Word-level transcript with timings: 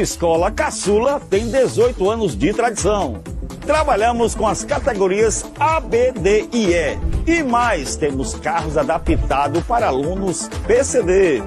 Escola 0.00 0.50
Caçula 0.50 1.20
tem 1.30 1.48
18 1.48 2.10
anos 2.10 2.36
de 2.36 2.52
tradição. 2.52 3.22
Trabalhamos 3.64 4.34
com 4.34 4.46
as 4.46 4.62
categorias 4.62 5.44
A, 5.58 5.80
B, 5.80 6.12
D 6.12 6.48
e 6.52 6.72
E. 6.72 6.98
E 7.26 7.42
mais, 7.42 7.96
temos 7.96 8.34
carros 8.34 8.76
adaptados 8.76 9.62
para 9.64 9.88
alunos 9.88 10.48
PCD. 10.66 11.42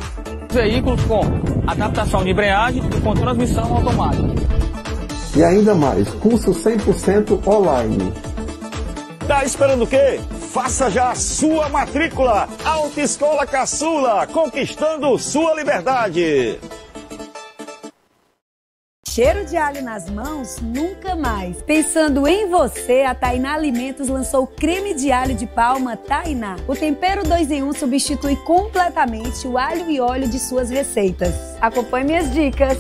Veículos 0.52 1.02
com 1.04 1.22
adaptação 1.68 2.24
de 2.24 2.32
embreagem 2.32 2.84
e 2.86 3.02
com 3.02 3.14
transmissão 3.14 3.76
automática. 3.76 4.28
E 5.36 5.44
ainda 5.44 5.76
mais, 5.76 6.10
curso 6.16 6.52
100% 6.52 7.48
online. 7.48 8.12
Tá 9.28 9.46
esperando 9.46 9.84
o 9.84 9.88
quê? 9.88 10.20
Faça 10.52 10.90
já 10.90 11.12
a 11.12 11.16
sua 11.16 11.70
matrícula. 11.70 12.50
Autoescola 12.66 13.46
Caçula, 13.46 14.26
conquistando 14.26 15.18
sua 15.20 15.54
liberdade. 15.54 16.60
Cheiro 19.20 19.44
de 19.44 19.58
alho 19.58 19.82
nas 19.82 20.10
mãos? 20.10 20.60
Nunca 20.62 21.14
mais. 21.14 21.62
Pensando 21.64 22.26
em 22.26 22.50
você, 22.50 23.02
a 23.02 23.14
Tainá 23.14 23.54
Alimentos 23.54 24.08
lançou 24.08 24.44
o 24.44 24.48
creme 24.48 24.94
de 24.94 25.12
alho 25.12 25.36
de 25.36 25.46
palma 25.46 25.98
Tainá. 25.98 26.56
O 26.66 26.74
tempero 26.74 27.28
2 27.28 27.52
em 27.52 27.62
1 27.62 27.68
um 27.68 27.74
substitui 27.74 28.38
completamente 28.38 29.46
o 29.46 29.58
alho 29.58 29.92
e 29.92 30.00
óleo 30.00 30.30
de 30.30 30.40
suas 30.40 30.70
receitas. 30.70 31.36
Acompanhe 31.60 32.06
minhas 32.06 32.34
dicas. 32.34 32.78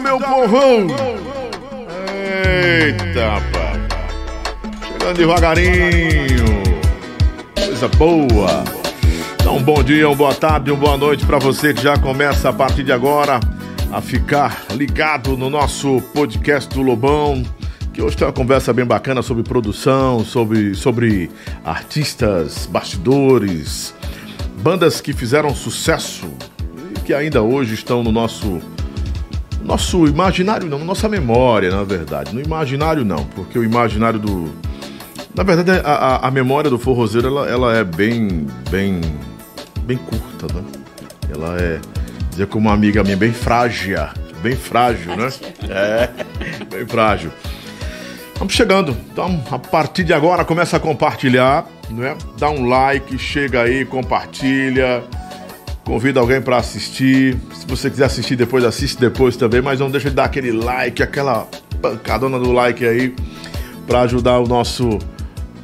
Meu 0.00 0.18
povão! 0.18 0.86
Eita, 2.46 3.42
pá! 3.52 3.72
Chegando 4.86 5.16
devagarinho! 5.16 6.62
Coisa 7.54 7.88
boa! 7.88 8.64
Então, 9.34 9.56
um 9.56 9.62
bom 9.62 9.82
dia, 9.82 10.08
uma 10.08 10.16
boa 10.16 10.34
tarde, 10.34 10.70
uma 10.70 10.80
boa 10.80 10.96
noite 10.96 11.26
para 11.26 11.38
você 11.38 11.74
que 11.74 11.82
já 11.82 11.98
começa 11.98 12.48
a 12.48 12.52
partir 12.52 12.82
de 12.82 12.92
agora 12.92 13.40
a 13.92 14.00
ficar 14.00 14.64
ligado 14.70 15.36
no 15.36 15.50
nosso 15.50 16.00
podcast 16.14 16.72
do 16.74 16.82
Lobão. 16.82 17.42
Que 17.92 18.00
hoje 18.00 18.16
tem 18.16 18.26
uma 18.26 18.32
conversa 18.32 18.72
bem 18.72 18.84
bacana 18.84 19.20
sobre 19.20 19.42
produção, 19.42 20.24
sobre, 20.24 20.74
sobre 20.74 21.30
artistas, 21.64 22.66
bastidores, 22.66 23.94
bandas 24.62 25.00
que 25.00 25.12
fizeram 25.12 25.54
sucesso 25.54 26.30
que 27.10 27.14
ainda 27.14 27.42
hoje 27.42 27.74
estão 27.74 28.04
no 28.04 28.12
nosso 28.12 28.60
nosso 29.64 30.06
imaginário 30.06 30.68
não, 30.68 30.78
nossa 30.78 31.08
memória, 31.08 31.68
na 31.68 31.82
verdade. 31.82 32.32
No 32.32 32.40
imaginário 32.40 33.04
não, 33.04 33.24
porque 33.24 33.58
o 33.58 33.64
imaginário 33.64 34.20
do. 34.20 34.54
Na 35.34 35.42
verdade, 35.42 35.82
a, 35.84 35.90
a, 35.90 36.28
a 36.28 36.30
memória 36.30 36.70
do 36.70 36.78
forrozeiro 36.78 37.26
ela, 37.26 37.48
ela 37.48 37.76
é 37.76 37.82
bem, 37.82 38.46
bem, 38.70 39.00
bem 39.82 39.96
curta, 39.96 40.54
né? 40.54 40.62
Ela 41.34 41.60
é, 41.60 41.80
dizer 42.30 42.46
como 42.46 42.68
uma 42.68 42.74
amiga 42.74 43.02
minha, 43.02 43.16
bem 43.16 43.32
frágil, 43.32 43.98
bem 44.40 44.54
frágil, 44.54 45.16
né? 45.16 45.28
É, 45.68 46.08
bem 46.70 46.86
frágil. 46.86 47.32
Vamos 48.36 48.54
chegando. 48.54 48.96
Então, 49.12 49.42
a 49.50 49.58
partir 49.58 50.04
de 50.04 50.12
agora, 50.12 50.44
começa 50.44 50.76
a 50.76 50.80
compartilhar, 50.80 51.66
né? 51.90 52.16
Dá 52.38 52.48
um 52.50 52.68
like, 52.68 53.18
chega 53.18 53.62
aí, 53.62 53.84
compartilha 53.84 55.02
Convida 55.90 56.20
alguém 56.20 56.40
para 56.40 56.56
assistir. 56.56 57.36
Se 57.52 57.66
você 57.66 57.90
quiser 57.90 58.04
assistir 58.04 58.36
depois, 58.36 58.62
assiste 58.62 58.96
depois 58.96 59.36
também. 59.36 59.60
Mas 59.60 59.80
não 59.80 59.90
deixa 59.90 60.08
de 60.08 60.14
dar 60.14 60.26
aquele 60.26 60.52
like, 60.52 61.02
aquela 61.02 61.48
pancadona 61.82 62.38
do 62.38 62.52
like 62.52 62.86
aí, 62.86 63.12
para 63.88 64.02
ajudar 64.02 64.38
o 64.38 64.46
nosso 64.46 65.00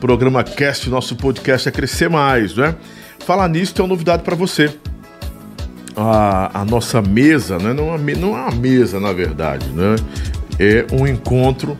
programa 0.00 0.42
Cast, 0.42 0.90
nosso 0.90 1.14
podcast 1.14 1.68
a 1.68 1.72
crescer 1.72 2.10
mais, 2.10 2.56
né? 2.56 2.74
Falar 3.20 3.46
nisso 3.46 3.72
tem 3.72 3.84
uma 3.84 3.88
novidade 3.88 4.24
para 4.24 4.34
você. 4.34 4.74
A, 5.94 6.62
a, 6.62 6.64
nossa 6.64 7.00
mesa, 7.00 7.56
né? 7.58 7.72
não, 7.72 7.94
é, 7.94 7.98
não 8.16 8.36
é 8.36 8.40
uma 8.40 8.50
mesa, 8.50 8.98
na 8.98 9.12
verdade, 9.12 9.68
né? 9.68 9.94
É 10.58 10.86
um 10.92 11.06
encontro 11.06 11.78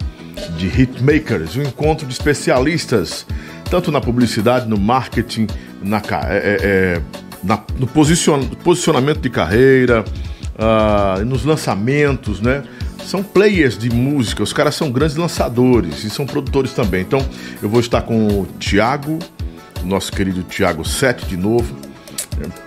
de 0.56 0.68
hitmakers, 0.68 1.56
um 1.56 1.62
encontro 1.62 2.06
de 2.06 2.12
especialistas, 2.12 3.26
tanto 3.68 3.90
na 3.90 4.00
publicidade, 4.00 4.68
no 4.68 4.78
marketing, 4.78 5.48
na, 5.82 6.00
é, 6.28 6.36
é, 6.36 6.58
é 6.62 7.02
na, 7.42 7.60
no 7.78 7.86
posicion, 7.86 8.40
posicionamento 8.62 9.20
de 9.20 9.30
carreira, 9.30 10.04
uh, 10.56 11.24
nos 11.24 11.44
lançamentos, 11.44 12.40
né? 12.40 12.62
São 13.04 13.22
players 13.22 13.78
de 13.78 13.88
música, 13.88 14.42
os 14.42 14.52
caras 14.52 14.74
são 14.74 14.90
grandes 14.90 15.16
lançadores 15.16 16.02
e 16.02 16.10
são 16.10 16.26
produtores 16.26 16.72
também. 16.72 17.02
Então 17.02 17.24
eu 17.62 17.68
vou 17.68 17.80
estar 17.80 18.02
com 18.02 18.26
o 18.26 18.46
Thiago, 18.58 19.18
nosso 19.84 20.10
querido 20.10 20.42
Thiago 20.42 20.84
Sete 20.84 21.24
de 21.26 21.36
novo. 21.36 21.76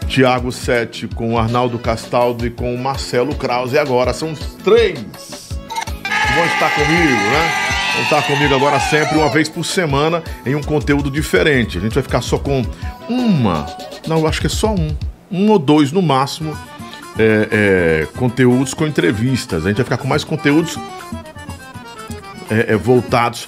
Thiago 0.08 0.52
Sete 0.52 1.08
com 1.08 1.34
o 1.34 1.38
Arnaldo 1.38 1.78
Castaldo 1.78 2.46
e 2.46 2.50
com 2.50 2.74
o 2.74 2.78
Marcelo 2.78 3.36
Krause 3.36 3.78
agora. 3.78 4.14
São 4.14 4.32
os 4.32 4.40
três 4.64 4.98
que 5.00 6.34
vão 6.34 6.46
estar 6.46 6.74
comigo, 6.74 7.12
né? 7.12 7.79
Vão 7.94 8.04
estar 8.04 8.22
comigo 8.28 8.56
agora 8.56 8.80
sempre, 8.80 9.18
uma 9.18 9.30
vez 9.30 9.50
por 9.50 9.66
semana, 9.66 10.24
em 10.46 10.56
um 10.56 10.62
conteúdo 10.62 11.12
diferente. 11.12 11.78
A 11.78 11.82
gente 11.82 11.94
vai 11.94 12.04
ficar 12.04 12.22
só 12.22 12.38
com 12.38 12.64
uma 13.10 13.66
não, 14.08 14.26
acho 14.26 14.42
que 14.42 14.48
é 14.48 14.50
só 14.50 14.74
um. 14.74 14.96
Um 15.32 15.52
ou 15.52 15.60
dois 15.60 15.92
no 15.92 16.02
máximo. 16.02 16.58
É, 17.18 17.50
é, 17.52 18.08
conteúdos 18.18 18.74
com 18.74 18.88
entrevistas. 18.88 19.66
A 19.66 19.70
gente 19.70 19.78
vai 19.78 19.84
ficar 19.84 19.98
com 19.98 20.08
mais 20.08 20.24
conteúdos 20.24 20.78
é, 22.50 22.74
é 22.74 22.76
voltados 22.78 23.48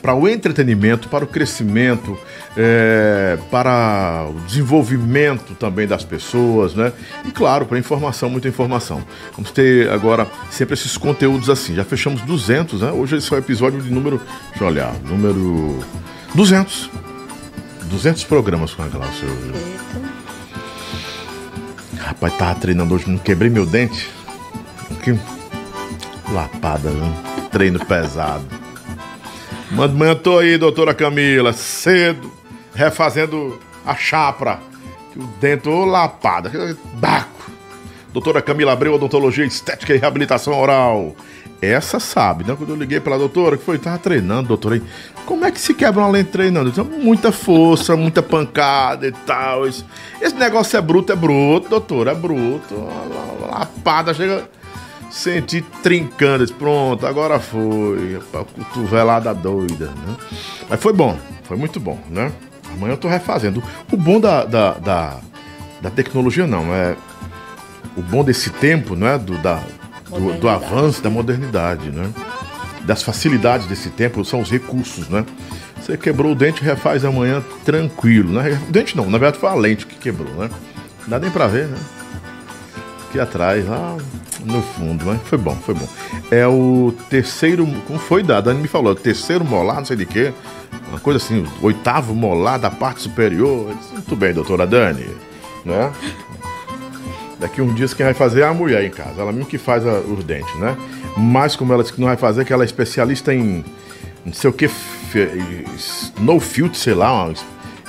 para 0.00 0.14
o 0.14 0.28
entretenimento, 0.28 1.08
para 1.08 1.24
o 1.24 1.26
crescimento, 1.26 2.18
é, 2.56 3.38
para 3.50 4.26
o 4.28 4.40
desenvolvimento 4.46 5.54
também 5.54 5.86
das 5.86 6.04
pessoas, 6.04 6.74
né? 6.74 6.92
E 7.24 7.30
claro, 7.30 7.66
para 7.66 7.78
informação, 7.78 8.30
muita 8.30 8.48
informação. 8.48 9.02
Vamos 9.32 9.50
ter 9.50 9.90
agora 9.90 10.26
sempre 10.50 10.74
esses 10.74 10.96
conteúdos 10.96 11.50
assim. 11.50 11.74
Já 11.74 11.84
fechamos 11.84 12.22
200, 12.22 12.80
né? 12.80 12.90
Hoje 12.90 13.16
esse 13.16 13.32
é 13.32 13.36
o 13.36 13.38
episódio 13.38 13.80
de 13.80 13.92
número, 13.92 14.20
deixa 14.50 14.64
eu 14.64 14.68
olhar, 14.68 14.94
número 15.04 15.78
200. 16.34 16.90
200 17.90 18.24
programas 18.24 18.72
com 18.72 18.82
a 18.82 18.86
Glaucia 18.86 19.28
hoje. 19.28 19.52
Rapaz, 21.98 22.36
tava 22.38 22.54
treinando 22.54 22.94
hoje, 22.94 23.10
não 23.10 23.18
quebrei 23.18 23.50
meu 23.50 23.66
dente. 23.66 24.08
Que 25.02 25.18
lapada, 26.32 26.90
viu? 26.90 27.48
Treino 27.50 27.84
pesado. 27.84 28.59
Tô 30.22 30.38
aí, 30.38 30.58
doutora 30.58 30.92
Camila, 30.92 31.52
cedo, 31.52 32.30
refazendo 32.74 33.58
a 33.86 33.94
chapra. 33.94 34.58
O 35.16 35.22
dente, 35.40 35.68
ô 35.68 35.84
lapada, 35.84 36.50
baco. 36.94 37.50
Doutora 38.12 38.42
Camila 38.42 38.72
Abreu, 38.72 38.94
odontologia 38.94 39.44
estética 39.44 39.94
e 39.94 39.98
reabilitação 39.98 40.58
oral. 40.58 41.14
Essa 41.62 42.00
sabe, 42.00 42.42
né? 42.42 42.56
Quando 42.56 42.70
eu 42.70 42.76
liguei 42.76 42.98
pra 42.98 43.16
doutora, 43.16 43.56
que 43.56 43.64
foi, 43.64 43.78
tava 43.78 43.98
treinando, 43.98 44.48
doutora, 44.48 44.74
aí, 44.76 44.82
como 45.24 45.44
é 45.44 45.50
que 45.52 45.60
se 45.60 45.72
quebra 45.72 46.00
uma 46.00 46.10
lente 46.10 46.30
treinando? 46.30 46.70
Então, 46.70 46.84
muita 46.84 47.30
força, 47.30 47.96
muita 47.96 48.22
pancada 48.22 49.06
e 49.06 49.12
tal. 49.12 49.66
Esse, 49.66 49.84
esse 50.20 50.34
negócio 50.34 50.76
é 50.76 50.80
bruto, 50.80 51.12
é 51.12 51.16
bruto, 51.16 51.68
doutora, 51.68 52.12
é 52.12 52.14
bruto. 52.14 52.74
Lapada 53.48 54.12
chega, 54.14 54.48
senti 55.10 55.60
trincando, 55.82 56.46
disse, 56.46 56.56
pronto, 56.56 57.06
agora 57.06 57.38
foi. 57.40 58.20
A 58.32 58.44
cotovelada 58.44 59.34
doida, 59.34 59.86
né? 59.86 60.16
Mas 60.68 60.80
foi 60.80 60.92
bom, 60.92 61.18
foi 61.44 61.56
muito 61.56 61.80
bom, 61.80 61.98
né? 62.08 62.32
Amanhã 62.72 62.92
eu 62.92 62.96
tô 62.98 63.08
refazendo. 63.08 63.62
O 63.90 63.96
bom 63.96 64.20
da, 64.20 64.44
da, 64.44 64.72
da, 64.74 65.20
da 65.82 65.90
tecnologia, 65.90 66.46
não, 66.46 66.72
é. 66.72 66.96
O 67.96 68.02
bom 68.02 68.22
desse 68.22 68.50
tempo, 68.50 68.94
né? 68.94 69.18
Do, 69.18 69.36
da, 69.38 69.60
do, 70.08 70.38
do 70.38 70.48
avanço 70.48 71.02
da 71.02 71.10
modernidade, 71.10 71.90
né? 71.90 72.10
Das 72.84 73.02
facilidades 73.02 73.66
desse 73.66 73.90
tempo 73.90 74.24
são 74.24 74.40
os 74.40 74.50
recursos, 74.50 75.08
né? 75.08 75.26
Você 75.80 75.96
quebrou 75.96 76.32
o 76.32 76.34
dente, 76.34 76.62
refaz 76.62 77.04
amanhã 77.04 77.42
tranquilo, 77.64 78.32
né? 78.32 78.60
O 78.68 78.72
dente 78.72 78.96
não, 78.96 79.06
na 79.06 79.18
verdade 79.18 79.38
foi 79.38 79.48
a 79.48 79.54
lente 79.54 79.86
que 79.86 79.96
quebrou, 79.96 80.32
né? 80.34 80.48
Não 81.02 81.08
dá 81.08 81.18
nem 81.18 81.30
pra 81.30 81.46
ver, 81.46 81.66
né? 81.66 81.78
Aqui 83.08 83.18
atrás, 83.18 83.66
lá 83.66 83.96
no 84.44 84.62
fundo, 84.62 85.04
mas 85.06 85.20
foi 85.22 85.38
bom, 85.38 85.54
foi 85.56 85.74
bom. 85.74 85.88
É 86.30 86.46
o 86.46 86.94
terceiro, 87.08 87.66
como 87.86 87.98
foi 87.98 88.22
dado? 88.22 88.50
A 88.50 88.52
Dani 88.52 88.62
me 88.62 88.68
falou, 88.68 88.94
terceiro 88.94 89.44
molar, 89.44 89.76
não 89.76 89.84
sei 89.84 89.96
de 89.96 90.06
quê, 90.06 90.32
uma 90.88 91.00
coisa 91.00 91.18
assim, 91.18 91.46
oitavo 91.62 92.14
molar 92.14 92.58
da 92.58 92.70
parte 92.70 93.02
superior. 93.02 93.74
Disse, 93.74 93.92
Muito 93.92 94.16
bem, 94.16 94.32
doutora 94.32 94.66
Dani, 94.66 95.06
né? 95.64 95.92
Daqui 97.38 97.62
uns 97.62 97.74
dias 97.74 97.94
quem 97.94 98.04
vai 98.04 98.14
fazer 98.14 98.40
é 98.40 98.44
a 98.44 98.52
mulher 98.52 98.84
em 98.84 98.90
casa. 98.90 99.22
Ela 99.22 99.32
mesmo 99.32 99.46
que 99.46 99.56
faz 99.56 99.86
a, 99.86 99.98
os 99.98 100.22
dentes, 100.24 100.54
né? 100.56 100.76
Mas 101.16 101.56
como 101.56 101.72
ela 101.72 101.82
disse 101.82 101.94
que 101.94 102.00
não 102.00 102.08
vai 102.08 102.16
fazer, 102.16 102.44
que 102.44 102.52
ela 102.52 102.64
é 102.64 102.66
especialista 102.66 103.34
em 103.34 103.64
não 104.24 104.32
sei 104.32 104.50
o 104.50 104.52
que, 104.52 104.68
no 106.18 106.38
filtro, 106.40 106.78
sei 106.78 106.94
lá, 106.94 107.32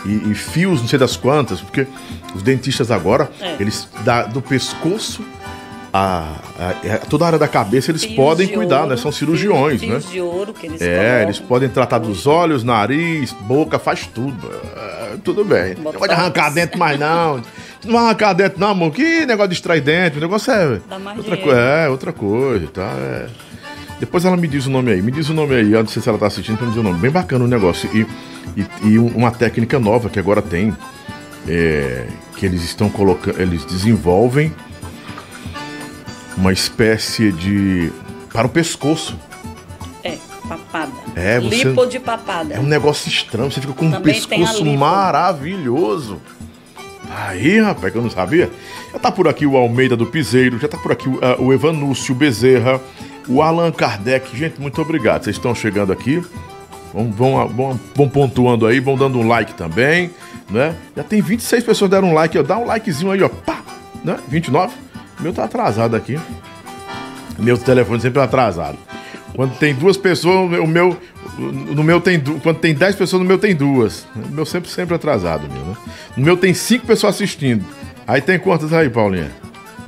e, 0.06 0.32
e, 0.32 0.34
fios, 0.34 0.82
não 0.82 0.88
sei 0.88 0.98
das 0.98 1.16
quantas, 1.16 1.62
porque 1.62 1.86
os 2.34 2.42
dentistas 2.42 2.90
agora, 2.90 3.30
é. 3.40 3.58
eles 3.60 3.88
da, 4.04 4.24
do 4.24 4.42
pescoço 4.42 5.24
a, 5.94 6.36
a, 6.58 6.70
a, 6.70 6.72
é, 6.88 6.98
toda 6.98 7.26
a 7.26 7.28
área 7.28 7.40
da 7.40 7.48
cabeça 7.48 7.92
eles 7.92 8.04
fios 8.04 8.16
podem 8.16 8.48
cuidar, 8.48 8.76
né? 8.78 8.82
ouro, 8.84 8.96
né? 8.96 8.98
São 8.98 9.12
cirurgiões, 9.12 9.80
fios, 9.82 10.06
né? 10.06 10.12
de 10.12 10.22
ouro 10.22 10.54
que 10.54 10.68
eles 10.68 10.82
É, 10.82 10.96
colocam. 10.96 11.22
eles 11.24 11.40
podem 11.40 11.70
tratar 11.70 11.98
dos 12.00 12.26
olhos, 12.28 12.64
nariz, 12.64 13.32
boca, 13.34 13.78
faz 13.78 14.08
tudo. 14.08 14.50
É, 14.76 15.16
tudo 15.24 15.44
bem. 15.44 15.76
Não 15.76 15.92
pode 15.92 16.14
arrancar 16.14 16.50
dentro 16.54 16.80
mais 16.80 17.00
não. 17.00 17.42
Não 17.84 17.94
vai 17.94 18.04
arrancar 18.06 18.34
dentro, 18.34 18.60
não, 18.60 18.68
amor. 18.70 18.92
Que 18.92 19.26
negócio 19.26 19.48
de 19.50 19.56
extrair 19.56 19.82
dentro. 19.82 20.20
O 20.20 20.22
negócio 20.22 20.54
é. 20.54 20.80
outra 21.18 21.36
coisa. 21.36 21.60
É, 21.60 21.90
outra 21.90 22.14
coisa, 22.14 22.68
tá? 22.68 22.94
É. 22.96 23.28
Depois 24.00 24.24
ela 24.24 24.38
me 24.38 24.48
diz 24.48 24.68
o 24.68 24.70
nome 24.70 24.92
aí. 24.92 25.02
Me 25.02 25.12
diz 25.12 25.30
o 25.30 25.34
nome 25.34 25.56
aí. 25.56 25.72
Eu 25.72 25.80
não 25.80 25.88
sei 25.88 26.00
se 26.00 26.08
ela 26.08 26.20
tá 26.20 26.28
assistindo 26.28 26.58
pra 26.58 26.68
me 26.68 26.74
dizer 26.74 26.82
o 26.82 26.84
nome. 26.84 27.00
Bem 27.00 27.10
bacana 27.10 27.44
o 27.44 27.48
negócio. 27.48 27.90
E, 27.92 28.06
e, 28.56 28.88
e 28.88 29.00
uma 29.00 29.32
técnica 29.32 29.80
nova 29.80 30.10
que 30.12 30.20
agora 30.20 30.44
tem. 30.44 30.78
É, 31.48 32.06
que 32.38 32.46
eles 32.46 32.64
estão 32.64 32.88
colocando. 32.88 33.42
Eles 33.42 33.66
desenvolvem 33.66 34.54
uma 36.38 36.52
espécie 36.52 37.32
de. 37.32 37.92
para 38.32 38.48
o 38.48 38.50
pescoço. 38.50 39.18
É, 40.04 40.18
papada. 40.48 40.92
É, 41.16 41.40
você, 41.40 41.64
lipo 41.64 41.86
de 41.86 42.00
papada. 42.00 42.54
É 42.54 42.60
um 42.60 42.64
negócio 42.64 43.10
estranho. 43.10 43.52
Você 43.52 43.62
fica 43.62 43.74
com 43.74 43.90
Também 43.90 44.20
um 44.20 44.28
pescoço 44.28 44.66
maravilhoso. 44.66 46.22
Aí, 47.10 47.60
rapaz, 47.60 47.92
que 47.92 47.98
eu 47.98 48.02
não 48.02 48.10
sabia. 48.10 48.50
Já 48.94 49.00
tá 49.00 49.12
por 49.12 49.28
aqui 49.28 49.46
o 49.46 49.58
Almeida 49.58 49.98
do 49.98 50.06
Piseiro, 50.06 50.58
já 50.60 50.68
tá 50.68 50.78
por 50.78 50.92
aqui 50.92 51.10
o, 51.10 51.16
uh, 51.16 51.42
o 51.46 51.54
Evanúcio 51.54 52.16
Bezerra, 52.16 52.80
o 53.28 53.42
Allan 53.42 53.72
Kardec. 53.72 54.36
Gente, 54.36 54.60
muito 54.62 54.82
obrigado. 54.82 55.24
Vocês 55.24 55.36
estão 55.36 55.54
chegando 55.54 55.92
aqui. 55.92 56.24
Vão, 56.94 57.12
vão, 57.12 57.48
vão, 57.48 57.80
vão, 57.96 58.10
pontuando 58.10 58.66
aí, 58.66 58.80
vão 58.80 58.98
dando 58.98 59.18
um 59.18 59.28
like 59.28 59.54
também, 59.54 60.12
né? 60.50 60.76
Já 60.96 61.04
tem 61.04 61.22
26 61.22 61.64
pessoas 61.64 61.90
que 61.90 61.96
deram 61.96 62.10
um 62.10 62.14
like, 62.14 62.38
ó. 62.38 62.44
Dá 62.44 62.58
um 62.58 62.66
likezinho 62.66 63.12
aí, 63.12 63.24
ó. 63.24 63.30
Pá! 63.30 63.62
Né? 64.04 64.18
29. 64.28 64.74
Meu 65.22 65.34
tá 65.34 65.44
atrasado 65.44 65.96
aqui. 65.96 66.20
Meu 67.38 67.58
telefone 67.58 68.02
sempre 68.02 68.20
é 68.20 68.24
atrasado. 68.24 68.78
Quando 69.36 69.58
tem 69.58 69.74
duas 69.74 69.98
pessoas, 69.98 70.60
o 70.60 70.68
meu. 70.68 70.98
No 71.38 71.84
meu 71.84 72.02
tem. 72.02 72.20
Quando 72.20 72.60
tem 72.60 72.74
dez 72.74 72.96
pessoas, 72.96 73.22
no 73.22 73.28
meu 73.28 73.38
tem 73.38 73.56
duas. 73.56 74.06
O 74.16 74.30
meu 74.30 74.46
sempre, 74.46 74.70
sempre 74.70 74.96
atrasado, 74.96 75.48
meu, 75.48 75.64
né? 75.64 75.76
No 76.18 76.26
meu 76.26 76.36
tem 76.36 76.54
cinco 76.54 76.86
pessoas 76.86 77.16
assistindo. 77.16 77.66
Aí 78.06 78.22
tem 78.22 78.38
quantas 78.38 78.74
aí, 78.74 78.90
Paulinha? 78.90 79.32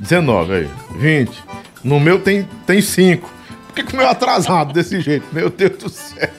19 0.00 0.52
aí. 0.52 0.70
20. 0.96 1.42
No 1.82 2.00
meu 2.00 2.18
tem, 2.18 2.48
tem 2.66 2.80
cinco. 2.80 3.30
Por 3.66 3.74
que, 3.74 3.82
que 3.82 3.92
o 3.92 3.96
meu 3.96 4.06
é 4.06 4.10
atrasado 4.10 4.72
desse 4.72 5.00
jeito? 5.00 5.26
Meu 5.32 5.50
Deus 5.50 5.76
do 5.76 5.88
céu. 5.88 6.30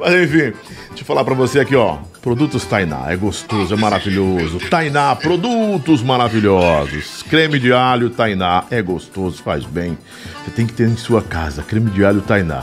Mas 0.00 0.14
enfim, 0.14 0.54
deixa 0.88 1.00
eu 1.00 1.04
falar 1.04 1.24
pra 1.24 1.34
você 1.34 1.60
aqui, 1.60 1.76
ó. 1.76 1.98
Produtos 2.22 2.64
Tainá, 2.64 3.04
é 3.08 3.16
gostoso, 3.16 3.74
é 3.74 3.76
maravilhoso. 3.76 4.58
Tainá, 4.70 5.14
produtos 5.14 6.02
maravilhosos. 6.02 7.22
Creme 7.28 7.58
de 7.58 7.70
alho 7.70 8.08
Tainá, 8.08 8.64
é 8.70 8.80
gostoso, 8.80 9.42
faz 9.42 9.64
bem. 9.64 9.96
Você 10.44 10.50
tem 10.52 10.66
que 10.66 10.72
ter 10.72 10.88
em 10.88 10.96
sua 10.96 11.20
casa, 11.20 11.62
creme 11.62 11.90
de 11.90 12.02
alho 12.02 12.22
Tainá. 12.22 12.62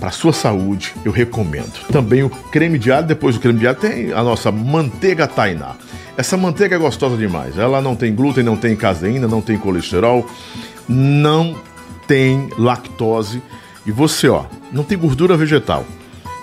Para 0.00 0.10
sua 0.10 0.32
saúde, 0.32 0.94
eu 1.04 1.12
recomendo. 1.12 1.72
Também 1.92 2.22
o 2.22 2.30
creme 2.30 2.78
de 2.78 2.90
alho, 2.90 3.06
depois 3.06 3.34
do 3.34 3.40
creme 3.40 3.58
de 3.58 3.66
alho 3.66 3.78
tem 3.78 4.12
a 4.12 4.22
nossa 4.22 4.50
manteiga 4.50 5.26
Tainá. 5.26 5.74
Essa 6.16 6.38
manteiga 6.38 6.76
é 6.76 6.78
gostosa 6.78 7.16
demais. 7.18 7.58
Ela 7.58 7.82
não 7.82 7.94
tem 7.94 8.14
glúten, 8.14 8.42
não 8.42 8.56
tem 8.56 8.74
caseína, 8.74 9.28
não 9.28 9.42
tem 9.42 9.58
colesterol, 9.58 10.26
não 10.88 11.54
tem 12.06 12.48
lactose. 12.58 13.42
E 13.84 13.92
você, 13.92 14.28
ó, 14.28 14.44
não 14.72 14.84
tem 14.84 14.96
gordura 14.96 15.36
vegetal. 15.36 15.84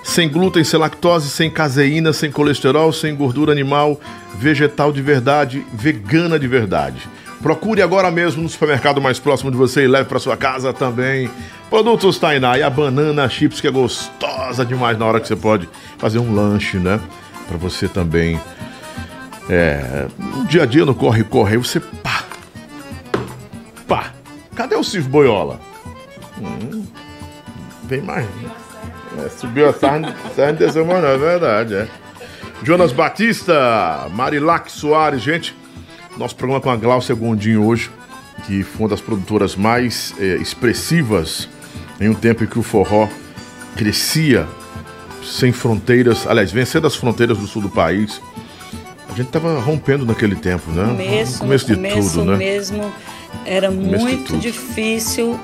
Sem 0.09 0.27
glúten, 0.27 0.63
sem 0.63 0.79
lactose, 0.79 1.29
sem 1.29 1.51
caseína, 1.51 2.11
sem 2.11 2.31
colesterol, 2.31 2.91
sem 2.91 3.15
gordura 3.15 3.51
animal, 3.51 4.01
vegetal 4.39 4.91
de 4.91 5.03
verdade, 5.03 5.63
vegana 5.71 6.39
de 6.39 6.47
verdade. 6.47 7.07
Procure 7.43 7.83
agora 7.83 8.09
mesmo 8.09 8.41
no 8.41 8.49
supermercado 8.49 8.99
mais 8.99 9.19
próximo 9.19 9.51
de 9.51 9.55
você 9.55 9.83
e 9.83 9.87
leve 9.87 10.09
para 10.09 10.17
sua 10.17 10.35
casa 10.35 10.73
também. 10.73 11.29
Produtos 11.69 12.17
Tainá 12.17 12.57
e 12.57 12.63
a 12.63 12.71
banana 12.71 13.29
chips 13.29 13.61
que 13.61 13.67
é 13.67 13.71
gostosa 13.71 14.65
demais 14.65 14.97
na 14.97 15.05
hora 15.05 15.19
que 15.19 15.27
você 15.27 15.35
pode 15.35 15.69
fazer 15.99 16.17
um 16.17 16.33
lanche, 16.33 16.77
né? 16.77 16.99
Para 17.47 17.57
você 17.57 17.87
também. 17.87 18.41
É, 19.47 20.07
no 20.17 20.43
dia 20.45 20.63
a 20.63 20.65
dia 20.65 20.85
no 20.85 20.95
corre 20.95 21.23
corre, 21.23 21.51
aí 21.51 21.57
você 21.57 21.79
pá. 21.79 22.23
Pá. 23.87 24.11
Cadê 24.55 24.75
o 24.75 24.83
Silvio 24.83 25.11
Boiola? 25.11 25.59
Hum, 26.41 26.83
vem 27.83 28.01
mais. 28.01 28.25
É, 29.25 29.29
subiu 29.29 29.69
a 29.69 29.73
sarna, 29.73 30.15
sarna 30.35 30.59
não, 30.83 31.07
é 31.07 31.17
verdade, 31.17 31.75
é. 31.75 31.87
Jonas 32.63 32.91
Batista, 32.91 34.07
Marilac 34.13 34.71
Soares, 34.71 35.21
gente. 35.21 35.55
Nosso 36.17 36.35
programa 36.35 36.61
com 36.61 36.69
a 36.69 36.75
Glaucia 36.75 37.15
Gondim 37.15 37.55
hoje, 37.55 37.89
que 38.45 38.63
foi 38.63 38.83
uma 38.83 38.89
das 38.89 39.01
produtoras 39.01 39.55
mais 39.55 40.13
é, 40.19 40.35
expressivas 40.35 41.47
em 41.99 42.09
um 42.09 42.13
tempo 42.13 42.43
em 42.43 42.47
que 42.47 42.59
o 42.59 42.63
forró 42.63 43.07
crescia 43.75 44.47
sem 45.23 45.51
fronteiras, 45.51 46.27
aliás, 46.27 46.51
vencendo 46.51 46.87
as 46.87 46.95
fronteiras 46.95 47.37
do 47.37 47.47
sul 47.47 47.61
do 47.61 47.69
país. 47.69 48.21
A 49.07 49.11
gente 49.11 49.27
estava 49.27 49.59
rompendo 49.59 50.05
naquele 50.05 50.35
tempo, 50.35 50.71
né? 50.71 50.85
Começo, 50.85 51.33
no 51.33 51.39
começo 51.39 51.65
de 51.65 51.75
começo 51.75 52.19
tudo, 52.19 52.31
né? 52.31 52.37
mesmo 52.37 52.93
era 53.45 53.69
de 53.69 53.75
muito 53.75 54.37
difícil, 54.37 55.39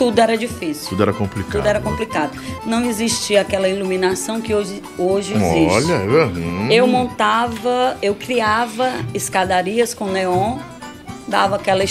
tudo 0.00 0.18
era 0.18 0.34
difícil. 0.34 0.88
Tudo 0.88 1.02
era 1.02 1.12
complicado. 1.12 1.52
Tudo 1.52 1.66
era 1.68 1.78
né? 1.78 1.84
complicado. 1.84 2.30
Não 2.64 2.86
existia 2.86 3.42
aquela 3.42 3.68
iluminação 3.68 4.40
que 4.40 4.54
hoje, 4.54 4.82
hoje 4.96 5.34
existe. 5.34 5.92
Olha, 5.92 6.26
hum, 6.26 6.68
Eu 6.70 6.86
montava, 6.86 7.98
eu 8.00 8.14
criava 8.14 8.90
escadarias 9.12 9.92
com 9.92 10.06
neon, 10.06 10.56
dava 11.28 11.56
aquela 11.56 11.84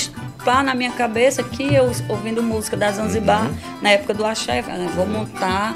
pá 0.44 0.64
na 0.64 0.74
minha 0.74 0.90
cabeça 0.90 1.44
que 1.44 1.72
eu 1.76 1.92
ouvindo 2.08 2.42
música 2.42 2.76
da 2.76 2.92
Zanzibar, 2.92 3.46
Uhum. 3.46 3.56
na 3.84 3.90
época 3.92 4.16
do 4.16 4.26
axé, 4.26 4.60
eu 4.60 4.64
falei, 4.64 4.88
vou 4.88 5.06
montar 5.06 5.76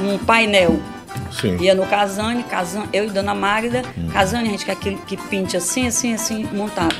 um 0.00 0.18
painel. 0.18 0.78
sim. 1.32 1.56
Ia 1.56 1.74
no 1.74 1.84
Casane, 1.84 2.44
Casane, 2.44 2.88
eu 2.92 3.06
e 3.06 3.10
Dona 3.10 3.34
Magda, 3.34 3.82
Casane, 4.12 4.48
a 4.48 4.50
gente 4.52 4.64
quer 4.64 4.76
que, 4.76 4.94
que 4.98 5.16
pinte 5.16 5.56
assim, 5.56 5.88
assim, 5.88 6.14
assim, 6.14 6.48
montava. 6.52 6.94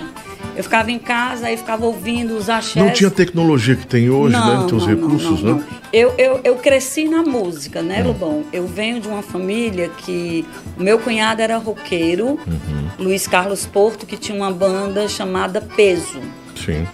Eu 0.56 0.62
ficava 0.62 0.90
em 0.90 0.98
casa, 0.98 1.46
aí 1.46 1.56
ficava 1.56 1.86
ouvindo 1.86 2.36
os 2.36 2.48
axés. 2.48 2.84
Não 2.84 2.92
tinha 2.92 3.10
tecnologia 3.10 3.74
que 3.74 3.86
tem 3.86 4.10
hoje, 4.10 4.34
né? 4.34 4.40
Não 4.40 4.66
tem 4.66 4.76
os 4.76 4.86
não, 4.86 4.94
não, 4.94 5.00
recursos, 5.02 5.42
não, 5.42 5.54
né? 5.56 5.64
Eu, 5.92 6.14
eu, 6.16 6.40
eu 6.44 6.54
cresci 6.56 7.08
na 7.08 7.22
música, 7.22 7.82
né, 7.82 8.02
Lubão? 8.02 8.44
Eu 8.52 8.66
venho 8.66 9.00
de 9.00 9.08
uma 9.08 9.22
família 9.22 9.90
que 9.98 10.44
o 10.78 10.82
meu 10.82 10.98
cunhado 10.98 11.40
era 11.42 11.56
roqueiro, 11.58 12.38
Uhum. 12.46 12.88
Luiz 12.98 13.26
Carlos 13.26 13.66
Porto, 13.66 14.06
que 14.06 14.16
tinha 14.16 14.36
uma 14.36 14.50
banda 14.50 15.08
chamada 15.08 15.60
Peso. 15.60 16.20
Sim. 16.54 16.86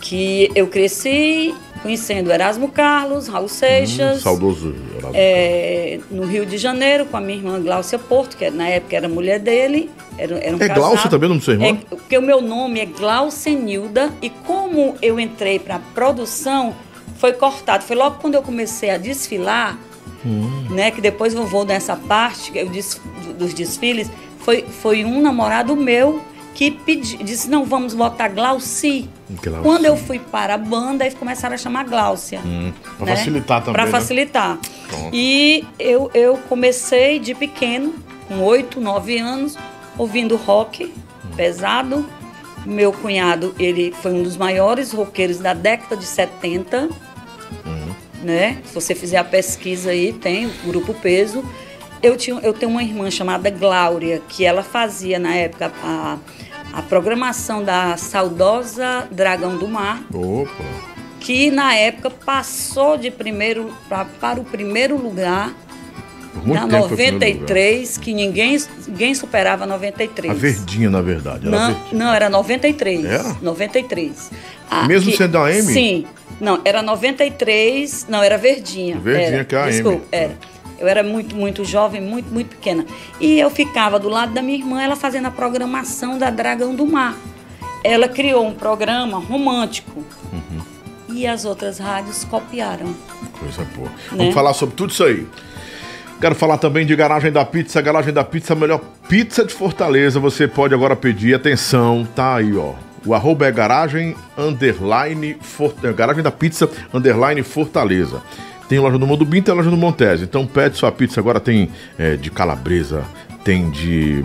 Que 0.00 0.50
eu 0.54 0.66
cresci 0.66 1.54
conhecendo 1.82 2.32
Erasmo 2.32 2.68
Carlos, 2.68 3.28
Raul 3.28 3.48
Seixas. 3.48 4.18
Hum, 4.18 4.22
saudoso. 4.22 4.74
Geraldo. 4.94 5.16
é, 5.18 6.00
no 6.10 6.24
Rio 6.24 6.44
de 6.46 6.56
Janeiro, 6.58 7.06
com 7.06 7.16
a 7.16 7.20
minha 7.20 7.38
irmã 7.38 7.60
Gláucia 7.60 7.98
Porto, 7.98 8.36
que 8.36 8.48
na 8.50 8.68
época 8.68 8.96
era 8.96 9.08
mulher 9.08 9.38
dele. 9.38 9.90
Era, 10.18 10.38
era 10.38 10.56
um 10.56 10.62
É. 10.62 10.68
Gláucia 10.68 11.08
também, 11.10 11.26
o 11.26 11.30
nome 11.30 11.40
do 11.40 11.44
seu 11.44 11.54
irmão? 11.54 11.68
É, 11.68 11.74
porque 11.96 12.16
o 12.18 12.22
meu 12.22 12.40
nome 12.40 12.80
é 12.80 12.86
Glaucenilda 12.86 14.10
e 14.22 14.30
como 14.30 14.94
eu 15.02 15.20
entrei 15.20 15.58
para 15.58 15.78
produção, 15.94 16.74
foi 17.18 17.32
cortado. 17.32 17.84
Foi 17.84 17.94
logo 17.96 18.18
quando 18.20 18.34
eu 18.34 18.42
comecei 18.42 18.90
a 18.90 18.96
desfilar, 18.98 19.78
Hum. 20.24 20.66
né? 20.70 20.90
Que 20.90 21.00
depois 21.00 21.34
eu 21.34 21.46
vou 21.46 21.64
nessa 21.64 21.94
parte 21.96 22.50
eu 22.54 22.68
des- 22.68 23.00
dos 23.38 23.52
desfiles. 23.54 24.10
Foi, 24.40 24.64
foi 24.80 25.04
um 25.04 25.20
namorado 25.20 25.76
meu 25.76 26.20
que 26.56 26.70
pedi, 26.70 27.18
disse, 27.18 27.50
não, 27.50 27.66
vamos 27.66 27.92
botar 27.92 28.28
Glauci. 28.28 29.10
Glauci. 29.28 29.62
Quando 29.62 29.84
eu 29.84 29.94
fui 29.94 30.18
para 30.18 30.54
a 30.54 30.58
banda, 30.58 31.04
aí 31.04 31.14
começaram 31.14 31.54
a 31.54 31.58
chamar 31.58 31.84
Gláucia. 31.84 32.40
Hum, 32.42 32.72
pra 32.96 33.04
né? 33.04 33.16
facilitar 33.16 33.60
também. 33.60 33.72
Para 33.74 33.84
né? 33.84 33.90
facilitar. 33.90 34.58
Pronto. 34.88 35.10
E 35.12 35.66
eu, 35.78 36.10
eu 36.14 36.38
comecei 36.48 37.18
de 37.18 37.34
pequeno, 37.34 37.94
com 38.26 38.42
8, 38.42 38.80
9 38.80 39.18
anos, 39.18 39.58
ouvindo 39.98 40.34
rock 40.36 40.90
pesado. 41.36 42.06
Meu 42.64 42.90
cunhado, 42.90 43.54
ele 43.58 43.94
foi 44.00 44.14
um 44.14 44.22
dos 44.22 44.38
maiores 44.38 44.92
roqueiros 44.92 45.36
da 45.36 45.52
década 45.52 45.94
de 45.94 46.06
70. 46.06 46.88
Né? 48.22 48.62
Se 48.64 48.74
você 48.74 48.94
fizer 48.94 49.18
a 49.18 49.24
pesquisa 49.24 49.90
aí, 49.90 50.10
tem 50.10 50.46
o 50.46 50.50
Grupo 50.64 50.94
Peso. 50.94 51.44
Eu, 52.02 52.16
tinha, 52.16 52.38
eu 52.40 52.52
tenho 52.52 52.70
uma 52.70 52.82
irmã 52.82 53.10
chamada 53.10 53.50
Glória, 53.50 54.20
que 54.28 54.44
ela 54.44 54.62
fazia 54.62 55.18
na 55.18 55.34
época 55.34 55.72
a, 55.82 56.18
a 56.72 56.82
programação 56.82 57.62
da 57.64 57.96
saudosa 57.96 59.08
Dragão 59.10 59.56
do 59.56 59.66
Mar 59.66 60.02
Opa. 60.12 60.50
que 61.20 61.50
na 61.50 61.74
época 61.74 62.10
passou 62.10 62.96
de 62.96 63.10
primeiro 63.10 63.72
pra, 63.88 64.04
para 64.04 64.40
o 64.40 64.44
primeiro 64.44 64.96
lugar 64.96 65.54
muito 66.44 66.66
na 66.66 66.68
tempo 66.68 66.82
foi 66.88 66.92
o 66.92 66.96
primeiro 66.96 67.18
93, 67.40 67.96
que 67.98 68.12
ninguém, 68.12 68.58
ninguém 68.86 69.14
superava 69.14 69.64
lugar. 69.64 69.78
93. 69.78 70.30
A 70.30 70.34
verdinha, 70.36 70.90
na 70.90 71.00
verdade. 71.00 71.48
Era 71.48 71.58
Não, 71.58 71.74
verdinha. 71.74 72.04
não, 72.04 72.12
era 72.14 72.28
93. 72.28 73.04
Era? 73.06 73.36
93. 73.40 74.30
A- 74.70 74.86
Mesmo 74.86 75.10
sendo 75.16 75.38
a 75.38 75.50
M? 75.50 75.62
Sim. 75.62 76.06
Não, 76.38 76.60
era 76.62 76.82
93, 76.82 78.06
não, 78.06 78.22
era 78.22 78.36
verdinha. 78.36 78.98
Verdinha 78.98 79.28
era, 79.36 79.44
que 79.46 79.54
é 79.54 79.58
a 79.58 79.62
M. 79.62 79.72
Desculpa, 79.72 80.06
era. 80.12 80.36
Eu 80.78 80.86
era 80.86 81.02
muito, 81.02 81.34
muito 81.34 81.64
jovem, 81.64 82.00
muito, 82.00 82.32
muito 82.32 82.48
pequena. 82.48 82.84
E 83.20 83.38
eu 83.38 83.50
ficava 83.50 83.98
do 83.98 84.08
lado 84.08 84.32
da 84.32 84.42
minha 84.42 84.58
irmã, 84.58 84.82
ela 84.82 84.96
fazendo 84.96 85.26
a 85.26 85.30
programação 85.30 86.18
da 86.18 86.30
Dragão 86.30 86.74
do 86.74 86.86
Mar. 86.86 87.16
Ela 87.82 88.08
criou 88.08 88.46
um 88.46 88.52
programa 88.52 89.18
romântico. 89.18 90.04
Uhum. 90.32 90.60
E 91.14 91.26
as 91.26 91.44
outras 91.44 91.78
rádios 91.78 92.24
copiaram. 92.24 92.94
Coisa 93.38 93.64
boa. 93.76 93.88
Né? 93.88 94.18
Vamos 94.18 94.34
falar 94.34 94.52
sobre 94.54 94.74
tudo 94.74 94.90
isso 94.90 95.04
aí. 95.04 95.26
Quero 96.20 96.34
falar 96.34 96.58
também 96.58 96.86
de 96.86 96.96
Garagem 96.96 97.30
da 97.30 97.44
Pizza. 97.44 97.80
Garagem 97.80 98.12
da 98.12 98.24
Pizza, 98.24 98.54
a 98.54 98.56
melhor 98.56 98.80
pizza 99.08 99.44
de 99.44 99.52
Fortaleza. 99.52 100.18
Você 100.18 100.48
pode 100.48 100.74
agora 100.74 100.96
pedir. 100.96 101.34
Atenção, 101.34 102.06
tá 102.14 102.36
aí, 102.36 102.56
ó. 102.56 102.74
O 103.06 103.14
arroba 103.14 103.46
é 103.46 103.52
garagem, 103.52 104.16
underline, 104.36 105.36
for, 105.40 105.72
é, 105.84 105.92
garagem 105.92 106.24
da 106.24 106.30
pizza, 106.32 106.68
underline 106.92 107.40
Fortaleza. 107.44 108.20
Tem 108.68 108.78
loja 108.78 108.98
no 108.98 109.06
Mundo 109.06 109.24
Bim, 109.24 109.42
tem 109.42 109.54
loja 109.54 109.70
no 109.70 109.76
Montese. 109.76 110.24
Então 110.24 110.46
pede 110.46 110.76
sua 110.76 110.90
pizza. 110.90 111.20
Agora 111.20 111.38
tem 111.38 111.70
é, 111.98 112.16
de 112.16 112.30
calabresa, 112.30 113.04
tem 113.44 113.70
de 113.70 114.24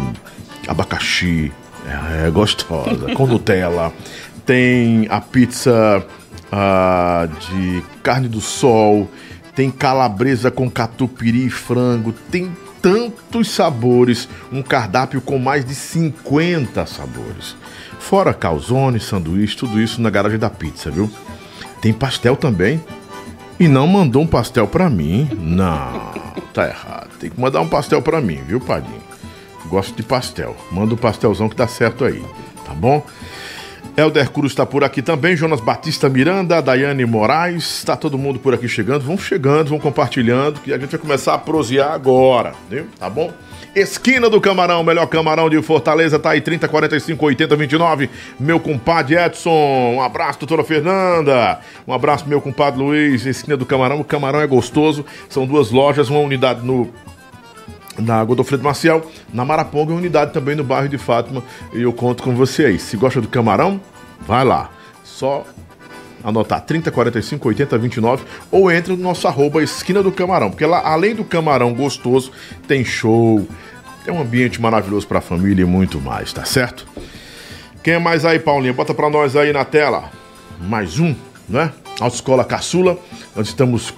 abacaxi, 0.67 1.51
é, 1.85 2.27
é 2.27 2.31
gostosa, 2.31 3.13
com 3.15 3.27
Nutella. 3.27 3.93
Tem 4.45 5.07
a 5.09 5.21
pizza 5.21 6.05
ah, 6.51 7.27
de 7.39 7.83
carne 8.01 8.27
do 8.27 8.41
sol, 8.41 9.09
tem 9.55 9.69
calabresa 9.69 10.49
com 10.49 10.69
catupiry 10.69 11.45
e 11.45 11.49
frango, 11.49 12.11
tem 12.31 12.51
tantos 12.81 13.51
sabores, 13.51 14.27
um 14.51 14.63
cardápio 14.63 15.21
com 15.21 15.37
mais 15.37 15.63
de 15.63 15.75
50 15.75 16.85
sabores. 16.87 17.55
Fora 17.99 18.33
calzone, 18.33 18.99
sanduíche, 18.99 19.55
tudo 19.55 19.79
isso 19.79 20.01
na 20.01 20.09
garagem 20.09 20.39
da 20.39 20.49
pizza, 20.49 20.89
viu? 20.89 21.09
Tem 21.79 21.93
pastel 21.93 22.35
também. 22.35 22.83
E 23.61 23.67
não 23.67 23.85
mandou 23.85 24.23
um 24.23 24.27
pastel 24.27 24.67
pra 24.67 24.89
mim. 24.89 25.29
Não, 25.37 26.11
tá 26.51 26.67
errado. 26.67 27.09
Tem 27.19 27.29
que 27.29 27.39
mandar 27.39 27.61
um 27.61 27.67
pastel 27.67 28.01
pra 28.01 28.19
mim, 28.19 28.41
viu, 28.47 28.59
Padinho? 28.59 29.03
Gosto 29.67 29.95
de 29.95 30.01
pastel. 30.01 30.57
Manda 30.71 30.95
um 30.95 30.97
pastelzão 30.97 31.47
que 31.47 31.55
dá 31.55 31.67
certo 31.67 32.03
aí, 32.03 32.25
tá 32.65 32.73
bom? 32.73 33.05
Helder 33.95 34.29
Cruz 34.31 34.51
está 34.51 34.65
por 34.65 34.83
aqui 34.83 35.01
também, 35.01 35.35
Jonas 35.35 35.59
Batista 35.59 36.09
Miranda, 36.09 36.61
Daiane 36.61 37.05
Moraes, 37.05 37.79
está 37.79 37.95
todo 37.95 38.17
mundo 38.17 38.39
por 38.39 38.53
aqui 38.53 38.67
chegando. 38.67 39.03
Vão 39.03 39.17
chegando, 39.17 39.69
vão 39.69 39.79
compartilhando, 39.79 40.59
que 40.61 40.73
a 40.73 40.77
gente 40.77 40.91
vai 40.91 40.99
começar 40.99 41.33
a 41.33 41.37
prosear 41.37 41.91
agora, 41.91 42.53
viu? 42.69 42.87
Tá 42.97 43.09
bom? 43.09 43.31
Esquina 43.73 44.29
do 44.29 44.41
Camarão, 44.41 44.83
melhor 44.83 45.07
camarão 45.07 45.49
de 45.49 45.61
Fortaleza, 45.61 46.19
tá 46.19 46.31
aí 46.31 46.41
30, 46.41 46.67
45, 46.67 47.25
80, 47.25 47.55
29. 47.55 48.09
Meu 48.37 48.59
compadre 48.59 49.15
Edson, 49.15 49.93
um 49.95 50.01
abraço, 50.01 50.39
doutora 50.39 50.63
Fernanda. 50.63 51.59
Um 51.87 51.93
abraço, 51.93 52.27
meu 52.27 52.41
compadre 52.41 52.81
Luiz, 52.81 53.25
Esquina 53.25 53.55
do 53.55 53.65
Camarão. 53.65 54.01
O 54.01 54.03
camarão 54.03 54.41
é 54.41 54.47
gostoso. 54.47 55.05
São 55.29 55.45
duas 55.45 55.71
lojas, 55.71 56.09
uma 56.09 56.19
unidade 56.19 56.65
no 56.65 56.89
na 57.97 58.23
Godofredo 58.23 58.63
Marcial, 58.63 59.01
na 59.33 59.43
Maraponga, 59.43 59.93
unidade 59.93 60.33
também 60.33 60.55
no 60.55 60.63
bairro 60.63 60.87
de 60.87 60.97
Fátima. 60.97 61.43
E 61.73 61.81
eu 61.81 61.93
conto 61.93 62.23
com 62.23 62.35
você 62.35 62.65
aí. 62.65 62.79
Se 62.79 62.95
gosta 62.97 63.21
do 63.21 63.27
camarão, 63.27 63.79
vai 64.25 64.43
lá. 64.45 64.69
Só 65.03 65.45
anotar 66.23 66.61
30, 66.61 66.91
45, 66.91 67.47
80, 67.47 67.77
29 67.77 68.23
ou 68.51 68.71
entre 68.71 68.95
no 68.95 69.01
nosso 69.01 69.27
arroba 69.27 69.63
esquina 69.63 70.03
do 70.03 70.11
camarão, 70.11 70.51
porque 70.51 70.65
lá 70.65 70.81
além 70.85 71.15
do 71.15 71.23
camarão 71.23 71.73
gostoso, 71.73 72.31
tem 72.67 72.85
show, 72.85 73.47
tem 74.05 74.13
um 74.13 74.21
ambiente 74.21 74.61
maravilhoso 74.61 75.07
para 75.07 75.17
a 75.17 75.21
família 75.21 75.63
e 75.63 75.65
muito 75.65 75.99
mais, 75.99 76.31
tá 76.31 76.45
certo? 76.45 76.85
Quem 77.83 77.95
é 77.95 77.99
mais 77.99 78.25
aí, 78.25 78.37
Paulinho? 78.37 78.75
Bota 78.75 78.93
para 78.93 79.09
nós 79.09 79.35
aí 79.35 79.51
na 79.51 79.65
tela. 79.65 80.11
Mais 80.59 80.99
um, 80.99 81.15
né? 81.49 81.73
Autoescola 81.99 82.45
Caçula. 82.45 82.97
Nós 83.35 83.47
estamos 83.47 83.91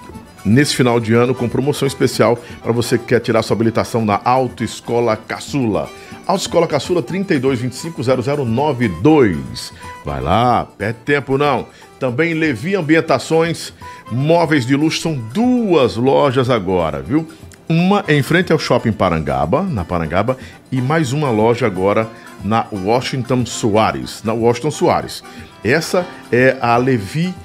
nesse 0.44 0.76
final 0.76 1.00
de 1.00 1.14
ano 1.14 1.34
com 1.34 1.48
promoção 1.48 1.88
especial 1.88 2.38
para 2.62 2.72
você 2.72 2.98
que 2.98 3.06
quer 3.06 3.20
tirar 3.20 3.42
sua 3.42 3.54
habilitação 3.54 4.04
na 4.04 4.20
Autoescola 4.24 5.16
Caçula. 5.16 5.88
Autoescola 6.26 6.66
Caçula 6.66 7.02
32250092. 7.02 9.72
Vai 10.04 10.20
lá, 10.20 10.66
perde 10.76 10.98
tempo 11.04 11.38
não. 11.38 11.66
Também 11.98 12.34
Levi 12.34 12.76
Ambientações, 12.76 13.72
móveis 14.10 14.66
de 14.66 14.76
luxo, 14.76 15.00
são 15.00 15.14
duas 15.14 15.96
lojas 15.96 16.50
agora, 16.50 17.00
viu? 17.00 17.26
Uma 17.66 18.04
em 18.08 18.22
frente 18.22 18.52
ao 18.52 18.58
Shopping 18.58 18.92
Parangaba, 18.92 19.62
na 19.62 19.84
Parangaba, 19.84 20.36
e 20.70 20.82
mais 20.82 21.12
uma 21.12 21.30
loja 21.30 21.66
agora 21.66 22.06
na 22.44 22.66
Washington 22.70 23.46
Soares, 23.46 24.22
na 24.22 24.34
Washington 24.34 24.70
Soares. 24.70 25.24
Essa 25.64 26.06
é 26.30 26.58
a 26.60 26.76
Levi 26.76 27.28
Ambientações 27.28 27.43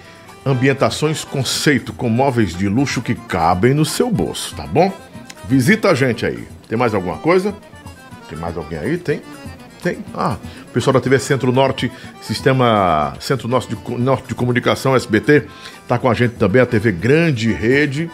Conceito, 1.26 1.94
com 1.94 2.10
móveis 2.10 2.56
de 2.56 2.68
luxo 2.68 3.02
que 3.02 3.16
cabem 3.16 3.74
no 3.74 3.86
seu 3.86 4.12
bolso, 4.12 4.56
tá 4.56 4.66
bom? 4.66 4.92
Visita 5.48 5.90
a 5.90 5.94
gente 5.94 6.26
aí. 6.26 6.48
Tem 6.68 6.78
mais 6.78 6.94
alguma 6.94 7.18
coisa? 7.18 7.54
Tem 8.30 8.38
mais 8.38 8.56
alguém 8.56 8.80
aí? 8.80 8.98
Tem? 8.98 9.22
Tem. 9.82 9.98
Ah, 10.14 10.38
o 10.68 10.72
pessoal 10.72 10.94
da 10.94 11.00
TV 11.00 11.18
Centro 11.20 11.52
Norte, 11.52 11.92
Sistema 12.22 13.16
Centro 13.20 13.48
Norte 13.48 13.74
de, 13.74 13.98
Norte 13.98 14.28
de 14.28 14.36
Comunicação, 14.36 14.96
SBT, 14.96 15.46
tá 15.88 15.98
com 15.98 16.10
a 16.10 16.14
gente 16.14 16.36
também, 16.36 16.62
a 16.62 16.66
TV 16.66 16.92
Grande 16.92 17.52
Rede, 17.52 18.12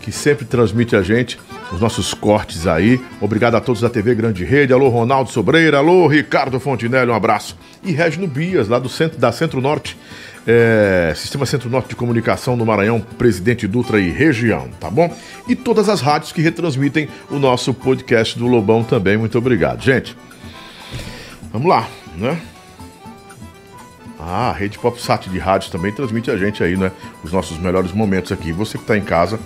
que 0.00 0.10
sempre 0.10 0.44
transmite 0.44 0.96
a 0.96 1.02
gente 1.02 1.38
os 1.72 1.80
nossos 1.80 2.14
cortes 2.14 2.66
aí. 2.66 3.00
Obrigado 3.20 3.54
a 3.54 3.60
todos 3.60 3.80
da 3.80 3.90
TV 3.90 4.14
Grande 4.14 4.44
Rede. 4.44 4.72
Alô, 4.72 4.88
Ronaldo 4.88 5.30
Sobreira. 5.30 5.78
Alô, 5.78 6.06
Ricardo 6.06 6.58
Fontinelli, 6.58 7.10
um 7.10 7.14
abraço. 7.14 7.56
E 7.82 7.92
Regino 7.92 8.26
Bias, 8.26 8.68
lá 8.68 8.78
do 8.78 8.88
centro, 8.88 9.18
da 9.18 9.30
Centro 9.32 9.60
Norte, 9.60 9.96
é, 10.50 11.12
Sistema 11.14 11.44
Centro-Norte 11.44 11.90
de 11.90 11.96
Comunicação 11.96 12.56
no 12.56 12.64
Maranhão, 12.64 13.00
Presidente 13.00 13.68
Dutra 13.68 14.00
e 14.00 14.10
região, 14.10 14.66
tá 14.80 14.88
bom? 14.88 15.14
E 15.46 15.54
todas 15.54 15.90
as 15.90 16.00
rádios 16.00 16.32
que 16.32 16.40
retransmitem 16.40 17.06
o 17.30 17.38
nosso 17.38 17.74
podcast 17.74 18.38
do 18.38 18.46
Lobão 18.46 18.82
também. 18.82 19.18
Muito 19.18 19.36
obrigado, 19.36 19.82
gente. 19.82 20.16
Vamos 21.52 21.68
lá, 21.68 21.86
né? 22.16 22.40
Ah, 24.18 24.50
a 24.50 24.52
Rede 24.52 24.78
PopSat 24.78 25.30
de 25.30 25.38
rádios 25.38 25.70
também 25.70 25.92
transmite 25.92 26.30
a 26.30 26.36
gente 26.36 26.62
aí, 26.62 26.76
né? 26.76 26.90
Os 27.22 27.32
nossos 27.32 27.56
melhores 27.58 27.92
momentos 27.92 28.32
aqui. 28.32 28.50
Você 28.52 28.76
que 28.76 28.82
está 28.82 28.96
em 28.96 29.02
casa 29.02 29.38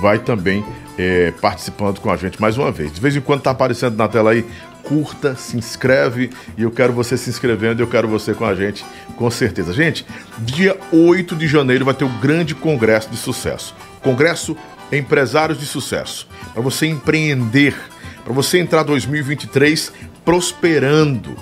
vai 0.00 0.20
também 0.20 0.64
é, 0.96 1.32
participando 1.40 1.98
com 1.98 2.10
a 2.10 2.16
gente 2.16 2.40
mais 2.40 2.56
uma 2.56 2.70
vez. 2.70 2.92
De 2.92 3.00
vez 3.00 3.16
em 3.16 3.20
quando 3.20 3.42
tá 3.42 3.50
aparecendo 3.50 3.96
na 3.96 4.06
tela 4.06 4.30
aí 4.30 4.46
curta, 4.84 5.34
se 5.34 5.56
inscreve 5.56 6.30
e 6.56 6.62
eu 6.62 6.70
quero 6.70 6.92
você 6.92 7.16
se 7.16 7.28
inscrevendo, 7.28 7.82
eu 7.82 7.86
quero 7.86 8.08
você 8.08 8.32
com 8.32 8.44
a 8.44 8.54
gente, 8.54 8.84
com 9.16 9.30
certeza. 9.30 9.72
Gente, 9.72 10.06
dia 10.38 10.76
8 10.92 11.34
de 11.34 11.48
janeiro 11.48 11.84
vai 11.84 11.94
ter 11.94 12.04
o 12.04 12.08
grande 12.08 12.54
congresso 12.54 13.10
de 13.10 13.16
sucesso. 13.16 13.74
Congresso 14.00 14.56
Empresários 14.92 15.58
de 15.58 15.66
Sucesso. 15.66 16.26
Para 16.52 16.62
você 16.62 16.86
empreender, 16.86 17.76
para 18.24 18.32
você 18.32 18.58
entrar 18.58 18.82
2023 18.82 19.92
prosperando. 20.24 21.36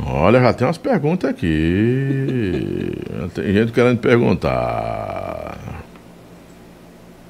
Olha, 0.06 0.42
já 0.42 0.54
tem 0.54 0.68
umas 0.68 0.78
perguntas 0.78 1.30
aqui. 1.30 2.92
Tem 3.34 3.54
gente 3.54 3.72
querendo 3.72 4.00
perguntar. 4.00 5.58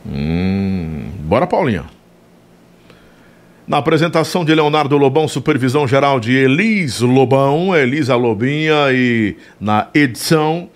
Hum. 0.06 1.12
Bora, 1.22 1.46
Paulinha. 1.46 1.97
Na 3.68 3.80
apresentação 3.80 4.46
de 4.46 4.56
Leonardo 4.56 4.98
Lobão, 4.98 5.28
supervisão 5.28 5.86
geral 5.86 6.22
de 6.22 6.32
Elis 6.34 7.02
Lobão, 7.02 7.76
Elisa 7.76 8.16
Lobinha, 8.16 8.94
e 8.94 9.36
na 9.60 9.88
edição 9.94 10.70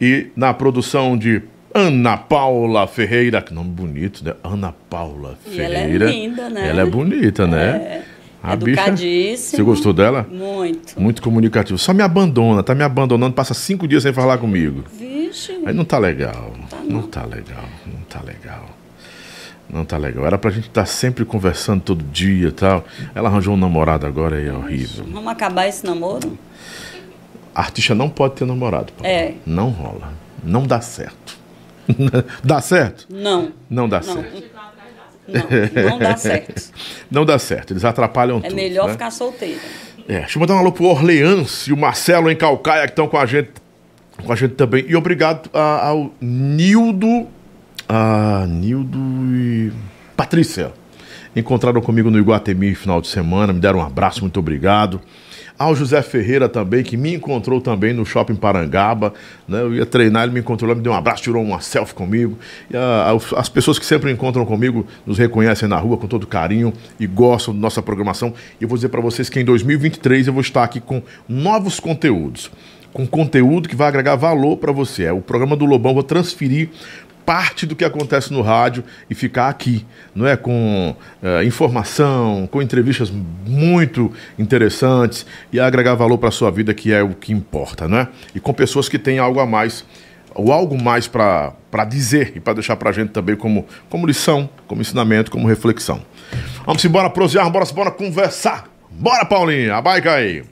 e 0.00 0.28
na 0.34 0.54
produção 0.54 1.18
de 1.18 1.42
Ana 1.74 2.16
Paula 2.16 2.86
Ferreira, 2.86 3.42
que 3.42 3.52
nome 3.52 3.68
bonito, 3.68 4.24
né? 4.24 4.32
Ana 4.42 4.74
Paula 4.88 5.38
E 5.46 5.56
Ferreira. 5.56 6.06
ela 6.06 6.10
é 6.10 6.12
linda, 6.12 6.48
né? 6.48 6.68
Ela 6.70 6.82
é 6.82 6.86
bonita, 6.86 7.46
né? 7.46 7.76
É. 7.76 8.02
A 8.42 8.56
bicha. 8.56 8.96
Você 9.36 9.62
gostou 9.62 9.92
dela? 9.92 10.26
Muito. 10.30 10.98
Muito 10.98 11.20
comunicativo. 11.20 11.78
Só 11.78 11.92
me 11.92 12.02
abandona, 12.02 12.62
tá 12.62 12.74
me 12.74 12.82
abandonando, 12.82 13.34
passa 13.34 13.52
cinco 13.52 13.86
dias 13.86 14.04
sem 14.04 14.12
falar 14.12 14.38
comigo. 14.38 14.84
Vixe. 14.98 15.52
Aí 15.66 15.74
não 15.74 15.84
tá 15.84 15.98
legal. 15.98 16.54
Tá 16.70 16.76
não. 16.78 17.00
não. 17.00 17.02
tá 17.02 17.26
legal. 17.26 17.64
Não 17.84 18.00
tá 18.08 18.20
legal. 18.24 18.77
Não 19.70 19.84
tá 19.84 19.96
legal. 19.98 20.24
Era 20.26 20.38
pra 20.38 20.50
gente 20.50 20.68
estar 20.68 20.86
sempre 20.86 21.24
conversando 21.24 21.82
todo 21.82 22.02
dia 22.04 22.48
e 22.48 22.52
tal. 22.52 22.84
Ela 23.14 23.28
arranjou 23.28 23.54
um 23.54 23.56
namorado 23.56 24.06
agora 24.06 24.40
e 24.40 24.46
é 24.48 24.52
horrível. 24.52 25.04
Vamos 25.12 25.30
acabar 25.30 25.66
esse 25.68 25.84
namoro? 25.84 26.38
Artista 27.54 27.94
não 27.94 28.08
pode 28.08 28.34
ter 28.36 28.44
namorado. 28.46 28.92
Paulo. 28.92 29.06
É. 29.12 29.34
Não 29.44 29.68
rola. 29.70 30.12
Não 30.42 30.66
dá 30.66 30.80
certo. 30.80 31.36
dá 32.44 32.60
certo? 32.60 33.06
Não. 33.10 33.52
Não 33.68 33.88
dá 33.88 34.00
Não. 34.00 34.14
certo. 34.14 34.42
Não, 35.28 35.90
não 35.90 35.98
dá 35.98 36.16
certo. 36.16 36.72
Não 37.10 37.24
dá 37.26 37.38
certo. 37.38 37.72
Eles 37.74 37.84
atrapalham 37.84 38.38
É 38.38 38.42
tudo. 38.48 38.54
melhor 38.54 38.86
né? 38.86 38.92
ficar 38.92 39.10
solteira. 39.10 39.60
É, 40.08 40.20
deixa 40.20 40.38
eu 40.38 40.40
mandar 40.40 40.54
um 40.54 40.58
alô 40.58 40.72
pro 40.72 40.84
Orleans 40.86 41.66
e 41.66 41.72
o 41.72 41.76
Marcelo 41.76 42.30
em 42.30 42.36
Calcaia 42.36 42.84
que 42.86 42.92
estão 42.92 43.06
com 43.06 43.18
a 43.18 43.26
gente 43.26 43.50
com 44.24 44.32
a 44.32 44.36
gente 44.36 44.54
também. 44.54 44.86
E 44.88 44.96
obrigado 44.96 45.50
a- 45.52 45.88
ao 45.88 46.10
Nildo, 46.18 47.28
a 47.88 48.44
Nildo 48.48 48.98
e 49.34 49.72
Patrícia. 50.16 50.72
Encontraram 51.34 51.80
comigo 51.80 52.10
no 52.10 52.18
Iguatemi 52.18 52.74
final 52.74 53.00
de 53.00 53.08
semana, 53.08 53.52
me 53.52 53.60
deram 53.60 53.78
um 53.78 53.82
abraço, 53.82 54.20
muito 54.22 54.38
obrigado. 54.40 55.00
Ao 55.58 55.74
José 55.74 56.00
Ferreira 56.02 56.48
também, 56.48 56.84
que 56.84 56.96
me 56.96 57.14
encontrou 57.14 57.60
também 57.60 57.92
no 57.92 58.06
Shopping 58.06 58.36
Parangaba. 58.36 59.12
Né? 59.46 59.60
Eu 59.60 59.74
ia 59.74 59.84
treinar, 59.84 60.22
ele 60.22 60.32
me 60.32 60.38
encontrou 60.40 60.68
lá, 60.68 60.74
me 60.76 60.80
deu 60.82 60.92
um 60.92 60.94
abraço, 60.94 61.22
tirou 61.22 61.42
uma 61.42 61.60
selfie 61.60 61.94
comigo. 61.94 62.38
E 62.70 62.76
a- 62.76 63.10
a- 63.12 63.40
as 63.40 63.48
pessoas 63.48 63.76
que 63.76 63.84
sempre 63.84 64.12
encontram 64.12 64.46
comigo 64.46 64.86
nos 65.04 65.18
reconhecem 65.18 65.68
na 65.68 65.76
rua 65.76 65.96
com 65.96 66.06
todo 66.06 66.28
carinho 66.28 66.72
e 67.00 67.08
gostam 67.08 67.52
da 67.52 67.60
nossa 67.60 67.82
programação. 67.82 68.32
E 68.60 68.62
eu 68.64 68.68
vou 68.68 68.78
dizer 68.78 68.88
para 68.88 69.00
vocês 69.00 69.28
que 69.28 69.40
em 69.40 69.44
2023 69.44 70.28
eu 70.28 70.32
vou 70.32 70.42
estar 70.42 70.62
aqui 70.62 70.78
com 70.80 71.02
novos 71.28 71.80
conteúdos 71.80 72.50
com 72.90 73.06
conteúdo 73.06 73.68
que 73.68 73.76
vai 73.76 73.86
agregar 73.86 74.16
valor 74.16 74.56
para 74.56 74.72
você. 74.72 75.04
É 75.04 75.12
o 75.12 75.20
programa 75.20 75.54
do 75.54 75.66
Lobão, 75.66 75.92
vou 75.92 76.02
transferir 76.02 76.70
parte 77.28 77.66
do 77.66 77.76
que 77.76 77.84
acontece 77.84 78.32
no 78.32 78.40
rádio 78.40 78.82
e 79.10 79.14
ficar 79.14 79.50
aqui, 79.50 79.84
não 80.14 80.26
é? 80.26 80.34
Com 80.34 80.96
eh, 81.22 81.44
informação, 81.44 82.48
com 82.50 82.62
entrevistas 82.62 83.12
muito 83.46 84.10
interessantes 84.38 85.26
e 85.52 85.60
agregar 85.60 85.94
valor 85.94 86.16
para 86.16 86.30
a 86.30 86.32
sua 86.32 86.50
vida, 86.50 86.72
que 86.72 86.90
é 86.90 87.02
o 87.02 87.10
que 87.10 87.30
importa, 87.30 87.86
né? 87.86 88.08
E 88.34 88.40
com 88.40 88.54
pessoas 88.54 88.88
que 88.88 88.98
têm 88.98 89.18
algo 89.18 89.40
a 89.40 89.46
mais, 89.46 89.84
ou 90.34 90.50
algo 90.50 90.82
mais 90.82 91.06
para 91.06 91.52
dizer 91.86 92.32
e 92.34 92.40
para 92.40 92.54
deixar 92.54 92.76
para 92.76 92.88
a 92.88 92.92
gente 92.94 93.10
também 93.10 93.36
como, 93.36 93.66
como 93.90 94.06
lição, 94.06 94.48
como 94.66 94.80
ensinamento, 94.80 95.30
como 95.30 95.46
reflexão. 95.46 96.00
Vamos 96.64 96.82
embora 96.82 97.10
prosear, 97.10 97.50
bora, 97.50 97.66
bora 97.66 97.90
conversar. 97.90 98.64
Bora, 98.90 99.26
Paulinha, 99.26 99.74
abaica 99.74 100.14
aí. 100.14 100.44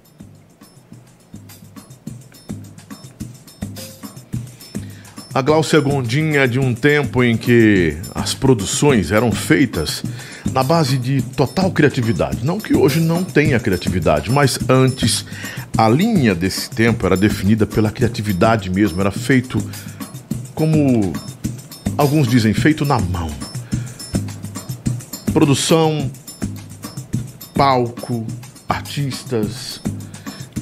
A 5.36 5.42
Glaucia 5.42 5.78
Gondim 5.80 6.36
é 6.36 6.46
de 6.46 6.58
um 6.58 6.74
tempo 6.74 7.22
em 7.22 7.36
que 7.36 7.94
as 8.14 8.32
produções 8.32 9.12
eram 9.12 9.30
feitas 9.30 10.02
na 10.50 10.62
base 10.62 10.96
de 10.96 11.20
total 11.20 11.70
criatividade. 11.70 12.42
Não 12.42 12.58
que 12.58 12.74
hoje 12.74 13.00
não 13.00 13.22
tenha 13.22 13.60
criatividade, 13.60 14.30
mas 14.30 14.58
antes 14.66 15.26
a 15.76 15.90
linha 15.90 16.34
desse 16.34 16.70
tempo 16.70 17.04
era 17.04 17.18
definida 17.18 17.66
pela 17.66 17.90
criatividade 17.90 18.70
mesmo, 18.70 18.98
era 18.98 19.10
feito 19.10 19.62
como 20.54 21.12
alguns 21.98 22.26
dizem, 22.26 22.54
feito 22.54 22.86
na 22.86 22.98
mão. 22.98 23.30
Produção, 25.34 26.10
palco, 27.52 28.26
artistas, 28.66 29.82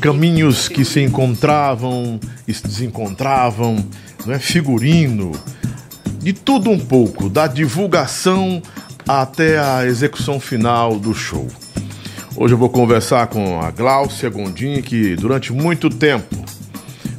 caminhos 0.01 0.69
que 0.69 0.85
se 0.85 1.01
encontravam 1.01 2.19
e 2.49 2.53
se 2.53 2.65
desencontravam, 2.65 3.77
não 4.27 4.35
é? 4.35 4.39
figurino, 4.39 5.33
de 6.19 6.33
tudo 6.33 6.71
um 6.71 6.79
pouco, 6.79 7.29
da 7.29 7.47
divulgação 7.47 8.63
até 9.07 9.59
a 9.59 9.87
execução 9.87 10.41
final 10.41 10.99
do 10.99 11.15
show. 11.15 11.47
Hoje 12.37 12.55
eu 12.55 12.59
vou 12.59 12.69
conversar 12.69 13.27
com 13.29 13.61
a 13.61 13.71
Gláucia 13.71 14.29
Gondim, 14.29 14.81
que 14.83 15.15
durante 15.15 15.53
muito 15.53 15.89
tempo 15.91 16.45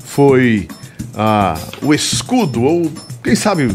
foi 0.03 0.67
ah, 1.15 1.57
o 1.81 1.93
escudo, 1.93 2.63
ou 2.63 2.91
quem 3.23 3.35
sabe, 3.35 3.73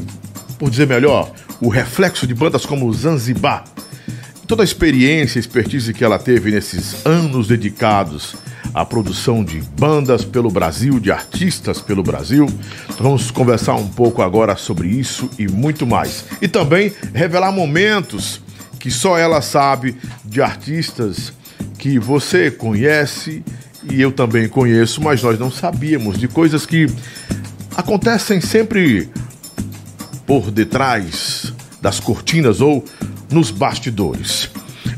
por 0.58 0.68
dizer 0.68 0.86
melhor, 0.86 1.32
o 1.60 1.68
reflexo 1.68 2.26
de 2.26 2.34
bandas 2.34 2.66
como 2.66 2.92
Zanzibar. 2.92 3.64
Toda 4.46 4.62
a 4.62 4.64
experiência 4.64 5.38
e 5.38 5.40
expertise 5.40 5.94
que 5.94 6.04
ela 6.04 6.18
teve 6.18 6.50
nesses 6.50 7.06
anos 7.06 7.46
dedicados 7.46 8.34
à 8.74 8.84
produção 8.84 9.42
de 9.44 9.60
bandas 9.78 10.24
pelo 10.24 10.50
Brasil, 10.50 11.00
de 11.00 11.10
artistas 11.10 11.80
pelo 11.80 12.02
Brasil. 12.02 12.46
Vamos 12.98 13.30
conversar 13.30 13.74
um 13.74 13.88
pouco 13.88 14.22
agora 14.22 14.56
sobre 14.56 14.88
isso 14.88 15.28
e 15.38 15.48
muito 15.48 15.86
mais. 15.86 16.24
E 16.40 16.48
também 16.48 16.92
revelar 17.12 17.52
momentos 17.52 18.40
que 18.78 18.90
só 18.90 19.18
ela 19.18 19.42
sabe 19.42 19.96
de 20.24 20.40
artistas 20.40 21.32
que 21.78 21.98
você 21.98 22.50
conhece 22.50 23.44
e 23.90 24.00
eu 24.00 24.12
também 24.12 24.48
conheço, 24.48 25.00
mas 25.00 25.22
nós 25.22 25.38
não 25.38 25.50
sabíamos 25.50 26.18
de 26.18 26.28
coisas 26.28 26.66
que 26.66 26.86
acontecem 27.76 28.40
sempre 28.40 29.08
por 30.26 30.50
detrás 30.50 31.52
das 31.80 31.98
cortinas 31.98 32.60
ou 32.60 32.84
nos 33.30 33.50
bastidores. 33.50 34.49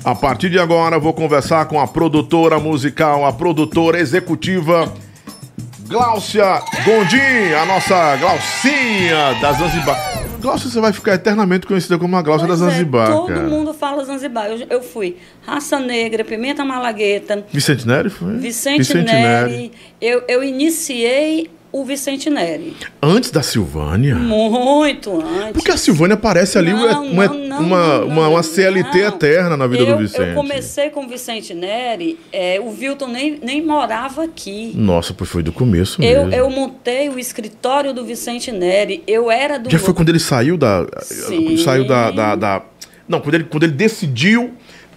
A 0.04 0.14
partir 0.14 0.50
de 0.50 0.58
agora, 0.58 0.98
vou 0.98 1.12
conversar 1.12 1.66
com 1.66 1.80
a 1.80 1.86
produtora 1.86 2.58
musical, 2.58 3.24
a 3.24 3.32
produtora 3.32 3.98
executiva 3.98 4.92
Gláucia 5.92 6.62
Gondim, 6.84 7.52
a 7.54 7.66
nossa 7.66 8.16
Glaucinha 8.16 9.34
da 9.40 9.52
Zanzibar. 9.52 10.22
Gláucia, 10.40 10.70
você 10.70 10.80
vai 10.80 10.92
ficar 10.92 11.14
eternamente 11.14 11.66
conhecida 11.66 11.98
como 11.98 12.16
a 12.16 12.22
Gláucia 12.22 12.46
Pois 12.46 12.58
da 12.58 12.66
é, 12.66 12.70
Zanzibar, 12.70 13.12
todo 13.12 13.28
cara. 13.28 13.42
mundo 13.42 13.74
fala 13.74 14.04
Zanzibar. 14.04 14.46
Eu, 14.46 14.66
eu 14.70 14.82
fui 14.82 15.18
Raça 15.46 15.78
Negra, 15.78 16.24
Pimenta 16.24 16.64
Malagueta, 16.64 17.44
Vicente 17.52 17.86
Neri 17.86 18.10
foi? 18.10 18.38
Vicente, 18.38 18.94
Neri. 18.94 19.70
Eu, 20.00 20.24
eu 20.26 20.42
iniciei 20.42 21.50
o 21.72 21.84
Vicente 21.84 22.28
Neri. 22.28 22.76
Antes 23.02 23.30
da 23.30 23.42
Silvânia. 23.42 24.14
Muito 24.14 25.10
antes. 25.20 25.52
Porque 25.52 25.70
a 25.70 25.76
Silvânia 25.76 26.16
parece 26.16 26.58
ali 26.58 26.70
Não, 26.72 27.04
uma, 27.06 27.26
não, 27.26 27.34
não, 27.34 27.58
uma, 27.60 27.98
uma, 28.00 28.28
uma 28.28 28.42
CLT 28.42 28.98
eterna 28.98 29.56
na 29.56 29.66
vida 29.66 29.82
eu, 29.84 29.96
do 29.96 30.02
Vicente. 30.02 30.28
Eu 30.28 30.34
comecei 30.34 30.90
com 30.90 31.04
o 31.04 31.08
Vicente 31.08 31.54
Neri, 31.54 32.18
é, 32.32 32.60
o 32.60 32.68
Wilton 32.68 33.08
nem, 33.08 33.38
nem 33.42 33.64
morava 33.64 34.24
aqui. 34.24 34.72
Nossa, 34.74 35.14
pois 35.14 35.30
foi 35.30 35.42
do 35.42 35.50
começo 35.52 36.02
Eu, 36.02 36.26
mesmo. 36.26 36.34
eu 36.34 36.50
montei 36.50 37.08
o 37.08 37.18
escritório 37.18 37.94
do 37.94 38.04
Vicente 38.04 38.52
Neri. 38.52 39.02
Eu 39.06 39.30
era 39.30 39.58
do. 39.58 39.70
Já 39.70 39.78
foi 39.78 39.94
quando 39.94 40.10
ele 40.10 40.20
saiu 40.20 40.56
da. 40.58 40.86
Sim. 41.00 41.56
Saiu 41.56 41.86
da, 41.86 42.10
da, 42.10 42.36
da- 42.36 42.62
Não, 43.08 43.20
quando 43.20 43.34
ele, 43.36 43.44
quando 43.44 43.62
ele 43.62 43.72
decidiu 43.72 44.52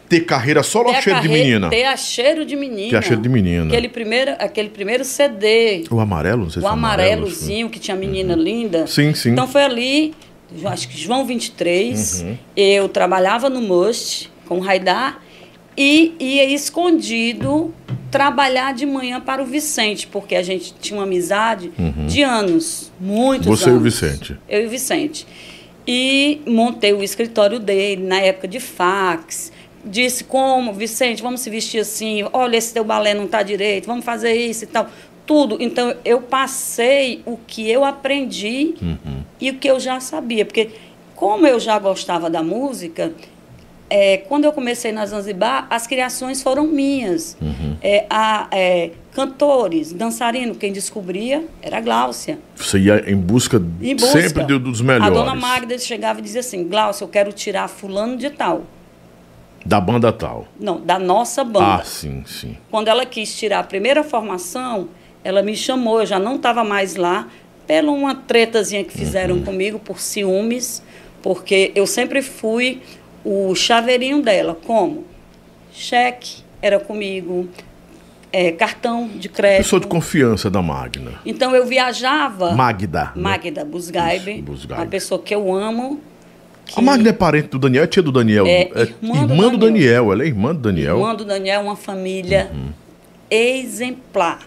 ter 0.10 0.22
carreira 0.22 0.62
solo 0.64 0.88
ou 0.88 0.94
ter 0.94 0.98
a 1.00 1.02
cheiro 1.02 1.22
de 1.22 1.28
menina? 1.30 1.70
Ter 1.70 1.84
a 1.86 1.98
cheiro 1.98 2.46
de 2.46 2.56
menina. 2.56 2.90
Ter 2.92 2.96
a 2.98 3.02
cheiro 3.02 3.22
de 3.22 3.30
menina. 3.30 3.66
Aquele 3.68 3.90
primeiro, 3.90 4.32
aquele 4.40 4.70
primeiro 4.70 5.04
CD. 5.06 5.84
O 5.90 6.00
amarelo, 6.00 6.44
não 6.44 6.50
sei 6.50 6.62
se 6.62 6.66
o 6.68 6.72
amarelo, 6.72 7.14
amarelozinho, 7.24 7.70
que 7.70 7.80
tinha 7.80 7.96
menina 7.98 8.36
linda. 8.36 8.86
Sim, 8.88 9.14
sim. 9.14 9.32
Então 9.32 9.48
foi 9.48 9.64
ali, 9.64 10.14
acho 10.66 10.88
que 10.88 10.98
João 10.98 11.26
23, 11.26 12.22
Uhum. 12.22 12.38
eu 12.56 12.88
trabalhava 12.90 13.50
no 13.50 13.62
Must 13.62 14.32
com 14.48 14.58
o 14.58 14.62
Raidar 14.62 15.22
e 15.78 16.14
ia 16.20 16.46
escondido 16.46 17.74
trabalhar 18.12 18.74
de 18.74 18.86
manhã 18.86 19.20
para 19.20 19.42
o 19.44 19.46
Vicente, 19.46 20.08
porque 20.08 20.36
a 20.36 20.44
gente 20.44 20.74
tinha 20.80 20.98
uma 20.98 21.04
amizade 21.04 21.72
de 22.08 22.22
anos, 22.22 22.92
muitos 23.00 23.48
Uhum. 23.48 23.56
Você 23.56 23.70
e 23.70 23.74
o 23.74 23.76
anos. 23.76 23.84
Vicente. 23.84 24.38
Eu 24.48 24.62
e 24.64 24.68
o 24.68 24.70
Vicente. 24.70 25.28
E 25.88 26.42
montei 26.48 26.94
o 26.94 27.04
escritório 27.04 27.60
dele 27.60 28.02
na 28.04 28.20
época 28.20 28.48
de 28.48 28.60
fax. 28.60 29.52
Disse 29.86 30.24
como, 30.24 30.74
Vicente, 30.74 31.22
vamos 31.22 31.42
se 31.42 31.50
vestir 31.50 31.80
assim, 31.82 32.24
olha, 32.34 32.58
esse 32.58 32.74
teu 32.74 32.84
balé 32.84 33.14
não 33.14 33.26
está 33.26 33.44
direito, 33.44 33.86
vamos 33.86 34.04
fazer 34.04 34.34
isso 34.34 34.64
e 34.64 34.68
tal. 34.68 34.88
Tudo. 35.28 35.58
Então, 35.60 35.96
eu 36.04 36.22
passei 36.22 37.22
o 37.26 37.38
que 37.48 37.70
eu 37.70 37.84
aprendi 37.86 38.76
e 39.40 39.50
o 39.52 39.56
que 39.56 39.68
eu 39.70 39.80
já 39.80 40.00
sabia. 40.00 40.46
Porque, 40.46 40.70
como 41.16 41.46
eu 41.48 41.60
já 41.60 41.78
gostava 41.80 42.30
da 42.30 42.42
música, 42.44 43.12
é, 43.90 44.18
quando 44.18 44.46
eu 44.46 44.52
comecei 44.52 44.92
na 44.92 45.06
Zanzibar, 45.06 45.68
as 45.70 45.86
criações 45.88 46.42
foram 46.42 46.66
minhas. 46.68 47.38
É, 47.82 48.06
a, 48.10 48.48
é, 48.52 48.92
cantores, 49.12 49.92
dançarino, 49.94 50.56
quem 50.56 50.72
descobria 50.74 51.44
era 51.62 51.78
a 51.78 51.82
Gláucia. 51.82 52.40
Você 52.56 52.80
ia 52.80 53.04
em 53.10 53.16
busca, 53.16 53.62
Em 53.82 53.96
busca. 53.96 54.22
sempre 54.22 54.44
do- 54.44 54.60
dos 54.60 54.82
melhores. 54.82 55.08
A 55.18 55.24
dona 55.24 55.36
Magda 55.36 55.78
chegava 55.78 56.20
e 56.20 56.24
dizia 56.24 56.40
assim: 56.42 56.68
Glaucio, 56.68 57.04
eu 57.06 57.08
quero 57.08 57.32
tirar 57.32 57.68
fulano 57.68 58.18
de 58.18 58.30
tal. 58.32 58.64
Da 59.66 59.82
banda 59.82 60.12
tal. 60.14 60.48
Não, 60.60 60.80
da 60.80 61.00
nossa 61.00 61.44
banda. 61.44 61.76
Ah, 61.82 61.84
sim, 61.84 62.24
sim. 62.26 62.56
Quando 62.70 62.88
ela 62.88 63.06
quis 63.06 63.36
tirar 63.36 63.60
a 63.60 63.64
primeira 63.64 64.04
formação, 64.04 64.90
ela 65.24 65.42
me 65.42 65.56
chamou, 65.56 66.00
eu 66.02 66.06
já 66.06 66.20
não 66.20 66.36
estava 66.36 66.64
mais 66.64 66.96
lá, 66.96 67.28
pela 67.66 67.92
uma 67.92 68.14
tretazinha 68.14 68.84
que 68.84 68.96
fizeram 68.96 69.42
comigo 69.42 69.80
por 69.80 70.00
ciúmes, 70.00 70.84
porque 71.24 71.72
eu 71.74 71.88
sempre 71.88 72.22
fui 72.22 72.82
o 73.24 73.56
chaveirinho 73.56 74.22
dela. 74.22 74.56
Como? 74.68 75.04
Cheque 75.74 76.44
era 76.62 76.80
comigo, 76.80 77.50
é, 78.32 78.52
cartão 78.52 79.08
de 79.08 79.28
crédito. 79.30 79.64
Pessoa 79.64 79.80
de 79.80 79.88
confiança 79.88 80.50
da 80.50 80.62
Magna. 80.62 81.14
Então 81.26 81.56
eu 81.56 81.66
viajava. 81.66 82.54
Magda. 82.54 83.06
né? 83.16 83.22
Magda 83.22 83.66
Busgaibe, 83.66 84.34
Isso, 84.34 84.44
Busgaibe. 84.44 84.84
uma 84.84 84.90
pessoa 84.90 85.20
que 85.20 85.34
eu 85.34 85.54
amo. 85.56 86.00
A 86.76 86.82
Magna 86.82 87.10
é 87.10 87.14
parente 87.14 87.50
do 87.50 87.60
Daniel, 87.60 87.84
é 87.84 87.88
tia 87.88 88.02
do 88.02 88.12
Daniel. 88.12 88.46
É, 88.48 88.62
irmã 89.02 89.26
do 89.26 89.34
irmã 89.34 89.50
do 89.50 89.58
Daniel. 89.58 89.60
Daniel. 89.60 90.12
Ela 90.14 90.24
é 90.24 90.28
irmã 90.28 90.54
do 90.56 90.62
Daniel. 90.62 90.98
Irmã 90.98 91.16
do 91.16 91.26
Daniel 91.26 91.62
é 91.62 91.64
uma 91.64 91.76
família 91.76 92.50
Uhum. 92.54 92.70
exemplar. 93.30 94.40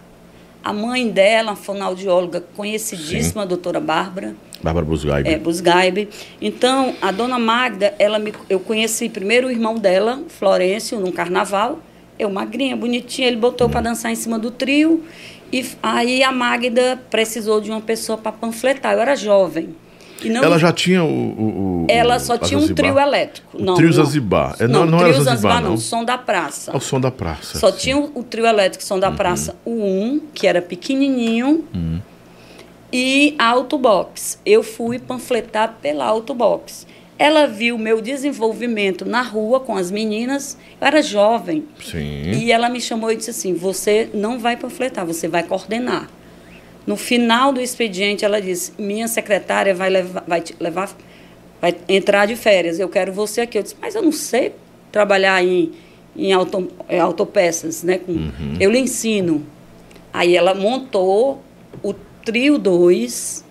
A 0.62 0.72
mãe 0.72 1.08
dela, 1.08 1.50
uma 1.50 1.56
fonoaudióloga 1.56 2.42
conhecidíssima, 2.56 3.42
a 3.42 3.46
doutora 3.46 3.80
Bárbara 3.80 4.34
Bárbara 4.62 4.84
Busgaibe. 4.84 5.28
é, 5.30 5.38
Busgaibe. 5.38 6.08
Então, 6.42 6.94
a 7.00 7.12
dona 7.12 7.38
Magda, 7.38 7.94
ela 7.98 8.18
me, 8.18 8.32
eu 8.50 8.58
conheci 8.58 9.08
primeiro 9.08 9.46
o 9.46 9.50
irmão 9.50 9.76
dela, 9.76 10.20
Florencio, 10.28 10.98
num 10.98 11.12
carnaval, 11.12 11.78
Eu 12.18 12.28
magrinha, 12.28 12.76
bonitinha, 12.76 13.28
ele 13.28 13.36
botou 13.36 13.68
para 13.68 13.80
dançar 13.80 14.10
em 14.10 14.16
cima 14.16 14.36
do 14.40 14.50
trio. 14.50 15.04
E 15.52 15.64
aí 15.80 16.24
a 16.24 16.32
Magda 16.32 17.00
precisou 17.08 17.60
de 17.60 17.70
uma 17.70 17.80
pessoa 17.80 18.18
para 18.18 18.32
panfletar. 18.32 18.94
Eu 18.94 19.00
era 19.00 19.14
jovem. 19.14 19.68
Não, 20.24 20.42
Ela 20.42 20.58
já 20.58 20.72
tinha 20.72 21.02
o. 21.04 21.06
o- 21.08 21.82
o- 21.82 21.86
ela 21.88 22.18
só 22.18 22.36
tinha 22.36 22.58
um 22.58 22.62
Zanzibar. 22.62 22.84
trio 22.84 22.98
elétrico. 22.98 23.56
O 23.56 23.62
não, 23.62 23.74
trio 23.74 23.88
não. 23.88 23.94
Zanzibar. 23.94 24.56
É, 24.58 24.66
não, 24.66 24.84
não 24.86 24.98
trio 24.98 25.12
era 25.14 25.22
Zanzibar, 25.22 25.62
não. 25.62 25.70
não. 25.70 25.76
Som 25.76 26.04
da 26.04 26.18
Praça. 26.18 26.72
É 26.72 26.76
o 26.76 26.80
som 26.80 27.00
da 27.00 27.10
praça. 27.10 27.58
Só 27.58 27.70
sim. 27.70 27.78
tinha 27.78 27.98
o, 27.98 28.10
o 28.14 28.22
trio 28.22 28.44
elétrico 28.46 28.82
Som 28.84 28.98
da 28.98 29.10
Praça, 29.12 29.54
o 29.64 29.70
1, 29.70 30.20
que 30.34 30.46
era 30.46 30.60
pequenininho, 30.60 31.64
e 32.92 33.34
a 33.38 33.46
Autobox. 33.48 34.38
Eu 34.44 34.62
fui 34.62 34.98
panfletar 34.98 35.76
pela 35.80 36.04
Autobox. 36.06 36.86
Ela 37.18 37.46
viu 37.46 37.76
meu 37.76 38.00
desenvolvimento 38.00 39.04
na 39.04 39.22
rua 39.22 39.58
com 39.60 39.76
as 39.76 39.90
meninas. 39.90 40.56
Eu 40.80 40.86
era 40.86 41.02
jovem. 41.02 41.64
Sim. 41.84 42.30
E 42.32 42.52
ela 42.52 42.68
me 42.68 42.80
chamou 42.80 43.10
e 43.10 43.16
disse 43.16 43.30
assim: 43.30 43.54
Você 43.54 44.08
não 44.14 44.38
vai 44.38 44.56
panfletar, 44.56 45.04
você 45.04 45.26
vai 45.26 45.42
coordenar. 45.42 46.08
No 46.88 46.96
final 46.96 47.52
do 47.52 47.60
expediente, 47.60 48.24
ela 48.24 48.40
disse: 48.40 48.72
Minha 48.78 49.06
secretária 49.06 49.74
vai 49.74 49.90
levar, 49.90 50.24
vai 50.26 50.40
te 50.40 50.56
levar, 50.58 50.88
vai 51.60 51.74
entrar 51.88 52.26
de 52.26 52.34
férias. 52.34 52.78
Eu 52.80 52.88
quero 52.88 53.12
você 53.12 53.42
aqui. 53.42 53.58
Eu 53.58 53.62
disse: 53.62 53.76
Mas 53.80 53.94
eu 53.94 54.02
não 54.02 54.12
sei 54.12 54.52
trabalhar 54.90 55.44
em, 55.44 55.72
em 56.16 56.32
auto, 56.32 56.68
é, 56.88 56.98
autopeças, 56.98 57.82
né? 57.82 57.98
Com- 57.98 58.30
Eu 58.58 58.70
lhe 58.70 58.78
ensino. 58.78 59.44
Aí 60.12 60.34
ela 60.34 60.54
montou 60.54 61.42
o 61.82 61.92
trio 62.24 62.56
2. 62.58 63.44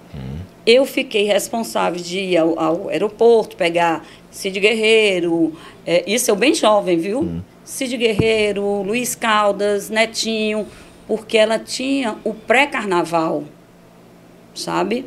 Eu 0.65 0.86
fiquei 0.86 1.23
responsável 1.23 2.02
de 2.02 2.19
ir 2.19 2.38
ao, 2.38 2.60
ao 2.60 2.89
aeroporto, 2.89 3.56
pegar 3.56 4.04
Cid 4.32 4.60
Guerreiro, 4.60 5.54
é, 5.86 6.04
isso 6.06 6.30
eu 6.30 6.36
bem 6.36 6.54
jovem, 6.54 6.97
viu? 6.97 7.41
Cid 7.63 7.95
Guerreiro, 7.97 8.82
Luiz 8.82 9.15
Caldas, 9.15 9.89
Netinho, 9.89 10.65
porque 11.08 11.38
ela 11.38 11.58
tinha 11.58 12.17
o 12.24 12.34
pré-carnaval, 12.34 13.46
sabe? 14.54 15.06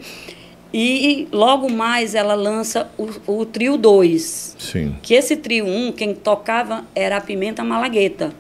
E 0.73 1.27
logo 1.33 1.71
mais 1.71 2.15
ela 2.15 2.35
lança 2.35 2.91
o, 2.97 3.41
o 3.41 3.45
trio 3.45 3.77
2. 3.77 4.57
Sim. 4.59 4.97
Que 5.03 5.15
esse 5.15 5.37
trio 5.37 5.67
1, 5.67 5.89
um, 5.89 5.93
quem 5.93 6.15
tocava 6.15 6.85
era 6.95 7.17
a 7.17 7.21
Pimenta 7.21 7.65
Malagueta. 7.65 8.33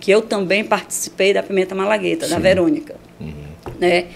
Que 0.00 0.10
eu 0.10 0.22
também 0.22 0.64
participei 0.64 1.32
da 1.32 1.42
Pimenta 1.42 1.74
Malagueta, 1.74 2.26
da 2.26 2.38
Verônica. 2.38 2.96
Né? 3.78 4.06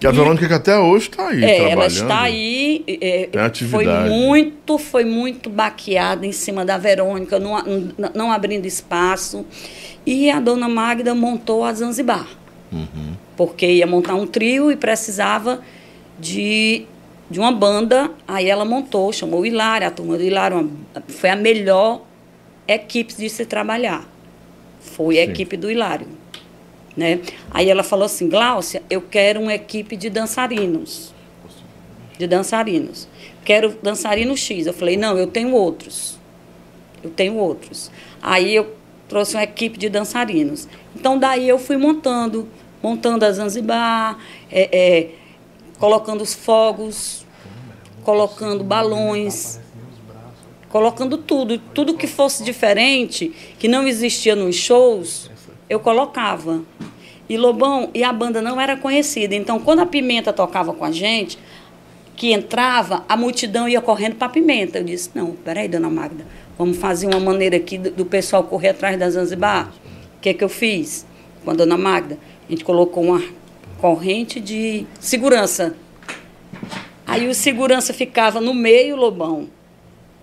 Que 0.00 0.06
a 0.06 0.10
Verônica 0.12 0.46
que 0.46 0.52
até 0.54 0.78
hoje 0.78 1.08
está 1.08 1.28
aí 1.28 1.44
É, 1.44 1.70
ela 1.70 1.86
está 1.86 2.20
aí. 2.22 2.84
é, 2.86 3.28
foi 3.68 3.84
muito, 4.08 4.78
foi 4.78 5.04
muito 5.04 5.50
baqueada 5.50 6.24
em 6.24 6.30
cima 6.32 6.64
da 6.64 6.78
Verônica, 6.78 7.38
não, 7.40 7.60
não, 7.98 8.10
não 8.14 8.32
abrindo 8.32 8.64
espaço. 8.66 9.44
E 10.06 10.30
a 10.30 10.38
dona 10.40 10.68
Magda 10.68 11.14
montou 11.14 11.64
a 11.64 11.72
Zanzibar. 11.72 12.26
Uhum. 12.72 13.14
Porque 13.36 13.66
ia 13.66 13.86
montar 13.86 14.14
um 14.14 14.26
trio 14.26 14.70
e 14.70 14.76
precisava 14.76 15.60
de, 16.18 16.84
de 17.30 17.40
uma 17.40 17.50
banda. 17.50 18.10
Aí 18.26 18.48
ela 18.48 18.64
montou, 18.64 19.12
chamou 19.12 19.40
o 19.40 19.46
Hilário, 19.46 19.86
a 19.86 19.90
turma 19.90 20.16
do 20.16 20.22
Hilário. 20.22 20.58
uma- 20.58 21.02
foi 21.08 21.30
a 21.30 21.36
melhor 21.36 22.02
equipe 22.68 23.14
de 23.14 23.28
se 23.28 23.44
trabalhar. 23.46 24.06
Foi 24.80 25.18
a 25.20 25.24
Sim. 25.24 25.30
equipe 25.32 25.56
do 25.56 25.70
Hilário. 25.70 26.06
Né? 26.98 27.20
Aí 27.48 27.70
ela 27.70 27.84
falou 27.84 28.06
assim, 28.06 28.28
Gláucia, 28.28 28.82
eu 28.90 29.00
quero 29.00 29.40
uma 29.40 29.54
equipe 29.54 29.96
de 29.96 30.10
dançarinos. 30.10 31.14
De 32.18 32.26
dançarinos. 32.26 33.06
Quero 33.44 33.78
dançarino 33.80 34.36
X. 34.36 34.66
Eu 34.66 34.74
falei, 34.74 34.96
não, 34.96 35.16
eu 35.16 35.28
tenho 35.28 35.52
outros. 35.52 36.18
Eu 37.00 37.08
tenho 37.08 37.36
outros. 37.36 37.88
Aí 38.20 38.52
eu 38.52 38.74
trouxe 39.06 39.36
uma 39.36 39.44
equipe 39.44 39.78
de 39.78 39.88
dançarinos. 39.88 40.66
Então 40.96 41.16
daí 41.16 41.48
eu 41.48 41.56
fui 41.56 41.76
montando, 41.76 42.48
montando 42.82 43.24
a 43.24 43.30
Zanzibar, 43.30 44.18
é, 44.50 44.68
é, 44.76 45.10
colocando 45.78 46.20
os 46.20 46.34
fogos, 46.34 47.24
colocando 48.02 48.64
balões, 48.64 49.60
colocando 50.68 51.16
tudo, 51.16 51.60
tudo 51.72 51.94
que 51.94 52.08
fosse 52.08 52.42
diferente, 52.42 53.32
que 53.56 53.68
não 53.68 53.86
existia 53.86 54.34
nos 54.34 54.56
shows, 54.56 55.30
eu 55.68 55.80
colocava. 55.80 56.62
E 57.28 57.36
Lobão, 57.36 57.90
e 57.92 58.02
a 58.02 58.12
banda 58.12 58.40
não 58.40 58.60
era 58.60 58.76
conhecida. 58.76 59.34
Então, 59.34 59.60
quando 59.60 59.80
a 59.80 59.86
Pimenta 59.86 60.32
tocava 60.32 60.72
com 60.72 60.84
a 60.84 60.90
gente, 60.90 61.38
que 62.16 62.32
entrava, 62.32 63.04
a 63.08 63.16
multidão 63.16 63.68
ia 63.68 63.80
correndo 63.80 64.16
para 64.16 64.26
a 64.26 64.30
Pimenta. 64.30 64.78
Eu 64.78 64.84
disse: 64.84 65.10
Não, 65.14 65.32
peraí, 65.32 65.68
dona 65.68 65.88
Magda, 65.88 66.26
vamos 66.58 66.76
fazer 66.78 67.06
uma 67.06 67.20
maneira 67.20 67.56
aqui 67.56 67.78
do, 67.78 67.90
do 67.90 68.04
pessoal 68.04 68.42
correr 68.42 68.70
atrás 68.70 68.98
da 68.98 69.08
Zanzibar. 69.08 69.72
O 70.16 70.20
que, 70.20 70.34
que 70.34 70.42
eu 70.42 70.48
fiz 70.48 71.06
com 71.44 71.50
a 71.52 71.54
dona 71.54 71.78
Magda? 71.78 72.18
A 72.48 72.50
gente 72.50 72.64
colocou 72.64 73.04
uma 73.04 73.22
corrente 73.78 74.40
de 74.40 74.84
segurança. 74.98 75.76
Aí 77.06 77.28
o 77.28 77.34
segurança 77.34 77.94
ficava 77.94 78.40
no 78.40 78.52
meio, 78.52 78.96
Lobão, 78.96 79.48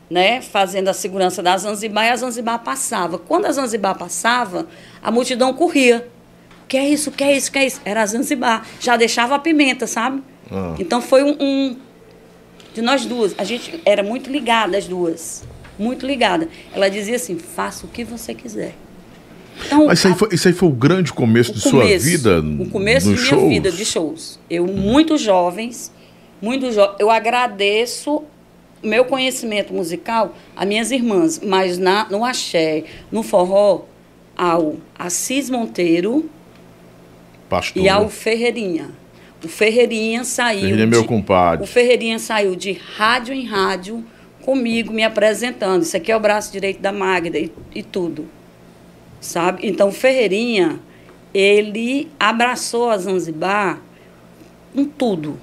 né, 0.10 0.42
fazendo 0.42 0.90
a 0.90 0.94
segurança 0.94 1.42
da 1.42 1.58
Zanzibar 1.58 2.06
e 2.06 2.10
a 2.10 2.16
Zanzibar 2.16 2.60
passava. 2.64 3.18
Quando 3.18 3.46
a 3.46 3.52
Zanzibar 3.52 3.98
passava, 3.98 4.68
a 5.06 5.12
multidão 5.12 5.54
corria. 5.54 6.08
Que 6.68 6.78
é 6.78 6.90
isso, 6.90 7.12
que 7.12 7.24
é 7.24 7.38
isso, 7.38 7.52
que 7.52 7.60
é 7.60 7.66
isso? 7.68 7.80
Era 7.86 8.02
a 8.02 8.06
Zanzibar. 8.06 8.66
Já 8.80 8.98
deixava 8.98 9.36
a 9.36 9.40
pimenta, 9.40 9.86
sabe? 9.86 10.22
Ah. 10.52 10.76
Então 10.80 11.00
foi 11.02 11.24
um, 11.24 11.36
um 11.40 11.78
de 12.74 12.82
nós 12.82 13.06
duas. 13.06 13.36
A 13.38 13.44
gente 13.44 13.80
era 13.86 14.02
muito 14.02 14.32
ligada 14.32 14.76
as 14.78 14.88
duas. 14.88 15.44
Muito 15.78 16.06
ligada. 16.08 16.48
Ela 16.74 16.90
dizia 16.90 17.18
assim: 17.18 17.38
faça 17.38 17.86
o 17.86 17.90
que 17.90 18.04
você 18.04 18.34
quiser. 18.34 18.74
Então, 19.66 19.86
Mas 19.86 20.00
isso 20.00 20.08
aí, 20.08 20.14
a- 20.14 20.16
foi, 20.18 20.30
isso 20.34 20.48
aí 20.48 20.54
foi 20.54 20.68
o 20.70 20.72
grande 20.72 21.14
começo 21.14 21.52
de 21.54 21.60
o 21.60 21.62
sua 21.62 21.82
começo, 21.84 22.06
vida 22.06 22.40
O 22.42 22.70
começo 22.70 23.08
de 23.08 23.14
minha 23.14 23.26
shows? 23.26 23.50
vida 23.50 23.72
de 23.72 23.86
shows. 23.86 24.40
Eu, 24.50 24.66
muito 24.68 25.18
jovens, 25.18 25.92
muito 26.42 26.72
jo 26.74 26.82
Eu 27.00 27.10
agradeço 27.12 28.24
meu 28.84 29.06
conhecimento 29.06 29.74
musical 29.74 30.36
a 30.56 30.66
minhas 30.66 30.92
irmãs, 30.92 31.40
mas 31.44 31.78
na, 31.78 32.06
no 32.10 32.26
axé, 32.26 32.84
no 33.12 33.24
forró, 33.24 33.82
ao 34.36 34.76
Assis 34.98 35.50
Monteiro 35.50 36.30
Pastor. 37.50 37.82
e 37.84 37.90
ao 37.90 38.10
Ferreirinha. 38.10 38.90
O 39.44 39.48
Ferreirinha 39.48 40.24
saiu. 40.24 40.62
Ferreirinha 40.62 40.84
é 40.84 40.88
meu 40.88 41.02
de- 41.02 41.08
compadre. 41.08 41.64
O 41.64 41.68
Ferreirinha 41.68 42.18
saiu 42.20 42.56
de 42.56 42.72
rádio 42.74 43.34
em 43.34 43.46
rádio 43.46 44.04
comigo, 44.42 44.92
me 44.92 45.04
apresentando. 45.04 45.84
Isso 45.84 45.96
aqui 45.96 46.12
é 46.12 46.18
o 46.18 46.20
braço 46.20 46.52
direito 46.52 46.80
da 46.82 46.92
Magda 46.92 47.38
e, 47.38 47.52
e 47.74 47.84
tudo. 47.84 48.26
Sabe? 49.22 49.68
Então, 49.68 49.90
o 49.90 49.92
Ferreirinha, 49.92 50.80
ele 51.34 52.08
abraçou 52.20 52.90
a 52.90 52.98
Zanzibar 52.98 53.80
com 54.74 54.86
tudo. 54.86 55.40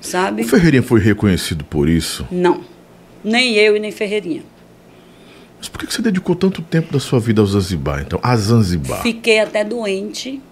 Sabe? 0.00 0.42
O 0.42 0.48
Ferreirinha 0.48 0.82
foi 0.82 1.00
reconhecido 1.00 1.64
por 1.64 1.88
isso? 1.88 2.26
Não. 2.30 2.62
Nem 3.24 3.54
eu 3.54 3.76
e 3.76 3.80
nem 3.80 3.90
Ferreirinha. 3.92 4.42
Mas 5.62 5.68
por 5.68 5.78
que 5.78 5.94
você 5.94 6.02
dedicou 6.02 6.34
tanto 6.34 6.60
tempo 6.60 6.92
da 6.92 6.98
sua 6.98 7.20
vida 7.20 7.40
ao 7.40 7.46
Zanzibar, 7.46 8.02
então? 8.02 8.18
A 8.20 8.36
Zanzibar. 8.36 9.00
Fiquei 9.00 9.38
até 9.38 9.62
doente, 9.62 10.42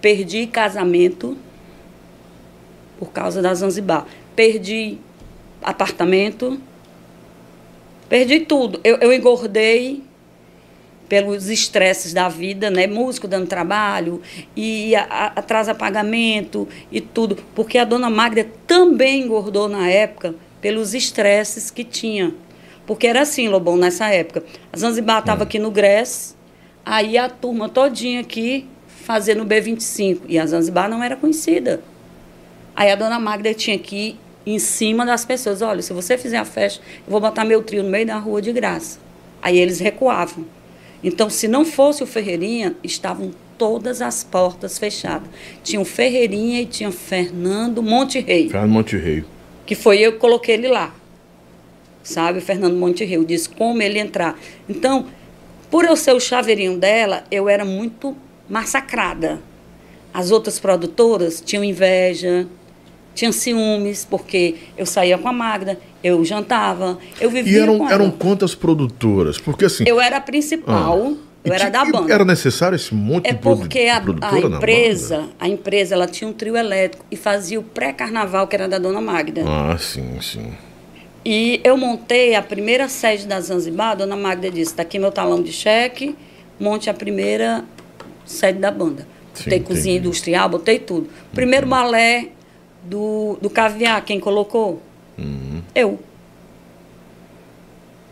perdi 0.00 0.46
casamento 0.46 1.36
por 2.98 3.12
causa 3.12 3.42
da 3.42 3.52
Zanzibar. 3.52 4.06
Perdi 4.34 4.96
apartamento, 5.62 6.58
perdi 8.08 8.40
tudo. 8.40 8.80
Eu, 8.82 8.96
eu 8.96 9.12
engordei 9.12 10.02
pelos 11.10 11.50
estresses 11.50 12.14
da 12.14 12.30
vida, 12.30 12.70
né? 12.70 12.86
Músico 12.86 13.28
dando 13.28 13.46
trabalho 13.46 14.22
e 14.56 14.96
atrasa 14.96 15.74
pagamento 15.74 16.66
e 16.90 17.02
tudo. 17.02 17.36
Porque 17.54 17.76
a 17.76 17.84
dona 17.84 18.08
Magda 18.08 18.48
também 18.66 19.24
engordou 19.24 19.68
na 19.68 19.90
época 19.90 20.34
pelos 20.62 20.94
estresses 20.94 21.70
que 21.70 21.84
tinha. 21.84 22.32
Porque 22.86 23.06
era 23.06 23.22
assim, 23.22 23.48
Lobão, 23.48 23.76
nessa 23.76 24.08
época. 24.08 24.44
A 24.72 24.76
Zanzibar 24.76 25.20
estava 25.20 25.44
aqui 25.44 25.58
no 25.58 25.70
GRES, 25.70 26.36
aí 26.84 27.16
a 27.16 27.28
turma 27.28 27.68
todinha 27.68 28.20
aqui 28.20 28.66
fazendo 28.86 29.44
B25. 29.44 30.20
E 30.28 30.38
a 30.38 30.46
Zanzibar 30.46 30.88
não 30.88 31.02
era 31.02 31.16
conhecida. 31.16 31.82
Aí 32.74 32.90
a 32.90 32.96
dona 32.96 33.18
Magda 33.18 33.54
tinha 33.54 33.78
que 33.78 33.96
ir 33.96 34.18
em 34.46 34.58
cima 34.58 35.06
das 35.06 35.24
pessoas. 35.24 35.62
Olha, 35.62 35.82
se 35.82 35.92
você 35.92 36.18
fizer 36.18 36.38
a 36.38 36.44
festa, 36.44 36.82
eu 37.06 37.10
vou 37.10 37.20
botar 37.20 37.44
meu 37.44 37.62
trio 37.62 37.82
no 37.82 37.90
meio 37.90 38.06
da 38.06 38.18
rua 38.18 38.42
de 38.42 38.52
graça. 38.52 38.98
Aí 39.40 39.58
eles 39.58 39.78
recuavam. 39.78 40.44
Então, 41.02 41.28
se 41.28 41.46
não 41.46 41.64
fosse 41.64 42.02
o 42.02 42.06
Ferreirinha, 42.06 42.74
estavam 42.82 43.30
todas 43.58 44.00
as 44.00 44.24
portas 44.24 44.78
fechadas. 44.78 45.28
Tinha 45.62 45.80
o 45.80 45.84
Ferreirinha 45.84 46.62
e 46.62 46.66
tinha 46.66 46.90
Fernando 46.90 47.82
Monte 47.82 48.20
Rei, 48.20 48.48
Fernando 48.48 48.70
Monte 48.70 48.96
Rei. 48.96 49.24
que 49.66 49.74
foi 49.74 49.98
eu 49.98 50.12
que 50.12 50.18
coloquei 50.18 50.54
ele 50.54 50.68
lá. 50.68 50.94
Sabe, 52.04 52.38
o 52.38 52.42
Fernando 52.42 52.76
Monte 52.76 53.10
eu 53.10 53.24
disse 53.24 53.48
como 53.48 53.80
ele 53.82 53.98
entrar. 53.98 54.38
Então, 54.68 55.06
por 55.70 55.84
eu 55.84 55.96
ser 55.96 56.12
o 56.12 56.20
chaveirinho 56.20 56.78
dela, 56.78 57.24
eu 57.30 57.48
era 57.48 57.64
muito 57.64 58.14
massacrada. 58.48 59.40
As 60.12 60.30
outras 60.30 60.60
produtoras 60.60 61.40
tinham 61.40 61.64
inveja, 61.64 62.46
tinham 63.14 63.32
ciúmes, 63.32 64.04
porque 64.08 64.56
eu 64.76 64.84
saía 64.84 65.16
com 65.16 65.28
a 65.28 65.32
Magda, 65.32 65.78
eu 66.02 66.22
jantava, 66.24 66.98
eu 67.20 67.30
vivia 67.30 67.58
E 67.58 67.62
eram, 67.62 67.78
com 67.78 67.86
ela. 67.86 67.94
eram 67.94 68.10
quantas 68.10 68.54
produtoras? 68.54 69.38
Porque 69.38 69.64
assim, 69.64 69.84
Eu 69.86 70.00
era 70.00 70.18
a 70.18 70.20
principal, 70.20 70.98
Eu 70.98 71.18
E 71.46 71.50
era 71.50 71.70
da 71.70 71.84
banda. 71.84 72.12
Era 72.12 72.24
necessário 72.24 72.76
esse 72.76 72.94
monte 72.94 73.26
É 73.28 73.32
de 73.32 73.38
porque 73.38 73.80
a, 73.88 74.02
a 74.20 74.38
empresa, 74.38 75.28
a 75.40 75.48
empresa, 75.48 75.94
ela 75.94 76.06
tinha 76.06 76.28
um 76.28 76.32
trio 76.32 76.56
elétrico 76.56 77.04
e 77.10 77.16
fazia 77.16 77.58
o 77.58 77.62
pré-carnaval, 77.62 78.46
que 78.46 78.54
era 78.56 78.68
da 78.68 78.78
Dona 78.78 79.00
Magda. 79.00 79.42
Ah, 79.46 79.76
sim, 79.78 80.20
sim. 80.20 80.52
E 81.24 81.60
eu 81.64 81.76
montei 81.76 82.34
a 82.34 82.42
primeira 82.42 82.88
sede 82.88 83.26
da 83.26 83.40
Zanzibar, 83.40 83.92
a 83.92 83.94
Dona 83.94 84.16
Magda 84.16 84.50
disse, 84.50 84.72
está 84.72 84.82
aqui 84.82 84.98
meu 84.98 85.10
talão 85.10 85.42
de 85.42 85.52
cheque, 85.52 86.14
monte 86.60 86.90
a 86.90 86.94
primeira 86.94 87.64
sede 88.26 88.58
da 88.58 88.70
banda. 88.70 89.06
Sim, 89.32 89.44
botei 89.44 89.60
cozinha 89.60 89.94
entendi. 89.94 90.06
industrial, 90.08 90.48
botei 90.48 90.78
tudo. 90.78 91.08
Primeiro 91.32 91.66
balé 91.66 92.28
do, 92.82 93.38
do 93.40 93.48
caviar, 93.48 94.04
quem 94.04 94.20
colocou? 94.20 94.82
Uhum. 95.18 95.62
Eu. 95.74 95.98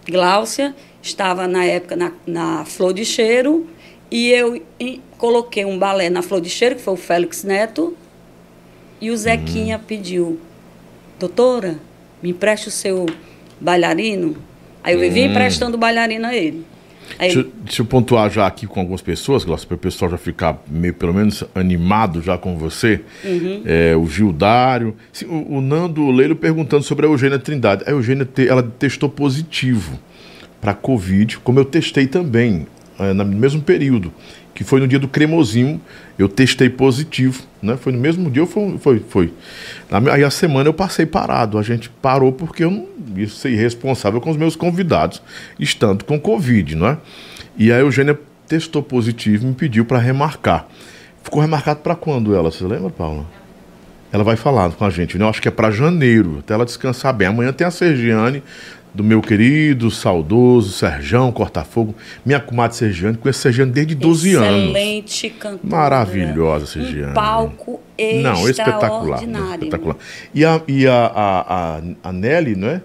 Gláucia 0.06 0.74
estava 1.02 1.46
na 1.46 1.64
época 1.64 1.94
na, 1.96 2.12
na 2.26 2.64
Flor 2.64 2.92
de 2.92 3.04
Cheiro 3.04 3.66
e 4.10 4.30
eu 4.30 4.60
e- 4.80 5.00
coloquei 5.18 5.64
um 5.64 5.78
balé 5.78 6.10
na 6.10 6.22
Flor 6.22 6.40
de 6.40 6.48
Cheiro, 6.50 6.76
que 6.76 6.82
foi 6.82 6.94
o 6.94 6.96
Félix 6.96 7.44
Neto, 7.44 7.96
e 9.00 9.10
o 9.10 9.16
Zequinha 9.16 9.76
Uhum. 9.76 9.84
pediu, 9.84 10.40
doutora, 11.18 11.78
me 12.22 12.30
empreste 12.30 12.68
o 12.68 12.70
seu 12.70 13.06
bailarino. 13.60 14.36
Aí 14.84 14.94
eu 14.94 15.00
vivia 15.00 15.24
emprestando 15.26 15.76
o 15.76 15.80
bailarino 15.80 16.26
a 16.26 16.34
ele. 16.34 16.64
Aí, 17.18 17.28
Deixa, 17.28 17.40
eu- 17.40 17.52
deixa 17.64 17.82
eu 17.82 17.86
pontuar 17.86 18.30
já 18.30 18.46
aqui 18.46 18.66
com 18.66 18.80
algumas 18.80 19.02
pessoas, 19.02 19.44
Glaucio, 19.44 19.66
para 19.68 19.74
o 19.74 19.78
pessoal 19.78 20.10
já 20.10 20.16
ficar 20.16 20.62
meio, 20.68 20.94
pelo 20.94 21.12
menos, 21.12 21.44
animado 21.54 22.22
já 22.22 22.38
com 22.38 22.56
você. 22.56 23.00
Uhum. 23.24 23.62
É, 23.66 23.94
o 23.96 24.06
Gildário. 24.06 24.96
Sim, 25.12 25.26
o, 25.26 25.56
o 25.58 25.60
Nando 25.60 26.10
Leilo 26.10 26.34
perguntando 26.34 26.82
sobre 26.82 27.06
a 27.06 27.08
Eugênia 27.08 27.38
Trindade. 27.38 27.84
A 27.86 27.90
Eugênia 27.90 28.24
te- 28.24 28.48
ela 28.48 28.62
testou 28.62 29.08
positivo 29.08 29.98
para 30.60 30.72
Covid, 30.74 31.38
como 31.40 31.58
eu 31.58 31.64
testei 31.64 32.06
também, 32.06 32.66
é, 32.98 33.12
no 33.12 33.24
mesmo 33.24 33.60
período, 33.60 34.12
que 34.54 34.64
foi 34.64 34.80
no 34.80 34.88
dia 34.88 34.98
do 34.98 35.08
cremosinho, 35.08 35.80
eu 36.18 36.28
testei 36.28 36.68
positivo, 36.68 37.42
né? 37.62 37.76
Foi 37.76 37.92
no 37.92 37.98
mesmo 37.98 38.30
dia, 38.30 38.46
foi, 38.46 38.78
foi, 38.78 39.02
foi. 39.08 39.32
Aí 40.10 40.22
a 40.22 40.30
semana 40.30 40.68
eu 40.68 40.74
passei 40.74 41.06
parado, 41.06 41.58
a 41.58 41.62
gente 41.62 41.88
parou 41.88 42.32
porque 42.32 42.64
eu 42.64 42.70
não 42.70 42.86
ia 43.16 43.28
ser 43.28 43.50
irresponsável 43.50 44.20
com 44.20 44.30
os 44.30 44.36
meus 44.36 44.54
convidados, 44.54 45.22
estando 45.58 46.04
com 46.04 46.18
Covid, 46.20 46.76
não 46.76 46.88
é? 46.88 46.98
E 47.56 47.72
a 47.72 47.78
Eugênia 47.78 48.18
testou 48.46 48.82
positivo 48.82 49.44
e 49.44 49.46
me 49.48 49.54
pediu 49.54 49.84
para 49.84 49.98
remarcar. 49.98 50.66
Ficou 51.22 51.40
remarcado 51.40 51.80
para 51.80 51.94
quando 51.94 52.34
ela, 52.34 52.50
você 52.50 52.64
lembra, 52.64 52.90
Paula? 52.90 53.24
Ela 54.12 54.24
vai 54.24 54.36
falar 54.36 54.70
com 54.72 54.84
a 54.84 54.90
gente, 54.90 55.16
né? 55.16 55.24
Eu 55.24 55.28
acho 55.30 55.40
que 55.40 55.48
é 55.48 55.50
para 55.50 55.70
janeiro, 55.70 56.40
até 56.40 56.52
ela 56.52 56.66
descansar 56.66 57.14
bem. 57.14 57.28
Amanhã 57.28 57.52
tem 57.52 57.66
a 57.66 57.70
Sergiane, 57.70 58.42
do 58.94 59.02
meu 59.02 59.22
querido, 59.22 59.90
saudoso 59.90 60.72
Serjão 60.72 61.32
Cortafogo, 61.32 61.94
minha 62.24 62.38
comadre 62.38 62.76
Sergiane, 62.76 63.16
conheço 63.16 63.40
Sergiane 63.40 63.72
desde 63.72 63.94
12 63.94 64.34
anos. 64.34 64.76
excelente 64.76 65.30
cantora. 65.30 65.60
Maravilhosa, 65.76 66.66
Sergiane. 66.66 67.12
Um 67.12 67.14
palco 67.14 67.80
Não, 68.22 68.48
espetacular. 68.48 69.22
espetacular. 69.54 69.96
E, 70.34 70.44
a, 70.44 70.60
e 70.68 70.86
a, 70.86 71.06
a, 71.06 71.76
a, 71.78 71.82
a 72.04 72.12
Nelly, 72.12 72.54
né? 72.54 72.82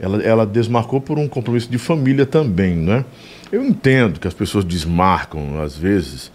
Ela, 0.00 0.22
ela 0.22 0.46
desmarcou 0.46 1.00
por 1.00 1.18
um 1.18 1.28
compromisso 1.28 1.70
de 1.70 1.76
família 1.76 2.24
também, 2.24 2.74
né? 2.74 3.04
Eu 3.52 3.64
entendo 3.64 4.20
que 4.20 4.28
as 4.28 4.32
pessoas 4.32 4.64
desmarcam 4.64 5.60
às 5.60 5.76
vezes, 5.76 6.30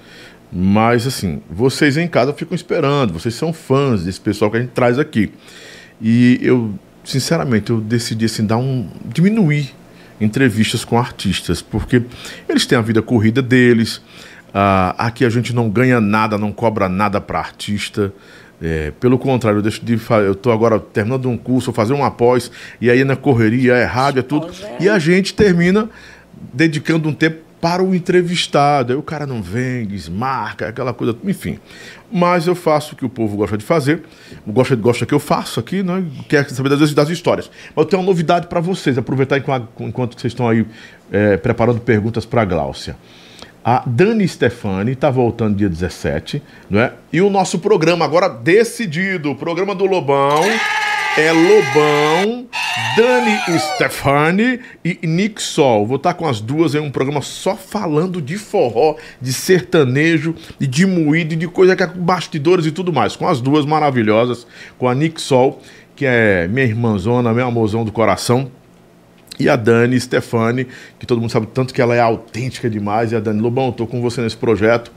mas 0.51 1.07
assim, 1.07 1.41
vocês 1.49 1.97
em 1.97 2.07
casa 2.07 2.33
ficam 2.33 2.53
esperando, 2.53 3.13
vocês 3.13 3.33
são 3.33 3.53
fãs 3.53 4.03
desse 4.03 4.19
pessoal 4.19 4.51
que 4.51 4.57
a 4.57 4.59
gente 4.59 4.71
traz 4.71 4.99
aqui. 4.99 5.31
E 6.01 6.37
eu, 6.41 6.71
sinceramente, 7.05 7.69
eu 7.69 7.79
decidi 7.79 8.25
assim, 8.25 8.45
dar 8.45 8.57
um. 8.57 8.89
diminuir 9.05 9.73
entrevistas 10.19 10.85
com 10.85 10.97
artistas, 10.97 11.61
porque 11.61 12.01
eles 12.47 12.65
têm 12.65 12.77
a 12.77 12.81
vida 12.81 13.01
corrida 13.01 13.41
deles. 13.41 14.01
ah, 14.53 14.95
aqui 14.97 15.25
a 15.25 15.29
gente 15.29 15.53
não 15.53 15.69
ganha 15.69 15.99
nada, 15.99 16.37
não 16.37 16.51
cobra 16.51 16.89
nada 16.89 17.21
para 17.21 17.39
artista. 17.39 18.13
É, 18.61 18.91
pelo 19.01 19.19
contrário, 19.19 19.57
eu 19.57 19.61
deixo 19.61 19.83
de 19.83 19.99
eu 20.23 20.31
estou 20.31 20.51
agora 20.51 20.79
terminando 20.79 21.29
um 21.29 21.37
curso, 21.37 21.67
vou 21.67 21.75
fazer 21.75 21.93
um 21.93 22.05
após, 22.05 22.49
e 22.79 22.89
aí 22.89 23.03
na 23.03 23.15
correria, 23.15 23.73
é 23.73 23.83
rádio, 23.83 24.19
é 24.19 24.23
tudo. 24.23 24.49
É. 24.63 24.83
E 24.83 24.89
a 24.89 24.97
gente 24.97 25.33
termina 25.33 25.89
dedicando 26.53 27.09
um 27.09 27.13
tempo 27.13 27.45
para 27.59 27.83
o 27.83 27.95
entrevistado. 27.95 28.93
Aí 28.93 28.99
o 28.99 29.01
cara 29.01 29.25
não 29.25 29.41
vem, 29.41 29.85
desmarca, 29.85 30.69
aquela 30.69 30.93
coisa, 30.93 31.15
enfim. 31.25 31.59
Mas 32.17 32.47
eu 32.47 32.55
faço 32.55 32.93
o 32.93 32.95
que 32.95 33.03
o 33.03 33.09
povo 33.09 33.35
gosta 33.35 33.57
de 33.57 33.65
fazer, 33.65 34.01
gosta, 34.47 34.73
gosta 34.73 35.05
que 35.05 35.13
eu 35.13 35.19
faço 35.19 35.59
aqui, 35.59 35.83
né? 35.83 36.01
Quer 36.29 36.49
saber 36.49 36.69
das, 36.69 36.93
das 36.93 37.09
histórias. 37.09 37.51
Mas 37.75 37.83
eu 37.83 37.85
tenho 37.89 38.01
uma 38.01 38.05
novidade 38.07 38.47
para 38.47 38.61
vocês, 38.61 38.97
aproveitar 38.97 39.37
enquanto, 39.37 40.17
vocês 40.17 40.31
estão 40.31 40.47
aí 40.47 40.65
é, 41.11 41.35
preparando 41.35 41.81
perguntas 41.81 42.25
para 42.25 42.43
a 42.43 42.45
Gláucia. 42.45 42.95
A 43.61 43.83
Dani 43.85 44.25
Stefani 44.25 44.93
está 44.93 45.09
voltando 45.09 45.57
dia 45.57 45.67
17, 45.67 46.41
não 46.69 46.79
é? 46.79 46.93
E 47.11 47.19
o 47.19 47.29
nosso 47.29 47.59
programa 47.59 48.05
agora 48.05 48.29
decidido, 48.29 49.31
o 49.31 49.35
programa 49.35 49.75
do 49.75 49.85
Lobão 49.85 50.41
é 51.17 51.31
Lobão, 51.31 52.45
Dani 52.97 53.59
Stefani 53.59 54.59
e 54.83 54.99
Nick 55.07 55.41
Sol. 55.41 55.85
Vou 55.87 55.95
estar 55.95 56.13
com 56.13 56.27
as 56.27 56.41
duas 56.41 56.75
em 56.75 56.79
um 56.79 56.91
programa 56.91 57.21
só 57.21 57.55
falando 57.55 58.21
de 58.21 58.37
forró, 58.37 58.97
de 59.21 59.31
sertanejo, 59.31 60.35
e 60.59 60.67
de 60.67 60.85
moído, 60.85 61.33
e 61.33 61.37
de 61.37 61.47
coisa 61.47 61.73
que 61.73 61.83
é 61.83 61.87
com 61.87 61.99
bastidores 61.99 62.65
e 62.65 62.71
tudo 62.71 62.91
mais. 62.91 63.15
Com 63.15 63.27
as 63.27 63.39
duas 63.39 63.65
maravilhosas, 63.65 64.45
com 64.77 64.89
a 64.89 64.95
Nick 64.95 65.21
Sol, 65.21 65.61
que 65.95 66.05
é 66.05 66.49
minha 66.49 66.65
irmãzona, 66.65 67.33
meu 67.33 67.47
amorzão 67.47 67.85
do 67.85 67.93
coração. 67.93 68.51
E 69.39 69.47
a 69.49 69.55
Dani 69.55 69.99
Stefani, 69.99 70.67
que 70.99 71.05
todo 71.05 71.19
mundo 71.19 71.29
sabe 71.29 71.47
tanto 71.47 71.73
que 71.73 71.81
ela 71.81 71.95
é 71.95 71.99
autêntica 71.99 72.69
demais. 72.69 73.13
E 73.13 73.15
a 73.15 73.19
Dani 73.21 73.39
Lobão, 73.39 73.69
estou 73.69 73.87
com 73.87 74.01
você 74.01 74.21
nesse 74.21 74.37
projeto. 74.37 74.91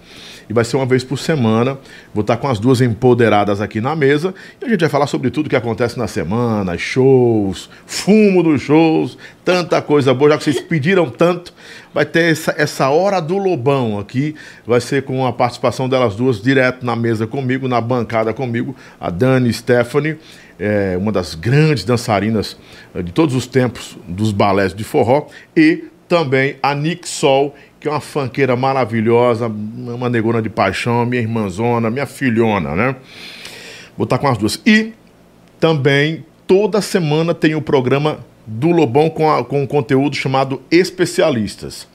E 0.49 0.53
vai 0.53 0.65
ser 0.65 0.77
uma 0.77 0.87
vez 0.87 1.05
por 1.05 1.19
semana. 1.19 1.79
Vou 2.15 2.23
estar 2.23 2.37
com 2.37 2.49
as 2.49 2.59
duas 2.59 2.81
empoderadas 2.81 3.61
aqui 3.61 3.81
na 3.81 3.95
mesa. 3.95 4.35
E 4.61 4.65
a 4.65 4.69
gente 4.69 4.81
vai 4.81 4.89
falar 4.89 5.07
sobre 5.07 5.31
tudo 5.31 5.49
que 5.49 5.57
acontece 5.57 5.99
na 5.99 6.07
semana, 6.07 6.77
shows, 6.79 7.69
fumo 7.87 8.43
dos 8.43 8.63
shows, 8.63 9.19
tanta 9.45 9.81
coisa 9.83 10.15
boa. 10.15 10.31
Já 10.31 10.39
que 10.39 10.45
vocês 10.45 10.61
pediram 10.61 11.11
tanto, 11.11 11.53
vai 11.93 12.05
ter 12.05 12.33
essa, 12.33 12.55
essa 12.57 12.89
hora 12.89 13.21
do 13.21 13.37
Lobão 13.37 13.99
aqui. 13.99 14.35
Vai 14.67 14.81
ser 14.81 15.03
com 15.03 15.27
a 15.27 15.33
participação 15.33 15.89
delas 15.89 16.17
duas 16.17 16.41
direto 16.41 16.85
na 16.85 16.97
mesa 16.97 17.27
comigo, 17.27 17.69
na 17.69 17.81
bancada 17.81 18.33
comigo. 18.33 18.75
A 19.01 19.11
Dani 19.11 19.53
Stephanie 19.53 20.17
é 20.59 20.97
uma 20.97 21.13
das 21.13 21.35
grandes 21.35 21.85
dançarinas 21.85 22.57
eh, 22.95 23.03
de 23.03 23.13
todos 23.13 23.35
os 23.35 23.47
tempos 23.47 23.97
dos 24.09 24.33
balés 24.33 24.75
de 24.75 24.83
forró, 24.83 25.29
e 25.57 25.85
também 26.09 26.57
a 26.63 26.75
Nick 26.75 27.09
Sol, 27.09 27.55
que 27.81 27.87
é 27.89 27.91
uma 27.91 28.01
fanqueira 28.01 28.57
maravilhosa, 28.57 29.47
uma 29.47 30.09
negona 30.09 30.43
de 30.43 30.49
paixão, 30.51 31.07
minha 31.07 31.23
irmãzona, 31.23 31.91
minha 31.91 32.07
filhona, 32.07 32.75
né? 32.75 32.97
Vou 33.97 34.05
estar 34.05 34.19
com 34.19 34.29
as 34.29 34.37
duas. 34.39 34.61
E 34.67 34.93
também 35.61 36.25
toda 36.47 36.81
semana 36.81 37.35
tem 37.35 37.55
o 37.55 37.63
programa 37.63 38.19
do 38.47 38.71
Lobão 38.71 39.11
com, 39.11 39.31
a- 39.31 39.45
com 39.45 39.63
um 39.63 39.67
conteúdo 39.67 40.17
chamado 40.17 40.63
Especialistas. 40.71 41.87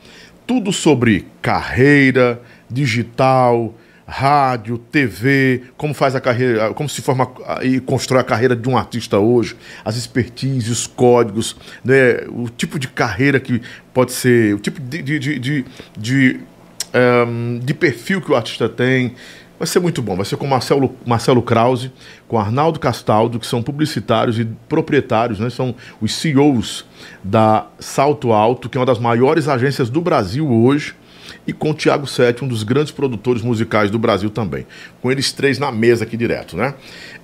Tudo 0.46 0.72
sobre 0.72 1.26
carreira, 1.42 2.42
digital, 2.70 3.74
rádio, 4.16 4.78
TV, 4.78 5.64
como 5.76 5.92
faz 5.92 6.16
a 6.16 6.22
carreira, 6.22 6.72
como 6.76 6.88
se 6.88 7.02
forma 7.02 7.28
e 7.64 7.80
constrói 7.80 8.22
a 8.22 8.24
carreira 8.24 8.56
de 8.56 8.70
um 8.70 8.78
artista 8.78 9.18
hoje, 9.18 9.56
as 9.84 9.98
expertises, 9.98 10.70
os 10.70 10.86
códigos, 10.86 11.56
né, 11.84 12.18
o 12.30 12.48
tipo 12.48 12.78
de 12.78 12.88
carreira 12.88 13.40
que 13.40 13.60
pode 13.92 14.12
ser, 14.12 14.54
o 14.54 14.60
tipo 14.60 14.80
de, 14.80 15.02
de, 15.02 15.18
de, 15.18 15.40
de, 15.40 15.66
de, 15.98 16.40
ehm, 16.94 17.58
de 17.58 17.74
perfil 17.74 18.22
que 18.22 18.32
o 18.32 18.36
artista 18.36 18.70
tem. 18.70 19.16
Vai 19.58 19.66
ser 19.66 19.80
muito 19.80 20.00
bom. 20.00 20.16
Vai 20.16 20.26
ser 20.26 20.38
com 20.38 20.46
Marcelo, 20.46 20.96
Marcelo 21.08 21.42
Krause, 21.42 21.92
com 22.28 22.38
Arnaldo 22.38 22.80
Castaldo, 22.80 23.40
que 23.40 23.48
são 23.48 23.64
publicitários 23.64 24.38
e 24.38 24.46
proprietários, 24.70 25.40
né? 25.40 25.50
são 25.50 25.74
os 26.00 26.14
CEOs 26.14 26.86
da 27.24 27.66
Salto 27.80 28.32
Alto, 28.32 28.70
que 28.70 28.78
é 28.78 28.80
uma 28.80 28.86
das 28.86 29.00
maiores 29.00 29.48
agências 29.48 29.90
do 29.90 30.02
Brasil 30.02 30.48
hoje, 30.48 30.94
e 31.46 31.54
com 31.54 31.74
Tiago 31.74 32.08
Sete, 32.08 32.44
um 32.44 32.48
dos 32.48 32.64
grandes 32.64 32.92
produtores 32.92 33.42
musicais 33.42 33.90
do 33.90 34.00
Brasil 34.00 34.30
também. 34.30 34.66
Com 35.02 35.12
eles 35.12 35.32
três 35.32 35.60
na 35.60 35.72
mesa 35.72 36.04
aqui 36.04 36.18
direto, 36.18 36.56
né? 36.56 36.74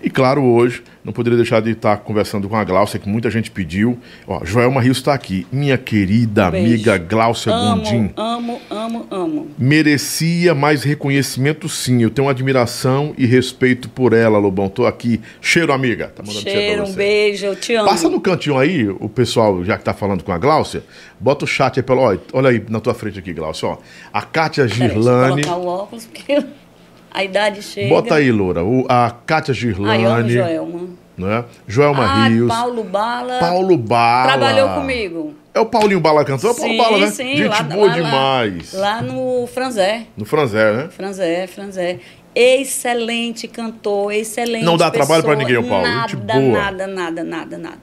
E 0.02 0.10
claro, 0.10 0.44
hoje, 0.44 0.84
não 1.10 1.14
poderia 1.14 1.38
deixar 1.38 1.60
de 1.60 1.72
estar 1.72 1.98
conversando 1.98 2.48
com 2.48 2.56
a 2.56 2.64
Glaucia, 2.64 3.00
que 3.00 3.10
muita 3.10 3.32
gente 3.32 3.50
pediu. 3.50 3.98
Ó, 4.28 4.46
Joelma 4.46 4.80
Rios 4.80 4.98
está 4.98 5.12
aqui, 5.12 5.48
minha 5.52 5.76
querida 5.76 6.52
Beijo. 6.52 6.68
amiga 6.68 6.98
Gondim 7.00 8.12
Amo, 8.16 8.62
amo, 8.70 8.70
amo, 8.70 9.08
amo. 9.10 9.48
merecia 9.58 10.54
mais 10.54 10.84
reconhecimento 10.84 11.68
sim. 11.68 12.04
Eu 12.04 12.12
tenho 12.12 12.30
admiração 12.30 13.16
e 13.18 13.26
respeito 13.26 13.90
por 13.90 14.14
ela, 14.14 14.38
Lobão. 14.38 14.70
Tô 14.70 14.86
aqui. 14.86 15.20
Cheiro, 15.42 15.74
amiga. 15.74 16.14
Tá 16.16 16.22
mandando 16.22 16.44
cheiro 16.44 16.84
um 16.86 16.94
beijo, 16.94 17.48
eu 17.48 17.56
te 17.56 17.74
amo. 17.74 17.90
Passa 17.90 18.08
no 18.08 18.22
cantinho 18.22 18.60
aí, 18.60 18.88
o 18.88 19.10
pessoal, 19.10 19.66
já 19.66 19.80
que 19.80 19.84
tá 19.84 19.96
falando 19.96 20.24
com 20.24 20.32
a 20.32 20.38
Gláucia, 20.38 20.84
bota 21.20 21.44
o 21.44 21.48
chat 21.48 21.80
aí 21.80 21.84
pelo. 21.84 22.02
Olha, 22.02 22.20
olha 22.34 22.50
aí 22.52 22.64
na 22.70 22.80
tua 22.80 22.94
frente 22.94 23.18
aqui, 23.18 23.34
Gláucia, 23.34 23.68
ó. 23.68 23.78
A 24.14 24.22
Kátia 24.22 24.68
Peraí, 24.68 24.80
eu 24.80 24.94
Girlane. 24.94 25.42
colocar 25.42 25.60
o 25.60 25.66
óculos, 25.66 26.06
porque 26.06 26.46
a 27.10 27.24
idade 27.24 27.64
chega. 27.64 27.90
Bota 27.90 28.14
aí, 28.14 28.32
Loura. 28.32 28.64
O, 28.64 28.86
a 28.88 29.10
Kátia 29.10 29.54
Ai, 29.54 29.58
amo 29.58 29.74
Girlane. 29.76 30.34
Joelma. 30.34 30.99
Né? 31.20 31.46
Joelma 31.68 32.06
Ai, 32.06 32.30
Rios. 32.32 32.48
Paulo 32.48 32.84
Bala. 32.84 33.40
Paulo 33.40 33.78
Bala. 33.78 34.28
Trabalhou 34.38 34.70
comigo. 34.70 35.34
É 35.54 35.60
o 35.60 35.66
Paulinho 35.66 36.00
Bala 36.00 36.24
cantor? 36.24 36.52
É 36.52 36.54
o 36.54 36.56
Paulo 36.56 36.78
Bala, 36.78 36.98
né? 37.00 37.08
sim, 37.12 37.36
Gente 37.36 37.48
lá, 37.50 37.64
boa 37.64 37.88
lá- 37.88 37.94
demais. 37.94 38.74
Lá, 38.74 38.80
lá 38.96 39.02
no 39.02 39.48
Franzé. 39.48 40.04
No 40.16 40.24
Franzé, 40.26 40.72
né? 40.74 40.88
Franzé, 40.90 41.48
Franzé. 41.48 42.00
Excelente 42.36 43.48
cantor, 43.48 44.14
excelente. 44.14 44.64
Não 44.64 44.78
dá 44.78 44.90
trabalho 44.92 45.24
pra 45.24 45.36
pessoa. 45.36 45.48
ninguém, 45.54 45.58
o 45.58 45.68
Paulo. 45.70 45.88
Nada, 45.88 46.08
Gente 46.08 46.16
boa. 46.18 46.40
nada, 46.62 46.88
nada, 46.88 47.24
nada, 47.24 47.58
nada. 47.58 47.78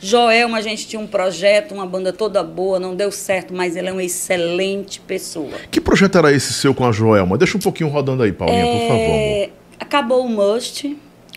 Joelma, 0.00 0.58
a 0.58 0.60
gente 0.60 0.86
tinha 0.86 1.00
um 1.00 1.06
projeto, 1.06 1.72
uma 1.74 1.86
banda 1.86 2.12
toda 2.12 2.42
boa, 2.42 2.78
não 2.78 2.94
deu 2.94 3.10
certo, 3.10 3.52
mas 3.54 3.76
ele 3.76 3.88
é 3.88 3.92
uma 3.92 4.02
excelente 4.02 5.00
pessoa. 5.00 5.50
Que 5.70 5.80
projeto 5.80 6.18
era 6.18 6.32
esse 6.32 6.52
seu 6.52 6.74
com 6.74 6.84
a 6.86 6.92
Joelma? 6.92 7.36
Deixa 7.38 7.56
um 7.56 7.60
pouquinho 7.60 7.88
rodando 7.90 8.22
aí, 8.22 8.32
Paulinha, 8.32 8.64
por 8.64 8.80
favor. 8.88 8.94
amor. 8.94 9.14
É, 9.16 9.50
acabou 9.80 10.24
o 10.24 10.28
Must, 10.28 10.96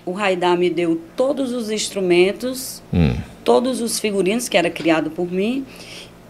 o 0.10 0.14
Raidar 0.14 0.58
me 0.58 0.70
deu 0.70 1.00
todos 1.16 1.52
os 1.54 1.70
instrumentos, 1.70 2.82
Hum. 2.94 3.16
todos 3.44 3.82
os 3.82 4.00
figurinos 4.00 4.50
que 4.50 4.58
era 4.58 4.70
criado 4.70 5.10
por 5.12 5.32
mim. 5.32 5.66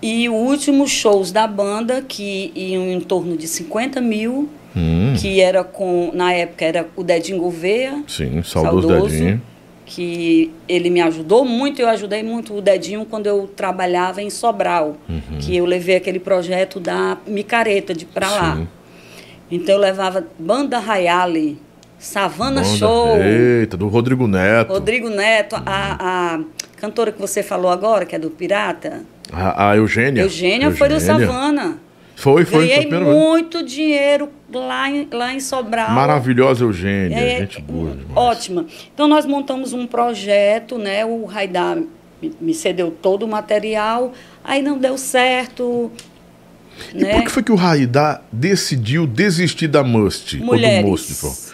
E 0.02 0.30
os 0.30 0.36
últimos 0.50 0.90
shows 0.92 1.32
da 1.32 1.46
banda, 1.46 2.02
que 2.02 2.52
iam 2.56 2.84
em 2.90 3.02
torno 3.02 3.36
de 3.36 3.48
50 3.48 4.00
mil, 4.00 4.48
Hum. 4.76 5.14
que 5.20 5.42
era 5.42 5.64
com, 5.64 6.12
na 6.14 6.32
época, 6.34 6.64
era 6.66 6.88
o 6.96 7.04
Dedinho 7.04 7.40
Gouveia, 7.40 8.04
Sim, 8.08 8.42
saudoso, 8.44 8.88
Dedinho. 9.10 9.42
que 9.86 10.52
ele 10.68 10.90
me 10.90 11.02
ajudou 11.02 11.44
muito, 11.44 11.82
eu 11.82 11.90
ajudei 11.90 12.22
muito 12.24 12.54
o 12.56 12.62
Dedinho 12.62 13.04
quando 13.06 13.26
eu 13.28 13.48
trabalhava 13.48 14.22
em 14.22 14.30
Sobral, 14.30 14.96
Uhum. 15.10 15.40
que 15.40 15.56
eu 15.58 15.66
levei 15.66 15.96
aquele 15.96 16.20
projeto 16.20 16.80
da 16.80 17.18
micareta 17.28 17.94
de 17.94 18.06
pra 18.06 18.30
lá. 18.30 18.56
Sim. 18.58 18.68
Então 19.52 19.74
eu 19.76 19.82
levava 19.82 20.26
Banda 20.38 20.78
Rayale, 20.78 21.58
Savana 22.00 22.62
Banda- 22.62 22.78
Show, 22.78 23.18
Eita, 23.22 23.76
do 23.76 23.88
Rodrigo 23.90 24.26
Neto. 24.26 24.72
Rodrigo 24.72 25.10
Neto, 25.10 25.56
a, 25.58 26.36
a 26.36 26.40
cantora 26.78 27.12
que 27.12 27.20
você 27.20 27.44
falou 27.44 27.70
agora, 27.70 28.06
que 28.06 28.16
é 28.16 28.20
do 28.20 28.30
Pirata, 28.30 29.02
A, 29.32 29.72
a 29.72 29.76
Eugênia. 29.76 30.22
Eugênia, 30.22 30.72
foi 30.72 30.88
do 30.88 31.00
Savana. 31.00 31.78
Foi, 32.16 32.44
foi. 32.44 32.68
Ganhei 32.68 32.90
foi 32.90 33.00
muito 33.00 33.64
dinheiro 33.64 34.30
lá 34.54 34.90
em, 34.90 35.08
lá 35.12 35.34
em 35.34 35.40
Sobral. 35.40 35.92
Maravilhosa 35.92 36.66
Eugênia, 36.66 37.16
É, 37.18 37.40
gente 37.40 37.62
boa 37.62 37.92
demais. 37.92 38.12
Ótima. 38.16 38.66
Então 38.94 39.08
nós 39.08 39.26
montamos 39.26 39.72
um 39.72 39.88
projeto, 39.88 40.78
né? 40.78 41.06
O 41.06 41.24
Raidar 41.26 41.78
me, 42.42 42.54
cedeu 42.54 42.92
todo 42.92 43.24
o 43.24 43.28
material, 43.28 44.12
aí 44.44 44.62
não 44.62 44.78
deu 44.78 44.98
certo. 44.98 45.90
E 46.94 46.98
né? 46.98 47.14
por 47.14 47.24
que 47.24 47.30
foi 47.32 47.44
que 47.44 47.52
o 47.52 47.56
Raidá 47.56 48.22
decidiu 48.32 49.08
desistir 49.08 49.68
da 49.68 49.84
Must? 49.84 50.36
Ou 50.36 50.40
do 50.42 50.46
Mulheres. 50.46 50.86
Must? 50.86 51.49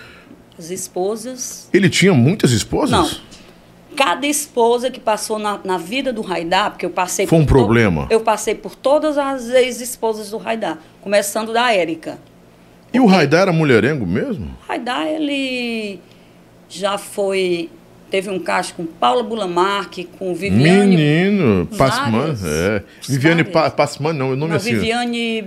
As 0.57 0.69
esposas. 0.69 1.69
Ele 1.73 1.89
tinha 1.89 2.13
muitas 2.13 2.51
esposas? 2.51 2.91
Não. 2.91 3.35
Cada 3.95 4.27
esposa 4.27 4.91
que 4.91 4.99
passou 4.99 5.39
na, 5.39 5.59
na 5.63 5.77
vida 5.77 6.11
do 6.11 6.21
Raidar, 6.21 6.71
porque 6.71 6.85
eu 6.85 6.89
passei 6.89 7.25
Foi 7.27 7.39
um 7.39 7.45
to- 7.45 7.47
problema? 7.47 8.07
Eu 8.09 8.19
passei 8.21 8.53
por 8.53 8.75
todas 8.75 9.17
as 9.17 9.49
ex-esposas 9.49 10.31
do 10.31 10.37
Raidar, 10.37 10.79
começando 11.01 11.53
da 11.53 11.71
Érica. 11.73 12.17
E 12.93 12.99
o 12.99 13.05
Raidá 13.05 13.39
era 13.39 13.53
mulherengo 13.53 14.05
mesmo? 14.05 14.45
O 14.63 14.67
Raidar, 14.67 15.05
ele 15.07 15.99
já 16.69 16.97
foi. 16.97 17.69
Teve 18.09 18.29
um 18.29 18.39
caso 18.39 18.73
com 18.75 18.85
Paula 18.85 19.23
Bulamarque, 19.23 20.05
com 20.19 20.33
Viviane. 20.35 20.95
Menino, 20.95 21.65
Passman, 21.77 22.35
é. 22.45 22.83
Viviane 23.07 23.43
pa 23.43 23.69
Passman, 23.71 24.13
não, 24.13 24.27
o 24.31 24.35
nome 24.35 24.49
Não, 24.49 24.53
é 24.53 24.57
assim. 24.57 24.75
Viviane. 24.75 25.45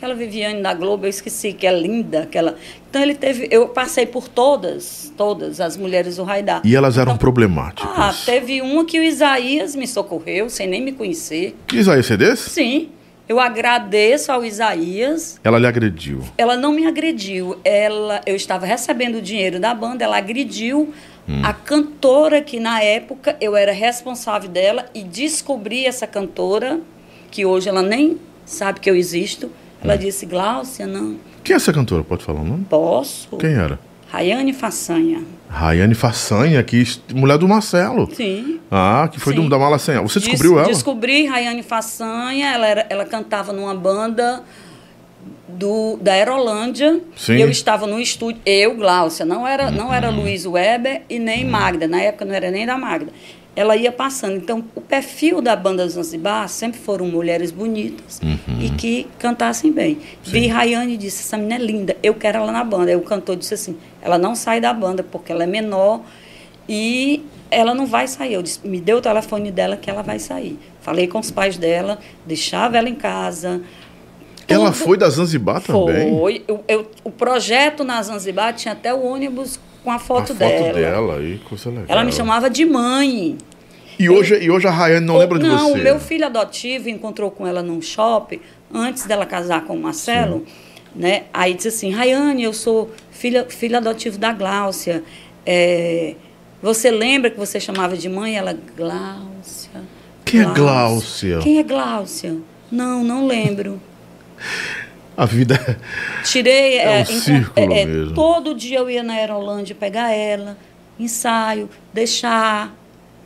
Aquela 0.00 0.14
Viviane 0.14 0.62
da 0.62 0.72
Globo, 0.72 1.04
eu 1.04 1.10
esqueci, 1.10 1.52
que 1.52 1.66
é 1.66 1.78
linda. 1.78 2.22
Aquela... 2.22 2.56
Então 2.88 3.02
ele 3.02 3.14
teve. 3.14 3.46
Eu 3.50 3.68
passei 3.68 4.06
por 4.06 4.28
todas, 4.28 5.12
todas 5.14 5.60
as 5.60 5.76
mulheres 5.76 6.16
do 6.16 6.24
Raidar. 6.24 6.62
E 6.64 6.74
elas 6.74 6.96
eram 6.96 7.18
problemáticas. 7.18 7.92
Ah, 7.94 8.14
teve 8.24 8.62
uma 8.62 8.86
que 8.86 8.98
o 8.98 9.02
Isaías 9.02 9.76
me 9.76 9.86
socorreu, 9.86 10.48
sem 10.48 10.66
nem 10.66 10.80
me 10.80 10.92
conhecer. 10.92 11.54
Que 11.66 11.76
Isaías 11.76 12.10
é 12.10 12.16
desse? 12.16 12.48
Sim, 12.48 12.88
eu 13.28 13.38
agradeço 13.38 14.32
ao 14.32 14.42
Isaías. 14.42 15.38
Ela 15.44 15.58
lhe 15.58 15.66
agrediu. 15.66 16.24
Ela 16.38 16.56
não 16.56 16.72
me 16.72 16.86
agrediu. 16.86 17.58
Ela, 17.62 18.22
eu 18.24 18.34
estava 18.34 18.64
recebendo 18.64 19.16
o 19.16 19.20
dinheiro 19.20 19.60
da 19.60 19.74
banda, 19.74 20.02
ela 20.02 20.16
agrediu 20.16 20.94
Hum. 21.28 21.42
a 21.44 21.52
cantora 21.52 22.40
que 22.40 22.58
na 22.58 22.82
época 22.82 23.36
eu 23.38 23.54
era 23.54 23.70
responsável 23.72 24.48
dela 24.48 24.86
e 24.94 25.02
descobri 25.04 25.84
essa 25.84 26.06
cantora, 26.06 26.80
que 27.30 27.44
hoje 27.44 27.68
ela 27.68 27.82
nem 27.82 28.18
sabe 28.46 28.80
que 28.80 28.88
eu 28.90 28.96
existo. 28.96 29.50
Ela 29.82 29.94
Hum. 29.94 29.98
disse, 29.98 30.26
Gláucia, 30.26 30.86
não 30.86 31.16
Quem 31.42 31.54
é 31.54 31.56
essa 31.56 31.72
cantora? 31.72 32.04
Pode 32.04 32.22
falar 32.24 32.40
o 32.40 32.44
nome? 32.44 32.64
posso. 32.68 33.28
Quem 33.38 33.54
era? 33.54 33.78
Rayane 34.10 34.52
Façanha. 34.52 35.22
Rayane 35.48 35.94
Façanha, 35.94 36.62
que 36.64 36.84
mulher 37.14 37.38
do 37.38 37.46
Marcelo. 37.48 38.08
Sim. 38.14 38.58
Ah, 38.70 39.08
que 39.10 39.20
foi 39.20 39.32
do, 39.34 39.42
Sim. 39.42 39.48
da 39.48 39.56
Mala 39.58 39.78
Senha. 39.78 40.02
Você 40.02 40.18
Des- 40.18 40.28
descobriu 40.28 40.58
ela? 40.58 40.66
Descobri 40.68 41.26
Rayane 41.26 41.62
Façanha, 41.62 42.48
ela, 42.52 42.66
era, 42.66 42.86
ela 42.90 43.04
cantava 43.04 43.52
numa 43.52 43.74
banda 43.74 44.42
do, 45.48 45.96
da 46.00 46.12
Aerolândia. 46.12 47.00
Sim. 47.16 47.34
E 47.36 47.40
eu 47.40 47.48
estava 47.50 47.86
no 47.86 48.00
estúdio, 48.00 48.40
eu, 48.44 48.74
Gláucia, 48.76 49.24
não 49.24 49.46
era, 49.46 49.70
não 49.70 49.92
era 49.94 50.10
Luiz 50.10 50.44
Weber 50.46 51.02
e 51.08 51.18
nem 51.18 51.44
Magda, 51.44 51.86
na 51.86 52.00
época 52.00 52.24
não 52.24 52.34
era 52.34 52.50
nem 52.50 52.66
da 52.66 52.76
Magda. 52.76 53.12
Ela 53.56 53.76
ia 53.76 53.90
passando. 53.90 54.36
Então, 54.36 54.64
o 54.74 54.80
perfil 54.80 55.42
da 55.42 55.56
banda 55.56 55.86
Zanzibar 55.88 56.48
sempre 56.48 56.78
foram 56.78 57.06
mulheres 57.06 57.50
bonitas 57.50 58.20
e 58.60 58.70
que 58.70 59.08
cantassem 59.18 59.72
bem. 59.72 59.98
Vi 60.22 60.46
Rayane 60.46 60.94
e 60.94 60.96
disse: 60.96 61.22
essa 61.22 61.36
menina 61.36 61.56
é 61.56 61.58
linda, 61.58 61.96
eu 62.02 62.14
quero 62.14 62.38
ela 62.38 62.52
na 62.52 62.62
banda. 62.62 62.90
Aí 62.90 62.96
o 62.96 63.02
cantor 63.02 63.36
disse 63.36 63.54
assim: 63.54 63.76
ela 64.00 64.16
não 64.18 64.34
sai 64.34 64.60
da 64.60 64.72
banda 64.72 65.02
porque 65.02 65.32
ela 65.32 65.44
é 65.44 65.46
menor 65.46 66.02
e 66.68 67.24
ela 67.50 67.74
não 67.74 67.86
vai 67.86 68.06
sair. 68.06 68.34
Eu 68.34 68.42
disse, 68.42 68.66
me 68.66 68.80
deu 68.80 68.98
o 68.98 69.00
telefone 69.00 69.50
dela 69.50 69.76
que 69.76 69.90
ela 69.90 70.02
vai 70.02 70.18
sair. 70.18 70.56
Falei 70.80 71.08
com 71.08 71.18
os 71.18 71.30
pais 71.30 71.58
dela, 71.58 71.98
deixava 72.24 72.78
ela 72.78 72.88
em 72.88 72.94
casa. 72.94 73.60
Ela 74.50 74.70
Tudo- 74.72 74.84
foi 74.84 74.96
da 74.98 75.08
Zanzibar 75.08 75.60
também? 75.62 76.10
Foi. 76.18 76.44
Eu, 76.48 76.64
eu- 76.68 76.90
o 77.04 77.10
projeto 77.10 77.84
na 77.84 78.02
Zanzibar 78.02 78.52
tinha 78.54 78.72
até 78.72 78.92
o 78.92 79.02
ônibus 79.04 79.58
com 79.84 79.90
a 79.90 79.94
A 79.94 79.98
foto, 79.98 80.28
foto 80.28 80.38
dela. 80.38 80.72
dela 80.72 81.16
aí, 81.18 81.38
coisa 81.48 81.70
legal. 81.70 81.84
Ela 81.88 82.04
me 82.04 82.12
chamava 82.12 82.50
de 82.50 82.64
mãe. 82.66 83.38
E 83.98 84.08
hoje, 84.10 84.38
e 84.42 84.50
hoje 84.50 84.66
a 84.66 84.70
Rayane 84.70 85.04
não 85.06 85.16
lembra 85.18 85.38
de 85.38 85.46
não, 85.46 85.68
você? 85.72 85.80
o 85.80 85.82
meu 85.82 86.00
filho 86.00 86.24
adotivo 86.26 86.88
encontrou 86.88 87.30
com 87.30 87.46
ela 87.46 87.62
num 87.62 87.80
shopping, 87.82 88.40
antes 88.72 89.04
dela 89.04 89.24
casar 89.26 89.64
com 89.64 89.74
o 89.74 89.80
Marcelo, 89.80 90.44
né? 90.96 91.24
Aí 91.34 91.52
disse 91.54 91.68
assim, 91.68 91.90
Rayane, 91.90 92.42
eu 92.42 92.52
sou 92.52 92.90
filha, 93.10 93.46
filho 93.48 93.76
adotivo 93.76 94.16
da 94.18 94.32
Gláucia. 94.32 95.02
É, 95.44 96.14
você 96.62 96.90
lembra 96.90 97.30
que 97.30 97.38
você 97.38 97.60
chamava 97.60 97.96
de 97.96 98.08
mãe? 98.08 98.36
Ela, 98.36 98.56
Gláucia. 98.76 99.80
Quem 100.24 100.40
é 100.40 100.44
Gláucia? 100.46 101.38
Quem 101.42 101.58
é 101.58 101.62
Gláucia? 101.62 102.36
Não, 102.70 103.02
não 103.04 103.26
lembro. 103.26 103.80
A 105.16 105.26
vida... 105.26 105.78
Tirei. 106.24 106.78
É 106.78 106.98
um 106.98 107.00
enco- 107.00 107.12
círculo 107.12 107.66
mesmo. 107.68 108.14
Todo 108.14 108.54
dia 108.54 108.78
eu 108.78 108.88
ia 108.88 109.02
na 109.02 109.14
Aerolândia 109.14 109.74
pegar 109.74 110.10
ela, 110.12 110.56
ensaio, 110.98 111.68
deixar. 111.92 112.74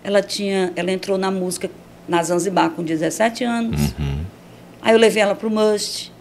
Ela 0.02 0.20
tinha, 0.22 0.72
ela 0.76 0.90
entrou 0.90 1.16
na 1.16 1.30
música 1.30 1.70
na 2.08 2.22
Zanzibar 2.22 2.70
com 2.70 2.82
17 2.82 3.44
anos. 3.44 3.80
Uhum. 3.98 4.18
Aí 4.82 4.92
eu 4.92 4.98
levei 4.98 5.22
ela 5.22 5.34
pro 5.34 5.48
Must. 5.50 6.12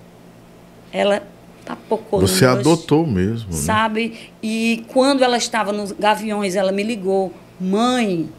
Ela 0.91 1.23
tapocou 1.65 2.21
no 2.21 2.27
Você 2.27 2.45
Must, 2.47 2.59
adotou 2.59 3.05
mesmo, 3.07 3.51
né? 3.51 3.57
Sabe? 3.57 4.31
E 4.41 4.85
quando 4.89 5.23
ela 5.23 5.37
estava 5.37 5.73
nos 5.73 5.91
Gaviões, 5.91 6.55
ela 6.55 6.71
me 6.71 6.83
ligou: 6.83 7.33
Mãe, 7.59 8.29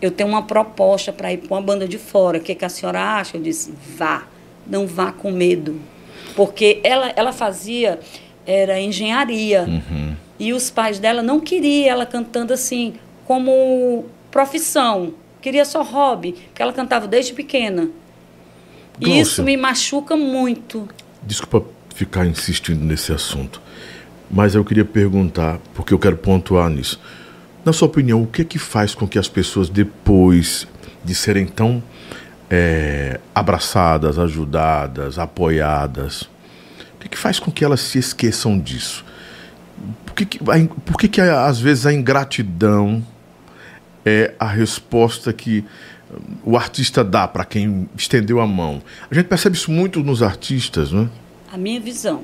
eu 0.00 0.10
tenho 0.10 0.28
uma 0.28 0.42
proposta 0.42 1.12
para 1.12 1.32
ir 1.32 1.38
para 1.38 1.54
uma 1.54 1.62
banda 1.62 1.86
de 1.86 1.98
fora. 1.98 2.38
O 2.38 2.40
que, 2.40 2.54
que 2.54 2.64
a 2.64 2.68
senhora 2.70 3.00
acha? 3.00 3.36
Eu 3.36 3.42
disse: 3.42 3.72
Vá, 3.96 4.24
não 4.70 4.86
vá 4.86 5.12
com 5.12 5.30
medo. 5.30 5.80
Porque 6.36 6.80
ela, 6.84 7.12
ela 7.16 7.32
fazia, 7.32 7.98
era 8.46 8.80
engenharia. 8.80 9.64
Uhum. 9.68 10.14
E 10.38 10.52
os 10.52 10.70
pais 10.70 10.98
dela 10.98 11.22
não 11.22 11.40
queriam 11.40 11.90
ela 11.90 12.06
cantando 12.06 12.52
assim, 12.52 12.94
como 13.26 14.06
profissão. 14.30 15.12
Queria 15.42 15.64
só 15.64 15.82
hobby, 15.82 16.32
porque 16.32 16.62
ela 16.62 16.72
cantava 16.72 17.06
desde 17.06 17.32
pequena. 17.32 17.88
E 18.98 19.04
Gláucia. 19.04 19.22
isso 19.22 19.42
me 19.42 19.56
machuca 19.56 20.16
muito. 20.16 20.88
Desculpa 21.22 21.66
ficar 21.94 22.26
insistindo 22.26 22.82
nesse 22.84 23.12
assunto, 23.12 23.60
mas 24.30 24.54
eu 24.54 24.64
queria 24.64 24.84
perguntar, 24.84 25.58
porque 25.74 25.92
eu 25.92 25.98
quero 25.98 26.16
pontuar 26.16 26.70
nisso. 26.70 27.00
Na 27.64 27.72
sua 27.72 27.88
opinião, 27.88 28.22
o 28.22 28.26
que 28.26 28.42
é 28.42 28.44
que 28.44 28.58
faz 28.58 28.94
com 28.94 29.06
que 29.06 29.18
as 29.18 29.28
pessoas, 29.28 29.68
depois 29.68 30.66
de 31.04 31.14
serem 31.14 31.46
tão 31.46 31.82
é, 32.50 33.20
abraçadas, 33.32 34.18
ajudadas, 34.18 35.18
apoiadas, 35.18 36.22
o 36.22 36.98
que, 37.00 37.08
que 37.08 37.16
faz 37.16 37.38
com 37.38 37.50
que 37.50 37.64
elas 37.64 37.80
se 37.80 37.98
esqueçam 37.98 38.58
disso? 38.58 39.04
Por 40.04 40.14
que, 40.14 40.26
que, 40.26 40.38
por 40.84 40.98
que, 40.98 41.08
que 41.08 41.20
às 41.20 41.60
vezes 41.60 41.86
a 41.86 41.92
ingratidão 41.92 43.02
é 44.04 44.34
a 44.38 44.46
resposta 44.46 45.32
que 45.32 45.64
hum, 46.10 46.36
o 46.44 46.56
artista 46.56 47.02
dá 47.04 47.26
para 47.26 47.44
quem 47.44 47.88
estendeu 47.96 48.40
a 48.40 48.46
mão? 48.46 48.82
A 49.10 49.14
gente 49.14 49.26
percebe 49.26 49.56
isso 49.56 49.70
muito 49.70 50.00
nos 50.00 50.22
artistas, 50.22 50.92
né? 50.92 51.08
A 51.50 51.56
minha 51.56 51.80
visão, 51.80 52.22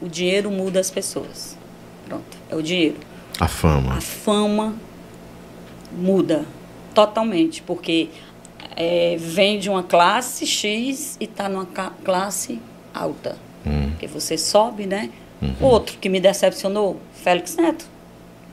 o 0.00 0.08
dinheiro 0.08 0.50
muda 0.50 0.80
as 0.80 0.90
pessoas. 0.90 1.58
Pronto, 2.06 2.38
é 2.48 2.56
o 2.56 2.62
dinheiro. 2.62 2.96
A 3.38 3.48
fama. 3.48 3.94
A 3.94 4.00
fama 4.00 4.74
muda 5.92 6.44
totalmente, 6.94 7.60
porque 7.62 8.08
é, 8.76 9.16
vem 9.18 9.58
de 9.58 9.68
uma 9.70 9.82
classe 9.82 10.46
X 10.46 11.16
e 11.20 11.24
está 11.24 11.48
numa 11.48 11.66
classe 12.04 12.60
alta. 12.92 13.36
Porque 13.90 14.06
você 14.06 14.36
sobe, 14.36 14.86
né? 14.86 15.10
Outro 15.60 15.96
que 16.00 16.08
me 16.08 16.20
decepcionou, 16.20 17.00
Félix 17.22 17.56
Neto. 17.56 17.86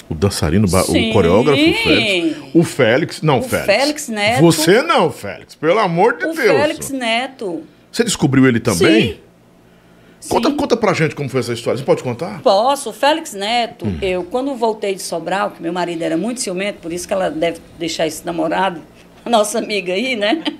O 0.09 0.13
dançarino, 0.13 0.67
Sim. 0.67 1.09
o 1.09 1.13
coreógrafo 1.13 1.61
Félix. 1.61 2.37
O 2.53 2.63
Félix. 2.63 3.21
Não, 3.21 3.39
O 3.39 3.43
Félix. 3.43 3.65
Félix 3.65 4.09
Neto. 4.09 4.41
Você 4.41 4.81
não, 4.81 5.09
Félix. 5.09 5.55
Pelo 5.55 5.79
amor 5.79 6.17
de 6.17 6.25
o 6.25 6.33
Deus. 6.33 6.59
Félix 6.59 6.89
Neto. 6.89 7.63
Você 7.89 8.03
descobriu 8.03 8.45
ele 8.45 8.59
também? 8.59 9.13
Sim. 9.13 10.29
Conta, 10.29 10.49
Sim. 10.49 10.55
conta 10.55 10.77
pra 10.77 10.93
gente 10.93 11.15
como 11.15 11.29
foi 11.29 11.39
essa 11.39 11.53
história. 11.53 11.77
Você 11.77 11.83
pode 11.83 12.03
contar? 12.03 12.41
Posso. 12.41 12.89
O 12.89 12.93
Félix 12.93 13.33
Neto, 13.33 13.85
eu, 14.01 14.23
quando 14.25 14.53
voltei 14.53 14.93
de 14.93 15.01
Sobral, 15.01 15.51
que 15.51 15.61
meu 15.61 15.73
marido 15.73 16.01
era 16.03 16.17
muito 16.17 16.41
ciumento, 16.41 16.79
por 16.79 16.91
isso 16.91 17.07
que 17.07 17.13
ela 17.13 17.29
deve 17.29 17.59
deixar 17.79 18.05
esse 18.05 18.25
namorado, 18.25 18.81
nossa 19.29 19.59
amiga 19.59 19.93
aí, 19.93 20.15
né? 20.15 20.43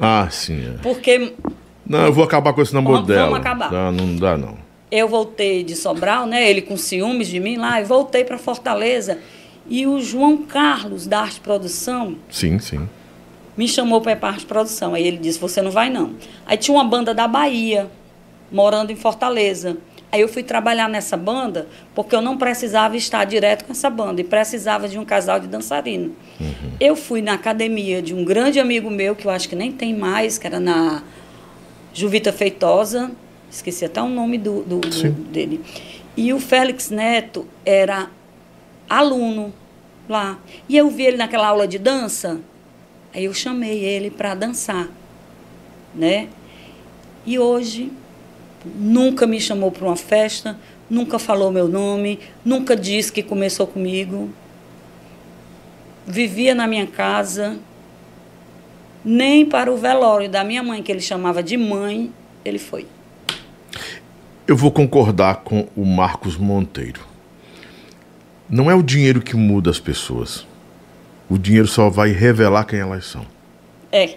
Ah, 0.00 0.28
sim. 0.30 0.74
é. 0.74 0.78
Porque 0.82 1.34
Não, 1.84 2.06
eu 2.06 2.12
vou 2.12 2.22
acabar 2.22 2.52
com 2.52 2.62
esse 2.62 2.72
namoro 2.72 2.96
Vamos- 2.98 3.08
dela. 3.08 3.22
vamos 3.24 3.38
acabar. 3.40 3.68
Dá, 3.70 3.90
não 3.90 4.14
dá, 4.16 4.36
não. 4.38 4.56
eu 4.92 5.08
voltei 5.08 5.64
de 5.64 5.74
Sobral, 5.74 6.24
né? 6.24 6.48
Ele 6.48 6.62
com 6.62 6.76
ciúmes 6.76 7.26
de 7.28 7.40
mim 7.40 7.56
lá, 7.56 7.80
e 7.80 7.84
voltei 7.84 8.22
para 8.24 8.38
Fortaleza. 8.38 9.18
E 9.68 9.86
o 9.88 10.00
João 10.00 10.36
Carlos, 10.38 11.06
da 11.06 11.20
Arte 11.20 11.40
Produção, 11.40 12.14
Sim, 12.30 12.58
sim. 12.60 12.88
me 13.56 13.66
chamou 13.68 14.00
para 14.00 14.12
ir 14.12 14.16
para 14.16 14.28
Arte 14.30 14.46
Produção. 14.46 14.94
Aí 14.94 15.04
ele 15.06 15.16
disse: 15.18 15.38
Você 15.40 15.60
não 15.60 15.70
vai, 15.72 15.90
não. 15.90 16.12
Aí 16.46 16.56
tinha 16.56 16.74
uma 16.76 16.84
banda 16.84 17.12
da 17.12 17.26
Bahia, 17.26 17.90
morando 18.52 18.92
em 18.92 18.96
Fortaleza. 18.96 19.76
Aí 20.10 20.20
eu 20.22 20.28
fui 20.28 20.42
trabalhar 20.42 20.88
nessa 20.88 21.16
banda 21.16 21.68
porque 21.94 22.14
eu 22.16 22.22
não 22.22 22.38
precisava 22.38 22.96
estar 22.96 23.24
direto 23.24 23.64
com 23.66 23.72
essa 23.72 23.90
banda 23.90 24.20
e 24.20 24.24
precisava 24.24 24.88
de 24.88 24.98
um 24.98 25.04
casal 25.04 25.38
de 25.38 25.46
dançarino. 25.46 26.14
Eu 26.80 26.96
fui 26.96 27.20
na 27.20 27.34
academia 27.34 28.00
de 28.00 28.14
um 28.14 28.24
grande 28.24 28.58
amigo 28.58 28.90
meu, 28.90 29.14
que 29.14 29.26
eu 29.26 29.30
acho 29.30 29.48
que 29.48 29.54
nem 29.56 29.70
tem 29.70 29.94
mais, 29.94 30.38
que 30.38 30.46
era 30.46 30.58
na 30.58 31.02
Juvita 31.92 32.32
Feitosa, 32.32 33.10
esqueci 33.50 33.84
até 33.84 34.00
o 34.00 34.08
nome 34.08 34.38
do, 34.38 34.62
do- 34.62 34.78
do- 34.80 35.10
dele. 35.30 35.60
E 36.16 36.32
o 36.32 36.40
Félix 36.40 36.88
Neto 36.90 37.46
era 37.64 38.08
aluno 38.88 39.52
lá. 40.08 40.38
E 40.68 40.76
eu 40.76 40.88
vi 40.88 41.04
ele 41.04 41.16
naquela 41.18 41.48
aula 41.48 41.68
de 41.68 41.78
dança, 41.78 42.40
aí 43.14 43.24
eu 43.24 43.34
chamei 43.34 43.78
ele 43.84 44.10
para 44.10 44.34
dançar, 44.34 44.88
né? 45.94 46.28
E 47.26 47.38
hoje 47.38 47.92
nunca 48.64 49.26
me 49.26 49.40
chamou 49.40 49.70
para 49.70 49.86
uma 49.86 49.96
festa, 49.96 50.58
nunca 50.88 51.18
falou 51.18 51.50
meu 51.50 51.68
nome, 51.68 52.18
nunca 52.44 52.76
disse 52.76 53.12
que 53.12 53.22
começou 53.22 53.66
comigo. 53.66 54.30
Vivia 56.06 56.54
na 56.54 56.66
minha 56.66 56.86
casa, 56.86 57.58
nem 59.04 59.44
para 59.44 59.72
o 59.72 59.76
velório 59.76 60.28
da 60.28 60.42
minha 60.42 60.62
mãe, 60.62 60.82
que 60.82 60.90
ele 60.90 61.00
chamava 61.00 61.42
de 61.42 61.56
mãe, 61.56 62.12
ele 62.44 62.58
foi. 62.58 62.86
Eu 64.46 64.56
vou 64.56 64.72
concordar 64.72 65.42
com 65.42 65.68
o 65.76 65.84
Marcos 65.84 66.36
Monteiro. 66.36 67.00
Não 68.48 68.70
é 68.70 68.74
o 68.74 68.82
dinheiro 68.82 69.20
que 69.20 69.36
muda 69.36 69.70
as 69.70 69.78
pessoas. 69.78 70.46
O 71.28 71.36
dinheiro 71.36 71.68
só 71.68 71.90
vai 71.90 72.12
revelar 72.12 72.64
quem 72.64 72.80
elas 72.80 73.04
são. 73.04 73.26
É, 73.92 74.16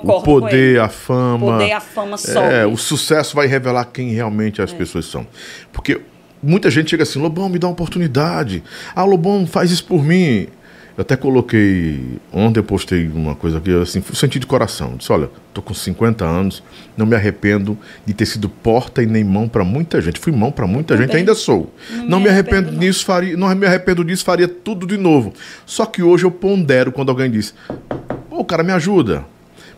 concordo 0.00 0.30
o 0.36 0.40
poder, 0.40 0.80
a 0.80 0.88
fama. 0.88 1.46
O 1.46 1.52
poder 1.58 1.72
a 1.72 1.80
fama 1.80 2.16
sobe. 2.16 2.46
É, 2.54 2.66
o 2.66 2.76
sucesso 2.76 3.34
vai 3.36 3.46
revelar 3.46 3.84
quem 3.86 4.10
realmente 4.12 4.60
É. 4.60 4.64
as 4.64 4.72
pessoas 4.72 5.04
são. 5.06 5.26
Porque 5.72 6.00
muita 6.42 6.70
gente 6.70 6.90
chega 6.90 7.02
assim, 7.02 7.18
Lobão, 7.20 7.48
me 7.48 7.58
dá 7.58 7.66
uma 7.66 7.72
oportunidade. 7.72 8.62
Ah, 8.94 9.04
Lobão, 9.04 9.46
faz 9.46 9.70
isso 9.70 9.84
por 9.84 10.02
mim. 10.04 10.48
Eu 10.94 11.00
até 11.00 11.16
coloquei, 11.16 12.18
ontem 12.30 12.60
eu 12.60 12.64
postei 12.64 13.08
uma 13.08 13.34
coisa 13.34 13.56
aqui, 13.56 13.74
assim, 13.80 14.02
senti 14.12 14.38
de 14.38 14.46
coração. 14.46 14.94
Disse, 14.98 15.10
olha, 15.10 15.30
tô 15.54 15.62
com 15.62 15.72
50 15.72 16.22
anos, 16.22 16.62
não 16.98 17.06
me 17.06 17.16
arrependo 17.16 17.78
de 18.04 18.12
ter 18.12 18.26
sido 18.26 18.46
porta 18.46 19.02
e 19.02 19.06
nem 19.06 19.24
mão 19.24 19.48
para 19.48 19.64
muita 19.64 20.02
gente. 20.02 20.20
Fui 20.20 20.30
mão 20.32 20.52
para 20.52 20.66
muita 20.66 20.94
gente, 20.94 21.16
ainda 21.16 21.34
sou. 21.34 21.72
Não 21.90 22.04
Não, 22.08 22.18
me 22.18 22.24
me 22.24 22.28
arrependo, 22.30 22.56
arrependo, 22.56 22.72
não. 22.72 22.80
disso, 22.80 23.06
faria, 23.06 23.34
não 23.38 23.54
me 23.54 23.66
arrependo 23.66 24.04
disso, 24.04 24.22
faria 24.22 24.46
tudo 24.46 24.86
de 24.86 24.98
novo. 24.98 25.32
Só 25.64 25.86
que 25.86 26.02
hoje 26.02 26.24
eu 26.24 26.30
pondero 26.30 26.92
quando 26.92 27.08
alguém 27.08 27.30
diz, 27.30 27.54
pô, 28.28 28.44
cara, 28.44 28.62
me 28.62 28.72
ajuda. 28.72 29.24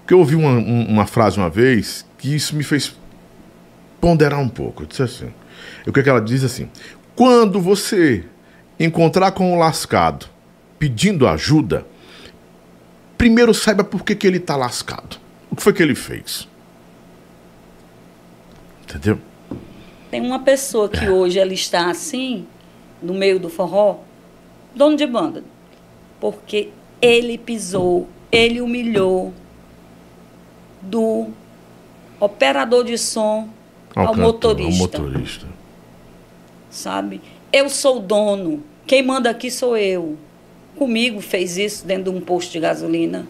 Porque 0.05 0.13
eu 0.13 0.19
ouvi 0.19 0.35
uma, 0.37 0.51
um- 0.51 0.87
uma 0.87 1.07
frase 1.07 1.39
uma 1.39 1.49
vez 1.49 2.05
que 2.19 2.35
isso 2.35 2.55
me 2.55 2.63
fez 2.63 2.95
ponderar 4.01 4.39
um 4.39 4.49
pouco. 4.49 4.83
Eu 4.83 4.87
disse 4.87 5.03
assim. 5.03 5.33
O 5.87 5.93
que, 5.93 6.01
é 6.01 6.03
que 6.03 6.09
ela 6.11 6.21
diz 6.21 6.45
assim? 6.45 6.69
Quando 7.17 7.59
você 7.61 8.25
encontrar 8.79 9.33
com 9.33 9.55
o 9.55 9.59
lascado 9.59 10.27
pedindo 10.79 11.27
ajuda, 11.27 11.87
primeiro 13.17 13.55
saiba 13.55 13.83
por 13.83 14.03
que, 14.05 14.15
que 14.15 14.27
ele 14.27 14.37
está 14.39 14.57
lascado. 14.57 15.17
O 15.51 15.57
que 15.57 15.63
foi 15.63 15.73
que 15.73 15.83
ele 15.83 15.95
fez? 15.95 16.47
Entendeu? 18.83 19.19
Tem 20.11 20.21
uma 20.21 20.41
pessoa 20.41 20.89
que 20.89 21.09
hoje 21.09 21.39
ela 21.39 21.53
está 21.53 21.89
assim, 21.91 22.47
no 23.03 23.15
meio 23.15 23.39
do 23.41 23.49
forró, 23.49 23.99
dono 24.75 24.97
de 24.97 25.07
banda. 25.07 25.43
Porque 26.21 26.69
ele 27.01 27.39
pisou, 27.39 28.09
ele 28.31 28.61
humilhou 28.61 29.33
do 30.85 31.29
operador 32.21 32.85
de 32.85 32.97
som 32.99 33.49
ao, 33.95 34.09
cantor, 34.15 34.23
motorista, 34.23 34.99
Ao 34.99 35.03
motorista. 35.05 35.47
sabe? 36.71 37.21
Eu 37.53 37.69
sou 37.69 37.99
o 37.99 38.01
dono, 38.01 38.63
quem 38.87 39.03
manda 39.03 39.31
aqui 39.31 39.51
sou 39.51 39.77
eu. 39.77 40.17
Comigo 40.77 41.21
fez 41.21 41.57
isso 41.57 41.87
dentro 41.87 42.11
de 42.11 42.19
um 42.19 42.21
posto 42.21 42.51
de 42.53 42.59
gasolina, 42.61 43.27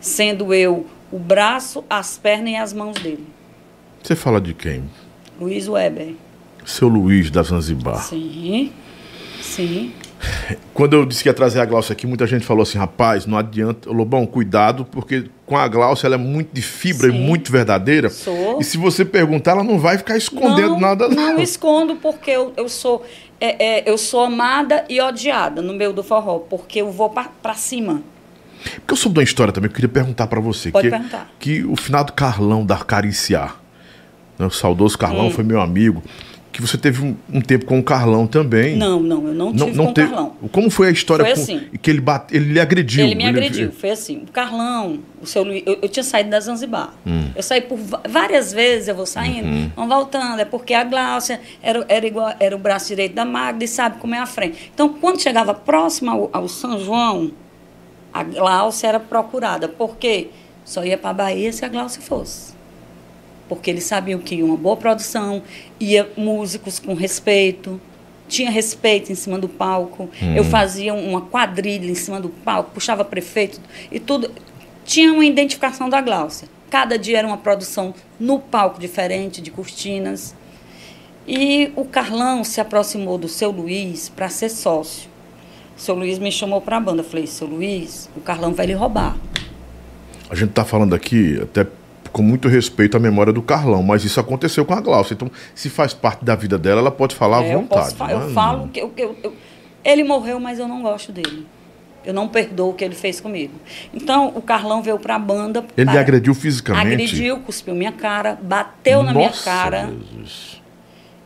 sendo 0.00 0.54
eu 0.54 0.86
o 1.10 1.18
braço, 1.18 1.84
as 1.90 2.16
pernas 2.16 2.50
e 2.52 2.56
as 2.56 2.72
mãos 2.72 2.94
dele. 3.00 3.26
Você 4.02 4.14
fala 4.14 4.40
de 4.40 4.54
quem? 4.54 4.84
Luiz 5.40 5.66
Weber. 5.68 6.14
Seu 6.64 6.86
Luiz 6.86 7.30
da 7.30 7.42
Zanzibar. 7.42 8.00
Sim, 8.04 8.72
sim. 9.42 9.92
Quando 10.74 10.94
eu 10.94 11.06
disse 11.06 11.22
que 11.22 11.28
ia 11.28 11.34
trazer 11.34 11.60
a 11.60 11.64
Glaucia 11.64 11.92
aqui, 11.92 12.06
muita 12.06 12.26
gente 12.26 12.44
falou 12.44 12.62
assim: 12.62 12.78
rapaz, 12.78 13.26
não 13.26 13.38
adianta. 13.38 13.90
Lobão, 13.90 14.26
cuidado, 14.26 14.84
porque 14.84 15.24
com 15.46 15.56
a 15.56 15.66
Glaucia 15.66 16.06
ela 16.06 16.14
é 16.14 16.18
muito 16.18 16.50
de 16.52 16.62
fibra 16.62 17.10
Sim. 17.10 17.16
e 17.16 17.18
muito 17.18 17.50
verdadeira. 17.50 18.10
Sou. 18.10 18.58
E 18.60 18.64
se 18.64 18.76
você 18.76 19.04
perguntar, 19.04 19.52
ela 19.52 19.64
não 19.64 19.78
vai 19.78 19.98
ficar 19.98 20.16
escondendo 20.16 20.76
nada, 20.78 21.08
não. 21.08 21.34
Não 21.34 21.40
escondo 21.40 21.96
porque 21.96 22.30
eu, 22.30 22.52
eu 22.56 22.68
sou 22.68 23.04
é, 23.40 23.78
é, 23.80 23.90
eu 23.90 23.96
sou 23.96 24.20
amada 24.24 24.84
e 24.88 25.00
odiada 25.00 25.62
no 25.62 25.72
meio 25.72 25.92
do 25.92 26.02
forró, 26.02 26.40
porque 26.40 26.80
eu 26.82 26.92
vou 26.92 27.08
pra, 27.08 27.30
pra 27.42 27.54
cima. 27.54 28.02
Porque 28.80 28.92
eu 28.92 28.96
soube 28.96 29.14
de 29.14 29.20
uma 29.20 29.24
história 29.24 29.52
também 29.52 29.68
eu 29.70 29.74
queria 29.74 29.88
perguntar 29.88 30.26
pra 30.26 30.38
você. 30.40 30.70
Pode 30.70 30.88
que, 30.88 30.90
perguntar. 30.94 31.30
Que 31.38 31.64
o 31.64 31.74
finado 31.74 32.12
Carlão 32.12 32.64
da 32.64 32.76
Cariciar, 32.76 33.58
né, 34.38 34.44
o 34.44 34.50
saudoso 34.50 34.98
Carlão 34.98 35.28
Hum. 35.28 35.30
foi 35.30 35.42
meu 35.42 35.60
amigo, 35.60 36.02
que 36.52 36.60
você 36.60 36.76
teve 36.76 37.00
um, 37.04 37.16
um 37.32 37.40
tempo 37.40 37.64
com 37.64 37.78
o 37.78 37.82
Carlão 37.82 38.26
também. 38.26 38.76
Não, 38.76 38.98
não, 39.00 39.28
eu 39.28 39.34
não 39.34 39.52
tive 39.54 39.76
com 39.76 39.86
o 39.86 39.92
teve- 39.94 40.08
Carlão. 40.08 40.34
Como 40.50 40.68
foi 40.68 40.88
a 40.88 40.90
história 40.90 41.24
Foi 41.24 41.34
com- 41.34 41.40
assim. 41.40 41.60
que 41.80 41.88
ele 41.90 42.00
bate, 42.00 42.34
ele 42.36 42.52
lhe 42.54 42.60
agrediu? 42.60 43.04
Ele 43.06 43.14
me 43.14 43.24
agrediu. 43.26 43.70
Foi 43.70 43.90
assim, 43.90 44.24
o 44.28 44.32
Carlão, 44.32 44.98
o 45.22 45.26
seu 45.26 45.44
Luiz, 45.44 45.62
eu, 45.64 45.78
eu 45.80 45.88
tinha 45.88 46.02
saído 46.02 46.30
da 46.30 46.40
Zanzibar. 46.40 46.92
Hum. 47.06 47.30
Eu 47.36 47.42
saí 47.42 47.60
por 47.60 47.78
várias 48.08 48.52
vezes, 48.52 48.88
eu 48.88 48.94
vou 48.96 49.06
saindo, 49.06 49.46
Uhum. 49.46 49.70
vão 49.76 49.88
voltando. 49.88 50.40
É 50.40 50.44
porque 50.44 50.74
a 50.74 50.82
Gláucia 50.82 51.40
era, 51.62 51.84
era, 51.88 52.06
igual, 52.06 52.34
era 52.40 52.56
o 52.56 52.58
braço 52.58 52.88
direito 52.88 53.14
da 53.14 53.24
Magda 53.24 53.62
e 53.64 53.68
sabe 53.68 53.98
como 53.98 54.14
é 54.14 54.18
a 54.18 54.26
frente. 54.26 54.70
Então, 54.74 54.88
quando 54.88 55.20
chegava 55.22 55.54
próximo 55.54 56.10
ao, 56.10 56.30
ao 56.32 56.48
São 56.48 56.78
João, 56.84 57.30
a 58.12 58.24
Gláucia 58.24 58.88
era 58.88 58.98
procurada. 58.98 59.68
Porque 59.68 60.30
só 60.64 60.84
ia 60.84 60.98
para 60.98 61.10
a 61.10 61.14
Bahia 61.14 61.52
se 61.52 61.64
a 61.64 61.68
Gláucia 61.68 62.02
fosse. 62.02 62.58
Porque 63.50 63.68
eles 63.68 63.82
sabiam 63.82 64.20
que 64.20 64.36
ia 64.36 64.44
uma 64.44 64.56
boa 64.56 64.76
produção, 64.76 65.42
ia 65.80 66.08
músicos 66.16 66.78
com 66.78 66.94
respeito, 66.94 67.80
tinha 68.28 68.48
respeito 68.48 69.10
em 69.10 69.14
cima 69.16 69.40
do 69.40 69.48
palco. 69.48 70.08
Eu 70.36 70.44
fazia 70.44 70.94
uma 70.94 71.20
quadrilha 71.20 71.90
em 71.90 71.94
cima 71.96 72.20
do 72.20 72.28
palco, 72.28 72.70
puxava 72.72 73.04
prefeito 73.04 73.60
e 73.90 73.98
tudo. 73.98 74.30
Tinha 74.84 75.12
uma 75.12 75.24
identificação 75.24 75.88
da 75.88 76.00
Gláucia. 76.00 76.48
Cada 76.70 76.96
dia 76.96 77.18
era 77.18 77.26
uma 77.26 77.36
produção 77.36 77.92
no 78.20 78.38
palco 78.38 78.78
diferente, 78.78 79.42
de 79.42 79.50
cortinas. 79.50 80.32
E 81.26 81.72
o 81.74 81.84
Carlão 81.84 82.44
se 82.44 82.60
aproximou 82.60 83.18
do 83.18 83.26
seu 83.26 83.50
Luiz 83.50 84.08
para 84.08 84.28
ser 84.28 84.48
sócio. 84.48 85.10
O 85.76 85.80
seu 85.80 85.96
Luiz 85.96 86.20
me 86.20 86.30
chamou 86.30 86.60
para 86.60 86.76
a 86.76 86.80
banda. 86.80 87.00
Eu 87.00 87.04
falei, 87.04 87.26
seu 87.26 87.48
Luiz, 87.48 88.08
o 88.16 88.20
Carlão 88.20 88.54
vai 88.54 88.66
lhe 88.66 88.74
roubar. 88.74 89.16
A 90.28 90.36
gente 90.36 90.52
tá 90.52 90.64
falando 90.64 90.94
aqui 90.94 91.40
até 91.42 91.66
com 92.12 92.22
muito 92.22 92.48
respeito 92.48 92.96
à 92.96 93.00
memória 93.00 93.32
do 93.32 93.42
Carlão, 93.42 93.82
mas 93.82 94.04
isso 94.04 94.18
aconteceu 94.20 94.64
com 94.64 94.74
a 94.74 94.80
Glaucia. 94.80 95.14
Então, 95.14 95.30
se 95.54 95.70
faz 95.70 95.94
parte 95.94 96.24
da 96.24 96.34
vida 96.34 96.58
dela, 96.58 96.80
ela 96.80 96.90
pode 96.90 97.14
falar 97.14 97.38
à 97.40 97.44
É, 97.44 97.54
eu, 97.54 97.60
vontade. 97.60 97.94
fa- 97.94 98.10
eu 98.10 98.20
né? 98.20 98.32
falo 98.34 98.68
que 98.68 98.80
eu, 98.80 98.88
que 98.90 99.02
eu- 99.02 99.16
eu- 99.22 99.32
ele 99.84 100.02
morreu, 100.04 100.38
mas 100.40 100.58
eu 100.58 100.66
não 100.68 100.82
gosto 100.82 101.12
dele. 101.12 101.46
Eu 102.04 102.14
não 102.14 102.26
perdoo 102.28 102.70
o 102.70 102.74
que 102.74 102.82
ele 102.84 102.94
fez 102.94 103.20
comigo. 103.20 103.52
Então, 103.92 104.32
o 104.34 104.40
Carlão 104.40 104.82
veio 104.82 104.98
para 104.98 105.16
a 105.16 105.18
banda. 105.18 105.64
Ele 105.76 105.86
para- 105.90 106.00
agrediu 106.00 106.34
fisicamente? 106.34 106.86
Agrediu, 106.86 107.40
cuspiu 107.40 107.74
minha 107.74 107.92
cara, 107.92 108.38
bateu 108.42 109.02
na 109.02 109.12
minha 109.12 109.28
Nossa, 109.28 109.44
cara. 109.44 109.90
Jesus. 110.12 110.62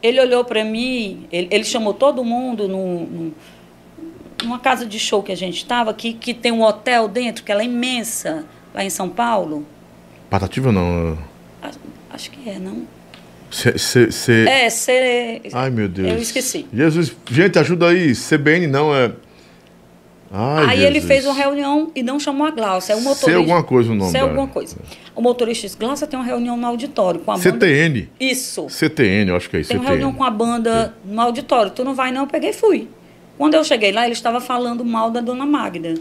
Ele 0.03 0.21
olhou 0.21 0.45
para 0.45 0.65
mim, 0.65 1.27
ele, 1.33 1.49
ele 1.51 1.65
chamou 1.65 1.95
todo 1.95 2.23
mundo 2.25 2.67
num- 2.69 3.07
num- 3.07 3.33
numa 4.43 4.59
casa 4.59 4.85
de 4.85 4.99
show 4.99 5.23
que 5.23 5.33
a 5.33 5.37
gente 5.37 5.57
estava, 5.59 5.95
que, 5.95 6.13
que 6.13 6.35
tem 6.35 6.53
um 6.53 6.63
hotel 6.63 7.09
dentro, 7.09 7.43
que 7.45 7.51
ela 7.53 7.63
é 7.63 7.65
imensa, 7.65 8.45
lá 8.75 8.85
em 8.85 8.91
São 8.91 9.09
Paulo. 9.09 9.65
Patativa 10.35 10.73
não. 10.73 11.17
Acho, 12.11 12.29
que 12.29 12.51
é, 12.51 12.59
não? 12.59 12.83
C, 13.53 13.79
C, 13.79 14.11
C... 14.11 14.45
É, 14.49 14.69
C... 14.69 15.43
Ai, 15.53 15.71
meu 15.71 15.89
Deus. 15.89 16.09
Eu 16.09 16.19
esqueci. 16.19 16.67
Jesus, 16.75 17.17
gente, 17.31 17.57
ajuda 17.57 17.87
aí. 17.87 18.15
CBN 18.17 18.67
não 18.67 18.93
é. 18.93 19.13
Ai, 20.33 20.67
Aí 20.71 20.85
ele 20.85 20.95
Jesus. 20.95 21.05
fez 21.05 21.25
uma 21.25 21.35
reunião 21.35 21.93
e 21.95 22.03
não 22.03 22.19
chamou 22.19 22.49
a 22.49 22.51
Glaucia. 22.51 22.95
É 22.95 22.97
o 22.97 23.01
motorista. 23.01 23.27
Sei 23.27 23.35
alguma 23.37 23.63
coisa 23.63 23.93
o 23.93 23.95
nome 23.95 24.11
Sei 24.11 24.21
dela. 24.21 24.33
alguma 24.33 24.49
coisa. 24.49 24.77
O 25.15 25.23
motorista 25.23 25.69
disse, 25.69 25.79
Glaucia 25.79 26.05
tem 26.09 26.19
uma 26.19 26.27
reunião 26.27 26.57
no 26.57 26.67
auditório 26.67 27.21
com 27.21 27.31
a 27.31 27.37
banda. 27.37 27.53
CTN. 27.53 28.09
Isso. 28.19 28.69
CTN, 28.69 29.31
eu 29.31 29.37
acho 29.37 29.49
que 29.49 29.57
é 29.57 29.61
isso. 29.61 29.69
Tem 29.69 29.77
uma 29.79 29.85
CTN. 29.85 30.01
reunião 30.01 30.19
com 30.19 30.25
a 30.25 30.31
banda 30.31 30.93
no 31.05 31.21
auditório. 31.21 31.71
Tu 31.71 31.85
não 31.85 31.95
vai 31.95 32.11
não? 32.11 32.23
Eu 32.23 32.27
peguei 32.27 32.51
e 32.51 32.55
fui. 32.55 32.89
Quando 33.39 33.55
eu 33.55 33.63
cheguei 33.63 33.93
lá, 33.93 34.03
ele 34.03 34.15
estava 34.15 34.41
falando 34.41 34.85
mal 34.85 35.13
da 35.13 35.21
dona 35.21 35.47
Magda. 35.47 35.95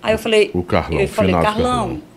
Aí 0.00 0.14
eu 0.14 0.18
falei... 0.18 0.52
O 0.54 0.62
Carlão, 0.62 1.00
Eu 1.00 1.08
falei, 1.08 1.32
Carlão, 1.32 1.52
Carlão. 1.52 2.07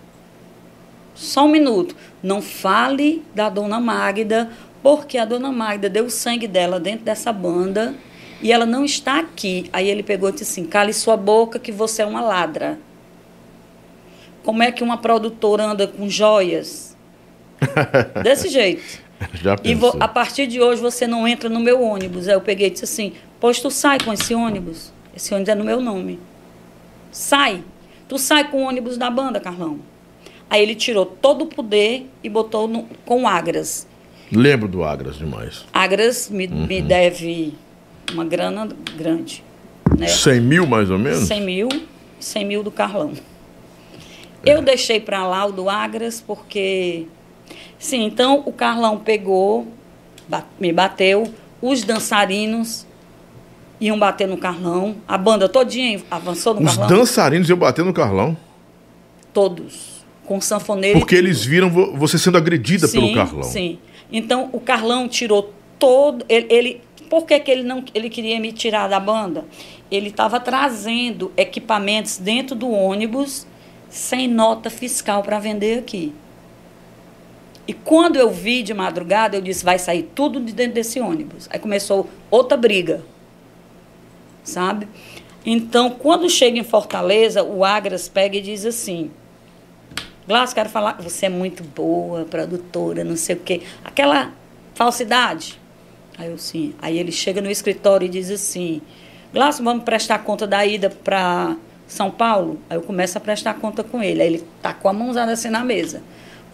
Só 1.22 1.46
um 1.46 1.50
minuto. 1.50 1.96
Não 2.22 2.42
fale 2.42 3.24
da 3.34 3.50
dona 3.50 3.80
Magda, 3.80 4.50
porque 4.84 5.18
a 5.18 5.26
dona 5.26 5.52
Magda 5.52 5.90
deu 5.90 6.06
o 6.06 6.10
sangue 6.10 6.48
dela 6.48 6.80
dentro 6.80 7.06
dessa 7.06 7.32
banda 7.32 7.94
e 8.42 8.52
ela 8.52 8.66
não 8.66 8.84
está 8.84 9.20
aqui. 9.20 9.70
Aí 9.72 9.88
ele 9.90 10.04
pegou 10.04 10.30
e 10.30 10.32
disse 10.34 10.44
assim, 10.44 10.66
cale 10.66 10.92
sua 10.94 11.16
boca 11.16 11.60
que 11.60 11.72
você 11.72 12.02
é 12.02 12.06
uma 12.06 12.22
ladra. 12.22 12.80
Como 14.44 14.64
é 14.64 14.72
que 14.72 14.84
uma 14.84 14.98
produtora 14.98 15.64
anda 15.66 15.88
com 15.88 16.10
joias? 16.10 16.98
Desse 18.24 18.50
jeito. 18.50 19.00
Já 19.36 19.54
E 19.54 19.58
pensou. 19.76 19.92
vo- 19.92 19.98
a 20.00 20.08
partir 20.08 20.48
de 20.48 20.60
hoje 20.60 20.82
você 20.82 21.06
não 21.06 21.28
entra 21.28 21.48
no 21.48 21.60
meu 21.60 21.80
ônibus. 21.82 22.28
Aí 22.28 22.34
eu 22.34 22.42
peguei 22.42 22.68
e 22.68 22.72
disse 22.72 22.86
assim: 22.86 23.14
Pois 23.40 23.60
tu 23.60 23.70
sai 23.70 24.00
com 24.04 24.12
esse 24.12 24.34
ônibus. 24.34 24.92
Esse 25.16 25.32
ônibus 25.34 25.50
é 25.50 25.56
no 25.56 25.64
meu 25.64 25.80
nome. 25.80 26.20
Sai. 27.12 27.64
Tu 28.10 28.18
sai 28.18 28.50
com 28.50 28.64
o 28.64 28.68
ônibus 28.68 28.98
da 28.98 29.12
banda, 29.12 29.40
Carlão. 29.40 29.80
Aí 30.52 30.62
ele 30.62 30.76
tirou 30.76 31.06
todo 31.06 31.44
o 31.44 31.48
poder 31.48 32.08
e 32.22 32.28
botou 32.28 32.68
no- 32.68 32.86
com 33.06 33.26
Agras. 33.26 33.88
Lembro 34.30 34.68
do 34.68 34.84
Agras 34.84 35.18
demais. 35.18 35.66
Agras 35.74 36.30
me, 36.30 36.46
me 36.46 36.82
deve 36.82 37.54
uma 38.12 38.26
grana 38.26 38.68
grande. 38.98 39.42
Né? 39.98 40.08
100 40.08 40.42
mil 40.42 40.68
mais 40.68 40.92
ou 40.92 41.00
menos? 41.00 41.20
100 41.28 41.42
mil, 41.42 41.70
100 42.20 42.46
mil 42.46 42.64
do 42.64 42.70
Carlão. 42.72 43.14
Eu 44.46 44.62
deixei 44.62 45.00
para 45.00 45.26
lá 45.26 45.46
o 45.46 45.54
do 45.54 45.70
Agras 45.70 46.20
porque. 46.20 47.06
Sim, 47.80 48.04
então 48.04 48.44
o 48.46 48.52
Carlão 48.52 48.98
pegou, 48.98 49.66
me 50.60 50.74
bateu, 50.74 51.32
os 51.62 51.84
dançarinos 51.84 52.86
iam 53.80 53.98
bater 53.98 54.28
no 54.28 54.38
Carlão, 54.38 54.96
a 55.08 55.18
banda 55.18 55.48
todinha 55.50 56.02
avançou 56.12 56.54
no 56.56 56.62
Os 56.68 56.76
Carlão. 56.78 56.98
dançarinos 57.00 57.50
iam 57.50 57.58
bater 57.58 57.84
no 57.86 57.94
Carlão. 57.94 58.36
Todos. 59.34 59.91
Com 60.32 60.40
sanfoneiro. 60.40 60.98
e 60.98 61.02
Porque 61.02 61.14
eles 61.14 61.44
viram 61.44 61.70
vo- 61.70 61.92
você 61.98 62.18
sendo 62.18 62.38
agredida 62.38 62.88
pelo 62.88 63.08
Sim, 63.08 63.14
Carlão. 63.14 63.44
Sim. 63.44 63.80
Então 64.10 64.50
o 64.54 64.62
Carlão 64.62 65.10
tirou 65.10 65.54
todo. 65.78 66.24
Ele, 66.30 66.48
ele- 66.50 66.82
por 67.10 67.26
que, 67.26 67.38
que 67.38 67.52
ele 67.52 67.64
não 67.64 67.84
ele 67.94 68.10
queria 68.10 68.40
me 68.40 68.54
tirar 68.54 68.88
da 68.88 68.98
banda? 68.98 69.44
Ele 69.92 70.08
estava 70.08 70.40
trazendo 70.40 71.34
equipamentos 71.36 72.18
dentro 72.18 72.56
do 72.56 72.70
ônibus 72.72 73.46
sem 73.90 74.26
nota 74.26 74.70
fiscal 74.70 75.22
para 75.22 75.38
vender 75.38 75.80
aqui. 75.80 76.14
E 77.68 77.74
quando 77.74 78.16
eu 78.16 78.32
vi 78.32 78.64
de 78.64 78.74
madrugada, 78.74 79.36
eu 79.36 79.42
disse, 79.42 79.66
vai 79.66 79.78
sair 79.78 80.10
tudo 80.16 80.40
de 80.40 80.54
dentro 80.54 80.76
desse 80.76 81.02
ônibus. 81.02 81.50
Aí 81.52 81.60
começou 81.60 82.10
outra 82.30 82.56
briga. 82.56 83.04
Sabe? 84.46 84.88
Então, 85.46 85.90
quando 85.90 86.30
chega 86.30 86.58
em 86.58 86.64
Fortaleza, 86.64 87.44
o 87.44 87.66
Agras 87.66 88.08
pega 88.08 88.38
e 88.38 88.42
diz 88.42 88.66
assim: 88.66 89.12
Glaucio, 90.28 90.56
quero 90.56 90.70
falar, 90.70 90.98
você 91.02 91.26
é 91.26 91.30
muito 91.30 91.64
boa, 91.64 92.26
produtora, 92.26 93.04
não 93.04 93.16
sei 93.16 93.36
o 93.36 93.40
quê. 93.40 93.62
Aquela 93.84 94.32
falsidade. 94.76 95.60
Aí 96.18 96.30
eu 96.30 96.38
sim. 96.38 96.74
Aí 96.82 96.98
ele 96.98 97.12
chega 97.12 97.42
no 97.42 97.50
escritório 97.50 98.06
e 98.06 98.10
diz 98.10 98.30
assim: 98.30 98.82
Glaucio, 99.34 99.64
vamos 99.64 99.84
prestar 99.84 100.20
conta 100.20 100.46
da 100.46 100.66
ida 100.66 100.90
para 100.90 101.56
São 101.88 102.12
Paulo? 102.12 102.60
Aí 102.70 102.78
eu 102.78 102.82
começo 102.82 103.18
a 103.18 103.22
prestar 103.22 103.56
conta 103.56 103.84
com 103.84 104.02
ele. 104.04 104.22
Aí 104.22 104.28
ele 104.28 104.44
tá 104.62 104.74
com 104.74 104.88
a 104.88 104.94
mãozada 104.94 105.32
assim 105.32 105.50
na 105.50 105.64
mesa. 105.64 106.02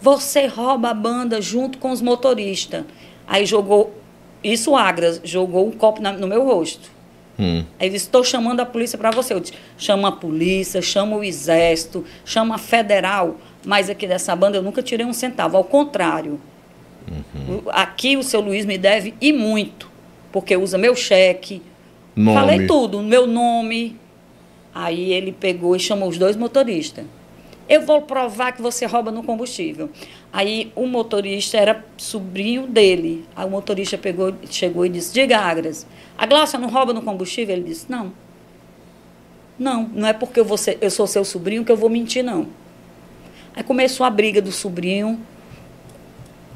Você 0.00 0.46
rouba 0.46 0.90
a 0.90 0.94
banda 0.94 1.40
junto 1.40 1.78
com 1.78 1.90
os 1.90 2.00
motoristas. 2.00 2.84
Aí 3.26 3.44
jogou, 3.44 3.92
isso 4.42 4.74
Agras, 4.76 5.20
jogou 5.24 5.66
um 5.66 5.72
copo 5.72 6.00
na- 6.00 6.12
no 6.12 6.26
meu 6.26 6.44
rosto. 6.44 6.88
Hum. 7.38 7.64
Aí 7.78 7.86
ele 7.86 7.94
disse, 7.94 8.06
estou 8.06 8.24
chamando 8.24 8.60
a 8.60 8.66
polícia 8.66 8.96
para 8.96 9.10
você. 9.10 9.34
Eu 9.34 9.40
disse, 9.40 9.54
chama 9.76 10.08
a 10.08 10.12
polícia, 10.12 10.80
chama 10.80 11.16
o 11.16 11.22
exército, 11.22 12.04
chama 12.24 12.54
a 12.54 12.58
federal, 12.58 13.36
mas 13.64 13.88
aqui 13.90 14.06
dessa 14.06 14.34
banda 14.36 14.56
eu 14.56 14.62
nunca 14.62 14.82
tirei 14.82 15.04
um 15.06 15.12
centavo. 15.12 15.56
Ao 15.56 15.64
contrário, 15.64 16.40
o- 17.48 17.70
aqui 17.70 18.16
o 18.16 18.22
seu 18.22 18.40
Luiz 18.40 18.64
me 18.66 18.76
deve 18.78 19.14
e 19.20 19.32
muito, 19.32 19.90
porque 20.32 20.56
usa 20.56 20.76
meu 20.78 20.94
cheque. 20.94 21.62
Nome. 22.14 22.38
Falei 22.38 22.66
tudo, 22.66 23.02
meu 23.02 23.26
nome. 23.26 23.96
Aí 24.74 25.12
ele 25.12 25.32
pegou 25.32 25.74
e 25.74 25.80
chamou 25.80 26.08
os 26.08 26.18
dois 26.18 26.36
motoristas. 26.36 27.04
Eu 27.68 27.82
vou 27.82 28.00
provar 28.02 28.52
que 28.52 28.62
você 28.62 28.86
rouba 28.86 29.10
no 29.10 29.22
combustível. 29.22 29.90
Aí 30.32 30.72
o 30.74 30.86
motorista 30.86 31.56
era 31.58 31.84
sobrinho 31.98 32.66
dele. 32.66 33.24
Aí 33.36 33.46
o 33.46 33.50
motorista 33.50 33.98
pegou, 33.98 34.34
chegou 34.50 34.86
e 34.86 34.88
disse: 34.88 35.12
Diga, 35.12 35.38
Agras, 35.38 35.86
a 36.16 36.24
Glácia 36.26 36.58
não 36.58 36.68
rouba 36.68 36.92
no 36.94 37.02
combustível? 37.02 37.54
Ele 37.54 37.64
disse: 37.64 37.86
Não. 37.90 38.12
Não, 39.58 39.82
não 39.92 40.06
é 40.08 40.12
porque 40.12 40.38
eu, 40.40 40.44
vou 40.44 40.56
ser- 40.56 40.78
eu 40.80 40.90
sou 40.90 41.06
seu 41.06 41.24
sobrinho 41.24 41.64
que 41.64 41.72
eu 41.72 41.76
vou 41.76 41.90
mentir, 41.90 42.22
não. 42.24 42.46
Aí 43.58 43.64
começou 43.64 44.06
a 44.06 44.10
briga 44.10 44.40
do 44.40 44.52
sobrinho. 44.52 45.20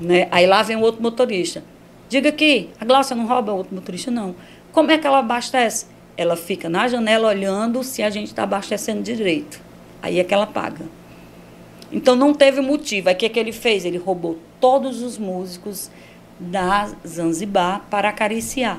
Né? 0.01 0.29
Aí 0.31 0.47
lá 0.47 0.63
vem 0.63 0.77
o 0.77 0.81
outro 0.83 1.03
motorista. 1.03 1.65
Diga 2.09 2.29
aqui, 2.29 2.71
a 2.81 2.85
Glácia 2.85 3.17
não 3.17 3.27
rouba 3.27 3.53
o 3.53 3.57
outro 3.57 3.75
motorista? 3.75 4.09
Não. 4.09 4.37
Como 4.71 4.89
é 4.93 4.97
que 4.97 5.05
ela 5.05 5.19
abastece? 5.19 5.87
Ela 6.17 6.37
fica 6.37 6.69
na 6.69 6.87
janela 6.87 7.27
olhando 7.27 7.83
se 7.83 8.05
a 8.05 8.09
gente 8.09 8.29
está 8.29 8.45
abastecendo 8.45 9.03
direito. 9.03 9.61
Aí 10.01 10.21
é 10.21 10.25
que 10.25 10.33
ela 10.33 10.47
paga. 10.47 10.85
Então 11.91 12.15
não 12.15 12.33
teve 12.33 12.61
motivo. 12.61 13.09
Aí 13.09 13.17
o 13.17 13.19
que, 13.19 13.29
que 13.29 13.41
ele 13.41 13.51
fez? 13.51 13.85
Ele 13.85 13.99
roubou 13.99 14.39
todos 14.61 15.03
os 15.03 15.19
músicos 15.19 15.91
da 16.39 16.89
Zanzibar 17.05 17.85
para 17.91 18.11
acariciar. 18.11 18.79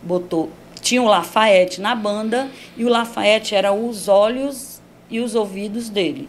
Botou. 0.00 0.48
Tinha 0.80 1.02
o 1.02 1.06
Lafayette 1.06 1.80
na 1.80 1.96
banda 1.96 2.48
e 2.76 2.84
o 2.84 2.88
Lafayette 2.88 3.52
era 3.52 3.72
os 3.72 4.06
olhos 4.06 4.80
e 5.10 5.18
os 5.18 5.34
ouvidos 5.34 5.88
dele. 5.88 6.28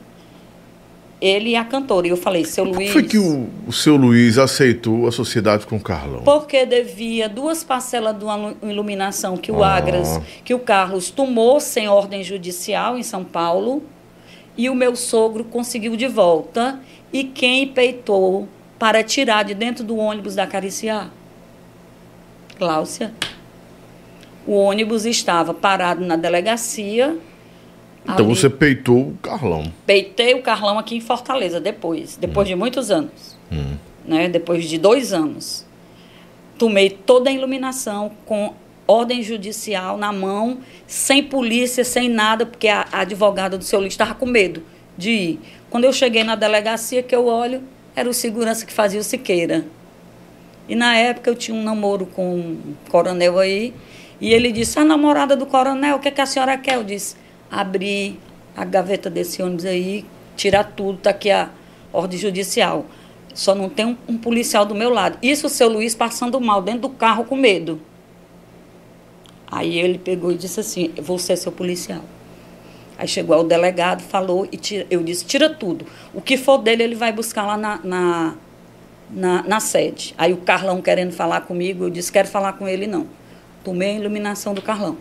Ele 1.26 1.52
e 1.52 1.56
a 1.56 1.64
cantora. 1.64 2.06
E 2.06 2.10
eu 2.10 2.18
falei, 2.18 2.44
seu 2.44 2.66
Por 2.66 2.72
que 2.74 2.78
Luiz. 2.80 2.92
foi 2.92 3.04
que 3.04 3.18
o, 3.18 3.48
o 3.66 3.72
seu 3.72 3.96
Luiz 3.96 4.38
aceitou 4.38 5.08
a 5.08 5.12
sociedade 5.12 5.66
com 5.66 5.78
o 5.78 5.80
Carlão? 5.80 6.22
Porque 6.24 6.66
devia 6.66 7.30
duas 7.30 7.64
parcelas 7.64 8.18
de 8.18 8.26
uma 8.26 8.36
lu- 8.36 8.58
iluminação 8.64 9.38
que 9.38 9.50
o 9.52 9.64
Ah. 9.64 9.76
Agras, 9.78 10.20
que 10.44 10.54
o 10.54 10.60
Carlos 10.60 11.10
tomou 11.10 11.62
sem 11.62 11.88
ordem 11.88 12.24
judicial 12.24 12.98
em 12.98 13.04
São 13.04 13.24
Paulo, 13.24 13.82
e 14.58 14.70
o 14.70 14.76
meu 14.76 14.96
sogro 14.98 15.46
conseguiu 15.46 15.96
de 15.96 16.08
volta, 16.08 16.80
e 17.14 17.24
quem 17.24 17.68
peitou 17.68 18.48
para 18.78 19.02
tirar 19.02 19.44
de 19.44 19.54
dentro 19.54 19.84
do 19.84 19.96
ônibus 19.96 20.36
da 20.36 20.46
Cariciar? 20.46 21.10
Cláudia. 22.58 23.14
O 24.46 24.54
ônibus 24.56 25.06
estava 25.06 25.54
parado 25.54 26.06
na 26.06 26.16
delegacia. 26.18 27.16
Então 28.04 28.26
ali- 28.26 28.36
você 28.36 28.50
peitou 28.50 29.00
o 29.10 29.18
Carlão. 29.22 29.72
Peitei 29.86 30.34
o 30.34 30.42
Carlão 30.42 30.78
aqui 30.78 30.96
em 30.96 31.02
Fortaleza 31.02 31.60
depois, 31.60 32.18
depois 32.18 32.48
de 32.48 32.56
muitos 32.56 32.92
anos. 32.92 33.38
Né? 34.06 34.28
Depois 34.28 34.68
de 34.68 34.78
dois 34.78 35.14
anos. 35.14 35.66
Tomei 36.58 36.90
toda 36.90 37.30
a 37.30 37.34
iluminação 37.34 38.12
com 38.26 38.54
ordem 38.86 39.24
judicial 39.24 39.98
na 39.98 40.12
mão, 40.12 40.58
sem 40.86 41.24
polícia, 41.24 41.84
sem 41.86 42.10
nada, 42.10 42.46
porque 42.46 42.68
a, 42.68 42.86
a 42.92 43.00
advogada 43.02 43.58
do 43.58 43.64
seu 43.64 43.80
Luiz 43.80 43.94
estava 43.94 44.14
com 44.14 44.26
medo 44.26 44.62
de 44.98 45.10
ir. 45.12 45.40
Quando 45.70 45.86
eu 45.86 45.94
cheguei 45.94 46.24
na 46.24 46.36
delegacia, 46.36 47.02
que 47.02 47.16
eu 47.16 47.26
olho, 47.26 47.64
era 47.96 48.08
o 48.10 48.14
segurança 48.14 48.66
que 48.66 48.74
fazia 48.74 49.00
o 49.00 49.04
Siqueira. 49.04 49.66
E 50.68 50.76
na 50.76 50.96
época 50.98 51.30
eu 51.30 51.36
tinha 51.36 51.56
um 51.58 51.64
namoro 51.64 52.06
com 52.06 52.36
um 52.36 52.76
coronel 52.90 53.40
aí, 53.40 53.74
e 54.22 54.34
ele 54.34 54.52
disse: 54.52 54.78
A 54.80 54.84
namorada 54.86 55.36
do 55.36 55.46
coronel, 55.46 55.96
o 55.96 56.00
que, 56.00 56.10
é 56.10 56.12
que 56.12 56.22
a 56.22 56.26
senhora 56.26 56.58
quer? 56.58 56.76
Eu 56.76 56.84
disse: 56.84 57.16
Abrir 57.54 58.20
a 58.56 58.66
gaveta 58.66 59.10
desse 59.10 59.42
ônibus 59.42 59.66
aí, 59.66 60.06
tirar 60.36 60.64
tudo, 60.64 60.98
tá 60.98 61.12
aqui 61.12 61.30
a 61.30 61.50
ordem 61.92 62.18
judicial. 62.18 62.86
Só 63.34 63.54
não 63.56 63.70
tem 63.70 63.86
um, 63.86 63.98
um 64.08 64.18
policial 64.18 64.66
do 64.66 64.76
meu 64.76 64.90
lado. 64.90 65.18
Isso 65.22 65.48
o 65.48 65.50
seu 65.50 65.70
Luiz 65.70 65.96
passando 65.96 66.40
mal 66.40 66.62
dentro 66.62 66.82
do 66.82 66.90
carro 66.90 67.26
com 67.26 67.36
medo. 67.36 67.80
Aí 69.50 69.78
ele 69.78 70.00
pegou 70.00 70.32
e 70.32 70.36
disse 70.36 70.60
assim: 70.60 70.92
Você 70.98 71.34
é 71.34 71.36
seu 71.36 71.52
policial. 71.52 72.02
Aí 72.98 73.08
chegou 73.08 73.40
o 73.40 73.44
delegado, 73.44 74.02
falou, 74.02 74.48
e 74.52 74.58
tira, 74.58 74.86
eu 74.90 75.04
disse: 75.04 75.26
Tira 75.26 75.50
tudo. 75.50 75.86
O 76.14 76.22
que 76.22 76.38
for 76.38 76.58
dele, 76.58 76.84
ele 76.84 76.96
vai 76.96 77.12
buscar 77.12 77.46
lá 77.46 77.58
na, 77.58 77.80
na, 77.84 78.36
na, 79.10 79.44
na 79.44 79.60
sede. 79.60 80.14
Aí 80.18 80.34
o 80.34 80.38
Carlão 80.38 80.82
querendo 80.82 81.12
falar 81.12 81.42
comigo, 81.42 81.86
eu 81.86 81.90
disse: 81.90 82.12
Quero 82.12 82.28
falar 82.28 82.54
com 82.54 82.68
ele, 82.68 82.88
não. 82.88 83.08
Tomei 83.64 83.92
a 83.92 84.00
iluminação 84.00 84.54
do 84.54 84.62
Carlão. 84.62 84.98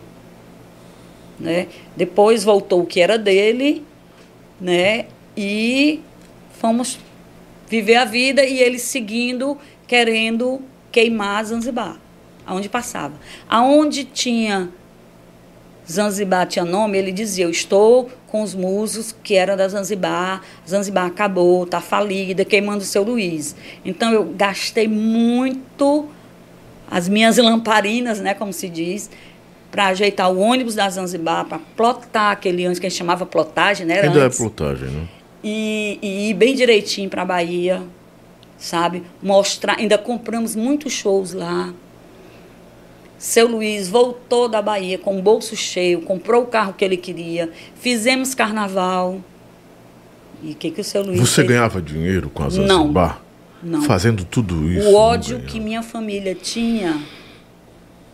Né? 1.43 1.67
Depois 1.97 2.45
voltou 2.45 2.83
o 2.83 2.87
que 2.87 3.01
era 3.01 3.19
dele, 3.19 3.85
né? 4.61 5.07
E 5.37 6.01
fomos 6.53 6.99
viver 7.69 7.97
a 7.97 8.05
vida 8.05 8.45
e 8.45 8.61
ele 8.61 8.79
seguindo, 8.79 9.59
querendo 9.89 10.63
queimar 10.93 11.45
Zanzibar, 11.45 11.97
aonde 12.47 12.69
passava. 12.69 13.15
Aonde 13.49 14.05
tinha 14.05 14.71
Zanzibar 15.91 16.47
tinha 16.47 16.65
nome, 16.65 16.97
ele 16.97 17.11
dizia: 17.11 17.45
Eu 17.45 17.51
estou 17.51 18.09
com 18.29 18.43
os 18.43 18.55
musos 18.55 19.15
que 19.23 19.35
eram 19.35 19.57
da 19.57 19.67
Zanzibar, 19.67 20.43
Zanzibar 20.69 21.07
acabou, 21.07 21.65
está 21.65 21.81
falida, 21.81 22.45
queimando 22.45 22.83
o 22.83 22.87
seu 22.87 23.03
Luiz. 23.03 23.57
Então 23.85 24.13
eu 24.13 24.25
gastei 24.25 24.87
muito 24.87 26.09
as 26.89 27.09
minhas 27.09 27.37
lamparinas, 27.43 28.21
né, 28.21 28.33
como 28.33 28.53
se 28.53 28.69
diz, 28.69 29.11
para 29.73 29.87
ajeitar 29.87 30.31
o 30.31 30.39
ônibus 30.39 30.77
da 30.77 30.89
Zanzibar, 30.89 31.47
para 31.47 31.59
plotar 31.77 32.31
aquele 32.31 32.63
ônibus 32.63 32.79
que 32.79 32.87
a 32.87 32.91
gente 32.91 32.99
chamava 32.99 33.27
plotagem, 33.27 33.87
né? 33.87 34.03
Ainda 34.03 34.27
antes. 34.27 34.39
é 34.39 34.43
plotagem, 34.43 34.89
né? 34.89 35.09
e, 35.43 35.99
e 36.01 36.31
ir 36.31 36.35
bem 36.35 36.55
direitinho 36.55 37.11
para 37.11 37.23
a 37.23 37.25
Bahia, 37.25 37.83
sabe? 38.57 39.03
Mostrar, 39.23 39.79
ainda 39.79 39.99
compramos 39.99 40.55
muitos 40.55 40.93
shows 40.93 41.33
lá. 41.33 41.73
Seu 43.19 43.49
Luiz 43.49 43.89
voltou 43.89 44.49
da 44.49 44.61
Bahia 44.61 44.99
com 44.99 45.19
o 45.19 45.23
bolso 45.23 45.57
cheio, 45.57 46.03
comprou 46.03 46.43
o 46.43 46.47
carro 46.47 46.73
que 46.73 46.85
ele 46.85 46.97
queria, 46.97 47.51
fizemos 47.77 48.35
carnaval. 48.35 49.21
E 50.43 50.53
o 50.53 50.55
que, 50.55 50.71
que 50.71 50.81
o 50.81 50.85
seu 50.85 51.03
Luiz 51.03 51.19
Você 51.19 51.37
fez? 51.37 51.49
ganhava 51.49 51.81
dinheiro 51.81 52.29
com 52.29 52.43
a 52.43 52.47
Não. 52.47 52.51
Zanzibar? 52.51 53.23
Não. 53.63 53.83
Fazendo 53.83 54.25
tudo 54.25 54.69
isso? 54.71 54.89
o 54.89 54.93
não 54.93 54.99
ódio 54.99 55.41
que 55.43 55.61
minha 55.61 55.83
família 55.85 56.35
tinha 56.35 57.01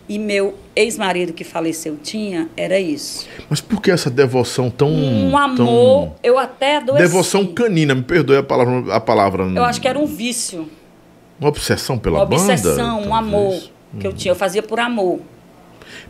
e 0.09 0.19
meu 0.19 0.55
ex-marido 0.75 1.33
que 1.33 1.45
faleceu 1.45 1.97
tinha 2.03 2.49
era 2.57 2.79
isso. 2.81 3.27
Mas 3.51 3.61
por 3.61 3.81
que 3.83 3.91
essa 3.91 4.09
devoção 4.09 4.71
tão. 4.71 4.89
Um 4.91 5.31
tão- 5.31 5.39
amor, 5.39 6.13
eu 6.23 6.39
até 6.39 6.77
adoeci. 6.79 7.03
Devoção 7.03 7.47
canina, 7.47 7.95
me 7.95 8.03
perdoe 8.03 8.39
a 8.39 8.43
palavra. 8.43 8.95
A 8.95 9.01
palavra 9.01 9.45
Eu 9.45 9.65
acho 9.65 9.81
que 9.81 9.89
era 9.89 9.99
um 9.99 10.07
vício. 10.07 10.69
Uma 11.39 11.49
obsessão 11.51 11.99
pela 11.99 12.19
uma 12.21 12.27
banda? 12.27 12.43
obsessão, 12.53 13.03
um 13.03 13.15
amor 13.15 13.61
que 14.01 14.07
eu 14.07 14.13
tinha. 14.13 14.33
Eu 14.33 14.37
fazia 14.37 14.63
por 14.63 14.81
amor. 14.81 15.21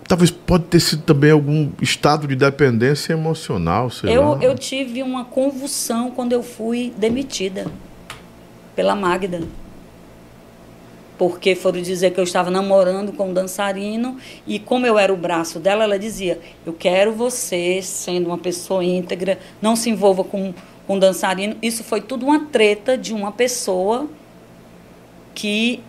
Talvez 0.08 0.30
pode 0.30 0.64
ter 0.64 0.80
sido 0.80 1.02
também 1.02 1.30
algum 1.30 1.68
estado 1.82 2.26
de 2.26 2.34
dependência 2.34 3.12
emocional, 3.12 3.90
sei 3.90 4.16
Eu, 4.16 4.30
lá. 4.30 4.38
eu 4.42 4.54
tive 4.56 5.02
uma 5.02 5.24
convulsão 5.24 6.10
quando 6.10 6.32
eu 6.32 6.42
fui 6.42 6.92
demitida 6.96 7.66
pela 8.74 8.94
Magda. 8.96 9.42
Porque 11.18 11.56
foram 11.56 11.82
dizer 11.82 12.12
que 12.12 12.20
eu 12.20 12.24
estava 12.24 12.50
namorando 12.50 13.12
com 13.12 13.30
um 13.30 13.34
dançarino 13.34 14.16
e 14.46 14.58
como 14.58 14.86
eu 14.86 14.96
era 14.96 15.12
o 15.12 15.16
braço 15.16 15.58
dela, 15.58 15.82
ela 15.82 15.98
dizia: 15.98 16.40
"Eu 16.64 16.72
quero 16.72 17.12
você 17.12 17.82
sendo 17.82 18.28
uma 18.28 18.38
pessoa 18.38 18.84
íntegra, 18.84 19.38
não 19.60 19.74
se 19.74 19.90
envolva 19.90 20.22
com 20.22 20.54
um 20.88 20.98
dançarino". 20.98 21.56
Isso 21.60 21.82
foi 21.82 22.00
tudo 22.00 22.24
uma 22.24 22.46
treta 22.46 22.96
de 22.96 23.12
uma 23.12 23.32
pessoa 23.32 24.08
que 25.34 25.82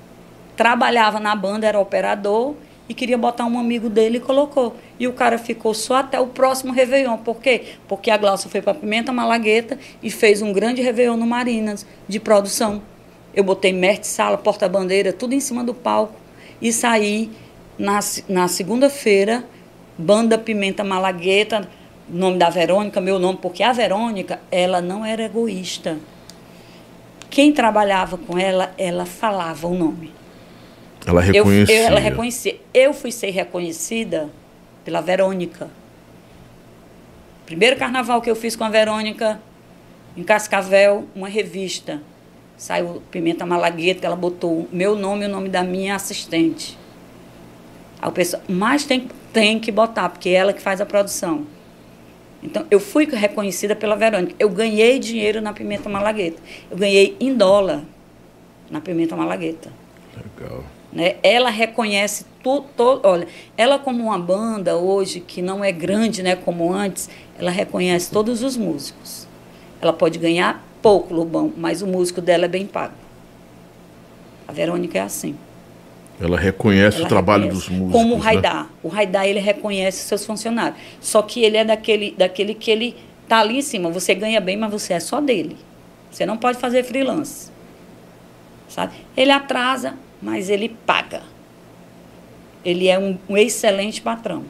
trabalhava 0.57 1.19
na 1.19 1.35
banda, 1.35 1.65
era 1.67 1.79
operador 1.79 2.55
e 2.89 2.93
queria 2.95 3.17
botar 3.17 3.45
um 3.45 3.59
amigo 3.59 3.87
dele 3.87 4.17
e 4.17 4.19
colocou. 4.19 4.75
E 4.99 5.07
o 5.07 5.13
cara 5.13 5.37
ficou 5.37 5.75
só 5.75 5.97
até 5.97 6.19
o 6.19 6.25
próximo 6.25 6.73
Réveillon. 6.73 7.17
Por 7.17 7.37
quê? 7.37 7.75
Porque 7.87 8.09
a 8.09 8.17
Glaucia 8.17 8.49
foi 8.49 8.63
para 8.63 8.73
Pimenta 8.73 9.13
Malagueta 9.13 9.77
e 10.01 10.09
fez 10.09 10.41
um 10.41 10.51
grande 10.51 10.81
Réveillon 10.81 11.15
no 11.15 11.27
Marinas, 11.27 11.85
de 12.07 12.19
produção. 12.19 12.81
Eu 13.33 13.43
botei 13.43 13.71
mestre, 13.71 14.07
sala, 14.07 14.37
porta-bandeira, 14.37 15.13
tudo 15.13 15.33
em 15.33 15.39
cima 15.39 15.63
do 15.63 15.73
palco 15.73 16.15
e 16.61 16.73
saí 16.73 17.31
na, 17.77 17.99
na 18.27 18.47
segunda-feira, 18.47 19.43
Banda 19.97 20.37
Pimenta 20.37 20.83
Malagueta, 20.83 21.67
nome 22.07 22.37
da 22.37 22.49
Verônica, 22.49 22.99
meu 22.99 23.19
nome, 23.19 23.39
porque 23.41 23.63
a 23.63 23.71
Verônica, 23.71 24.39
ela 24.51 24.81
não 24.81 25.05
era 25.05 25.23
egoísta. 25.23 25.97
Quem 27.29 27.51
trabalhava 27.53 28.17
com 28.17 28.37
ela, 28.37 28.73
ela 28.77 29.05
falava 29.05 29.67
o 29.67 29.75
nome. 29.75 30.11
Ela 31.05 31.21
Eu, 31.27 31.43
reconhecia. 31.43 31.75
eu, 31.75 31.85
ela 31.85 31.99
reconhecia. 31.99 32.59
Eu 32.73 32.93
fui 32.93 33.11
ser 33.11 33.29
reconhecida 33.29 34.29
pela 34.83 35.01
Verônica. 35.01 35.69
Primeiro 37.45 37.77
carnaval 37.77 38.21
que 38.21 38.29
eu 38.29 38.35
fiz 38.35 38.55
com 38.55 38.63
a 38.63 38.69
Verônica, 38.69 39.39
em 40.17 40.23
Cascavel, 40.23 41.07
uma 41.15 41.29
revista. 41.29 42.01
Saiu 42.59 43.01
Pimenta 43.09 43.45
Malagueta, 43.45 44.01
que 44.01 44.05
ela 44.05 44.17
botou 44.17 44.51
o 44.51 44.69
meu 44.69 44.93
nome 44.93 45.23
e 45.23 45.27
o 45.29 45.31
nome 45.31 45.47
da 45.47 45.63
minha 45.63 45.95
assistente. 45.95 46.77
Aí 48.01 48.09
o 48.09 48.11
pessoal, 48.11 48.43
mas 48.49 48.83
tem, 48.83 49.07
tem 49.31 49.57
que 49.57 49.71
botar, 49.71 50.09
porque 50.09 50.27
é 50.27 50.33
ela 50.33 50.51
que 50.51 50.61
faz 50.61 50.81
a 50.81 50.85
produção. 50.85 51.47
Então, 52.43 52.65
eu 52.69 52.77
fui 52.77 53.05
reconhecida 53.05 53.77
pela 53.77 53.95
Verônica. 53.95 54.35
Eu 54.37 54.49
ganhei 54.49 54.99
dinheiro 54.99 55.39
na 55.39 55.53
Pimenta 55.53 55.87
Malagueta. 55.87 56.41
Eu 56.69 56.75
ganhei 56.75 57.15
em 57.17 57.33
dólar 57.33 57.81
na 58.69 58.81
Pimenta 58.81 59.15
Malagueta 59.15 59.71
Legal. 60.17 60.61
né? 60.91 61.15
Ela 61.23 61.49
reconhece 61.49 62.25
tudo, 62.43 62.99
olha, 63.03 63.27
ela 63.55 63.79
como 63.79 64.03
uma 64.03 64.19
banda 64.19 64.75
hoje 64.75 65.21
que 65.21 65.41
não 65.41 65.63
é 65.63 65.71
grande, 65.71 66.21
né, 66.21 66.35
como 66.35 66.73
antes, 66.73 67.09
ela 67.37 67.51
reconhece 67.51 68.11
todos 68.11 68.43
os 68.43 68.57
músicos. 68.57 69.25
Ela 69.81 69.93
pode 69.93 70.19
ganhar 70.19 70.68
pouco, 70.81 71.13
Lobão, 71.13 71.53
mas 71.55 71.81
o 71.81 71.87
músico 71.87 72.21
dela 72.21 72.45
é 72.45 72.47
bem 72.47 72.65
pago. 72.65 72.93
A 74.47 74.51
Verônica 74.51 74.97
é 74.97 75.01
assim. 75.01 75.35
Ela 76.19 76.37
reconhece 76.37 76.97
Ela 76.97 77.05
o 77.05 77.09
trabalho 77.09 77.43
reconhece. 77.43 77.69
dos 77.69 77.77
músicos. 77.77 78.01
Como 78.01 78.15
o 78.15 78.17
né? 78.17 78.23
Raidá. 78.23 78.67
O 78.83 78.87
Raidá, 78.87 79.27
ele 79.27 79.39
reconhece 79.39 79.99
seus 79.99 80.25
funcionários. 80.25 80.79
Só 80.99 81.21
que 81.21 81.43
ele 81.43 81.57
é 81.57 81.63
daquele, 81.63 82.13
daquele 82.17 82.53
que 82.53 82.69
ele 82.69 82.95
tá 83.27 83.39
ali 83.39 83.59
em 83.59 83.61
cima. 83.61 83.89
Você 83.89 84.13
ganha 84.13 84.41
bem, 84.41 84.57
mas 84.57 84.71
você 84.71 84.93
é 84.93 84.99
só 84.99 85.21
dele. 85.21 85.55
Você 86.11 86.25
não 86.25 86.35
pode 86.35 86.57
fazer 86.57 86.83
freelance. 86.83 87.51
Sabe? 88.67 88.93
Ele 89.15 89.31
atrasa, 89.31 89.93
mas 90.21 90.49
ele 90.49 90.75
paga. 90.85 91.21
Ele 92.65 92.87
é 92.87 92.99
um, 92.99 93.17
um 93.29 93.37
excelente 93.37 94.01
patrão. 94.01 94.43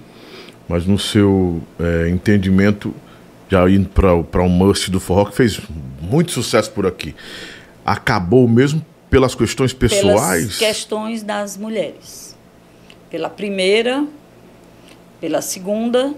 Mas 0.68 0.86
no 0.86 0.98
seu 0.98 1.62
é, 1.80 2.10
entendimento, 2.10 2.94
já 3.50 3.70
indo 3.70 3.90
para 3.90 4.44
um 4.44 4.50
must 4.50 4.90
do 4.92 5.00
forró, 5.00 5.26
que 5.26 5.36
fez 5.36 5.60
muito 6.02 6.32
sucesso 6.32 6.72
por 6.72 6.86
aqui, 6.86 7.16
acabou 7.86 8.48
mesmo 8.48 8.86
pelas 9.10 9.34
questões 9.36 9.74
pessoais? 9.74 10.42
Pelas 10.42 10.58
questões 10.58 11.24
das 11.24 11.58
mulheres. 11.58 12.38
Pela 13.10 13.30
primeira, 13.30 14.06
pela 15.20 15.42
segunda, 15.42 16.14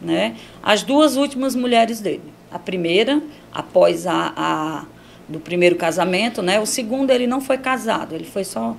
né? 0.00 0.36
As 0.62 0.82
duas 0.82 1.16
últimas 1.16 1.54
mulheres 1.56 2.00
dele. 2.00 2.22
A 2.52 2.58
primeira, 2.58 3.22
após 3.52 4.06
a, 4.06 4.32
a 4.36 4.84
do 5.26 5.40
primeiro 5.40 5.76
casamento, 5.76 6.42
né? 6.42 6.60
O 6.60 6.66
segundo 6.66 7.10
ele 7.10 7.26
não 7.26 7.40
foi 7.40 7.56
casado, 7.56 8.14
ele 8.14 8.24
foi 8.24 8.44
só 8.44 8.76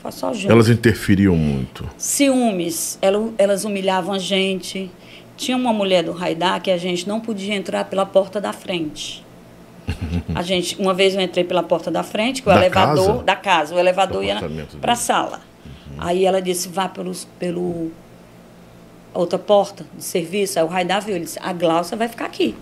foi 0.00 0.12
só 0.12 0.32
junto. 0.32 0.50
Elas 0.52 0.68
interferiam 0.68 1.36
muito. 1.36 1.88
Ciúmes, 1.98 2.98
ela- 3.02 3.32
elas 3.38 3.64
humilhavam 3.64 4.14
a 4.14 4.18
gente. 4.18 4.90
Tinha 5.42 5.56
uma 5.56 5.72
mulher 5.72 6.04
do 6.04 6.12
Raidá 6.12 6.60
que 6.60 6.70
a 6.70 6.76
gente 6.78 7.08
não 7.08 7.18
podia 7.18 7.52
entrar 7.52 7.84
pela 7.86 8.06
porta 8.06 8.40
da 8.40 8.52
frente. 8.52 9.24
A 10.32 10.40
gente, 10.40 10.80
uma 10.80 10.94
vez 10.94 11.16
eu 11.16 11.20
entrei 11.20 11.42
pela 11.42 11.64
porta 11.64 11.90
da 11.90 12.04
frente, 12.04 12.40
que 12.42 12.48
o 12.48 12.52
Da 12.52 12.58
elevador 12.60 13.06
casa? 13.06 13.22
da 13.24 13.34
casa, 13.34 13.74
o 13.74 13.78
elevador 13.78 14.18
Do 14.18 14.24
ia 14.24 14.40
para 14.80 14.92
a 14.92 14.96
sala. 14.96 15.40
Aí 15.98 16.24
ela 16.24 16.40
disse: 16.40 16.68
"Vá 16.68 16.88
pelos, 16.88 17.26
pelo 17.40 17.90
outra 19.12 19.36
porta 19.36 19.84
de 19.96 20.04
serviço". 20.04 20.60
Aí 20.60 20.64
o 20.64 20.68
Raidá 20.68 21.00
viu, 21.00 21.16
ele 21.16 21.24
disse: 21.24 21.40
"A 21.42 21.52
Glaucia 21.52 21.96
vai 21.96 22.06
ficar 22.06 22.26
aqui". 22.26 22.54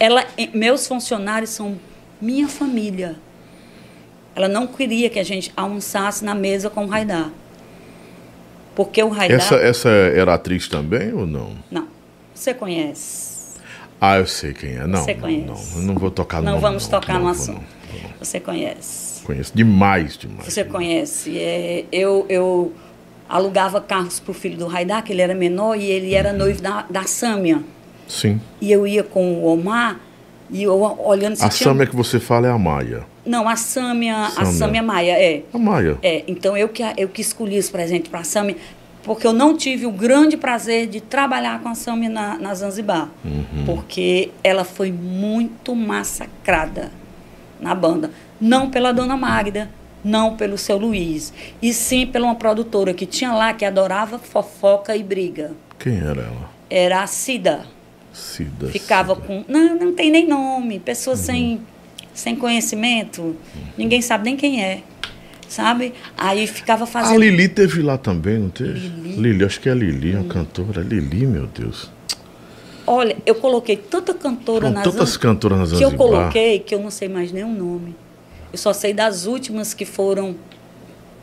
Ela, 0.00 0.24
meus 0.52 0.88
funcionários 0.88 1.50
são 1.50 1.76
minha 2.20 2.48
família. 2.48 3.14
Ela 4.34 4.48
não 4.48 4.66
queria 4.66 5.08
que 5.08 5.20
a 5.20 5.24
gente 5.24 5.52
almoçasse 5.56 6.24
na 6.24 6.34
mesa 6.34 6.68
com 6.68 6.84
o 6.84 6.88
Raidá. 6.88 7.30
Porque 8.74 9.02
o 9.02 9.08
Raidá. 9.08 9.34
Essa, 9.34 9.54
essa 9.56 9.88
era 9.88 10.34
atriz 10.34 10.68
também 10.68 11.12
ou 11.12 11.26
não? 11.26 11.52
Não. 11.70 11.86
Você 12.34 12.52
conhece. 12.52 13.34
Ah, 14.00 14.18
eu 14.18 14.26
sei 14.26 14.52
quem 14.52 14.70
é. 14.76 14.86
Não, 14.86 15.02
Você 15.02 15.14
não, 15.14 15.20
conhece. 15.20 15.46
não, 15.46 15.80
eu 15.80 15.86
não 15.86 15.94
vou 15.94 16.10
tocar 16.10 16.38
no 16.38 16.44
Não 16.44 16.50
nome, 16.52 16.62
vamos 16.62 16.86
tocar 16.88 17.14
não, 17.14 17.22
no 17.22 17.28
assunto. 17.28 17.60
não, 17.60 18.00
vou, 18.00 18.02
não. 18.10 18.10
Você 18.20 18.40
conhece. 18.40 19.22
Conheço 19.24 19.52
demais, 19.54 20.18
demais. 20.18 20.52
Você 20.52 20.64
conhece. 20.64 21.38
É, 21.38 21.84
eu, 21.92 22.26
eu 22.28 22.72
alugava 23.28 23.80
carros 23.80 24.20
para 24.20 24.32
o 24.32 24.34
filho 24.34 24.58
do 24.58 24.66
Raidá, 24.66 25.00
que 25.00 25.12
ele 25.12 25.22
era 25.22 25.34
menor, 25.34 25.76
e 25.78 25.84
ele 25.84 26.12
era 26.14 26.32
noivo 26.32 26.60
da, 26.60 26.84
da 26.90 27.04
Sâmia. 27.04 27.60
Sim. 28.06 28.40
E 28.60 28.70
eu 28.70 28.86
ia 28.86 29.02
com 29.02 29.34
o 29.36 29.46
Omar, 29.46 29.98
e 30.50 30.62
eu 30.64 30.78
olhando 31.02 31.36
se 31.36 31.44
A 31.44 31.48
tinha- 31.48 31.64
Sâmia 31.70 31.86
que 31.86 31.96
você 31.96 32.20
fala 32.20 32.46
é 32.48 32.50
a 32.50 32.58
Maia. 32.58 33.04
Não, 33.26 33.48
a 33.48 33.56
Sâmia, 33.56 34.16
a 34.16 34.30
Sâmia. 34.30 34.52
Sâmia 34.52 34.82
Maia, 34.82 35.12
é. 35.12 35.42
A 35.52 35.58
Maia. 35.58 35.98
É, 36.02 36.24
então 36.28 36.56
eu 36.56 36.68
que, 36.68 36.82
eu 36.96 37.08
que 37.08 37.20
escolhi 37.22 37.56
esse 37.56 37.70
presente 37.70 38.10
para 38.10 38.20
a 38.20 38.24
Sami, 38.24 38.56
porque 39.02 39.26
eu 39.26 39.32
não 39.32 39.56
tive 39.56 39.86
o 39.86 39.90
grande 39.90 40.36
prazer 40.36 40.86
de 40.86 41.00
trabalhar 41.00 41.60
com 41.62 41.68
a 41.68 41.74
Sami 41.74 42.08
na, 42.08 42.36
na 42.38 42.54
Zanzibar. 42.54 43.08
Porque 43.64 44.30
ela 44.42 44.64
foi 44.64 44.92
muito 44.92 45.74
massacrada 45.74 46.90
na 47.60 47.74
banda. 47.74 48.10
Não 48.40 48.68
pela 48.70 48.92
dona 48.92 49.16
Magda, 49.16 49.70
não 50.04 50.36
pelo 50.36 50.58
seu 50.58 50.76
Luiz, 50.76 51.32
e 51.62 51.72
sim 51.72 52.06
pela 52.06 52.26
uma 52.26 52.34
produtora 52.34 52.92
que 52.92 53.06
tinha 53.06 53.32
lá 53.32 53.54
que 53.54 53.64
adorava 53.64 54.18
fofoca 54.18 54.94
e 54.94 55.02
briga. 55.02 55.52
Quem 55.78 55.98
era 55.98 56.20
ela? 56.22 56.50
Era 56.68 57.02
a 57.02 57.06
Cida. 57.06 57.64
Cida, 58.12 58.68
ficava 58.68 59.14
Cida. 59.14 59.26
com. 59.26 59.44
Não, 59.48 59.74
não 59.76 59.92
tem 59.94 60.10
nem 60.10 60.26
nome. 60.26 60.78
Pessoas 60.78 61.20
Uhum. 61.20 61.24
sem, 61.24 61.60
sem 62.14 62.36
conhecimento. 62.36 63.36
Ninguém 63.76 64.00
sabe 64.00 64.24
nem 64.24 64.36
quem 64.36 64.62
é. 64.62 64.82
Sabe? 65.48 65.92
Aí 66.16 66.46
ficava 66.46 66.84
A 66.84 66.86
fazendo. 66.86 67.20
Lili 67.20 67.48
teve 67.48 67.82
lá 67.82 67.98
também, 67.98 68.38
não 68.38 68.48
teve? 68.48 68.88
Lili? 68.88 69.16
Lili, 69.16 69.44
acho 69.44 69.60
que 69.60 69.68
é 69.68 69.72
a 69.72 69.74
Lili, 69.74 70.14
uma 70.14 70.24
cantora. 70.24 70.80
Lili, 70.80 71.26
meu 71.26 71.46
Deus. 71.46 71.90
Olha, 72.86 73.16
eu 73.24 73.34
coloquei 73.34 73.76
tanta 73.76 74.12
cantora 74.14 74.66
São 74.66 74.74
nas 74.74 74.84
tantas 74.84 75.16
cantoras 75.16 75.58
nas 75.58 75.78
que 75.78 75.84
eu 75.84 75.92
coloquei 75.92 76.58
que 76.58 76.74
eu 76.74 76.80
não 76.80 76.90
sei 76.90 77.08
mais 77.08 77.32
nenhum 77.32 77.54
nome. 77.54 77.94
Eu 78.52 78.58
só 78.58 78.72
sei 78.72 78.92
das 78.92 79.26
últimas 79.26 79.74
que 79.74 79.84
foram. 79.84 80.36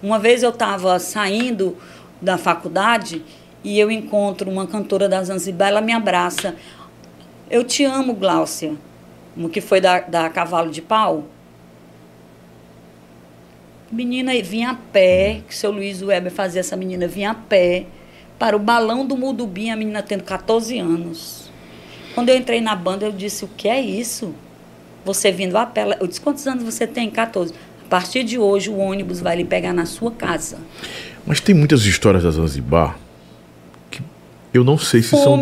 Uma 0.02 0.18
vez 0.18 0.44
eu 0.44 0.50
estava 0.50 0.98
saindo 0.98 1.78
da 2.22 2.38
faculdade 2.38 3.24
e 3.64 3.80
eu 3.80 3.92
encontro 3.92 4.50
uma 4.50 4.66
cantora 4.66 5.08
da 5.08 5.24
Zanzibar, 5.24 5.70
ela 5.70 5.82
me 5.82 5.94
abraça. 5.94 6.56
Eu 7.50 7.64
te 7.64 7.84
amo, 7.84 8.14
Gláucia. 8.14 8.74
Uma 9.36 9.50
que 9.50 9.62
foi 9.62 9.80
da, 9.80 10.00
da 10.00 10.30
Cavalo 10.30 10.72
de 10.72 10.82
Pau. 10.82 11.26
Menina 13.92 14.32
vinha 14.42 14.72
a 14.72 14.76
pé, 14.76 15.42
que 15.48 15.54
o 15.54 15.58
seu 15.58 15.72
Luiz 15.72 16.02
Weber 16.02 16.32
fazia 16.32 16.62
essa 16.62 16.78
menina 16.78 17.08
vinha 17.08 17.32
a 17.32 17.36
pé 17.36 17.86
para 18.40 18.56
o 18.56 18.60
balão 18.60 19.06
do 19.06 19.18
Mudubim, 19.18 19.70
a 19.70 19.76
menina 19.76 20.02
tendo 20.02 20.24
14 20.24 20.80
anos. 20.80 21.52
Quando 22.16 22.30
eu 22.30 22.38
entrei 22.38 22.62
na 22.62 22.76
banda, 22.76 23.06
eu 23.06 23.12
disse: 23.12 23.46
O 23.46 23.48
que 23.48 23.68
é 23.68 23.80
isso? 23.80 24.34
Você 25.06 25.32
vindo 25.32 25.58
a 25.58 25.66
pé. 25.66 25.98
Eu 26.00 26.08
disse: 26.08 26.22
Quantos 26.22 26.48
anos 26.48 26.64
você 26.64 26.88
tem? 26.88 27.10
14. 27.10 27.54
A 27.86 27.90
partir 27.90 28.24
de 28.24 28.40
hoje, 28.40 28.70
o 28.70 28.78
ônibus 28.78 29.20
vai 29.20 29.36
lhe 29.36 29.46
pegar 29.46 29.74
na 29.74 29.86
sua 29.86 30.12
casa. 30.12 30.58
Mas 31.26 31.40
tem 31.40 31.54
muitas 31.54 31.86
histórias 31.86 32.24
da 32.24 32.32
Zanzibar 32.32 32.98
que 33.90 34.02
eu 34.54 34.64
não 34.64 34.78
sei 34.78 35.02
se 35.04 35.10
são. 35.10 35.38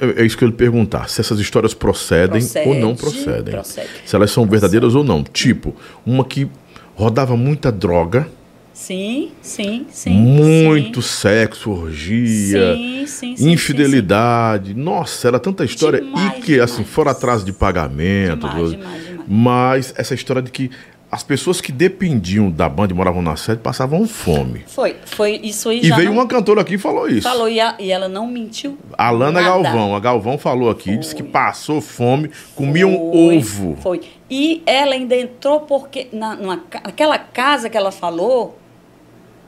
É 0.00 0.22
é 0.22 0.26
isso 0.26 0.36
que 0.36 0.44
eu 0.44 0.48
ia 0.48 0.50
lhe 0.52 0.56
perguntar. 0.56 1.08
Se 1.08 1.20
essas 1.20 1.38
histórias 1.40 1.74
procedem 1.74 2.40
Procede, 2.40 2.68
ou 2.68 2.74
não 2.74 2.94
procedem. 2.94 3.54
procede. 3.54 3.88
Se 4.04 4.14
elas 4.16 4.30
são 4.30 4.46
verdadeiras 4.46 4.94
ou 4.94 5.02
não. 5.04 5.22
Tipo, 5.22 5.74
uma 6.06 6.24
que 6.24 6.48
rodava 6.94 7.36
muita 7.36 7.72
droga, 7.72 8.28
Sim, 8.72 9.30
sim, 9.40 9.86
sim. 9.88 10.10
muito 10.10 11.00
sim. 11.00 11.08
sexo, 11.08 11.70
orgia, 11.70 12.74
Sim, 12.74 13.04
sim, 13.06 13.36
sim, 13.36 13.52
infidelidade. 13.52 14.74
Nossa, 14.74 15.28
era 15.28 15.38
tanta 15.38 15.64
história. 15.64 16.00
Demais, 16.00 16.38
e 16.38 16.40
que, 16.42 16.58
assim, 16.60 16.78
demais. 16.78 16.90
fora 16.92 17.10
atrás 17.12 17.44
de 17.44 17.52
pagamento. 17.52 18.48
Demais, 18.48 18.70
demais, 18.72 19.06
demais. 19.06 19.24
Mas 19.28 19.94
essa 19.96 20.14
história 20.14 20.42
de 20.42 20.50
que 20.50 20.70
as 21.14 21.22
pessoas 21.22 21.60
que 21.60 21.70
dependiam 21.70 22.50
da 22.50 22.68
banda 22.68 22.92
e 22.92 22.96
moravam 22.96 23.22
na 23.22 23.36
sede 23.36 23.60
passavam 23.60 24.04
fome. 24.06 24.64
Foi, 24.66 24.96
foi 25.06 25.40
isso 25.44 25.68
aí 25.68 25.78
E 25.78 25.90
veio 25.92 26.06
não- 26.06 26.14
uma 26.14 26.26
cantora 26.26 26.60
aqui 26.60 26.74
e 26.74 26.78
falou 26.78 27.08
isso. 27.08 27.22
falou 27.22 27.48
e, 27.48 27.60
a- 27.60 27.76
e 27.78 27.92
ela 27.92 28.08
não 28.08 28.26
mentiu. 28.26 28.76
Alana 28.98 29.40
nada. 29.40 29.44
Galvão. 29.62 29.94
A 29.94 30.00
Galvão 30.00 30.36
falou 30.36 30.68
aqui, 30.68 30.96
disse 30.96 31.14
que 31.14 31.22
Foi. 31.22 31.30
passou 31.30 31.80
fome, 31.80 32.30
comia 32.56 32.86
um 32.86 33.12
Foi, 33.12 33.36
ovo. 33.38 33.76
Foi. 33.80 34.00
E 34.28 34.60
ela 34.66 34.94
ainda 34.94 35.14
entrou 35.16 35.60
porque 35.60 36.08
na, 36.12 36.34
numa, 36.34 36.56
naquela 36.84 37.16
casa 37.18 37.70
que 37.70 37.76
ela 37.76 37.92
falou, 37.92 38.58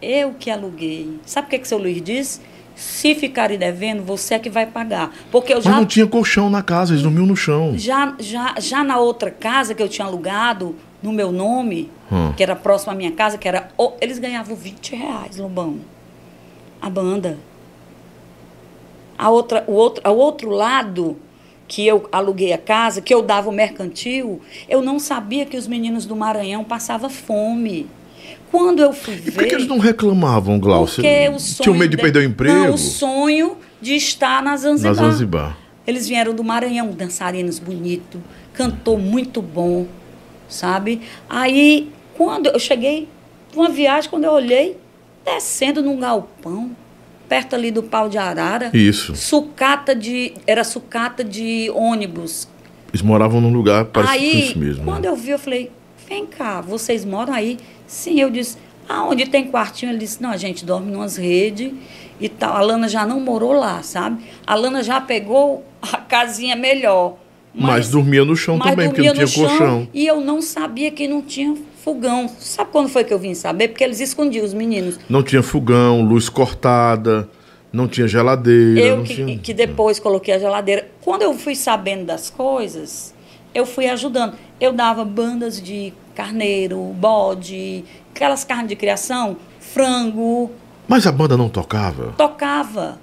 eu 0.01 0.35
que 0.39 0.51
aluguei. 0.51 1.19
Sabe 1.27 1.49
o 1.49 1.51
que, 1.51 1.59
que 1.59 1.67
seu 1.69 1.79
Luiz 1.79 2.01
disse? 2.03 2.41
Se 2.75 3.15
ficarem 3.15 3.57
devendo, 3.59 4.03
você 4.03 4.35
é 4.35 4.39
que 4.39 4.51
vai 4.51 4.67
pagar. 4.67 5.11
Porque 5.33 5.51
eu 5.53 5.57
Mas 5.57 5.65
já, 5.65 5.71
não 5.73 5.87
tinha 5.87 6.07
colchão 6.07 6.51
na 6.51 6.63
casa, 6.63 6.93
eles 6.93 7.03
dormiam 7.03 7.25
no 7.25 7.35
chão. 7.35 7.73
já, 7.77 8.15
já, 8.19 8.55
já 8.61 8.85
na 8.85 8.99
outra 8.99 9.31
casa 9.31 9.75
que 9.75 9.83
eu 9.83 9.89
tinha 9.89 10.07
alugado, 10.07 10.77
no 11.07 11.13
meu 11.13 11.31
nome, 11.31 11.89
Hum. 12.11 12.33
que 12.37 12.43
era 12.43 12.57
próximo 12.57 12.91
à 12.93 12.95
minha 12.95 13.13
casa, 13.13 13.39
que 13.39 13.47
era. 13.47 13.69
o- 13.79 13.93
Eles 14.01 14.19
ganhavam 14.19 14.57
20 14.57 14.95
reais, 14.97 15.37
Lobão. 15.37 15.77
A 16.83 16.91
banda. 16.91 17.39
A 19.17 19.31
outra, 19.31 19.65
o 19.67 19.73
outro, 19.73 20.03
ao 20.05 20.17
outro 20.17 20.51
lado 20.51 21.17
que 21.69 21.87
eu 21.87 22.09
aluguei 22.13 22.53
a 22.53 22.59
casa, 22.59 23.01
que 23.01 23.13
eu 23.15 23.23
dava 23.23 23.49
o 23.49 23.53
mercantil, 23.53 24.41
eu 24.69 24.83
não 24.83 24.99
sabia 24.99 25.47
que 25.47 25.57
os 25.57 25.67
meninos 25.67 26.05
do 26.07 26.15
Maranhão 26.15 26.63
passavam 26.63 27.09
fome. 27.09 27.87
Quando 28.51 28.81
eu 28.83 28.93
fui 28.93 29.15
E 29.15 29.19
ver. 29.19 29.33
por 29.33 29.47
que 29.47 29.55
eles 29.55 29.67
não 29.67 29.79
reclamavam, 29.79 30.59
Glaucio? 30.61 31.03
Porque 31.03 31.29
o 31.29 31.39
sonho. 31.39 31.63
Tinham 31.63 31.77
medo 31.79 31.91
de 31.91 31.97
de- 31.97 32.03
perder 32.03 32.19
o 32.21 32.23
emprego? 32.23 32.55
Não, 32.55 32.75
o 32.75 32.79
sonho 32.79 33.57
de 33.81 33.95
estar 33.95 34.43
na 34.43 34.51
na 34.53 34.57
Zanzibar. 34.57 34.95
Zanzibar. 34.95 35.59
Eles 35.87 36.09
vieram 36.09 36.35
do 36.35 36.43
Maranhão, 36.45 36.89
dançarinos 36.91 37.59
bonito, 37.59 38.21
cantor 38.53 38.99
muito 38.99 39.41
bom, 39.41 39.87
sabe? 40.49 41.03
Aí, 41.29 41.91
quando 42.15 42.47
eu 42.47 42.59
cheguei, 42.59 43.09
uma 43.55 43.69
viagem, 43.69 44.11
quando 44.11 44.25
eu 44.25 44.33
olhei, 44.33 44.77
descendo 45.25 45.83
num 45.83 45.99
galpão, 45.99 46.71
perto 47.29 47.55
ali 47.55 47.71
do 47.71 47.83
pau 47.83 48.09
de 48.09 48.19
arara, 48.19 48.71
Isso. 48.73 49.15
sucata 49.17 49.95
de. 49.95 50.35
Era 50.47 50.65
sucata 50.65 51.25
de 51.25 51.71
ônibus. 51.75 52.49
Eles 52.91 53.03
moravam 53.03 53.41
num 53.41 53.53
lugar 53.53 53.87
parecido 53.87 54.19
com 54.19 54.25
aí, 54.25 54.45
isso 54.45 54.59
mesmo. 54.59 54.85
quando 54.85 55.05
né? 55.05 55.11
eu 55.11 55.17
vi, 55.17 55.31
eu 55.31 55.39
falei, 55.39 55.71
vem 56.09 56.25
cá, 56.25 56.61
vocês 56.61 57.05
moram 57.05 57.35
aí? 57.35 57.59
Sim, 57.87 58.21
eu 58.21 58.31
disse, 58.31 58.57
aonde 58.89 59.27
tem 59.27 59.51
quartinho? 59.51 59.91
Ele 59.91 59.99
disse, 59.99 60.23
não, 60.23 60.31
a 60.31 60.37
gente 60.37 60.65
dorme 60.65 60.91
numas 60.91 61.17
redes 61.17 61.73
e 62.21 62.29
tal. 62.29 62.57
A 62.57 62.61
Lana 62.61 62.89
já 62.89 63.05
não 63.05 63.21
morou 63.21 63.53
lá, 63.53 63.83
sabe? 63.83 64.25
A 64.47 64.55
Lana 64.55 64.83
já 64.83 65.01
pegou 65.01 65.65
a 65.83 65.99
casinha 65.99 66.57
melhor. 66.57 67.17
Mas, 67.57 67.89
dormia 67.89 68.25
no 68.25 68.37
chão 68.37 68.59
mas 68.59 68.71
também, 68.71 68.89
porque 68.89 69.03
não 69.03 69.15
tinha 69.15 69.49
colchão. 69.49 69.89
E 69.95 70.07
eu 70.07 70.21
não 70.21 70.43
sabia 70.43 70.91
que 70.91 71.09
não 71.09 71.23
tinha 71.23 71.57
fogão. 71.83 72.29
Sabe 72.39 72.71
quando 72.71 72.89
foi 72.89 73.03
que 73.03 73.15
eu 73.15 73.19
vim 73.19 73.33
saber? 73.33 73.69
Porque 73.69 73.83
eles 73.83 73.99
escondiam 74.01 74.45
os 74.45 74.53
meninos. 74.53 74.99
Não 75.09 75.23
tinha 75.23 75.43
fogão, 75.43 76.03
luz 76.03 76.29
cortada, 76.29 77.29
não 77.73 77.89
tinha 77.89 78.07
geladeira. 78.07 78.81
Eu 78.81 78.97
não 78.99 79.05
que, 79.05 79.15
tinha... 79.15 79.39
que 79.39 79.55
depois 79.55 79.99
coloquei 79.99 80.35
a 80.35 80.39
geladeira. 80.39 80.89
Quando 81.01 81.23
eu 81.23 81.33
fui 81.35 81.55
sabendo 81.55 82.05
das 82.05 82.29
coisas, 82.29 83.15
eu 83.55 83.65
fui 83.65 83.87
ajudando. 83.89 84.35
Eu 84.61 84.73
dava 84.73 85.05
bandas 85.05 85.61
de 85.61 85.93
carneiro, 86.15 86.79
bode, 86.95 87.85
aquelas 88.15 88.45
carnes 88.45 88.69
de 88.69 88.77
criação, 88.77 89.37
frango, 89.61 90.51
Mas 90.89 91.07
a 91.07 91.13
banda 91.13 91.37
não 91.37 91.49
tocava? 91.49 92.15
tocava. 92.17 92.99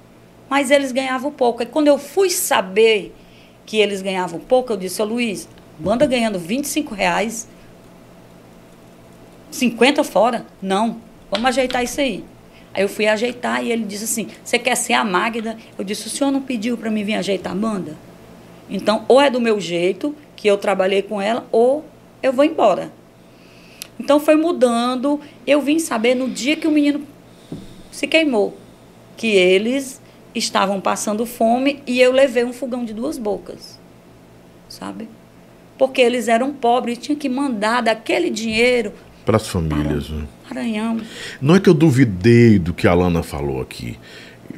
Mas 0.50 0.70
eles 0.70 0.92
ganhavam 0.92 1.32
pouco. 1.32 1.64
E 1.64 1.66
quando 1.66 1.88
eu 1.88 1.98
fui 1.98 2.30
saber 2.30 3.16
que 3.66 3.78
eles 3.78 4.02
ganhavam 4.02 4.40
pouco, 4.40 4.74
eu 4.74 4.78
disse, 4.78 5.02
ô 5.02 5.06
Luiz, 5.06 5.48
banda 5.80 6.06
ganhando 6.06 6.38
25 6.38 6.94
reais, 6.94 7.48
50 9.52 10.04
fora? 10.04 10.46
Não, 10.62 10.98
vamos 11.30 11.48
ajeitar 11.48 11.84
isso 11.84 12.02
aí. 12.02 12.24
Aí 12.74 12.82
eu 12.82 12.90
fui 12.90 13.08
ajeitar 13.08 13.64
e 13.64 13.72
ele 13.72 13.84
disse 13.84 14.06
assim, 14.06 14.28
você 14.44 14.58
quer 14.58 14.76
ser 14.76 14.94
a 14.94 15.04
Magda? 15.04 15.58
Eu 15.78 15.84
disse, 15.84 16.08
o 16.08 16.10
senhor 16.10 16.32
não 16.32 16.42
pediu 16.42 16.78
para 16.78 16.90
mim 16.90 17.04
vir 17.04 17.16
ajeitar 17.16 17.54
a 17.54 17.56
banda? 17.56 17.96
Então, 18.70 19.06
ou 19.08 19.22
é 19.22 19.30
do 19.30 19.40
meu 19.40 19.60
jeito, 19.60 20.16
que 20.36 20.48
eu 20.48 20.58
trabalhei 20.58 21.02
com 21.02 21.22
ela, 21.22 21.46
ou 21.52 21.86
eu 22.22 22.34
vou 22.34 22.44
embora. 22.44 22.92
Então 24.00 24.20
foi 24.20 24.36
mudando. 24.36 25.22
Eu 25.46 25.62
vim 25.62 25.80
saber 25.80 26.16
no 26.16 26.30
dia 26.30 26.56
que 26.56 26.68
o 26.68 26.72
menino 26.72 27.06
se 27.92 28.08
queimou. 28.08 28.58
Que 29.16 29.28
eles 29.28 30.02
estavam 30.36 30.80
passando 30.82 31.26
fome 31.26 31.82
e 31.86 32.00
eu 32.02 32.12
levei 32.12 32.44
um 32.44 32.54
fogão 32.54 32.84
de 32.86 32.94
duas 32.94 33.18
bocas. 33.18 33.80
Sabe? 34.70 35.08
Porque 35.78 36.02
eles 36.02 36.28
eram 36.28 36.52
pobres 36.54 36.98
e 36.98 37.02
tinha 37.02 37.16
que 37.16 37.30
mandar 37.30 37.82
daquele 37.82 38.30
dinheiro 38.30 38.94
Para 39.26 39.38
as 39.38 39.48
famílias. 39.48 40.10
né? 40.10 40.26
Maranhão. 40.48 40.98
Não 41.42 41.56
é 41.56 41.60
que 41.60 41.70
eu 41.70 41.74
duvidei 41.74 42.58
do 42.60 42.74
que 42.74 42.88
a 42.88 42.94
Lana 42.94 43.24
falou 43.24 43.62
aqui. 43.62 43.98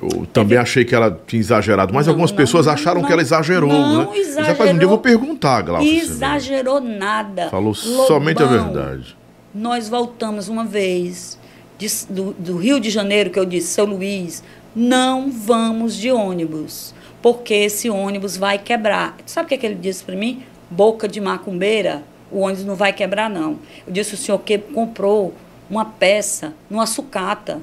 Eu 0.02 0.26
também 0.28 0.58
achei 0.58 0.84
que 0.84 0.94
ela 0.94 1.18
tinha 1.26 1.40
exagerado, 1.40 1.94
mas 1.94 2.06
Não, 2.06 2.14
algumas 2.14 2.32
não, 2.32 2.38
pessoas 2.38 2.66
não, 2.66 2.74
acharam 2.74 3.04
que 3.04 3.12
ela 3.12 3.22
exagerou, 3.22 3.70
Não 3.72 4.00
né? 4.00 4.08
Mas, 4.10 4.36
rapaz, 4.36 4.36
um 4.38 4.42
exagerou. 4.42 4.74
dia 4.74 4.84
eu 4.84 4.90
vou 4.90 4.98
perguntar, 5.00 5.62
Glaucio. 5.62 5.90
se- 5.90 5.96
Exagerou 6.12 6.82
nada. 6.82 7.50
Falou 7.50 7.74
Lobão, 7.86 8.08
somente 8.08 8.44
a 8.44 8.46
verdade. 8.46 9.16
Nós 9.54 9.88
voltamos 9.88 10.50
uma 10.50 10.66
vez 10.66 11.40
de- 11.78 12.06
do, 12.10 12.34
do 12.34 12.58
Rio 12.58 12.80
de 12.80 12.90
Janeiro, 12.90 13.30
que 13.30 13.40
eu 13.40 13.46
disse, 13.46 13.68
seu 13.70 13.86
Luiz, 13.86 14.44
não 14.76 15.32
vamos 15.32 15.96
de 15.96 16.12
ônibus, 16.12 16.94
porque 17.22 17.54
esse 17.54 17.90
ônibus 17.90 18.36
vai 18.36 18.60
quebrar. 18.60 19.16
Sabe 19.26 19.46
o 19.46 19.50
que, 19.50 19.58
que 19.58 19.66
ele 19.66 19.76
disse 19.76 20.04
para 20.04 20.16
mim? 20.16 20.44
Boca 20.70 21.08
de 21.08 21.22
macumbeira, 21.22 22.04
o 22.32 22.40
ônibus 22.40 22.66
não 22.66 22.76
vai 22.76 22.92
quebrar, 22.92 23.30
não. 23.30 23.60
Eu 23.88 23.94
disse, 23.94 24.14
o 24.14 24.18
senhor 24.18 24.40
que 24.40 24.58
comprou 24.58 25.34
uma 25.70 25.86
peça 25.86 26.54
numa 26.70 26.86
sucata. 26.86 27.62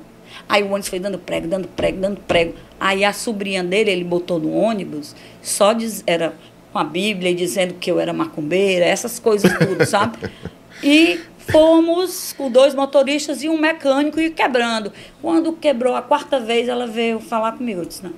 Aí 0.49 0.63
o 0.63 0.67
ônibus 0.67 0.89
foi 0.89 0.99
dando 0.99 1.19
prego, 1.19 1.47
dando 1.47 1.69
prego, 1.69 2.01
dando 2.01 2.21
prego. 2.21 2.55
Aí 2.81 3.05
a 3.05 3.13
sobrinha 3.13 3.63
dele, 3.63 3.91
ele 3.91 4.05
botou 4.05 4.41
no 4.41 4.53
ônibus, 4.53 5.15
só 5.43 5.73
diz, 5.73 6.03
era 6.07 6.35
com 6.73 6.79
a 6.79 6.85
Bíblia 6.85 7.31
e 7.31 7.35
dizendo 7.35 7.75
que 7.75 7.91
eu 7.91 8.01
era 8.01 8.13
macumbeira, 8.13 8.85
essas 8.85 9.19
coisas 9.19 9.53
tudo, 9.59 9.85
sabe? 9.85 10.19
E 10.83 11.21
fomos 11.51 12.33
com 12.33 12.51
dois 12.51 12.75
motoristas 12.75 13.43
e 13.43 13.49
um 13.49 13.59
mecânico 13.59 14.21
e 14.21 14.31
quebrando. 14.31 14.93
Quando 15.21 15.53
quebrou 15.53 15.95
a 15.95 16.03
quarta 16.03 16.39
vez, 16.39 16.69
ela 16.69 16.87
veio 16.87 17.21
falar 17.21 17.53
comigo. 17.53 17.81
Eu 17.81 17.85
disse, 17.85 18.03
não, 18.05 18.13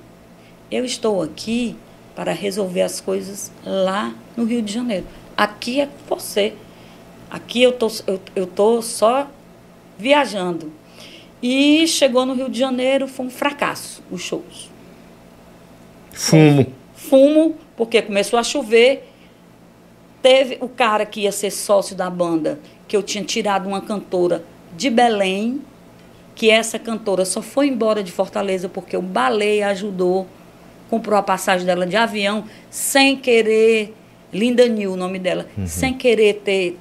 eu 0.71 0.85
estou 0.85 1.21
aqui 1.21 1.75
para 2.15 2.31
resolver 2.31 2.81
as 2.81 3.01
coisas 3.01 3.51
lá 3.65 4.13
no 4.37 4.45
Rio 4.45 4.61
de 4.61 4.71
Janeiro. 4.73 5.05
Aqui 5.35 5.81
é 5.81 5.85
com 5.85 6.15
você. 6.15 6.53
Aqui 7.29 7.61
eu 7.61 7.73
tô, 7.73 7.91
eu, 8.07 8.21
eu 8.35 8.47
tô 8.47 8.81
só 8.81 9.27
viajando. 9.97 10.71
E 11.41 11.85
chegou 11.87 12.25
no 12.25 12.33
Rio 12.33 12.49
de 12.49 12.57
Janeiro, 12.57 13.07
foi 13.07 13.25
um 13.25 13.29
fracasso 13.29 14.01
os 14.09 14.21
shows. 14.21 14.69
Fumo. 16.11 16.67
fumo, 16.95 17.57
porque 17.75 18.01
começou 18.01 18.39
a 18.39 18.43
chover. 18.43 19.11
Teve 20.25 20.57
o 20.59 20.67
cara 20.67 21.05
que 21.05 21.21
ia 21.21 21.31
ser 21.31 21.51
sócio 21.51 21.95
da 21.95 22.09
banda, 22.09 22.57
que 22.87 22.97
eu 22.97 23.03
tinha 23.03 23.23
tirado 23.23 23.67
uma 23.67 23.79
cantora 23.79 24.43
de 24.75 24.89
Belém, 24.89 25.61
que 26.33 26.49
essa 26.49 26.79
cantora 26.79 27.23
só 27.25 27.43
foi 27.43 27.67
embora 27.67 28.01
de 28.01 28.11
Fortaleza 28.11 28.67
porque 28.67 28.97
o 28.97 29.03
Baleia 29.03 29.67
ajudou, 29.67 30.25
comprou 30.89 31.15
a 31.15 31.21
passagem 31.21 31.63
dela 31.63 31.85
de 31.85 31.95
avião, 31.95 32.45
sem 32.71 33.15
querer, 33.15 33.93
Linda 34.33 34.67
Nil, 34.67 34.93
o 34.93 34.95
nome 34.95 35.19
dela, 35.19 35.45
Uhum. 35.55 35.67
sem 35.67 35.93
querer 35.93 36.41
ter 36.43 36.75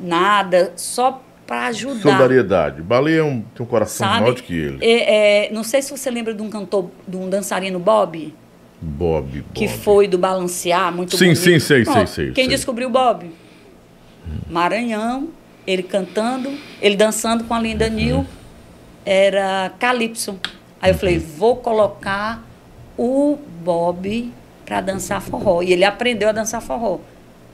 nada, 0.00 0.72
só 0.74 1.22
para 1.46 1.66
ajudar. 1.66 2.00
Solidariedade. 2.02 2.82
Baleia 2.82 3.20
é 3.20 3.22
um- 3.22 3.42
tem 3.54 3.64
um 3.64 3.68
coração 3.68 4.08
Sabe? 4.08 4.22
maior 4.22 4.34
do 4.34 4.42
que 4.42 4.54
ele. 4.58 4.78
É, 4.84 5.46
é, 5.46 5.52
não 5.52 5.62
sei 5.62 5.82
se 5.82 5.96
você 5.96 6.10
lembra 6.10 6.34
de 6.34 6.42
um 6.42 6.50
cantor, 6.50 6.90
de 7.06 7.16
um 7.16 7.30
dançarino 7.30 7.78
Bob, 7.78 8.34
Bob, 8.82 9.40
Bob. 9.42 9.44
que 9.54 9.68
foi 9.68 10.08
do 10.08 10.18
Balancear, 10.18 10.92
muito 10.94 11.16
Sim, 11.16 11.26
bonito. 11.26 11.38
sim, 11.38 11.58
sei, 11.60 11.84
sei, 11.84 12.06
sei, 12.06 12.32
Quem 12.32 12.44
sei. 12.46 12.48
descobriu 12.48 12.90
Bob? 12.90 13.30
Maranhão, 14.50 15.28
ele 15.66 15.82
cantando, 15.82 16.50
ele 16.80 16.96
dançando 16.96 17.44
com 17.44 17.54
a 17.54 17.60
Linda 17.60 17.86
Uhum. 17.86 17.92
Nil, 17.92 18.26
era 19.04 19.72
Calypso. 19.78 20.38
Aí 20.80 20.90
eu 20.90 20.94
falei, 20.96 21.18
vou 21.18 21.56
colocar 21.56 22.42
o 22.98 23.38
Bob 23.64 24.32
para 24.66 24.80
dançar 24.80 25.20
forró. 25.22 25.62
E 25.62 25.72
ele 25.72 25.84
aprendeu 25.84 26.28
a 26.28 26.32
dançar 26.32 26.60
forró, 26.60 26.98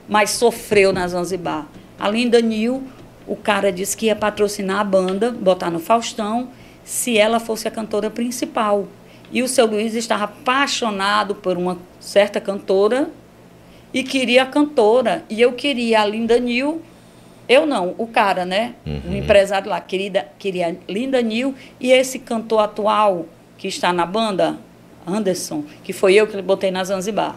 mas 0.07 0.31
sofreu 0.31 0.91
na 0.91 1.07
Zanzibar. 1.07 1.67
A 1.99 2.09
Linda 2.09 2.41
Nil, 2.41 2.83
o 3.27 3.35
cara 3.35 3.71
disse 3.71 3.95
que 3.95 4.07
ia 4.07 4.15
patrocinar 4.15 4.79
a 4.79 4.83
banda, 4.83 5.31
botar 5.31 5.69
no 5.69 5.79
Faustão, 5.79 6.49
se 6.83 7.17
ela 7.17 7.39
fosse 7.39 7.67
a 7.67 7.71
cantora 7.71 8.09
principal. 8.09 8.87
E 9.31 9.43
o 9.43 9.47
seu 9.47 9.65
Luiz 9.65 9.95
estava 9.95 10.25
apaixonado 10.25 11.35
por 11.35 11.57
uma 11.57 11.77
certa 11.99 12.41
cantora 12.41 13.09
e 13.93 14.03
queria 14.03 14.43
a 14.43 14.45
cantora. 14.45 15.23
E 15.29 15.39
eu 15.41 15.53
queria 15.53 16.01
a 16.01 16.05
Linda 16.05 16.39
Nil. 16.39 16.81
Eu 17.47 17.65
não, 17.65 17.95
o 17.97 18.07
cara, 18.07 18.45
né? 18.45 18.75
O 19.09 19.15
empresário 19.15 19.69
lá 19.69 19.81
querida, 19.81 20.27
queria 20.37 20.67
a 20.69 20.91
Linda 20.91 21.21
Nil 21.21 21.55
e 21.79 21.91
esse 21.91 22.19
cantor 22.19 22.59
atual 22.59 23.25
que 23.57 23.67
está 23.67 23.91
na 23.91 24.05
banda, 24.05 24.57
Anderson, 25.05 25.63
que 25.83 25.91
foi 25.91 26.13
eu 26.13 26.27
que 26.27 26.39
botei 26.41 26.69
na 26.69 26.83
Zanzibar, 26.83 27.35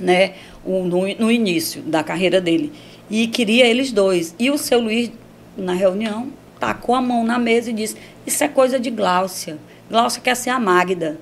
né? 0.00 0.34
O, 0.64 0.84
no, 0.84 1.06
no 1.14 1.30
início 1.30 1.82
da 1.82 2.02
carreira 2.02 2.40
dele. 2.40 2.72
E 3.08 3.26
queria 3.28 3.66
eles 3.66 3.92
dois. 3.92 4.34
E 4.38 4.50
o 4.50 4.58
seu 4.58 4.80
Luiz, 4.80 5.10
na 5.56 5.74
reunião, 5.74 6.32
tacou 6.58 6.94
a 6.94 7.00
mão 7.00 7.24
na 7.24 7.38
mesa 7.38 7.70
e 7.70 7.72
disse: 7.72 7.96
Isso 8.26 8.42
é 8.42 8.48
coisa 8.48 8.80
de 8.80 8.90
Gláucia. 8.90 9.58
Gláucia 9.90 10.20
quer 10.22 10.34
ser 10.34 10.50
a 10.50 10.58
Magda. 10.58 11.18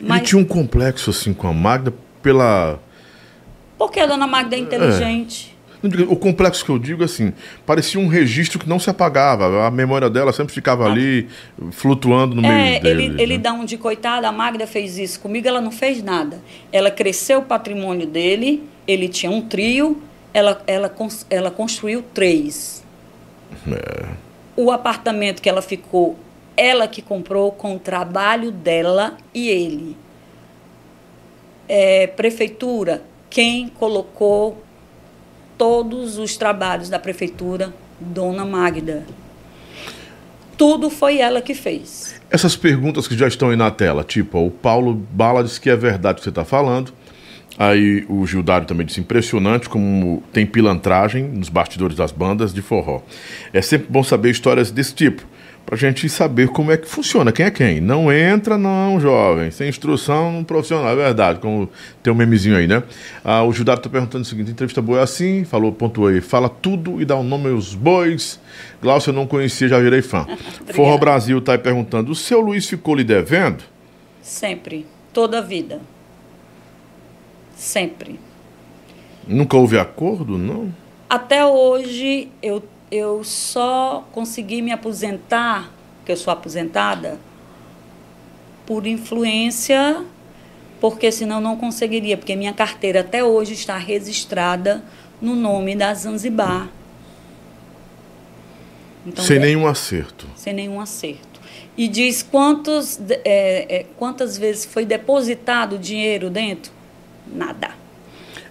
Ele 0.00 0.20
tinha 0.20 0.40
um 0.40 0.44
complexo 0.44 1.10
assim 1.10 1.32
com 1.34 1.48
a 1.48 1.52
Magda 1.52 1.92
pela. 2.22 2.78
Porque 3.76 3.98
a 4.00 4.06
dona 4.06 4.26
Magda 4.26 4.54
é 4.56 4.58
inteligente. 4.58 5.56
Não 5.82 5.88
digo- 5.88 6.12
O 6.12 6.16
complexo 6.16 6.64
que 6.64 6.70
eu 6.70 6.78
digo 6.78 7.04
assim, 7.04 7.32
parecia 7.64 8.00
um 8.00 8.08
registro 8.08 8.58
que 8.58 8.68
não 8.68 8.78
se 8.80 8.90
apagava. 8.90 9.64
A 9.66 9.70
memória 9.70 10.10
dela 10.10 10.32
sempre 10.32 10.52
ficava 10.52 10.84
ali, 10.84 11.28
flutuando 11.70 12.34
no 12.34 12.42
meio 12.42 12.52
É, 12.52 12.80
deles. 12.80 13.04
ele, 13.10 13.22
ele 13.22 13.36
né? 13.36 13.42
dá 13.42 13.52
um 13.52 13.64
de 13.64 13.76
coitada, 13.78 14.28
a 14.28 14.32
Magda 14.32 14.66
fez 14.66 14.98
isso 14.98 15.20
comigo, 15.20 15.46
ela 15.46 15.60
não 15.60 15.70
fez 15.70 16.02
nada. 16.02 16.40
Ela 16.72 16.90
cresceu 16.90 17.38
o 17.38 17.42
patrimônio 17.42 18.06
dele, 18.08 18.64
ele 18.88 19.08
tinha 19.08 19.30
um 19.30 19.40
trio, 19.40 20.02
ela, 20.34 20.60
ela, 20.66 20.92
ela 21.30 21.50
construiu 21.50 22.02
três. 22.12 22.84
É. 23.70 24.06
O 24.56 24.72
apartamento 24.72 25.40
que 25.40 25.48
ela 25.48 25.62
ficou, 25.62 26.18
ela 26.58 26.88
que 26.88 27.00
comprou 27.00 27.52
com 27.52 27.76
o 27.76 27.78
trabalho 27.78 28.50
dela 28.50 29.16
e 29.32 29.48
ele. 29.48 29.96
É, 31.68 32.06
prefeitura, 32.08 33.02
quem 33.30 33.68
colocou 33.68 34.62
todos 35.56 36.18
os 36.18 36.36
trabalhos 36.36 36.88
da 36.88 36.98
prefeitura? 36.98 37.72
Dona 38.00 38.44
Magda. 38.44 39.04
Tudo 40.56 40.90
foi 40.90 41.18
ela 41.18 41.40
que 41.40 41.54
fez. 41.54 42.20
Essas 42.30 42.56
perguntas 42.56 43.06
que 43.06 43.16
já 43.16 43.28
estão 43.28 43.50
aí 43.50 43.56
na 43.56 43.70
tela, 43.70 44.02
tipo, 44.02 44.38
o 44.44 44.50
Paulo 44.50 44.94
Bala 44.94 45.44
disse 45.44 45.60
que 45.60 45.70
é 45.70 45.76
verdade 45.76 46.14
o 46.14 46.16
que 46.16 46.24
você 46.24 46.28
está 46.30 46.44
falando. 46.44 46.92
Aí 47.56 48.04
o 48.08 48.24
Gildário 48.26 48.66
também 48.66 48.86
disse 48.86 49.00
impressionante 49.00 49.68
como 49.68 50.22
tem 50.32 50.46
pilantragem 50.46 51.24
nos 51.24 51.48
bastidores 51.48 51.96
das 51.96 52.12
bandas 52.12 52.52
de 52.52 52.62
forró. 52.62 53.02
É 53.52 53.60
sempre 53.60 53.88
bom 53.90 54.02
saber 54.02 54.30
histórias 54.30 54.70
desse 54.70 54.94
tipo, 54.94 55.24
pra 55.68 55.76
gente 55.76 56.08
saber 56.08 56.48
como 56.48 56.72
é 56.72 56.78
que 56.78 56.88
funciona, 56.88 57.30
quem 57.30 57.44
é 57.44 57.50
quem. 57.50 57.78
Não 57.78 58.10
entra 58.10 58.56
não, 58.56 58.98
jovem, 58.98 59.50
sem 59.50 59.68
instrução 59.68 60.32
não 60.32 60.42
profissional, 60.42 60.90
é 60.90 60.96
verdade, 60.96 61.40
como 61.40 61.68
tem 62.02 62.10
um 62.10 62.16
memezinho 62.16 62.56
aí, 62.56 62.66
né? 62.66 62.82
Ah, 63.22 63.42
o 63.42 63.52
Gildário 63.52 63.82
tá 63.82 63.90
perguntando 63.90 64.22
o 64.22 64.24
seguinte, 64.24 64.50
entrevista 64.50 64.80
boa 64.80 65.00
é 65.00 65.02
assim, 65.02 65.44
falou, 65.44 65.70
pontuou 65.70 66.08
aí, 66.08 66.22
fala 66.22 66.48
tudo 66.48 67.02
e 67.02 67.04
dá 67.04 67.16
o 67.16 67.22
nome 67.22 67.50
aos 67.50 67.74
bois. 67.74 68.40
Glaucio 68.80 69.10
eu 69.10 69.14
não 69.14 69.26
conhecia, 69.26 69.68
já 69.68 69.78
virei 69.78 70.00
fã. 70.00 70.26
Forró 70.72 70.96
Brasil 70.96 71.38
tá 71.42 71.52
aí 71.52 71.58
perguntando, 71.58 72.12
o 72.12 72.14
seu 72.14 72.40
Luiz 72.40 72.66
ficou 72.66 72.94
lhe 72.94 73.04
devendo? 73.04 73.62
Sempre. 74.22 74.86
Toda 75.12 75.36
a 75.36 75.42
vida. 75.42 75.82
Sempre. 77.54 78.18
Nunca 79.26 79.54
houve 79.54 79.78
acordo, 79.78 80.38
não? 80.38 80.72
Até 81.10 81.44
hoje, 81.44 82.30
eu, 82.42 82.62
eu 82.90 83.22
só 83.24 84.06
consegui 84.12 84.62
me 84.62 84.72
aposentar, 84.72 85.70
porque 85.98 86.12
eu 86.12 86.16
sou 86.16 86.32
aposentada, 86.32 87.18
por 88.66 88.86
influência, 88.86 90.04
porque 90.80 91.10
senão 91.10 91.40
não 91.40 91.56
conseguiria, 91.56 92.16
porque 92.16 92.36
minha 92.36 92.52
carteira 92.52 93.00
até 93.00 93.24
hoje 93.24 93.54
está 93.54 93.76
registrada 93.76 94.82
no 95.20 95.34
nome 95.34 95.74
da 95.74 95.92
Zanzibar. 95.94 96.68
Então, 99.06 99.24
Sem 99.24 99.36
é- 99.38 99.40
nenhum 99.40 99.66
acerto. 99.66 100.26
sem 100.36 100.52
nenhum 100.52 100.80
acerto. 100.80 101.40
E 101.76 101.88
diz 101.88 102.22
quantos, 102.22 103.00
é, 103.24 103.66
é, 103.68 103.86
quantas 103.96 104.36
vezes 104.36 104.64
foi 104.64 104.84
depositado 104.84 105.76
o 105.76 105.78
dinheiro 105.78 106.28
dentro? 106.28 106.72
Nada. 107.26 107.70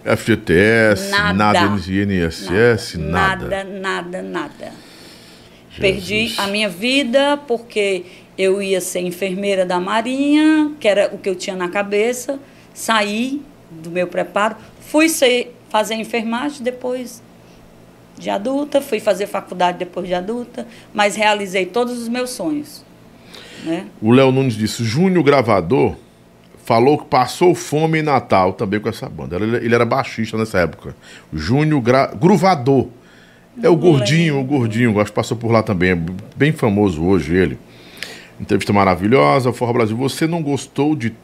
FGTS, 0.04 1.10
Nada. 1.10 1.32
nada, 1.34 1.90
INSS, 1.90 2.94
nada. 2.98 3.46
Nada, 3.46 3.64
nada, 3.64 4.22
nada. 4.22 4.72
Jesus. 5.70 5.78
Perdi 5.78 6.34
a 6.38 6.46
minha 6.48 6.68
vida 6.68 7.36
porque 7.46 8.04
eu 8.36 8.62
ia 8.62 8.80
ser 8.80 9.00
enfermeira 9.00 9.66
da 9.66 9.80
Marinha, 9.80 10.72
que 10.78 10.86
era 10.86 11.10
o 11.12 11.18
que 11.18 11.28
eu 11.28 11.34
tinha 11.34 11.56
na 11.56 11.68
cabeça. 11.68 12.38
Saí 12.72 13.42
do 13.70 13.90
meu 13.90 14.06
preparo, 14.06 14.56
fui 14.80 15.08
ser, 15.08 15.54
fazer 15.68 15.94
enfermagem 15.94 16.62
depois 16.62 17.22
de 18.16 18.30
adulta, 18.30 18.80
fui 18.80 19.00
fazer 19.00 19.26
faculdade 19.26 19.78
depois 19.78 20.06
de 20.06 20.14
adulta, 20.14 20.66
mas 20.92 21.16
realizei 21.16 21.66
todos 21.66 21.98
os 21.98 22.08
meus 22.08 22.30
sonhos. 22.30 22.84
Né? 23.64 23.86
O 24.00 24.12
Léo 24.12 24.30
Nunes 24.32 24.54
disse: 24.54 24.84
Júnior 24.84 25.24
Gravador 25.24 25.96
falou 26.68 26.98
que 26.98 27.06
passou 27.06 27.54
fome 27.54 28.00
em 28.00 28.02
Natal 28.02 28.52
também 28.52 28.78
com 28.78 28.90
essa 28.90 29.08
banda. 29.08 29.36
Ele, 29.36 29.56
ele 29.56 29.74
era 29.74 29.86
baixista 29.86 30.36
nessa 30.36 30.58
época. 30.58 30.94
Júnior 31.32 31.80
Gra... 31.80 32.08
Gruvador. 32.14 32.88
É 33.62 33.70
o 33.70 33.74
gordinho, 33.74 34.38
o 34.38 34.44
gordinho, 34.44 35.00
acho 35.00 35.10
que 35.10 35.16
passou 35.16 35.34
por 35.34 35.50
lá 35.50 35.62
também. 35.62 35.92
É 35.92 35.98
bem 36.36 36.52
famoso 36.52 37.02
hoje 37.02 37.34
ele. 37.34 37.58
Entrevista 38.38 38.70
maravilhosa, 38.70 39.50
Forró 39.50 39.72
Brasil. 39.72 39.96
Você 39.96 40.26
não 40.26 40.42
gostou 40.42 40.94
de, 40.94 41.14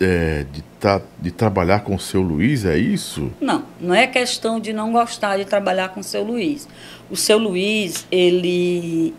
é, 0.00 0.46
de, 0.52 0.62
tá, 0.78 1.02
de 1.20 1.32
trabalhar 1.32 1.80
com 1.80 1.96
o 1.96 1.98
seu 1.98 2.22
Luiz, 2.22 2.64
é 2.64 2.78
isso? 2.78 3.32
Não, 3.40 3.64
não 3.80 3.92
é 3.92 4.06
questão 4.06 4.60
de 4.60 4.72
não 4.72 4.92
gostar 4.92 5.38
de 5.38 5.44
trabalhar 5.44 5.88
com 5.88 5.98
o 5.98 6.04
seu 6.04 6.22
Luiz. 6.22 6.68
O 7.10 7.16
seu 7.16 7.36
Luiz, 7.36 8.06
ele. 8.12 9.12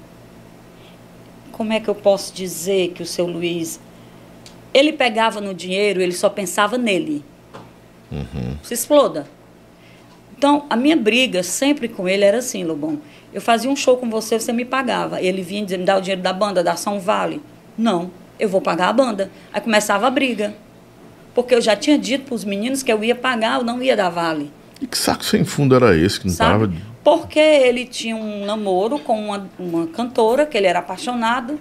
Como 1.52 1.74
é 1.74 1.82
que 1.82 1.90
eu 1.90 1.96
posso 1.96 2.34
dizer 2.34 2.94
que 2.94 3.04
o 3.04 3.06
seu 3.06 3.28
Luiz. 3.28 3.78
Ele 4.74 4.94
pegava 4.94 5.42
no 5.42 5.54
dinheiro, 5.54 6.02
ele 6.02 6.12
só 6.12 6.30
pensava 6.30 6.78
nele. 6.78 7.24
Se 8.64 8.74
exploda. 8.74 9.28
Então, 10.38 10.66
a 10.70 10.76
minha 10.76 10.96
briga 10.96 11.44
sempre 11.44 11.88
com 11.88 12.08
ele 12.08 12.24
era 12.24 12.38
assim, 12.38 12.64
Lobão. 12.64 13.00
Eu 13.34 13.42
fazia 13.42 13.70
um 13.70 13.76
show 13.76 13.98
com 13.98 14.10
você, 14.10 14.40
você 14.40 14.54
me 14.54 14.66
pagava. 14.66 15.22
Ele 15.22 15.42
vinha 15.42 15.64
dizer, 15.64 15.78
me 15.78 15.86
dá 15.86 15.98
o 15.98 16.02
dinheiro 16.02 16.22
da 16.22 16.34
banda, 16.34 16.64
da 16.64 16.76
São 16.76 17.00
Vale. 17.00 17.42
Não, 17.78 18.10
eu 18.40 18.48
vou 18.48 18.62
pagar 18.62 18.88
a 18.90 18.94
banda. 18.94 19.30
Aí 19.54 19.62
começava 19.62 20.08
a 20.08 20.10
briga. 20.10 20.56
Porque 21.36 21.54
eu 21.54 21.62
já 21.62 21.76
tinha 21.76 21.98
dito 21.98 22.26
para 22.26 22.36
os 22.36 22.44
meninos 22.44 22.82
que 22.82 22.92
eu 22.92 23.04
ia 23.04 23.16
pagar, 23.16 23.60
eu 23.60 23.64
não 23.66 23.82
ia 23.84 23.96
dar 23.96 24.10
vale. 24.10 24.52
E 24.82 24.88
que 24.88 24.98
saco 24.98 25.24
sem 25.24 25.44
fundo 25.44 25.76
era 25.76 25.96
esse 25.96 26.20
que 26.20 26.28
não 26.28 26.34
Sabe? 26.34 26.68
tava. 26.68 26.90
Porque 27.04 27.40
ele 27.40 27.86
tinha 27.86 28.16
um 28.16 28.46
namoro 28.46 28.98
com 29.00 29.26
uma, 29.26 29.50
uma 29.58 29.88
cantora, 29.88 30.46
que 30.46 30.58
ele 30.58 30.68
era 30.68 30.80
apaixonado, 30.80 31.60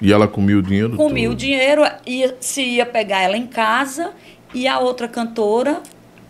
E 0.00 0.12
ela 0.12 0.28
comia 0.28 0.58
o 0.58 0.62
dinheiro? 0.62 0.96
comia 0.96 1.28
o 1.28 1.32
todo. 1.32 1.38
dinheiro, 1.38 1.82
ia, 2.06 2.36
se 2.40 2.62
ia 2.62 2.84
pegar 2.86 3.22
ela 3.22 3.36
em 3.36 3.46
casa, 3.46 4.12
e 4.54 4.68
a 4.68 4.78
outra 4.78 5.08
cantora 5.08 5.82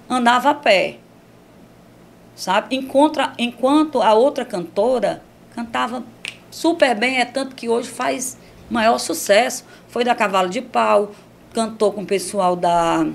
andava 0.09 0.51
a 0.51 0.55
pé. 0.55 0.99
Sabe? 2.35 2.77
Enquanto, 2.77 3.21
enquanto 3.39 4.03
a 4.03 4.15
outra 4.15 4.45
cantora 4.45 5.23
cantava 5.55 6.03
super 6.51 6.95
bem, 6.95 7.19
é 7.19 7.25
tanto 7.25 7.55
que 7.55 7.69
hoje 7.69 7.89
faz 7.89 8.39
maior 8.71 8.99
sucesso. 8.99 9.65
Foi 9.89 10.05
da 10.05 10.15
Cavalo 10.15 10.49
de 10.49 10.61
Pau, 10.61 11.13
cantou 11.53 11.93
com 11.93 12.03
o 12.03 12.07
pessoal 12.07 12.55
da 12.55 13.07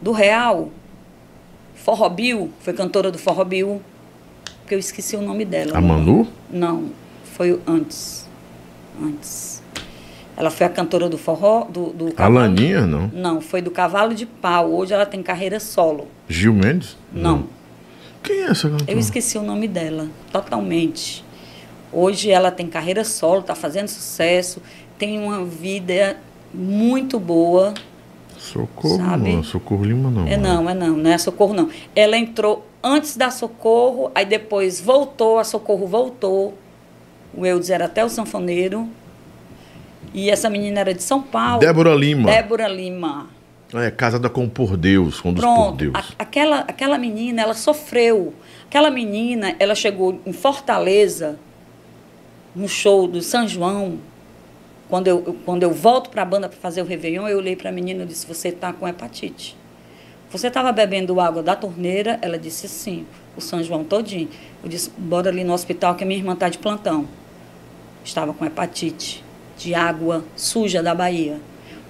do 0.00 0.12
Real, 0.12 0.70
Forró 1.74 2.08
Bill, 2.08 2.52
foi 2.60 2.72
cantora 2.72 3.10
do 3.10 3.18
Forró 3.18 3.44
Bill, 3.44 3.82
porque 4.60 4.74
eu 4.74 4.78
esqueci 4.78 5.16
o 5.16 5.22
nome 5.22 5.44
dela. 5.44 5.76
A 5.76 5.80
Manu? 5.80 6.28
Não, 6.50 6.90
foi 7.24 7.52
o 7.52 7.60
antes. 7.66 8.27
Antes. 9.00 9.62
Ela 10.36 10.50
foi 10.50 10.66
a 10.66 10.70
cantora 10.70 11.08
do 11.08 11.18
forró, 11.18 11.64
do, 11.64 11.86
do 11.86 12.08
A 12.08 12.12
cavalo. 12.12 12.34
Laninha, 12.36 12.86
não. 12.86 13.10
Não, 13.12 13.40
foi 13.40 13.60
do 13.60 13.72
Cavalo 13.72 14.14
de 14.14 14.24
Pau. 14.24 14.70
Hoje 14.72 14.94
ela 14.94 15.04
tem 15.04 15.20
carreira 15.22 15.58
solo. 15.58 16.06
Gil 16.28 16.52
Mendes? 16.54 16.96
Não. 17.12 17.46
Quem 18.22 18.42
é 18.42 18.44
essa 18.50 18.68
cantora? 18.68 18.90
Eu 18.90 18.98
esqueci 18.98 19.36
o 19.36 19.42
nome 19.42 19.66
dela, 19.66 20.06
totalmente. 20.32 21.24
Hoje 21.92 22.30
ela 22.30 22.50
tem 22.52 22.68
carreira 22.68 23.02
solo, 23.02 23.40
está 23.40 23.54
fazendo 23.54 23.88
sucesso, 23.88 24.62
tem 24.96 25.18
uma 25.18 25.44
vida 25.44 26.18
muito 26.54 27.18
boa. 27.18 27.74
Socorro, 28.36 28.96
Sabe? 28.96 29.32
não. 29.34 29.42
Socorro 29.42 29.84
Lima, 29.84 30.10
não. 30.10 30.26
É 30.28 30.36
não, 30.36 30.70
é 30.70 30.74
não, 30.74 30.96
não 30.96 31.10
é 31.10 31.18
Socorro 31.18 31.54
não. 31.54 31.68
Ela 31.96 32.16
entrou 32.16 32.64
antes 32.82 33.16
da 33.16 33.30
Socorro, 33.30 34.10
aí 34.14 34.24
depois 34.24 34.80
voltou, 34.80 35.38
a 35.38 35.44
Socorro 35.44 35.86
voltou. 35.86 36.54
O 37.34 37.44
Eudes 37.46 37.70
era 37.70 37.84
até 37.86 38.04
o 38.04 38.08
sanfoneiro. 38.08 38.88
E 40.14 40.30
essa 40.30 40.48
menina 40.48 40.80
era 40.80 40.94
de 40.94 41.02
São 41.02 41.20
Paulo. 41.22 41.60
Débora 41.60 41.94
Lima. 41.94 42.30
Débora 42.30 42.68
Lima. 42.68 43.26
É, 43.74 43.90
casada 43.90 44.30
com 44.30 44.48
Por 44.48 44.76
Deus, 44.78 45.20
com 45.20 45.28
um 45.28 45.32
dos 45.34 45.44
Por 45.44 45.52
Pronto, 45.54 45.76
Deus. 45.76 45.94
a- 45.94 46.04
aquela, 46.18 46.60
aquela 46.60 46.96
menina, 46.96 47.42
ela 47.42 47.52
sofreu. 47.52 48.32
Aquela 48.66 48.90
menina, 48.90 49.54
ela 49.58 49.74
chegou 49.74 50.20
em 50.24 50.32
Fortaleza, 50.32 51.38
no 52.56 52.66
show 52.66 53.06
do 53.06 53.20
São 53.20 53.46
João. 53.46 53.98
Quando 54.88 55.06
eu, 55.08 55.22
eu- 55.26 55.36
quando 55.44 55.62
eu 55.62 55.70
volto 55.70 56.08
para 56.08 56.22
a 56.22 56.24
banda 56.24 56.48
para 56.48 56.58
fazer 56.58 56.80
o 56.80 56.84
Réveillon, 56.86 57.28
eu 57.28 57.36
olhei 57.36 57.54
para 57.54 57.68
a 57.68 57.72
menina 57.72 58.04
e 58.04 58.06
disse: 58.06 58.26
Você 58.26 58.48
está 58.48 58.72
com 58.72 58.88
hepatite. 58.88 59.54
Você 60.30 60.48
estava 60.48 60.72
bebendo 60.72 61.20
água 61.20 61.42
da 61.42 61.54
torneira? 61.54 62.18
Ela 62.22 62.38
disse 62.38 62.66
sim, 62.68 63.06
o 63.36 63.40
São 63.40 63.62
João 63.62 63.84
todinho. 63.84 64.28
Eu 64.64 64.70
disse: 64.70 64.90
Bora 64.96 65.28
ali 65.28 65.44
no 65.44 65.52
hospital 65.52 65.94
que 65.94 66.04
a 66.04 66.06
minha 66.06 66.18
irmã 66.18 66.32
está 66.32 66.48
de 66.48 66.56
plantão. 66.56 67.06
Estava 68.08 68.32
com 68.32 68.42
hepatite, 68.42 69.22
de 69.58 69.74
água 69.74 70.24
suja 70.34 70.82
da 70.82 70.94
Bahia. 70.94 71.38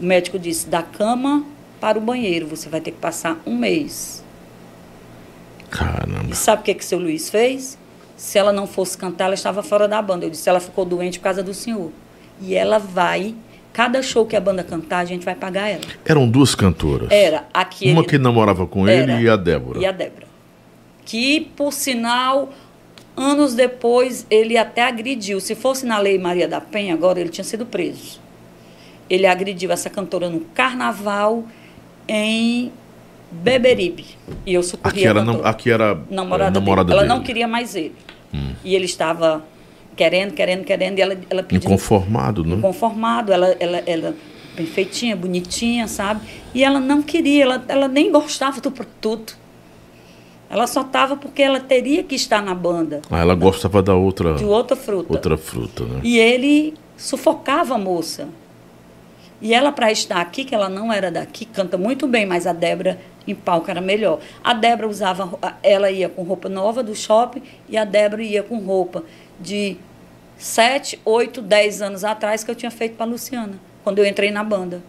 O 0.01 0.05
médico 0.05 0.37
disse: 0.37 0.69
Da 0.69 0.83
cama 0.83 1.45
para 1.81 1.97
o 1.97 2.01
banheiro, 2.01 2.45
você 2.45 2.69
vai 2.69 2.81
ter 2.81 2.91
que 2.91 2.99
passar 2.99 3.41
um 3.47 3.57
mês. 3.57 4.25
Caramba. 5.71 6.27
E 6.29 6.35
sabe 6.35 6.63
o 6.63 6.65
que, 6.65 6.75
que 6.75 6.85
seu 6.85 6.99
Luiz 6.99 7.31
fez? 7.31 7.79
Se 8.17 8.37
ela 8.37 8.53
não 8.53 8.67
fosse 8.67 8.99
cantar, 8.99 9.27
ela 9.27 9.35
estava 9.35 9.63
fora 9.63 9.87
da 9.87 10.03
banda. 10.03 10.27
Eu 10.27 10.31
disse, 10.31 10.49
ela 10.49 10.59
ficou 10.59 10.85
doente 10.85 11.21
por 11.21 11.25
causa 11.25 11.41
do 11.41 11.55
senhor. 11.55 11.93
E 12.41 12.53
ela 12.53 12.79
vai, 12.79 13.37
cada 13.73 14.03
show 14.03 14.27
que 14.27 14.35
a 14.35 14.41
banda 14.41 14.65
cantar, 14.65 14.99
a 14.99 15.05
gente 15.05 15.25
vai 15.25 15.37
pagar 15.37 15.69
ela. 15.69 15.83
Eram 16.05 16.29
duas 16.29 16.53
cantoras. 16.53 17.13
Era 17.13 17.45
aquele. 17.55 17.93
Uma 17.93 18.03
que 18.05 18.19
namorava 18.19 18.67
com 18.67 18.89
ele 18.89 19.13
Era. 19.13 19.23
e 19.23 19.29
a 19.29 19.37
Débora. 19.37 19.79
E 19.79 19.87
a 19.87 19.93
Débora. 19.93 20.27
Que, 21.05 21.53
por 21.57 21.73
sinal, 21.73 22.53
anos 23.19 23.55
depois, 23.55 24.27
ele 24.31 24.57
até 24.57 24.83
agrediu. 24.83 25.41
Se 25.41 25.55
fosse 25.55 25.85
na 25.85 25.99
Lei 25.99 26.19
Maria 26.19 26.47
da 26.49 26.61
Penha, 26.61 26.95
agora 26.95 27.21
ele 27.21 27.31
tinha 27.31 27.45
sido 27.45 27.67
preso. 27.67 28.21
Ele 29.11 29.27
agrediu 29.27 29.71
essa 29.73 29.91
cantora 29.91 30.29
no 30.31 30.41
carnaval 30.41 31.45
em 32.07 32.71
Beberibe. 33.31 34.07
E 34.47 34.55
eu 34.55 34.63
socorri 34.63 34.99
Aqui 35.01 35.07
era, 35.07 35.21
nam- 35.25 35.33
cantora 35.33 35.49
aqui 35.51 35.71
era 35.71 36.01
namorada, 36.11 36.59
é, 36.59 36.61
namorada 36.61 36.89
dele. 36.89 37.01
Ela. 37.01 37.05
Hum. 37.15 37.17
não 37.19 37.23
queria 37.25 37.49
mais 37.49 37.75
ele. 37.75 37.95
E 38.65 38.75
ele 38.75 38.85
estava 38.85 39.45
querendo, 39.97 40.33
querendo, 40.35 40.65
querendo, 40.65 40.99
e 40.99 41.03
ela, 41.03 41.19
ela 41.29 41.43
pediu 41.43 41.69
Inconformado, 41.69 42.45
né? 42.45 42.59
conformado, 42.61 43.33
ela, 43.33 43.49
ela, 43.59 43.83
ela 43.87 44.15
perfeitinha, 44.55 45.17
bonitinha, 45.17 45.89
sabe? 45.89 46.21
E 46.55 46.63
ela 46.63 46.79
não 46.79 47.03
queria, 47.03 47.45
ela, 47.45 47.65
ela 47.69 47.89
nem 47.89 48.11
gostava 48.13 48.61
do 48.61 48.71
produto. 48.71 49.37
Ela 50.51 50.67
só 50.67 50.81
estava 50.81 51.17
porque 51.17 51.43
ela 51.43 51.61
teria 51.61 52.03
que 52.03 52.15
estar 52.15 52.41
na 52.43 52.55
banda 52.55 53.03
Ah, 53.11 53.19
ela 53.19 53.35
gostava 53.35 53.83
da 53.83 53.95
outra, 53.95 54.35
de 54.35 54.45
outra 54.45 54.75
fruta. 54.77 55.13
outra 55.13 55.37
fruta, 55.37 55.85
né? 55.85 56.01
E 56.03 56.19
ele 56.19 56.75
sufocava 56.97 57.75
a 57.75 57.79
moça. 57.79 58.29
E 59.41 59.55
ela, 59.55 59.71
para 59.71 59.93
estar 59.93 60.21
aqui, 60.21 60.45
que 60.45 60.55
ela 60.55 60.69
não 60.69 60.93
era 60.93 61.11
daqui, 61.11 61.45
canta 61.45 61.77
muito 61.79 62.09
bem, 62.09 62.27
mas 62.27 62.47
a 62.47 62.53
Débora 62.53 62.99
em 63.27 63.35
palco 63.35 63.71
era 63.71 63.81
melhor. 63.81 64.19
A 64.43 64.53
Débora 64.53 64.89
usava, 64.89 65.39
ela 65.63 65.91
ia 65.91 66.09
com 66.09 66.23
roupa 66.23 66.49
nova 66.49 66.83
do 66.83 66.95
shopping 66.95 67.43
e 67.69 67.77
a 67.77 67.85
Débora 67.85 68.23
ia 68.23 68.43
com 68.43 68.59
roupa 68.59 69.05
de 69.39 69.77
7, 70.39 70.99
8, 71.05 71.41
10 71.43 71.83
anos 71.83 72.05
atrás 72.05 72.43
que 72.43 72.51
eu 72.51 72.55
tinha 72.55 72.71
feito 72.71 72.97
para 72.97 73.07
a 73.07 73.09
Luciana, 73.09 73.53
quando 73.85 73.99
eu 74.01 74.07
entrei 74.07 74.31
na 74.31 74.43
banda. 74.43 74.83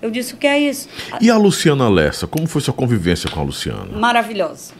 Eu 0.00 0.10
disse, 0.10 0.34
o 0.34 0.36
que 0.36 0.48
é 0.48 0.58
isso? 0.58 0.88
E 1.20 1.30
a 1.30 1.36
Luciana 1.36 1.88
Lessa? 1.88 2.26
Como 2.26 2.48
foi 2.48 2.60
sua 2.60 2.74
convivência 2.74 3.30
com 3.30 3.38
a 3.38 3.44
Luciana? 3.44 3.96
Maravilhosa. 3.96 4.74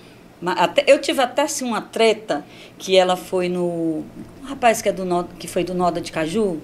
Até- 0.44 0.84
eu 0.86 1.00
tive 1.00 1.20
até 1.22 1.42
assim, 1.42 1.64
uma 1.64 1.80
treta 1.80 2.44
que 2.78 2.96
ela 2.96 3.16
foi 3.16 3.48
no. 3.48 4.04
Um 4.42 4.44
rapaz 4.44 4.82
que, 4.82 4.88
é 4.88 4.92
do, 4.92 5.24
que 5.38 5.46
foi 5.46 5.62
do 5.64 5.72
Noda 5.74 6.00
de 6.00 6.10
Caju. 6.10 6.58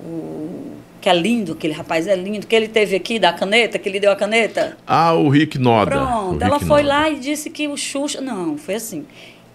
O, 0.00 0.72
que 1.00 1.08
é 1.08 1.14
lindo, 1.14 1.52
aquele 1.52 1.72
rapaz 1.72 2.06
é 2.06 2.14
lindo, 2.14 2.46
que 2.46 2.54
ele 2.54 2.68
teve 2.68 2.94
aqui 2.94 3.18
da 3.18 3.32
caneta, 3.32 3.78
que 3.78 3.88
ele 3.88 3.98
deu 3.98 4.10
a 4.12 4.16
caneta. 4.16 4.76
Ah, 4.86 5.12
o 5.14 5.28
Rick 5.28 5.58
Noda. 5.58 5.90
Pronto, 5.90 6.40
O 6.40 6.44
ela 6.44 6.54
Rick 6.58 6.66
foi 6.66 6.82
Noda. 6.82 6.94
lá 6.94 7.10
e 7.10 7.18
disse 7.18 7.50
que 7.50 7.66
o 7.68 7.76
Xuxa. 7.76 8.20
Não, 8.20 8.56
foi 8.56 8.74
assim. 8.76 9.04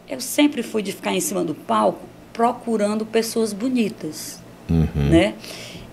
Eu 0.10 0.20
sempre 0.20 0.62
fui 0.64 0.82
de 0.82 0.92
ficar 0.92 1.14
em 1.14 1.20
cima 1.22 1.44
do 1.44 1.54
palco 1.56 2.00
procurando 2.34 3.06
pessoas 3.06 3.52
bonitas. 3.54 4.42
Uhum. 4.70 4.88
Né? 5.10 5.34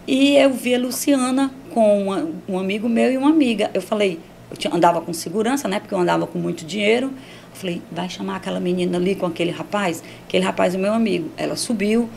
E 0.06 0.36
eu 0.36 0.50
vi 0.52 0.74
a 0.74 0.78
Luciana 0.78 1.52
com 1.72 2.02
uma- 2.04 2.28
um 2.48 2.58
amigo 2.58 2.88
meu 2.88 3.10
e 3.12 3.16
uma 3.16 3.30
amiga. 3.30 3.70
Eu 3.72 3.80
falei, 3.82 4.20
eu 4.66 4.74
andava 4.74 5.00
com 5.00 5.12
segurança, 5.12 5.68
né? 5.68 5.80
Porque 5.80 5.94
eu 5.94 5.98
andava 5.98 6.26
com 6.26 6.38
muito 6.38 6.64
dinheiro. 6.64 7.06
Eu 7.06 7.56
falei, 7.56 7.82
vai 7.90 8.08
chamar 8.08 8.36
aquela 8.36 8.60
menina 8.60 8.98
ali 8.98 9.14
com 9.14 9.26
aquele 9.26 9.50
rapaz? 9.50 10.02
Aquele 10.26 10.44
rapaz 10.44 10.74
é 10.74 10.78
meu 10.78 10.92
amigo. 10.92 11.30
Ela 11.36 11.56
subiu. 11.56 12.08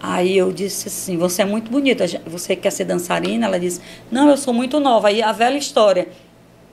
Aí 0.00 0.36
eu 0.36 0.52
disse 0.52 0.88
assim, 0.88 1.16
você 1.16 1.42
é 1.42 1.44
muito 1.44 1.70
bonita, 1.70 2.04
você 2.26 2.56
quer 2.56 2.70
ser 2.70 2.84
dançarina? 2.84 3.46
Ela 3.46 3.60
disse, 3.60 3.80
não, 4.10 4.28
eu 4.28 4.36
sou 4.36 4.52
muito 4.52 4.80
nova. 4.80 5.08
Aí 5.08 5.22
a 5.22 5.30
velha 5.30 5.56
história, 5.56 6.08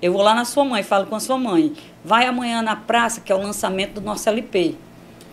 eu 0.02 0.12
vou 0.12 0.24
lá 0.24 0.34
na 0.34 0.46
sua 0.46 0.66
mãe, 0.66 0.82
falo 0.82 1.06
com 1.06 1.16
a 1.16 1.20
sua 1.20 1.38
mãe. 1.38 1.74
Vai 2.04 2.26
amanhã 2.26 2.64
na 2.64 2.76
praça, 2.76 3.22
que 3.22 3.32
é 3.32 3.36
o 3.36 3.38
lançamento 3.38 3.96
do 3.96 4.02
nosso 4.02 4.28
LP. 4.28 4.76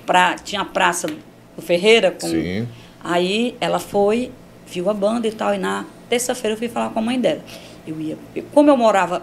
Pra, 0.05 0.35
tinha 0.35 0.61
a 0.61 0.65
praça 0.65 1.09
do 1.57 1.63
Ferreira. 1.63 2.11
Com, 2.11 2.29
Sim. 2.29 2.69
Aí 3.03 3.57
ela 3.61 3.79
foi, 3.79 4.31
viu 4.67 4.91
a 4.91 4.95
banda 4.95 5.27
e 5.27 5.33
tal, 5.33 5.55
e 5.55 5.59
na 5.59 5.87
terça-feira 6.09 6.55
eu 6.55 6.59
fui 6.59 6.69
falar 6.69 6.91
com 6.91 6.99
a 6.99 7.03
mãe 7.03 7.19
dela. 7.19 7.41
Eu 7.87 8.01
ia, 8.01 8.19
como 8.53 8.69
eu 8.69 8.77
morava 8.77 9.23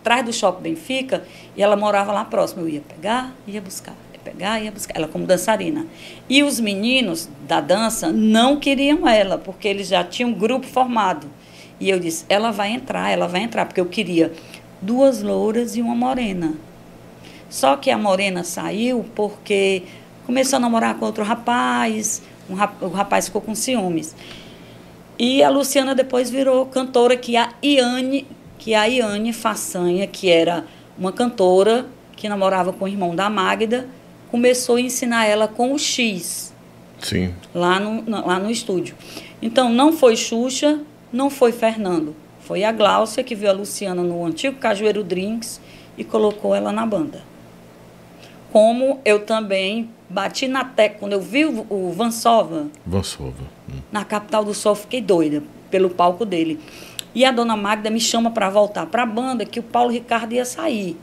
atrás 0.00 0.24
do 0.24 0.32
Shopping 0.32 0.62
Benfica, 0.62 1.24
e 1.56 1.62
ela 1.62 1.76
morava 1.76 2.12
lá 2.12 2.24
próximo, 2.24 2.62
eu 2.62 2.68
ia 2.68 2.80
pegar, 2.80 3.34
ia 3.46 3.60
buscar, 3.60 3.94
ia 4.12 4.18
pegar, 4.24 4.60
ia 4.60 4.72
buscar, 4.72 4.96
ela 4.96 5.06
como 5.06 5.26
dançarina. 5.26 5.86
E 6.28 6.42
os 6.42 6.58
meninos 6.58 7.28
da 7.46 7.60
dança 7.60 8.10
não 8.10 8.56
queriam 8.56 9.06
ela, 9.06 9.38
porque 9.38 9.68
eles 9.68 9.88
já 9.88 10.02
tinham 10.02 10.30
um 10.30 10.34
grupo 10.34 10.66
formado. 10.66 11.26
E 11.78 11.88
eu 11.88 11.98
disse, 11.98 12.24
ela 12.28 12.50
vai 12.50 12.72
entrar, 12.72 13.10
ela 13.10 13.26
vai 13.26 13.42
entrar, 13.42 13.66
porque 13.66 13.80
eu 13.80 13.86
queria 13.86 14.32
duas 14.82 15.22
louras 15.22 15.76
e 15.76 15.80
uma 15.80 15.94
morena. 15.94 16.54
Só 17.48 17.76
que 17.76 17.90
a 17.90 17.98
morena 17.98 18.44
saiu 18.44 19.04
porque 19.14 19.82
começou 20.24 20.58
a 20.58 20.60
namorar 20.60 20.94
com 20.94 21.04
outro 21.04 21.24
rapaz, 21.24 22.22
um 22.48 22.54
rap- 22.54 22.82
o 22.82 22.88
rapaz 22.88 23.26
ficou 23.26 23.40
com 23.40 23.54
ciúmes. 23.54 24.14
E 25.18 25.42
a 25.42 25.50
Luciana 25.50 25.94
depois 25.94 26.30
virou 26.30 26.64
cantora, 26.66 27.16
que 27.16 27.36
a 27.36 27.50
Iane, 27.62 28.26
que 28.60 28.74
a 28.74 28.84
Iane 28.84 29.32
Façanha, 29.32 30.06
que 30.06 30.28
era 30.28 30.66
uma 30.96 31.10
cantora 31.10 31.86
que 32.14 32.28
namorava 32.28 32.74
com 32.74 32.84
o 32.84 32.88
irmão 32.88 33.16
da 33.16 33.30
Magda, 33.30 33.88
começou 34.30 34.76
a 34.76 34.80
ensinar 34.80 35.24
ela 35.24 35.48
com 35.48 35.72
o 35.72 35.78
X 35.78 36.52
Sim. 36.98 37.34
lá 37.54 37.80
no, 37.80 38.04
lá 38.08 38.38
no 38.38 38.50
estúdio. 38.50 38.94
Então, 39.40 39.72
não 39.72 39.94
foi 39.94 40.14
Xuxa, 40.14 40.78
não 41.10 41.30
foi 41.30 41.52
Fernando. 41.52 42.14
Foi 42.42 42.62
a 42.62 42.70
Gláucia 42.70 43.24
que 43.24 43.34
viu 43.34 43.48
a 43.48 43.52
Luciana 43.52 44.02
no 44.02 44.26
antigo 44.26 44.58
Cajueiro 44.58 45.02
Drinks 45.02 45.58
e 45.96 46.04
colocou 46.04 46.54
ela 46.54 46.70
na 46.70 46.84
banda. 46.84 47.22
Como 48.52 49.00
eu 49.06 49.20
também 49.20 49.88
bati 50.08 50.46
na 50.46 50.64
tecla, 50.64 50.98
quando 50.98 51.12
eu 51.14 51.20
vi 51.20 51.46
o, 51.46 51.66
o 51.70 51.92
Vansova 51.92 52.66
Vansova. 52.84 53.44
Hum. 53.70 53.78
na 53.90 54.04
Capital 54.04 54.44
do 54.44 54.52
Sol, 54.52 54.74
fiquei 54.74 55.00
doida 55.00 55.42
pelo 55.70 55.88
palco 55.88 56.26
dele. 56.26 56.60
E 57.14 57.24
a 57.24 57.32
dona 57.32 57.56
Magda 57.56 57.90
me 57.90 58.00
chama 58.00 58.30
para 58.30 58.48
voltar 58.48 58.86
para 58.86 59.02
a 59.02 59.06
banda, 59.06 59.44
que 59.44 59.60
o 59.60 59.62
Paulo 59.62 59.90
Ricardo 59.90 60.32
ia 60.32 60.44
sair. 60.44 60.96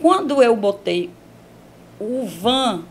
Quando 0.00 0.42
eu 0.42 0.54
botei 0.56 1.10
o 1.98 2.26
van, 2.26 2.82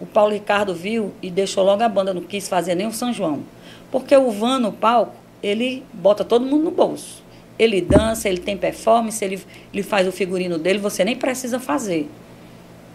o 0.00 0.06
Paulo 0.06 0.32
Ricardo 0.32 0.74
viu 0.74 1.12
e 1.22 1.30
deixou 1.30 1.64
logo 1.64 1.82
a 1.82 1.88
banda, 1.88 2.14
não 2.14 2.22
quis 2.22 2.48
fazer 2.48 2.74
nem 2.74 2.86
o 2.86 2.92
São 2.92 3.12
João. 3.12 3.42
Porque 3.90 4.16
o 4.16 4.30
van 4.30 4.58
no 4.58 4.72
palco, 4.72 5.14
ele 5.42 5.82
bota 5.92 6.24
todo 6.24 6.44
mundo 6.44 6.64
no 6.64 6.70
bolso. 6.70 7.22
Ele 7.58 7.80
dança, 7.80 8.28
ele 8.28 8.38
tem 8.38 8.56
performance, 8.56 9.24
ele, 9.24 9.40
ele 9.72 9.82
faz 9.82 10.06
o 10.06 10.12
figurino 10.12 10.58
dele, 10.58 10.78
você 10.78 11.04
nem 11.04 11.16
precisa 11.16 11.58
fazer. 11.58 12.08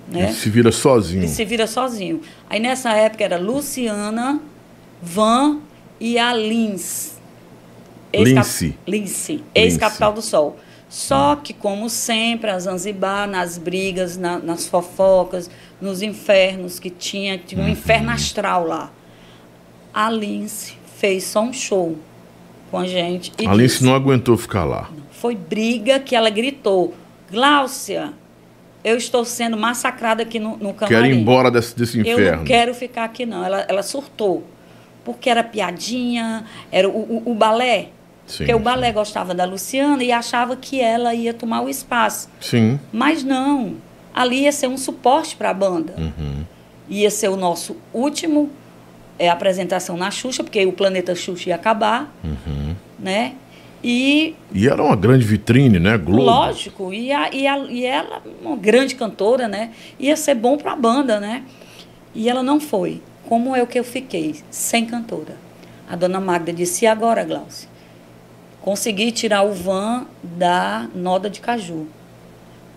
Né? 0.08 0.26
Ele 0.26 0.34
se 0.34 0.50
vira 0.50 0.72
sozinho. 0.72 1.22
Ele 1.22 1.28
se 1.28 1.46
vira 1.46 1.68
sozinho. 1.68 2.22
Aí 2.50 2.60
nessa 2.60 2.94
época 2.94 3.24
era 3.24 3.38
Luciana, 3.38 4.40
Van 5.02 5.60
e 6.00 6.18
a 6.18 6.34
Lins. 6.34 7.13
Lince. 8.14 8.76
Lince, 8.88 9.44
ex-capital 9.56 10.14
do 10.14 10.22
Sol. 10.22 10.58
Só 10.90 11.36
que, 11.36 11.54
como 11.54 11.90
sempre, 11.90 12.52
a 12.52 12.60
Zanzibar, 12.60 13.28
nas 13.28 13.58
brigas, 13.58 14.16
na- 14.16 14.38
nas 14.38 14.68
fofocas, 14.68 15.50
nos 15.82 16.02
infernos 16.04 16.78
que 16.80 16.90
tinha, 16.92 17.38
tinha 17.38 17.64
um 17.64 17.68
inferno 17.68 18.12
astral 18.12 18.68
lá. 18.68 18.92
A 19.94 20.10
Lince 20.10 20.74
fez 20.98 21.24
só 21.24 21.42
um 21.42 21.52
show 21.54 21.98
com 22.70 22.78
a 22.78 22.86
gente. 22.88 23.32
E 23.40 23.46
A 23.48 23.52
Alice 23.52 23.76
disse- 23.76 23.86
não 23.86 23.96
aguentou 23.96 24.38
ficar 24.38 24.66
lá. 24.66 24.90
foi 25.12 25.36
briga 25.36 26.00
que 26.00 26.16
ela 26.16 26.30
gritou: 26.30 26.94
Gláucia, 27.32 28.14
eu 28.84 28.96
estou 28.96 29.26
sendo 29.26 29.58
massacrada 29.58 30.22
aqui 30.22 30.40
no, 30.40 30.58
no 30.58 30.74
camarim. 30.76 30.88
Quero 30.96 31.06
ir 31.08 31.20
embora 31.20 31.50
desse, 31.50 31.76
desse 31.76 31.98
Eu 32.00 32.20
inferno. 32.20 32.38
não 32.40 32.46
quero 32.46 32.74
ficar 32.76 33.06
aqui, 33.06 33.26
não. 33.26 33.44
Ela, 33.44 33.66
ela 33.68 33.82
surtou. 33.84 34.44
Porque 35.04 35.30
era 35.30 35.44
piadinha, 35.44 36.46
era 36.72 36.88
o, 36.88 36.92
o, 37.26 37.32
o 37.32 37.36
balé. 37.36 37.90
Sim, 38.26 38.38
porque 38.38 38.54
o 38.54 38.58
sim. 38.58 38.64
balé 38.64 38.92
gostava 38.92 39.34
da 39.34 39.46
Luciana 39.46 40.04
e 40.04 40.12
achava 40.12 40.56
que 40.56 40.80
ela 40.80 41.14
ia 41.14 41.34
tomar 41.34 41.62
o 41.62 41.70
espaço. 41.70 42.30
Sim. 42.40 42.80
Mas 42.92 43.24
não. 43.24 43.76
Ali 44.14 44.42
ia 44.42 44.52
ser 44.52 44.68
um 44.68 44.78
suporte 44.78 45.36
para 45.36 45.50
a 45.50 45.54
banda. 45.54 45.94
Uhum. 45.98 46.44
Ia 46.90 47.10
ser 47.10 47.30
o 47.30 47.36
nosso 47.36 47.76
último 47.94 48.50
é, 49.18 49.30
apresentação 49.30 49.98
na 49.98 50.12
Xuxa, 50.12 50.44
porque 50.44 50.66
o 50.66 50.72
Planeta 50.72 51.16
Xuxa 51.16 51.50
ia 51.50 51.56
acabar. 51.56 52.14
Uhum. 52.24 52.76
Né? 53.00 53.34
E 53.84 54.36
E 54.54 54.68
era 54.68 54.82
uma 54.82 54.96
grande 54.96 55.26
vitrine, 55.26 55.78
né? 55.78 55.98
Globo. 55.98 56.24
Lógico, 56.24 56.94
e, 56.94 57.12
a, 57.12 57.30
e, 57.34 57.46
a, 57.46 57.58
e 57.58 57.86
ela, 57.86 58.22
uma 58.42 58.56
grande 58.56 58.96
cantora, 58.96 59.48
né? 59.48 59.72
Ia 60.00 60.16
ser 60.16 60.36
bom 60.36 60.58
para 60.58 60.72
a 60.72 60.76
banda, 60.76 61.20
né? 61.20 61.44
E 62.16 62.30
ela 62.30 62.42
não 62.42 62.60
foi. 62.60 63.02
Como 63.28 63.56
é 63.56 63.62
o 63.62 63.68
que 63.68 63.78
eu 63.78 63.84
fiquei? 63.84 64.36
Sem 64.50 64.86
cantora. 64.86 65.36
A 65.90 65.96
dona 65.96 66.20
Magda 66.20 66.54
disse: 66.54 66.86
e 66.86 66.88
agora, 66.88 67.24
Glaucia? 67.26 67.68
Consegui 68.64 69.12
tirar 69.12 69.44
o 69.44 69.52
van 69.52 70.08
da 70.24 70.88
Noda 70.96 71.30
de 71.30 71.42
Caju. 71.42 71.86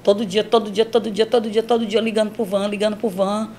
Todo 0.02 0.26
dia, 0.26 0.42
todo 0.42 0.68
dia, 0.68 0.84
todo 0.84 1.10
dia, 1.10 1.24
todo 1.24 1.48
dia, 1.48 1.62
todo 1.62 1.86
dia, 1.86 2.00
ligando 2.00 2.32
pro 2.32 2.44
van, 2.44 2.66
ligando 2.66 2.96
pro 2.96 3.08
van. 3.08 3.50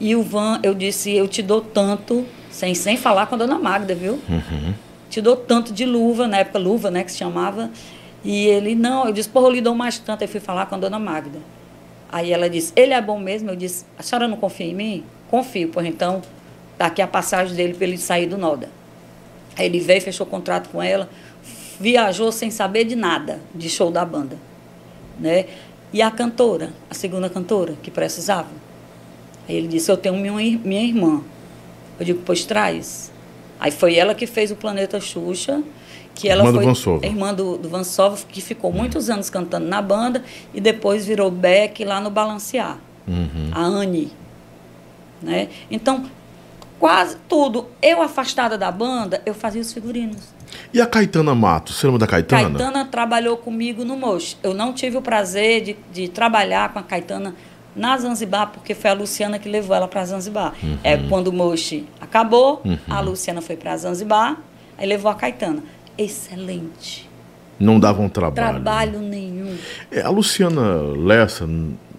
E 0.00 0.16
o 0.16 0.22
van, 0.22 0.60
eu 0.62 0.72
disse: 0.72 1.12
eu 1.12 1.28
te 1.28 1.42
dou 1.42 1.60
tanto, 1.60 2.26
sem, 2.50 2.74
sem 2.74 2.96
falar 2.96 3.26
com 3.26 3.34
a 3.34 3.38
dona 3.38 3.58
Magda, 3.58 3.94
viu? 3.94 4.18
te 5.10 5.20
dou 5.20 5.36
tanto 5.36 5.74
de 5.74 5.84
luva, 5.84 6.26
na 6.26 6.38
época 6.38 6.58
luva, 6.58 6.90
né, 6.90 7.04
que 7.04 7.12
se 7.12 7.18
chamava. 7.18 7.70
E 8.24 8.46
ele, 8.46 8.74
não, 8.74 9.04
eu 9.04 9.12
disse, 9.12 9.28
porra, 9.28 9.48
eu 9.48 9.52
lhe 9.52 9.60
dou 9.60 9.74
mais 9.74 9.98
tanto. 9.98 10.22
Aí 10.22 10.28
fui 10.28 10.40
falar 10.40 10.64
com 10.66 10.74
a 10.74 10.78
dona 10.78 10.98
Magda. 10.98 11.38
Aí 12.10 12.32
ela 12.32 12.48
disse, 12.48 12.72
ele 12.74 12.94
é 12.94 13.00
bom 13.00 13.18
mesmo? 13.18 13.50
Eu 13.50 13.56
disse, 13.56 13.84
a 13.98 14.02
senhora 14.02 14.26
não 14.26 14.38
confia 14.38 14.66
em 14.66 14.74
mim? 14.74 15.04
Confio, 15.30 15.68
pois 15.68 15.86
então, 15.86 16.22
tá 16.78 16.86
aqui 16.86 17.02
a 17.02 17.06
passagem 17.06 17.54
dele 17.54 17.74
para 17.74 17.86
ele 17.86 17.98
sair 17.98 18.26
do 18.26 18.38
Noda. 18.38 18.70
Aí 19.56 19.66
ele 19.66 19.80
veio, 19.80 20.00
fechou 20.00 20.24
contrato 20.24 20.70
com 20.70 20.82
ela, 20.82 21.08
viajou 21.82 22.30
sem 22.30 22.48
saber 22.48 22.84
de 22.84 22.94
nada, 22.94 23.40
de 23.52 23.68
show 23.68 23.90
da 23.90 24.04
banda. 24.04 24.38
Né? 25.18 25.46
E 25.92 26.00
a 26.00 26.12
cantora, 26.12 26.72
a 26.88 26.94
segunda 26.94 27.28
cantora, 27.28 27.74
que 27.82 27.90
precisava. 27.90 28.50
Aí 29.48 29.56
ele 29.56 29.66
disse, 29.66 29.90
eu 29.90 29.96
tenho 29.96 30.16
minha, 30.16 30.58
minha 30.64 30.82
irmã. 30.82 31.20
Eu 31.98 32.06
digo, 32.06 32.22
pois 32.24 32.44
traz. 32.44 33.10
Aí 33.58 33.72
foi 33.72 33.96
ela 33.96 34.14
que 34.14 34.28
fez 34.28 34.52
o 34.52 34.56
Planeta 34.56 35.00
Xuxa, 35.00 35.60
que 36.14 36.28
ela 36.28 36.42
Irmã 36.42 36.52
do 36.52 36.58
foi 36.58 36.66
Vansova. 36.66 37.04
a 37.04 37.08
irmã 37.08 37.34
do, 37.34 37.58
do 37.58 37.68
Vansova, 37.68 38.16
que 38.28 38.40
ficou 38.40 38.72
muitos 38.72 39.10
anos 39.10 39.28
cantando 39.28 39.66
na 39.66 39.82
banda 39.82 40.22
e 40.54 40.60
depois 40.60 41.04
virou 41.04 41.32
Beck 41.32 41.84
lá 41.84 42.00
no 42.00 42.10
Balancear. 42.10 42.78
Uhum. 43.08 43.50
A 43.50 43.60
Anne. 43.60 44.12
Né? 45.20 45.48
Então, 45.68 46.04
quase 46.78 47.16
tudo. 47.28 47.66
Eu 47.82 48.02
afastada 48.02 48.56
da 48.56 48.70
banda, 48.70 49.20
eu 49.26 49.34
fazia 49.34 49.60
os 49.60 49.72
figurinos. 49.72 50.41
E 50.72 50.80
a 50.80 50.86
Caetana 50.86 51.34
Matos? 51.34 51.76
Você 51.76 51.86
lembra 51.86 52.00
da 52.00 52.06
Caetana? 52.06 52.58
Caetana 52.58 52.84
trabalhou 52.84 53.36
comigo 53.36 53.84
no 53.84 53.96
Moche. 53.96 54.36
Eu 54.42 54.54
não 54.54 54.72
tive 54.72 54.96
o 54.96 55.02
prazer 55.02 55.62
de, 55.62 55.76
de 55.92 56.08
trabalhar 56.08 56.72
com 56.72 56.78
a 56.78 56.82
Caetana 56.82 57.34
na 57.74 57.96
Zanzibar, 57.96 58.50
porque 58.52 58.74
foi 58.74 58.90
a 58.90 58.94
Luciana 58.94 59.38
que 59.38 59.48
levou 59.48 59.74
ela 59.74 59.88
para 59.88 60.04
Zanzibar. 60.04 60.54
Uhum. 60.62 60.78
É 60.84 60.96
quando 61.08 61.28
o 61.28 61.32
Moche 61.32 61.86
acabou, 62.00 62.62
a 62.88 63.00
Luciana 63.00 63.40
foi 63.40 63.56
para 63.56 63.76
Zanzibar, 63.76 64.36
aí 64.76 64.86
levou 64.86 65.10
a 65.10 65.14
Caetana. 65.14 65.62
Excelente. 65.96 67.08
Não 67.58 67.78
dava 67.78 68.02
um 68.02 68.08
trabalho. 68.08 68.54
Trabalho 68.54 68.98
nenhum. 68.98 69.56
É, 69.90 70.02
a 70.02 70.08
Luciana 70.08 70.82
Lessa, 70.96 71.48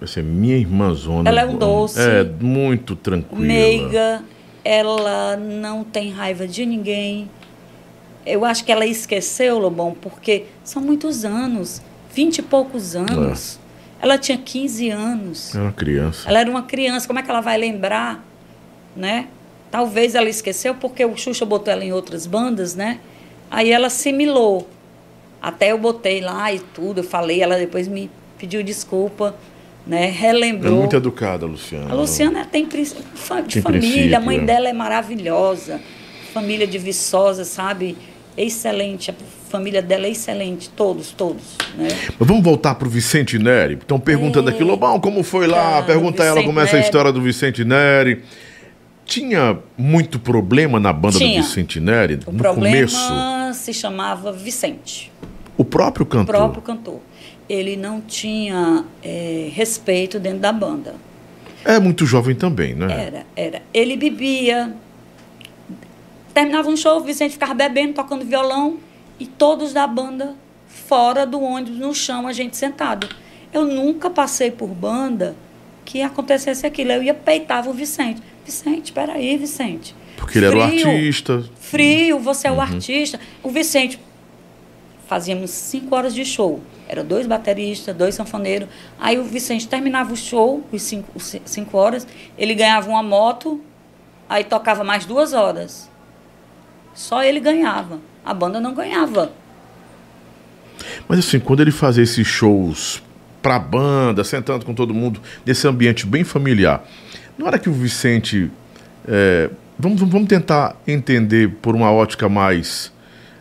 assim, 0.02 0.22
minha 0.22 0.58
irmãzona. 0.58 1.30
Ela 1.30 1.42
é 1.42 1.46
um 1.46 1.56
doce. 1.56 2.00
É, 2.00 2.24
muito 2.24 2.96
tranquila. 2.96 3.42
Meiga, 3.42 4.24
ela 4.64 5.38
não 5.38 5.84
tem 5.84 6.12
raiva 6.12 6.48
de 6.48 6.66
ninguém. 6.66 7.30
Eu 8.26 8.46
acho 8.46 8.64
que 8.64 8.72
ela 8.72 8.86
esqueceu, 8.86 9.60
Lobão, 9.60 9.96
porque 10.00 10.46
são 10.64 10.82
muitos 10.82 11.26
anos, 11.26 11.82
vinte 12.14 12.40
e 12.40 12.42
poucos 12.42 12.96
anos. 12.96 13.60
Ela 14.02 14.18
tinha 14.18 14.38
15 14.38 14.90
anos. 14.90 15.56
É 15.56 15.60
uma 15.60 15.72
criança. 15.72 16.28
Ela 16.28 16.40
era 16.40 16.50
uma 16.50 16.64
criança, 16.64 17.08
como 17.08 17.20
é 17.20 17.24
que 17.24 17.30
ela 17.30 17.40
vai 17.40 17.58
lembrar, 17.58 18.22
né? 18.96 19.28
Talvez 19.72 20.14
ela 20.14 20.30
esqueceu 20.30 20.76
porque 20.76 21.06
o 21.06 21.16
Xuxa 21.16 21.46
botou 21.46 21.72
ela 21.72 21.86
em 21.86 21.94
outras 21.94 22.28
bandas, 22.28 22.76
né? 22.76 23.00
Aí 23.50 23.72
ela 23.72 23.88
assimilou. 23.88 24.68
Até 25.42 25.72
eu 25.72 25.78
botei 25.78 26.22
lá 26.22 26.52
e 26.54 26.60
tudo, 26.60 27.00
eu 27.00 27.04
falei, 27.04 27.42
ela 27.42 27.58
depois 27.58 27.88
me 27.88 28.10
pediu 28.38 28.62
desculpa, 28.62 29.36
né? 29.88 30.08
É 30.08 30.10
Relembrou. 30.10 30.76
muito 30.76 30.96
educada, 30.96 31.46
a 31.46 31.50
Luciana. 31.50 31.92
A 31.92 31.96
Luciana 31.96 32.46
tem 32.46 32.66
Tem 32.66 33.62
família, 33.62 34.18
a 34.18 34.22
mãe 34.22 34.38
é. 34.38 34.42
dela 34.42 34.68
é 34.70 34.74
maravilhosa. 34.74 35.80
Família 36.34 36.68
de 36.68 36.78
Viçosa, 36.78 37.46
sabe? 37.46 37.96
Excelente. 38.38 39.12
A 39.12 39.14
família 39.50 39.82
dela 39.82 40.08
é 40.08 40.10
excelente, 40.10 40.70
todos, 40.70 41.12
todos. 41.12 41.44
Né? 41.78 41.88
Mas 42.20 42.28
vamos 42.28 42.44
voltar 42.44 42.76
pro 42.76 42.90
Vicente 42.90 43.38
Neri. 43.38 43.76
Estão 43.76 44.00
perguntando 44.00 44.50
aqui, 44.50 44.64
Lobão, 44.64 45.00
como 45.00 45.24
foi 45.24 45.46
lá? 45.48 45.82
Tá, 45.82 45.84
Pergunta 45.84 46.24
ela 46.24 46.36
Vicente 46.36 46.48
como 46.48 46.60
é 46.60 46.64
essa 46.64 46.80
história 46.80 47.12
do 47.12 47.22
Vicente 47.22 47.64
Neri. 47.64 48.24
Tinha 49.06 49.60
muito 49.78 50.18
problema 50.18 50.80
na 50.80 50.94
banda 50.94 51.18
Tinha. 51.18 51.42
do 51.42 51.46
Vicente 51.46 51.80
Neri 51.80 52.20
O 52.26 52.32
no 52.32 52.38
problema 52.38 52.76
começo? 52.76 53.54
se 53.54 53.74
chamava 53.74 54.32
Vicente, 54.32 55.12
O 55.58 55.66
próprio 55.66 56.04
o 56.04 56.08
cantor. 56.08 56.36
próprio 56.36 56.62
cantor. 56.62 57.00
Ele 57.50 57.76
não 57.76 58.00
tinha 58.00 58.86
eh, 59.04 59.50
respeito 59.54 60.18
dentro 60.20 60.40
da 60.40 60.52
banda. 60.54 60.96
É 61.66 61.78
muito 61.80 62.06
jovem 62.06 62.34
também, 62.34 62.74
né? 62.74 62.86
Era, 63.08 63.26
era. 63.36 63.62
Ele 63.74 63.96
bebia. 63.98 64.74
Terminava 66.34 66.70
um 66.70 66.76
show, 66.78 66.98
o 66.98 67.04
Vicente 67.04 67.32
ficava 67.34 67.54
bebendo, 67.54 67.94
tocando 67.94 68.26
violão 68.26 68.78
e 69.20 69.26
todos 69.28 69.72
da 69.74 69.86
banda 69.86 70.36
fora 70.68 71.26
do 71.26 71.40
ônibus, 71.42 71.78
no 71.78 71.94
chão, 71.94 72.28
a 72.28 72.34
gente 72.34 72.58
sentado. 72.58 73.08
Eu 73.54 73.66
nunca 73.66 74.10
passei 74.10 74.50
por 74.50 74.68
banda 74.70 75.36
que 75.86 76.02
acontecesse 76.02 76.66
aquilo. 76.66 76.92
Eu 76.92 77.04
ia 77.04 77.14
peitava 77.14 77.70
o 77.70 77.74
Vicente. 77.74 78.22
Vicente, 78.44 78.92
peraí, 78.92 79.38
Vicente. 79.38 79.96
Porque 80.18 80.40
ele 80.40 80.48
era 80.48 80.58
o 80.58 80.62
Frio, 80.68 80.88
artista. 80.90 81.44
Frio, 81.60 82.20
você 82.20 82.48
é 82.48 82.52
o 82.52 82.60
artista. 82.60 83.20
O 83.44 83.50
Vicente, 83.50 84.00
fazíamos 85.08 85.52
cinco 85.52 85.96
horas 85.96 86.14
de 86.16 86.26
show. 86.26 86.62
Era 86.88 87.04
dois 87.04 87.28
bateristas, 87.28 87.96
dois 87.96 88.16
sanfoneiros. 88.16 88.68
Aí 89.00 89.20
o 89.20 89.24
Vicente 89.24 89.68
terminava 89.68 90.12
o 90.14 90.18
show, 90.18 90.64
os 90.72 90.82
cinco, 90.82 91.08
os 91.16 91.24
ci- 91.26 91.42
cinco 91.46 91.78
horas, 91.78 92.08
ele 92.38 92.54
ganhava 92.56 92.90
uma 92.90 93.04
moto, 93.04 93.62
aí 94.28 94.44
tocava 94.44 94.84
mais 94.84 95.06
duas 95.06 95.34
horas. 95.34 95.90
Só 96.94 97.24
ele 97.24 97.40
ganhava. 97.40 98.00
A 98.24 98.34
banda 98.34 98.60
não 98.60 98.74
ganhava. 98.74 99.32
Mas 101.08 101.20
assim, 101.20 101.40
quando 101.40 101.62
ele 101.62 101.72
fazia 101.72 102.04
esses 102.04 102.26
shows 102.26 103.04
pra 103.42 103.60
banda, 103.60 104.24
sentando 104.24 104.66
com 104.66 104.74
todo 104.74 104.94
mundo, 104.94 105.22
nesse 105.46 105.68
ambiente 105.68 106.06
bem 106.06 106.24
familiar, 106.24 106.84
não 107.38 107.48
era 107.48 107.60
que 107.60 107.70
o 107.70 107.74
Vicente. 107.74 108.50
é, 109.08 109.50
vamos, 109.78 110.00
vamos 110.02 110.28
tentar 110.28 110.76
entender 110.88 111.50
por 111.62 111.76
uma 111.76 111.92
ótica 111.92 112.30
mais. 112.30 112.92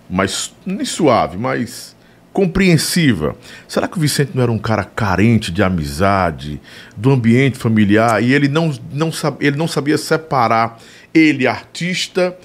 mais 0.08 0.52
nem 0.66 0.84
suave, 0.84 1.36
mais 1.36 1.92
compreensiva. 2.32 3.36
Será 3.68 3.86
que 3.86 3.98
o 3.98 4.00
Vicente 4.00 4.30
não 4.34 4.42
era 4.42 4.50
um 4.50 4.58
cara 4.58 4.84
carente 4.84 5.52
de 5.52 5.62
amizade, 5.62 6.60
do 6.96 7.10
ambiente 7.10 7.58
familiar, 7.58 8.22
e 8.22 8.32
ele 8.32 8.48
não, 8.48 8.74
não, 8.90 9.10
ele 9.38 9.56
não 9.56 9.68
sabia 9.68 9.98
separar 9.98 10.78
ele, 11.12 11.46
artista, 11.46 12.36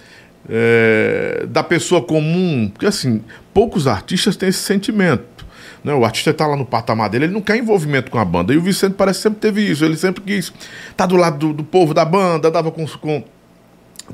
é, 0.49 1.45
da 1.49 1.63
pessoa 1.63 2.01
comum? 2.01 2.69
Porque 2.71 2.85
assim, 2.85 3.23
poucos 3.53 3.87
artistas 3.87 4.35
têm 4.35 4.49
esse 4.49 4.59
sentimento. 4.59 5.37
Né? 5.83 5.93
O 5.93 6.03
artista 6.03 6.31
está 6.31 6.45
lá 6.47 6.55
no 6.55 6.65
patamar 6.65 7.09
dele, 7.09 7.25
ele 7.25 7.33
não 7.33 7.41
quer 7.41 7.55
envolvimento 7.57 8.09
com 8.11 8.17
a 8.17 8.25
banda. 8.25 8.53
E 8.53 8.57
o 8.57 8.61
Vicente 8.61 8.93
parece 8.93 9.19
que 9.19 9.23
sempre 9.23 9.39
teve 9.39 9.61
isso. 9.69 9.85
Ele 9.85 9.95
sempre 9.95 10.21
quis 10.21 10.51
estar 10.89 11.05
do 11.05 11.15
lado 11.15 11.37
do, 11.37 11.53
do 11.53 11.63
povo 11.63 11.93
da 11.93 12.03
banda, 12.03 12.49
dava 12.51 12.71
com, 12.71 12.85
com, 12.87 13.23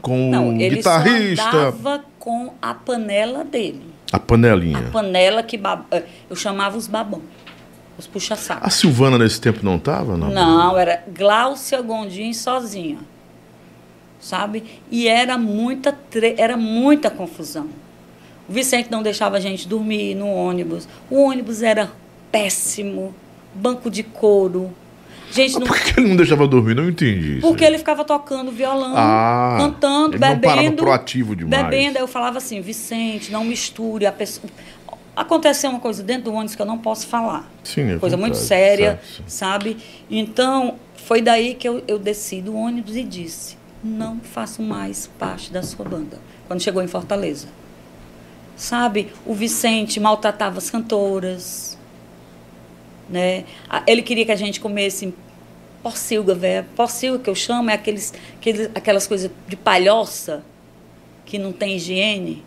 com 0.01 0.29
Não, 0.29 0.49
o 0.49 0.61
ele 0.61 0.75
guitarrista, 0.77 1.43
só 1.43 1.57
andava 1.57 2.03
com 2.19 2.53
a 2.61 2.73
panela 2.73 3.43
dele. 3.43 3.81
a 4.11 4.19
panelinha. 4.19 4.77
A 4.79 4.91
panela 4.91 5.41
que 5.43 5.57
bab... 5.57 5.83
eh, 5.91 6.03
eu 6.29 6.35
chamava 6.35 6.77
os 6.77 6.87
babão, 6.87 7.21
os 7.97 8.07
puxa-saco. 8.07 8.65
A 8.65 8.69
Silvana 8.69 9.17
nesse 9.17 9.41
tempo 9.41 9.59
não 9.63 9.77
estava? 9.77 10.15
Não. 10.17 10.29
Não, 10.29 10.77
era 10.77 11.03
Gláucia 11.07 11.81
Gondim 11.81 12.33
sozinha. 12.33 12.99
Sabe? 14.23 14.63
E 14.89 15.05
era 15.05 15.37
muita, 15.37 15.93
era 16.37 16.55
muita 16.55 17.09
confusão. 17.09 17.67
O 18.47 18.53
Vicente 18.53 18.89
não 18.89 19.03
deixava 19.03 19.35
a 19.35 19.39
gente 19.41 19.67
dormir 19.67 20.15
no 20.15 20.27
ônibus. 20.27 20.87
O 21.09 21.23
ônibus 21.23 21.61
era 21.61 21.91
péssimo, 22.31 23.13
banco 23.53 23.91
de 23.91 24.01
couro. 24.01 24.73
Gente, 25.29 25.59
não... 25.59 25.67
Por 25.67 25.77
que 25.77 25.99
ele 25.99 26.07
não 26.07 26.15
deixava 26.15 26.47
dormir? 26.47 26.73
Não 26.73 26.87
entendi 26.87 27.39
isso. 27.39 27.41
Porque 27.41 27.65
aí. 27.65 27.71
ele 27.71 27.77
ficava 27.77 28.05
tocando 28.05 28.49
violão, 28.49 28.93
Ah, 28.95 29.57
cantando, 29.59 30.15
ele 30.15 30.25
não 30.25 30.39
parava 30.39 30.61
bebendo. 30.61 30.83
proativo 30.83 31.35
demais. 31.35 31.63
Bebendo, 31.65 31.97
aí 31.97 32.03
eu 32.03 32.07
falava 32.07 32.37
assim, 32.37 32.61
Vicente, 32.61 33.29
não 33.29 33.43
misture 33.43 34.05
a 34.05 34.11
pessoa. 34.11 34.49
Aconteceu 35.13 35.69
uma 35.69 35.81
coisa 35.81 36.01
dentro 36.01 36.31
do 36.31 36.33
ônibus 36.33 36.55
que 36.55 36.61
eu 36.61 36.65
não 36.65 36.77
posso 36.77 37.07
falar. 37.07 37.51
Sim, 37.61 37.91
é 37.91 37.97
coisa 37.97 38.15
muito 38.15 38.37
séria, 38.37 39.01
certo, 39.03 39.23
sabe? 39.29 39.77
Então, 40.09 40.75
foi 40.95 41.21
daí 41.21 41.55
que 41.55 41.67
eu, 41.67 41.83
eu 41.89 41.99
desci 41.99 42.41
do 42.41 42.55
ônibus 42.55 42.95
e 42.95 43.03
disse: 43.03 43.57
não 43.83 44.19
faço 44.19 44.61
mais 44.61 45.07
parte 45.19 45.51
da 45.51 45.61
sua 45.61 45.85
banda. 45.85 46.19
Quando 46.47 46.61
chegou 46.61 46.81
em 46.81 46.87
Fortaleza. 46.87 47.47
Sabe, 48.55 49.11
o 49.25 49.33
Vicente 49.33 49.99
maltratava 49.99 50.59
as 50.59 50.69
cantoras. 50.69 51.77
Né? 53.09 53.43
Ele 53.85 54.01
queria 54.01 54.25
que 54.25 54.31
a 54.31 54.35
gente 54.35 54.59
comesse 54.59 55.13
porcilga, 55.81 56.33
velho. 56.33 56.65
Porcilga 56.75 57.19
que 57.19 57.29
eu 57.29 57.35
chamo 57.35 57.69
é 57.69 57.73
aqueles, 57.73 58.13
aqueles, 58.39 58.69
aquelas 58.73 59.07
coisas 59.07 59.29
de 59.47 59.55
palhoça 59.55 60.43
que 61.25 61.37
não 61.37 61.51
tem 61.51 61.75
higiene. 61.75 62.43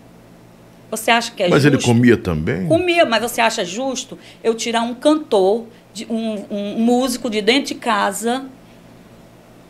Você 0.91 1.11
acha 1.11 1.33
que 1.33 1.43
é 1.43 1.49
Mas 1.49 1.65
ele 1.65 1.75
justo? 1.77 1.89
comia 1.91 2.17
também? 2.17 2.67
Comia, 2.69 3.05
mas 3.05 3.21
você 3.21 3.41
acha 3.41 3.65
justo 3.65 4.17
eu 4.43 4.55
tirar 4.55 4.83
um 4.83 4.95
cantor, 4.95 5.67
de- 5.93 6.07
um, 6.09 6.45
um 6.49 6.79
músico 6.79 7.29
de 7.29 7.43
dentro 7.43 7.75
de 7.75 7.75
casa? 7.75 8.47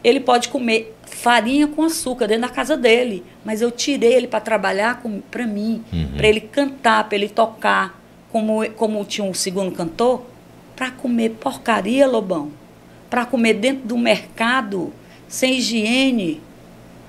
Ele 0.06 0.20
pode 0.20 0.50
comer 0.50 0.96
farinha 1.04 1.66
com 1.66 1.82
açúcar 1.82 2.28
dentro 2.28 2.42
da 2.42 2.48
casa 2.48 2.76
dele, 2.76 3.24
mas 3.44 3.60
eu 3.60 3.72
tirei 3.72 4.14
ele 4.14 4.28
para 4.28 4.38
trabalhar 4.38 5.02
para 5.32 5.44
mim, 5.48 5.82
para 6.16 6.28
ele 6.28 6.40
cantar, 6.40 7.02
para 7.08 7.16
ele 7.16 7.28
tocar, 7.28 8.00
como, 8.30 8.64
como 8.76 9.04
tinha 9.04 9.26
um 9.26 9.34
segundo 9.34 9.72
cantor, 9.72 10.22
para 10.76 10.92
comer 10.92 11.30
porcaria, 11.40 12.06
Lobão, 12.06 12.52
para 13.10 13.26
comer 13.26 13.54
dentro 13.54 13.88
do 13.88 13.98
mercado, 13.98 14.92
sem 15.26 15.54
higiene. 15.58 16.40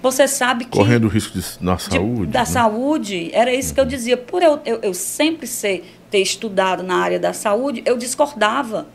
Você 0.01 0.27
sabe 0.27 0.65
que 0.65 0.71
Correndo 0.75 1.07
risco 1.07 1.37
de, 1.37 1.45
na 1.61 1.75
de- 1.75 1.83
saúde. 1.83 2.31
da 2.31 2.39
né? 2.39 2.45
saúde, 2.45 3.29
era 3.31 3.53
isso 3.53 3.75
que 3.75 3.79
eu 3.79 3.85
dizia. 3.85 4.17
Por 4.17 4.41
eu, 4.41 4.59
eu, 4.65 4.79
eu 4.81 4.93
sempre 4.95 5.45
ser, 5.45 5.85
ter 6.09 6.19
estudado 6.19 6.81
na 6.81 6.95
área 6.95 7.19
da 7.19 7.31
saúde, 7.31 7.83
eu 7.85 7.95
discordava. 7.95 8.87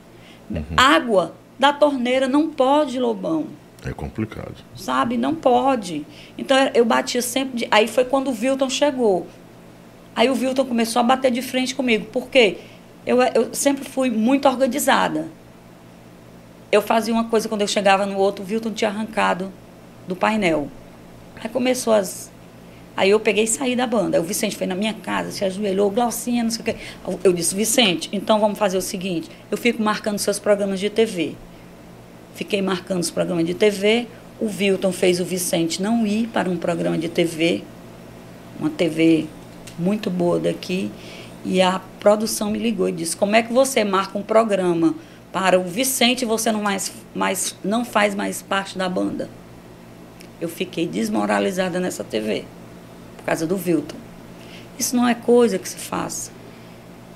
Uhum. 0.50 0.62
Água 0.76 1.36
da 1.56 1.72
torneira 1.72 2.26
não 2.26 2.50
pode, 2.50 2.98
Lobão. 2.98 3.46
É 3.84 3.92
complicado. 3.92 4.54
Sabe? 4.76 5.16
Não 5.16 5.34
pode. 5.34 6.06
Então 6.38 6.56
eu- 6.74 6.84
batia 6.84 7.20
sempre. 7.22 7.58
de- 7.60 7.68
Aí 7.70 7.88
foi 7.88 8.04
quando 8.04 8.28
o 8.30 8.36
Wilton 8.38 8.70
chegou. 8.70 9.26
Aí 10.14 10.28
o 10.30 10.34
Wilton 10.34 10.64
começou 10.64 11.00
a 11.00 11.02
bater 11.02 11.30
de 11.30 11.42
frente 11.42 11.74
comigo. 11.74 12.04
Por 12.06 12.28
quê? 12.28 12.58
Eu, 13.04 13.20
eu 13.22 13.52
sempre 13.54 13.84
fui 13.84 14.10
muito 14.10 14.46
organizada. 14.48 15.28
Eu 16.70 16.80
fazia 16.80 17.12
uma 17.12 17.24
coisa 17.24 17.48
quando 17.48 17.62
eu 17.62 17.66
chegava 17.68 18.06
no 18.06 18.16
outro, 18.16 18.44
o 18.44 18.48
Wilton 18.48 18.70
tinha 18.72 18.88
arrancado 18.90 19.52
do 20.06 20.14
painel. 20.16 20.68
Aí 21.42 21.48
começou 21.48 21.92
as. 21.92 22.30
Aí 22.96 23.10
eu 23.10 23.18
peguei 23.18 23.44
e 23.44 23.48
saí 23.48 23.74
da 23.74 23.86
banda. 23.86 24.16
Aí 24.18 24.22
o 24.22 24.26
Vicente 24.26 24.54
foi 24.56 24.66
na 24.66 24.74
minha 24.74 24.92
casa, 24.94 25.30
se 25.32 25.44
ajoelhou, 25.44 25.90
Glaucinha, 25.90 26.42
não 26.44 26.50
sei 26.50 26.60
o 26.60 26.64
quê. 26.64 26.76
Eu 27.24 27.32
disse, 27.32 27.54
Vicente, 27.54 28.08
então 28.12 28.38
vamos 28.38 28.58
fazer 28.58 28.76
o 28.76 28.82
seguinte: 28.82 29.28
eu 29.50 29.56
fico 29.58 29.82
marcando 29.82 30.18
seus 30.18 30.38
programas 30.38 30.78
de 30.78 30.88
TV. 30.88 31.34
Fiquei 32.34 32.62
marcando 32.62 33.00
os 33.00 33.10
programas 33.10 33.46
de 33.46 33.54
TV. 33.54 34.06
O 34.40 34.46
Wilton 34.46 34.92
fez 34.92 35.20
o 35.20 35.24
Vicente 35.24 35.82
não 35.82 36.06
ir 36.06 36.26
para 36.28 36.48
um 36.50 36.56
programa 36.56 36.98
de 36.98 37.08
TV, 37.08 37.62
uma 38.58 38.70
TV 38.70 39.26
muito 39.78 40.10
boa 40.10 40.40
daqui. 40.40 40.90
E 41.44 41.60
a 41.60 41.80
produção 42.00 42.50
me 42.50 42.58
ligou 42.58 42.88
e 42.88 42.92
disse: 42.92 43.16
Como 43.16 43.36
é 43.36 43.42
que 43.42 43.52
você 43.52 43.84
marca 43.84 44.18
um 44.18 44.22
programa 44.22 44.94
para 45.32 45.58
o 45.58 45.64
Vicente 45.64 46.22
e 46.22 46.24
você 46.24 46.50
não, 46.50 46.62
mais, 46.62 46.92
mais, 47.14 47.54
não 47.62 47.84
faz 47.84 48.14
mais 48.14 48.42
parte 48.42 48.76
da 48.76 48.88
banda? 48.88 49.28
Eu 50.40 50.48
fiquei 50.48 50.86
desmoralizada 50.88 51.78
nessa 51.78 52.02
TV, 52.02 52.44
por 53.16 53.24
causa 53.24 53.46
do 53.46 53.54
Wilton. 53.54 53.96
Isso 54.78 54.96
não 54.96 55.06
é 55.06 55.14
coisa 55.14 55.58
que 55.58 55.68
se 55.68 55.76
faça. 55.76 56.31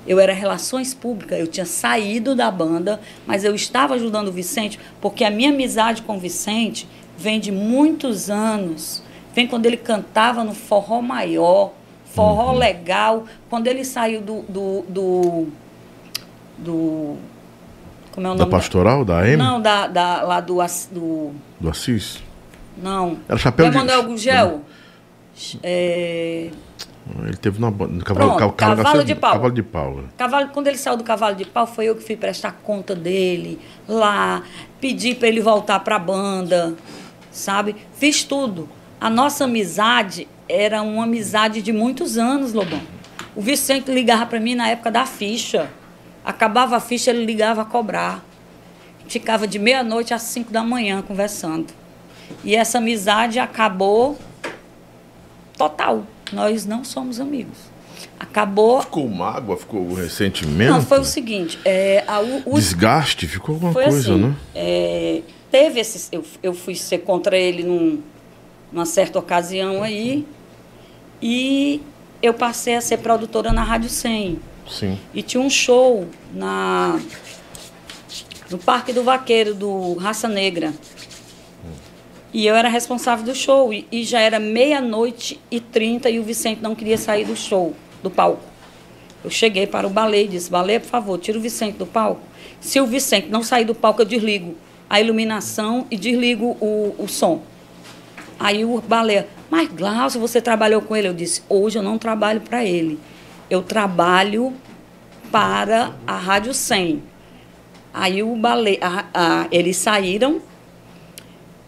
Eu 0.07 0.19
era 0.19 0.31
relações 0.33 0.93
públicas, 0.93 1.37
eu 1.39 1.47
tinha 1.47 1.65
saído 1.65 2.33
da 2.33 2.49
banda, 2.49 2.99
mas 3.25 3.43
eu 3.43 3.53
estava 3.53 3.95
ajudando 3.95 4.29
o 4.29 4.31
Vicente, 4.31 4.79
porque 5.01 5.23
a 5.23 5.29
minha 5.29 5.49
amizade 5.49 6.01
com 6.01 6.15
o 6.15 6.19
Vicente 6.19 6.87
vem 7.17 7.39
de 7.39 7.51
muitos 7.51 8.29
anos. 8.29 9.03
Vem 9.35 9.45
quando 9.47 9.65
ele 9.65 9.77
cantava 9.77 10.43
no 10.43 10.53
Forró 10.55 11.01
Maior, 11.01 11.73
Forró 12.05 12.53
Legal, 12.53 13.25
quando 13.49 13.67
ele 13.67 13.83
saiu 13.83 14.21
do. 14.21 14.41
do, 14.43 14.83
do, 14.87 15.47
do- 16.57 17.17
como 18.11 18.25
é 18.25 18.31
o 18.31 18.33
Da 18.33 18.39
nome? 18.39 18.51
pastoral, 18.51 19.05
da 19.05 19.27
M? 19.27 19.37
Não, 19.37 19.61
da, 19.61 19.85
da, 19.87 20.21
lá 20.23 20.39
do, 20.39 20.57
do. 20.91 21.31
Do 21.59 21.69
Assis? 21.69 22.23
Não. 22.81 23.17
Era 23.29 23.37
chapéu 23.37 23.69
de- 23.69 23.75
Emanuel 23.75 24.03
Gugel. 24.03 24.61
É, 25.63 26.49
Ele 27.23 27.37
teve 27.37 27.59
na 27.61 27.71
banda. 27.71 28.03
Cavalo, 28.03 28.35
Pronto, 28.35 28.53
ca- 28.55 28.67
ca- 28.67 28.75
Cavalo 28.75 29.03
de 29.03 29.15
Pau. 29.15 29.31
Cavalo 29.33 29.53
de 29.53 29.63
pau. 29.63 29.95
né? 29.97 30.03
Cavalo, 30.17 30.49
quando 30.49 30.67
ele 30.67 30.77
saiu 30.77 30.97
do 30.97 31.03
cavalo 31.03 31.35
de 31.35 31.45
pau, 31.45 31.65
foi 31.67 31.85
eu 31.85 31.95
que 31.95 32.03
fui 32.03 32.15
prestar 32.17 32.51
conta 32.63 32.93
dele 32.95 33.59
lá, 33.87 34.43
pedi 34.81 35.15
para 35.15 35.27
ele 35.27 35.39
voltar 35.41 35.79
para 35.81 35.95
a 35.95 35.99
banda, 35.99 36.75
sabe? 37.31 37.75
Fiz 37.95 38.23
tudo. 38.23 38.67
A 38.99 39.09
nossa 39.09 39.43
amizade 39.45 40.27
era 40.49 40.81
uma 40.81 41.03
amizade 41.03 41.61
de 41.61 41.71
muitos 41.71 42.17
anos, 42.17 42.51
Lobão. 42.53 42.81
O 43.35 43.41
Vicente 43.41 43.91
ligava 43.91 44.25
para 44.25 44.39
mim 44.39 44.55
na 44.55 44.67
época 44.69 44.89
da 44.91 45.05
ficha. 45.05 45.69
Acabava 46.25 46.75
a 46.77 46.79
ficha, 46.79 47.11
ele 47.11 47.23
ligava 47.23 47.61
a 47.61 47.65
cobrar. 47.65 48.25
Ficava 49.07 49.47
de 49.47 49.57
meia-noite 49.59 50.13
às 50.13 50.23
cinco 50.23 50.51
da 50.51 50.63
manhã 50.63 51.01
conversando. 51.01 51.67
E 52.43 52.53
essa 52.55 52.79
amizade 52.79 53.39
acabou 53.39 54.17
total. 55.57 56.03
Nós 56.31 56.65
não 56.65 56.83
somos 56.83 57.19
amigos. 57.19 57.57
Acabou 58.19 58.81
Ficou 58.81 59.07
mágoa, 59.07 59.57
ficou 59.57 59.81
o 59.81 59.93
ressentimento? 59.93 60.71
não, 60.71 60.81
foi 60.81 60.99
o 60.99 61.05
seguinte, 61.05 61.59
é, 61.63 62.03
a, 62.07 62.19
o, 62.19 62.55
Desgaste, 62.55 63.27
ficou 63.27 63.55
alguma 63.55 63.73
coisa, 63.73 64.13
assim, 64.13 64.21
né? 64.21 64.35
é, 64.55 65.21
teve 65.51 65.79
esse, 65.79 66.07
eu, 66.11 66.23
eu 66.41 66.53
fui 66.53 66.75
ser 66.75 66.99
contra 66.99 67.37
ele 67.37 67.63
num, 67.63 68.01
numa 68.71 68.85
certa 68.85 69.19
ocasião 69.19 69.83
aí, 69.83 70.25
e 71.21 71.81
eu 72.21 72.33
passei 72.33 72.75
a 72.75 72.81
ser 72.81 72.97
produtora 72.97 73.51
na 73.51 73.63
Rádio 73.63 73.89
100. 73.89 74.39
Sim. 74.69 74.99
E 75.13 75.21
tinha 75.21 75.41
um 75.41 75.49
show 75.49 76.07
na, 76.33 76.99
no 78.49 78.57
Parque 78.57 78.91
do 78.91 79.03
Vaqueiro, 79.03 79.53
do 79.53 79.93
Raça 79.95 80.27
Negra. 80.27 80.73
E 82.37 82.45
eu 82.45 82.53
era 82.55 82.69
responsável 82.69 83.25
do 83.25 83.33
show. 83.33 83.73
E, 83.73 83.87
e 83.91 84.03
já 84.03 84.19
era 84.19 84.39
meia-noite 84.39 85.39
e 85.49 85.59
trinta 85.59 86.07
e 86.07 86.19
o 86.19 86.23
Vicente 86.23 86.61
não 86.61 86.75
queria 86.75 86.95
sair 86.95 87.25
do 87.25 87.35
show, 87.35 87.73
do 88.03 88.11
palco. 88.11 88.43
Eu 89.23 89.31
cheguei 89.31 89.65
para 89.65 89.87
o 89.87 89.89
balé 89.89 90.21
e 90.21 90.27
disse, 90.27 90.47
balé, 90.51 90.77
por 90.77 90.85
favor, 90.87 91.17
tira 91.17 91.39
o 91.39 91.41
Vicente 91.41 91.77
do 91.79 91.87
palco. 91.87 92.21
Se 92.61 92.79
o 92.79 92.85
Vicente 92.85 93.27
não 93.27 93.41
sair 93.41 93.65
do 93.65 93.73
palco, 93.73 94.03
eu 94.03 94.05
desligo 94.05 94.53
a 94.87 95.01
iluminação 95.01 95.87
e 95.89 95.97
desligo 95.97 96.55
o, 96.61 96.93
o 96.99 97.07
som. 97.07 97.41
Aí 98.39 98.63
o 98.63 98.79
balé, 98.81 99.25
mas 99.49 99.67
Glaucio, 99.69 100.21
você 100.21 100.39
trabalhou 100.39 100.83
com 100.83 100.95
ele? 100.95 101.07
Eu 101.07 101.15
disse, 101.15 101.41
hoje 101.49 101.79
eu 101.79 101.81
não 101.83 101.97
trabalho 101.97 102.41
para 102.41 102.63
ele. 102.63 102.99
Eu 103.49 103.63
trabalho 103.63 104.53
para 105.31 105.95
a 106.05 106.15
Rádio 106.15 106.53
100. 106.53 107.01
Aí 107.91 108.21
o 108.21 108.35
balé, 108.35 108.77
a- 108.79 109.05
a- 109.11 109.47
eles 109.51 109.75
saíram 109.77 110.39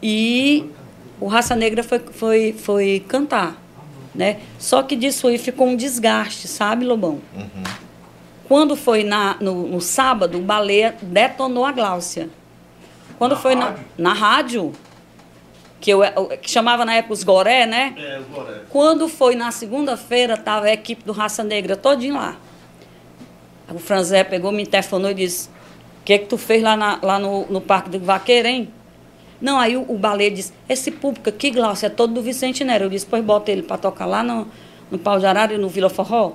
e 0.02 0.70
o 1.20 1.28
Raça 1.28 1.56
Negra 1.56 1.84
foi, 1.84 2.00
foi, 2.00 2.54
foi 2.58 3.04
cantar. 3.08 3.56
Né? 4.16 4.40
Só 4.58 4.82
que 4.84 4.96
disso 4.96 5.28
aí 5.28 5.38
ficou 5.38 5.68
um 5.68 5.76
desgaste, 5.76 6.48
sabe, 6.48 6.86
Lobão? 6.86 7.20
Quando 8.48 8.76
foi 8.76 9.04
na, 9.04 9.38
no, 9.40 9.68
no 9.68 9.80
sábado, 9.80 10.38
o 10.40 10.42
balé 10.42 10.96
detonou 11.02 11.66
a 11.66 11.72
Gláucia. 11.72 12.30
Quando 13.18 13.36
foi 13.38 13.54
na, 13.56 13.76
na 13.98 14.14
rádio, 14.14 14.74
que, 15.80 15.92
eu, 15.92 16.02
que 16.42 16.50
chamava 16.50 16.84
na 16.84 16.96
época 16.96 17.14
os 17.14 17.24
Goré, 17.24 17.66
né? 17.68 17.94
É, 17.98 18.22
Quando 18.70 19.08
foi 19.08 19.36
na 19.36 19.52
segunda-feira, 19.52 20.34
estava 20.34 20.66
a 20.66 20.74
equipe 20.74 21.04
do 21.04 21.12
Raça 21.12 21.44
Negra 21.44 21.76
todinho 21.76 22.16
lá. 22.16 22.36
O 23.72 23.78
Franzé 23.78 24.24
pegou, 24.24 24.52
me 24.52 24.66
telefonou 24.66 25.12
e 25.12 25.14
disse: 25.14 25.48
O 25.48 26.04
que, 26.04 26.18
que 26.18 26.26
tu 26.26 26.38
fez 26.38 26.64
lá, 26.64 26.76
na- 26.76 26.98
lá 27.04 27.20
no, 27.20 27.46
no 27.52 27.62
Parque 27.62 27.90
do 27.92 28.00
Vaqueiro, 28.00 28.48
hein? 28.48 28.70
Não, 29.42 29.58
aí 29.58 29.78
o, 29.78 29.86
o 29.88 29.98
balé 29.98 30.30
disse: 30.30 30.54
Esse 30.68 30.92
público 30.92 31.30
aqui, 31.30 31.52
Glaucio, 31.52 31.86
é 31.86 31.90
todo 31.90 32.14
do 32.14 32.22
Vicente 32.22 32.64
Nero. 32.64 32.86
Eu 32.86 32.90
disse: 32.90 33.06
Pois 33.06 33.24
bota 33.24 33.52
ele 33.52 33.64
para 33.64 33.78
tocar 33.78 34.06
lá 34.06 34.24
no, 34.24 34.48
no 34.92 34.98
Pau 34.98 35.20
de 35.20 35.26
Arara 35.26 35.54
e 35.54 35.58
no 35.58 35.70
Vila 35.70 35.90
Forró. 35.90 36.34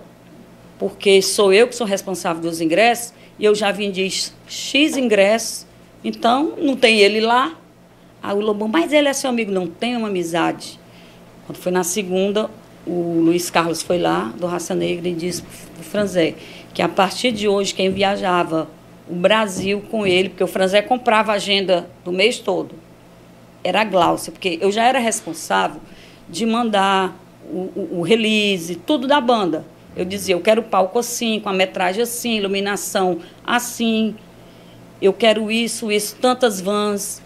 Porque 0.78 1.20
sou 1.22 1.52
eu 1.52 1.68
que 1.68 1.76
sou 1.76 1.86
responsável 1.86 2.42
dos 2.42 2.60
ingressos 2.60 3.12
e 3.38 3.44
eu 3.44 3.54
já 3.54 3.70
vendi 3.70 4.08
X 4.46 4.96
ingressos, 4.96 5.66
então 6.02 6.54
não 6.58 6.76
tem 6.76 6.98
ele 7.00 7.20
lá. 7.20 7.54
Aí 8.22 8.34
o 8.34 8.40
Lobão, 8.40 8.68
mas 8.68 8.92
ele 8.92 9.08
é 9.08 9.12
seu 9.12 9.30
amigo. 9.30 9.52
Não 9.52 9.66
tem 9.66 9.96
uma 9.96 10.08
amizade. 10.08 10.80
Quando 11.46 11.58
foi 11.58 11.70
na 11.70 11.84
segunda, 11.84 12.50
o 12.86 13.20
Luiz 13.20 13.50
Carlos 13.50 13.82
foi 13.82 13.98
lá, 13.98 14.32
do 14.38 14.46
Raça 14.46 14.74
Negra, 14.74 15.08
e 15.08 15.14
disse 15.14 15.42
para 15.42 15.80
o 15.80 15.84
Franzé 15.84 16.34
que 16.72 16.82
a 16.82 16.88
partir 16.88 17.32
de 17.32 17.46
hoje 17.46 17.74
quem 17.74 17.90
viajava 17.90 18.68
o 19.08 19.14
Brasil 19.14 19.82
com 19.90 20.06
ele, 20.06 20.30
porque 20.30 20.42
o 20.42 20.46
Franzé 20.46 20.82
comprava 20.82 21.32
a 21.32 21.34
agenda 21.36 21.88
do 22.04 22.10
mês 22.10 22.38
todo, 22.38 22.74
era 23.64 23.80
a 23.80 23.84
Glaucia, 23.84 24.30
porque 24.30 24.58
eu 24.60 24.70
já 24.70 24.84
era 24.84 24.98
responsável 24.98 25.80
de 26.28 26.44
mandar 26.46 27.16
o, 27.50 27.70
o, 27.74 27.88
o 27.98 28.02
release, 28.02 28.76
tudo 28.76 29.08
da 29.08 29.20
banda. 29.20 29.64
Eu 29.96 30.04
dizia, 30.04 30.34
eu 30.34 30.40
quero 30.40 30.62
palco 30.62 30.98
assim, 30.98 31.40
com 31.40 31.48
a 31.48 31.52
metragem 31.52 32.02
assim, 32.02 32.36
iluminação 32.36 33.20
assim, 33.46 34.14
eu 35.00 35.12
quero 35.12 35.50
isso, 35.50 35.90
isso, 35.90 36.16
tantas 36.20 36.60
vans. 36.60 37.22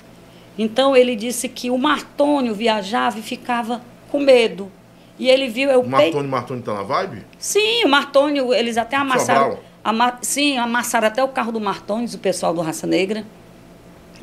Então 0.59 0.97
ele 0.97 1.15
disse 1.17 1.49
que 1.49 1.71
o 1.71 1.79
Martônio 1.79 2.55
viajava 2.55 3.19
e 3.19 3.23
ficava 3.23 3.81
com 4.11 4.21
medo. 4.21 4.71
E 5.19 5.29
ele 5.29 5.49
viu 5.49 5.69
eu 5.71 5.81
O 5.81 5.89
Martônio, 5.89 6.31
Martônio 6.31 6.63
tá 6.63 6.75
na 6.75 6.83
vibe? 6.83 7.25
Sim, 7.39 7.85
o 7.85 7.89
Martônio, 7.89 8.55
eles 8.55 8.77
até 8.77 8.97
amassaram. 8.97 9.59
Ama- 9.85 10.19
sim, 10.21 10.59
amassaram 10.59 11.09
até 11.09 11.23
o 11.23 11.29
carro 11.29 11.51
do 11.51 11.61
Martônio, 11.61 12.09
o 12.13 12.19
pessoal 12.19 12.53
do 12.55 12.61
Raça 12.61 12.87
Negra. 12.87 13.25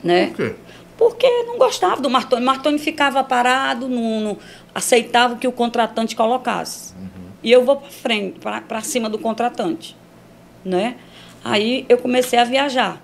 Né? 0.03 0.27
Por 0.27 0.35
quê? 0.37 0.55
Porque 0.97 1.27
não 1.43 1.57
gostava 1.57 2.01
do 2.01 2.09
Martoni. 2.09 2.45
Martoni 2.45 2.79
ficava 2.79 3.23
parado, 3.23 3.87
não, 3.89 4.21
não 4.21 4.37
aceitava 4.73 5.33
o 5.33 5.37
que 5.37 5.47
o 5.47 5.51
contratante 5.51 6.15
colocasse. 6.15 6.93
E 7.43 7.51
eu 7.51 7.63
vou 7.65 7.75
para 7.77 7.89
frente, 7.89 8.39
para 8.39 8.81
cima 8.81 9.09
do 9.09 9.19
contratante. 9.19 9.95
Né? 10.63 10.95
Aí 11.43 11.85
eu 11.89 11.97
comecei 11.97 12.39
a 12.39 12.43
viajar. 12.43 13.01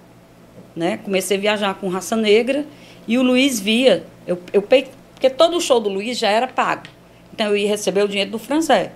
Né? 0.75 0.97
Comecei 1.03 1.37
a 1.37 1.39
viajar 1.39 1.73
com 1.75 1.89
raça 1.89 2.15
negra 2.15 2.65
e 3.07 3.17
o 3.17 3.21
Luiz 3.23 3.59
via. 3.59 4.05
Eu, 4.25 4.41
eu 4.53 4.61
pe- 4.61 4.87
porque 5.13 5.29
todo 5.29 5.57
o 5.57 5.61
show 5.61 5.79
do 5.79 5.89
Luiz 5.89 6.17
já 6.17 6.29
era 6.29 6.47
pago. 6.47 6.83
Então 7.33 7.47
eu 7.47 7.57
ia 7.57 7.67
receber 7.67 8.03
o 8.03 8.07
dinheiro 8.07 8.31
do 8.31 8.39
Franzé. 8.39 8.93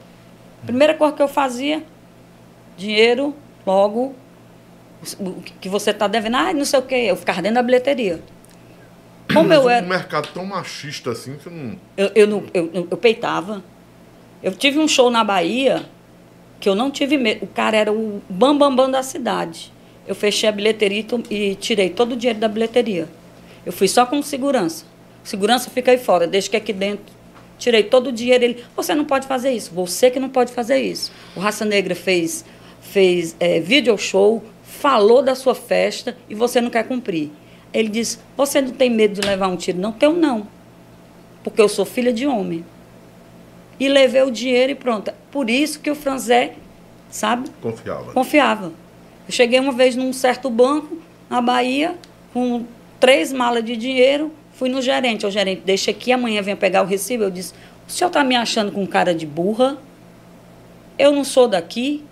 Primeira 0.66 0.94
coisa 0.96 1.14
que 1.14 1.22
eu 1.22 1.28
fazia, 1.28 1.84
dinheiro, 2.78 3.36
logo, 3.68 4.16
o 5.20 5.34
que 5.62 5.70
você 5.70 5.92
está 5.92 6.08
devendo, 6.08 6.38
ah, 6.38 6.54
não 6.54 6.66
sei 6.66 6.80
o 6.80 6.82
quê. 6.84 6.96
Eu 6.96 7.16
ficava 7.16 7.42
dentro 7.42 7.56
da 7.56 7.62
bilheteria. 7.64 8.20
Como 9.34 9.52
eu 9.52 9.70
era. 9.70 9.86
Um 9.86 9.90
mercado 9.90 10.30
tão 10.34 10.46
machista 10.46 11.12
assim 11.12 11.36
que 11.42 11.50
não. 11.50 11.76
Eu, 11.98 12.12
eu, 12.16 12.28
não- 12.28 12.44
eu, 12.54 12.88
eu- 12.92 12.98
peitava. 12.98 13.64
Eu 14.44 14.52
tive 14.54 14.80
um 14.80 14.88
show 14.88 15.10
na 15.10 15.24
Bahia 15.24 15.86
que 16.60 16.70
eu 16.70 16.76
não 16.76 16.92
tive 16.92 17.18
medo. 17.18 17.44
O 17.46 17.48
cara 17.48 17.76
era 17.78 17.92
o 17.92 18.22
bambambam 18.30 18.70
bam, 18.76 18.86
bam 18.86 18.92
da 18.92 19.04
cidade. 19.04 19.72
Eu 20.08 20.14
fechei 20.14 20.48
a 20.48 20.52
bilheteria 20.52 21.04
e 21.30 21.36
e 21.52 21.56
tirei 21.56 21.90
todo 21.90 22.12
o 22.14 22.16
dinheiro 22.16 22.40
da 22.40 22.48
bilheteria. 22.48 23.08
Eu 23.66 23.72
fui 23.74 23.88
só 23.88 24.06
com 24.06 24.22
segurança. 24.22 24.86
Segurança 25.24 25.70
fica 25.72 25.90
aí 25.92 25.98
fora, 25.98 26.28
deixa 26.28 26.50
que 26.50 26.56
aqui 26.56 26.72
dentro. 26.72 27.14
Tirei 27.58 27.82
todo 27.84 28.08
o 28.08 28.12
dinheiro. 28.12 28.44
Ele, 28.44 28.64
você 28.76 28.94
não 28.94 29.06
pode 29.06 29.26
fazer 29.26 29.52
isso. 29.52 29.72
Você 29.74 30.12
que 30.12 30.20
não 30.20 30.30
pode 30.30 30.52
fazer 30.54 30.78
isso. 30.78 31.12
O 31.36 31.40
Raça 31.40 31.66
Negra 31.66 31.96
fez, 31.96 32.46
fez 32.80 33.36
é, 33.40 33.60
video 33.60 33.98
show, 33.98 34.44
falou 34.64 35.24
da 35.24 35.34
sua 35.34 35.56
festa 35.56 36.16
e 36.30 36.36
você 36.36 36.62
não 36.62 36.70
quer 36.70 36.84
cumprir. 36.88 37.32
Ele 37.78 37.90
disse, 37.90 38.20
você 38.38 38.62
não 38.62 38.72
tem 38.72 38.90
medo 38.90 39.20
de 39.20 39.28
levar 39.28 39.48
um 39.48 39.56
tiro? 39.56 39.78
Não, 39.78 39.92
tenho 39.92 40.14
não 40.14 40.48
porque 41.46 41.62
eu 41.62 41.70
sou 41.70 41.86
filha 41.86 42.12
de 42.12 42.26
homem. 42.26 42.66
E 43.80 43.88
levei 43.88 44.24
o 44.24 44.32
dinheiro 44.32 44.72
e 44.72 44.76
pronto. 44.76 45.14
Por 45.30 45.48
isso 45.48 45.80
que 45.80 45.92
o 45.92 45.96
Franzé, 45.96 46.56
sabe, 47.08 47.52
Confiava. 47.62 48.14
confiava. 48.14 48.66
Eu 49.28 49.32
cheguei 49.32 49.60
uma 49.60 49.72
vez 49.72 49.96
num 49.96 50.12
certo 50.12 50.50
banco, 50.50 50.98
na 51.30 51.40
Bahia, 51.42 51.96
com 52.34 52.66
três 53.00 53.32
malas 53.32 53.64
de 53.64 53.78
dinheiro, 53.78 54.32
fui 54.54 54.70
no 54.70 54.82
gerente. 54.82 55.24
O 55.24 55.30
gerente, 55.30 55.62
deixa 55.64 55.92
aqui, 55.92 56.12
amanhã 56.12 56.42
venha 56.42 56.58
pegar 56.58 56.82
o 56.82 56.86
recibo. 56.86 57.26
Eu 57.26 57.30
disse, 57.30 57.54
o 57.88 57.92
senhor 57.92 58.08
está 58.08 58.24
me 58.24 58.36
achando 58.36 58.72
com 58.72 58.88
cara 58.88 59.14
de 59.14 59.28
burra? 59.28 59.78
Eu 60.98 61.12
não 61.12 61.24
sou 61.24 61.48
daqui, 61.48 62.04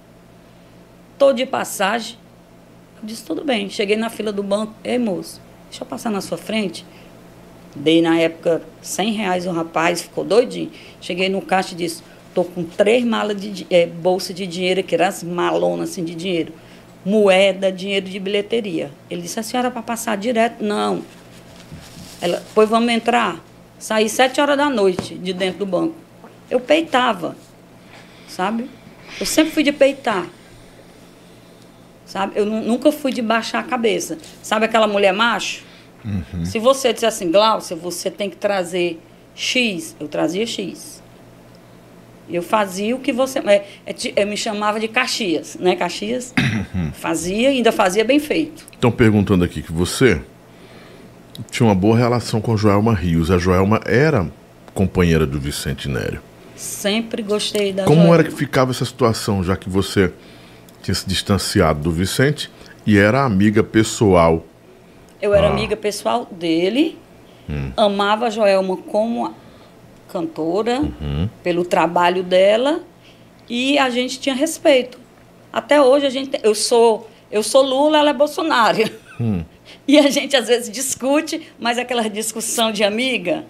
estou 1.14 1.34
de 1.34 1.44
passagem. 1.48 2.18
Eu 3.02 3.08
disse, 3.08 3.24
tudo 3.26 3.44
bem. 3.44 3.68
Cheguei 3.68 3.96
na 3.96 4.12
fila 4.12 4.32
do 4.32 4.44
banco, 4.44 4.76
ei 4.84 5.00
moço, 5.00 5.42
deixa 5.74 5.84
eu 5.84 5.88
passar 5.88 6.12
na 6.12 6.22
sua 6.22 6.38
frente. 6.38 6.86
Dei 7.76 8.00
na 8.00 8.16
época 8.20 8.62
100 8.84 9.14
reais 9.14 9.48
o 9.48 9.52
rapaz, 9.52 10.04
ficou 10.04 10.24
doidinho. 10.24 10.72
Cheguei 11.02 11.30
no 11.30 11.42
caixa 11.42 11.74
e 11.74 11.78
disse, 11.78 12.04
tô 12.32 12.44
com 12.44 12.64
três 12.64 13.04
malas 13.04 13.42
de 13.42 13.66
eh, 13.72 13.88
bolsa 13.88 14.32
de 14.36 14.46
dinheiro, 14.46 14.84
que 14.84 14.94
eram 14.94 15.08
as 15.08 15.24
malonas 15.24 15.90
assim 15.90 16.04
de 16.04 16.14
dinheiro. 16.14 16.54
Moeda, 17.04 17.72
dinheiro 17.72 18.08
de 18.08 18.20
bilheteria. 18.20 18.92
Ele 19.10 19.24
disse, 19.24 19.40
a 19.40 19.44
senhora 19.44 19.72
para 19.72 19.82
passar 19.82 20.16
direto? 20.16 20.64
Não. 20.64 21.02
Ela, 22.22 22.44
pois 22.54 22.70
vamos 22.70 22.94
entrar. 22.94 23.44
Saí 23.80 24.08
sete 24.08 24.40
horas 24.40 24.56
da 24.56 24.70
noite 24.70 25.16
de 25.16 25.34
dentro 25.34 25.60
do 25.60 25.66
banco. 25.66 25.96
Eu 26.52 26.60
peitava, 26.60 27.36
sabe? 28.28 28.70
Eu 29.20 29.26
sempre 29.26 29.52
fui 29.52 29.64
de 29.64 29.72
peitar. 29.72 30.28
Sabe? 32.06 32.34
Eu 32.36 32.46
nu- 32.46 32.62
nunca 32.62 32.92
fui 32.92 33.12
de 33.12 33.22
baixar 33.22 33.60
a 33.60 33.64
cabeça. 33.64 34.18
Sabe 34.42 34.66
aquela 34.66 34.88
mulher 34.88 35.14
macho? 35.14 35.64
Se 36.44 36.60
você 36.60 36.92
disser 36.92 37.08
assim, 37.08 37.32
Glaucia, 37.32 37.78
você 37.78 38.12
tem 38.12 38.30
que 38.30 38.36
trazer 38.36 39.00
X, 39.34 39.96
eu 40.00 40.08
trazia 40.10 40.46
X. 40.46 41.02
Eu 42.30 42.42
fazia 42.42 42.96
o 42.96 43.00
que 43.00 43.12
você. 43.14 43.40
É, 43.40 43.66
é 44.16 44.26
me 44.26 44.36
chamava 44.38 44.80
de 44.80 44.88
Caxias, 44.88 45.58
né? 45.60 45.76
Caxias. 45.76 46.34
fazia 46.94 47.52
e 47.52 47.58
ainda 47.58 47.72
fazia 47.72 48.04
bem 48.04 48.20
feito. 48.20 48.66
Estão 48.74 48.92
perguntando 48.92 49.44
aqui 49.44 49.62
que 49.62 49.72
você 49.72 50.22
tinha 51.52 51.68
uma 51.68 51.76
boa 51.76 51.98
relação 51.98 52.40
com 52.42 52.54
a 52.54 52.58
Joelma 52.58 52.94
Rios. 52.94 53.32
A 53.32 53.38
Joelma 53.38 53.80
era 53.86 54.30
companheira 54.74 55.26
do 55.26 55.40
Vicente 55.40 55.88
Nério. 55.90 56.22
Sempre 56.56 57.22
gostei 57.22 57.74
da 57.74 57.84
Como 57.84 57.98
Joelma. 58.02 58.16
era 58.16 58.24
que 58.24 58.32
ficava 58.32 58.72
essa 58.72 58.86
situação, 58.86 59.44
já 59.44 59.56
que 59.58 59.70
você 59.70 60.12
tinha 60.84 60.94
se 60.96 61.08
distanciado 61.08 61.82
do 61.82 61.92
Vicente 61.92 62.52
e 62.86 62.98
era 62.98 63.24
amiga 63.24 63.64
pessoal? 63.64 64.46
Eu 65.22 65.34
era 65.34 65.48
Ah. 65.48 65.52
amiga 65.52 65.76
pessoal 65.76 66.28
dele, 66.30 67.00
amava 67.78 68.28
a 68.28 68.30
Joelma 68.30 68.76
como 68.78 69.34
cantora, 70.10 70.82
pelo 71.42 71.64
trabalho 71.66 72.24
dela, 72.24 72.82
e 73.50 73.78
a 73.80 73.90
gente 73.90 74.20
tinha 74.20 74.36
respeito. 74.36 75.00
Até 75.52 75.82
hoje 75.82 76.06
a 76.06 76.10
gente. 76.10 76.32
Eu 76.44 76.54
sou, 76.56 77.10
eu 77.32 77.42
sou 77.44 77.62
Lula, 77.64 77.98
ela 78.00 78.10
é 78.10 78.14
Bolsonaro. 78.14 78.78
E 79.88 79.98
a 79.98 80.10
gente 80.10 80.36
às 80.36 80.48
vezes 80.48 80.70
discute, 80.70 81.42
mas 81.60 81.78
é 81.78 81.82
aquela 81.82 82.10
discussão 82.10 82.72
de 82.72 82.84
amiga, 82.84 83.44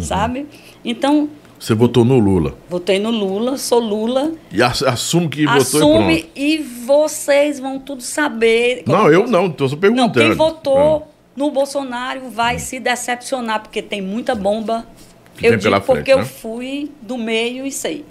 sabe? 0.00 0.46
Então, 0.84 1.28
Você 1.58 1.74
votou 1.74 2.04
no 2.04 2.18
Lula. 2.18 2.54
votei 2.68 2.98
no 2.98 3.10
Lula, 3.10 3.56
sou 3.56 3.80
Lula. 3.80 4.32
E 4.52 4.62
ass- 4.62 4.82
assume 4.82 5.28
que 5.28 5.44
votou 5.46 5.56
e 5.56 5.62
assume 5.62 6.18
pronto. 6.20 6.30
e, 6.36 6.58
vocês 6.86 7.58
vão 7.58 7.78
tudo 7.78 8.02
saber. 8.02 8.82
Não, 8.86 9.10
eu 9.10 9.26
não, 9.26 9.50
tô 9.50 9.66
só 9.68 9.74
Não, 9.74 9.80
perguntando. 9.80 10.12
quem 10.28 10.34
votou 10.34 11.08
no 11.34 11.50
Bolsonaro 11.50 12.28
vai 12.30 12.58
se 12.58 12.78
decepcionar, 12.78 13.62
porque 13.62 13.80
tem 13.82 14.00
muita 14.02 14.34
bomba. 14.34 14.86
Que 15.36 15.46
eu 15.48 15.56
digo 15.56 15.80
porque 15.82 15.94
frente, 16.02 16.10
eu 16.12 16.18
né? 16.18 16.24
fui 16.24 16.90
do 17.02 17.18
meio 17.18 17.66
e 17.66 17.72
sei. 17.72 18.04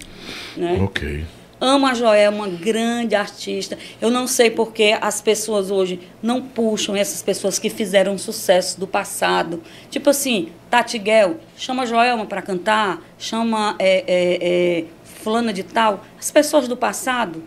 Né? 0.56 0.78
Ok. 0.80 1.24
Amo 1.66 1.84
a 1.84 1.94
Joel, 1.94 2.30
uma 2.30 2.46
grande 2.46 3.16
artista. 3.16 3.76
Eu 4.00 4.08
não 4.08 4.28
sei 4.28 4.52
porque 4.52 4.96
as 5.00 5.20
pessoas 5.20 5.68
hoje 5.68 5.98
não 6.22 6.40
puxam 6.40 6.94
essas 6.94 7.24
pessoas 7.24 7.58
que 7.58 7.68
fizeram 7.68 8.16
sucesso 8.16 8.78
do 8.78 8.86
passado. 8.86 9.60
Tipo 9.90 10.10
assim, 10.10 10.52
Tati 10.70 10.96
Guel, 10.96 11.38
chama 11.56 11.82
a 11.82 11.86
Joelma 11.86 12.24
para 12.24 12.40
cantar, 12.40 13.02
chama 13.18 13.74
é, 13.80 14.04
é, 14.06 14.38
é, 14.40 14.84
fulana 15.02 15.52
de 15.52 15.64
tal. 15.64 16.04
As 16.16 16.30
pessoas 16.30 16.68
do 16.68 16.76
passado, 16.76 17.42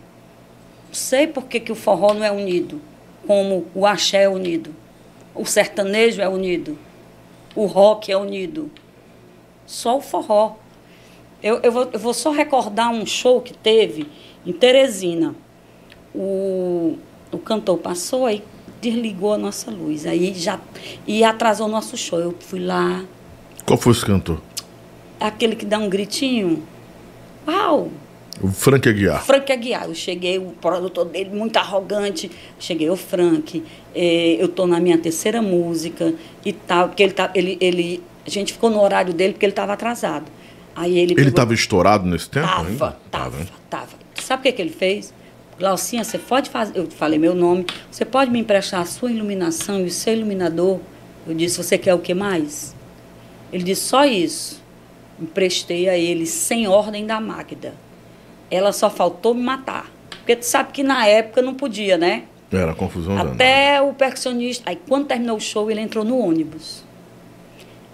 não 0.88 0.94
sei 0.94 1.26
por 1.26 1.46
que, 1.46 1.58
que 1.58 1.72
o 1.72 1.74
forró 1.74 2.12
não 2.12 2.22
é 2.22 2.30
unido, 2.30 2.78
como 3.26 3.66
o 3.74 3.86
axé 3.86 4.24
é 4.24 4.28
unido, 4.28 4.76
o 5.34 5.46
sertanejo 5.46 6.20
é 6.20 6.28
unido, 6.28 6.78
o 7.56 7.64
rock 7.64 8.12
é 8.12 8.16
unido. 8.18 8.70
Só 9.64 9.96
o 9.96 10.02
forró. 10.02 10.56
Eu, 11.42 11.60
eu, 11.62 11.72
vou, 11.72 11.88
eu 11.92 11.98
vou 11.98 12.12
só 12.14 12.30
recordar 12.30 12.90
um 12.90 13.06
show 13.06 13.40
que 13.40 13.54
teve 13.54 14.06
em 14.44 14.52
Teresina. 14.52 15.34
O, 16.14 16.98
o 17.30 17.38
cantor 17.38 17.78
passou 17.78 18.26
aí, 18.26 18.42
desligou 18.80 19.32
a 19.32 19.38
nossa 19.38 19.70
luz. 19.70 20.06
Aí 20.06 20.34
já 20.34 20.60
e 21.06 21.24
atrasou 21.24 21.66
o 21.66 21.70
nosso 21.70 21.96
show. 21.96 22.18
Eu 22.18 22.34
fui 22.40 22.60
lá, 22.60 23.04
Qual 23.66 23.78
foi 23.78 23.92
esse 23.92 24.04
cantor? 24.04 24.40
aquele 25.18 25.54
que 25.54 25.64
dá 25.64 25.78
um 25.78 25.88
gritinho. 25.88 26.62
Uau! 27.46 27.90
O 28.42 28.48
Frank 28.48 28.88
Aguiar. 28.88 29.22
Frank 29.22 29.52
Aguiar. 29.52 29.84
Eu 29.86 29.94
cheguei, 29.94 30.38
o 30.38 30.52
produtor 30.60 31.04
dele 31.04 31.28
muito 31.30 31.56
arrogante. 31.58 32.30
Cheguei, 32.58 32.88
o 32.88 32.96
Frank, 32.96 33.62
eh, 33.94 34.36
eu 34.38 34.46
estou 34.46 34.66
na 34.66 34.80
minha 34.80 34.96
terceira 34.96 35.42
música 35.42 36.14
e 36.44 36.52
tal, 36.52 36.88
porque 36.88 37.02
ele, 37.02 37.12
tá, 37.12 37.30
ele, 37.34 37.58
ele, 37.60 38.02
a 38.26 38.30
gente 38.30 38.54
ficou 38.54 38.70
no 38.70 38.80
horário 38.80 39.12
dele 39.12 39.34
porque 39.34 39.44
ele 39.44 39.52
estava 39.52 39.74
atrasado. 39.74 40.24
Aí 40.80 40.98
ele 40.98 41.14
pegou- 41.14 41.28
estava 41.28 41.52
estourado 41.52 42.06
nesse 42.08 42.30
tempo 42.30 42.46
Tava, 42.46 42.68
ainda? 42.68 42.96
tava, 43.10 43.38
hein? 43.40 43.48
tava. 43.68 43.88
Sabe 44.14 44.40
o 44.40 44.42
que, 44.44 44.52
que 44.52 44.62
ele 44.62 44.70
fez? 44.70 45.12
Glaucinha, 45.58 46.02
você 46.02 46.16
pode 46.16 46.48
fazer. 46.48 46.78
Eu 46.78 46.90
falei 46.90 47.18
meu 47.18 47.34
nome. 47.34 47.66
Você 47.90 48.04
pode 48.06 48.30
me 48.30 48.38
emprestar 48.38 48.80
a 48.80 48.86
sua 48.86 49.10
iluminação 49.10 49.80
e 49.80 49.84
o 49.84 49.90
seu 49.90 50.14
iluminador? 50.14 50.80
Eu 51.26 51.34
disse, 51.34 51.62
você 51.62 51.76
quer 51.76 51.92
o 51.92 51.98
que 51.98 52.14
mais? 52.14 52.74
Ele 53.52 53.62
disse, 53.62 53.82
só 53.82 54.06
isso. 54.06 54.58
emprestei 55.20 55.86
a 55.86 55.98
ele 55.98 56.24
sem 56.24 56.66
ordem 56.66 57.04
da 57.04 57.20
Magda. 57.20 57.74
Ela 58.50 58.72
só 58.72 58.88
faltou 58.88 59.34
me 59.34 59.42
matar. 59.42 59.90
Porque 60.08 60.34
tu 60.34 60.44
sabe 60.46 60.72
que 60.72 60.82
na 60.82 61.06
época 61.06 61.42
não 61.42 61.52
podia, 61.52 61.98
né? 61.98 62.22
Era 62.50 62.74
confusão. 62.74 63.18
Até 63.18 63.82
o 63.82 63.92
percussionista. 63.92 64.70
Aí 64.70 64.78
quando 64.88 65.06
terminou 65.08 65.36
o 65.36 65.40
show, 65.40 65.70
ele 65.70 65.80
entrou 65.82 66.06
no 66.06 66.18
ônibus. 66.18 66.82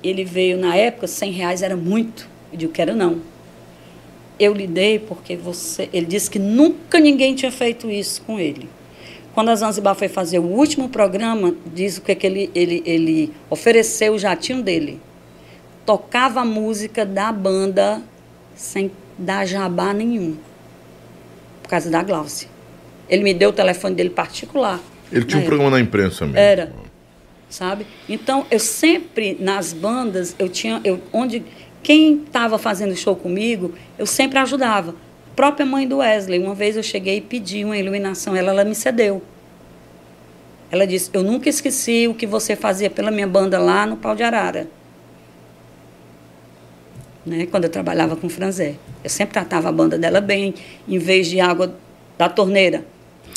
Ele 0.05 0.25
veio, 0.25 0.57
na 0.57 0.77
época, 0.77 1.09
100 1.09 1.33
reais 1.33 1.63
era 1.63 1.77
muito. 1.77 2.36
Eu 2.57 2.61
digo, 2.61 2.73
quero 2.73 2.97
não. 2.97 3.21
Eu 4.41 4.55
lhe 4.55 4.67
dei 4.67 4.99
porque 4.99 5.37
você. 5.37 5.91
Ele 5.93 6.07
disse 6.07 6.31
que 6.31 6.39
nunca 6.39 6.99
ninguém 6.99 7.35
tinha 7.35 7.53
feito 7.53 7.91
isso 7.91 8.23
com 8.23 8.41
ele. 8.41 8.69
Quando 9.35 9.51
a 9.51 9.55
Zanzibar 9.55 9.95
foi 9.95 10.09
fazer 10.09 10.39
o 10.39 10.45
último 10.45 10.89
programa, 10.89 11.55
diz 11.67 11.99
o 11.99 12.03
que, 12.03 12.15
que 12.15 12.27
ele, 12.27 12.51
ele, 12.55 12.83
ele 12.87 13.33
ofereceu 13.51 14.15
o 14.15 14.19
jatinho 14.19 14.63
dele. 14.63 14.99
Tocava 15.85 16.41
a 16.41 16.45
música 16.45 17.05
da 17.05 17.31
banda 17.31 18.03
sem 18.55 18.91
dar 19.19 19.45
jabá 19.45 19.93
nenhum. 19.93 20.37
Por 21.63 21.69
causa 21.69 21.91
da 21.91 22.03
Glaucia. 22.03 22.49
Ele 23.11 23.23
me 23.23 23.35
deu 23.35 23.51
o 23.51 23.53
telefone 23.53 23.95
dele 23.95 24.11
particular. 24.11 24.81
Ele 25.13 25.27
tinha 25.27 25.39
um 25.39 25.43
na 25.43 25.47
programa 25.47 25.71
na 25.73 25.81
imprensa 25.81 26.25
mesmo. 26.25 26.39
Era. 26.39 26.73
sabe? 27.51 27.87
Então, 28.09 28.47
eu 28.51 28.59
sempre, 28.59 29.37
nas 29.39 29.75
bandas, 29.75 30.35
eu 30.39 30.49
tinha. 30.49 30.81
Eu, 30.83 31.01
onde 31.13 31.45
quem 31.87 32.25
estava 32.25 32.59
fazendo 32.59 32.97
show 32.97 33.15
comigo, 33.15 33.73
eu 33.97 34.07
sempre 34.07 34.41
ajudava. 34.41 34.91
A 34.91 35.37
própria 35.37 35.65
mãe 35.65 35.87
do 35.87 35.99
Wesley, 35.99 36.41
uma 36.41 36.53
vez 36.53 36.77
eu 36.77 36.83
cheguei 36.83 37.19
e 37.19 37.21
pedi 37.21 37.65
uma 37.65 37.79
iluminação, 37.79 38.35
ela, 38.35 38.51
ela 38.51 38.65
me 38.65 38.75
cedeu. 38.75 39.23
Ela 40.69 40.85
disse: 40.85 41.11
Eu 41.13 41.23
nunca 41.23 41.49
esqueci 41.49 42.09
o 42.09 42.15
que 42.15 42.27
você 42.27 42.57
fazia 42.57 42.91
pela 42.91 43.13
minha 43.13 43.29
banda 43.29 43.61
lá 43.61 43.87
no 43.87 43.97
Pau 43.97 44.17
de 44.17 44.25
Arara. 44.25 44.67
Né? 47.25 47.47
Quando 47.47 47.67
eu 47.67 47.71
trabalhava 47.71 48.17
com 48.17 48.27
o 48.27 48.31
Franzé. 48.31 48.75
Eu 49.05 49.09
sempre 49.09 49.35
tratava 49.35 49.69
a 49.69 49.73
banda 49.73 49.97
dela 49.97 50.21
bem, 50.21 50.55
em 50.89 50.99
vez 50.99 51.29
de 51.29 51.39
água 51.39 51.73
da 52.19 52.29
torneira. 52.29 52.85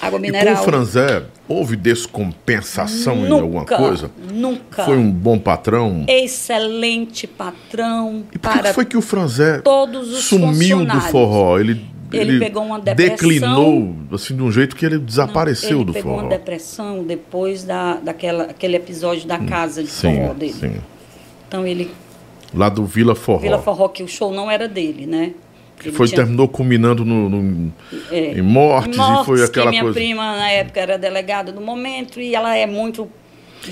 Água 0.01 0.17
E 0.19 0.21
mineral. 0.21 0.55
com 0.55 0.61
o 0.61 0.63
Franzé, 0.65 1.23
houve 1.47 1.75
descompensação 1.75 3.25
em 3.27 3.31
alguma 3.31 3.61
Nunca, 3.61 3.77
coisa? 3.77 4.11
Nunca. 4.33 4.85
Foi 4.85 4.97
um 4.97 5.11
bom 5.11 5.37
patrão? 5.37 6.05
excelente 6.07 7.27
patrão 7.27 8.23
E 8.33 8.37
por 8.39 8.51
que 8.61 8.73
foi 8.73 8.85
que 8.85 8.97
o 8.97 9.01
Franzé 9.01 9.59
todos 9.59 10.11
os 10.13 10.23
sumiu 10.25 10.85
do 10.85 11.01
forró? 11.01 11.59
Ele, 11.59 11.85
Ele 12.11 12.39
pegou 12.39 12.63
uma 12.63 12.79
depressão. 12.79 13.15
declinou, 13.17 13.95
assim, 14.11 14.35
de 14.35 14.41
um 14.41 14.51
jeito 14.51 14.75
que 14.75 14.85
ele 14.85 14.97
desapareceu 14.99 15.77
ele 15.77 15.85
do 15.85 15.93
pegou 15.93 16.13
forró. 16.13 16.23
uma 16.23 16.29
depressão 16.29 17.03
depois 17.03 17.63
da, 17.63 17.95
daquela, 17.95 18.43
aquele 18.45 18.75
episódio 18.77 19.27
da 19.27 19.37
casa 19.39 19.83
de 19.83 19.89
Sim, 19.89 20.15
forró 20.15 20.33
dele. 20.33 20.53
sim. 20.53 20.75
Então 21.47 21.65
ele, 21.67 21.91
Lá 22.53 22.67
do 22.69 22.83
Vila 22.85 23.13
Forró. 23.15 23.39
Vila 23.39 23.59
Forró, 23.59 23.87
que 23.89 24.01
o 24.01 24.07
show 24.07 24.31
não 24.33 24.49
era 24.49 24.67
dele, 24.67 25.05
né? 25.05 25.33
Que 25.79 25.91
foi, 25.91 26.07
tinha- 26.07 26.17
terminou 26.17 26.47
culminando 26.47 27.03
no, 27.05 27.29
no- 27.29 27.73
é, 28.11 28.33
em 28.37 28.41
mortes, 28.41 28.97
e 28.99 29.25
foi 29.25 29.37
que 29.37 29.43
aquela 29.45 29.69
minha 29.71 29.83
coisa. 29.83 29.97
prima 29.99 30.35
na 30.37 30.49
época 30.51 30.79
era 30.79 30.97
delegada 30.97 31.51
do 31.51 31.61
momento 31.61 32.19
e 32.19 32.35
ela 32.35 32.55
é 32.55 32.65
muito 32.65 33.09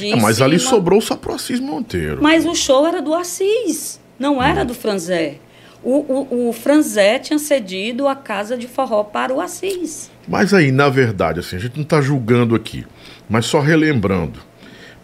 É, 0.01 0.15
mas 0.15 0.41
ali 0.41 0.57
sobrou 0.59 0.99
só 1.01 1.15
pro 1.15 1.33
Assis 1.33 1.59
Monteiro. 1.59 2.19
Mas 2.21 2.45
o 2.45 2.53
show 2.55 2.85
era 2.87 3.01
do 3.01 3.13
Assis, 3.13 3.99
não 4.19 4.41
era 4.41 4.63
do 4.65 4.73
Franzé. 4.73 5.35
O, 5.83 5.99
o, 5.99 6.49
o 6.49 6.53
Franzé 6.53 7.19
tinha 7.19 7.37
cedido 7.39 8.07
a 8.07 8.15
casa 8.15 8.57
de 8.57 8.67
forró 8.67 9.03
para 9.03 9.33
o 9.33 9.39
Assis. 9.39 10.09
Mas 10.27 10.53
aí, 10.53 10.71
na 10.71 10.89
verdade, 10.89 11.39
assim, 11.39 11.55
a 11.55 11.59
gente 11.59 11.75
não 11.75 11.83
está 11.83 12.01
julgando 12.01 12.55
aqui, 12.55 12.85
mas 13.29 13.45
só 13.45 13.59
relembrando. 13.61 14.39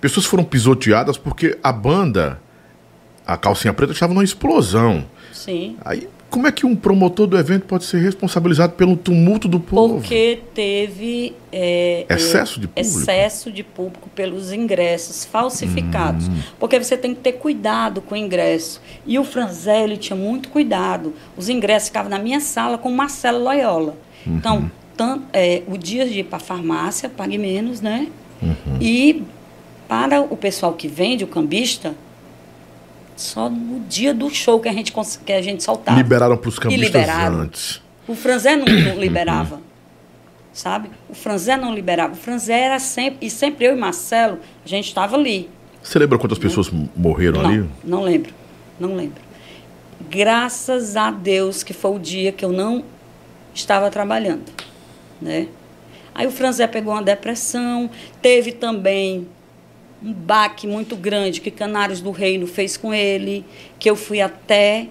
Pessoas 0.02 0.26
foram 0.26 0.44
pisoteadas 0.44 1.18
porque 1.18 1.58
a 1.64 1.72
banda, 1.72 2.42
a 3.26 3.38
calcinha 3.38 3.74
preta, 3.74 3.94
estava 3.94 4.14
numa 4.14 4.24
explosão. 4.24 5.06
Sim. 5.32 5.78
Aí, 5.86 6.10
como 6.34 6.48
é 6.48 6.52
que 6.52 6.66
um 6.66 6.76
promotor 6.76 7.28
do 7.28 7.38
evento 7.38 7.68
pode 7.68 7.86
ser 7.86 8.00
responsabilizado 8.02 8.74
pelo 8.74 8.98
tumulto 8.98 9.48
do 9.48 9.60
povo? 9.60 10.00
Porque 10.00 10.40
teve 10.56 11.36
é, 11.52 12.08
Excesso 12.10 12.60
de 12.60 12.68
público? 12.68 12.80
excesso 12.80 13.52
de 13.52 13.64
público 13.64 14.10
pelos 14.16 14.52
ingressos 14.52 15.26
falsificados. 15.26 16.28
Hum. 16.28 16.40
Porque 16.60 16.84
você 16.84 16.98
tem 16.98 17.14
que 17.14 17.22
ter 17.22 17.34
cuidado 17.34 18.02
com 18.02 18.16
o 18.16 18.18
ingresso. 18.18 18.82
E 19.06 19.20
o 19.20 19.24
Franzé, 19.24 19.84
ele 19.84 19.96
tinha 19.96 20.18
muito 20.18 20.50
cuidado. 20.50 21.14
Os 21.38 21.50
ingressos 21.50 21.90
ficavam 21.90 22.10
na 22.10 22.18
minha 22.18 22.40
sala 22.40 22.80
com 22.80 22.90
o 22.90 22.96
Marcelo 22.96 23.44
Loyola. 23.44 23.96
Uhum. 24.26 24.36
Então, 24.36 24.72
tanto, 24.98 25.26
é, 25.34 25.62
o 25.68 25.78
dia 25.78 26.08
de 26.10 26.22
ir 26.22 26.24
para 26.24 26.38
a 26.38 26.42
farmácia, 26.42 27.10
pague 27.10 27.38
menos, 27.38 27.80
né? 27.80 28.08
Uhum. 28.42 28.78
E 28.82 29.22
para 29.88 30.20
o 30.20 30.36
pessoal 30.36 30.74
que 30.74 30.88
vende, 30.88 31.24
o 31.24 31.28
cambista, 31.28 31.94
só 33.22 33.50
no 33.50 33.80
dia 33.82 34.14
do 34.14 34.30
show 34.30 34.60
que 34.60 34.70
a 34.70 34.74
gente, 34.74 34.94
que 35.26 35.34
a 35.34 35.42
gente 35.42 35.64
soltava. 35.64 35.98
Liberaram 35.98 36.38
para 36.38 36.50
os 36.50 36.60
cambistas 36.60 36.88
liberaram. 36.88 37.42
antes. 37.42 37.82
O 38.08 38.16
Franzé 38.16 38.56
não, 38.56 38.66
não 38.66 38.96
liberava. 39.00 39.62
Sabe? 40.52 40.90
O 41.10 41.16
Franzé 41.16 41.58
não 41.58 41.74
liberava. 41.74 42.14
O 42.14 42.16
Franzé 42.16 42.60
era 42.60 42.80
sempre. 42.80 43.26
E 43.26 43.30
sempre 43.30 43.66
eu 43.66 43.76
e 43.76 43.80
Marcelo, 43.80 44.40
a 44.64 44.68
gente 44.68 44.88
estava 44.88 45.16
ali. 45.16 45.50
Você 45.82 46.00
lembra 46.00 46.18
quantas 46.18 46.38
pessoas 46.38 46.72
morreram 46.96 47.42
ali? 47.42 47.58
Não, 47.58 47.70
não 47.84 48.02
lembro. 48.04 48.34
Não 48.80 48.96
lembro. 48.96 49.22
Graças 50.10 50.96
a 50.96 51.12
Deus 51.12 51.64
que 51.64 51.74
foi 51.74 51.92
o 51.92 52.00
dia 52.00 52.32
que 52.32 52.46
eu 52.46 52.52
não 52.52 52.84
estava 53.54 53.90
trabalhando. 53.90 54.52
Né? 55.22 55.48
Aí 56.14 56.28
o 56.28 56.32
Franzé 56.32 56.68
pegou 56.68 56.94
uma 56.94 57.02
depressão. 57.02 57.90
Teve 58.22 58.52
também 58.52 59.28
um 60.04 60.12
baque 60.14 60.68
muito 60.68 60.96
grande 60.96 61.40
que 61.40 61.50
Canários 61.50 62.02
do 62.02 62.12
Reino 62.12 62.46
fez 62.48 62.76
com 62.78 62.94
ele. 62.94 63.46
Que 63.80 63.90
eu 63.90 63.96
fui 63.96 64.20
até. 64.22 64.88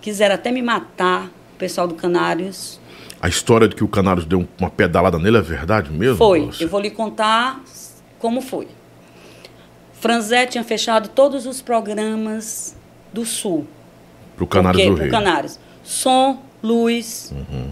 Quiseram 0.00 0.34
até 0.34 0.50
me 0.52 0.62
matar, 0.62 1.26
o 1.54 1.56
pessoal 1.58 1.86
do 1.88 1.94
Canários. 1.94 2.80
A 3.20 3.28
história 3.28 3.66
de 3.66 3.74
que 3.74 3.82
o 3.84 3.88
Canários 3.88 4.24
deu 4.26 4.46
uma 4.58 4.70
pedalada 4.70 5.18
nele 5.18 5.38
é 5.38 5.40
verdade 5.42 5.90
mesmo? 5.90 6.16
Foi. 6.16 6.40
Lúcia? 6.40 6.64
Eu 6.64 6.68
vou 6.68 6.80
lhe 6.80 6.90
contar 6.90 7.60
como 8.18 8.40
foi. 8.40 8.68
Franzé 9.94 10.46
tinha 10.46 10.62
fechado 10.62 11.08
todos 11.08 11.46
os 11.46 11.62
programas 11.62 12.76
do 13.12 13.24
Sul. 13.24 13.66
Pro 14.36 14.46
Canários 14.46 14.82
Porque- 14.82 14.90
do 14.90 14.94
pro 14.96 15.02
Rei. 15.04 15.10
Canários. 15.10 15.58
Som, 15.82 16.42
luz, 16.62 17.32
Uhum. 17.34 17.70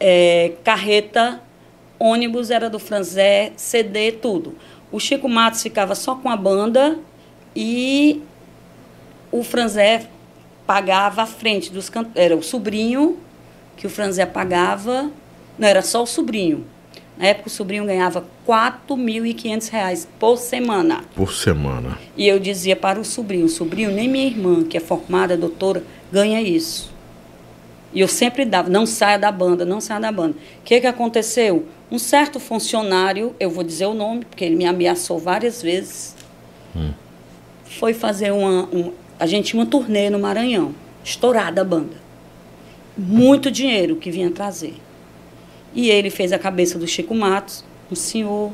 é, 0.00 0.52
carreta, 0.64 1.40
ônibus 1.98 2.50
era 2.50 2.70
do 2.70 2.78
Franzé, 2.78 3.52
CD, 3.56 4.12
tudo. 4.12 4.54
O 4.90 5.00
Chico 5.00 5.28
Matos 5.28 5.62
ficava 5.62 5.94
só 5.94 6.14
com 6.14 6.28
a 6.28 6.36
banda 6.36 6.98
e 7.54 8.22
o 9.32 9.42
Franzé 9.42 10.06
pagava 10.66 11.22
à 11.22 11.26
frente 11.26 11.72
dos 11.72 11.88
can... 11.88 12.06
Era 12.14 12.36
o 12.36 12.42
sobrinho 12.42 13.18
que 13.76 13.86
o 13.86 13.90
Franzé 13.90 14.24
pagava. 14.26 15.10
Não, 15.58 15.68
era 15.68 15.82
só 15.82 16.02
o 16.02 16.06
sobrinho. 16.06 16.64
Na 17.16 17.26
época 17.26 17.48
o 17.48 17.50
sobrinho 17.50 17.86
ganhava 17.86 18.26
4.500 18.46 19.70
reais 19.70 20.08
por 20.18 20.36
semana. 20.36 21.02
Por 21.14 21.32
semana. 21.32 21.98
E 22.16 22.28
eu 22.28 22.38
dizia 22.38 22.76
para 22.76 23.00
o 23.00 23.04
sobrinho, 23.04 23.48
sobrinho, 23.48 23.90
nem 23.90 24.08
minha 24.08 24.26
irmã, 24.26 24.64
que 24.64 24.76
é 24.76 24.80
formada, 24.80 25.36
doutora, 25.36 25.82
ganha 26.12 26.42
isso. 26.42 26.94
E 27.92 28.00
eu 28.00 28.08
sempre 28.08 28.44
dava, 28.44 28.68
não 28.68 28.84
saia 28.84 29.18
da 29.18 29.30
banda, 29.32 29.64
não 29.64 29.80
saia 29.80 30.00
da 30.00 30.12
banda. 30.12 30.34
O 30.60 30.62
que, 30.64 30.80
que 30.80 30.86
aconteceu? 30.86 31.66
Um 31.90 31.98
certo 31.98 32.38
funcionário, 32.40 33.34
eu 33.38 33.48
vou 33.48 33.62
dizer 33.64 33.86
o 33.86 33.94
nome, 33.94 34.24
porque 34.24 34.44
ele 34.44 34.56
me 34.56 34.66
ameaçou 34.66 35.18
várias 35.18 35.62
vezes, 35.62 36.14
foi 37.64 37.94
fazer 37.94 38.32
uma. 38.32 38.64
Um, 38.72 38.92
a 39.18 39.26
gente 39.26 39.50
tinha 39.50 39.60
uma 39.62 39.66
turnê 39.66 40.10
no 40.10 40.18
Maranhão, 40.18 40.74
estourada 41.04 41.60
a 41.62 41.64
banda. 41.64 41.96
Muito 42.98 43.50
dinheiro 43.50 43.96
que 43.96 44.10
vinha 44.10 44.30
trazer. 44.30 44.74
E 45.74 45.88
ele 45.90 46.10
fez 46.10 46.32
a 46.32 46.38
cabeça 46.38 46.78
do 46.78 46.86
Chico 46.86 47.14
Matos, 47.14 47.64
um 47.90 47.94
senhor 47.94 48.52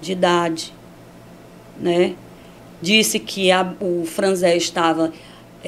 de 0.00 0.12
idade, 0.12 0.72
né? 1.80 2.14
Disse 2.82 3.18
que 3.18 3.50
a- 3.50 3.74
o 3.80 4.04
Franzé 4.06 4.56
estava 4.56 5.12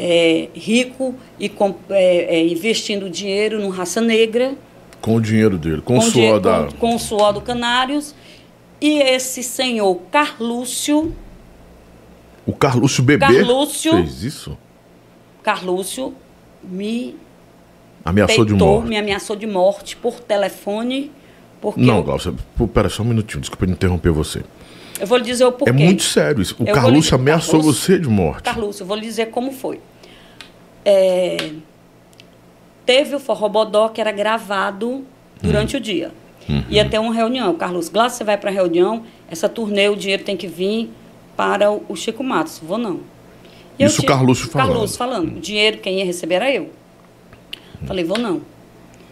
é, 0.01 0.49
rico 0.55 1.15
e 1.41 1.49
com- 1.49 1.75
é, 1.91 2.37
é, 2.39 2.47
investindo 2.47 3.11
dinheiro 3.11 3.61
no 3.61 3.69
Raça 3.71 4.01
Negra, 4.01 4.55
Com 5.01 5.17
o 5.17 5.21
dinheiro 5.21 5.59
dele, 5.59 5.81
com, 5.83 5.95
o 5.95 5.99
o 5.99 6.03
suor 6.03 6.13
dinheiro- 6.13 6.41
da. 6.41 6.65
com, 6.67 6.73
com 6.91 6.95
o 6.95 6.99
suor 6.99 7.33
do 7.33 7.41
Canários. 7.41 8.15
E 8.81 9.01
esse 9.01 9.43
senhor 9.43 9.97
Carlúcio, 10.11 11.13
O 12.47 12.53
Carlúcio 12.53 13.03
Bebê 13.03 13.27
Carlúcio. 13.27 13.91
fez 13.93 14.23
isso? 14.23 14.57
Carlúcio 15.43 16.15
me 16.63 17.17
Ameaçou 18.05 18.45
de 18.45 18.53
peitou, 18.53 18.75
morte. 18.75 18.89
me 18.89 18.97
ameaçou 18.97 19.37
de 19.37 19.47
morte 19.47 19.97
por 19.97 20.21
telefone, 20.21 21.11
porque 21.61 21.81
Não, 21.81 21.97
eu, 21.99 22.03
Glaucia, 22.05 22.33
pera 22.73 22.89
só 22.89 23.03
um 23.03 23.07
minutinho, 23.07 23.41
desculpa 23.41 23.67
interromper 23.67 24.11
você. 24.13 24.43
Eu 25.01 25.07
vou 25.07 25.19
lhe 25.19 25.25
dizer 25.25 25.45
o 25.45 25.53
porquê. 25.53 25.71
É 25.71 25.73
muito 25.73 26.03
sério 26.03 26.41
isso. 26.43 26.57
O 26.59 26.67
Eu 26.69 26.75
Carlúcio 26.75 27.15
lhe- 27.17 27.21
ameaçou 27.23 27.61
você 27.63 27.99
de 27.99 28.09
morte. 28.09 28.43
Carlúcio, 28.45 28.83
eu 28.83 28.87
vou 28.87 28.97
lhe 28.97 29.03
dizer 29.07 29.27
como 29.27 29.53
foi. 29.53 29.81
É, 30.85 31.51
teve 32.87 33.15
o 33.15 33.19
Forró 33.21 33.49
Bodó 33.49 33.89
que 33.89 34.01
era 34.01 34.13
gravado 34.13 35.05
durante 35.43 35.77
o 35.77 35.81
dia. 35.81 36.11
Ia 36.71 36.89
ter 36.89 36.99
uma 36.99 37.13
reunião. 37.13 37.55
Carlos, 37.55 37.91
Glaucio, 37.91 38.17
você 38.19 38.25
vai 38.25 38.39
para 38.39 38.49
a 38.49 38.53
reunião, 38.53 39.03
essa 39.31 39.51
turnê, 39.51 39.89
o 39.91 39.95
dinheiro 39.97 40.25
tem 40.25 40.35
que 40.35 40.47
vir 40.47 40.91
para 41.37 41.71
o 41.71 41.85
o 41.91 41.95
Chico 41.95 42.25
Matos. 42.25 42.59
Vou 42.63 42.79
não. 42.79 43.01
E 43.79 43.85
Isso 43.85 44.01
o 44.01 44.07
Carluxo 44.07 44.49
falando. 44.49 44.69
Carluxo 44.73 44.97
falando. 44.97 45.37
O 45.37 45.41
dinheiro 45.41 45.77
quem 45.79 45.99
ia 45.99 46.05
receber 46.07 46.37
era 46.37 46.51
eu. 46.51 46.71
Falei, 47.87 48.03
vou 48.03 48.19
não. 48.19 48.41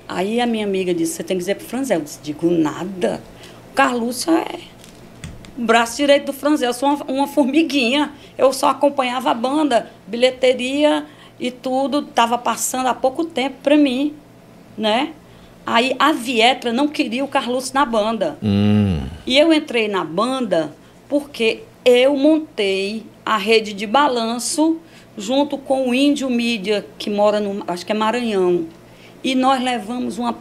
Aí 0.09 0.41
a 0.41 0.47
minha 0.47 0.65
amiga 0.65 0.95
disse, 0.95 1.13
você 1.13 1.23
tem 1.23 1.37
que 1.37 1.41
dizer 1.43 1.57
pro 1.57 1.67
Franzel. 1.67 1.99
Eu 1.99 2.05
disse, 2.05 2.21
digo 2.23 2.51
nada. 2.51 3.21
O 3.71 3.75
Carluxo 3.75 4.31
é 4.31 4.47
o 5.57 5.63
braço 5.63 5.97
direito 5.97 6.27
do 6.27 6.33
Franzel. 6.33 6.69
Eu 6.69 6.75
sou 6.75 6.89
uma, 6.89 7.05
uma 7.05 7.27
formiguinha. 7.27 8.13
Eu 8.37 8.53
só 8.53 8.69
acompanhava 8.69 9.31
a 9.31 9.35
banda, 9.35 9.91
bilheteria 10.07 11.05
e 11.39 11.51
tudo. 11.51 12.01
Estava 12.01 12.39
passando 12.39 12.87
há 12.87 12.95
pouco 12.95 13.25
tempo 13.25 13.57
para 13.63 13.77
mim, 13.77 14.15
né? 14.77 15.13
Aí 15.65 15.97
a 15.99 16.13
Vietra 16.13 16.73
não 16.73 16.87
queria 16.87 17.25
o 17.25 17.29
Carluxo 17.29 17.75
na 17.75 17.85
banda. 17.85 18.39
Hum. 18.43 19.01
E 19.27 19.37
eu 19.37 19.53
entrei 19.53 19.89
na 19.89 20.05
banda 20.05 20.73
porque 21.09 21.63
eu 21.85 22.17
montei 22.17 23.05
a 23.25 23.37
rede 23.37 23.73
de 23.73 23.87
balanço 23.87 24.79
junto 25.17 25.57
com 25.57 25.89
o 25.89 25.95
Índio 25.95 26.29
Mídia, 26.29 26.87
que 26.99 27.09
mora 27.09 27.41
no, 27.41 27.65
acho 27.67 27.85
que 27.85 27.93
é 27.93 27.95
Maranhão. 27.95 28.67
E 29.25 29.35
nós 29.35 29.61
levamos 29.63 30.19
uma 30.19 30.37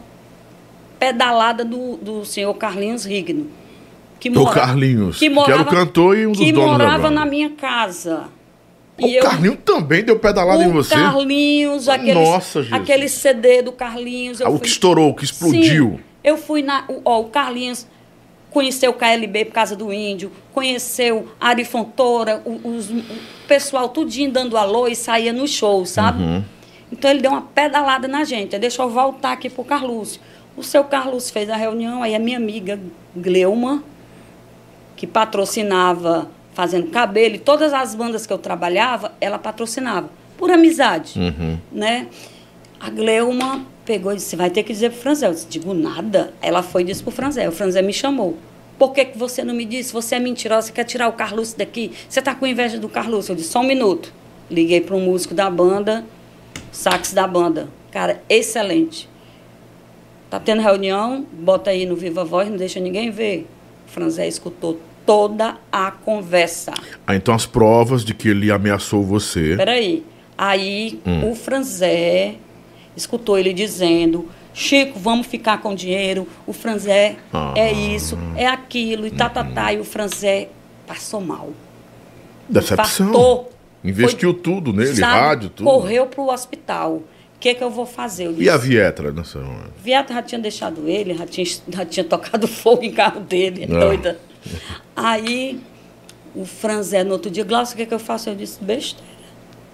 pedalada 0.98 1.64
do, 1.64 1.96
do 1.96 2.24
senhor 2.24 2.54
Carlinhos 2.54 3.04
Rigno. 3.04 3.50
Que 4.18 4.30
O 4.30 4.46
Carlinhos, 4.46 5.18
que 5.18 5.26
era 5.26 5.62
o 5.62 5.66
cantor 5.66 6.16
e 6.16 6.26
um 6.26 6.32
dos 6.32 6.40
que 6.40 6.52
donos 6.52 6.70
morava 6.72 7.10
na 7.10 7.24
minha 7.26 7.50
casa. 7.50 8.24
O 8.98 9.20
Carlinhos 9.20 9.58
também 9.64 10.02
deu 10.02 10.18
pedalada 10.18 10.62
em 10.64 10.68
o 10.68 10.72
você? 10.72 10.94
Carlinhos, 10.94 11.86
aquele, 11.88 12.14
Nossa, 12.14 12.62
Jesus. 12.62 12.80
aquele 12.80 13.08
CD 13.08 13.60
do 13.62 13.72
Carlinhos. 13.72 14.40
Ah, 14.40 14.48
o 14.48 14.52
fui- 14.52 14.60
que 14.62 14.68
estourou, 14.68 15.10
o 15.10 15.14
que 15.14 15.24
explodiu. 15.24 15.90
Sim, 15.98 16.00
eu 16.24 16.38
fui 16.38 16.62
na. 16.62 16.84
o- 16.88 17.02
Ó, 17.04 17.20
o 17.20 17.24
Carlinhos 17.24 17.86
conheceu 18.50 18.90
o 18.92 18.94
KLB 18.94 19.44
por 19.44 19.52
causa 19.52 19.76
do 19.76 19.92
índio, 19.92 20.32
conheceu 20.54 21.28
Ari 21.38 21.62
Fontoura, 21.64 22.40
o, 22.46 22.70
os- 22.70 22.88
o 22.88 23.02
pessoal 23.46 23.90
tudinho 23.90 24.30
dando 24.32 24.56
alô 24.56 24.88
e 24.88 24.96
saía 24.96 25.30
no 25.32 25.46
show, 25.46 25.84
sabe? 25.84 26.22
Uhum. 26.22 26.42
Então 26.90 27.10
ele 27.10 27.20
deu 27.20 27.32
uma 27.32 27.42
pedalada 27.42 28.08
na 28.08 28.24
gente. 28.24 28.58
Deixa 28.58 28.80
eu 28.80 28.88
voltar 28.88 29.32
aqui 29.32 29.50
pro 29.50 29.62
Carlúcio. 29.62 30.22
O 30.56 30.62
seu 30.62 30.82
Carlúcio 30.84 31.34
fez 31.34 31.50
a 31.50 31.56
reunião, 31.56 32.02
aí 32.02 32.14
a 32.14 32.18
minha 32.18 32.38
amiga 32.38 32.80
Gleuma, 33.14 33.84
que 34.96 35.06
patrocinava 35.06 36.28
fazendo 36.54 36.90
cabelo, 36.90 37.34
e 37.34 37.38
todas 37.38 37.72
as 37.74 37.94
bandas 37.94 38.26
que 38.26 38.32
eu 38.32 38.38
trabalhava, 38.38 39.12
ela 39.20 39.38
patrocinava, 39.38 40.08
por 40.38 40.50
amizade, 40.50 41.18
Uhum. 41.18 41.58
né? 41.70 42.08
A 42.80 42.88
Gleuma 42.90 43.64
pegou 43.84 44.12
e 44.12 44.16
disse, 44.16 44.36
vai 44.36 44.50
ter 44.50 44.62
que 44.62 44.72
dizer 44.72 44.90
pro 44.90 45.00
Franzel. 45.00 45.30
Eu 45.30 45.34
disse, 45.34 45.46
digo 45.48 45.72
nada. 45.72 46.34
Ela 46.42 46.62
foi 46.62 46.82
e 46.82 46.84
disse 46.84 47.02
pro 47.02 47.10
Franzel. 47.10 47.48
O 47.48 47.52
Franzel 47.52 47.82
me 47.82 47.92
chamou. 47.92 48.36
Por 48.78 48.92
que, 48.92 49.04
que 49.06 49.16
você 49.18 49.42
não 49.42 49.54
me 49.54 49.64
disse? 49.64 49.92
Você 49.94 50.16
é 50.16 50.18
mentirosa, 50.18 50.66
você 50.66 50.72
quer 50.72 50.84
tirar 50.84 51.08
o 51.08 51.12
Carlúcio 51.12 51.56
daqui? 51.56 51.92
Você 52.08 52.20
tá 52.20 52.34
com 52.34 52.46
inveja 52.46 52.78
do 52.78 52.88
Carlúcio? 52.88 53.32
Eu 53.32 53.36
disse, 53.36 53.48
só 53.48 53.60
um 53.60 53.66
minuto. 53.66 54.12
Liguei 54.50 54.80
para 54.82 54.94
um 54.94 55.00
músico 55.00 55.32
da 55.34 55.48
banda, 55.48 56.04
sax 56.70 57.12
da 57.14 57.26
banda. 57.26 57.68
Cara, 57.90 58.20
excelente. 58.28 59.08
Tá 60.28 60.38
tendo 60.38 60.60
reunião, 60.60 61.24
bota 61.32 61.70
aí 61.70 61.86
no 61.86 61.96
Viva 61.96 62.24
Voz, 62.24 62.48
não 62.50 62.56
deixa 62.58 62.78
ninguém 62.80 63.10
ver. 63.10 63.46
O 63.86 63.90
Franzé 63.90 64.26
escutou 64.28 64.80
toda 65.04 65.56
a 65.70 65.90
conversa. 65.90 66.72
Ah, 67.06 67.14
então 67.14 67.34
as 67.34 67.46
provas 67.46 68.04
de 68.04 68.12
que 68.14 68.28
ele 68.28 68.50
ameaçou 68.50 69.02
você. 69.02 69.54
Peraí. 69.56 70.04
Aí 70.36 71.00
Hum. 71.06 71.30
o 71.30 71.34
Franzé 71.34 72.34
escutou 72.96 73.38
ele 73.38 73.52
dizendo: 73.54 74.28
Chico, 74.52 74.98
vamos 74.98 75.26
ficar 75.26 75.58
com 75.62 75.74
dinheiro. 75.74 76.26
O 76.46 76.52
Franzé 76.52 77.16
Ah. 77.32 77.52
é 77.56 77.72
isso, 77.72 78.18
é 78.36 78.46
aquilo, 78.46 79.06
e 79.06 79.10
tá, 79.10 79.28
tá, 79.28 79.44
tá. 79.44 79.72
E 79.72 79.78
o 79.78 79.84
Franzé 79.84 80.48
passou 80.86 81.20
mal. 81.20 81.50
Decepção. 82.48 83.08
Infartou. 83.08 83.52
Investiu 83.84 84.34
tudo 84.34 84.72
nele, 84.72 84.96
Sabe? 84.96 85.18
rádio, 85.20 85.48
tudo. 85.50 85.64
Correu 85.70 86.06
pro 86.06 86.28
hospital. 86.30 87.02
O 87.46 87.48
que, 87.48 87.54
que 87.54 87.62
eu 87.62 87.70
vou 87.70 87.86
fazer? 87.86 88.26
Eu 88.26 88.34
E 88.42 88.50
a 88.50 88.56
disse, 88.56 88.68
Vietra 88.70 89.12
nessa 89.12 89.38
hora? 89.38 89.70
Vieta 89.80 90.12
já 90.12 90.20
tinha 90.22 90.40
deixado 90.40 90.88
ele, 90.88 91.14
já 91.14 91.24
tinha, 91.26 91.46
já 91.68 91.84
tinha 91.84 92.02
tocado 92.02 92.48
fogo 92.48 92.82
em 92.82 92.90
carro 92.90 93.20
dele, 93.20 93.68
Ah. 93.70 93.78
doida. 93.78 94.18
Aí 94.96 95.60
o 96.34 96.44
Franzé, 96.44 97.04
no 97.04 97.12
outro 97.12 97.30
dia, 97.30 97.44
Glaucio, 97.44 97.74
o 97.74 97.76
que, 97.76 97.86
que 97.86 97.94
eu 97.94 98.00
faço? 98.00 98.28
Eu 98.30 98.34
disse, 98.34 98.62
besteira. 98.62 99.06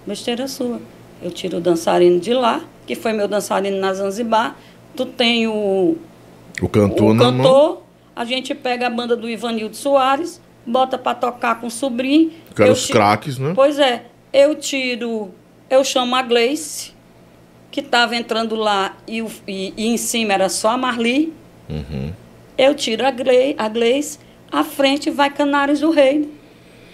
Besteira 0.07 0.47
sua. 0.49 0.81
Eu 1.23 1.31
tiro 1.31 1.57
o 1.57 1.61
dançarino 1.62 2.20
de 2.20 2.35
lá, 2.35 2.61
que 2.86 2.94
foi 2.94 3.15
meu 3.15 3.27
dançarino 3.27 3.78
na 3.81 3.94
Zanzibar. 3.94 4.55
Tu 4.94 5.07
tem 5.07 5.47
o, 5.47 5.97
O 6.61 6.69
cantor 6.69 7.12
o 7.12 7.15
mão. 7.15 7.32
cantor, 7.39 7.82
a 8.15 8.24
gente 8.27 8.55
pega 8.55 8.89
a 8.89 8.90
banda 8.90 9.16
do 9.16 9.31
Ivanildo 9.31 9.74
Soares, 9.77 10.43
bota 10.66 10.99
pra 10.99 11.15
tocar 11.15 11.59
com 11.59 11.69
o 11.69 11.70
sobrinho. 11.70 12.32
Que 12.55 12.62
eram 12.65 12.73
os 12.74 12.86
craques, 12.86 13.39
né? 13.39 13.53
Pois 13.55 13.78
é, 13.78 14.05
eu 14.31 14.55
tiro, 14.57 15.31
eu 15.70 15.82
chamo 15.82 16.15
a 16.16 16.20
Gleice, 16.23 16.91
que 17.73 17.81
estava 17.81 18.15
entrando 18.15 18.55
lá 18.55 18.94
e, 19.09 19.19
e- 19.49 19.74
e 19.77 19.86
em 19.89 19.97
cima 19.97 20.32
era 20.35 20.49
só 20.49 20.69
a 20.70 20.77
Marli. 20.77 21.32
Uhum. 21.69 22.12
Eu 22.57 22.74
tiro 22.74 23.05
a, 23.05 23.11
Gle, 23.11 23.55
a 23.59 23.66
Gleice, 23.69 24.19
à 24.53 24.62
frente 24.62 25.11
vai 25.11 25.31
Canários 25.31 25.81
do 25.81 25.90
Reino. 25.90 26.28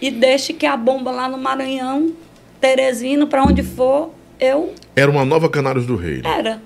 E 0.01 0.11
deixe 0.11 0.53
que 0.55 0.65
a 0.65 0.77
bomba 0.77 1.11
lá 1.11 1.29
no 1.29 1.37
Maranhão, 1.37 2.13
Teresina, 2.61 3.27
para 3.27 3.43
onde 3.43 3.63
for, 3.65 4.15
eu 4.39 4.73
Era 4.95 5.11
uma 5.11 5.25
nova 5.25 5.49
Canários 5.51 5.85
do 5.85 5.97
Rei. 5.97 6.23
né? 6.23 6.39
era. 6.39 6.63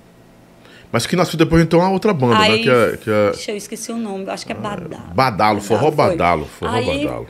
Mas 0.93 1.07
que 1.07 1.17
nasceu 1.17 1.39
depois 1.39 1.63
então 1.63 1.81
a 1.81 1.89
outra 1.89 2.13
banda, 2.13 2.39
né? 2.39 2.45
Aí, 2.49 2.63
Que 2.63 2.69
é, 2.69 2.97
que 3.03 3.11
é 3.11 3.31
Deixa 3.31 3.51
eu 3.53 3.57
esqueci 3.57 3.91
o 3.91 3.97
nome, 3.97 4.29
acho 4.29 4.45
que 4.45 4.53
é 4.53 4.55
Badalo. 4.55 5.15
Badalo, 5.15 5.61
forró 5.63 5.91
foi. 5.91 6.11
Badalo, 6.11 6.45
forró 6.45 6.71
Aí- 6.73 7.05
Badalo. 7.05 7.29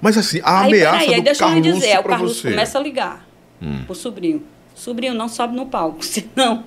Mas 0.00 0.16
assim, 0.16 0.40
a 0.44 0.60
Aí, 0.60 0.66
ameaça 0.68 0.98
peraí, 0.98 1.14
aí 1.14 1.20
do 1.20 1.24
deixa 1.24 1.44
eu 1.44 1.48
lhe 1.48 1.54
Carluxo 1.54 1.80
dizer, 1.80 1.92
aí 1.92 1.98
o 1.98 2.04
Carlos 2.04 2.36
você. 2.36 2.46
Hum. 2.48 2.50
começa 2.52 2.78
a 2.78 2.82
ligar 2.82 3.26
pro 3.86 3.94
sobrinho. 3.96 4.42
Sobrinho, 4.82 5.14
não 5.14 5.28
sobe 5.28 5.54
no 5.54 5.66
palco, 5.66 6.02
senão 6.04 6.64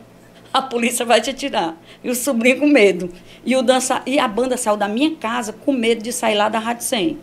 a 0.53 0.61
polícia 0.61 1.05
vai 1.05 1.19
te 1.19 1.33
tirar. 1.33 1.75
E 2.01 2.09
o 2.09 2.15
sobrinho 2.15 2.61
com 2.61 2.65
medo. 2.65 3.11
E, 3.45 3.57
o 3.57 3.61
dança... 3.61 4.01
e 4.05 4.17
a 4.17 4.25
banda 4.25 4.55
saiu 4.55 4.77
da 4.77 4.87
minha 4.87 5.13
casa 5.17 5.51
com 5.51 5.73
medo 5.73 6.01
de 6.01 6.13
sair 6.13 6.35
lá 6.35 6.47
da 6.47 6.57
Rádio 6.57 6.85
100. 6.85 7.17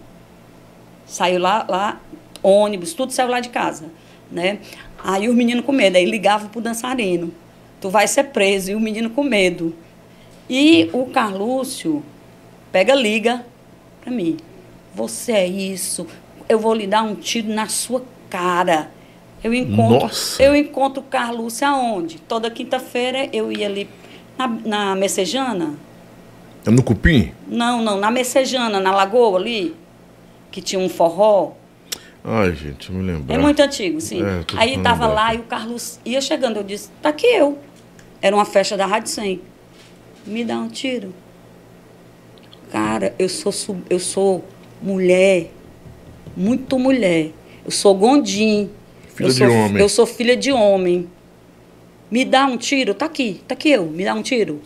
Saiu 1.06 1.40
lá, 1.40 1.64
lá, 1.66 1.98
ônibus, 2.42 2.92
tudo 2.92 3.10
saiu 3.10 3.30
lá 3.30 3.40
de 3.40 3.48
casa. 3.48 3.86
Né? 4.30 4.58
Aí 5.02 5.30
o 5.30 5.34
menino 5.34 5.62
com 5.62 5.72
medo, 5.72 5.96
aí 5.96 6.04
ligava 6.04 6.50
pro 6.50 6.60
dançarino. 6.60 7.32
Tu 7.80 7.88
vai 7.88 8.06
ser 8.06 8.24
preso, 8.24 8.72
e 8.72 8.74
o 8.74 8.80
menino 8.80 9.08
com 9.08 9.24
medo. 9.24 9.74
E 10.46 10.90
o 10.92 11.06
Carlúcio 11.06 12.02
pega, 12.70 12.94
liga 12.94 13.46
para 14.02 14.12
mim. 14.12 14.36
Você 14.94 15.32
é 15.32 15.46
isso, 15.46 16.06
eu 16.50 16.58
vou 16.58 16.74
lhe 16.74 16.86
dar 16.86 17.02
um 17.02 17.14
tiro 17.14 17.48
na 17.48 17.66
sua 17.66 18.04
cara. 18.28 18.90
Eu 19.42 19.52
encontro, 19.52 20.06
Nossa. 20.06 20.42
eu 20.42 20.54
encontro 20.54 21.02
o 21.02 21.04
Carlúcio 21.04 21.66
aonde? 21.66 22.18
Toda 22.20 22.50
quinta-feira 22.50 23.28
eu 23.32 23.50
ia 23.50 23.66
ali 23.66 23.88
na, 24.38 24.46
na 24.46 24.94
Messejana. 24.94 25.74
É 26.64 26.70
no 26.70 26.82
Cupim? 26.82 27.32
Não, 27.48 27.82
não, 27.82 27.98
na 27.98 28.10
Messejana, 28.10 28.78
na 28.78 28.92
Lagoa 28.94 29.38
ali, 29.38 29.74
que 30.50 30.60
tinha 30.60 30.80
um 30.80 30.88
forró. 30.88 31.52
Ai, 32.24 32.54
gente, 32.54 32.92
me 32.92 33.02
lembro. 33.02 33.34
É 33.34 33.36
muito 33.36 33.60
antigo, 33.60 34.00
sim. 34.00 34.22
É, 34.22 34.44
Aí 34.56 34.80
tava 34.80 35.08
lá 35.08 35.34
e 35.34 35.38
o 35.38 35.42
Carlos 35.42 35.98
ia 36.04 36.20
chegando. 36.20 36.58
Eu 36.58 36.62
disse, 36.62 36.88
tá 37.02 37.08
aqui 37.08 37.26
eu. 37.26 37.58
Era 38.20 38.36
uma 38.36 38.44
festa 38.44 38.76
da 38.76 38.86
Rádio 38.86 39.10
100. 39.10 39.40
Me 40.24 40.44
dá 40.44 40.56
um 40.56 40.68
tiro. 40.68 41.12
Cara, 42.70 43.12
eu 43.18 43.28
sou, 43.28 43.52
eu 43.90 43.98
sou 43.98 44.44
mulher, 44.80 45.50
muito 46.36 46.78
mulher. 46.78 47.32
Eu 47.64 47.72
sou 47.72 47.92
gondim. 47.94 48.70
Filha 49.30 49.44
eu 49.44 49.48
de 49.48 49.54
sou, 49.54 49.64
homem. 49.64 49.82
Eu 49.82 49.88
sou 49.88 50.06
filha 50.06 50.36
de 50.36 50.52
homem. 50.52 51.08
Me 52.10 52.24
dá 52.24 52.44
um 52.46 52.56
tiro, 52.56 52.92
tá 52.94 53.06
aqui, 53.06 53.40
tá 53.48 53.54
aqui 53.54 53.70
eu, 53.70 53.86
me 53.86 54.04
dá 54.04 54.14
um 54.14 54.22
tiro. 54.22 54.60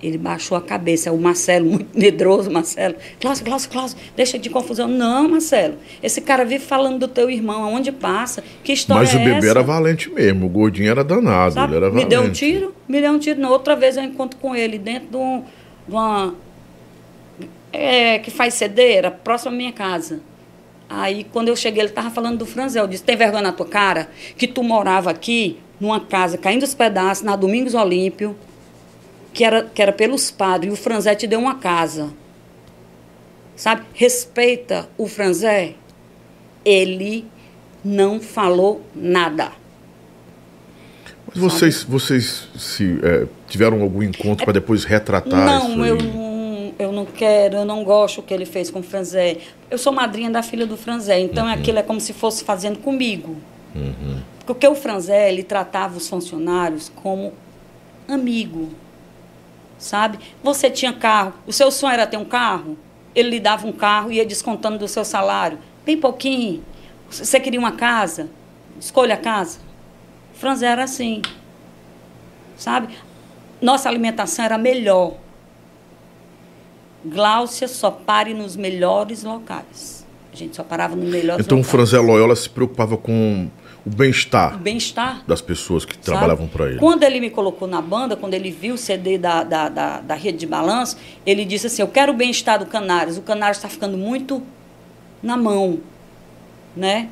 Ele 0.00 0.16
baixou 0.16 0.56
a 0.56 0.62
cabeça, 0.62 1.10
o 1.12 1.18
Marcelo, 1.18 1.66
muito 1.70 1.98
medroso, 1.98 2.50
Marcelo. 2.50 2.94
Cláudio, 3.20 3.44
Cláudio, 3.44 3.68
Cláudio, 3.68 3.96
deixa 4.16 4.38
de 4.38 4.48
confusão. 4.48 4.86
Não, 4.86 5.28
Marcelo, 5.28 5.74
esse 6.02 6.20
cara 6.20 6.44
vive 6.44 6.64
falando 6.64 7.00
do 7.00 7.08
teu 7.08 7.28
irmão, 7.28 7.64
aonde 7.64 7.90
passa, 7.92 8.42
que 8.62 8.72
história 8.72 9.02
Mas 9.02 9.12
o 9.12 9.18
é 9.18 9.24
bebê 9.24 9.38
essa? 9.38 9.48
era 9.50 9.62
valente 9.62 10.08
mesmo, 10.08 10.46
o 10.46 10.48
gordinho 10.48 10.88
era 10.90 11.02
danado, 11.02 11.54
Sabe? 11.54 11.74
ele 11.74 11.84
era 11.84 11.86
Me 11.92 12.02
valente. 12.02 12.08
deu 12.10 12.22
um 12.22 12.30
tiro, 12.30 12.74
me 12.88 13.00
deu 13.00 13.12
um 13.12 13.18
tiro. 13.18 13.40
Na 13.40 13.50
outra 13.50 13.74
vez 13.74 13.96
eu 13.96 14.04
encontro 14.04 14.38
com 14.40 14.54
ele 14.54 14.78
dentro 14.78 15.08
de, 15.10 15.16
um- 15.16 15.40
de 15.86 15.92
uma. 15.94 16.32
é, 17.72 18.18
que 18.20 18.30
faz 18.30 18.54
cedeira, 18.54 19.10
próximo 19.10 19.52
à 19.52 19.54
minha 19.54 19.72
casa. 19.72 20.20
Aí, 20.88 21.24
quando 21.24 21.48
eu 21.48 21.56
cheguei, 21.56 21.82
ele 21.82 21.90
estava 21.90 22.10
falando 22.10 22.38
do 22.38 22.46
Franzel. 22.46 22.84
Eu 22.84 22.88
disse: 22.88 23.04
Tem 23.04 23.16
vergonha 23.16 23.42
na 23.42 23.52
tua 23.52 23.66
cara? 23.66 24.08
Que 24.36 24.46
tu 24.46 24.62
morava 24.62 25.10
aqui, 25.10 25.58
numa 25.78 26.00
casa 26.00 26.38
caindo 26.38 26.62
os 26.62 26.74
pedaços, 26.74 27.22
na 27.22 27.36
Domingos 27.36 27.74
Olímpio, 27.74 28.36
que 29.32 29.44
era, 29.44 29.62
que 29.62 29.82
era 29.82 29.92
pelos 29.92 30.30
padres, 30.30 30.70
e 30.70 30.72
o 30.72 30.76
Franzé 30.76 31.14
te 31.14 31.26
deu 31.26 31.38
uma 31.38 31.56
casa. 31.56 32.10
Sabe? 33.54 33.82
Respeita 33.92 34.88
o 34.96 35.06
Franzé. 35.06 35.74
Ele 36.64 37.26
não 37.84 38.20
falou 38.20 38.82
nada. 38.94 39.52
Mas 41.26 41.38
vocês, 41.38 41.82
vocês 41.82 42.48
se, 42.56 42.98
é, 43.02 43.26
tiveram 43.48 43.82
algum 43.82 44.02
encontro 44.02 44.44
para 44.44 44.54
depois 44.54 44.84
retratar 44.84 45.44
não, 45.44 45.70
isso 45.70 45.82
aí? 45.82 45.88
eu 45.90 45.96
não, 45.96 46.27
eu 46.78 46.92
não 46.92 47.04
quero, 47.04 47.56
eu 47.56 47.64
não 47.64 47.82
gosto 47.84 48.18
o 48.18 48.22
que 48.22 48.32
ele 48.32 48.46
fez 48.46 48.70
com 48.70 48.80
o 48.80 48.82
Franzé. 48.82 49.38
Eu 49.70 49.76
sou 49.78 49.92
madrinha 49.92 50.30
da 50.30 50.42
filha 50.42 50.66
do 50.66 50.76
Franzé, 50.76 51.18
então 51.20 51.46
Uhum. 51.46 51.52
aquilo 51.52 51.78
é 51.78 51.82
como 51.82 52.00
se 52.00 52.12
fosse 52.12 52.44
fazendo 52.44 52.78
comigo. 52.78 53.36
Porque 54.46 54.66
o 54.66 54.74
Franzé, 54.74 55.30
ele 55.30 55.42
tratava 55.42 55.96
os 55.98 56.08
funcionários 56.08 56.90
como 57.02 57.32
amigo, 58.08 58.70
sabe? 59.78 60.18
Você 60.42 60.70
tinha 60.70 60.92
carro, 60.92 61.34
o 61.46 61.52
seu 61.52 61.70
sonho 61.70 61.92
era 61.92 62.06
ter 62.06 62.16
um 62.16 62.24
carro, 62.24 62.76
ele 63.14 63.30
lhe 63.30 63.40
dava 63.40 63.66
um 63.66 63.72
carro 63.72 64.10
e 64.10 64.16
ia 64.16 64.24
descontando 64.24 64.78
do 64.78 64.88
seu 64.88 65.04
salário, 65.04 65.58
bem 65.84 65.96
pouquinho. 65.98 66.64
Você 67.10 67.38
queria 67.40 67.60
uma 67.60 67.72
casa, 67.72 68.28
escolha 68.80 69.14
a 69.14 69.18
casa. 69.18 69.58
Franzé 70.34 70.66
era 70.66 70.84
assim, 70.84 71.20
sabe? 72.56 72.96
Nossa 73.60 73.88
alimentação 73.88 74.44
era 74.44 74.56
melhor. 74.56 75.14
Gláucia 77.04 77.68
só 77.68 77.90
pare 77.90 78.34
nos 78.34 78.56
melhores 78.56 79.22
locais. 79.22 80.06
A 80.32 80.36
gente 80.36 80.56
só 80.56 80.62
parava 80.62 80.94
nos 80.94 81.08
melhores 81.08 81.44
Então 81.44 81.58
o 81.58 81.60
locais. 81.60 81.70
Franzé 81.70 81.98
Loyola 81.98 82.34
se 82.36 82.48
preocupava 82.48 82.96
com 82.96 83.48
o 83.86 83.90
bem-estar 83.90 84.58
bem-estar. 84.58 85.22
das 85.26 85.40
pessoas 85.40 85.84
que 85.84 85.94
sabe? 85.94 86.04
trabalhavam 86.04 86.46
para 86.46 86.68
ele. 86.68 86.78
Quando 86.78 87.02
ele 87.02 87.20
me 87.20 87.30
colocou 87.30 87.66
na 87.66 87.80
banda, 87.80 88.16
quando 88.16 88.34
ele 88.34 88.50
viu 88.50 88.74
o 88.74 88.78
CD 88.78 89.16
da, 89.16 89.42
da, 89.42 89.68
da, 89.68 90.00
da 90.00 90.14
rede 90.14 90.38
de 90.38 90.46
balanço, 90.46 90.96
ele 91.24 91.44
disse 91.44 91.68
assim: 91.68 91.82
Eu 91.82 91.88
quero 91.88 92.12
o 92.12 92.16
bem-estar 92.16 92.58
do 92.58 92.66
Canários. 92.66 93.16
O 93.16 93.22
Canários 93.22 93.58
está 93.58 93.68
ficando 93.68 93.96
muito 93.96 94.42
na 95.22 95.36
mão, 95.36 95.80
né? 96.76 97.08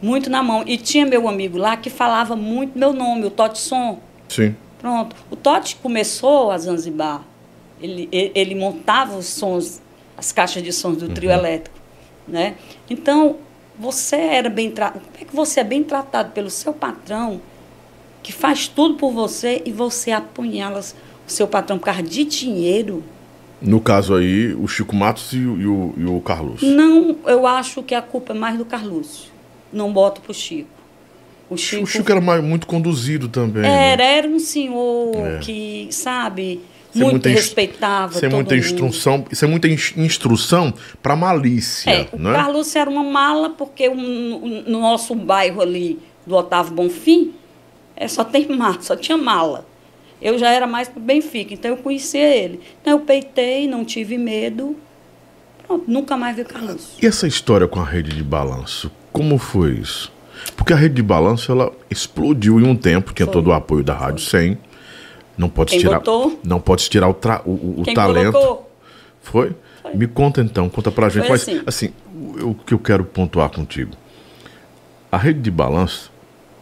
Muito 0.00 0.28
na 0.30 0.42
mão. 0.42 0.62
E 0.66 0.76
tinha 0.76 1.06
meu 1.06 1.28
amigo 1.28 1.58
lá 1.58 1.76
que 1.76 1.90
falava 1.90 2.36
muito 2.36 2.78
meu 2.78 2.92
nome, 2.92 3.24
o 3.24 3.30
Totti 3.30 3.58
Som. 3.58 4.00
Sim. 4.28 4.54
Pronto. 4.78 5.14
O 5.30 5.36
Totti 5.36 5.76
começou 5.76 6.50
a 6.50 6.58
Zanzibar. 6.58 7.22
Ele, 7.82 8.08
ele, 8.12 8.54
montava 8.54 9.16
os 9.16 9.26
sons, 9.26 9.80
as 10.16 10.30
caixas 10.32 10.62
de 10.62 10.72
sons 10.72 10.98
do 10.98 11.08
trio 11.08 11.30
elétrico. 11.30 11.76
Né? 12.28 12.54
Então, 12.88 13.36
você 13.78 14.16
era 14.16 14.48
bem 14.48 14.70
tratado. 14.70 15.00
Como 15.04 15.16
é 15.20 15.24
que 15.24 15.34
você 15.34 15.60
é 15.60 15.64
bem 15.64 15.82
tratado 15.82 16.30
pelo 16.32 16.48
seu 16.50 16.72
patrão, 16.72 17.40
que 18.22 18.32
faz 18.32 18.68
tudo 18.68 18.94
por 18.94 19.10
você, 19.12 19.62
e 19.66 19.72
você 19.72 20.12
apunhala 20.12 20.78
o 20.80 21.30
seu 21.30 21.48
patrão 21.48 21.78
por 21.78 21.86
causa 21.86 22.02
de 22.02 22.22
dinheiro? 22.24 23.02
No 23.60 23.80
caso 23.80 24.14
aí, 24.14 24.54
o 24.54 24.66
Chico 24.68 24.94
Matos 24.94 25.32
e, 25.32 25.38
o- 25.38 25.58
e 25.60 25.66
o, 25.66 25.94
e 25.96 26.04
o 26.04 26.20
Carlos. 26.20 26.62
Não, 26.62 27.16
eu 27.26 27.46
acho 27.46 27.82
que 27.82 27.94
a 27.94 28.02
culpa 28.02 28.32
é 28.32 28.36
mais 28.36 28.56
do 28.58 28.64
Carlúcio. 28.64 29.30
Não 29.72 29.92
boto 29.92 30.20
pro 30.20 30.32
Chico. 30.34 30.68
O 31.50 31.56
Chico, 31.56 31.82
O 31.82 31.86
Chico 31.86 32.10
era 32.10 32.20
mais, 32.20 32.42
muito 32.42 32.66
conduzido 32.66 33.28
também. 33.28 33.62
né? 33.62 33.92
era, 33.92 34.02
era 34.04 34.28
um 34.28 34.38
senhor 34.38 35.14
É. 35.16 35.38
que, 35.40 35.88
sabe, 35.90 36.60
Sem 36.92 37.02
muito 37.10 37.28
respeitava 37.28 38.12
Sem 38.12 38.28
todo 38.28 38.36
muita 38.38 38.54
instrução, 38.56 39.24
isso 39.30 39.44
é 39.44 39.48
muita 39.48 39.68
ins- 39.68 39.94
instrução 39.96 40.72
para 41.02 41.16
malícia, 41.16 41.90
É, 41.90 42.08
o 42.12 42.18
né? 42.18 42.32
Carlos 42.32 42.74
era 42.76 42.88
uma 42.90 43.02
mala, 43.02 43.50
porque 43.50 43.88
um- 43.88 43.96
no, 43.96 44.62
no 44.70 44.80
nosso 44.80 45.14
bairro 45.14 45.60
ali 45.62 45.98
do 46.26 46.34
Otávio 46.36 46.74
Bonfim, 46.74 47.32
é, 47.96 48.06
só 48.08 48.22
tem 48.24 48.46
mala, 48.54 48.78
só 48.80 48.94
tinha 48.96 49.16
mala. 49.16 49.66
Eu 50.20 50.38
já 50.38 50.50
era 50.50 50.66
mais 50.68 50.88
pro 50.88 51.00
Benfica, 51.00 51.52
então 51.54 51.70
eu 51.72 51.76
conhecia 51.78 52.32
ele. 52.36 52.60
Então 52.80 52.92
eu 52.92 53.00
peitei, 53.00 53.66
não 53.66 53.84
tive 53.84 54.16
medo. 54.16 54.76
Pronto, 55.66 55.84
nunca 55.88 56.16
mais 56.16 56.36
vi 56.36 56.42
o 56.42 56.44
Carlos. 56.44 56.90
E 57.02 57.06
essa 57.06 57.26
história 57.26 57.66
com 57.66 57.80
a 57.80 57.84
rede 57.84 58.14
de 58.14 58.22
balanço, 58.22 58.90
como 59.12 59.36
foi 59.38 59.72
isso? 59.72 60.12
Porque 60.56 60.72
a 60.72 60.76
rede 60.76 60.94
de 60.96 61.02
balanço 61.02 61.50
ela 61.50 61.72
explodiu 61.90 62.60
em 62.60 62.64
um 62.64 62.76
tempo, 62.76 63.12
tinha 63.12 63.26
Foi. 63.26 63.32
todo 63.32 63.48
o 63.48 63.52
apoio 63.52 63.82
da 63.82 63.94
Rádio 63.94 64.24
100. 64.24 64.58
Não 65.36 65.48
pode 65.48 65.78
tirar, 65.78 65.98
botou? 65.98 66.40
não 66.44 66.60
pode 66.60 66.88
tirar 66.90 67.08
o, 67.08 67.14
tra- 67.14 67.42
o, 67.44 67.80
o 67.80 67.94
talento. 67.94 68.32
colocou? 68.32 68.70
Foi? 69.22 69.52
Me 69.94 70.06
conta 70.06 70.40
então, 70.40 70.68
conta 70.68 70.90
pra 70.90 71.08
gente. 71.08 71.22
Foi 71.22 71.30
Mas 71.30 71.42
assim. 71.42 71.62
assim, 71.66 71.92
o 72.14 72.50
o 72.50 72.54
que 72.54 72.74
eu 72.74 72.78
quero 72.78 73.04
pontuar 73.04 73.48
contigo. 73.50 73.92
A 75.10 75.16
rede 75.16 75.40
de 75.40 75.50
balanço 75.50 76.10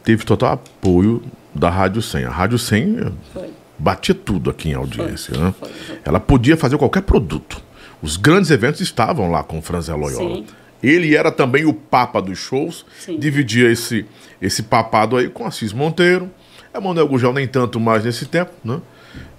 teve 0.04 0.24
total 0.24 0.52
apoio 0.54 1.22
da 1.54 1.68
Rádio 1.70 2.00
100. 2.02 2.24
A 2.24 2.30
Rádio 2.30 2.58
100 2.58 3.12
Foi. 3.32 3.50
batia 3.78 4.14
tudo 4.14 4.50
aqui 4.50 4.70
em 4.70 4.74
audiência, 4.74 5.36
né? 5.36 5.54
foi, 5.58 5.68
foi. 5.68 5.98
Ela 6.04 6.18
podia 6.20 6.56
fazer 6.56 6.76
qualquer 6.78 7.02
produto. 7.02 7.62
Os 8.02 8.16
grandes 8.16 8.50
eventos 8.50 8.80
estavam 8.80 9.30
lá 9.30 9.42
com 9.42 9.58
o 9.58 9.62
Franzé 9.62 9.94
Loyola. 9.94 10.36
Sim. 10.36 10.46
Ele 10.82 11.14
era 11.14 11.30
também 11.30 11.66
o 11.66 11.74
papa 11.74 12.22
dos 12.22 12.38
shows, 12.38 12.86
Sim. 12.98 13.18
dividia 13.18 13.70
esse, 13.70 14.06
esse 14.40 14.62
papado 14.62 15.16
aí 15.16 15.28
com 15.28 15.44
Assis 15.46 15.72
Monteiro. 15.74 16.30
Emanuel 16.74 17.08
Gugel 17.08 17.32
nem 17.32 17.46
tanto 17.48 17.80
mais 17.80 18.04
nesse 18.04 18.26
tempo, 18.26 18.52
né? 18.64 18.80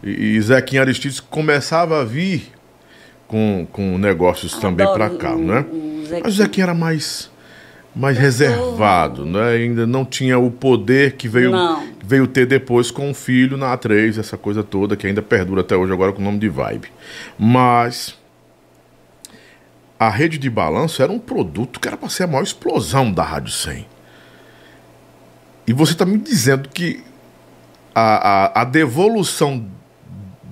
E, 0.03 0.35
e 0.35 0.41
Zequinha 0.41 0.81
Aristides 0.81 1.19
começava 1.19 2.01
a 2.01 2.03
vir 2.03 2.51
com, 3.27 3.65
com 3.71 3.97
negócios 3.97 4.53
também 4.57 4.85
Adoro 4.85 4.97
pra 4.99 5.17
cá, 5.17 5.33
o- 5.35 5.39
né? 5.39 5.65
o 5.71 6.01
Zequinha. 6.03 6.21
Mas 6.23 6.33
o 6.33 6.37
Zequinha 6.37 6.65
era 6.65 6.73
mais, 6.73 7.31
mais 7.95 8.17
reservado, 8.17 9.25
né? 9.25 9.51
Ainda 9.53 9.87
não 9.87 10.03
tinha 10.03 10.37
o 10.37 10.51
poder 10.51 11.13
que 11.13 11.29
veio, 11.29 11.51
Não. 11.51 11.87
veio 12.03 12.27
ter 12.27 12.45
depois 12.45 12.91
com 12.91 13.09
o 13.09 13.13
filho 13.13 13.55
na 13.55 13.77
A3, 13.77 14.17
essa 14.19 14.37
coisa 14.37 14.61
toda 14.63 14.97
que 14.97 15.07
ainda 15.07 15.21
perdura 15.21 15.61
até 15.61 15.75
hoje 15.77 15.93
agora 15.93 16.11
com 16.11 16.21
o 16.21 16.25
nome 16.25 16.39
de 16.39 16.49
Vibe. 16.49 16.89
Mas 17.39 18.19
a 19.97 20.09
rede 20.09 20.37
de 20.37 20.49
balanço 20.49 21.01
era 21.01 21.11
um 21.11 21.19
produto 21.19 21.79
que 21.79 21.87
era 21.87 21.95
para 21.95 22.09
ser 22.09 22.23
a 22.23 22.27
maior 22.27 22.43
explosão 22.43 23.11
da 23.11 23.23
Rádio 23.23 23.51
100. 23.53 23.87
E 25.67 25.73
você 25.73 25.93
está 25.93 26.05
me 26.05 26.17
dizendo 26.17 26.67
que 26.69 27.03
a, 27.93 28.45
a, 28.59 28.61
a 28.61 28.63
devolução 28.63 29.65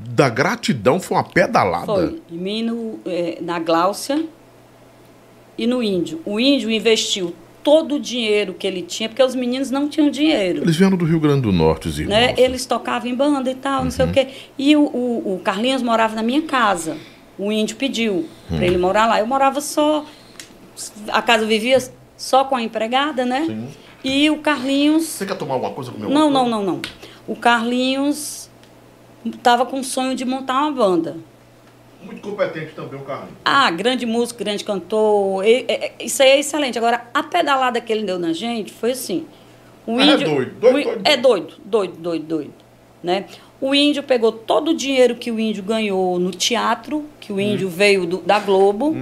da 0.09 0.29
gratidão 0.29 0.99
foi 0.99 1.17
uma 1.17 1.23
pedalada? 1.23 1.85
Foi. 1.85 2.21
Em 2.31 2.37
mim, 2.37 2.63
no, 2.63 2.99
eh, 3.05 3.37
na 3.41 3.59
Gláucia 3.59 4.23
e 5.57 5.65
no 5.67 5.81
Índio. 5.83 6.21
O 6.25 6.39
Índio 6.39 6.69
investiu 6.69 7.33
todo 7.63 7.95
o 7.95 7.99
dinheiro 7.99 8.53
que 8.53 8.65
ele 8.65 8.81
tinha, 8.81 9.09
porque 9.09 9.21
os 9.23 9.35
meninos 9.35 9.69
não 9.69 9.87
tinham 9.89 10.09
dinheiro. 10.09 10.61
Eles 10.63 10.75
vieram 10.75 10.97
do 10.97 11.05
Rio 11.05 11.19
Grande 11.19 11.41
do 11.41 11.51
Norte, 11.51 11.87
os 11.89 11.99
irmãos. 11.99 12.15
né? 12.17 12.33
Eles 12.37 12.65
tocavam 12.65 13.09
em 13.09 13.15
banda 13.15 13.51
e 13.51 13.55
tal, 13.55 13.83
não 13.83 13.91
sei 13.91 14.05
Uhum. 14.05 14.11
o 14.11 14.13
quê. 14.13 14.27
E 14.57 14.75
o, 14.75 14.81
o, 14.81 15.35
o 15.35 15.39
Carlinhos 15.43 15.81
morava 15.81 16.15
na 16.15 16.23
minha 16.23 16.41
casa. 16.43 16.97
O 17.37 17.51
índio 17.51 17.77
pediu 17.77 18.25
para 18.49 18.65
ele 18.65 18.77
morar 18.77 19.05
lá. 19.07 19.19
Eu 19.19 19.27
morava 19.27 19.61
só. 19.61 20.05
A 21.09 21.21
casa 21.21 21.45
vivia 21.45 21.77
só 22.17 22.43
com 22.43 22.55
a 22.55 22.61
empregada, 22.61 23.25
né? 23.25 23.43
Sim. 23.45 23.67
E 24.03 24.29
o 24.29 24.37
Carlinhos. 24.39 25.03
Você 25.03 25.25
quer 25.25 25.35
tomar 25.37 25.53
alguma 25.55 25.71
coisa 25.73 25.91
comigo? 25.91 26.11
Não, 26.11 26.29
não, 26.29 26.47
não, 26.49 26.63
não. 26.63 26.81
O 27.29 27.35
Carlinhos 27.35 28.49
estava 29.23 29.63
com 29.65 29.79
o 29.81 29.83
sonho 29.83 30.15
de 30.15 30.25
montar 30.25 30.61
uma 30.63 30.71
banda. 30.71 31.17
Muito 32.03 32.21
competente 32.21 32.73
também 32.73 32.99
o 32.99 33.03
Carlinhos. 33.03 33.35
Ah, 33.45 33.69
grande 33.69 34.05
músico, 34.05 34.39
grande 34.43 34.63
cantor. 34.63 35.45
e- 35.45 35.65
e- 35.69 36.05
Isso 36.05 36.23
aí 36.23 36.29
é 36.29 36.39
excelente. 36.39 36.77
Agora, 36.77 37.05
a 37.13 37.21
pedalada 37.21 37.79
que 37.79 37.93
ele 37.93 38.03
deu 38.03 38.17
na 38.17 38.33
gente 38.33 38.73
foi 38.73 38.91
assim. 38.91 39.25
O 39.85 39.93
Mas 39.97 40.07
é 40.09 40.13
índio, 40.13 40.27
doido, 40.27 40.51
doido, 40.59 40.79
o 40.79 40.83
doido, 40.83 41.01
É 41.05 41.17
doido, 41.17 41.53
doido, 41.63 41.93
doido, 41.99 42.25
doido. 42.25 42.53
Né? 43.03 43.25
O 43.61 43.75
índio 43.75 44.01
pegou 44.01 44.31
todo 44.31 44.69
o 44.71 44.73
dinheiro 44.73 45.15
que 45.15 45.29
o 45.29 45.39
índio 45.39 45.61
ganhou 45.63 46.17
no 46.17 46.31
teatro, 46.31 47.05
que 47.19 47.31
o 47.31 47.39
índio 47.39 47.69
veio 47.69 48.05
do- 48.07 48.17
da 48.21 48.39
Globo, 48.39 48.95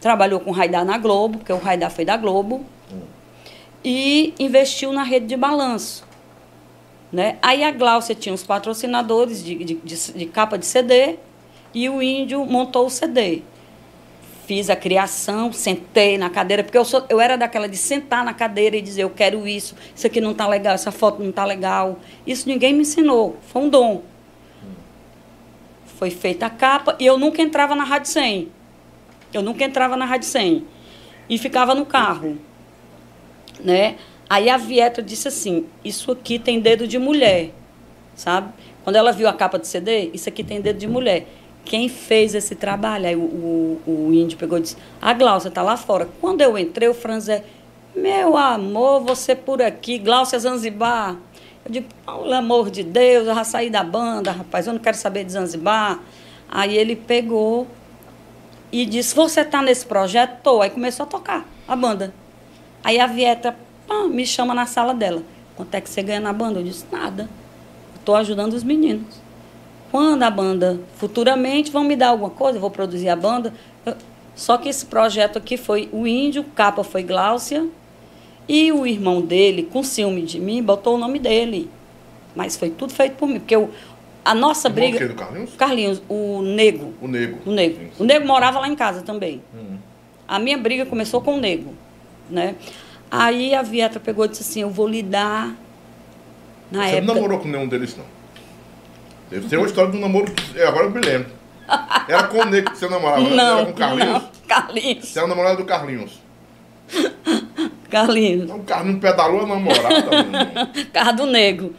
trabalhou 0.00 0.38
com 0.38 0.50
o 0.50 0.52
Raidar 0.54 0.84
na 0.84 0.98
Globo, 0.98 1.38
porque 1.38 1.52
o 1.52 1.58
Raidar 1.58 1.90
foi 1.90 2.04
da 2.04 2.16
Globo, 2.16 2.64
e 3.84 4.32
investiu 4.38 4.92
na 4.92 5.02
rede 5.02 5.26
de 5.26 5.36
balanço. 5.36 6.05
Né? 7.16 7.38
Aí 7.40 7.64
a 7.64 7.70
Gláucia 7.70 8.14
tinha 8.14 8.34
os 8.34 8.42
patrocinadores 8.42 9.42
de, 9.42 9.54
de, 9.54 9.74
de- 9.76 10.12
de 10.12 10.26
capa 10.26 10.58
de 10.58 10.66
CD 10.66 11.16
e 11.72 11.88
o 11.88 12.02
índio 12.02 12.44
montou 12.44 12.84
o 12.84 12.90
CD. 12.90 13.40
Fiz 14.46 14.68
a 14.68 14.76
criação, 14.76 15.50
sentei 15.50 16.18
na 16.18 16.28
cadeira, 16.28 16.62
porque 16.62 16.76
eu, 16.76 16.84
sou, 16.84 17.06
eu 17.08 17.18
era 17.18 17.38
daquela 17.38 17.70
de 17.70 17.76
sentar 17.78 18.22
na 18.22 18.34
cadeira 18.34 18.76
e 18.76 18.82
dizer, 18.82 19.04
eu 19.04 19.08
quero 19.08 19.48
isso, 19.48 19.74
isso 19.94 20.06
aqui 20.06 20.20
não 20.20 20.32
está 20.32 20.46
legal, 20.46 20.74
essa 20.74 20.92
foto 20.92 21.22
não 21.22 21.30
está 21.30 21.46
legal. 21.46 21.98
Isso 22.26 22.46
ninguém 22.46 22.74
me 22.74 22.82
ensinou, 22.82 23.38
foi 23.48 23.62
um 23.62 23.70
dom. 23.70 24.02
Foi 25.98 26.10
feita 26.10 26.44
a 26.44 26.50
capa 26.50 26.96
e 27.00 27.06
eu 27.06 27.16
nunca 27.16 27.40
entrava 27.40 27.74
na 27.74 27.84
Rádio 27.84 28.10
100. 28.10 28.48
Eu 29.32 29.40
nunca 29.40 29.64
entrava 29.64 29.96
na 29.96 30.04
Rádio 30.04 30.28
100. 30.28 30.66
E 31.30 31.38
ficava 31.38 31.74
no 31.74 31.86
carro. 31.86 32.36
Né? 33.58 33.96
Aí 34.28 34.50
a 34.50 34.56
Vietra 34.56 35.02
disse 35.02 35.28
assim, 35.28 35.66
isso 35.84 36.10
aqui 36.10 36.38
tem 36.38 36.60
dedo 36.60 36.86
de 36.86 36.98
mulher, 36.98 37.50
sabe? 38.14 38.52
Quando 38.82 38.96
ela 38.96 39.12
viu 39.12 39.28
a 39.28 39.32
capa 39.32 39.58
do 39.58 39.66
CD, 39.66 40.10
isso 40.12 40.28
aqui 40.28 40.42
tem 40.42 40.60
dedo 40.60 40.78
de 40.78 40.86
mulher. 40.86 41.26
Quem 41.64 41.88
fez 41.88 42.34
esse 42.34 42.54
trabalho? 42.54 43.06
Aí 43.06 43.16
o, 43.16 43.20
o, 43.20 43.82
o 43.86 44.14
índio 44.14 44.36
pegou 44.38 44.58
e 44.58 44.62
disse, 44.62 44.76
a 45.00 45.12
Glaucia 45.12 45.48
está 45.48 45.62
lá 45.62 45.76
fora. 45.76 46.08
Quando 46.20 46.40
eu 46.40 46.56
entrei, 46.58 46.88
o 46.88 46.94
Franzé, 46.94 47.44
meu 47.94 48.36
amor, 48.36 49.00
você 49.00 49.34
por 49.34 49.62
aqui, 49.62 49.98
Glaucia 49.98 50.38
Zanzibar. 50.38 51.16
Eu 51.64 51.72
digo, 51.72 51.88
pelo 52.04 52.32
amor 52.32 52.70
de 52.70 52.82
Deus, 52.82 53.26
eu 53.26 53.34
já 53.34 53.42
saí 53.42 53.70
da 53.70 53.82
banda, 53.82 54.30
rapaz, 54.30 54.66
eu 54.66 54.72
não 54.72 54.80
quero 54.80 54.96
saber 54.96 55.24
de 55.24 55.32
Zanzibar. 55.32 56.00
Aí 56.48 56.76
ele 56.76 56.94
pegou 56.94 57.66
e 58.70 58.86
disse, 58.86 59.14
você 59.14 59.40
está 59.40 59.62
nesse 59.62 59.86
projeto? 59.86 60.40
Tô. 60.42 60.62
Aí 60.62 60.70
começou 60.70 61.04
a 61.04 61.08
tocar 61.08 61.44
a 61.66 61.74
banda. 61.74 62.14
Aí 62.84 63.00
a 63.00 63.06
Vietra 63.06 63.56
pá, 63.86 64.04
me 64.08 64.26
chama 64.26 64.54
na 64.54 64.66
sala 64.66 64.92
dela. 64.94 65.22
Quanto 65.56 65.74
é 65.74 65.80
que 65.80 65.88
você 65.88 66.02
ganha 66.02 66.20
na 66.20 66.32
banda? 66.32 66.60
Eu 66.60 66.64
disse, 66.64 66.84
nada. 66.92 67.28
Estou 67.98 68.14
ajudando 68.16 68.52
os 68.54 68.62
meninos. 68.64 69.24
quando 69.90 70.22
a 70.24 70.30
banda, 70.30 70.78
futuramente, 70.96 71.70
vão 71.70 71.82
me 71.84 71.96
dar 71.96 72.08
alguma 72.08 72.28
coisa, 72.28 72.58
eu 72.58 72.60
vou 72.60 72.70
produzir 72.70 73.08
a 73.08 73.16
banda. 73.16 73.54
Eu- 73.86 73.94
só 74.34 74.58
que 74.58 74.68
esse 74.68 74.84
projeto 74.84 75.38
aqui 75.38 75.56
foi 75.56 75.88
o 75.92 76.06
Índio, 76.06 76.44
capa 76.54 76.84
foi 76.84 77.02
Gláucia, 77.02 77.66
e 78.48 78.70
o 78.72 78.86
irmão 78.86 79.22
dele, 79.22 79.62
com 79.62 79.82
ciúme 79.82 80.22
de 80.22 80.38
mim, 80.38 80.62
botou 80.62 80.96
o 80.96 80.98
nome 80.98 81.18
dele. 81.18 81.70
Mas 82.34 82.56
foi 82.56 82.68
tudo 82.68 82.92
feito 82.92 83.14
por 83.16 83.26
mim, 83.28 83.38
porque 83.38 83.56
eu, 83.56 83.70
a 84.24 84.34
nossa 84.34 84.68
Irmão 84.68 84.90
briga... 84.90 85.04
o 85.04 85.08
do 85.08 85.14
Carlinhos? 85.14 85.54
Carlinhos, 85.56 86.02
o 86.08 86.42
Nego. 86.42 86.92
O 87.00 87.08
Nego. 87.08 87.38
O 87.46 87.50
Nego. 87.50 87.78
O 87.98 88.04
Nego 88.04 88.26
morava 88.26 88.58
lá 88.58 88.68
em 88.68 88.74
casa 88.76 89.00
também. 89.00 89.40
A 90.28 90.38
minha 90.38 90.58
briga 90.58 90.84
começou 90.84 91.22
com 91.22 91.36
o 91.36 91.40
Nego, 91.40 91.72
né? 92.28 92.54
Aí 93.10 93.54
a 93.54 93.62
Vietra 93.62 94.00
pegou 94.00 94.24
e 94.24 94.28
disse 94.28 94.42
assim, 94.42 94.60
eu 94.62 94.70
vou 94.70 94.88
lhe 94.88 95.02
dar... 95.02 95.54
Na 96.70 96.84
Você 96.84 96.96
época... 96.96 97.06
não 97.06 97.14
namorou 97.14 97.38
com 97.38 97.48
nenhum 97.48 97.68
deles, 97.68 97.96
não. 97.96 98.04
Deve 99.30 99.48
ter 99.48 99.56
uma 99.56 99.66
história 99.66 99.90
do 99.90 99.98
namoro 99.98 100.32
é, 100.54 100.66
agora 100.66 100.86
eu 100.86 100.90
me 100.90 101.00
lembro. 101.00 101.30
Era 102.08 102.24
com 102.24 102.38
o 102.38 102.44
Nego 102.44 102.70
que 102.70 102.78
você 102.78 102.88
namorava, 102.88 103.22
né? 103.22 103.30
Não, 103.30 103.58
Era 103.58 103.66
com 103.66 103.72
o 103.72 103.74
Carlinhos? 103.74 104.22
não. 104.22 104.30
Carlinhos. 104.46 105.08
Você 105.08 105.18
era 105.18 105.28
namorada 105.28 105.56
do 105.56 105.64
Carlinhos. 105.64 106.22
Carlinhos. 107.90 108.44
Então 108.44 108.56
o 108.58 108.64
Carlinhos 108.64 109.00
pedalou 109.00 109.42
a 109.42 109.46
namorada. 109.46 110.70
Carro 110.92 111.12
do 111.12 111.26
Nego. 111.26 111.74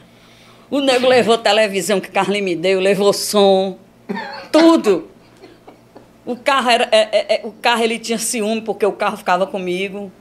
O 0.69 0.81
Nego 0.81 1.07
levou 1.07 1.37
televisão 1.37 2.01
que 2.01 2.09
Carlinhos 2.09 2.43
me 2.43 2.55
deu, 2.55 2.79
levou 2.81 3.13
som, 3.13 3.77
tudo. 4.51 5.09
O 6.25 6.35
carro, 6.35 6.69
era, 6.69 6.89
é, 6.91 6.97
é, 6.97 7.35
é, 7.35 7.41
o 7.45 7.53
carro 7.53 7.81
ele 7.83 7.97
tinha 7.97 8.17
ciúme 8.17 8.59
porque 8.59 8.85
o 8.85 8.91
carro 8.91 9.15
ficava 9.15 9.47
comigo, 9.47 10.11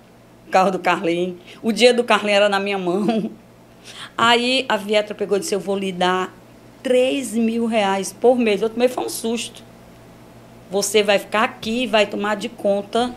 o 0.46 0.50
carro 0.50 0.70
do 0.70 0.78
Carlinhos. 0.78 1.36
O 1.62 1.72
dia 1.72 1.92
do 1.92 2.04
Carlinhos 2.04 2.36
era 2.36 2.48
na 2.48 2.60
minha 2.60 2.78
mão. 2.78 3.30
Aí 4.16 4.64
a 4.68 4.76
Vietra 4.76 5.14
pegou 5.14 5.36
e 5.36 5.40
disse, 5.40 5.54
eu 5.54 5.60
vou 5.60 5.76
lhe 5.76 5.92
dar 5.92 6.32
3 6.82 7.34
mil 7.34 7.66
reais 7.66 8.12
por 8.12 8.36
mês. 8.38 8.62
Eu 8.62 8.70
também 8.70 8.88
foi 8.88 9.04
um 9.04 9.08
susto. 9.08 9.62
Você 10.70 11.02
vai 11.02 11.18
ficar 11.18 11.44
aqui 11.44 11.82
e 11.82 11.86
vai 11.86 12.06
tomar 12.06 12.36
de 12.36 12.48
conta 12.48 13.14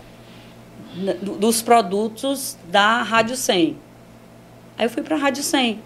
do- 1.21 1.37
dos 1.37 1.61
produtos 1.61 2.57
da 2.67 3.01
Rádio 3.01 3.35
100. 3.35 3.77
Aí 4.77 4.85
eu 4.85 4.89
fui 4.89 5.03
para 5.03 5.15
a 5.15 5.19
Rádio 5.19 5.43
100. 5.43 5.79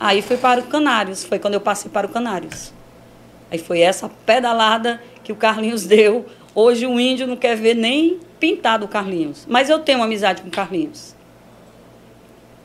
Aí 0.00 0.22
fui 0.22 0.36
para 0.36 0.60
o 0.60 0.64
Canários, 0.64 1.24
foi 1.24 1.38
quando 1.38 1.54
eu 1.54 1.60
passei 1.60 1.90
para 1.90 2.06
o 2.06 2.10
Canários. 2.10 2.72
Aí 3.50 3.58
foi 3.58 3.80
essa 3.80 4.08
pedalada 4.26 5.00
que 5.22 5.32
o 5.32 5.36
Carlinhos 5.36 5.84
deu. 5.86 6.26
Hoje 6.54 6.86
o 6.86 6.98
índio 6.98 7.26
não 7.26 7.36
quer 7.36 7.56
ver 7.56 7.74
nem 7.74 8.18
pintado 8.44 8.84
o 8.84 8.88
Carlinhos. 8.88 9.46
Mas 9.48 9.70
eu 9.70 9.78
tenho 9.78 9.98
uma 10.00 10.04
amizade 10.04 10.42
com 10.42 10.48
o 10.48 10.50
Carlinhos. 10.50 11.14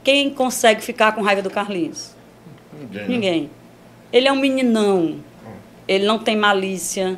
Quem 0.04 0.30
consegue 0.30 0.82
ficar 0.84 1.14
com 1.14 1.22
raiva 1.22 1.42
do 1.42 1.50
Carlinhos? 1.50 2.14
Ninguém. 2.78 3.02
né? 3.02 3.08
Ninguém. 3.08 3.50
Ele 4.12 4.28
é 4.28 4.32
um 4.32 4.36
meninão. 4.36 5.20
Ele 5.88 6.06
não 6.06 6.20
tem 6.20 6.36
malícia. 6.36 7.18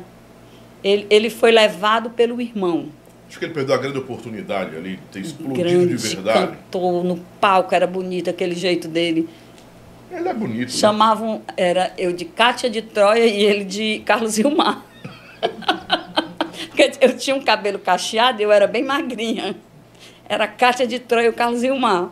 Ele, 0.84 1.08
ele 1.10 1.28
foi 1.28 1.50
levado 1.50 2.10
pelo 2.10 2.40
irmão. 2.40 2.86
Acho 3.28 3.40
que 3.40 3.46
ele 3.46 3.54
perdeu 3.54 3.74
a 3.74 3.78
grande 3.78 3.98
oportunidade 3.98 4.76
ali 4.76 4.90
de 4.96 5.02
ter 5.10 5.20
explodido 5.20 5.58
Grande 5.68 5.96
de 5.96 6.08
verdade. 6.14 6.52
cantor 6.52 7.02
no 7.02 7.16
palco, 7.40 7.74
era 7.74 7.86
bonito 7.86 8.30
aquele 8.30 8.54
jeito 8.54 8.86
dele. 8.86 9.28
Ele 10.08 10.28
é 10.28 10.34
bonito. 10.34 10.60
né? 10.60 10.68
Chamavam, 10.68 11.42
era 11.56 11.92
eu 11.98 12.12
de 12.12 12.26
Cátia 12.26 12.70
de 12.70 12.82
Troia 12.82 13.26
e 13.26 13.42
ele 13.42 13.64
de 13.64 14.02
Carlos 14.04 14.34
Gilmar. 14.34 14.84
Porque 16.72 16.90
eu 17.02 17.16
tinha 17.18 17.36
um 17.36 17.42
cabelo 17.42 17.78
cacheado 17.78 18.40
e 18.40 18.44
eu 18.44 18.50
era 18.50 18.66
bem 18.66 18.82
magrinha. 18.82 19.54
Era 20.26 20.48
Cátia 20.48 20.86
de 20.86 20.98
Troia 20.98 21.26
e 21.26 21.28
o 21.28 21.32
Carlos 21.34 21.60
Gilmar. 21.60 22.08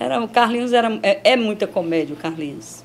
Era, 0.00 0.20
o 0.22 0.26
Carlinhos 0.28 0.72
era, 0.72 0.98
é, 1.02 1.20
é 1.32 1.36
muita 1.36 1.66
comédia, 1.66 2.14
o 2.14 2.16
Carlinhos. 2.18 2.82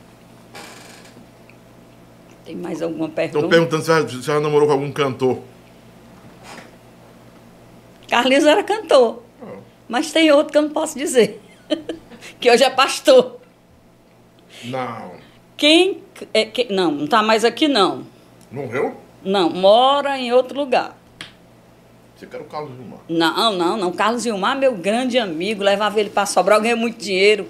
Tem 2.46 2.56
mais 2.56 2.82
alguma 2.82 3.08
pergunta? 3.10 3.38
Estão 3.38 3.50
perguntando 3.50 3.84
se 3.84 3.92
ela, 3.92 4.08
se 4.08 4.30
ela 4.30 4.40
namorou 4.42 4.68
com 4.68 4.74
algum 4.74 4.92
cantor. 4.92 5.40
Carlinhos 8.10 8.46
era 8.46 8.62
cantor. 8.64 9.24
Mas 9.88 10.12
tem 10.12 10.30
outro 10.32 10.52
que 10.52 10.58
eu 10.58 10.64
não 10.64 10.70
posso 10.70 10.98
dizer. 10.98 11.42
que 12.40 12.52
hoje 12.52 12.64
é 12.64 12.70
pastor. 12.70 13.38
Não. 14.66 15.12
Quem. 15.56 16.04
É, 16.34 16.46
que- 16.46 16.72
não, 16.74 16.92
não 16.92 17.06
está 17.06 17.24
mais 17.24 17.46
aqui, 17.46 17.68
não. 17.70 18.06
Morreu? 18.52 18.98
Não, 19.28 19.50
mora 19.50 20.18
em 20.18 20.32
outro 20.32 20.58
lugar. 20.58 20.98
Você 22.16 22.26
quer 22.26 22.40
o 22.42 22.46
Carlos 22.46 22.72
Gilmar. 22.76 23.00
Não, 23.10 23.58
não, 23.58 23.78
não. 23.78 23.92
Carlos 23.92 24.24
Gilmar, 24.24 24.58
meu 24.58 24.74
grande 24.74 25.20
amigo, 25.20 25.64
levava 25.64 26.00
ele 26.00 26.10
para 26.10 26.26
Sobral, 26.26 26.62
ganhei 26.62 26.76
muito 26.76 26.98
dinheiro 26.98 27.48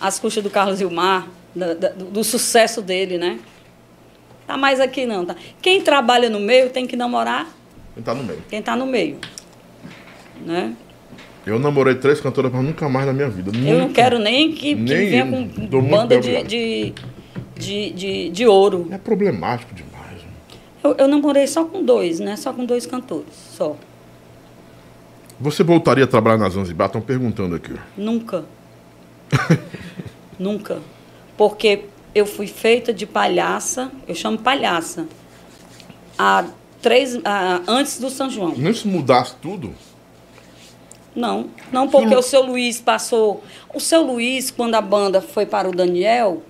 às 0.00 0.18
custas 0.18 0.42
do 0.42 0.50
Carlos 0.50 0.78
Gilmar, 0.78 1.28
da- 1.54 1.74
do, 1.74 2.04
do 2.06 2.24
sucesso 2.24 2.80
dele, 2.82 3.18
né? 3.18 3.38
Tá 4.46 4.56
mais 4.56 4.80
aqui 4.80 5.04
não, 5.06 5.24
tá? 5.26 5.36
Quem 5.60 5.82
trabalha 5.82 6.30
no 6.30 6.40
meio 6.40 6.70
tem 6.70 6.86
que 6.86 6.96
namorar 6.96 7.46
Ele 7.94 8.04
tá 8.04 8.14
no 8.14 8.24
meio. 8.24 8.42
quem 8.48 8.62
tá 8.62 8.74
no 8.74 8.86
meio, 8.86 9.18
né? 10.46 10.72
Eu 11.46 11.58
namorei 11.58 11.94
três 11.94 12.20
cantoras, 12.20 12.50
mas 12.52 12.64
nunca 12.64 12.88
mais 12.88 13.06
na 13.06 13.12
minha 13.12 13.28
vida. 13.28 13.50
Eu 13.54 13.74
não 13.74 13.80
Nunca. 13.82 13.94
quero 13.94 14.18
nem 14.18 14.52
que, 14.52 14.74
que 14.74 14.74
Nem 14.74 15.08
venha 15.10 15.26
com 15.26 15.46
banda 15.82 16.18
de, 16.20 16.42
de, 16.44 16.94
de, 17.56 17.90
de, 17.92 18.28
de 18.30 18.46
ouro. 18.46 18.88
É 18.90 18.98
problemático 18.98 19.74
demais. 19.74 19.87
Eu, 20.82 20.94
eu 20.96 21.08
namorei 21.08 21.46
só 21.46 21.64
com 21.64 21.84
dois, 21.84 22.20
né? 22.20 22.36
Só 22.36 22.52
com 22.52 22.64
dois 22.64 22.86
cantores, 22.86 23.32
só. 23.56 23.76
Você 25.40 25.62
voltaria 25.62 26.04
a 26.04 26.06
trabalhar 26.06 26.38
na 26.38 26.48
Zanzibar? 26.48 26.86
Estão 26.86 27.00
perguntando 27.00 27.54
aqui. 27.54 27.72
Nunca. 27.96 28.44
Nunca. 30.38 30.80
Porque 31.36 31.84
eu 32.14 32.26
fui 32.26 32.46
feita 32.46 32.92
de 32.92 33.06
palhaça, 33.06 33.90
eu 34.06 34.14
chamo 34.14 34.38
palhaça, 34.38 35.06
há 36.18 36.44
três, 36.82 37.18
há- 37.24 37.60
antes 37.68 38.00
do 38.00 38.10
São 38.10 38.28
João. 38.30 38.54
Nem 38.56 38.72
se 38.72 38.86
mudasse 38.88 39.34
tudo. 39.40 39.72
Não, 41.14 41.48
não 41.72 41.88
porque 41.88 42.08
Sim. 42.10 42.14
o 42.16 42.22
seu 42.22 42.42
Luiz 42.44 42.80
passou. 42.80 43.42
O 43.74 43.80
seu 43.80 44.02
Luiz, 44.02 44.50
quando 44.50 44.74
a 44.76 44.80
banda 44.80 45.20
foi 45.20 45.44
para 45.46 45.68
o 45.68 45.72
Daniel, 45.72 46.42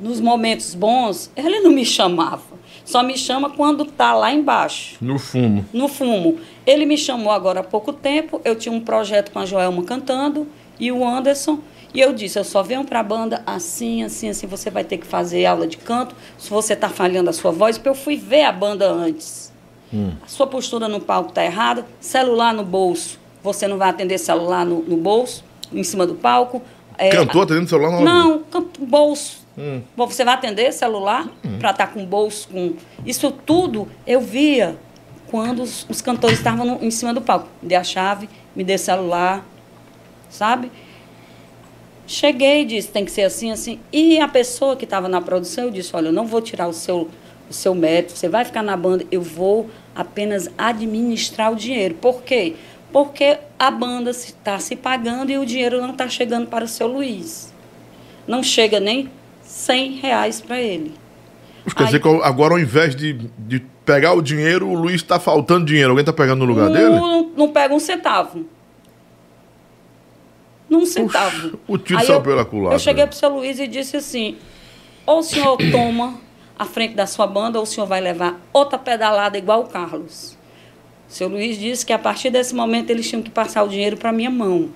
nos 0.00 0.20
momentos 0.20 0.74
bons, 0.74 1.30
ele 1.36 1.60
não 1.60 1.70
me 1.70 1.84
chamava. 1.84 2.42
Só 2.84 3.02
me 3.02 3.16
chama 3.16 3.48
quando 3.50 3.84
tá 3.84 4.12
lá 4.14 4.32
embaixo. 4.32 4.96
No 5.00 5.18
fumo. 5.18 5.64
no 5.72 5.88
fumo. 5.88 6.38
Ele 6.66 6.84
me 6.84 6.98
chamou 6.98 7.32
agora 7.32 7.60
há 7.60 7.64
pouco 7.64 7.92
tempo, 7.92 8.40
eu 8.44 8.54
tinha 8.54 8.74
um 8.74 8.80
projeto 8.80 9.30
com 9.32 9.38
a 9.38 9.46
Joelma 9.46 9.82
cantando 9.84 10.46
e 10.78 10.90
o 10.92 11.06
Anderson, 11.06 11.58
e 11.94 12.00
eu 12.00 12.12
disse, 12.12 12.38
eu 12.38 12.44
só 12.44 12.62
venho 12.62 12.84
para 12.84 13.00
a 13.00 13.02
banda 13.02 13.42
assim, 13.46 14.02
assim, 14.02 14.28
assim, 14.28 14.46
você 14.46 14.68
vai 14.68 14.82
ter 14.84 14.98
que 14.98 15.06
fazer 15.06 15.46
aula 15.46 15.66
de 15.66 15.76
canto, 15.76 16.14
se 16.36 16.50
você 16.50 16.72
está 16.74 16.88
falhando 16.88 17.30
a 17.30 17.32
sua 17.32 17.52
voz, 17.52 17.78
porque 17.78 17.88
eu 17.88 17.94
fui 17.94 18.16
ver 18.16 18.42
a 18.44 18.52
banda 18.52 18.90
antes. 18.90 19.52
A 20.24 20.26
sua 20.26 20.46
postura 20.48 20.88
no 20.88 21.00
palco 21.00 21.28
está 21.28 21.44
errada, 21.44 21.86
celular 22.00 22.52
no 22.52 22.64
bolso, 22.64 23.16
você 23.44 23.68
não 23.68 23.78
vai 23.78 23.90
atender 23.90 24.18
celular 24.18 24.66
no, 24.66 24.80
no 24.82 24.96
bolso, 24.96 25.44
em 25.72 25.84
cima 25.84 26.04
do 26.04 26.16
palco. 26.16 26.60
É, 26.98 27.10
Cantou 27.10 27.42
atendendo 27.42 27.68
celular 27.68 27.90
na 27.92 27.96
hora 27.98 28.04
não, 28.04 28.38
canto- 28.50 28.84
bolso. 28.84 29.43
Hum. 29.56 29.82
Bom, 29.96 30.06
Você 30.06 30.24
vai 30.24 30.34
atender 30.34 30.72
celular 30.72 31.28
para 31.58 31.70
estar 31.70 31.86
com 31.88 32.04
bolso, 32.04 32.48
com. 32.48 32.74
Isso 33.06 33.30
tudo 33.30 33.88
eu 34.06 34.20
via 34.20 34.76
quando 35.30 35.62
os, 35.62 35.86
os 35.88 36.00
cantores 36.00 36.38
estavam 36.38 36.64
no- 36.66 36.84
em 36.84 36.90
cima 36.90 37.14
do 37.14 37.20
palco. 37.20 37.48
Me 37.62 37.68
dê 37.68 37.74
a 37.76 37.84
chave, 37.84 38.28
me 38.54 38.64
dê 38.64 38.76
celular, 38.78 39.44
sabe? 40.28 40.70
Cheguei 42.06 42.62
e 42.62 42.64
disse, 42.66 42.88
tem 42.88 43.04
que 43.04 43.10
ser 43.10 43.22
assim, 43.22 43.50
assim. 43.50 43.80
E 43.92 44.18
a 44.20 44.28
pessoa 44.28 44.76
que 44.76 44.84
estava 44.84 45.08
na 45.08 45.20
produção, 45.22 45.64
eu 45.64 45.70
disse, 45.70 45.94
olha, 45.96 46.08
eu 46.08 46.12
não 46.12 46.26
vou 46.26 46.42
tirar 46.42 46.68
o 46.68 46.72
seu, 46.72 47.08
o 47.48 47.52
seu 47.52 47.74
mérito, 47.74 48.12
você 48.16 48.28
vai 48.28 48.44
ficar 48.44 48.62
na 48.62 48.76
banda, 48.76 49.06
eu 49.10 49.22
vou 49.22 49.70
apenas 49.94 50.50
administrar 50.58 51.50
o 51.52 51.56
dinheiro. 51.56 51.94
Por 51.94 52.22
quê? 52.22 52.56
Porque 52.92 53.38
a 53.58 53.70
banda 53.70 54.10
está 54.10 54.58
se 54.58 54.76
pagando 54.76 55.30
e 55.30 55.38
o 55.38 55.46
dinheiro 55.46 55.80
não 55.80 55.90
está 55.90 56.08
chegando 56.08 56.46
para 56.48 56.64
o 56.64 56.68
seu 56.68 56.86
Luiz. 56.86 57.52
Não 58.26 58.42
chega 58.42 58.78
nem 58.78 59.10
100 59.54 59.92
reais 59.92 60.40
para 60.40 60.60
ele. 60.60 60.92
Quer 61.76 61.84
dizer 61.84 62.00
que 62.00 62.08
agora, 62.08 62.54
ao 62.54 62.58
invés 62.58 62.94
de, 62.96 63.12
de 63.38 63.60
pegar 63.84 64.12
o 64.12 64.20
dinheiro, 64.20 64.68
o 64.68 64.74
Luiz 64.74 64.96
está 64.96 65.20
faltando 65.20 65.64
dinheiro. 65.64 65.90
Alguém 65.90 66.02
está 66.02 66.12
pegando 66.12 66.40
no 66.40 66.44
lugar 66.44 66.68
dele? 66.68 66.90
Não, 66.90 67.30
não 67.36 67.52
pega 67.52 67.72
um 67.72 67.78
centavo. 67.78 68.44
Num 70.68 70.84
centavo. 70.84 71.58
o 71.68 71.78
tiro 71.78 72.00
Aí 72.00 72.06
saiu 72.06 72.18
eu- 72.18 72.22
pela 72.22 72.44
culatra. 72.44 72.74
Eu 72.74 72.80
cheguei 72.80 73.06
pro 73.06 73.16
seu 73.16 73.28
Luiz 73.28 73.60
e 73.60 73.68
disse 73.68 73.96
assim: 73.96 74.36
ou 75.06 75.20
o 75.20 75.22
senhor 75.22 75.56
toma 75.70 76.14
a 76.58 76.64
frente 76.64 76.94
da 76.94 77.06
sua 77.06 77.26
banda, 77.26 77.56
ou 77.58 77.62
o 77.62 77.66
senhor 77.66 77.86
vai 77.86 78.00
levar 78.00 78.40
outra 78.52 78.76
pedalada 78.76 79.38
igual 79.38 79.60
o 79.62 79.68
Carlos. 79.68 80.36
O 81.08 81.12
seu 81.12 81.28
Luiz 81.28 81.56
disse 81.56 81.86
que 81.86 81.92
a 81.92 81.98
partir 81.98 82.28
desse 82.28 82.54
momento 82.54 82.90
eles 82.90 83.08
tinham 83.08 83.22
que 83.22 83.30
passar 83.30 83.62
o 83.62 83.68
dinheiro 83.68 83.96
para 83.96 84.12
minha 84.12 84.30
mão. 84.30 84.70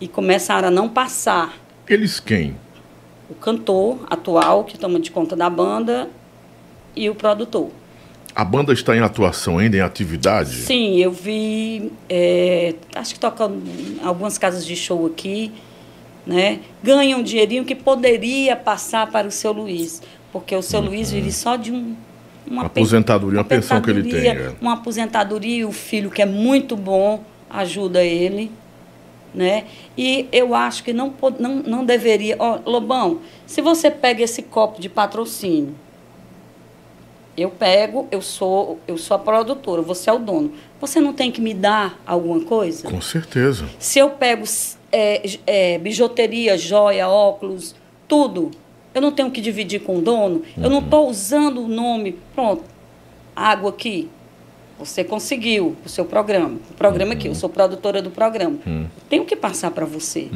E 0.00 0.08
começaram 0.08 0.68
a 0.68 0.70
não 0.70 0.88
passar. 0.88 1.52
Eles 1.86 2.18
quem? 2.18 2.56
O 3.32 3.34
cantor 3.34 4.00
atual, 4.10 4.62
que 4.62 4.78
toma 4.78 5.00
de 5.00 5.10
conta 5.10 5.34
da 5.34 5.48
banda, 5.48 6.10
e 6.94 7.08
o 7.08 7.14
produtor. 7.14 7.70
A 8.34 8.44
banda 8.44 8.74
está 8.74 8.94
em 8.94 9.00
atuação 9.00 9.56
ainda, 9.56 9.74
em 9.74 9.80
atividade? 9.80 10.50
Sim, 10.50 10.98
eu 10.98 11.10
vi. 11.10 11.90
é, 12.10 12.74
acho 12.94 13.14
que 13.14 13.20
toca 13.20 13.50
algumas 14.04 14.36
casas 14.36 14.66
de 14.66 14.76
show 14.76 15.06
aqui, 15.06 15.50
né? 16.26 16.60
Ganha 16.82 17.16
um 17.16 17.22
dinheirinho 17.22 17.64
que 17.64 17.74
poderia 17.74 18.54
passar 18.54 19.10
para 19.10 19.26
o 19.26 19.30
seu 19.30 19.50
Luiz. 19.50 20.02
Porque 20.30 20.54
o 20.54 20.62
seu 20.62 20.82
Luiz 20.82 21.10
vive 21.10 21.32
só 21.32 21.56
de 21.56 21.72
um. 21.72 21.96
Uma 22.46 22.66
Aposentadoria, 22.66 23.38
uma 23.38 23.44
pensão 23.44 23.80
que 23.80 23.88
ele 23.88 24.02
tem, 24.02 24.28
é. 24.28 24.52
Uma 24.60 24.74
aposentadoria, 24.74 25.66
o 25.66 25.72
filho 25.72 26.10
que 26.10 26.20
é 26.20 26.26
muito 26.26 26.76
bom 26.76 27.24
ajuda 27.48 28.04
ele. 28.04 28.50
Né? 29.34 29.64
E 29.96 30.28
eu 30.30 30.54
acho 30.54 30.84
que 30.84 30.92
não, 30.92 31.14
não, 31.38 31.54
não 31.56 31.84
deveria. 31.84 32.36
Ó, 32.38 32.58
Lobão, 32.66 33.20
se 33.46 33.62
você 33.62 33.90
pega 33.90 34.22
esse 34.22 34.42
copo 34.42 34.80
de 34.80 34.90
patrocínio, 34.90 35.74
eu 37.36 37.48
pego, 37.48 38.06
eu 38.10 38.20
sou, 38.20 38.78
eu 38.86 38.98
sou 38.98 39.14
a 39.14 39.18
produtora, 39.18 39.80
você 39.80 40.10
é 40.10 40.12
o 40.12 40.18
dono. 40.18 40.52
Você 40.80 41.00
não 41.00 41.14
tem 41.14 41.30
que 41.30 41.40
me 41.40 41.54
dar 41.54 41.98
alguma 42.06 42.40
coisa? 42.44 42.90
Com 42.90 43.00
certeza. 43.00 43.66
Se 43.78 43.98
eu 43.98 44.10
pego 44.10 44.44
é, 44.90 45.22
é, 45.46 45.78
bijuteria, 45.78 46.58
joia, 46.58 47.08
óculos, 47.08 47.74
tudo, 48.06 48.50
eu 48.94 49.00
não 49.00 49.10
tenho 49.10 49.30
que 49.30 49.40
dividir 49.40 49.80
com 49.80 49.98
o 49.98 50.02
dono. 50.02 50.42
Eu 50.56 50.68
não 50.68 50.80
estou 50.80 51.08
usando 51.08 51.62
o 51.62 51.68
nome. 51.68 52.18
Pronto, 52.34 52.64
água 53.34 53.70
aqui. 53.70 54.10
Você 54.84 55.04
conseguiu 55.04 55.76
o 55.84 55.88
seu 55.88 56.04
programa. 56.04 56.58
O 56.70 56.74
programa 56.74 57.12
aqui, 57.14 57.28
eu 57.28 57.34
sou 57.34 57.48
produtora 57.48 58.00
do 58.02 58.10
programa. 58.10 58.58
Tenho 59.08 59.24
que 59.24 59.36
passar 59.36 59.70
para 59.70 59.84
você. 59.84 60.28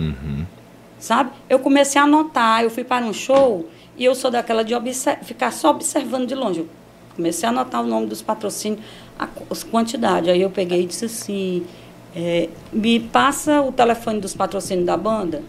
Sabe? 0.99 1.31
Eu 1.49 1.59
comecei 1.59 2.01
a 2.01 2.05
anotar. 2.05 2.63
Eu 2.63 2.71
fui 2.71 2.85
para 2.85 3.05
um 3.05 3.13
show 3.13 3.69
e 3.97 4.05
eu 4.05 4.15
sou 4.15 4.31
daquela 4.31 4.63
de 4.63 4.75
ficar 5.23 5.53
só 5.53 5.71
observando 5.71 6.27
de 6.27 6.35
longe. 6.35 6.61
Eu 6.61 6.69
comecei 7.15 7.47
a 7.47 7.51
anotar 7.51 7.83
o 7.83 7.87
nome 7.87 8.07
dos 8.07 8.23
patrocínios, 8.23 8.81
a, 9.19 9.29
as 9.51 9.63
quantidades. 9.63 10.29
Aí 10.31 10.41
eu 10.41 10.51
peguei 10.51 10.83
e 10.83 10.87
disse 10.87 11.05
assim: 11.07 11.67
é, 12.15 12.49
me 12.73 13.01
passa 13.01 13.61
o 13.61 13.73
telefone 13.73 14.21
dos 14.21 14.35
patrocínios 14.35 14.87
da 14.87 14.97
banda? 14.97 15.43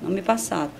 Não 0.00 0.10
me 0.10 0.22
passaram. 0.22 0.70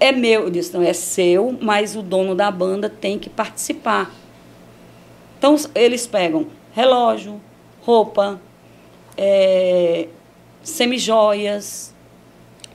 É, 0.00 0.08
é 0.08 0.12
meu, 0.12 0.44
eu 0.44 0.50
disse, 0.50 0.72
não, 0.72 0.82
é 0.82 0.94
seu, 0.94 1.56
mas 1.60 1.94
o 1.94 2.00
dono 2.00 2.34
da 2.34 2.50
banda 2.50 2.88
tem 2.88 3.18
que 3.18 3.28
participar. 3.28 4.10
Então, 5.38 5.54
eles 5.74 6.06
pegam 6.06 6.46
relógio, 6.76 7.40
roupa, 7.80 8.38
é, 9.16 10.06
semijoias. 10.62 11.94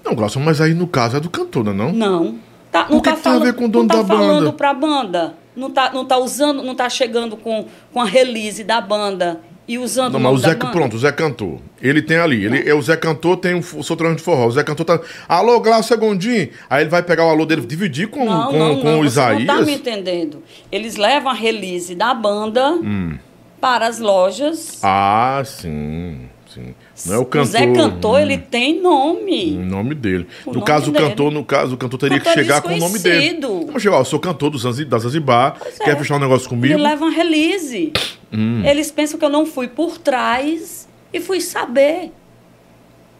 Não, 0.03 0.15
Glaucio, 0.15 0.41
mas 0.41 0.59
aí 0.59 0.73
no 0.73 0.87
caso 0.87 1.17
é 1.17 1.19
do 1.19 1.29
cantor, 1.29 1.63
não 1.63 1.71
é 1.71 1.75
não? 1.75 1.93
Não. 1.93 2.39
Tá, 2.71 2.87
não 2.89 2.99
que 2.99 3.09
tá 3.09 3.15
que 3.15 3.21
tem 3.21 3.31
a 3.31 3.35
falando, 3.35 3.43
ver 3.43 3.53
com 3.53 3.65
o 3.65 3.69
dono 3.69 3.83
não 3.83 3.87
tá 3.89 3.95
da 3.97 4.03
banda? 4.03 4.23
falando 4.25 4.53
pra 4.53 4.73
banda. 4.73 5.35
Não 5.55 5.69
tá, 5.69 5.91
não 5.93 6.05
tá 6.05 6.17
usando, 6.17 6.63
não 6.63 6.73
tá 6.73 6.89
chegando 6.89 7.37
com, 7.37 7.65
com 7.93 8.01
a 8.01 8.05
release 8.05 8.63
da 8.63 8.79
banda 8.81 9.41
e 9.67 9.77
usando 9.77 10.13
Não, 10.13 10.19
o 10.21 10.23
mas 10.23 10.33
o 10.33 10.37
Zé, 10.37 10.55
da 10.55 10.55
banda. 10.55 10.71
pronto, 10.71 10.95
o 10.95 10.99
Zé 10.99 11.11
Cantor. 11.11 11.59
Ele 11.81 12.01
tem 12.01 12.17
ali. 12.17 12.45
Ele, 12.45 12.67
é 12.67 12.73
o 12.73 12.81
Zé 12.81 12.95
Cantor 12.95 13.35
tem 13.37 13.53
o, 13.53 13.59
o 13.59 13.83
sotrano 13.83 14.15
de 14.15 14.21
forró. 14.23 14.47
O 14.47 14.51
Zé 14.51 14.63
Cantor 14.63 14.85
tá. 14.85 14.99
Alô, 15.27 15.59
Glaucio 15.59 15.95
Gondim. 15.97 16.49
Aí 16.69 16.81
ele 16.83 16.89
vai 16.89 17.03
pegar 17.03 17.25
o 17.27 17.29
alô 17.29 17.45
dele, 17.45 17.61
dividir 17.65 18.07
com, 18.07 18.23
Não, 18.25 18.47
com, 18.51 18.57
não, 18.57 18.77
com 18.79 18.83
não, 18.85 18.99
o 19.01 19.03
você 19.03 19.19
não 19.19 19.35
Isaías. 19.35 19.45
tá 19.45 19.61
me 19.61 19.73
entendendo. 19.73 20.41
Eles 20.71 20.95
levam 20.95 21.29
a 21.29 21.35
release 21.35 21.93
da 21.93 22.13
banda 22.13 22.71
Hum. 22.71 23.17
Para 23.61 23.87
as 23.87 23.99
lojas. 23.99 24.79
Ah, 24.83 25.41
sim. 25.45 26.27
sim. 26.53 26.73
Não 27.05 27.15
é 27.15 27.17
o 27.19 27.25
cantor. 27.25 27.41
O 27.47 27.51
Zé 27.51 27.67
Cantor, 27.73 28.15
hum, 28.15 28.19
ele 28.19 28.37
tem 28.37 28.81
nome. 28.81 29.55
O 29.57 29.59
nome 29.65 29.95
dele. 29.95 30.27
O 30.45 30.49
no 30.49 30.53
nome 30.55 30.65
caso, 30.65 30.89
o 30.89 30.93
dele. 30.93 31.09
cantor, 31.09 31.31
no 31.31 31.45
caso, 31.45 31.75
o 31.75 31.77
cantor 31.77 31.99
teria 31.99 32.17
Cantor 32.19 32.33
que 32.33 32.39
chegar 32.39 32.61
com 32.61 32.73
o 32.73 32.77
nome 32.77 32.99
dele. 32.99 33.39
Vamos 33.39 33.81
chegar, 33.81 33.95
ó, 33.97 34.01
eu 34.01 34.05
sou 34.05 34.19
cantor 34.19 34.49
do 34.49 34.57
Zanzi, 34.57 34.83
da 34.83 34.97
Zanzibar, 34.97 35.55
Pois 35.59 35.77
quer 35.77 35.91
é. 35.91 35.95
fechar 35.95 36.15
um 36.15 36.19
negócio 36.19 36.49
comigo? 36.49 36.73
Ele 36.73 36.81
leva 36.83 37.05
uma 37.05 37.11
release. 37.13 37.93
Hum. 38.33 38.63
Eles 38.65 38.91
pensam 38.91 39.17
que 39.19 39.23
eu 39.25 39.29
não 39.29 39.45
fui 39.45 39.67
por 39.67 39.97
trás 39.97 40.87
e 41.13 41.19
fui 41.19 41.39
saber. 41.39 42.11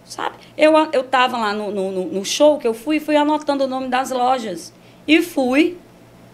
Sabe? 0.03 0.35
Eu, 0.57 0.73
eu 0.91 1.03
tava 1.03 1.38
lá 1.38 1.53
no, 1.53 1.72
no, 1.72 1.91
no- 1.91 2.05
no 2.07 2.26
show 2.26 2.57
que 2.57 2.68
eu 2.68 2.73
fui, 2.73 2.99
fui 2.99 3.15
anotando 3.15 3.63
o 3.63 3.68
nome 3.68 3.88
das 3.88 4.09
lojas. 4.11 4.73
E 5.07 5.22
fui. 5.22 5.77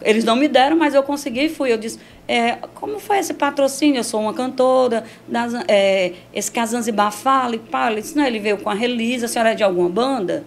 Eles 0.02 0.24
não 0.24 0.36
me 0.36 0.48
deram, 0.48 0.78
mas 0.78 0.94
eu 0.94 1.02
consegui 1.02 1.46
e 1.46 1.50
fui. 1.50 1.72
Eu 1.72 1.78
disse, 1.78 2.00
é, 2.28 2.58
como 2.76 3.00
foi 3.00 3.18
esse 3.18 3.34
patrocínio? 3.34 4.00
Eu 4.00 4.04
sou 4.04 4.22
uma 4.22 4.34
cantora, 4.34 5.04
das, 5.28 5.54
é, 5.68 6.14
esse 6.34 6.52
que 6.52 6.60
a 6.60 6.66
Zanzibar 6.66 7.12
fala 7.12 7.56
e 7.56 7.60
pá. 7.60 7.92
Ele 7.92 8.02
disse, 8.02 8.16
não, 8.16 8.26
ele 8.26 8.40
veio 8.40 8.58
com 8.58 8.70
a 8.70 8.74
release, 8.74 9.26
a 9.26 9.28
senhora 9.28 9.52
é 9.52 9.56
de 9.56 9.64
alguma 9.64 9.90
banda? 9.90 10.44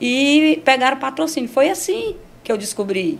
E 0.00 0.60
pegaram 0.64 0.96
o 0.96 1.00
patrocínio. 1.00 1.48
Foi 1.48 1.70
assim 1.70 2.16
que 2.42 2.50
eu 2.50 2.56
descobri. 2.56 3.18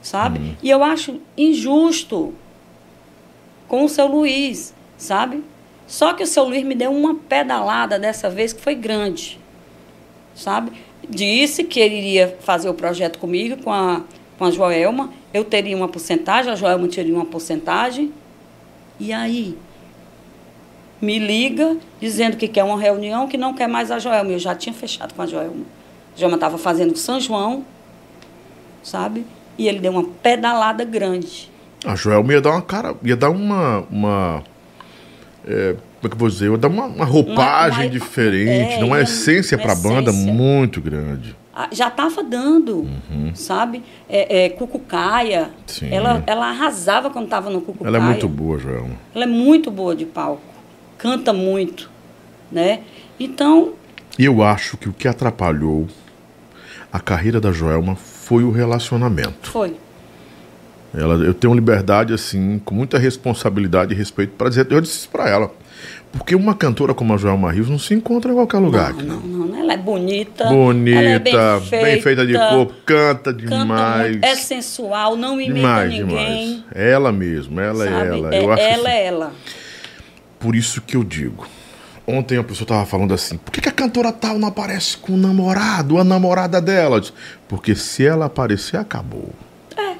Sabe? 0.00 0.56
E 0.62 0.70
eu 0.70 0.82
acho 0.82 1.20
injusto 1.36 2.32
com 3.66 3.84
o 3.84 3.88
seu 3.88 4.06
Luiz, 4.06 4.72
sabe? 4.96 5.44
Só 5.86 6.14
que 6.14 6.22
o 6.22 6.26
seu 6.26 6.44
Luiz 6.44 6.64
me 6.64 6.74
deu 6.74 6.90
uma 6.90 7.14
pedalada 7.14 7.98
dessa 7.98 8.30
vez 8.30 8.52
que 8.52 8.60
foi 8.60 8.74
grande, 8.74 9.38
sabe? 10.34 10.72
Disse 11.08 11.64
que 11.64 11.80
ele 11.80 11.96
iria 11.96 12.36
fazer 12.40 12.68
o 12.68 12.74
projeto 12.74 13.18
comigo, 13.18 13.62
com 13.62 13.72
a, 13.72 14.02
com 14.38 14.44
a 14.44 14.50
Joelma. 14.50 15.10
Eu 15.34 15.44
teria 15.44 15.76
uma 15.76 15.88
porcentagem, 15.88 16.52
a 16.52 16.54
Joelma 16.56 16.88
teria 16.88 17.14
uma 17.14 17.26
porcentagem. 17.26 18.12
E 19.00 19.12
aí? 19.12 19.56
Me 21.00 21.18
liga 21.18 21.76
dizendo 22.00 22.36
que 22.36 22.48
quer 22.48 22.64
uma 22.64 22.78
reunião, 22.78 23.28
que 23.28 23.36
não 23.36 23.54
quer 23.54 23.68
mais 23.68 23.90
a 23.90 23.98
Joelma. 23.98 24.30
Eu 24.32 24.38
já 24.38 24.54
tinha 24.54 24.72
fechado 24.72 25.14
com 25.14 25.22
a 25.22 25.26
Joelma. 25.26 25.64
A 26.14 26.18
Joelma 26.18 26.36
estava 26.36 26.58
fazendo 26.58 26.96
São 26.96 27.20
João, 27.20 27.64
sabe? 28.82 29.24
E 29.56 29.68
ele 29.68 29.78
deu 29.78 29.92
uma 29.92 30.04
pedalada 30.04 30.84
grande. 30.84 31.50
A 31.84 31.94
Joelma 31.94 32.32
ia 32.32 32.40
dar 32.40 32.50
uma 32.50 32.62
cara, 32.62 32.96
ia 33.04 33.16
dar 33.16 33.30
uma. 33.30 33.84
uma 33.90 34.42
é, 35.46 35.74
como 36.00 36.06
é 36.06 36.08
que 36.08 36.14
eu 36.14 36.18
vou 36.18 36.28
dizer? 36.28 36.50
Ia 36.50 36.56
dar 36.58 36.68
uma, 36.68 36.86
uma 36.86 37.04
roupagem 37.04 37.78
Uma- 37.78 37.84
uma- 37.84 37.90
diferente, 37.90 38.74
é, 38.80 38.84
uma 38.84 38.96
ia- 38.98 39.02
essência 39.02 39.56
uma 39.56 39.64
pra 39.64 39.74
banda 39.76 40.12
muito 40.12 40.80
grande. 40.80 41.36
Já 41.72 41.88
estava 41.88 42.22
dando, 42.22 42.88
sabe? 43.34 43.82
É, 44.08 44.44
é, 44.44 44.48
Cucucaia, 44.50 45.44
Uhum. 45.44 45.50
Sim. 45.66 45.88
ela, 45.92 46.22
ela 46.26 46.46
arrasava 46.50 47.10
quando 47.10 47.24
estava 47.24 47.50
no 47.50 47.60
Cucucaia. 47.60 47.88
Ela 47.88 47.98
é 47.98 48.00
muito 48.00 48.28
boa, 48.28 48.58
Joelma. 48.58 48.94
Ela 49.14 49.24
é 49.24 49.26
muito 49.26 49.70
boa 49.70 49.94
de 49.96 50.04
palco, 50.06 50.42
canta 50.96 51.32
muito, 51.32 51.90
né? 52.52 52.80
Então, 53.18 53.72
E 54.18 54.24
eu 54.24 54.42
acho 54.42 54.76
que 54.76 54.88
o 54.88 54.92
que 54.92 55.08
atrapalhou 55.08 55.86
a 56.92 57.00
carreira 57.00 57.40
da 57.40 57.50
Joelma 57.52 57.96
foi 57.96 58.44
o 58.44 58.50
relacionamento. 58.50 59.50
foi. 59.50 59.74
Ela, 60.94 61.14
eu 61.16 61.34
tenho 61.34 61.52
liberdade, 61.54 62.14
assim, 62.14 62.58
com 62.64 62.74
muita 62.74 62.98
responsabilidade 62.98 63.92
e 63.92 63.96
respeito 63.96 64.32
para 64.38 64.48
dizer. 64.48 64.66
Eu 64.70 64.80
disse 64.80 64.98
isso 65.00 65.08
pra 65.10 65.28
ela. 65.28 65.50
Porque 66.12 66.34
uma 66.34 66.54
cantora 66.54 66.94
como 66.94 67.12
a 67.12 67.16
Joelma 67.16 67.52
Rios 67.52 67.68
não 67.68 67.78
se 67.78 67.94
encontra 67.94 68.30
em 68.32 68.34
qualquer 68.34 68.58
lugar. 68.58 68.92
Não, 68.94 69.18
aqui, 69.18 69.28
não, 69.28 69.46
não. 69.46 69.58
ela 69.58 69.74
é 69.74 69.76
bonita. 69.76 70.46
Bonita, 70.46 70.98
ela 70.98 71.10
é 71.10 71.18
bem, 71.82 72.00
feita, 72.00 72.26
de 72.26 72.32
corpo, 72.32 72.72
canta 72.86 73.32
Canta 73.32 73.34
demais. 73.34 74.12
muito, 74.12 74.24
é 74.24 74.34
sensual, 74.36 75.16
não 75.16 75.40
imita 75.40 75.54
demais, 75.54 75.92
ninguém. 75.92 76.06
demais. 76.06 76.64
Ela 76.74 77.12
mesma, 77.12 77.62
ela 77.62 77.84
é 77.84 77.88
sabe? 77.90 78.06
ela. 78.06 78.34
É, 78.34 78.42
eu 78.42 78.52
acho 78.52 78.62
ela 78.62 78.90
é 78.90 79.06
ela. 79.06 79.32
Por 80.40 80.56
isso 80.56 80.80
que 80.80 80.96
eu 80.96 81.04
digo. 81.04 81.46
Ontem 82.06 82.38
a 82.38 82.44
pessoa 82.44 82.66
tava 82.66 82.86
falando 82.86 83.12
assim: 83.12 83.36
por 83.36 83.52
que, 83.52 83.60
que 83.60 83.68
a 83.68 83.72
cantora 83.72 84.10
tal 84.10 84.38
não 84.38 84.48
aparece 84.48 84.96
com 84.96 85.12
o 85.12 85.16
namorado, 85.16 85.98
a 85.98 86.04
namorada 86.04 86.58
dela? 86.58 87.00
Disse, 87.00 87.12
Porque 87.46 87.74
se 87.74 88.06
ela 88.06 88.24
aparecer, 88.26 88.78
acabou. 88.78 89.28
É. 89.76 89.96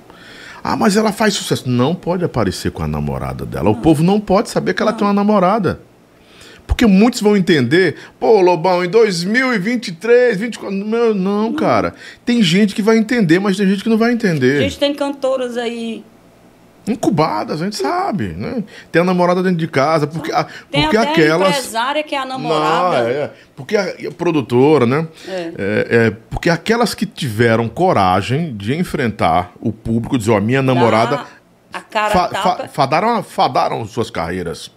Ah, 0.65 0.75
mas 0.75 0.97
ela 0.97 1.13
faz 1.13 1.35
sucesso. 1.35 1.69
Não 1.69 1.95
pode 1.95 2.25
aparecer 2.25 2.71
com 2.71 2.83
a 2.83 2.89
namorada 2.89 3.45
dela. 3.45 3.69
O 3.69 3.77
povo 3.77 4.03
não 4.03 4.19
pode 4.19 4.49
saber 4.49 4.73
que 4.73 4.81
ela 4.81 4.93
tem 4.95 5.07
uma 5.07 5.13
namorada. 5.13 5.81
Porque 6.79 6.87
muitos 6.87 7.21
vão 7.21 7.37
entender, 7.37 7.97
pô, 8.21 8.41
Lobão, 8.41 8.85
em 8.85 8.89
2023, 8.89 10.39
24. 10.39 10.73
Meu, 10.77 11.13
não, 11.13 11.53
cara. 11.53 11.93
Tem 12.25 12.41
gente 12.41 12.73
que 12.73 12.81
vai 12.83 12.97
entender, 12.97 13.41
mas 13.41 13.57
tem 13.57 13.67
gente 13.67 13.83
que 13.83 13.89
não 13.89 13.99
vai 13.99 14.11
A 14.11 14.13
entender. 14.13 14.61
gente 14.61 14.79
tem 14.79 14.95
cantoras 14.95 15.57
aí. 15.57 16.05
Incubadas, 16.87 17.61
a 17.61 17.65
gente 17.65 17.75
sabe, 17.75 18.29
né? 18.29 18.63
Tem 18.93 19.03
a 19.03 19.05
namorada 19.05 19.43
dentro 19.43 19.59
de 19.59 19.67
casa, 19.67 20.07
porque, 20.07 20.31
a, 20.31 20.45
Tem 20.71 20.83
porque 20.83 20.97
até 20.97 21.09
a 21.09 21.13
aquelas. 21.13 21.49
empresária 21.49 22.03
que 22.05 22.15
é 22.15 22.19
a 22.19 22.25
namorada. 22.25 23.03
Não, 23.03 23.09
é, 23.09 23.13
é. 23.13 23.31
porque 23.57 23.77
a, 23.77 23.83
a 23.83 24.11
produtora, 24.17 24.87
né? 24.87 25.05
É. 25.27 25.33
É, 25.33 25.53
é, 25.59 26.11
porque 26.31 26.49
aquelas 26.49 26.95
que 26.95 27.05
tiveram 27.07 27.69
coragem 27.69 28.57
de 28.57 28.73
enfrentar 28.77 29.51
o 29.61 29.73
público, 29.73 30.17
dizer, 30.17 30.31
ó, 30.31 30.41
minha 30.41 30.63
namorada. 30.63 31.25
A 31.73 31.81
cara 31.81 32.11
fa- 32.11 32.29
fa- 32.31 32.69
fadaram, 32.69 33.23
fadaram 33.23 33.85
suas 33.85 34.11
carreiras. 34.11 34.71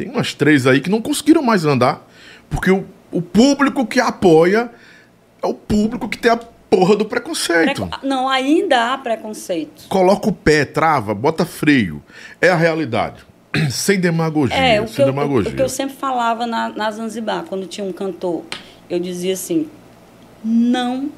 Tem 0.00 0.08
umas 0.08 0.32
três 0.32 0.66
aí 0.66 0.80
que 0.80 0.88
não 0.88 1.02
conseguiram 1.02 1.42
mais 1.42 1.66
andar, 1.66 2.08
porque 2.48 2.70
o, 2.70 2.86
o 3.12 3.20
público 3.20 3.84
que 3.86 4.00
apoia 4.00 4.70
é 5.42 5.46
o 5.46 5.52
público 5.52 6.08
que 6.08 6.16
tem 6.16 6.30
a 6.30 6.38
porra 6.38 6.96
do 6.96 7.04
preconceito. 7.04 7.86
Preco- 7.86 8.06
Não, 8.06 8.26
ainda 8.26 8.94
há 8.94 8.96
preconceito. 8.96 9.88
Coloca 9.90 10.26
o 10.26 10.32
pé, 10.32 10.64
trava, 10.64 11.14
bota 11.14 11.44
freio. 11.44 12.02
É 12.40 12.48
a 12.48 12.56
realidade. 12.56 13.26
Sem 13.70 14.00
demagogia. 14.00 14.56
É, 14.56 14.80
o 14.80 14.86
que, 14.86 14.92
sem 14.92 15.04
eu, 15.04 15.10
o, 15.10 15.12
demagogia. 15.14 15.52
o 15.52 15.54
que 15.54 15.60
eu 15.60 15.68
sempre 15.68 15.96
falava 15.96 16.46
na, 16.46 16.70
na 16.70 16.90
Zanzibar, 16.90 17.44
quando 17.44 17.66
tinha 17.66 17.86
um 17.86 17.92
cantor, 17.92 18.44
eu 18.88 18.98
dizia 18.98 19.34
assim, 19.34 19.68
não 20.42 21.10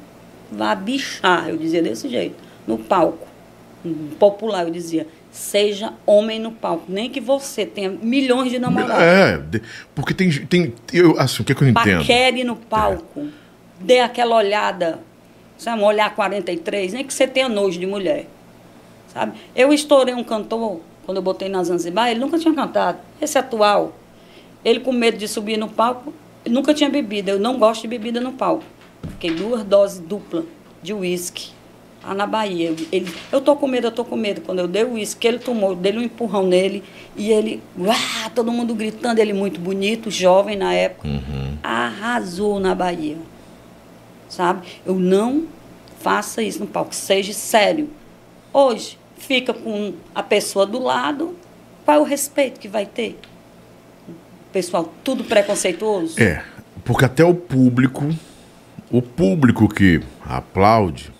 vá 0.51 0.75
bichar, 0.75 1.47
eu 1.47 1.55
dizia 1.55 1.81
desse 1.81 2.09
jeito, 2.09 2.35
no 2.67 2.77
palco. 2.77 3.27
Popular, 4.19 4.63
eu 4.65 4.71
dizia, 4.71 5.07
seja 5.33 5.93
homem 6.05 6.39
no 6.39 6.51
palco, 6.51 6.85
nem 6.87 7.09
que 7.09 7.19
você 7.19 7.65
tenha 7.65 7.89
milhões 7.89 8.51
de 8.51 8.59
namorados. 8.59 9.03
É, 9.03 9.41
porque 9.95 10.13
tem. 10.13 10.29
tem 10.45 10.73
eu, 10.93 11.19
assim, 11.19 11.41
o 11.41 11.45
que, 11.45 11.55
que 11.55 11.63
eu 11.63 11.67
entendo? 11.67 12.01
Paquere 12.01 12.43
no 12.43 12.55
palco, 12.55 13.27
dê 13.79 13.99
aquela 13.99 14.35
olhada, 14.35 14.99
Você 15.57 15.71
é 15.71 15.73
uma 15.73 15.87
olhar 15.87 16.13
43, 16.13 16.93
nem 16.93 17.03
que 17.03 17.11
você 17.11 17.27
tenha 17.27 17.49
nojo 17.49 17.79
de 17.79 17.87
mulher. 17.87 18.27
Sabe? 19.07 19.33
Eu 19.55 19.73
estourei 19.73 20.13
um 20.13 20.23
cantor, 20.23 20.81
quando 21.03 21.17
eu 21.17 21.23
botei 21.23 21.49
na 21.49 21.63
Zanzibar, 21.63 22.09
ele 22.09 22.19
nunca 22.19 22.37
tinha 22.37 22.53
cantado. 22.53 22.99
Esse 23.19 23.37
atual. 23.37 23.97
Ele 24.63 24.79
com 24.79 24.93
medo 24.93 25.17
de 25.17 25.27
subir 25.27 25.57
no 25.57 25.67
palco, 25.67 26.13
nunca 26.47 26.75
tinha 26.75 26.89
bebida. 26.89 27.31
Eu 27.31 27.39
não 27.39 27.57
gosto 27.57 27.81
de 27.81 27.87
bebida 27.87 28.21
no 28.21 28.33
palco. 28.33 28.63
Fiquei 29.09 29.31
duas 29.31 29.63
doses 29.63 29.99
dupla 29.99 30.45
de 30.81 30.93
uísque 30.93 31.51
lá 32.03 32.13
na 32.13 32.27
Bahia. 32.27 32.75
Ele, 32.91 33.11
eu 33.31 33.39
tô 33.39 33.55
com 33.55 33.67
medo, 33.67 33.87
eu 33.87 33.91
tô 33.91 34.03
com 34.03 34.15
medo. 34.15 34.41
Quando 34.41 34.59
eu 34.59 34.67
dei 34.67 34.83
o 34.83 34.93
uísque, 34.93 35.27
ele 35.27 35.39
tomou, 35.39 35.75
dei 35.75 35.97
um 35.97 36.01
empurrão 36.01 36.45
nele 36.45 36.83
e 37.15 37.31
ele, 37.31 37.63
uá, 37.77 38.29
todo 38.35 38.51
mundo 38.51 38.75
gritando, 38.75 39.19
ele 39.19 39.33
muito 39.33 39.59
bonito, 39.59 40.11
jovem 40.11 40.57
na 40.57 40.73
época, 40.73 41.07
arrasou 41.63 42.59
na 42.59 42.75
Bahia. 42.75 43.17
Sabe? 44.27 44.67
Eu 44.85 44.95
não 44.95 45.45
faça 45.99 46.41
isso 46.41 46.59
no 46.59 46.67
palco, 46.67 46.93
seja 46.93 47.33
sério. 47.33 47.89
Hoje, 48.51 48.97
fica 49.17 49.53
com 49.53 49.93
a 50.13 50.21
pessoa 50.21 50.65
do 50.65 50.79
lado, 50.79 51.35
qual 51.85 51.97
é 51.97 51.99
o 51.99 52.03
respeito 52.03 52.59
que 52.59 52.67
vai 52.67 52.85
ter? 52.85 53.17
Pessoal, 54.51 54.91
tudo 55.03 55.23
preconceituoso? 55.23 56.21
É, 56.21 56.43
porque 56.83 57.05
até 57.05 57.23
o 57.23 57.33
público, 57.33 58.03
o 58.91 59.01
público 59.01 59.67
que 59.67 60.01
aplaude, 60.25 61.11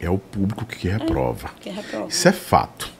é 0.00 0.10
o 0.10 0.18
público 0.18 0.64
que 0.64 0.88
reprova. 0.88 1.50
Que 1.60 1.70
reprova. 1.70 2.08
Isso 2.08 2.28
é 2.28 2.32
fato. 2.32 2.92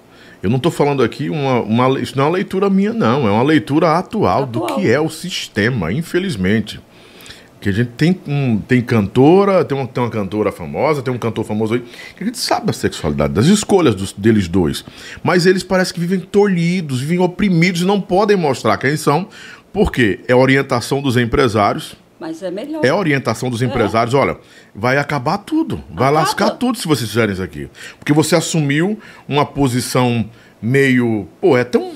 Eu 0.43 0.51
não 0.51 0.59
estou 0.59 0.71
falando 0.71 1.03
aqui 1.03 1.31
uma, 1.31 1.63
uma. 1.63 2.01
Isso 2.01 2.17
não 2.17 2.25
é 2.25 2.27
uma 2.27 2.35
leitura 2.35 2.69
minha, 2.69 2.93
não. 2.93 3.27
É 3.27 3.31
uma 3.31 3.43
leitura 3.43 3.97
atual, 3.97 4.45
do 4.45 4.63
Atual. 4.63 4.79
que 4.79 4.91
é 4.91 5.01
o 5.01 5.09
sistema, 5.09 5.91
infelizmente. 5.91 6.79
Que 7.61 7.71
a 7.71 7.73
gente 7.73 7.93
tem, 7.97 8.21
um, 8.29 8.59
tem 8.59 8.83
cantora, 8.83 9.65
tem 9.65 9.77
uma, 9.77 9.87
tem 9.87 10.05
uma 10.05 10.11
cantora 10.11 10.53
famosa, 10.53 11.01
tem 11.01 11.15
um 11.15 11.17
cantor 11.17 11.47
famoso 11.47 11.73
aí, 11.73 11.83
que 12.15 12.23
a 12.23 12.27
gente 12.27 12.37
sabe 12.37 12.67
da 12.67 12.75
sexualidade, 12.75 13.33
das 13.33 13.47
escolhas 13.47 13.95
dos, 13.95 14.13
deles 14.13 14.47
dois. 14.47 14.85
Mas 15.23 15.47
eles 15.47 15.63
parecem 15.63 15.95
que 15.95 16.01
vivem 16.01 16.21
tolhidos, 16.21 17.01
vivem 17.01 17.21
oprimidos 17.21 17.81
e 17.81 17.87
não 17.87 17.99
podem 17.99 18.37
mostrar 18.37 18.77
quem 18.77 18.99
são, 18.99 19.27
porque 19.73 20.21
é 20.29 20.35
orientação 20.35 21.01
dos 21.01 21.17
empresários, 21.17 21.97
Mas 22.27 22.43
é 22.43 22.51
melhor. 22.51 22.83
é 22.83 22.89
a 22.89 22.97
orientação 22.97 23.51
dos 23.51 23.61
empresários, 23.61 24.15
olha, 24.15 24.39
vai 24.75 24.97
acabar 24.97 25.37
tudo, 25.37 25.77
vai 25.91 26.09
Acaba. 26.09 26.11
lascar 26.21 26.51
tudo 26.53 26.79
se 26.79 26.89
vocês 26.89 27.09
fizerem 27.11 27.35
isso 27.35 27.43
aqui. 27.43 27.69
Porque 27.99 28.15
você 28.15 28.35
assumiu 28.35 28.99
uma 29.29 29.45
posição 29.45 30.25
meio, 30.63 31.29
pô, 31.39 31.59
é 31.59 31.65
tão 31.65 31.93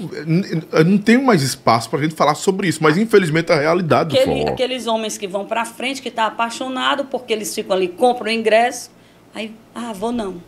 não 0.86 0.98
tenho 0.98 1.24
mais 1.24 1.40
espaço 1.42 1.88
pra 1.88 1.98
gente 2.02 2.14
falar 2.14 2.34
sobre 2.34 2.68
isso, 2.68 2.82
mas 2.82 2.98
infelizmente 2.98 3.50
é 3.50 3.54
a 3.54 3.60
realidade 3.60 4.10
do 4.10 4.16
Aquele- 4.20 4.40
forró. 4.42 4.52
aqueles 4.52 4.86
homens 4.86 5.16
que 5.16 5.26
vão 5.26 5.46
pra 5.46 5.64
frente, 5.64 6.02
que 6.02 6.10
tá 6.10 6.26
apaixonado, 6.26 7.06
porque 7.06 7.32
eles 7.32 7.54
ficam 7.54 7.74
ali, 7.74 7.88
compram 7.88 8.26
o 8.26 8.30
ingresso, 8.30 8.90
aí, 9.34 9.54
ah, 9.74 9.94
vou 9.94 10.12
não. 10.12 10.42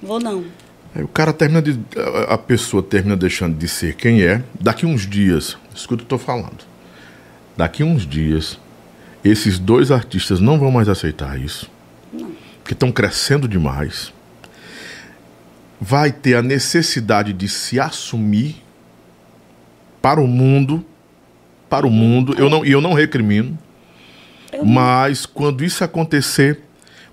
Vou 0.00 0.20
não. 0.20 0.44
Aí 0.94 1.02
o 1.02 1.08
cara 1.08 1.32
termina 1.32 1.60
de 1.60 1.80
a- 1.96 2.34
a 2.34 2.38
pessoa 2.38 2.80
termina 2.84 3.16
deixando 3.16 3.56
de 3.58 3.66
ser 3.66 3.96
quem 3.96 4.22
é. 4.22 4.44
Daqui 4.60 4.86
uns 4.86 5.04
dias, 5.04 5.56
escuta 5.74 6.04
o 6.04 6.06
que 6.06 6.14
eu 6.14 6.18
tô 6.18 6.24
falando. 6.24 6.70
Daqui 7.56 7.82
uns 7.82 8.06
dias, 8.06 8.58
esses 9.24 9.58
dois 9.58 9.90
artistas 9.90 10.40
não 10.40 10.58
vão 10.58 10.70
mais 10.70 10.88
aceitar 10.88 11.38
isso. 11.38 11.70
Porque 12.62 12.74
estão 12.74 12.92
crescendo 12.92 13.48
demais. 13.48 14.12
Vai 15.80 16.12
ter 16.12 16.34
a 16.36 16.42
necessidade 16.42 17.32
de 17.32 17.48
se 17.48 17.78
assumir 17.78 18.62
para 20.00 20.20
o 20.20 20.26
mundo, 20.26 20.84
para 21.68 21.86
o 21.86 21.90
mundo. 21.90 22.34
Eu 22.38 22.48
não, 22.48 22.64
e 22.64 22.70
eu 22.70 22.80
não 22.80 22.92
recrimino. 22.92 23.58
Eu 24.52 24.64
Mas 24.64 25.26
quando 25.26 25.64
isso 25.64 25.82
acontecer, 25.82 26.60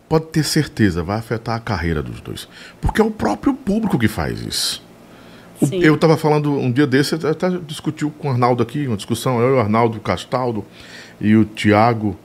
pode 0.08 0.26
ter 0.28 0.44
certeza, 0.44 1.04
vai 1.04 1.18
afetar 1.18 1.56
a 1.56 1.60
carreira 1.60 2.02
dos 2.02 2.20
dois. 2.22 2.48
Porque 2.82 3.02
é 3.02 3.04
o 3.04 3.12
próprio 3.12 3.54
público 3.54 3.98
que 3.98 4.08
faz 4.08 4.42
isso. 4.42 4.90
Sim. 5.64 5.80
eu 5.80 5.96
estava 5.96 6.16
falando 6.16 6.54
um 6.54 6.72
dia 6.72 6.88
desse, 6.88 7.16
até 7.16 7.50
discutiu 7.50 8.10
com 8.12 8.30
o 8.30 8.32
Arnaldo 8.32 8.64
aqui, 8.64 8.88
uma 8.88 8.96
discussão, 8.96 9.42
eu, 9.42 9.58
o 9.58 9.60
Arnaldo 9.60 10.00
Castaldo 10.00 10.66
e 11.20 11.36
o 11.36 11.46
Tiago. 11.46 12.18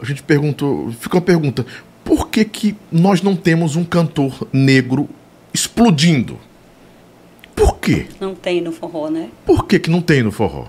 A 0.00 0.04
gente 0.04 0.22
perguntou, 0.22 0.92
ficou 0.92 1.18
uma 1.20 1.26
pergunta: 1.26 1.64
por 2.04 2.28
que, 2.28 2.44
que 2.44 2.76
nós 2.90 3.22
não 3.22 3.34
temos 3.36 3.76
um 3.76 3.84
cantor 3.84 4.46
negro 4.52 5.08
explodindo? 5.52 6.38
Por 7.54 7.78
quê? 7.78 8.06
Não 8.20 8.34
tem 8.34 8.60
no 8.60 8.70
forró, 8.70 9.10
né? 9.10 9.28
Por 9.44 9.66
que, 9.66 9.78
que 9.78 9.90
não 9.90 10.00
tem 10.00 10.22
no 10.22 10.30
forró? 10.30 10.66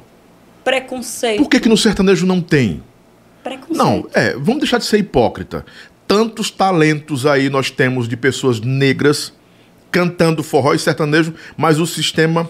Preconceito. 0.64 1.40
Por 1.42 1.50
que, 1.50 1.60
que 1.60 1.70
no 1.70 1.78
sertanejo 1.78 2.26
não 2.26 2.42
tem? 2.42 2.84
Preconceito. 3.44 3.78
Não, 3.78 4.08
é, 4.14 4.34
vamos 4.34 4.60
deixar 4.60 4.80
de 4.80 4.86
ser 4.86 4.98
hipócrita. 4.98 5.66
Tantos 6.08 6.50
talentos 6.50 7.26
aí 7.28 7.50
nós 7.50 7.70
temos 7.70 8.08
de 8.08 8.18
pessoas 8.18 8.60
negras 8.60 9.32
cantando 9.92 10.44
forró 10.44 10.74
e 10.74 10.80
sertanejo, 10.80 11.34
mas 11.56 11.80
o 11.80 11.86
sistema 11.86 12.50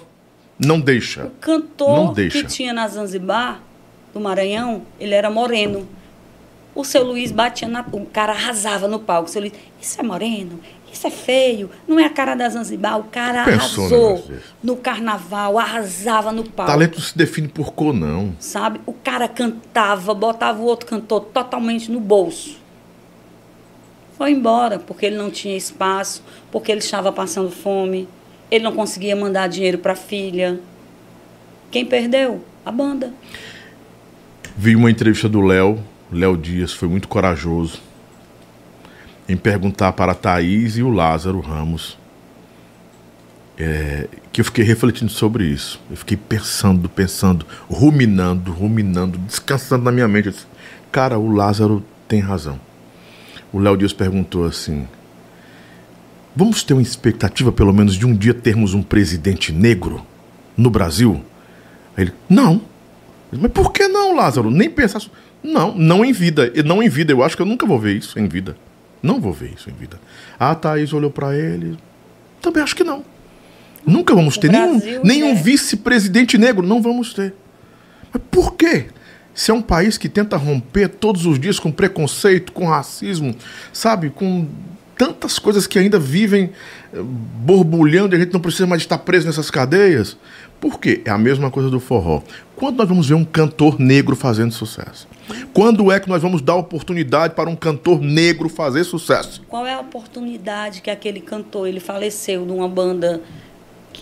não 0.57 0.80
deixa. 0.80 1.26
O 1.26 1.30
cantor 1.31 2.05
Não 2.05 2.13
deixa. 2.13 2.41
que 2.41 2.47
tinha 2.47 2.73
na 2.73 2.88
Zanzibar, 2.88 3.61
do 4.14 4.19
Maranhão, 4.19 4.84
ele 4.99 5.14
era 5.14 5.30
moreno. 5.30 5.88
O 6.76 6.84
seu 6.84 7.03
Luiz 7.03 7.31
batia 7.31 7.68
na. 7.68 7.86
O 7.91 8.06
cara 8.06 8.31
arrasava 8.31 8.88
no 8.88 8.99
palco. 8.99 9.27
O 9.27 9.31
seu 9.31 9.41
Luiz, 9.41 9.53
isso 9.81 9.99
é 9.99 10.03
moreno, 10.03 10.60
isso 10.91 11.06
é 11.07 11.11
feio, 11.11 11.69
não 11.88 11.99
é 11.99 12.06
a 12.06 12.10
cara 12.10 12.36
da 12.36 12.48
Zanzibar. 12.49 12.99
O 12.99 13.03
cara 13.06 13.45
Pensou 13.45 13.86
arrasou 13.86 14.23
no 14.64 14.76
carnaval, 14.76 15.57
arrasava 15.57 16.31
no 16.31 16.44
palco. 16.44 16.72
Talento 16.72 16.95
não 16.95 17.06
se 17.06 17.18
define 17.18 17.48
por 17.48 17.73
cor, 17.73 17.94
não. 17.94 18.34
Sabe? 18.40 18.80
O 18.86 18.94
cara 18.94 19.27
cantava, 19.27 20.14
botava 20.14 20.61
o 20.61 20.65
outro 20.65 20.88
cantor 20.88 21.22
totalmente 21.22 21.91
no 21.91 21.99
bolso. 21.99 22.57
Foi 24.18 24.31
embora, 24.31 24.80
porque 24.80 25.06
ele 25.06 25.15
não 25.15 25.31
tinha 25.31 25.56
espaço, 25.56 26.22
porque 26.52 26.72
ele 26.72 26.81
estava 26.81 27.11
passando 27.11 27.49
fome, 27.49 28.07
ele 28.52 28.64
não 28.64 28.73
conseguia 28.73 29.15
mandar 29.15 29.48
dinheiro 29.48 29.77
para 29.77 29.94
a 29.94 29.95
filha. 29.95 30.60
Quem 31.72 31.86
perdeu? 31.86 32.44
A 32.65 32.72
banda. 32.72 33.14
Vi 34.61 34.76
uma 34.76 34.91
entrevista 34.91 35.30
do 35.30 35.40
Léo, 35.40 35.80
Léo 36.11 36.36
Dias, 36.36 36.73
foi 36.73 36.90
muito 36.90 37.07
corajoso 37.07 37.80
em 39.30 39.38
perguntar 39.38 39.94
para 39.94 40.11
a 40.11 40.15
Thaís 40.15 40.76
e 40.76 40.84
o 40.84 40.90
Lázaro 40.90 41.40
Ramos. 41.40 41.98
é, 43.57 44.10
que 44.34 44.41
eu 44.41 44.45
fiquei 44.45 44.65
refletindo 44.65 45.10
sobre 45.10 45.45
isso. 45.45 45.80
Eu 45.90 45.95
fiquei 45.95 46.18
pensando, 46.18 46.90
pensando, 46.90 47.45
ruminando, 47.69 48.52
ruminando, 48.52 49.18
descansando 49.19 49.86
na 49.86 49.94
minha 49.94 50.10
mente. 50.10 50.31
Disse, 50.31 50.45
Cara, 50.91 51.18
o 51.18 51.31
Lázaro 51.31 51.81
tem 52.06 52.19
razão. 52.19 52.60
O 53.53 53.60
Léo 53.60 53.77
Dias 53.77 53.94
perguntou 53.94 54.44
assim: 54.44 54.86
Vamos 56.36 56.64
ter 56.64 56.73
uma 56.73 56.81
expectativa, 56.81 57.49
pelo 57.49 57.72
menos, 57.72 57.95
de 57.95 58.06
um 58.06 58.14
dia 58.14 58.34
termos 58.34 58.73
um 58.73 58.84
presidente 58.84 59.53
negro 59.53 60.06
no 60.57 60.69
Brasil? 60.69 61.23
Aí 61.95 62.03
ele, 62.03 62.14
não. 62.30 62.68
Mas 63.31 63.51
por 63.51 63.72
que 63.72 63.88
não, 63.88 64.15
Lázaro? 64.15 64.49
Nem 64.49 64.69
pensar. 64.69 65.01
Não, 65.43 65.76
não 65.76 66.03
em 66.03 66.11
vida. 66.11 66.51
E 66.56 66.64
Não 66.64 66.81
em 66.81 66.89
vida. 66.89 67.11
Eu 67.11 67.23
acho 67.23 67.35
que 67.35 67.41
eu 67.41 67.45
nunca 67.45 67.65
vou 67.65 67.80
ver 67.80 67.97
isso 67.97 68.19
em 68.19 68.27
vida. 68.27 68.56
Não 69.01 69.19
vou 69.19 69.31
ver 69.31 69.53
isso 69.56 69.69
em 69.69 69.73
vida. 69.73 69.99
A 70.39 70.53
Thaís 70.56 70.91
olhou 70.93 71.11
pra 71.11 71.35
ele. 71.35 71.77
Também 72.41 72.64
acho 72.64 72.76
que 72.76 72.84
não. 72.84 73.03
Nunca 73.85 74.14
vamos 74.14 74.38
ter 74.38 74.51
nenhum, 74.51 74.77
Brasil, 74.77 75.01
nenhum 75.03 75.34
né? 75.34 75.41
vice-presidente 75.41 76.38
negro. 76.38 76.65
Não 76.65 76.81
vamos 76.81 77.14
ter. 77.14 77.34
Mas 78.11 78.22
por 78.30 78.56
quê? 78.56 78.88
Se 79.34 79.51
é 79.51 79.53
um 79.53 79.61
país 79.61 79.97
que 79.97 80.10
tenta 80.10 80.35
romper 80.35 80.89
todos 80.89 81.26
os 81.26 81.39
dias 81.39 81.60
com 81.60 81.72
preconceito, 81.72 82.51
com 82.51 82.65
racismo, 82.65 83.34
sabe? 83.72 84.10
Com 84.10 84.47
tantas 84.97 85.39
coisas 85.39 85.65
que 85.65 85.80
ainda 85.80 85.97
vivem 85.97 86.51
borbulhando 86.93 88.15
e 88.15 88.17
a 88.17 88.19
gente 88.19 88.33
não 88.33 88.39
precisa 88.39 88.65
mais 88.65 88.81
estar 88.81 88.97
preso 88.97 89.27
nessas 89.27 89.51
cadeias. 89.51 90.17
Por 90.59 90.79
quê? 90.79 91.01
É 91.05 91.09
a 91.09 91.17
mesma 91.17 91.49
coisa 91.49 91.69
do 91.69 91.79
forró. 91.79 92.21
Quando 92.55 92.77
nós 92.77 92.89
vamos 92.89 93.07
ver 93.07 93.15
um 93.15 93.23
cantor 93.23 93.79
negro 93.79 94.15
fazendo 94.15 94.51
sucesso? 94.51 95.07
Quando 95.53 95.91
é 95.91 95.99
que 95.99 96.09
nós 96.09 96.21
vamos 96.21 96.41
dar 96.41 96.55
oportunidade 96.55 97.35
para 97.35 97.49
um 97.49 97.55
cantor 97.55 98.01
negro 98.01 98.49
fazer 98.49 98.83
sucesso? 98.83 99.41
Qual 99.47 99.65
é 99.65 99.73
a 99.73 99.79
oportunidade 99.79 100.81
que 100.81 100.89
aquele 100.89 101.21
cantor, 101.21 101.67
ele 101.67 101.79
faleceu 101.79 102.45
de 102.45 102.51
uma 102.51 102.67
banda, 102.67 103.21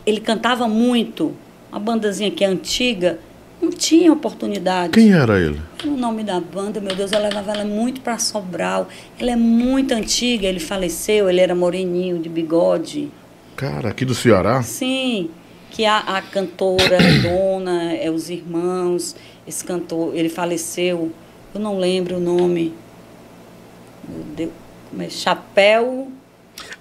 ele 0.06 0.20
cantava 0.20 0.68
muito, 0.68 1.36
uma 1.72 1.80
bandazinha 1.80 2.32
que 2.32 2.44
é 2.44 2.48
antiga, 2.48 3.20
não 3.62 3.70
tinha 3.70 4.12
oportunidade. 4.12 4.94
Quem 4.94 5.12
era 5.12 5.40
ele? 5.40 5.60
O 5.84 5.98
nome 5.98 6.24
da 6.24 6.40
banda, 6.40 6.80
meu 6.80 6.96
Deus, 6.96 7.12
eu 7.12 7.20
levava 7.20 7.52
ela 7.52 7.66
muito 7.66 8.02
para 8.02 8.18
Sobral. 8.18 8.88
Ela 9.20 9.32
é 9.32 9.36
muito 9.36 9.94
antiga, 9.94 10.48
ele 10.48 10.60
faleceu, 10.60 11.30
ele 11.30 11.42
era 11.42 11.56
moreninho, 11.56 12.20
de 12.20 12.30
bigode. 12.30 13.12
Cara, 13.56 13.90
aqui 13.90 14.06
do 14.06 14.14
Ceará? 14.14 14.62
Sim, 14.62 15.32
que 15.72 15.86
a, 15.86 15.98
a 15.98 16.22
cantora 16.22 16.96
é 16.96 17.20
dona, 17.20 17.94
é 17.94 18.10
os 18.12 18.30
irmãos, 18.30 19.16
esse 19.48 19.64
cantor, 19.64 20.16
ele 20.16 20.30
faleceu, 20.30 21.12
eu 21.54 21.60
não 21.60 21.80
lembro 21.80 22.18
o 22.18 22.20
nome. 22.20 22.74
Meu 24.08 24.24
Deus, 24.36 24.52
como 24.90 25.02
é? 25.02 25.10
Chapéu, 25.10 26.12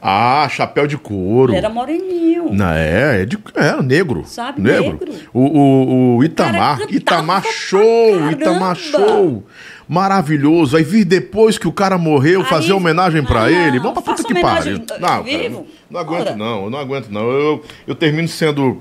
Ah, 0.09 0.49
chapéu 0.49 0.87
de 0.87 0.97
couro. 0.97 1.51
ele 1.53 1.59
era 1.59 1.69
moreninho. 1.69 2.53
Não, 2.53 2.71
é, 2.71 3.23
é, 3.23 3.25
de, 3.27 3.37
é 3.57 3.83
negro. 3.83 4.23
Sabe, 4.25 4.61
negro. 4.61 4.99
negro. 5.01 5.13
O, 5.35 5.41
o, 5.41 6.17
o 6.19 6.25
Itamar. 6.25 6.79
cara 6.79 6.95
Itamar 6.95 7.43
show. 7.45 8.31
Itamar 8.31 8.77
show. 8.77 9.43
maravilhoso. 9.89 10.77
Aí 10.77 10.85
vir 10.85 11.05
depois 11.05 11.59
que 11.59 11.67
o 11.67 11.73
cara 11.73 11.99
morreu, 11.99 12.41
Aí- 12.43 12.47
fazer 12.47 12.73
homenagem 12.73 13.25
pra 13.25 13.45
Ah, 13.45 13.51
ele. 13.51 13.79
não, 13.79 13.93
Vamos 13.95 14.05
pra 14.05 14.15
puta 14.15 14.23
que 14.33 14.41
pariu. 14.41 14.79
Não, 14.79 15.25
cara, 15.25 15.65
não 15.91 16.01
aguento 16.01 16.37
não, 16.37 16.65
eu 16.65 16.71
não 16.71 16.79
aguento 16.79 17.09
não. 17.09 17.23
Eu, 17.31 17.65
eu 17.87 17.95
termino 17.95 18.29
sendo 18.29 18.81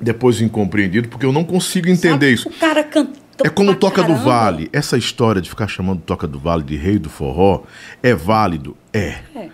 depois 0.00 0.40
incompreendido 0.40 1.08
porque 1.08 1.24
eu 1.24 1.32
não 1.32 1.44
consigo 1.44 1.88
entender 1.88 2.26
Sabe? 2.26 2.32
isso. 2.34 2.48
O 2.48 2.52
cara 2.52 2.82
cantou. 2.82 3.22
É 3.44 3.48
como 3.48 3.74
Toca 3.74 4.02
do 4.02 4.08
caramba. 4.08 4.24
Vale. 4.24 4.68
Essa 4.72 4.96
história 4.96 5.40
de 5.40 5.48
ficar 5.48 5.66
chamando 5.66 6.00
Toca 6.02 6.26
do 6.26 6.38
Vale 6.38 6.62
de 6.62 6.76
rei 6.76 6.98
do 6.98 7.08
forró 7.08 7.62
é 8.02 8.14
válido? 8.14 8.76
É. 8.92 9.16
É. 9.34 9.48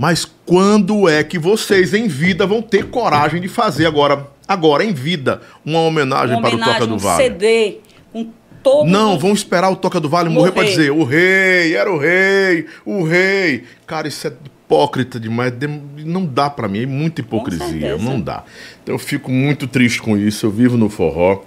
Mas 0.00 0.24
quando 0.46 1.06
é 1.06 1.22
que 1.22 1.38
vocês 1.38 1.92
em 1.92 2.08
vida 2.08 2.46
vão 2.46 2.62
ter 2.62 2.86
coragem 2.86 3.38
de 3.38 3.48
fazer 3.48 3.84
agora, 3.84 4.26
agora 4.48 4.82
em 4.82 4.94
vida, 4.94 5.42
uma 5.62 5.80
homenagem, 5.80 6.36
Uma 6.36 6.40
para 6.40 6.50
o 6.50 6.54
homenagem, 6.54 6.74
Toca 6.80 6.86
do 6.86 6.94
um 6.94 6.98
Vale? 6.98 7.22
CD 7.22 7.78
com 8.10 8.30
todo 8.62 8.88
Não, 8.88 9.18
vão 9.18 9.32
esperar 9.34 9.68
o 9.70 9.76
Toca 9.76 10.00
do 10.00 10.08
Vale 10.08 10.30
morrer 10.30 10.52
para 10.52 10.62
Morrer. 10.62 10.74
dizer 10.74 10.90
o 10.90 11.04
rei, 11.04 11.74
era 11.76 11.92
o 11.92 11.98
rei, 11.98 12.64
o 12.86 13.02
rei. 13.04 13.64
Cara, 13.86 14.08
isso 14.08 14.26
é 14.26 14.32
hipócrita 14.32 15.20
demais, 15.20 15.52
dem- 15.52 15.82
não 15.98 16.24
dá 16.24 16.48
para 16.48 16.66
mim, 16.66 16.84
é 16.84 16.86
muita 16.86 17.20
hipocrisia, 17.20 17.98
não 17.98 18.18
dá. 18.18 18.42
Então 18.82 18.94
eu 18.94 18.98
fico 18.98 19.30
muito 19.30 19.66
triste 19.66 20.00
com 20.00 20.16
isso, 20.16 20.46
eu 20.46 20.50
vivo 20.50 20.78
no 20.78 20.88
forró, 20.88 21.42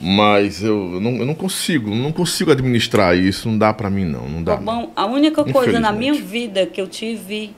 mas 0.00 0.60
eu 0.60 0.98
não, 1.00 1.12
eu 1.18 1.26
não 1.26 1.34
consigo, 1.34 1.94
não 1.94 2.10
consigo 2.10 2.50
administrar 2.50 3.16
isso, 3.16 3.48
não 3.48 3.56
dá 3.58 3.72
para 3.72 3.88
mim 3.88 4.04
não, 4.06 4.28
não 4.28 4.42
dá. 4.42 4.56
não. 4.56 4.64
Bom, 4.64 4.92
a 4.96 5.06
única 5.06 5.44
coisa 5.44 5.78
na 5.78 5.92
minha 5.92 6.14
vida 6.14 6.66
que 6.66 6.80
eu 6.80 6.88
tive 6.88 7.54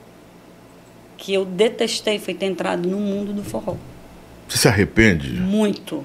que 1.17 1.33
eu 1.33 1.45
detestei 1.45 2.19
foi 2.19 2.33
ter 2.33 2.47
entrado 2.47 2.87
no 2.87 2.97
mundo 2.97 3.33
do 3.33 3.43
forró. 3.43 3.75
Você 4.47 4.57
se 4.57 4.67
arrepende? 4.67 5.31
Muito. 5.31 6.03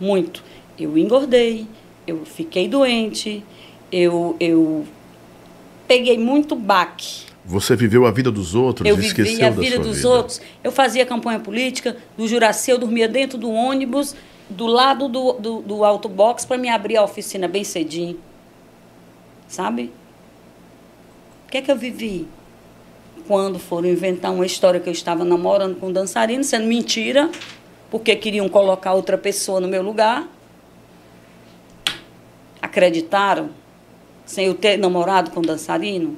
Muito. 0.00 0.42
Eu 0.78 0.96
engordei, 0.96 1.66
eu 2.06 2.24
fiquei 2.24 2.66
doente, 2.66 3.44
eu, 3.92 4.36
eu 4.40 4.86
peguei 5.86 6.18
muito 6.18 6.56
baque. 6.56 7.24
Você 7.44 7.74
viveu 7.74 8.06
a 8.06 8.10
vida 8.10 8.30
dos 8.30 8.54
outros, 8.54 8.88
Eu 8.88 8.98
esqueceu 8.98 9.46
a 9.46 9.50
da 9.50 9.60
vida 9.60 9.76
sua 9.76 9.84
dos 9.84 9.96
vida. 9.96 10.08
outros. 10.08 10.40
Eu 10.62 10.70
fazia 10.70 11.04
campanha 11.04 11.40
política 11.40 11.96
do 12.16 12.26
Juraci, 12.26 12.70
eu 12.70 12.78
dormia 12.78 13.08
dentro 13.08 13.36
do 13.38 13.50
ônibus, 13.50 14.14
do 14.48 14.66
lado 14.66 15.08
do, 15.08 15.32
do, 15.34 15.60
do 15.62 15.84
autobox, 15.84 16.44
para 16.44 16.56
me 16.58 16.68
abrir 16.68 16.96
a 16.96 17.02
oficina 17.02 17.48
bem 17.48 17.64
cedinho. 17.64 18.18
Sabe? 19.48 19.90
O 21.46 21.50
que 21.50 21.58
é 21.58 21.62
que 21.62 21.70
eu 21.70 21.76
vivi? 21.76 22.28
Quando 23.30 23.60
foram 23.60 23.88
inventar 23.88 24.32
uma 24.32 24.44
história 24.44 24.80
que 24.80 24.88
eu 24.88 24.92
estava 24.92 25.24
namorando 25.24 25.78
com 25.78 25.86
um 25.86 25.92
dançarino, 25.92 26.42
sendo 26.42 26.66
mentira, 26.66 27.30
porque 27.88 28.16
queriam 28.16 28.48
colocar 28.48 28.92
outra 28.92 29.16
pessoa 29.16 29.60
no 29.60 29.68
meu 29.68 29.84
lugar. 29.84 30.26
Acreditaram, 32.60 33.50
sem 34.26 34.46
eu 34.46 34.54
ter 34.54 34.76
namorado 34.78 35.30
com 35.30 35.38
um 35.38 35.44
dançarino. 35.44 36.16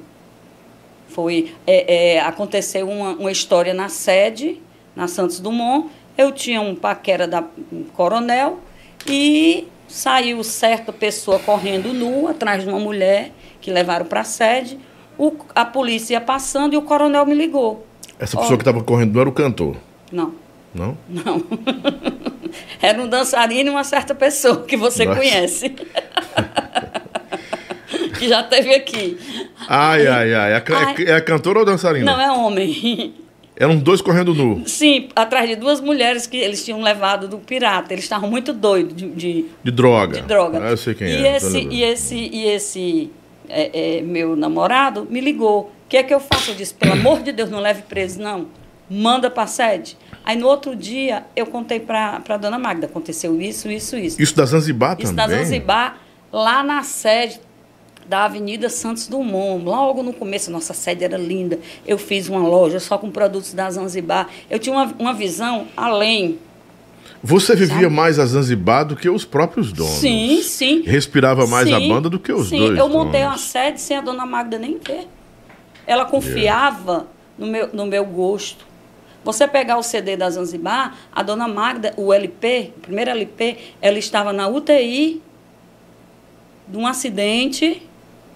Foi, 1.07 1.53
é, 1.67 2.15
é, 2.15 2.19
aconteceu 2.19 2.89
uma, 2.89 3.11
uma 3.11 3.31
história 3.31 3.75
na 3.75 3.89
sede, 3.89 4.59
na 4.95 5.07
Santos 5.07 5.39
Dumont. 5.39 5.91
Eu 6.17 6.31
tinha 6.31 6.61
um 6.61 6.73
paquera 6.73 7.27
da 7.27 7.43
um 7.71 7.83
coronel 7.93 8.57
e 9.05 9.67
saiu 9.87 10.43
certa 10.43 10.91
pessoa 10.91 11.37
correndo 11.37 11.93
nua 11.93 12.31
atrás 12.31 12.63
de 12.63 12.69
uma 12.69 12.79
mulher 12.79 13.29
que 13.61 13.69
levaram 13.69 14.07
para 14.07 14.21
a 14.21 14.23
sede. 14.23 14.79
O, 15.17 15.33
a 15.55 15.63
polícia 15.65 16.13
ia 16.15 16.21
passando 16.21 16.73
e 16.73 16.77
o 16.77 16.81
coronel 16.81 17.25
me 17.25 17.33
ligou. 17.35 17.85
Essa 18.19 18.37
pessoa 18.37 18.57
que 18.57 18.61
estava 18.63 18.83
correndo 18.83 19.13
não 19.13 19.21
era 19.21 19.29
o 19.29 19.33
cantor, 19.33 19.75
Não, 20.11 20.33
não? 20.73 20.97
não. 21.09 21.43
Era 22.81 23.01
um 23.01 23.07
dançarino 23.07 23.69
e 23.69 23.71
uma 23.71 23.83
certa 23.83 24.13
pessoa 24.13 24.63
que 24.63 24.77
você 24.77 25.05
Nossa. 25.05 25.19
conhece. 25.19 25.69
que 28.19 28.27
já 28.27 28.41
esteve 28.41 28.73
aqui. 28.75 29.17
Ai, 29.67 30.07
ai, 30.07 30.33
ai. 30.33 30.53
É, 30.53 30.59
ca- 30.59 30.93
Ai. 30.97 31.05
é 31.07 31.21
cantor 31.21 31.57
ou 31.57 31.65
dançarina? 31.65 32.11
Não, 32.11 32.21
é 32.21 32.31
homem. 32.31 33.13
Eram 33.55 33.77
dois 33.77 34.01
correndo 34.01 34.33
nu, 34.33 34.67
Sim, 34.67 35.09
atrás 35.15 35.47
de 35.47 35.55
duas 35.55 35.79
mulheres 35.79 36.25
que 36.25 36.35
eles 36.37 36.65
tinham 36.65 36.81
levado 36.81 37.27
do 37.27 37.37
pirata. 37.37 37.93
Eles 37.93 38.03
estavam 38.05 38.27
muito 38.29 38.51
doidos 38.51 38.95
de, 38.95 39.07
de, 39.09 39.45
de 39.63 39.71
droga. 39.71 40.21
de 40.21 40.27
droga. 40.27 40.59
Ah, 40.63 40.69
eu 40.71 40.77
sei 40.77 40.95
quem 40.95 41.07
e 41.07 41.25
é. 41.25 41.37
Esse, 41.37 41.59
e 41.59 41.83
esse, 41.83 42.15
e 42.15 42.45
esse 42.47 43.11
é, 43.49 43.97
é, 43.97 44.01
meu 44.01 44.35
namorado 44.35 45.07
me 45.09 45.19
ligou. 45.19 45.63
O 45.63 45.89
que 45.89 45.97
é 45.97 46.03
que 46.03 46.13
eu 46.13 46.19
faço? 46.19 46.51
Eu 46.51 46.55
disse, 46.55 46.73
pelo 46.73 46.93
amor 46.93 47.21
de 47.21 47.31
Deus, 47.31 47.49
não 47.49 47.59
leve 47.59 47.83
preso, 47.83 48.21
não. 48.21 48.47
Manda 48.89 49.29
para 49.29 49.43
a 49.43 49.47
sede. 49.47 49.97
Aí 50.23 50.37
no 50.37 50.47
outro 50.47 50.75
dia 50.75 51.25
eu 51.35 51.45
contei 51.45 51.79
para 51.79 52.21
a 52.27 52.37
dona 52.37 52.57
Magda, 52.57 52.85
aconteceu 52.85 53.39
isso, 53.41 53.69
isso, 53.69 53.97
isso. 53.97 54.21
Isso 54.21 54.35
da 54.35 54.45
Zanzibar 54.45 54.97
Isso 54.99 55.13
também? 55.13 55.37
na 55.37 55.43
Zanzibar, 55.43 55.97
lá 56.31 56.63
na 56.63 56.83
sede 56.83 57.39
da 58.07 58.25
Avenida 58.25 58.69
Santos 58.69 59.07
Dumont. 59.07 59.63
Logo 59.63 60.03
no 60.03 60.13
começo, 60.13 60.51
nossa 60.51 60.73
sede 60.73 61.03
era 61.03 61.17
linda. 61.17 61.59
Eu 61.85 61.97
fiz 61.97 62.29
uma 62.29 62.47
loja 62.47 62.79
só 62.79 62.97
com 62.97 63.09
produtos 63.11 63.53
da 63.53 63.69
Zanzibar. 63.69 64.27
Eu 64.49 64.59
tinha 64.59 64.75
uma, 64.75 64.93
uma 64.99 65.13
visão 65.13 65.67
além. 65.75 66.39
Você 67.25 67.55
vivia 67.55 67.83
Sabe? 67.83 67.87
mais 67.95 68.19
a 68.19 68.25
Zanzibar 68.25 68.85
do 68.85 68.97
que 68.97 69.09
os 69.09 69.23
próprios 69.23 69.71
donos. 69.71 69.93
Sim, 69.93 70.41
sim. 70.43 70.81
Respirava 70.81 71.47
mais 71.47 71.71
a 71.71 71.79
Sim, 71.79 71.87
banda 71.87 72.09
do 72.09 72.19
que 72.19 72.33
os 72.33 72.49
sim. 72.49 72.57
dois 72.57 72.77
Eu 72.77 72.89
montei 72.89 73.21
uma 73.21 73.29
donos. 73.29 73.41
sede 73.41 73.79
sem 73.79 73.95
a 73.95 74.01
dona 74.01 74.25
Magda 74.25 74.59
nem 74.59 74.77
ver. 74.77 75.07
Ela 75.87 76.03
confiava 76.05 77.07
no, 77.37 77.47
meu, 77.47 77.69
no 77.73 77.85
meu 77.85 78.05
gosto. 78.05 78.65
Você 79.23 79.47
pegar 79.47 79.77
o 79.77 79.83
CD 79.83 80.17
da 80.17 80.29
Zanzibar, 80.29 80.97
a 81.13 81.23
dona 81.23 81.47
Magda, 81.47 81.93
o 81.95 82.11
LP, 82.13 82.73
o 82.75 82.79
primeiro 82.81 83.09
LP, 83.11 83.57
ela 83.81 83.97
estava 83.97 84.33
na 84.33 84.49
UTI 84.49 85.21
de 86.67 86.77
um 86.77 86.85
acidente 86.85 87.81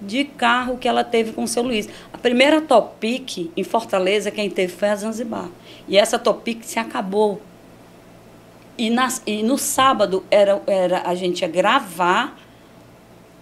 de 0.01 0.23
carro 0.23 0.77
que 0.77 0.87
ela 0.87 1.03
teve 1.03 1.33
com 1.33 1.43
o 1.43 1.47
seu 1.47 1.61
Luiz. 1.63 1.89
A 2.13 2.17
primeira 2.17 2.61
Topic 2.61 3.51
em 3.57 3.63
Fortaleza, 3.65 4.31
quem 4.31 4.49
teve 4.49 4.71
foi 4.71 4.87
a 4.87 4.95
Zanzibar. 4.95 5.49
E 5.89 5.97
essa 5.97 6.17
Topic 6.17 6.63
se 6.63 6.79
acabou. 6.79 7.41
E, 8.77 8.89
nas, 8.89 9.21
e 9.25 9.41
no 9.43 9.57
sábado 9.57 10.23
era, 10.29 10.61
era 10.67 11.01
a 11.05 11.15
gente 11.15 11.41
ia 11.41 11.47
gravar 11.47 12.37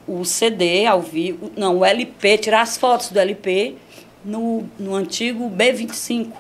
o 0.08 0.24
CD 0.24 0.86
ao 0.86 1.02
vivo, 1.02 1.52
não, 1.58 1.80
o 1.80 1.86
LP, 1.86 2.38
tirar 2.38 2.62
as 2.62 2.78
fotos 2.78 3.10
do 3.10 3.20
LP 3.20 3.76
no, 4.24 4.70
no 4.78 4.96
antigo 4.96 5.50
B25. 5.50 6.32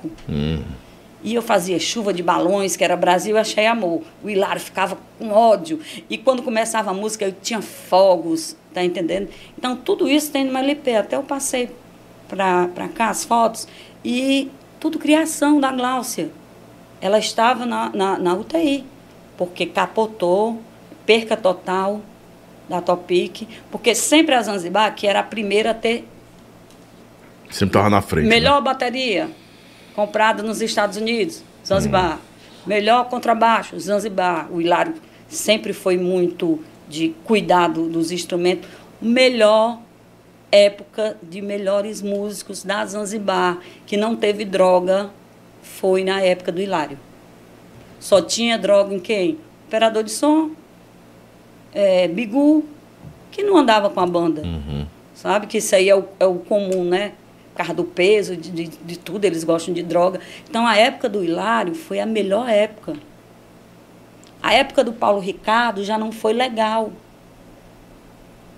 E 1.23 1.33
eu 1.33 1.41
fazia 1.41 1.79
chuva 1.79 2.13
de 2.13 2.21
balões, 2.21 2.75
que 2.75 2.83
era 2.83 2.95
Brasil, 2.95 3.35
achei 3.35 3.65
amor. 3.65 4.03
O 4.23 4.29
Hilário 4.29 4.61
ficava 4.61 4.95
com 5.17 5.31
ódio. 5.31 5.79
E 6.07 6.19
quando 6.19 6.43
começava 6.43 6.91
a 6.91 6.93
música, 6.93 7.25
eu 7.25 7.33
tinha 7.41 7.63
fogos, 7.63 8.55
tá 8.71 8.83
entendendo? 8.83 9.29
Então, 9.57 9.75
tudo 9.75 10.07
isso 10.07 10.31
tem 10.31 10.43
no 10.43 10.55
LP. 10.55 10.95
Até 10.95 11.15
eu 11.15 11.23
passei 11.23 11.71
para 12.27 12.87
cá 12.93 13.09
as 13.09 13.25
fotos. 13.25 13.67
E 14.03 14.51
tudo 14.79 14.99
criação 14.99 15.59
da 15.59 15.71
Gláucia. 15.71 16.29
Ela 17.01 17.19
estava 17.19 17.65
na, 17.65 17.89
na, 17.89 18.17
na 18.17 18.33
UTI, 18.33 18.85
porque 19.37 19.65
capotou, 19.65 20.61
perca 21.05 21.35
total 21.37 22.01
da 22.67 22.81
Topic. 22.81 23.47
Porque 23.71 23.93
sempre 23.93 24.35
a 24.35 24.41
Zanzibar, 24.41 24.93
que 24.95 25.07
era 25.07 25.19
a 25.19 25.23
primeira 25.23 25.71
a 25.71 25.73
ter 25.73 26.07
Sempre 27.49 27.73
tava 27.73 27.89
na 27.89 28.01
frente. 28.01 28.25
né? 28.25 28.29
Melhor 28.29 28.61
bateria 28.61 29.29
comprada 29.95 30.43
nos 30.43 30.61
Estados 30.61 30.97
Unidos, 30.97 31.43
Zanzibar. 31.65 32.19
Melhor 32.65 33.07
contrabaixo, 33.07 33.79
Zanzibar. 33.79 34.51
O 34.51 34.59
Hilário 34.59 34.95
sempre 35.27 35.71
foi 35.71 35.97
muito 35.97 36.59
de 36.87 37.15
cuidado 37.23 37.87
dos 37.87 38.11
instrumentos. 38.11 38.67
Melhor 39.01 39.79
época 40.51 41.17
de 41.21 41.41
melhores 41.41 42.01
músicos 42.01 42.63
da 42.63 42.85
Zanzibar, 42.85 43.59
que 43.85 43.95
não 43.97 44.15
teve 44.15 44.45
droga, 44.45 45.09
foi 45.65 46.03
na 46.03 46.21
época 46.21 46.51
do 46.51 46.61
Hilário. 46.61 46.97
Só 47.99 48.21
tinha 48.21 48.57
droga 48.57 48.93
em 48.93 48.99
quem? 48.99 49.37
Operador 49.67 50.03
de 50.03 50.11
som, 50.11 50.51
é, 51.73 52.07
Bigu, 52.07 52.63
que 53.31 53.43
não 53.43 53.57
andava 53.57 53.89
com 53.89 53.99
a 53.99 54.05
banda. 54.05 54.43
Sabe? 55.15 55.47
Que 55.47 55.57
isso 55.57 55.75
aí 55.75 55.89
é 55.89 55.95
o, 55.95 56.05
é 56.19 56.25
o 56.25 56.35
comum, 56.35 56.83
né? 56.83 57.13
Por 57.51 57.57
causa 57.57 57.73
do 57.73 57.83
peso, 57.85 58.35
de, 58.35 58.51
de, 58.51 58.67
de 58.67 58.99
tudo, 58.99 59.25
eles 59.25 59.43
gostam 59.43 59.73
de 59.73 59.81
droga. 59.81 60.19
Então, 60.47 60.67
a 60.67 60.75
época 60.77 61.07
do 61.09 61.23
Hilário 61.23 61.73
foi 61.73 61.99
a 61.99 62.05
melhor 62.05 62.47
época. 62.49 62.93
A 64.43 64.53
época 64.53 64.83
do 64.83 64.93
Paulo 64.93 65.19
Ricardo 65.19 65.83
já 65.83 65.97
não 65.97 66.11
foi 66.11 66.33
legal. 66.33 66.91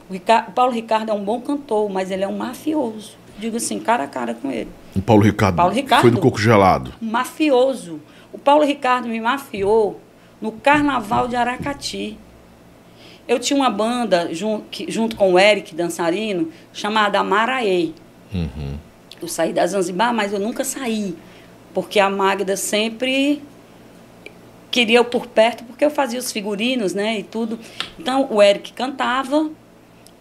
O, 0.09 0.13
Rica- 0.13 0.45
o 0.47 0.51
Paulo 0.51 0.73
Ricardo 0.73 1.09
é 1.09 1.13
um 1.13 1.23
bom 1.23 1.39
cantor, 1.41 1.89
mas 1.89 2.11
ele 2.11 2.23
é 2.23 2.27
um 2.27 2.35
mafioso. 2.37 3.11
Digo 3.37 3.57
assim, 3.57 3.79
cara 3.79 4.03
a 4.05 4.07
cara 4.07 4.33
com 4.33 4.51
ele. 4.51 4.69
O 4.95 5.01
Paulo 5.01 5.21
Ricardo, 5.23 5.55
Paulo 5.55 5.73
Ricardo. 5.73 6.01
foi 6.01 6.11
do 6.11 6.19
Coco 6.19 6.39
Gelado. 6.39 6.93
Um 7.01 7.09
mafioso. 7.09 7.99
O 8.33 8.37
Paulo 8.37 8.63
Ricardo 8.65 9.07
me 9.07 9.19
mafiou 9.21 10.01
no 10.41 10.51
Carnaval 10.51 11.27
de 11.27 11.35
Aracati. 11.35 12.17
Eu 13.27 13.39
tinha 13.39 13.57
uma 13.57 13.69
banda 13.69 14.33
jun- 14.33 14.61
que- 14.71 14.89
junto 14.89 15.15
com 15.15 15.33
o 15.33 15.39
Eric, 15.39 15.75
dançarino, 15.75 16.49
chamada 16.73 17.21
Maraê. 17.23 17.91
Eu 19.21 19.27
saí 19.27 19.51
da 19.53 19.65
Zanzibar, 19.67 20.13
mas 20.13 20.31
eu 20.33 20.39
nunca 20.39 20.63
saí. 20.63 21.15
Porque 21.73 21.99
a 21.99 22.09
Magda 22.09 22.55
sempre 22.55 23.41
queria 24.71 24.97
eu 24.99 25.05
por 25.05 25.27
perto, 25.27 25.63
porque 25.63 25.83
eu 25.83 25.89
fazia 25.91 26.19
os 26.19 26.31
figurinos, 26.31 26.93
né, 26.93 27.19
e 27.19 27.23
tudo. 27.23 27.59
Então, 27.99 28.27
o 28.31 28.41
Eric 28.41 28.73
cantava 28.73 29.49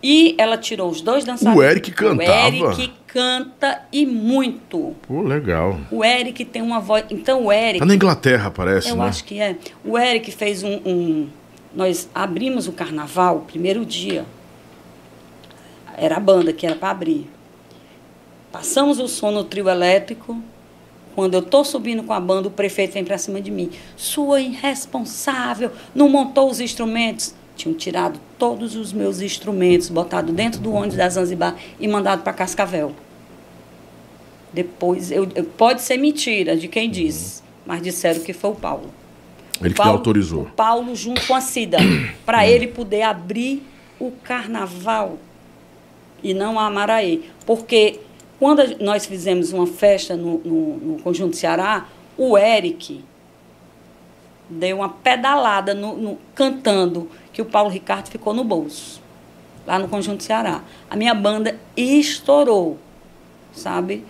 E 0.02 0.34
ela 0.38 0.58
tirou 0.58 0.90
os 0.90 1.00
dois 1.00 1.24
dançarinos. 1.24 1.58
O 1.58 1.64
Eric 1.66 1.90
cantava? 1.90 2.48
O 2.48 2.70
Eric 2.70 2.92
canta 3.16 3.80
e 3.90 4.04
muito. 4.04 4.94
Pô, 5.08 5.22
legal. 5.22 5.80
O 5.90 6.04
Eric 6.04 6.44
tem 6.44 6.60
uma 6.60 6.80
voz. 6.80 7.06
Então 7.10 7.46
o 7.46 7.52
Eric. 7.52 7.78
Tá 7.78 7.86
na 7.86 7.94
Inglaterra, 7.94 8.50
parece, 8.50 8.90
Eu 8.90 8.96
né? 8.96 9.04
acho 9.04 9.24
que 9.24 9.40
é. 9.40 9.56
O 9.82 9.98
Eric 9.98 10.30
fez 10.30 10.62
um, 10.62 10.74
um- 10.84 11.28
Nós 11.74 12.10
abrimos 12.14 12.68
o 12.68 12.72
carnaval, 12.72 13.38
o 13.38 13.40
primeiro 13.40 13.86
dia. 13.86 14.26
Era 15.96 16.18
a 16.18 16.20
banda 16.20 16.52
que 16.52 16.66
era 16.66 16.76
para 16.76 16.90
abrir. 16.90 17.26
Passamos 18.52 18.98
o 18.98 19.08
som 19.08 19.30
no 19.30 19.44
trio 19.44 19.66
elétrico. 19.70 20.38
Quando 21.14 21.32
eu 21.32 21.40
tô 21.42 21.64
subindo 21.64 22.02
com 22.02 22.12
a 22.12 22.20
banda, 22.20 22.48
o 22.48 22.50
prefeito 22.50 22.92
vem 22.92 23.04
para 23.04 23.16
cima 23.16 23.40
de 23.40 23.50
mim. 23.50 23.70
Sua 23.96 24.42
irresponsável, 24.42 25.70
não 25.94 26.10
montou 26.10 26.50
os 26.50 26.60
instrumentos. 26.60 27.34
Tinham 27.56 27.74
tirado 27.74 28.20
todos 28.38 28.76
os 28.76 28.92
meus 28.92 29.22
instrumentos, 29.22 29.88
botado 29.88 30.30
dentro 30.34 30.60
do 30.60 30.70
ônibus 30.74 30.96
da 30.98 31.08
Zanzibar 31.08 31.56
e 31.80 31.88
mandado 31.88 32.22
para 32.22 32.34
Cascavel. 32.34 32.94
Depois, 34.56 35.10
eu, 35.12 35.28
eu- 35.34 35.44
pode 35.44 35.82
ser 35.82 35.98
mentira 35.98 36.56
de 36.56 36.66
quem 36.66 36.90
disse, 36.90 37.42
mas 37.66 37.82
disseram 37.82 38.20
que 38.22 38.32
foi 38.32 38.50
o 38.50 38.54
Paulo. 38.54 38.90
Ele 39.60 39.68
que 39.70 39.76
Paulo- 39.76 39.92
autorizou. 39.98 40.42
O 40.44 40.46
Paulo 40.46 40.96
junto 40.96 41.26
com 41.26 41.34
a 41.34 41.42
Cida, 41.42 41.76
para 42.24 42.48
ele 42.48 42.66
poder 42.66 43.02
abrir 43.02 43.62
o 44.00 44.10
carnaval 44.10 45.18
e 46.22 46.32
não 46.32 46.58
a 46.58 46.64
Amaraí. 46.68 47.28
Porque 47.44 48.00
quando 48.38 48.60
a- 48.60 48.66
nós 48.80 49.04
fizemos 49.04 49.52
uma 49.52 49.66
festa 49.66 50.16
no, 50.16 50.38
no, 50.38 50.76
no 50.78 51.02
Conjunto 51.02 51.36
Ceará, 51.36 51.86
o 52.16 52.38
Eric 52.38 53.04
deu 54.48 54.76
uma 54.78 54.88
pedalada 54.88 55.74
no, 55.74 55.96
no- 55.96 56.18
cantando 56.34 57.10
que 57.30 57.42
o 57.42 57.44
Paulo 57.44 57.68
Ricardo 57.68 58.08
ficou 58.08 58.32
no 58.32 58.42
bolso, 58.42 59.02
lá 59.66 59.78
no 59.78 59.86
Conjunto 59.86 60.22
Ceará. 60.22 60.62
A 60.90 60.96
minha 60.96 61.12
banda 61.12 61.58
estourou, 61.76 62.78
sabe? 63.52 64.02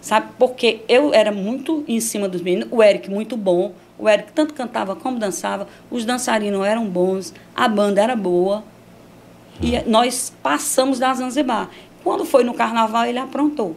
Sabe? 0.00 0.28
Porque 0.38 0.80
eu 0.88 1.12
era 1.12 1.30
muito 1.30 1.84
em 1.86 2.00
cima 2.00 2.28
dos 2.28 2.40
meninos, 2.40 2.68
o 2.70 2.82
Eric 2.82 3.10
muito 3.10 3.36
bom, 3.36 3.74
o 3.98 4.08
Eric 4.08 4.32
tanto 4.32 4.54
cantava 4.54 4.96
como 4.96 5.18
dançava, 5.18 5.68
os 5.90 6.04
dançarinos 6.04 6.66
eram 6.66 6.86
bons, 6.86 7.34
a 7.54 7.68
banda 7.68 8.00
era 8.02 8.16
boa. 8.16 8.64
E 9.62 9.78
nós 9.88 10.32
passamos 10.42 10.98
da 10.98 11.12
Zanzibar. 11.12 11.68
Quando 12.02 12.24
foi 12.24 12.44
no 12.44 12.54
carnaval, 12.54 13.04
ele 13.04 13.18
aprontou. 13.18 13.76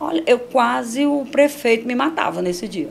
Olha, 0.00 0.22
eu 0.26 0.38
quase, 0.38 1.04
o 1.04 1.26
prefeito 1.26 1.86
me 1.86 1.94
matava 1.94 2.40
nesse 2.40 2.66
dia. 2.66 2.88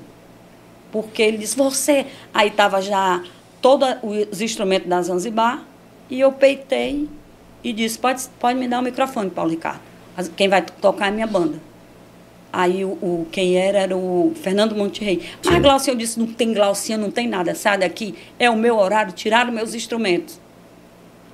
Porque 0.91 1.21
ele 1.23 1.37
disse, 1.37 1.57
você. 1.57 2.05
Aí 2.31 2.49
estava 2.49 2.79
já 2.79 3.23
todos 3.59 3.89
os 4.31 4.39
instrumentos 4.39 4.87
da 4.87 5.01
Zanzibar, 5.01 5.63
e 6.09 6.19
eu 6.19 6.31
peitei 6.31 7.09
e 7.63 7.73
disse, 7.73 7.97
pode, 7.97 8.23
pode 8.39 8.57
me 8.59 8.67
dar 8.67 8.79
o 8.79 8.83
microfone, 8.83 9.31
Paulo 9.31 9.49
Ricardo. 9.49 9.81
Quem 10.35 10.47
vai 10.47 10.61
tocar 10.61 11.05
é 11.05 11.09
a 11.09 11.11
minha 11.11 11.27
banda. 11.27 11.59
Aí 12.51 12.83
o, 12.85 12.89
o- 12.89 13.27
quem 13.31 13.55
era 13.57 13.79
era 13.79 13.95
o 13.97 14.31
Fernando 14.35 14.75
Monterrey. 14.75 15.21
Mas 15.45 15.61
Glaucia, 15.61 15.91
eu 15.91 15.97
disse, 15.97 16.19
não 16.19 16.27
tem 16.27 16.53
Glaucia, 16.53 16.97
não 16.97 17.11
tem 17.11 17.27
nada, 17.27 17.53
sai 17.53 17.77
daqui, 17.77 18.15
é 18.39 18.49
o 18.49 18.55
meu 18.55 18.77
horário, 18.77 19.11
tiraram 19.13 19.51
meus 19.51 19.73
instrumentos. 19.75 20.39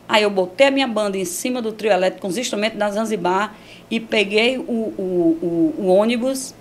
Aí 0.09 0.23
eu 0.23 0.29
botei 0.29 0.67
a 0.67 0.71
minha 0.71 0.87
banda 0.87 1.17
em 1.17 1.25
cima 1.25 1.61
do 1.61 1.71
trio 1.71 1.91
elétrico 1.91 2.21
com 2.23 2.27
os 2.27 2.37
instrumentos 2.37 2.77
da 2.77 2.89
Zanzibar 2.89 3.55
e 3.89 3.99
peguei 3.99 4.57
o, 4.57 4.61
o, 4.63 5.73
o, 5.77 5.85
ônibus 5.87 6.53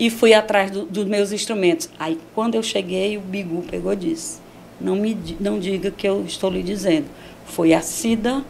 e 0.00 0.10
fui 0.10 0.34
atrás 0.34 0.70
do- 0.70 0.84
dos 0.84 1.04
meus 1.04 1.30
instrumentos. 1.30 1.88
Aí 1.98 2.18
quando 2.34 2.54
eu 2.56 2.62
cheguei, 2.62 3.16
o 3.16 3.20
Bigu 3.20 3.62
pegou 3.70 3.92
e 3.92 3.96
disse, 3.96 4.40
não, 4.80 4.96
me, 4.96 5.16
não 5.38 5.58
diga 5.60 5.90
que 5.90 6.06
eu 6.08 6.24
estou 6.26 6.50
lhe 6.50 6.62
dizendo. 6.62 7.06
Foi 7.46 7.72
a 7.72 7.80
Cida 7.80 8.42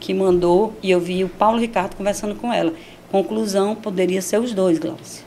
que 0.00 0.12
mandou 0.12 0.74
e 0.82 0.90
eu 0.90 1.00
vi 1.00 1.22
o 1.24 1.28
Paulo 1.28 1.58
Ricardo 1.58 1.94
conversando 1.96 2.34
com 2.34 2.52
ela. 2.52 2.72
Conclusão, 3.10 3.74
poderia 3.74 4.20
ser 4.20 4.40
os 4.40 4.52
dois, 4.52 4.78
Glaucia. 4.78 5.24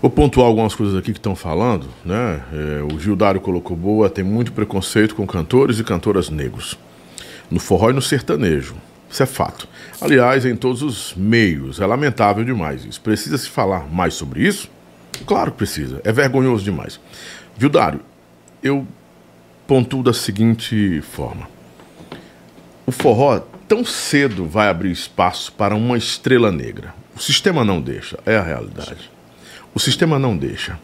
Vou 0.00 0.10
pontuar 0.10 0.46
algumas 0.46 0.76
coisas 0.76 0.94
aqui 0.94 1.12
que 1.12 1.18
estão 1.18 1.34
falando, 1.34 1.88
né? 2.04 2.40
É, 2.52 2.94
o 2.94 3.00
Gildário 3.00 3.40
colocou 3.40 3.76
boa, 3.76 4.08
tem 4.08 4.22
muito 4.22 4.52
preconceito 4.52 5.14
com 5.16 5.26
cantores 5.26 5.80
e 5.80 5.84
cantoras 5.84 6.30
negros. 6.30 6.78
No 7.50 7.58
forró 7.58 7.90
e 7.90 7.92
no 7.92 8.00
sertanejo. 8.00 8.76
Isso 9.10 9.22
é 9.22 9.26
fato. 9.26 9.66
Aliás, 10.00 10.44
em 10.44 10.54
todos 10.54 10.82
os 10.82 11.14
meios. 11.16 11.80
É 11.80 11.86
lamentável 11.86 12.44
demais 12.44 12.84
isso. 12.84 13.00
Precisa 13.00 13.36
se 13.36 13.48
falar 13.48 13.92
mais 13.92 14.14
sobre 14.14 14.46
isso? 14.46 14.70
Claro 15.26 15.50
que 15.50 15.58
precisa. 15.58 16.00
É 16.04 16.12
vergonhoso 16.12 16.62
demais. 16.62 17.00
Gildário, 17.58 18.00
eu 18.62 18.86
pontuo 19.66 20.02
da 20.02 20.12
seguinte 20.12 21.00
forma. 21.00 21.48
O 22.86 22.92
forró 22.92 23.42
tão 23.68 23.84
cedo 23.84 24.46
vai 24.46 24.68
abrir 24.68 24.90
espaço 24.90 25.52
para 25.52 25.74
uma 25.76 25.96
estrela 25.98 26.50
negra. 26.50 26.94
O 27.14 27.20
sistema 27.20 27.64
não 27.64 27.80
deixa, 27.80 28.18
é 28.24 28.36
a 28.36 28.42
realidade. 28.42 29.10
O 29.74 29.78
sistema 29.78 30.18
não 30.18 30.36
deixa. 30.36 30.78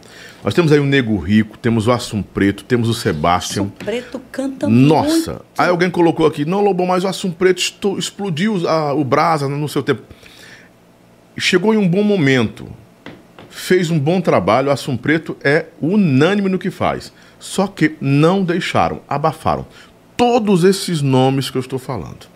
Nós 0.44 0.52
temos 0.52 0.70
aí 0.70 0.78
o 0.78 0.84
Nego 0.84 1.16
Rico, 1.16 1.56
temos 1.56 1.86
o 1.86 1.92
Assum 1.92 2.20
Preto, 2.22 2.64
temos 2.64 2.88
o 2.88 2.94
Sebastian. 2.94 3.62
O 3.62 3.70
Preto 3.70 4.20
canta 4.30 4.68
Nossa! 4.68 5.30
muito. 5.32 5.44
Aí 5.56 5.68
alguém 5.70 5.90
colocou 5.90 6.26
aqui, 6.26 6.44
não, 6.44 6.60
Lobão, 6.60 6.86
mas 6.86 7.02
o 7.02 7.08
Assum 7.08 7.30
Preto 7.30 7.98
explodiu 7.98 8.68
a- 8.68 8.92
o 8.92 9.02
Brasa 9.02 9.48
no 9.48 9.68
seu 9.68 9.82
tempo. 9.82 10.02
Chegou 11.36 11.72
em 11.72 11.78
um 11.78 11.88
bom 11.88 12.02
momento. 12.02 12.68
Fez 13.48 13.90
um 13.90 13.98
bom 13.98 14.20
trabalho. 14.20 14.68
O 14.68 14.70
Assum 14.72 14.96
Preto 14.96 15.36
é 15.42 15.66
unânime 15.80 16.48
no 16.50 16.58
que 16.58 16.70
faz. 16.70 17.12
Só 17.40 17.66
que 17.66 17.96
não 18.00 18.44
deixaram, 18.44 19.00
abafaram 19.08 19.66
todos 20.16 20.62
esses 20.64 21.00
nomes 21.00 21.48
que 21.50 21.56
eu 21.56 21.60
estou 21.60 21.78
falando. 21.78 22.26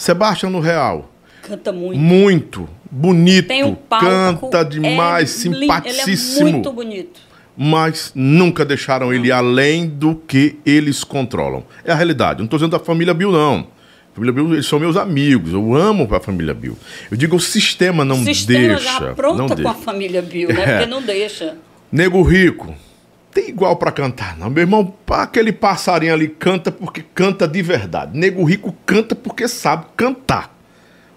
Sebastião 0.00 0.50
no 0.50 0.60
Real, 0.60 1.12
Canta 1.42 1.70
muito. 1.72 1.98
muito 2.00 2.66
bonito, 2.90 3.48
Tem 3.48 3.62
um 3.64 3.74
palco. 3.74 4.48
canta 4.50 4.64
demais, 4.64 5.24
é 5.24 5.26
simpaticíssimo 5.42 6.40
Ele 6.40 6.48
é 6.48 6.52
muito 6.54 6.72
bonito. 6.72 7.20
mas 7.54 8.10
nunca 8.14 8.64
deixaram 8.64 9.12
ele 9.12 9.30
além 9.30 9.86
do 9.86 10.14
que 10.14 10.56
eles 10.64 11.04
controlam. 11.04 11.64
É 11.84 11.92
a 11.92 11.94
realidade. 11.94 12.38
Não 12.38 12.46
estou 12.46 12.58
dizendo 12.58 12.70
da 12.72 12.78
família 12.78 13.12
Bill, 13.12 13.30
não. 13.30 13.66
A 14.10 14.14
família 14.14 14.32
Bill, 14.32 14.54
eles 14.54 14.64
são 14.64 14.78
meus 14.80 14.96
amigos. 14.96 15.52
Eu 15.52 15.74
amo 15.74 16.08
a 16.14 16.20
família 16.20 16.54
Bill. 16.54 16.78
Eu 17.10 17.16
digo, 17.18 17.36
o 17.36 17.40
sistema 17.40 18.02
não 18.02 18.22
o 18.22 18.24
sistema 18.24 18.68
deixa. 18.68 18.82
já 18.84 19.00
não 19.00 19.10
apronta 19.10 19.42
com 19.48 19.54
deixa. 19.54 19.70
a 19.70 19.74
família 19.74 20.22
Bill, 20.22 20.48
né? 20.48 20.62
É. 20.62 20.72
Porque 20.78 20.86
não 20.86 21.02
deixa. 21.02 21.56
Nego 21.92 22.22
Rico, 22.22 22.74
tem 23.32 23.48
igual 23.48 23.76
pra 23.76 23.92
cantar, 23.92 24.36
não. 24.36 24.50
Meu 24.50 24.62
irmão, 24.62 24.94
aquele 25.08 25.52
passarinho 25.52 26.12
ali 26.12 26.28
canta 26.28 26.72
porque 26.72 27.02
canta 27.14 27.46
de 27.46 27.62
verdade. 27.62 28.18
Nego 28.18 28.44
Rico 28.44 28.74
canta 28.84 29.14
porque 29.14 29.46
sabe 29.46 29.86
cantar. 29.96 30.56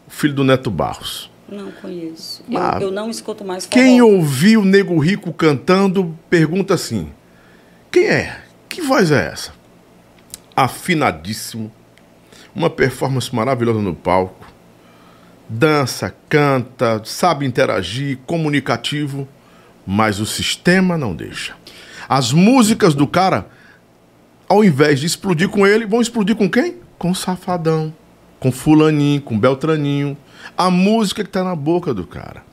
O 0.07 0.11
filho 0.11 0.33
do 0.33 0.43
Neto 0.43 0.69
Barros. 0.69 1.31
Não 1.49 1.71
conheço. 1.71 2.43
Ah, 2.55 2.77
eu, 2.79 2.87
eu 2.87 2.91
não 2.91 3.09
escuto 3.09 3.43
mais 3.43 3.65
forró. 3.65 3.73
Quem 3.73 4.01
ouviu 4.01 4.61
o 4.61 4.65
Nego 4.65 4.97
Rico 4.99 5.33
cantando, 5.33 6.17
pergunta 6.29 6.73
assim: 6.73 7.09
quem 7.91 8.05
é? 8.05 8.41
Que 8.69 8.81
voz 8.81 9.11
é 9.11 9.27
essa? 9.27 9.51
Afinadíssimo, 10.55 11.71
uma 12.55 12.69
performance 12.69 13.33
maravilhosa 13.33 13.79
no 13.79 13.93
palco, 13.93 14.47
dança, 15.49 16.13
canta, 16.29 17.01
sabe 17.05 17.45
interagir, 17.45 18.19
comunicativo, 18.25 19.27
mas 19.85 20.19
o 20.19 20.25
sistema 20.25 20.97
não 20.97 21.15
deixa. 21.15 21.55
As 22.07 22.31
músicas 22.31 22.93
do 22.93 23.07
cara, 23.07 23.47
ao 24.47 24.63
invés 24.63 24.99
de 24.99 25.05
explodir 25.05 25.49
com 25.49 25.65
ele, 25.65 25.85
vão 25.85 26.01
explodir 26.01 26.35
com 26.35 26.49
quem? 26.49 26.75
Com 26.97 27.11
o 27.11 27.15
Safadão, 27.15 27.93
com 28.39 28.51
Fulaninho, 28.51 29.21
com 29.21 29.37
Beltraninho. 29.37 30.17
A 30.57 30.69
música 30.69 31.23
que 31.23 31.29
tá 31.29 31.43
na 31.43 31.55
boca 31.55 31.93
do 31.93 32.05
cara. 32.05 32.43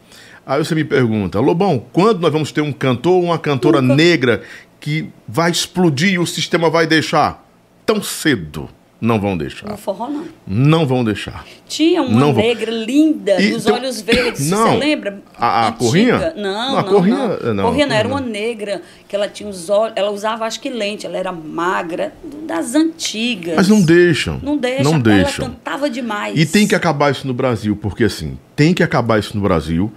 Aí 0.46 0.58
você 0.58 0.74
me 0.74 0.84
pergunta, 0.84 1.38
Lobão, 1.38 1.84
quando 1.92 2.20
nós 2.20 2.32
vamos 2.32 2.50
ter 2.50 2.60
um 2.60 2.72
cantor 2.72 3.12
ou 3.14 3.24
uma 3.24 3.38
cantora 3.38 3.80
Nunca. 3.80 3.94
negra 3.94 4.42
que 4.80 5.10
vai 5.28 5.50
explodir 5.50 6.14
e 6.14 6.18
o 6.18 6.26
sistema 6.26 6.70
vai 6.70 6.86
deixar? 6.86 7.46
Tão 7.84 8.02
cedo. 8.02 8.68
Não 9.00 9.18
vão 9.18 9.34
deixar. 9.36 9.66
No 9.70 9.78
forró, 9.78 10.08
não. 10.10 10.24
Não 10.46 10.86
vão 10.86 11.02
deixar. 11.02 11.46
Tinha 11.66 12.02
uma 12.02 12.20
Não 12.20 12.32
negra 12.34 12.70
linda, 12.70 13.40
E 13.40 13.52
dos 13.52 13.64
olhos 13.66 14.00
verdes. 14.02 14.50
Não. 14.50 14.72
Você 14.72 14.76
lembra? 14.76 15.22
A- 15.38 15.68
a. 15.68 15.72
Corrinha? 15.72 16.34
Não, 16.36 16.42
Não, 16.42 16.72
não. 16.72 16.78
a 16.78 16.84
Corrinha- 16.84 17.16
não. 17.42 17.54
não, 17.54 17.64
Corrinha 17.64 17.86
não, 17.86 17.96
era 17.96 18.06
uma 18.08 18.20
negra, 18.20 18.82
que 19.08 19.16
ela 19.16 19.26
tinha 19.26 19.48
os 19.48 19.70
olhos. 19.70 19.94
Ela 19.96 20.10
usava, 20.10 20.44
acho 20.44 20.60
que 20.60 20.68
lente, 20.68 21.06
ela 21.06 21.16
era 21.16 21.32
magra, 21.32 22.12
das 22.46 22.74
antigas. 22.74 23.56
Mas 23.56 23.68
não 23.68 23.80
deixam. 23.80 24.38
Não 24.42 24.58
deixa, 24.58 24.82
Não 24.84 24.92
ela 24.92 25.00
deixam. 25.02 25.46
cantava 25.46 25.88
demais. 25.88 26.38
E 26.38 26.44
tem 26.44 26.68
que 26.68 26.74
acabar 26.74 27.10
isso 27.10 27.26
no 27.26 27.32
Brasil, 27.32 27.74
porque 27.76 28.04
assim, 28.04 28.38
tem 28.54 28.74
que 28.74 28.82
acabar 28.82 29.18
isso 29.18 29.34
no 29.34 29.42
Brasil 29.42 29.90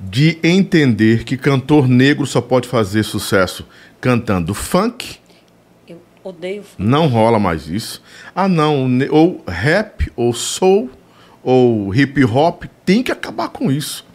de 0.00 0.38
entender 0.44 1.24
que 1.24 1.36
cantor 1.36 1.88
negro 1.88 2.24
só 2.26 2.40
pode 2.40 2.68
fazer 2.68 3.02
sucesso 3.02 3.66
cantando 4.00 4.54
funk. 4.54 5.16
Odeio 6.24 6.64
Não 6.78 7.06
rola 7.06 7.38
mais 7.38 7.68
isso. 7.68 8.02
Ah, 8.34 8.48
não. 8.48 8.88
Ou 9.10 9.44
rap, 9.46 10.10
ou 10.16 10.32
soul, 10.32 10.90
ou 11.42 11.94
hip 11.94 12.24
hop. 12.24 12.64
Tem 12.84 13.02
que 13.02 13.12
acabar 13.12 13.50
com 13.50 13.70
isso. 13.70 14.06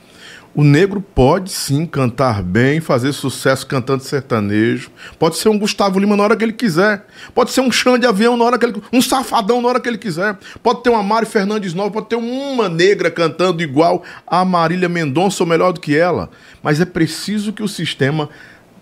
O 0.56 0.64
negro 0.64 1.00
pode 1.00 1.52
sim 1.52 1.86
cantar 1.86 2.42
bem, 2.42 2.82
fazer 2.82 3.14
sucesso 3.14 3.68
cantando 3.68 4.04
sertanejo. 4.04 4.90
Pode 5.20 5.38
ser 5.38 5.48
um 5.50 5.60
Gustavo 5.60 6.00
Lima 6.00 6.18
na 6.18 6.24
hora 6.24 6.36
que 6.36 6.44
ele 6.44 6.52
quiser. 6.52 7.06
Pode 7.36 7.52
ser 7.52 7.62
um 7.62 7.72
chão 7.72 8.00
de 8.00 8.08
avião 8.08 8.36
na 8.36 8.44
hora 8.44 8.58
que 8.58 8.66
ele 8.66 8.82
um 8.92 9.02
safadão 9.02 9.62
na 9.62 9.70
hora 9.70 9.80
que 9.80 9.88
ele 9.88 10.00
quiser. 10.00 10.38
Pode 10.64 10.82
ter 10.82 10.90
uma 10.90 11.04
Mari 11.04 11.28
Fernandes 11.28 11.76
nova, 11.76 11.92
pode 11.92 12.08
ter 12.08 12.16
uma 12.16 12.68
negra 12.68 13.12
cantando 13.12 13.62
igual 13.62 14.04
a 14.26 14.44
Marília 14.44 14.90
Mendonça 14.90 15.44
ou 15.44 15.48
melhor 15.48 15.72
do 15.72 15.80
que 15.80 15.96
ela. 15.96 16.32
Mas 16.64 16.82
é 16.82 16.86
preciso 16.86 17.54
que 17.54 17.62
o 17.62 17.68
sistema 17.68 18.28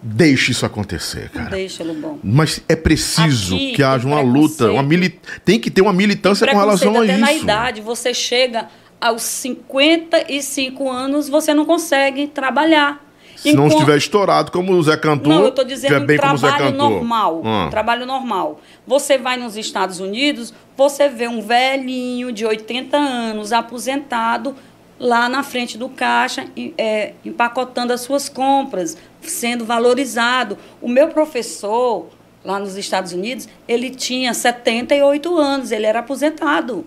deixe 0.02 0.52
isso 0.52 0.66
acontecer, 0.66 1.30
cara. 1.30 1.50
Deixa, 1.50 1.84
Lobão. 1.84 2.20
Mas 2.24 2.62
é 2.68 2.76
preciso 2.76 3.56
Aqui 3.56 3.74
que 3.74 3.84
haja 3.84 4.08
uma 4.08 4.22
luta, 4.22 4.72
uma 4.72 4.84
mili... 4.84 5.20
tem 5.44 5.60
que 5.60 5.70
ter 5.72 5.82
uma 5.82 5.94
militância 5.94 6.48
com 6.48 6.58
relação 6.58 6.90
a 6.92 7.00
Preconceito 7.00 7.18
isso. 7.20 7.24
até 7.26 7.34
na 7.36 7.44
idade, 7.44 7.82
você 7.82 8.14
chega 8.14 8.68
aos 9.00 9.22
55 9.22 10.90
anos, 10.90 11.30
você 11.30 11.54
não 11.54 11.66
consegue 11.66 12.28
trabalhar. 12.28 13.06
Se 13.36 13.54
não 13.54 13.66
Enquanto- 13.68 13.74
estiver 13.80 13.98
estourado 13.98 14.52
como 14.52 14.74
o 14.74 14.82
Zé 14.82 14.98
Cantor, 14.98 15.32
Não, 15.32 15.44
eu 15.44 15.50
estou 15.50 15.64
dizendo 15.64 15.94
estiver 15.94 16.06
bem 16.08 16.18
trabalho 16.18 16.72
normal. 16.76 17.42
Ah. 17.46 17.68
Trabalho 17.70 18.06
normal. 18.06 18.60
Você 18.88 19.18
vai 19.20 19.38
nos 19.38 19.56
Estados 19.56 20.00
Unidos, 20.00 20.52
você 20.76 21.08
vê 21.08 21.28
um 21.28 21.40
velhinho 21.42 22.32
de 22.32 22.46
80 22.46 22.98
anos, 22.98 23.54
aposentado, 23.54 24.56
lá 25.00 25.30
na 25.30 25.44
frente 25.44 25.78
do 25.78 25.88
caixa, 25.88 26.48
é, 26.80 27.14
empacotando 27.24 27.94
as 27.94 28.02
suas 28.02 28.28
compras, 28.28 28.98
sendo 29.32 29.66
valorizado. 29.66 30.58
O 30.82 30.88
meu 30.88 31.10
professor, 31.10 32.08
lá 32.44 32.60
nos 32.60 32.76
Estados 32.76 33.14
Unidos, 33.14 33.48
ele 33.68 33.90
tinha 33.90 34.34
78 34.34 35.38
anos, 35.38 35.72
ele 35.72 35.86
era 35.86 36.00
aposentado. 36.00 36.86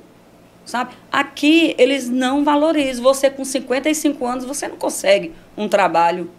Sabe? 0.65 0.95
Aqui 1.11 1.75
eles 1.79 2.09
não 2.09 2.45
valorizam. 2.45 3.03
Você 3.03 3.31
com 3.31 3.45
55 3.45 4.25
anos, 4.27 4.45
você 4.45 4.69
não 4.69 4.77
consegue 4.77 5.33
um 5.57 5.69
trabalho 5.69 6.31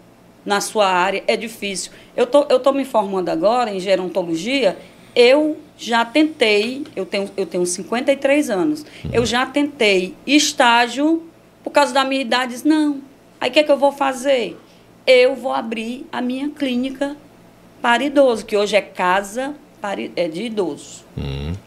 na 0.44 0.60
sua 0.60 0.88
área, 0.88 1.22
é 1.26 1.36
difícil. 1.36 1.92
Eu 2.16 2.26
tô, 2.26 2.46
eu 2.48 2.58
tô 2.58 2.72
me 2.72 2.84
formando 2.84 3.28
agora 3.28 3.70
em 3.70 3.80
gerontologia, 3.80 4.76
eu 5.14 5.58
já 5.76 6.04
tentei, 6.04 6.84
eu 6.96 7.06
tenho, 7.06 7.30
eu 7.36 7.46
tenho 7.46 7.66
53 7.66 8.50
anos, 8.50 8.84
eu 9.12 9.24
já 9.24 9.46
tentei 9.46 10.14
estágio, 10.26 11.22
por 11.62 11.70
causa 11.70 11.92
da 11.92 12.04
minha 12.04 12.20
idade, 12.20 12.56
não. 12.66 13.00
Aí 13.40 13.50
o 13.50 13.52
que, 13.52 13.60
é 13.60 13.62
que 13.62 13.70
eu 13.70 13.76
vou 13.76 13.92
fazer? 13.92 14.56
Eu 15.06 15.34
vou 15.34 15.52
abrir 15.52 16.06
a 16.12 16.20
minha 16.20 16.48
clínica 16.48 17.16
para 17.80 18.04
idoso, 18.04 18.46
que 18.46 18.56
hoje 18.56 18.76
é 18.76 18.80
casa 18.80 19.54
para, 19.80 20.00
é 20.14 20.28
de 20.28 20.44
idoso. 20.44 21.04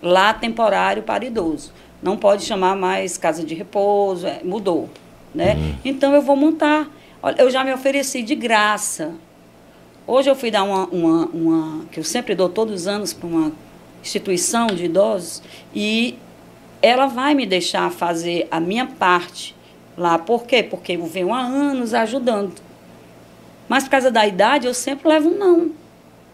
Lá 0.02 0.34
temporário 0.34 1.04
para 1.04 1.26
idoso. 1.26 1.74
Não 2.02 2.16
pode 2.16 2.44
chamar 2.44 2.76
mais 2.76 3.18
casa 3.18 3.44
de 3.44 3.54
repouso, 3.54 4.26
é, 4.26 4.42
mudou. 4.44 4.90
Né? 5.34 5.56
Então 5.84 6.14
eu 6.14 6.22
vou 6.22 6.36
montar. 6.36 6.90
Olha, 7.22 7.42
eu 7.42 7.50
já 7.50 7.64
me 7.64 7.74
ofereci 7.74 8.24
de 8.24 8.36
graça. 8.36 9.14
Hoje 10.08 10.30
eu 10.30 10.36
fui 10.36 10.50
dar 10.50 10.64
uma, 10.64 10.86
uma, 10.86 11.26
uma 11.26 11.86
que 11.92 12.00
eu 12.00 12.04
sempre 12.04 12.36
dou 12.36 12.48
todos 12.48 12.74
os 12.74 12.88
anos 12.88 13.12
para 13.12 13.28
uma 13.28 13.52
instituição 14.02 14.68
de 14.68 14.86
idosos 14.86 15.42
e 15.74 16.18
ela 16.82 17.08
vai 17.08 17.34
me 17.34 17.46
deixar 17.46 17.92
fazer 17.92 18.48
a 18.50 18.60
minha 18.60 18.86
parte 18.86 19.56
lá. 19.98 20.18
Por 20.20 20.46
quê? 20.46 20.62
Porque 20.64 20.94
eu 20.94 21.06
venho 21.06 21.34
há 21.34 21.42
anos 21.42 21.94
ajudando. 21.94 22.54
Mas 23.68 23.84
por 23.84 23.90
causa 23.92 24.12
da 24.12 24.26
idade, 24.28 24.68
eu 24.68 24.74
sempre 24.74 25.08
levo 25.10 25.30
um 25.30 25.38
não, 25.38 25.72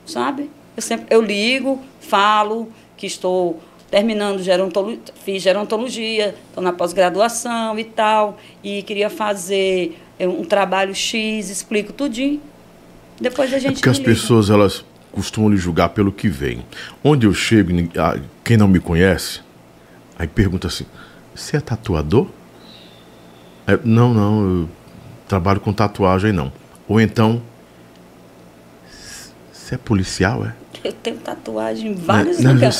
sabe? 0.05 0.49
Eu 0.75 0.81
sempre 0.81 1.07
eu 1.09 1.21
ligo, 1.21 1.79
falo 1.99 2.71
que 2.97 3.05
estou 3.07 3.61
terminando 3.89 4.41
gerontologia, 4.41 4.99
fiz 5.25 5.41
gerontologia, 5.43 6.35
estou 6.47 6.63
na 6.63 6.71
pós-graduação 6.71 7.77
e 7.77 7.83
tal, 7.83 8.37
e 8.63 8.83
queria 8.83 9.09
fazer 9.09 9.97
eh, 10.17 10.27
um 10.27 10.45
trabalho 10.45 10.95
X, 10.95 11.49
explico 11.49 11.91
tudinho. 11.91 12.41
Depois 13.19 13.53
a 13.53 13.57
É 13.57 13.59
gente 13.59 13.73
porque 13.75 13.89
as 13.89 13.97
liga. 13.97 14.09
pessoas 14.09 14.49
elas 14.49 14.85
costumam 15.11 15.49
lhe 15.49 15.57
julgar 15.57 15.89
pelo 15.89 16.11
que 16.11 16.29
vem. 16.29 16.65
Onde 17.03 17.27
eu 17.27 17.33
chego, 17.33 17.71
quem 18.43 18.55
não 18.55 18.67
me 18.67 18.79
conhece, 18.79 19.41
aí 20.17 20.27
pergunta 20.27 20.67
assim: 20.67 20.85
você 21.35 21.57
é 21.57 21.59
tatuador? 21.59 22.27
Aí, 23.67 23.77
não, 23.83 24.13
não, 24.13 24.41
eu 24.61 24.69
trabalho 25.27 25.59
com 25.59 25.73
tatuagem 25.73 26.31
não. 26.31 26.51
Ou 26.91 26.99
então, 26.99 27.41
você 29.49 29.75
é 29.75 29.77
policial, 29.77 30.45
é? 30.45 30.53
Eu 30.83 30.91
tenho 30.91 31.15
tatuagem 31.19 31.91
em 31.91 31.95
vários 31.95 32.39
Não, 32.39 32.51
lugares. 32.51 32.75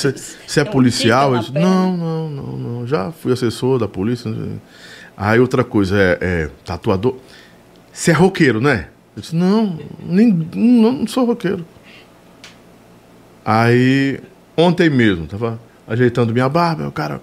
Você, 0.45 0.59
é 0.59 0.65
policial? 0.65 1.37
disse, 1.37 1.49
perna. 1.49 1.69
não, 1.69 1.95
não, 1.95 2.29
não, 2.29 2.57
não. 2.57 2.87
Já 2.87 3.13
fui 3.13 3.31
assessor 3.31 3.79
da 3.79 3.87
polícia. 3.87 4.29
sei. 4.29 4.59
Aí 5.15 5.39
outra 5.39 5.63
coisa 5.63 5.97
é, 5.97 6.17
é 6.19 6.49
tatuador. 6.65 7.15
Você 7.93 8.11
é 8.11 8.13
roqueiro, 8.13 8.59
né? 8.59 8.89
Eu 9.15 9.21
disse, 9.21 9.33
não, 9.33 9.79
nem, 10.05 10.27
não, 10.55 10.91
não 10.91 11.07
sou 11.07 11.23
roqueiro. 11.23 11.65
Aí, 13.45 14.19
ontem 14.57 14.89
mesmo, 14.89 15.25
tava 15.25 15.57
ajeitando 15.87 16.33
minha 16.33 16.49
barba, 16.49 16.85
o 16.85 16.91
cara. 16.91 17.21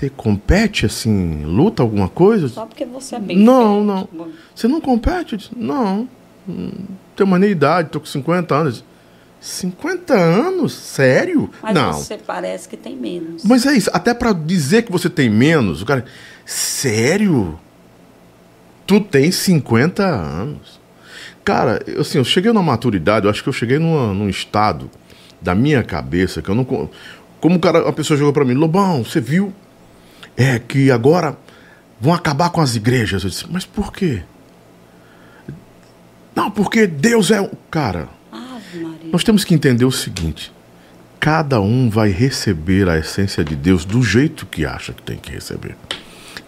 Você 0.00 0.08
compete 0.08 0.86
assim, 0.86 1.44
luta 1.44 1.82
alguma 1.82 2.08
coisa? 2.08 2.48
Só 2.48 2.64
porque 2.64 2.86
você 2.86 3.16
é 3.16 3.18
bem 3.20 3.36
Não, 3.36 3.84
não. 3.84 4.08
Você 4.54 4.66
não 4.66 4.80
compete? 4.80 5.32
Eu 5.34 5.38
disse, 5.38 5.50
não. 5.54 6.08
Não 6.48 6.72
tenho 7.14 7.28
mais 7.28 7.38
nem 7.42 7.50
idade, 7.50 7.90
tô 7.90 8.00
com 8.00 8.06
50 8.06 8.54
anos. 8.54 8.78
Eu 8.78 8.84
disse, 9.40 9.52
50 9.60 10.14
anos? 10.14 10.72
Sério? 10.72 11.50
Mas 11.62 11.74
não. 11.74 11.92
você 11.92 12.16
parece 12.16 12.66
que 12.66 12.78
tem 12.78 12.96
menos. 12.96 13.44
Mas 13.44 13.66
é 13.66 13.74
isso, 13.76 13.90
até 13.92 14.14
pra 14.14 14.32
dizer 14.32 14.84
que 14.84 14.90
você 14.92 15.10
tem 15.10 15.28
menos, 15.28 15.82
o 15.82 15.84
cara. 15.84 16.06
Sério? 16.46 17.60
Tu 18.86 19.00
tem 19.02 19.30
50 19.30 20.02
anos. 20.02 20.80
Cara, 21.44 21.82
eu, 21.86 22.00
assim, 22.00 22.16
eu 22.16 22.24
cheguei 22.24 22.50
numa 22.52 22.62
maturidade, 22.62 23.26
eu 23.26 23.30
acho 23.30 23.42
que 23.42 23.48
eu 23.50 23.52
cheguei 23.52 23.78
numa, 23.78 24.14
num 24.14 24.30
estado 24.30 24.90
da 25.42 25.54
minha 25.54 25.82
cabeça 25.82 26.40
que 26.40 26.48
eu 26.48 26.54
não. 26.54 26.64
co- 26.64 26.88
Como 27.38 27.56
o 27.56 27.60
cara, 27.60 27.86
a 27.86 27.92
pessoa 27.92 28.16
chegou 28.16 28.32
pra 28.32 28.46
mim, 28.46 28.54
Lobão, 28.54 29.04
você 29.04 29.20
viu? 29.20 29.52
É 30.42 30.58
que 30.58 30.90
agora 30.90 31.36
vão 32.00 32.14
acabar 32.14 32.48
com 32.48 32.62
as 32.62 32.74
igrejas. 32.74 33.22
Eu 33.22 33.28
disse, 33.28 33.44
mas 33.50 33.66
por 33.66 33.92
quê? 33.92 34.22
Não, 36.34 36.50
porque 36.50 36.86
Deus 36.86 37.30
é. 37.30 37.42
o 37.42 37.50
Cara, 37.70 38.08
nós 39.12 39.22
temos 39.22 39.44
que 39.44 39.54
entender 39.54 39.84
o 39.84 39.92
seguinte: 39.92 40.50
cada 41.18 41.60
um 41.60 41.90
vai 41.90 42.08
receber 42.08 42.88
a 42.88 42.96
essência 42.96 43.44
de 43.44 43.54
Deus 43.54 43.84
do 43.84 44.02
jeito 44.02 44.46
que 44.46 44.64
acha 44.64 44.94
que 44.94 45.02
tem 45.02 45.18
que 45.18 45.30
receber. 45.30 45.76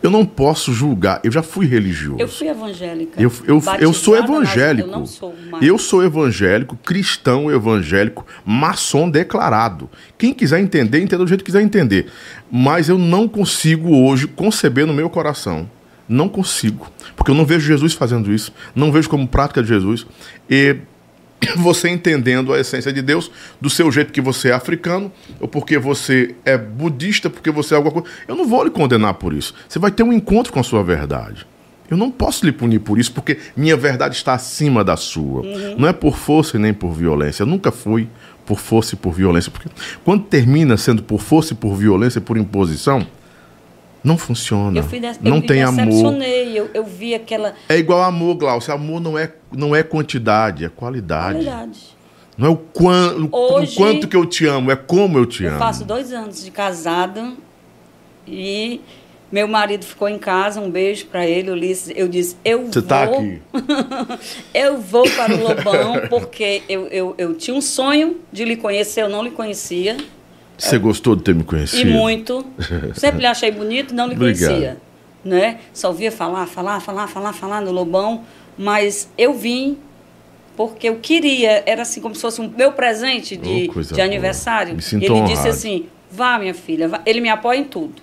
Eu 0.03 0.11
não 0.11 0.27
posso 0.27 0.73
julgar, 0.73 1.21
eu 1.23 1.31
já 1.31 1.43
fui 1.43 1.65
religioso. 1.67 2.21
Eu 2.21 2.27
fui 2.27 2.49
evangélica. 2.49 3.23
Eu, 3.23 3.33
eu, 3.47 3.63
eu 3.79 3.93
sou 3.93 4.17
evangélico. 4.17 4.89
Eu 4.89 4.93
não 4.93 5.07
sou 5.07 5.35
mais. 5.49 5.65
Eu 5.65 5.79
sou 5.79 6.03
evangélico, 6.03 6.77
cristão 6.77 7.51
evangélico, 7.51 8.27
maçom 8.45 9.09
declarado. 9.09 9.89
Quem 10.19 10.35
quiser 10.35 10.59
entender, 10.61 11.01
entenda 11.01 11.25
do 11.25 11.29
jeito 11.29 11.45
que 11.45 11.53
quiser 11.53 11.63
entender. 11.63 12.07
Mas 12.51 12.89
eu 12.89 12.99
não 12.99 13.29
consigo 13.29 13.95
hoje 13.95 14.27
conceber 14.27 14.87
no 14.87 14.93
meu 14.93 15.09
coração. 15.09 15.71
Não 16.09 16.29
consigo. 16.29 16.91
Porque 17.15 17.31
eu 17.31 17.35
não 17.35 17.47
vejo 17.47 17.65
Jesus 17.65 17.95
fazendo 17.95 18.33
isso. 18.33 18.53
Não 18.75 18.91
vejo 18.91 19.09
como 19.09 19.27
prática 19.27 19.63
de 19.63 19.69
Jesus. 19.69 20.05
E 20.51 20.77
você 21.57 21.89
entendendo 21.89 22.53
a 22.53 22.61
essência 22.61 22.93
de 22.93 23.03
Deus 23.03 23.31
do 23.61 23.71
seu 23.71 23.91
jeito 23.91 24.13
que 24.13 24.21
você 24.21 24.49
é 24.49 24.53
africano, 24.53 25.13
ou 25.41 25.49
porque 25.49 25.79
você 25.79 26.35
é 26.45 26.57
budista, 26.57 27.29
porque 27.29 27.51
você 27.51 27.75
é 27.75 27.77
alguma 27.77 28.03
coisa. 28.03 28.09
Eu 28.27 28.35
não 28.35 28.47
vou 28.47 28.65
lhe 28.65 28.71
condenar 28.71 29.15
por 29.15 29.33
isso. 29.33 29.55
Você 29.69 29.79
vai 29.79 29.91
ter 29.91 30.03
um 30.03 30.13
encontro 30.13 30.53
com 30.53 30.61
a 30.61 30.65
sua 30.65 30.83
verdade. 30.83 31.47
Eu 31.91 31.97
não 31.97 32.11
posso 32.11 32.47
lhe 32.47 32.53
punir 32.53 32.79
por 32.79 32.99
isso, 32.99 33.13
porque 33.13 33.39
minha 33.55 33.77
verdade 33.77 34.17
está 34.17 34.33
acima 34.33 34.83
da 34.83 34.97
sua. 34.97 35.43
Não 35.77 35.87
é 35.87 35.93
por 35.93 36.17
força 36.17 36.57
e 36.57 36.61
nem 36.61 36.73
por 36.73 36.93
violência. 36.93 37.43
Eu 37.43 37.47
nunca 37.47 37.71
fui 37.71 38.09
por 38.47 38.59
força 38.59 38.95
e 38.95 38.99
por 38.99 39.13
violência. 39.13 39.51
Porque 39.51 39.69
quando 40.03 40.25
termina 40.25 40.77
sendo 40.79 41.03
por 41.03 41.21
força 41.21 41.53
e 41.53 41.57
por 41.57 41.75
violência 41.75 42.19
e 42.19 42.23
por 42.23 42.39
imposição, 42.39 43.07
não 44.05 44.19
funciona. 44.19 44.79
Eu 44.79 44.83
fui 44.85 44.99
des... 45.01 45.19
não 45.21 45.37
eu 45.37 45.47
tem 45.47 45.63
amor. 45.63 45.85
decepcionei. 45.87 46.59
Eu, 46.59 46.71
eu 46.75 46.85
vi 46.85 47.15
aquela 47.15 47.55
É 47.69 47.77
igual 47.77 48.03
amor, 48.03 48.35
Glaucio. 48.35 48.73
Amor 48.73 49.01
não 49.01 49.17
é, 49.19 49.33
não 49.51 49.75
é 49.77 49.83
quantidade, 49.83 50.65
é 50.65 50.69
qualidade. 50.69 51.35
qualidade. 51.45 51.79
Não 52.37 52.49
é 52.49 52.51
o, 52.51 52.57
quan, 52.57 53.29
Hoje- 53.31 53.75
o 53.75 53.77
quanto 53.77 54.09
que 54.09 54.17
eu 54.17 54.25
te 54.27 54.47
amo, 54.47 54.71
é 54.71 54.77
como 54.77 55.19
eu 55.19 55.27
te 55.27 55.45
Eu 55.45 55.51
amo. 55.51 55.59
faço 55.59 55.85
dois 55.85 56.13
anos 56.13 56.43
de 56.45 56.51
casada 56.51 57.33
e 58.27 58.81
meu 59.31 59.47
marido 59.47 59.85
ficou 59.85 60.09
em 60.09 60.19
casa. 60.19 60.61
Um 60.61 60.71
beijo 60.71 61.07
para 61.07 61.27
ele, 61.27 61.51
Ulisses. 61.51 61.93
Eu 61.95 62.09
disse, 62.09 62.37
eu 62.45 62.67
Você 62.67 62.81
vou. 62.81 62.89
tá 62.89 63.03
aqui. 63.05 63.41
eu 64.55 64.79
vou 64.79 65.05
para 65.11 65.35
o 65.35 65.43
Lobão 65.43 66.03
porque 66.09 66.63
eu, 66.69 66.87
eu, 66.89 67.15
eu 67.19 67.35
tinha 67.35 67.57
um 67.57 67.61
sonho 67.61 68.17
de 68.33 68.45
lhe 68.45 68.57
conhecer, 68.57 69.03
eu 69.03 69.09
não 69.09 69.23
lhe 69.23 69.31
conhecia. 69.31 69.97
Você 70.59 70.79
gostou 70.79 71.17
de 71.17 71.23
ter 71.23 71.35
me 71.35 71.43
conhecido? 71.45 71.89
E 71.91 71.93
muito. 71.93 72.45
Sempre 72.95 73.21
lhe 73.21 73.27
achei 73.27 73.51
bonito, 73.51 73.95
não 73.95 74.07
lhe 74.07 74.15
Obrigado. 74.15 74.49
conhecia. 74.51 74.77
Né? 75.25 75.59
Só 75.73 75.89
ouvia 75.89 76.11
falar, 76.13 76.47
falar, 76.47 76.81
falar, 76.81 77.07
falar, 77.09 77.33
falar 77.33 77.61
no 77.61 77.71
Lobão. 77.73 78.23
Mas 78.59 79.09
eu 79.17 79.33
vim 79.35 79.79
porque 80.57 80.89
eu 80.89 80.97
queria, 80.97 81.63
era 81.67 81.83
assim 81.83 82.01
como 82.01 82.15
se 82.15 82.21
fosse 82.21 82.41
um 82.41 82.49
meu 82.49 82.73
presente 82.73 83.37
de, 83.37 83.71
Oh, 83.75 83.81
de 83.95 84.01
aniversário. 84.01 84.75
Me 84.75 84.83
sinto 84.83 85.05
Ele 85.05 85.13
honrado. 85.15 85.33
disse 85.33 85.49
assim: 85.49 85.87
vá, 86.11 86.39
minha 86.39 86.55
filha, 86.55 86.89
vá. 86.89 87.01
ele 87.07 87.21
me 87.21 87.29
apoia 87.29 87.59
em 87.59 87.65
tudo, 87.65 88.03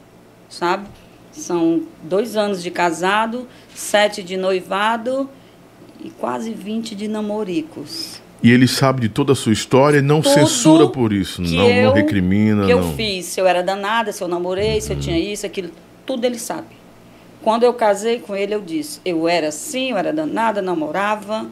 sabe? 0.50 0.88
São 1.32 1.84
dois 2.04 2.36
anos 2.36 2.62
de 2.64 2.72
casado, 2.72 3.48
sete 3.76 4.24
de 4.24 4.36
noivado 4.36 5.30
e 6.04 6.10
quase 6.10 6.52
20 6.52 6.96
de 6.96 7.08
namoricos. 7.08 8.20
E 8.42 8.52
ele 8.52 8.68
sabe 8.68 9.02
de 9.02 9.10
toda 9.10 9.34
a 9.34 9.36
sua 9.36 9.52
história 9.52 9.98
e 9.98 10.02
não 10.02 10.22
Tudo 10.22 10.34
censura 10.34 10.88
por 10.88 11.12
isso, 11.12 11.42
não, 11.42 11.50
não 11.52 11.70
eu- 11.70 11.94
recrimina, 11.94 12.66
que 12.66 12.72
eu 12.72 12.82
não. 12.82 12.94
fiz, 12.94 13.26
se 13.26 13.42
eu 13.42 13.46
era 13.46 13.62
danada, 13.62 14.12
se 14.14 14.24
eu 14.24 14.28
namorei, 14.30 14.80
se 14.80 14.94
eu 14.94 15.00
tinha 15.00 15.18
isso, 15.20 15.46
aquilo, 15.46 15.70
tudo 16.06 16.24
ele 16.26 16.40
sabe. 16.40 16.68
Quando 17.42 17.64
eu 17.64 17.74
casei 17.74 18.20
com 18.20 18.36
ele, 18.36 18.54
eu 18.56 18.62
disse, 18.62 19.02
eu 19.04 19.28
era 19.28 19.50
assim, 19.50 19.92
eu 19.92 19.98
era 19.98 20.14
danada, 20.14 20.62
namorava, 20.62 21.48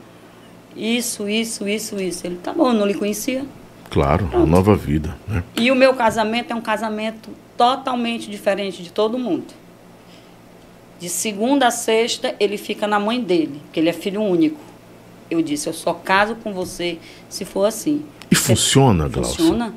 isso, 0.76 1.28
isso, 1.28 1.68
isso, 1.68 2.00
isso. 2.00 2.26
Ele, 2.26 2.38
tá 2.42 2.54
bom, 2.54 2.68
eu 2.70 2.74
não 2.74 2.86
lhe 2.86 2.94
conhecia. 2.94 3.44
Claro, 3.90 4.30
uma 4.34 4.46
nova 4.46 4.76
vida, 4.76 5.18
né? 5.28 5.44
E 5.58 5.72
o 5.72 5.76
meu 5.76 5.94
casamento 5.94 6.52
é 6.52 6.56
um 6.56 6.62
casamento 6.62 7.30
totalmente 7.58 8.30
diferente 8.30 8.84
de 8.84 8.92
todo 8.92 9.18
mundo. 9.18 9.46
De 11.00 11.10
segunda 11.10 11.68
a 11.68 11.72
sexta, 11.72 12.36
ele 12.40 12.58
fica 12.58 12.88
na 12.88 13.00
mãe 13.00 13.22
dele, 13.22 13.62
porque 13.66 13.80
ele 13.80 13.90
é 13.90 13.94
filho 13.94 14.22
único. 14.22 14.60
Eu 15.30 15.42
disse, 15.42 15.68
eu 15.68 15.74
só 15.74 15.94
caso 15.94 16.36
com 16.36 16.54
você 16.54 16.98
se 17.30 17.46
for 17.46 17.66
assim. 17.66 18.06
E 18.32 18.36
funciona, 18.36 19.08
Glaucia? 19.08 19.38
Funciona. 19.38 19.74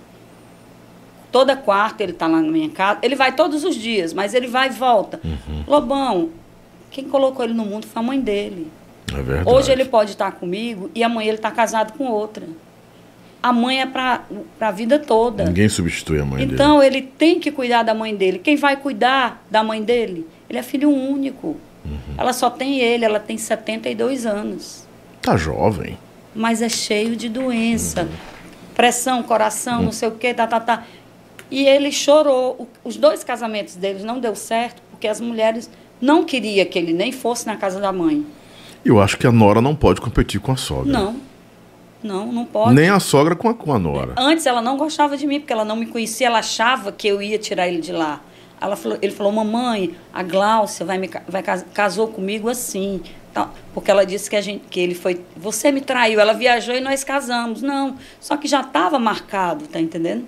Toda 1.30 1.56
quarta 1.56 2.02
ele 2.02 2.12
está 2.12 2.26
lá 2.26 2.40
na 2.40 2.50
minha 2.50 2.70
casa. 2.70 2.98
Ele 3.02 3.14
vai 3.14 3.34
todos 3.34 3.64
os 3.64 3.76
dias, 3.76 4.12
mas 4.12 4.34
ele 4.34 4.48
vai 4.48 4.68
e 4.68 4.72
volta. 4.72 5.20
Uhum. 5.24 5.64
Lobão, 5.66 6.30
quem 6.90 7.04
colocou 7.04 7.44
ele 7.44 7.54
no 7.54 7.64
mundo 7.64 7.86
foi 7.86 8.02
a 8.02 8.04
mãe 8.04 8.20
dele. 8.20 8.70
É 9.12 9.22
verdade. 9.22 9.48
Hoje 9.48 9.70
ele 9.70 9.84
pode 9.84 10.12
estar 10.12 10.32
comigo 10.32 10.90
e 10.94 11.02
amanhã 11.02 11.28
ele 11.28 11.38
está 11.38 11.50
casado 11.50 11.92
com 11.96 12.06
outra. 12.06 12.46
A 13.42 13.52
mãe 13.52 13.80
é 13.80 13.86
para 13.86 14.24
a 14.60 14.70
vida 14.70 14.98
toda. 14.98 15.44
Ninguém 15.44 15.68
substitui 15.68 16.20
a 16.20 16.24
mãe 16.24 16.40
dele. 16.40 16.54
Então 16.54 16.82
ele 16.82 17.00
tem 17.00 17.40
que 17.40 17.50
cuidar 17.50 17.82
da 17.82 17.94
mãe 17.94 18.14
dele. 18.14 18.38
Quem 18.38 18.56
vai 18.56 18.76
cuidar 18.76 19.42
da 19.50 19.62
mãe 19.62 19.82
dele? 19.82 20.26
Ele 20.48 20.58
é 20.58 20.62
filho 20.62 20.90
único. 20.90 21.56
Uhum. 21.84 22.14
Ela 22.18 22.32
só 22.32 22.50
tem 22.50 22.80
ele, 22.80 23.04
ela 23.04 23.18
tem 23.18 23.38
72 23.38 24.26
anos. 24.26 24.86
Tá 25.22 25.36
jovem. 25.36 25.98
Mas 26.34 26.62
é 26.62 26.68
cheio 26.68 27.16
de 27.16 27.28
doença. 27.28 28.08
Pressão, 28.74 29.22
coração, 29.22 29.82
não 29.82 29.92
sei 29.92 30.08
o 30.08 30.12
quê, 30.12 30.32
tá, 30.32 30.46
tá, 30.46 30.60
tá. 30.60 30.84
E 31.50 31.66
ele 31.66 31.90
chorou. 31.92 32.68
Os 32.84 32.96
dois 32.96 33.22
casamentos 33.24 33.74
deles 33.74 34.04
não 34.04 34.18
deu 34.20 34.34
certo 34.34 34.80
porque 34.90 35.08
as 35.08 35.20
mulheres 35.20 35.68
não 36.00 36.24
queriam 36.24 36.64
que 36.66 36.78
ele 36.78 36.92
nem 36.92 37.12
fosse 37.12 37.46
na 37.46 37.56
casa 37.56 37.80
da 37.80 37.92
mãe. 37.92 38.24
Eu 38.84 39.00
acho 39.00 39.18
que 39.18 39.26
a 39.26 39.32
nora 39.32 39.60
não 39.60 39.74
pode 39.74 40.00
competir 40.00 40.40
com 40.40 40.52
a 40.52 40.56
sogra. 40.56 40.90
Não. 40.92 41.16
Não, 42.02 42.32
não 42.32 42.46
pode. 42.46 42.74
Nem 42.74 42.88
a 42.88 42.98
sogra 42.98 43.36
com 43.36 43.48
a, 43.48 43.54
com 43.54 43.74
a 43.74 43.78
nora. 43.78 44.14
Antes 44.16 44.46
ela 44.46 44.62
não 44.62 44.78
gostava 44.78 45.18
de 45.18 45.26
mim, 45.26 45.38
porque 45.38 45.52
ela 45.52 45.66
não 45.66 45.76
me 45.76 45.84
conhecia, 45.84 46.28
ela 46.28 46.38
achava 46.38 46.90
que 46.90 47.06
eu 47.06 47.20
ia 47.20 47.38
tirar 47.38 47.68
ele 47.68 47.80
de 47.82 47.92
lá. 47.92 48.20
Ela 48.58 48.74
falou, 48.76 48.96
ele 49.02 49.12
falou, 49.12 49.32
mamãe, 49.32 49.94
a 50.12 50.22
Gláucia 50.22 50.86
vai 50.86 50.96
me, 50.96 51.10
vai, 51.28 51.42
cas- 51.42 51.64
casou 51.74 52.08
comigo 52.08 52.48
assim. 52.48 53.02
Tal. 53.32 53.52
Porque 53.74 53.90
ela 53.90 54.04
disse 54.04 54.28
que, 54.28 54.36
a 54.36 54.40
gente, 54.40 54.64
que 54.68 54.80
ele 54.80 54.94
foi. 54.94 55.20
Você 55.36 55.70
me 55.72 55.80
traiu, 55.80 56.20
ela 56.20 56.32
viajou 56.32 56.74
e 56.74 56.80
nós 56.80 57.02
casamos. 57.04 57.62
Não. 57.62 57.96
Só 58.20 58.36
que 58.36 58.46
já 58.48 58.60
estava 58.60 58.98
marcado, 58.98 59.66
tá 59.66 59.80
entendendo? 59.80 60.26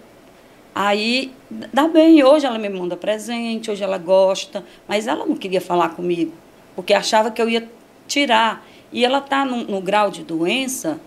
Aí, 0.75 1.33
dá 1.73 1.87
bem, 1.87 2.25
hoje 2.25 2.47
ela 2.47 2.59
me 2.59 2.69
manda 2.69 2.97
presente, 2.97 3.71
hoje 3.71 3.85
ela 3.85 3.99
gosta, 3.99 4.65
mas 4.89 5.07
ela 5.07 5.27
não 5.27 5.37
queria 5.37 5.61
falar 5.61 5.91
comigo, 5.91 6.33
porque 6.75 6.95
achava 6.95 7.31
que 7.31 7.43
eu 7.43 7.49
ia 7.49 7.69
tirar. 8.09 8.65
E 8.91 9.05
ela 9.05 9.19
está 9.19 9.45
no, 9.45 9.65
no 9.65 9.81
grau 9.83 10.11
de 10.11 10.23
doença, 10.23 10.99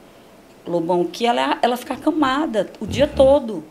Lobão, 0.67 1.03
que 1.05 1.25
ela, 1.25 1.57
ela 1.63 1.77
fica 1.77 1.95
acamada 1.95 2.69
o 2.79 2.85
dia 2.85 3.07
todo. 3.07 3.63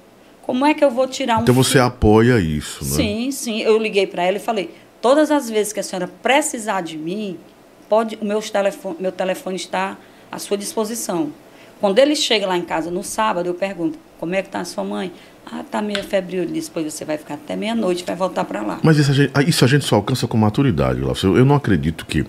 Como 0.43 0.67
é 0.67 0.75
que 0.75 0.85
eu 0.85 0.91
vou 0.91 1.07
tirar 1.07 1.39
um 1.39 1.43
Então 1.43 1.55
você 1.55 1.73
filho? 1.73 1.85
apoia 1.85 2.39
isso, 2.41 2.85
né? 2.85 2.91
Sim, 2.91 3.31
sim. 3.31 3.61
Eu 3.63 3.79
liguei 3.79 4.07
para 4.07 4.25
ela 4.25 4.37
e 4.37 4.41
falei: 4.41 4.75
todas 5.01 5.31
as 5.31 5.49
vezes 5.49 5.73
que 5.73 5.81
a 5.81 5.83
senhora 5.83 6.09
precisar 6.23 6.81
de 6.83 6.99
mim, 6.99 7.39
pode, 7.89 8.19
o 8.21 8.25
meu 8.25 8.41
telefone, 8.41 8.97
meu 9.01 9.13
telefone 9.13 9.57
está 9.57 9.97
à 10.31 10.39
sua 10.39 10.57
disposição. 10.57 11.33
Quando 11.81 11.99
ele 11.99 12.17
chega 12.17 12.47
lá 12.47 12.57
em 12.57 12.63
casa 12.63 12.91
no 12.91 13.03
sábado, 13.03 13.47
eu 13.47 13.55
pergunto: 13.55 13.99
como 14.19 14.35
é 14.35 14.43
que 14.43 14.49
está 14.49 14.61
a 14.61 14.65
sua 14.65 14.85
mãe? 14.85 15.13
Ah, 15.45 15.63
tá 15.69 15.83
meio 15.83 16.03
febril. 16.03 16.43
Ele 16.43 16.53
disse: 16.53 16.71
pois 16.71 16.93
você 16.93 17.05
vai 17.05 17.19
ficar 17.19 17.35
até 17.35 17.57
meia-noite, 17.57 18.05
vai 18.05 18.17
voltar 18.17 18.45
para 18.45 18.63
lá. 18.63 18.81
Mas 18.83 18.99
isso 18.99 19.11
a, 19.11 19.15
gente, 19.15 19.33
isso 19.49 19.65
a 19.65 19.69
gente 19.69 19.85
só 19.85 19.97
alcança 19.97 20.27
com 20.27 20.37
maturidade, 20.37 21.01
eu 21.01 21.45
não 21.45 21.55
acredito 21.55 22.07
que 22.07 22.25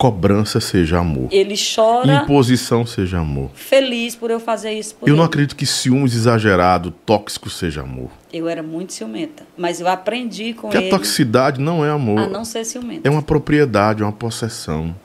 cobrança 0.00 0.60
seja 0.60 0.98
amor. 0.98 1.28
Ele 1.30 1.54
chora 1.54 2.22
Imposição 2.22 2.86
seja 2.86 3.18
amor. 3.18 3.50
feliz 3.52 4.16
por 4.16 4.30
eu 4.30 4.40
fazer 4.40 4.72
isso 4.72 4.94
por 4.94 5.06
Eu 5.06 5.14
não 5.14 5.24
ele. 5.24 5.28
acredito 5.28 5.54
que 5.54 5.66
ciúmes 5.66 6.14
exagerado, 6.14 6.90
tóxico 6.90 7.50
seja 7.50 7.82
amor. 7.82 8.08
Eu 8.32 8.48
era 8.48 8.62
muito 8.62 8.94
ciumenta, 8.94 9.42
mas 9.58 9.78
eu 9.78 9.86
aprendi 9.86 10.54
com 10.54 10.70
a 10.70 10.74
ele 10.74 10.88
toxicidade 10.88 11.60
não 11.60 11.84
é 11.84 11.90
amor. 11.90 12.18
a 12.18 12.26
não 12.26 12.46
ser 12.46 12.64
ciumenta. 12.64 13.06
É 13.06 13.10
uma 13.10 13.20
propriedade, 13.20 14.00
é 14.02 14.06
uma 14.06 14.12
possessão. 14.12 14.96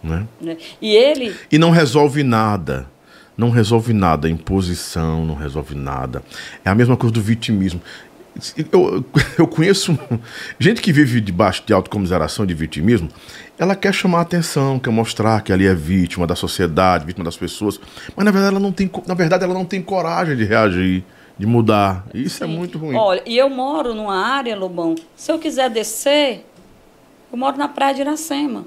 Né? 0.00 0.24
né? 0.40 0.56
E 0.80 0.94
ele 0.94 1.34
E 1.50 1.58
não 1.58 1.72
resolve 1.72 2.22
nada. 2.22 2.86
Não 3.36 3.50
resolve 3.50 3.92
nada. 3.92 4.28
Imposição 4.28 5.24
não 5.24 5.34
resolve 5.34 5.74
nada. 5.74 6.22
É 6.64 6.70
a 6.70 6.74
mesma 6.74 6.96
coisa 6.96 7.12
do 7.12 7.20
vitimismo. 7.20 7.80
Eu, 8.72 9.04
eu 9.38 9.46
conheço 9.46 9.98
gente 10.58 10.80
que 10.80 10.92
vive 10.92 11.20
debaixo 11.20 11.62
de 11.66 11.72
autocomiseração 11.72 12.46
de 12.46 12.54
vitimismo. 12.54 13.08
Ela 13.58 13.74
quer 13.74 13.92
chamar 13.92 14.18
a 14.18 14.22
atenção, 14.22 14.78
quer 14.78 14.90
mostrar 14.90 15.42
que 15.42 15.52
ali 15.52 15.66
é 15.66 15.74
vítima 15.74 16.26
da 16.26 16.36
sociedade, 16.36 17.04
vítima 17.04 17.24
das 17.24 17.36
pessoas. 17.36 17.80
Mas 18.14 18.24
na 18.24 18.30
verdade 18.30 18.54
ela 18.54 18.60
não 18.60 18.72
tem, 18.72 18.90
na 19.06 19.14
verdade, 19.14 19.44
ela 19.44 19.54
não 19.54 19.64
tem 19.64 19.82
coragem 19.82 20.36
de 20.36 20.44
reagir, 20.44 21.04
de 21.36 21.46
mudar. 21.46 22.06
Isso 22.14 22.42
é 22.42 22.46
muito 22.46 22.78
ruim. 22.78 22.94
Olha, 22.96 23.22
e 23.26 23.36
eu 23.36 23.50
moro 23.50 23.94
numa 23.94 24.16
área, 24.16 24.56
Lobão. 24.56 24.94
Se 25.16 25.32
eu 25.32 25.38
quiser 25.38 25.70
descer, 25.70 26.44
eu 27.32 27.38
moro 27.38 27.56
na 27.56 27.68
praia 27.68 27.94
de 27.94 28.00
Iracema, 28.02 28.64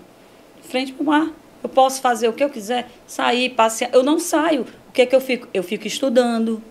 frente 0.70 0.92
para 0.94 1.04
o 1.04 1.06
mar. 1.06 1.28
Eu 1.64 1.70
posso 1.70 2.02
fazer 2.02 2.28
o 2.28 2.34
que 2.34 2.44
eu 2.44 2.50
quiser, 2.50 2.90
sair, 3.06 3.52
passear. 3.52 3.92
Eu 3.94 4.04
não 4.04 4.20
saio. 4.20 4.66
O 4.90 4.92
que 4.92 5.04
é 5.04 5.06
que 5.06 5.16
eu 5.16 5.22
fico? 5.22 5.48
Eu 5.54 5.64
fico 5.64 5.88
estudando, 5.88 6.62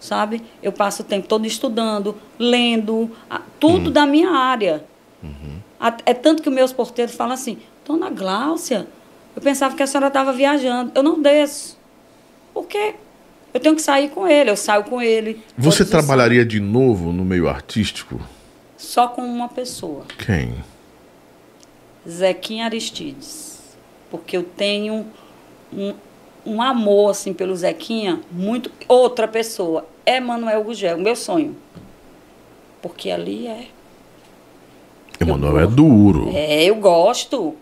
sabe? 0.00 0.42
Eu 0.62 0.72
passo 0.72 1.02
o 1.02 1.04
tempo 1.04 1.26
todo 1.28 1.46
estudando, 1.46 2.16
lendo, 2.38 3.10
tudo 3.60 3.90
da 3.90 4.06
minha 4.06 4.30
área. 4.30 4.84
A- 5.80 5.96
É 6.06 6.14
tanto 6.14 6.42
que 6.42 6.50
meus 6.50 6.72
porteiros 6.72 7.14
falam 7.14 7.34
assim, 7.34 7.58
Dona 7.84 8.08
Gláucia, 8.10 8.86
eu 9.34 9.42
pensava 9.42 9.74
que 9.76 9.82
a 9.82 9.86
senhora 9.86 10.08
estava 10.08 10.32
viajando. 10.32 10.92
Eu 10.94 11.02
não 11.02 11.20
desço. 11.20 11.78
Por 12.54 12.66
quê? 12.66 12.94
Eu 13.52 13.60
tenho 13.60 13.74
que 13.74 13.82
sair 13.82 14.10
com 14.10 14.26
ele, 14.28 14.50
eu 14.50 14.56
saio 14.56 14.84
com 14.84 15.00
ele. 15.00 15.42
Você 15.56 15.84
trabalharia 15.84 16.44
de 16.44 16.60
novo 16.60 17.12
no 17.12 17.24
meio 17.24 17.48
artístico? 17.48 18.20
só 18.76 19.08
com 19.08 19.22
uma 19.22 19.48
pessoa, 19.48 20.04
Quem? 20.26 20.54
Zequinha 22.08 22.64
Aristides. 22.66 23.60
Porque 24.10 24.36
eu 24.36 24.42
tenho 24.42 25.06
um, 25.72 25.94
um 26.46 26.62
amor 26.62 27.10
assim 27.10 27.32
pelo 27.32 27.54
Zequinha, 27.54 28.20
muito. 28.30 28.70
Outra 28.88 29.26
pessoa, 29.26 29.86
Emanuel 30.04 30.62
Gugel, 30.62 30.96
meu 30.98 31.16
sonho. 31.16 31.56
Porque 32.80 33.10
ali 33.10 33.46
é. 33.46 33.66
Emanuel 35.20 35.58
é 35.60 35.66
duro. 35.66 36.30
É, 36.32 36.64
eu 36.64 36.76
gosto. 36.76 37.54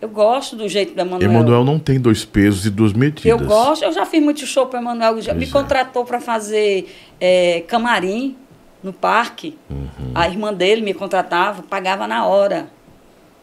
Eu 0.00 0.08
gosto 0.08 0.56
do 0.56 0.68
jeito 0.68 0.94
do 0.94 1.00
Emanuel. 1.00 1.30
Emanuel 1.30 1.64
não 1.64 1.78
tem 1.78 1.98
dois 1.98 2.24
pesos 2.24 2.66
e 2.66 2.70
duas 2.70 2.92
medidas. 2.92 3.24
Eu 3.24 3.38
gosto, 3.38 3.84
eu 3.84 3.92
já 3.92 4.04
fiz 4.04 4.22
muito 4.22 4.44
show 4.44 4.66
para 4.66 4.80
Emanuel 4.80 5.14
Gugel. 5.14 5.34
Me 5.34 5.44
é. 5.44 5.48
contratou 5.48 6.04
para 6.04 6.20
fazer 6.20 6.92
é, 7.20 7.60
camarim 7.68 8.36
no 8.82 8.92
parque. 8.92 9.56
Uhum. 9.70 10.10
A 10.14 10.28
irmã 10.28 10.52
dele 10.52 10.82
me 10.82 10.92
contratava, 10.92 11.62
pagava 11.62 12.06
na 12.08 12.26
hora. 12.26 12.68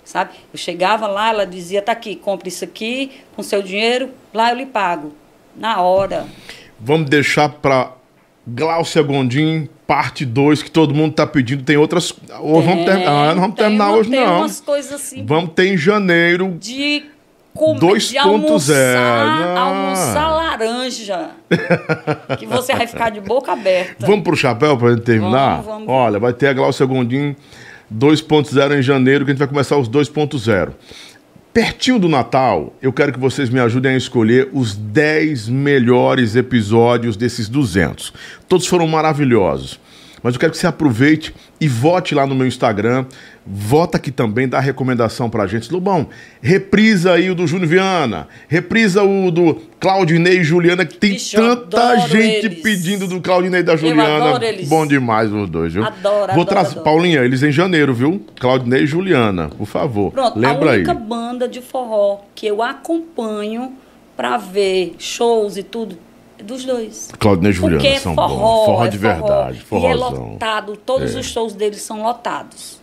Sabe? 0.09 0.31
Eu 0.51 0.57
chegava 0.57 1.05
lá, 1.05 1.29
ela 1.29 1.45
dizia: 1.45 1.83
tá 1.83 1.91
aqui, 1.91 2.15
compre 2.15 2.49
isso 2.49 2.63
aqui, 2.63 3.11
com 3.35 3.43
seu 3.43 3.61
dinheiro, 3.61 4.09
lá 4.33 4.49
eu 4.49 4.57
lhe 4.57 4.65
pago. 4.65 5.13
Na 5.55 5.81
hora. 5.81 6.25
Vamos 6.79 7.07
deixar 7.07 7.47
para 7.47 7.91
Glaucia 8.47 9.03
Gondim, 9.03 9.69
parte 9.85 10.25
2, 10.25 10.63
que 10.63 10.71
todo 10.71 10.95
mundo 10.95 11.13
tá 11.13 11.27
pedindo. 11.27 11.63
Tem 11.63 11.77
outras. 11.77 12.11
Hoje 12.41 12.67
vamos 12.67 12.85
ter... 12.85 13.07
ah, 13.07 13.35
não 13.35 13.41
vamos 13.41 13.55
Tem 13.55 13.65
terminar 13.65 13.91
hoje, 13.91 14.09
tem 14.09 14.25
não. 14.25 14.37
umas 14.39 14.59
coisas 14.59 14.93
assim 14.93 15.23
Vamos 15.23 15.51
ter 15.53 15.67
em 15.67 15.77
janeiro. 15.77 16.57
de 16.59 17.05
comer, 17.53 17.79
2.0, 17.79 18.09
de 18.09 18.17
almoçar, 18.17 18.97
ah. 18.97 19.59
almoçar 19.59 20.27
laranja. 20.31 21.29
que 22.39 22.47
você 22.47 22.73
vai 22.73 22.87
ficar 22.87 23.11
de 23.11 23.21
boca 23.21 23.51
aberta. 23.51 24.07
Vamos 24.07 24.23
pro 24.23 24.35
chapéu 24.35 24.75
pra 24.75 24.89
gente 24.89 25.03
terminar? 25.03 25.61
Vamos, 25.61 25.65
vamos. 25.65 25.87
Olha, 25.87 26.17
vai 26.17 26.33
ter 26.33 26.47
a 26.47 26.53
Glaucia 26.53 26.85
Gondim 26.87 27.35
2.0 27.93 28.77
em 28.77 28.81
janeiro, 28.81 29.25
que 29.25 29.31
a 29.31 29.33
gente 29.33 29.39
vai 29.39 29.47
começar 29.47 29.77
os 29.77 29.89
2.0. 29.89 30.71
Pertinho 31.51 31.97
do 31.97 32.07
Natal, 32.07 32.73
eu 32.81 32.93
quero 32.93 33.11
que 33.11 33.19
vocês 33.19 33.49
me 33.49 33.59
ajudem 33.59 33.93
a 33.93 33.97
escolher 33.97 34.49
os 34.53 34.75
10 34.75 35.49
melhores 35.49 36.35
episódios 36.35 37.17
desses 37.17 37.49
200. 37.49 38.13
Todos 38.47 38.67
foram 38.67 38.87
maravilhosos. 38.87 39.79
Mas 40.21 40.33
eu 40.33 40.39
quero 40.39 40.51
que 40.51 40.57
você 40.57 40.67
aproveite 40.67 41.33
e 41.61 41.67
vote 41.67 42.13
lá 42.13 42.25
no 42.27 42.35
meu 42.35 42.45
Instagram. 42.47 43.05
Vota 43.45 43.97
aqui 43.97 44.11
também, 44.11 44.47
dá 44.47 44.59
recomendação 44.59 45.29
pra 45.29 45.47
gente. 45.47 45.71
Lobão, 45.71 46.07
reprisa 46.41 47.13
aí 47.13 47.29
o 47.31 47.35
do 47.35 47.47
Júnior 47.47 47.67
Viana. 47.69 48.27
Reprisa 48.47 49.01
o 49.03 49.31
do 49.31 49.55
Claudinei 49.79 50.39
e 50.39 50.43
Juliana, 50.43 50.85
que 50.85 50.97
tem 50.97 51.17
eu 51.33 51.55
tanta 51.55 51.97
gente 52.07 52.45
eles. 52.45 52.61
pedindo 52.61 53.07
do 53.07 53.19
Claudinei 53.21 53.61
e 53.61 53.63
da 53.63 53.75
Juliana. 53.75 54.25
adoro 54.29 54.43
eles. 54.43 54.67
Bom 54.69 54.85
demais 54.85 55.31
os 55.31 55.49
dois, 55.49 55.73
viu? 55.73 55.83
Adoro, 55.83 56.33
Vou 56.33 56.45
trazer. 56.45 56.81
Paulinha, 56.81 57.21
eles 57.21 57.41
em 57.41 57.51
janeiro, 57.51 57.93
viu? 57.93 58.23
Claudinei 58.39 58.83
e 58.83 58.87
Juliana, 58.87 59.49
por 59.49 59.65
favor. 59.65 60.11
Pronto, 60.11 60.37
Lembra 60.37 60.69
a 60.69 60.73
aí. 60.73 60.77
única 60.79 60.93
banda 60.93 61.47
de 61.47 61.61
forró 61.61 62.19
que 62.35 62.45
eu 62.45 62.61
acompanho 62.61 63.73
pra 64.15 64.37
ver 64.37 64.95
shows 64.99 65.55
e 65.57 65.63
tudo 65.63 65.97
dos 66.43 66.65
dois. 66.65 67.09
Claudinei 67.19 67.51
e 67.51 67.53
Juliana 67.53 67.77
Porque 67.77 67.87
é 67.95 67.99
são 67.99 68.15
forró, 68.15 68.27
bons. 68.37 68.65
Forró 68.65 68.85
é 68.85 68.87
de 68.89 68.97
verdade, 68.97 69.65
E 69.71 69.85
é 69.85 69.93
lotado, 69.93 70.77
todos 70.77 71.15
É. 71.15 71.19
os 71.19 71.25
shows 71.27 71.53
deles 71.53 71.81
são 71.81 72.01
lotados. 72.03 72.79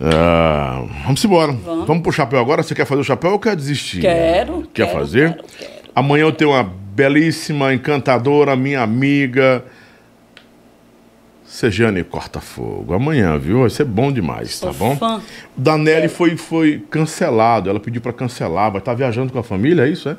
Ah, 0.00 0.84
vamos 1.04 1.24
embora. 1.24 1.52
Vamos. 1.52 1.86
Vamos. 1.86 2.02
pro 2.02 2.12
chapéu 2.12 2.38
agora? 2.38 2.62
Você 2.62 2.74
quer 2.74 2.84
fazer 2.84 3.00
o 3.00 3.04
chapéu 3.04 3.32
ou 3.32 3.38
quer 3.38 3.56
desistir? 3.56 4.00
Quero, 4.02 4.62
Quer 4.74 4.86
quero, 4.86 4.98
fazer? 4.98 5.32
quero, 5.34 5.44
quero. 5.58 5.72
Amanhã 5.94 6.22
eu 6.24 6.32
tenho 6.32 6.50
uma 6.50 6.62
belíssima, 6.62 7.72
encantadora, 7.72 8.54
minha 8.54 8.82
amiga. 8.82 9.64
Sejane 11.46 12.02
Corta-Fogo. 12.04 12.92
Amanhã, 12.92 13.38
viu? 13.38 13.60
Vai 13.60 13.70
ser 13.70 13.84
bom 13.84 14.12
demais, 14.12 14.56
Sou 14.56 14.70
tá 14.72 14.78
bom? 14.78 14.96
fã. 14.96 15.22
Danelli 15.56 16.08
foi, 16.08 16.36
foi 16.36 16.84
cancelado. 16.90 17.70
Ela 17.70 17.80
pediu 17.80 18.02
pra 18.02 18.12
cancelar. 18.12 18.70
Vai 18.70 18.80
estar 18.80 18.92
viajando 18.94 19.32
com 19.32 19.38
a 19.38 19.42
família, 19.42 19.86
é 19.86 19.88
isso, 19.88 20.08
é? 20.10 20.16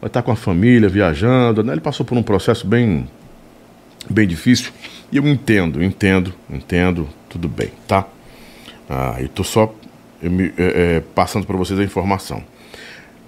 Vai 0.00 0.08
estar 0.08 0.22
com 0.22 0.32
a 0.32 0.36
família, 0.36 0.88
viajando. 0.88 1.48
A 1.60 1.62
Danelli 1.62 1.80
passou 1.80 2.04
por 2.06 2.16
um 2.16 2.22
processo 2.22 2.66
bem, 2.66 3.06
bem 4.08 4.26
difícil. 4.26 4.72
E 5.12 5.16
eu 5.18 5.26
entendo, 5.28 5.82
entendo, 5.82 6.32
entendo. 6.48 7.08
Tudo 7.28 7.48
bem, 7.48 7.70
tá? 7.86 8.06
Ah, 8.88 9.16
eu 9.20 9.28
tô 9.28 9.44
só 9.44 9.72
eu 10.22 10.30
me- 10.30 10.52
é, 10.58 10.96
é, 10.96 11.02
passando 11.14 11.46
para 11.46 11.56
vocês 11.56 11.78
a 11.78 11.84
informação. 11.84 12.42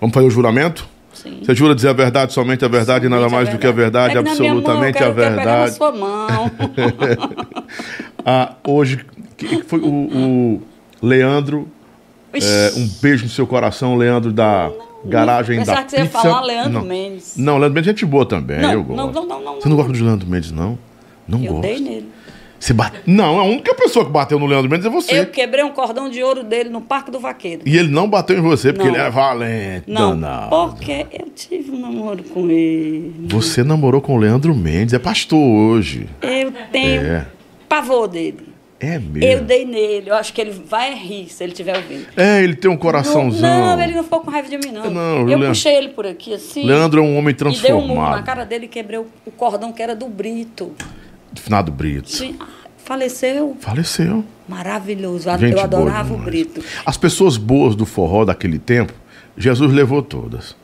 Vamos 0.01 0.12
fazer 0.15 0.27
o 0.27 0.31
juramento? 0.31 0.86
Sim. 1.15 1.40
Você 1.44 1.55
jura 1.55 1.74
dizer 1.74 1.89
a 1.90 1.93
verdade, 1.93 2.32
somente 2.32 2.65
a 2.65 2.69
verdade 2.69 3.07
e 3.07 3.09
nada 3.09 3.23
Somente 3.23 3.35
a 3.35 3.36
mais 3.36 3.49
do 3.51 3.59
que 3.59 3.66
a 3.66 3.70
verdade, 3.70 4.15
minha 4.15 4.23
mão, 4.23 4.32
absolutamente 4.32 5.01
eu 5.03 5.11
a 5.11 5.15
pegue 5.15 5.31
na 5.31 5.36
verdade. 5.36 5.74
sua 5.77 5.93
mão. 5.93 6.51
Ah, 8.24 8.55
hoje 8.66 9.05
que- 9.36 9.62
foi 9.65 9.81
o, 9.81 9.86
o 9.86 10.62
Leandro. 11.03 11.69
é, 12.32 12.73
um 12.77 12.89
beijo 13.03 13.24
no 13.24 13.31
seu 13.31 13.47
coração, 13.47 13.97
Leandro 13.97 14.32
da 14.32 14.70
garagem 15.05 15.59
Pensava 15.59 15.79
da 15.81 15.85
que 15.85 15.91
você 15.91 15.97
ia 15.99 16.07
falar 16.09 16.41
Leandro 16.43 16.73
não. 16.73 16.83
Mendes. 16.83 17.37
Não, 17.37 17.59
Leandro 17.59 17.74
Mendes 17.74 17.89
é 17.89 17.93
gente 17.93 18.07
boa 18.07 18.24
também, 18.27 18.61
Não, 18.61 18.73
eu 18.73 18.83
gosto. 18.85 18.97
não, 18.97 19.12
não, 19.12 19.27
não, 19.27 19.43
não, 19.45 19.61
Você 19.61 19.69
não 19.69 19.77
gosta 19.77 19.93
de 19.93 20.03
Leandro 20.03 20.29
Mendes, 20.29 20.51
não? 20.53 20.79
Não 21.27 21.43
Eu 21.43 21.53
gosto. 21.55 21.62
dei 21.62 21.81
nele. 21.81 22.09
Você 22.59 22.73
bate... 22.73 22.99
Não, 23.05 23.41
a 23.41 23.43
única 23.43 23.74
pessoa 23.74 24.05
que 24.05 24.12
bateu 24.12 24.39
no 24.39 24.47
Leandro 24.47 24.70
Mendes 24.70 24.87
é 24.87 24.89
você. 24.91 25.19
Eu 25.19 25.27
quebrei 25.27 25.65
um 25.65 25.70
cordão 25.70 26.09
de 26.09 26.23
ouro 26.23 26.45
dele 26.45 26.69
no 26.69 26.81
Parque 26.81 27.11
do 27.11 27.19
Vaqueiro. 27.19 27.62
E 27.66 27.77
ele 27.77 27.89
não 27.89 28.09
bateu 28.09 28.39
em 28.39 28.41
você 28.41 28.73
porque 28.73 28.87
Não. 28.89 28.95
ele 28.95 29.03
é 29.05 29.11
valente, 29.11 29.91
Não, 29.91 30.11
danado. 30.11 30.49
porque 30.51 31.07
eu 31.12 31.29
tive 31.35 31.73
um 31.73 31.81
namoro 31.81 32.23
com 32.23 32.49
ele. 32.49 33.27
Você 33.31 33.65
namorou 33.65 34.01
com 34.01 34.15
o 34.15 34.19
Leandro 34.19 34.55
Mendes, 34.55 34.95
é 34.95 34.99
pastor 35.01 35.41
hoje. 35.41 36.07
Eu 36.23 36.53
tenho 36.70 37.03
É. 37.03 37.27
pavor 37.69 38.07
dele. 38.07 38.52
É 38.84 38.98
mesmo. 38.98 39.18
Eu 39.22 39.42
dei 39.44 39.64
nele. 39.64 40.10
Eu 40.10 40.14
acho 40.16 40.32
que 40.32 40.40
ele 40.40 40.50
vai 40.50 40.92
rir 40.92 41.28
se 41.28 41.42
ele 41.44 41.52
estiver 41.52 41.76
ouvindo. 41.76 42.06
É, 42.16 42.42
ele 42.42 42.56
tem 42.56 42.68
um 42.68 42.76
coraçãozão. 42.76 43.76
Não, 43.76 43.80
ele 43.80 43.94
não 43.94 44.02
ficou 44.02 44.20
com 44.20 44.30
raiva 44.30 44.48
de 44.48 44.59
mim, 44.59 44.72
não. 44.72 44.90
Não, 44.90 45.18
eu 45.20 45.24
Leandro- 45.26 45.48
puxei 45.48 45.74
ele 45.76 45.88
por 45.90 46.04
aqui 46.04 46.34
assim. 46.34 46.64
Leandro 46.66 47.00
é 47.00 47.02
um 47.04 47.16
homem 47.16 47.32
E 47.32 47.34
dei 47.60 47.72
um 47.72 47.76
murro 47.76 47.94
na 47.94 47.94
transformado. 47.94 48.24
cara 48.24 48.44
dele 48.44 48.64
e 48.64 48.68
quebrei 48.68 48.98
o, 48.98 49.06
cordão 49.36 49.72
que 49.72 49.80
era 49.80 49.94
do 49.94 50.09
Brito. 50.09 50.72
Finado 51.36 51.70
Brito. 51.70 52.10
Sim, 52.10 52.36
ah, 52.40 52.46
faleceu. 52.76 53.56
Faleceu. 53.60 54.24
Maravilhoso. 54.48 55.30
Eu 55.30 55.38
Gente 55.38 55.52
boa 55.54 55.64
adorava 55.64 56.12
o. 56.12 56.18
Brito. 56.18 56.60
As 56.84 56.96
pessoas 56.96 57.36
boas 57.36 57.76
do 57.76 57.86
forró 57.86 58.24
daquele 58.24 58.59
tempo, 58.59 58.92
Jesus 59.38 59.72
levou 59.72 60.02
todas. 60.02 60.56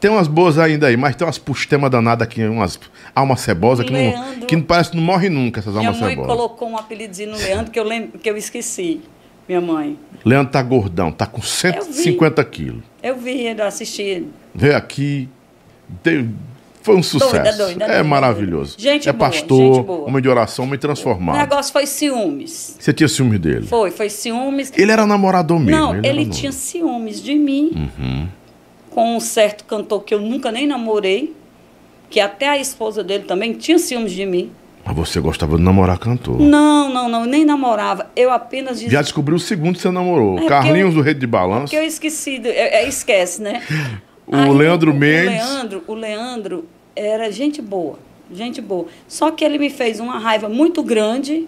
Tem 0.00 0.10
umas 0.10 0.28
boas 0.28 0.58
ainda 0.58 0.86
aí, 0.86 0.96
mas 0.96 1.16
tem 1.16 1.26
umas 1.26 1.38
pustemas 1.38 1.90
danadas 1.90 2.26
aqui, 2.26 2.44
umas 2.44 2.78
alma 3.14 3.36
cebosa 3.36 3.82
que 3.84 3.92
não, 3.92 4.34
que 4.46 4.54
não 4.56 4.62
parece 4.62 4.90
que 4.90 4.96
não 4.96 5.02
morre 5.04 5.28
nunca, 5.30 5.60
essas 5.60 5.74
Minha 5.74 5.88
almas 5.88 6.00
mãe 6.00 6.10
cebosas. 6.10 6.30
colocou 6.36 6.68
um 6.68 6.76
apelidozinho 6.76 7.30
no 7.32 7.38
Leandro 7.38 7.70
que 7.70 7.78
eu, 7.78 7.84
lembro, 7.84 8.18
que 8.18 8.28
eu 8.28 8.36
esqueci. 8.36 9.00
Minha 9.48 9.60
mãe. 9.60 9.98
Leandro 10.24 10.52
tá 10.52 10.62
gordão, 10.62 11.12
tá 11.12 11.26
com 11.26 11.40
150 11.42 12.42
quilos. 12.44 12.82
Eu 13.02 13.16
vi 13.16 13.44
eu 13.46 13.64
assisti. 13.66 14.26
Veio 14.54 14.76
aqui, 14.76 15.28
deu- 16.02 16.28
foi 16.82 16.96
um 16.96 17.02
sucesso. 17.02 17.32
Doida, 17.32 17.52
doida, 17.56 17.84
é 17.84 17.88
doida, 17.88 18.04
maravilhoso. 18.04 18.76
Gente 18.78 19.08
é 19.08 19.12
boa, 19.12 19.30
pastor, 19.30 19.74
gente 19.76 19.86
boa. 19.86 20.06
homem 20.06 20.20
de 20.22 20.28
oração, 20.28 20.66
homem 20.66 20.76
O 20.76 20.78
transformado. 20.78 21.38
negócio 21.38 21.72
foi 21.72 21.86
ciúmes. 21.86 22.76
Você 22.78 22.92
tinha 22.92 23.08
ciúme 23.08 23.38
dele? 23.38 23.66
Foi, 23.66 23.90
foi 23.90 24.10
ciúmes. 24.10 24.70
Ele 24.76 24.92
era 24.92 25.06
namorador 25.06 25.58
mesmo. 25.58 25.70
Não, 25.80 25.94
ele, 25.96 26.06
ele, 26.08 26.26
tinha 26.26 26.52
ciúmes 26.52 27.22
de 27.22 27.34
mim. 27.34 27.70
Uhum. 27.98 28.28
Com 28.94 29.16
um 29.16 29.20
certo 29.20 29.64
cantor 29.64 30.04
que 30.04 30.14
eu 30.14 30.20
nunca 30.20 30.52
nem 30.52 30.66
namorei. 30.66 31.34
Que 32.08 32.20
até 32.20 32.48
a 32.48 32.56
esposa 32.56 33.02
dele 33.02 33.24
também 33.24 33.52
tinha 33.54 33.76
ciúmes 33.78 34.12
de 34.12 34.24
mim. 34.24 34.52
Mas 34.84 34.94
você 34.94 35.18
gostava 35.18 35.56
de 35.56 35.62
namorar 35.62 35.98
cantor. 35.98 36.38
Não, 36.38 36.92
não, 36.92 37.08
não, 37.08 37.24
nem 37.24 37.44
namorava. 37.44 38.10
Eu 38.14 38.30
apenas. 38.30 38.80
Já 38.80 39.02
descobriu 39.02 39.36
o 39.36 39.40
segundo 39.40 39.74
que 39.74 39.80
você 39.82 39.90
namorou. 39.90 40.38
É, 40.38 40.46
Carlinhos 40.46 40.90
eu- 40.90 40.96
do 40.96 41.00
Rede 41.00 41.20
de 41.20 41.26
Balanço. 41.26 41.70
Que 41.70 41.76
eu 41.76 41.82
esqueci, 41.82 42.38
do- 42.38 42.48
é, 42.48 42.82
é, 42.84 42.88
esquece, 42.88 43.42
né? 43.42 43.62
O 44.26 44.52
Leandro 44.54 44.90
o, 44.90 44.94
Mendes. 44.94 45.34
O 45.44 45.52
Leandro, 45.52 45.84
o 45.88 45.94
Leandro 45.94 46.64
era 46.96 47.30
gente 47.30 47.60
boa, 47.60 47.98
gente 48.32 48.58
boa. 48.58 48.86
Só 49.06 49.30
que 49.30 49.44
ele 49.44 49.58
me 49.58 49.68
fez 49.68 50.00
uma 50.00 50.18
raiva 50.18 50.48
muito 50.48 50.82
grande 50.82 51.46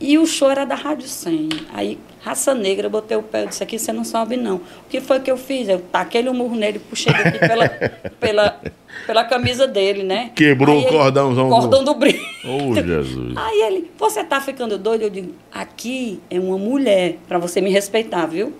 e 0.00 0.16
o 0.18 0.26
show 0.26 0.50
era 0.50 0.64
da 0.64 0.74
Rádio 0.74 1.08
100. 1.08 1.48
Aí, 1.72 1.98
raça 2.20 2.54
negra, 2.54 2.86
eu 2.86 2.90
botei 2.90 3.16
o 3.16 3.22
pé, 3.22 3.42
eu 3.42 3.46
disse 3.48 3.62
aqui 3.62 3.78
você 3.78 3.92
não 3.92 4.04
sobe 4.04 4.36
não. 4.36 4.56
O 4.56 4.62
que 4.88 5.00
foi 5.00 5.20
que 5.20 5.30
eu 5.30 5.36
fiz? 5.36 5.68
Eu 5.68 5.80
taquei 5.80 6.28
um 6.28 6.34
murro 6.34 6.54
nele 6.56 6.78
puxei 6.78 7.12
ele 7.12 7.28
aqui 7.28 7.38
pela, 7.38 7.68
pela, 8.20 8.60
pela 9.06 9.24
camisa 9.24 9.66
dele, 9.66 10.02
né? 10.02 10.30
Quebrou 10.34 10.76
Aí 10.78 10.84
o 10.84 10.86
ele- 10.88 10.96
cordãozão 10.96 11.48
Cordão 11.48 11.84
do 11.84 11.94
brilho. 11.94 12.20
Oh, 12.44 12.74
Jesus. 12.74 13.36
Aí 13.36 13.60
ele, 13.62 13.90
você 13.98 14.22
tá 14.22 14.40
ficando 14.40 14.78
doido? 14.78 15.02
Eu 15.02 15.10
digo, 15.10 15.34
aqui 15.52 16.20
é 16.30 16.38
uma 16.38 16.58
mulher, 16.58 17.16
para 17.26 17.38
você 17.38 17.60
me 17.60 17.70
respeitar, 17.70 18.26
viu? 18.26 18.52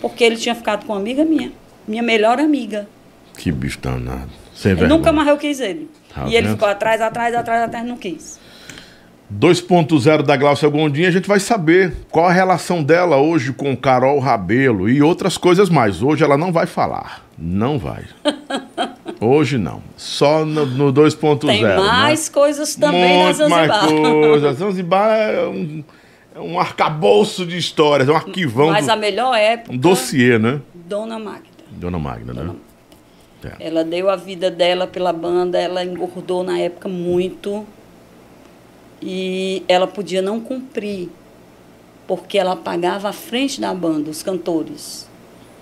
Porque 0.00 0.24
ele 0.24 0.36
tinha 0.36 0.54
ficado 0.54 0.84
com 0.84 0.92
uma 0.92 0.98
amiga 1.00 1.24
minha, 1.24 1.52
minha 1.86 2.02
melhor 2.02 2.38
amiga. 2.40 2.88
Que 3.38 3.50
bicho 3.52 3.78
danado. 3.80 4.30
Sem 4.54 4.74
nunca 4.74 5.12
mais 5.12 5.28
eu 5.28 5.36
quis 5.36 5.60
ele. 5.60 5.88
Tá 6.14 6.26
e 6.28 6.36
ele 6.36 6.46
vendo? 6.46 6.54
ficou 6.54 6.68
atrás, 6.68 7.00
atrás, 7.00 7.34
atrás, 7.34 7.62
atrás, 7.62 7.86
não 7.86 7.96
quis. 7.96 8.38
2.0 9.38 10.22
da 10.22 10.36
Glaucia 10.36 10.68
Gondim, 10.68 11.04
a 11.04 11.10
gente 11.10 11.26
vai 11.28 11.40
saber 11.40 11.92
qual 12.10 12.26
a 12.26 12.32
relação 12.32 12.82
dela 12.82 13.16
hoje 13.16 13.52
com 13.52 13.76
Carol 13.76 14.18
Rabelo 14.18 14.88
e 14.88 15.02
outras 15.02 15.38
coisas 15.38 15.68
mais. 15.70 16.02
Hoje 16.02 16.22
ela 16.22 16.36
não 16.36 16.52
vai 16.52 16.66
falar. 16.66 17.24
Não 17.38 17.78
vai. 17.78 18.04
Hoje 19.20 19.56
não. 19.56 19.82
Só 19.96 20.44
no, 20.44 20.66
no 20.66 20.92
2.0. 20.92 21.38
Tem 21.46 21.62
né? 21.62 21.76
mais 21.76 22.28
coisas 22.28 22.74
também 22.74 23.22
Muito 23.24 23.38
na 23.38 23.48
mais 23.48 23.68
Zanzibar. 23.68 23.88
coisas. 23.88 24.58
Zanzibar 24.58 25.10
é 25.20 25.46
um, 25.46 25.84
é 26.36 26.40
um 26.40 26.58
arcabouço 26.60 27.46
de 27.46 27.56
histórias, 27.56 28.08
é 28.08 28.12
um 28.12 28.16
arquivão, 28.16 28.68
Mas 28.70 28.86
do- 28.86 28.92
a 28.92 28.96
melhor 28.96 29.34
época, 29.36 29.72
um 29.72 29.76
dossiê, 29.76 30.38
né? 30.38 30.60
Dona 30.74 31.18
Magda. 31.18 31.46
Dona 31.70 31.98
Magna, 31.98 32.32
né? 32.32 32.50
Ela 33.58 33.84
deu 33.84 34.08
a 34.10 34.14
vida 34.16 34.50
dela 34.50 34.86
pela 34.86 35.12
banda, 35.12 35.58
ela 35.58 35.84
engordou 35.84 36.44
na 36.44 36.58
época 36.58 36.88
muito. 36.88 37.66
E 39.02 39.62
ela 39.68 39.86
podia 39.86 40.22
não 40.22 40.38
cumprir, 40.40 41.08
porque 42.06 42.38
ela 42.38 42.54
pagava 42.56 43.08
a 43.08 43.12
frente 43.12 43.60
da 43.60 43.74
banda, 43.74 44.10
os 44.10 44.22
cantores. 44.22 45.08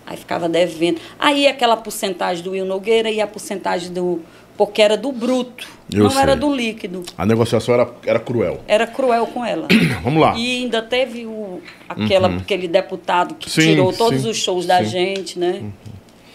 Aí 0.07 0.17
ficava 0.17 0.49
devendo. 0.49 1.01
Aí 1.19 1.47
aquela 1.47 1.77
porcentagem 1.77 2.43
do 2.43 2.51
Will 2.51 2.65
Nogueira 2.67 3.11
e 3.11 3.21
a 3.21 3.27
porcentagem 3.27 3.93
do. 3.93 4.21
Porque 4.57 4.83
era 4.83 4.95
do 4.95 5.11
bruto, 5.11 5.67
Eu 5.91 6.03
não 6.05 6.11
sei. 6.11 6.21
era 6.21 6.37
do 6.37 6.55
líquido. 6.55 7.03
A 7.17 7.25
negociação 7.25 7.73
era, 7.73 7.91
era 8.05 8.19
cruel. 8.21 8.61
Era 8.69 8.87
cruel 8.87 9.27
com 9.29 9.43
ela. 9.43 9.67
Vamos 10.05 10.21
lá. 10.21 10.37
E 10.37 10.59
ainda 10.65 10.83
teve 10.83 11.25
o, 11.25 11.63
aquela, 11.89 12.29
aquele 12.29 12.69
deputado 12.69 13.35
que 13.37 13.47
Uhum. 13.49 13.55
Sim, 13.55 13.71
tirou 13.71 13.93
todos 13.95 14.21
sim, 14.21 14.29
os 14.29 14.37
shows 14.37 14.67
da 14.67 14.79
sim. 14.79 14.85
Uhum. 14.85 14.91
gente, 14.91 15.39
né? 15.39 15.63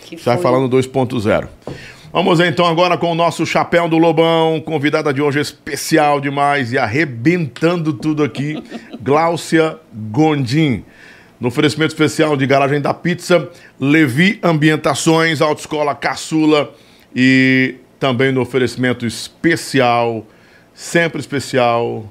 Que 0.05 0.17
Sai 0.17 0.35
foi- 0.37 0.43
falando 0.43 0.67
2.0. 0.75 1.47
Vamos 2.15 2.39
então 2.39 2.65
agora 2.65 2.97
com 2.97 3.11
o 3.11 3.13
nosso 3.13 3.45
Chapéu 3.45 3.89
do 3.89 3.97
Lobão, 3.97 4.61
convidada 4.61 5.13
de 5.13 5.21
hoje 5.21 5.41
especial 5.41 6.21
demais 6.21 6.71
e 6.71 6.77
arrebentando 6.77 7.91
tudo 7.91 8.23
aqui, 8.23 8.55
Gláucia 9.03 9.77
Gondim. 9.93 10.85
No 11.37 11.49
oferecimento 11.49 11.89
especial 11.89 12.37
de 12.37 12.47
Garagem 12.47 12.79
da 12.79 12.93
Pizza, 12.93 13.49
Levi 13.77 14.39
Ambientações, 14.41 15.41
Autoescola 15.41 15.93
Caçula 15.93 16.73
e 17.13 17.75
também 17.99 18.31
no 18.31 18.39
oferecimento 18.39 19.05
especial, 19.05 20.25
sempre 20.73 21.19
especial, 21.19 22.09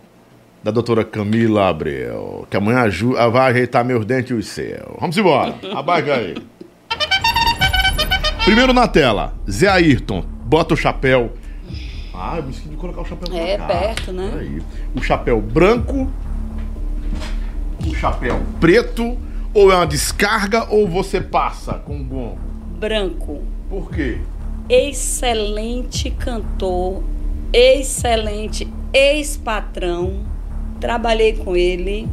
da 0.63 0.71
doutora 0.71 1.03
Camila 1.03 1.69
Abreu, 1.71 2.47
que 2.51 2.59
amanhã 2.59 2.87
vai 3.33 3.53
ajeitar 3.53 3.83
meus 3.83 4.05
dentes 4.05 4.33
e 4.33 4.35
os 4.35 4.49
seus. 4.49 5.01
Vamos 5.01 5.17
embora, 5.17 5.55
abaixa 5.75 6.13
aí. 6.13 6.35
Primeiro 8.45 8.73
na 8.73 8.87
tela, 8.87 9.35
Zé 9.51 9.69
Ayrton, 9.69 10.23
bota 10.45 10.75
o 10.75 10.77
chapéu 10.77 11.33
Ah, 12.13 12.37
eu 12.37 12.43
me 12.45 12.51
esqueci 12.51 12.69
de 12.69 12.77
colocar 12.77 13.01
o 13.01 13.05
chapéu 13.05 13.35
É, 13.37 13.57
cá. 13.57 13.67
perto, 13.67 14.13
né? 14.13 14.29
Peraí. 14.33 14.63
O 14.95 15.03
chapéu 15.03 15.41
branco, 15.41 16.09
o 17.87 17.95
chapéu 17.95 18.41
preto, 18.61 19.17
ou 19.53 19.73
é 19.73 19.77
uma 19.77 19.87
descarga, 19.87 20.67
ou 20.71 20.87
você 20.89 21.21
passa 21.21 21.75
com 21.75 22.01
o 22.01 22.05
gongo? 22.05 22.39
Branco. 22.79 23.43
Por 23.69 23.91
quê? 23.91 24.19
excelente 24.67 26.11
cantor, 26.11 27.03
excelente 27.53 28.67
ex-patrão. 28.95 30.21
Trabalhei 30.81 31.35
com 31.35 31.55
ele 31.55 32.09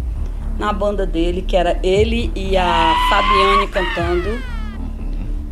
na 0.60 0.74
banda 0.74 1.06
dele, 1.06 1.42
que 1.44 1.56
era 1.56 1.80
ele 1.82 2.30
e 2.36 2.58
a 2.58 2.94
Fabiane 3.10 3.68
cantando. 3.68 4.38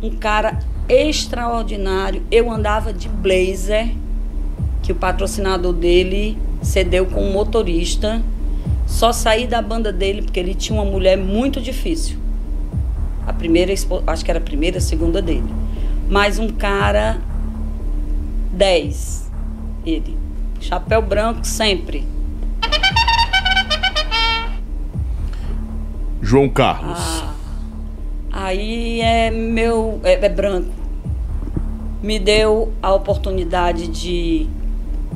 Um 0.02 0.10
cara 0.10 0.58
extraordinário. 0.88 2.22
Eu 2.30 2.50
andava 2.50 2.92
de 2.92 3.08
blazer, 3.08 3.94
que 4.82 4.92
o 4.92 4.94
patrocinador 4.94 5.72
dele 5.72 6.36
cedeu 6.62 7.06
com 7.06 7.22
um 7.22 7.32
motorista. 7.32 8.22
Só 8.86 9.12
saí 9.12 9.46
da 9.46 9.62
banda 9.62 9.92
dele 9.92 10.22
porque 10.22 10.40
ele 10.40 10.54
tinha 10.54 10.80
uma 10.80 10.90
mulher 10.90 11.16
muito 11.16 11.60
difícil. 11.60 12.18
A 13.26 13.32
primeira, 13.32 13.72
acho 14.06 14.24
que 14.24 14.30
era 14.30 14.40
a 14.40 14.42
primeira, 14.42 14.78
a 14.78 14.80
segunda 14.80 15.22
dele. 15.22 15.48
Mas 16.08 16.38
um 16.38 16.48
cara 16.48 17.18
10. 18.52 19.30
Ele. 19.86 20.18
Chapéu 20.60 21.00
branco 21.00 21.46
sempre. 21.46 22.04
João 26.20 26.48
Carlos. 26.48 26.98
Ah. 26.98 27.39
Aí 28.32 29.00
é 29.00 29.30
meu. 29.30 30.00
É, 30.04 30.24
é 30.24 30.28
branco. 30.28 30.70
Me 32.02 32.18
deu 32.18 32.72
a 32.82 32.94
oportunidade 32.94 33.88
de 33.88 34.46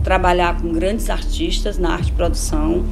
trabalhar 0.03 0.61
com 0.61 0.73
grandes 0.73 1.09
artistas 1.09 1.79
na 1.79 1.93
arte 1.95 2.09
e 2.09 2.13
produção. 2.13 2.85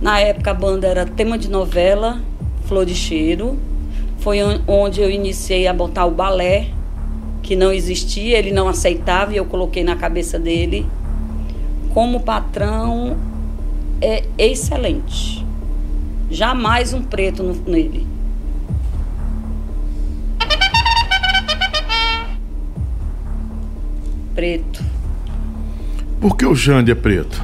Na 0.00 0.20
época 0.20 0.52
a 0.52 0.54
banda 0.54 0.86
era 0.86 1.04
tema 1.04 1.36
de 1.36 1.50
novela, 1.50 2.20
Flor 2.66 2.86
de 2.86 2.94
Cheiro. 2.94 3.58
Foi 4.18 4.42
on- 4.42 4.60
onde 4.68 5.00
eu 5.00 5.10
iniciei 5.10 5.66
a 5.66 5.72
botar 5.72 6.04
o 6.06 6.10
balé, 6.12 6.68
que 7.42 7.56
não 7.56 7.72
existia, 7.72 8.38
ele 8.38 8.52
não 8.52 8.68
aceitava 8.68 9.32
e 9.32 9.36
eu 9.36 9.44
coloquei 9.46 9.82
na 9.82 9.96
cabeça 9.96 10.38
dele. 10.38 10.86
Como 11.92 12.20
patrão, 12.20 13.16
é 14.00 14.22
excelente. 14.36 15.44
Jamais 16.30 16.92
um 16.92 17.02
preto 17.02 17.42
no- 17.42 17.54
nele. 17.66 18.06
Preto. 24.38 24.84
Por 26.20 26.36
que 26.36 26.46
o 26.46 26.54
Jande 26.54 26.92
é 26.92 26.94
preto? 26.94 27.42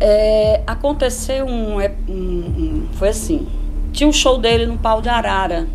É, 0.00 0.60
aconteceu 0.66 1.46
um, 1.46 1.80
é, 1.80 1.92
um- 2.08 2.12
um- 2.12 2.86
Foi 2.94 3.10
assim. 3.10 3.46
Tinha 3.92 4.08
um 4.08 4.12
show 4.12 4.36
dele 4.36 4.66
no 4.66 4.76
pau 4.76 5.00
de 5.00 5.08
Arara. 5.08 5.68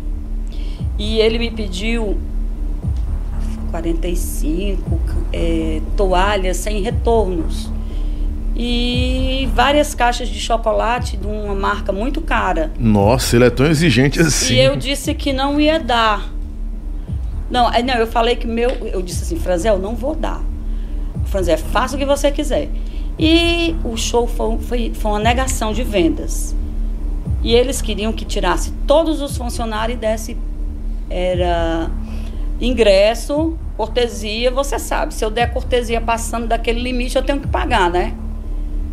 E 0.98 1.18
ele 1.20 1.38
me 1.38 1.50
pediu 1.50 2.18
45 3.70 5.00
é, 5.32 5.80
toalhas 5.96 6.58
sem 6.58 6.82
retornos. 6.82 7.70
E 8.54 9.48
várias 9.54 9.94
caixas 9.94 10.28
de 10.28 10.38
chocolate 10.38 11.16
de 11.16 11.26
uma 11.26 11.54
marca 11.54 11.92
muito 11.94 12.20
cara. 12.20 12.70
Nossa, 12.78 13.36
ele 13.36 13.46
é 13.46 13.50
tão 13.50 13.64
exigente 13.64 14.20
assim. 14.20 14.52
E 14.56 14.58
eu 14.60 14.76
disse 14.76 15.14
que 15.14 15.32
não 15.32 15.58
ia 15.58 15.80
dar. 15.80 16.30
Não, 17.50 17.66
aí 17.66 17.82
não, 17.82 17.94
eu 17.94 18.06
falei 18.06 18.36
que 18.36 18.46
meu. 18.46 18.70
Eu 18.70 19.02
disse 19.02 19.24
assim, 19.24 19.36
Franzel, 19.36 19.78
não 19.78 19.94
vou 19.94 20.14
dar. 20.14 20.40
Franzel, 21.26 21.58
faça 21.58 21.96
o 21.96 21.98
que 21.98 22.06
você 22.06 22.30
quiser. 22.30 22.68
E 23.18 23.74
o 23.84 23.96
show 23.96 24.26
foi, 24.26 24.58
foi, 24.58 24.92
foi 24.94 25.10
uma 25.10 25.18
negação 25.18 25.72
de 25.72 25.82
vendas. 25.82 26.54
E 27.42 27.54
eles 27.54 27.82
queriam 27.82 28.12
que 28.12 28.24
tirasse 28.24 28.72
todos 28.86 29.20
os 29.20 29.36
funcionários 29.36 29.96
e 29.96 30.00
desse. 30.00 30.36
Era 31.08 31.90
ingresso, 32.60 33.56
cortesia, 33.76 34.50
você 34.50 34.78
sabe. 34.78 35.14
Se 35.14 35.24
eu 35.24 35.30
der 35.30 35.52
cortesia 35.52 36.00
passando 36.00 36.46
daquele 36.46 36.80
limite, 36.80 37.16
eu 37.16 37.22
tenho 37.22 37.40
que 37.40 37.48
pagar, 37.48 37.90
né? 37.90 38.14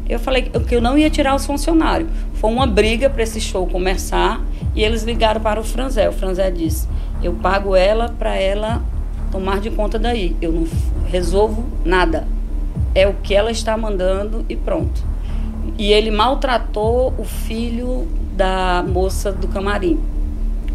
Eu 0.10 0.19
falei 0.19 0.44
que 0.44 0.74
eu 0.74 0.82
não 0.82 0.98
ia 0.98 1.10
tirar 1.10 1.36
os 1.36 1.45
funcionários. 1.45 2.10
Foi 2.36 2.50
uma 2.50 2.66
briga 2.66 3.10
para 3.10 3.24
esse 3.24 3.42
show 3.42 3.68
começar 3.68 4.42
e 4.74 4.82
eles 4.82 5.03
ligaram 5.03 5.42
para 5.42 5.60
o 5.60 5.64
Franzé. 5.64 6.08
O 6.08 6.14
Franzé 6.14 6.50
disse: 6.50 6.88
Eu 7.21 7.33
pago 7.33 7.75
ela 7.75 8.13
para 8.17 8.35
ela 8.35 8.81
tomar 9.31 9.59
de 9.59 9.69
conta 9.69 9.97
daí. 9.97 10.35
Eu 10.41 10.51
não 10.51 10.67
resolvo 11.07 11.65
nada. 11.83 12.27
É 12.93 13.07
o 13.07 13.13
que 13.13 13.33
ela 13.33 13.51
está 13.51 13.77
mandando 13.77 14.45
e 14.47 14.55
pronto. 14.55 15.03
E 15.77 15.91
ele 15.91 16.11
maltratou 16.11 17.13
o 17.17 17.23
filho 17.23 18.07
da 18.35 18.83
moça 18.87 19.31
do 19.31 19.47
camarim. 19.47 19.99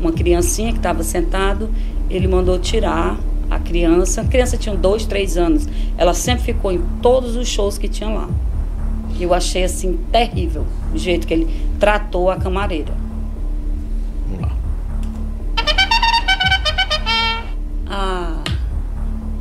Uma 0.00 0.12
criancinha 0.12 0.72
que 0.72 0.78
estava 0.78 1.02
sentado, 1.02 1.70
ele 2.10 2.26
mandou 2.26 2.58
tirar 2.58 3.16
a 3.48 3.58
criança. 3.58 4.20
A 4.20 4.24
criança 4.24 4.56
tinha 4.56 4.74
dois, 4.74 5.06
três 5.06 5.36
anos. 5.36 5.68
Ela 5.96 6.14
sempre 6.14 6.44
ficou 6.44 6.72
em 6.72 6.80
todos 7.00 7.36
os 7.36 7.48
shows 7.48 7.78
que 7.78 7.88
tinha 7.88 8.10
lá. 8.10 8.28
Eu 9.20 9.32
achei 9.32 9.62
assim 9.62 9.98
terrível 10.10 10.64
o 10.92 10.98
jeito 10.98 11.26
que 11.26 11.34
ele 11.34 11.48
tratou 11.78 12.30
a 12.30 12.36
camareira. 12.36 13.01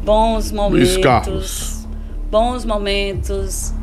Bons 0.04 0.52
momentos. 0.52 1.88
Bons 2.30 2.66
momentos. 2.66 3.74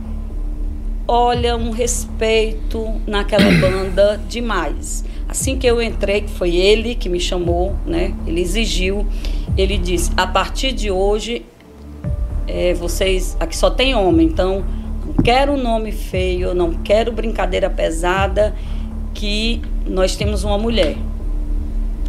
Olha, 1.07 1.57
um 1.57 1.71
respeito 1.71 3.01
naquela 3.07 3.51
banda 3.61 4.21
demais. 4.29 5.05
Assim 5.29 5.59
que 5.59 5.67
eu 5.67 5.83
entrei, 5.83 6.23
que 6.23 6.31
foi 6.31 6.57
ele 6.57 6.95
que 6.95 7.09
me 7.09 7.21
chamou, 7.21 7.75
né? 7.87 8.15
Ele 8.27 8.41
exigiu. 8.41 9.07
Ele 9.57 9.77
disse: 9.77 10.11
a 10.17 10.27
partir 10.27 10.73
de 10.73 10.91
hoje, 10.91 11.45
é, 12.47 12.75
vocês. 12.75 13.37
Aqui 13.39 13.57
só 13.57 13.71
tem 13.71 13.95
homem, 13.95 14.27
então 14.27 14.65
não 15.07 15.15
quero 15.23 15.57
nome 15.57 15.93
feio, 15.93 16.55
não 16.55 16.73
quero 16.73 17.13
brincadeira 17.13 17.69
pesada, 17.71 18.55
que 19.15 19.61
nós 19.87 20.17
temos 20.17 20.45
uma 20.45 20.59
mulher. 20.59 20.97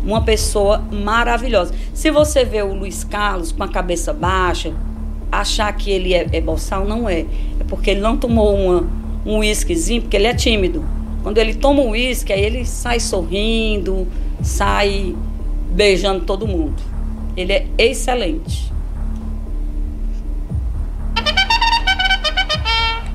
Uma 0.03 0.22
pessoa 0.22 0.80
maravilhosa. 0.92 1.74
Se 1.94 2.10
você 2.10 2.45
vê 2.45 2.61
o 2.61 2.74
Luiz 2.74 3.03
Carlos 3.03 3.52
com 3.52 3.64
a 3.64 3.68
cabeça 3.68 4.14
baixa, 4.14 4.74
achar 5.32 5.72
que 5.74 5.92
ele 5.92 6.14
é, 6.14 6.28
é 6.32 6.42
boçal, 6.42 6.86
não 6.86 7.08
é. 7.08 7.26
É 7.60 7.64
porque 7.68 7.92
ele 7.92 8.02
não 8.02 8.18
tomou 8.18 8.56
uma, 8.56 8.88
um 9.26 9.40
uísquezinho, 9.40 10.02
porque 10.02 10.16
ele 10.16 10.28
é 10.28 10.34
tímido. 10.34 10.84
Quando 11.22 11.38
ele 11.38 11.53
toma 11.53 11.82
um 11.82 11.90
uísque, 11.90 12.32
aí 12.32 12.42
ele 12.42 12.66
sai 12.66 13.00
sorrindo, 13.00 14.08
sai 14.42 15.16
beijando 15.72 16.26
todo 16.26 16.48
mundo. 16.48 16.82
Ele 17.36 17.53
é 17.53 17.68
excelente. 17.78 18.72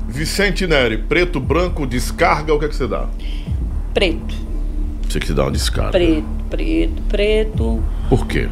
Vicente 0.07 0.65
Neri, 0.65 0.97
preto, 0.97 1.41
branco, 1.41 1.85
descarga, 1.85 2.53
o 2.53 2.59
que 2.59 2.65
é 2.65 2.67
que 2.69 2.75
você 2.75 2.87
dá? 2.87 3.09
Preto, 3.93 4.35
Você 5.15 5.19
que 5.21 5.31
dá 5.33 5.43
uma 5.43 5.51
descarga. 5.51 5.91
preto, 5.91 6.25
preto, 6.49 7.01
preto. 7.07 7.83
Por 8.09 8.27
quê? 8.27 8.49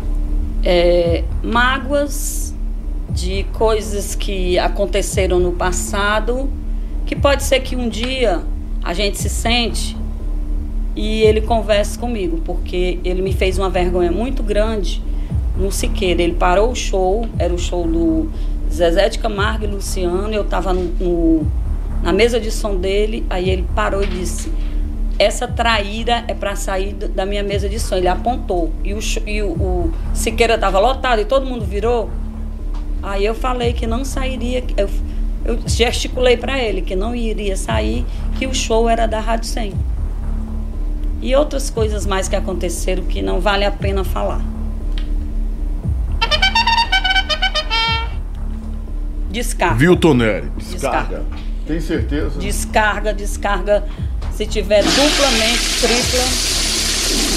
é, 0.64 1.26
mágoas 1.44 2.56
de 3.10 3.44
coisas 3.52 4.16
que 4.16 4.58
aconteceram 4.58 5.42
no 5.42 5.52
passado, 5.52 6.50
que 7.06 7.18
pode 7.18 7.44
ser 7.44 7.60
que 7.60 7.76
um 7.76 7.90
dia 7.90 8.42
a 8.82 8.94
gente 8.94 9.18
se 9.20 9.28
sente 9.28 9.98
e 10.96 11.22
ele 11.24 11.42
converse 11.42 12.00
comigo, 12.00 12.40
porque 12.46 12.98
ele 13.04 13.22
me 13.22 13.34
fez 13.34 13.58
uma 13.60 13.70
vergonha 13.70 14.12
muito 14.12 14.42
grande 14.42 15.02
no 15.58 15.70
Siqueira. 15.70 16.22
Ele 16.22 16.36
parou 16.36 16.72
o 16.72 16.76
show, 16.76 17.28
era 17.38 17.54
o 17.54 17.60
show 17.60 17.86
do 17.86 18.30
Zezé 18.72 19.10
de 19.10 19.20
Camargo 19.20 19.66
e 19.66 19.68
Luciano, 19.68 20.34
eu 20.34 20.44
estava 20.44 20.74
no, 20.74 20.84
no- 20.98 21.46
na 22.02 22.14
mesa 22.14 22.40
de 22.40 22.52
som 22.52 22.76
dele, 22.78 23.26
aí 23.30 23.50
ele 23.50 23.66
parou 23.76 24.02
e 24.02 24.08
disse: 24.08 24.50
essa 25.20 25.48
traíra 25.48 26.24
é 26.28 26.34
para 26.34 26.56
sair 26.56 26.94
da 26.94 27.26
minha 27.26 27.44
mesa 27.44 27.70
de 27.70 27.80
som. 27.80 27.96
Ele 27.96 28.08
apontou. 28.08 28.72
E 28.84 28.94
o, 28.94 29.00
e 29.26 29.42
o, 29.42 29.52
o 29.52 29.94
Siqueira 30.14 30.56
estava 30.56 30.80
lotado 30.80 31.22
e 31.22 31.26
todo 31.26 31.46
mundo 31.46 31.66
virou. 31.66 32.10
Aí 33.02 33.26
eu 33.26 33.36
falei 33.36 33.74
que 33.74 33.86
não 33.86 34.04
sairia. 34.04 34.64
Eu, 34.76 34.90
eu 35.46 35.60
gesticulei 35.68 36.38
para 36.38 36.62
ele 36.62 36.82
que 36.82 36.96
não 36.96 37.16
iria 37.16 37.56
sair, 37.56 38.06
que 38.38 38.48
o 38.48 38.54
show 38.54 38.90
era 38.90 39.06
da 39.06 39.20
Rádio 39.20 39.46
100. 39.46 39.74
E 41.22 41.36
outras 41.36 41.70
coisas 41.70 42.06
mais 42.06 42.28
que 42.28 42.36
aconteceram 42.36 43.04
que 43.04 43.22
não 43.22 43.40
vale 43.40 43.66
a 43.66 43.72
pena 43.72 44.04
falar. 44.04 44.42
Descarga. 49.30 49.76
Vilton 49.76 50.14
Neri, 50.14 50.50
descarga. 50.58 51.00
Descarga. 51.00 51.24
Tem 51.66 51.80
certeza? 51.80 52.40
Descarga, 52.40 53.14
descarga. 53.14 53.84
Se 54.38 54.46
tiver 54.48 54.84
duplamente, 54.84 55.62
tripla. 55.82 57.34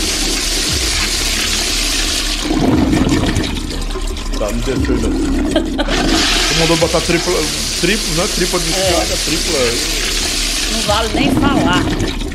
Tá, 4.38 4.50
não 4.52 4.58
desceu. 4.58 4.96
Você 5.00 6.60
mandou 6.60 6.76
botar 6.76 7.00
tripla, 7.00 7.32
triplo, 7.80 8.14
né? 8.14 8.28
Tripla 8.34 8.60
de 8.60 8.68
escada, 8.70 9.16
tripla. 9.24 9.58
Não 10.72 10.80
vale 10.82 11.08
nem 11.14 11.30
falar. 11.32 11.82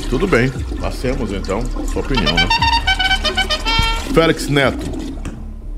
Tudo 0.10 0.28
bem, 0.28 0.50
passemos 0.80 1.32
então. 1.32 1.62
Sua 1.92 2.02
opinião, 2.02 2.34
né? 2.36 2.48
Félix 4.14 4.48
Neto. 4.48 4.90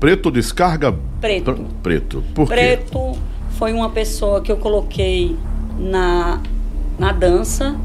Preto 0.00 0.30
descarga? 0.30 0.94
Preto. 1.20 1.52
Pr- 1.52 1.62
Preto. 1.82 2.24
Por 2.34 2.48
quê? 2.48 2.54
Preto 2.54 3.18
foi 3.58 3.72
uma 3.72 3.90
pessoa 3.90 4.40
que 4.40 4.50
eu 4.50 4.56
coloquei 4.56 5.36
na, 5.78 6.40
na 6.98 7.12
dança. 7.12 7.76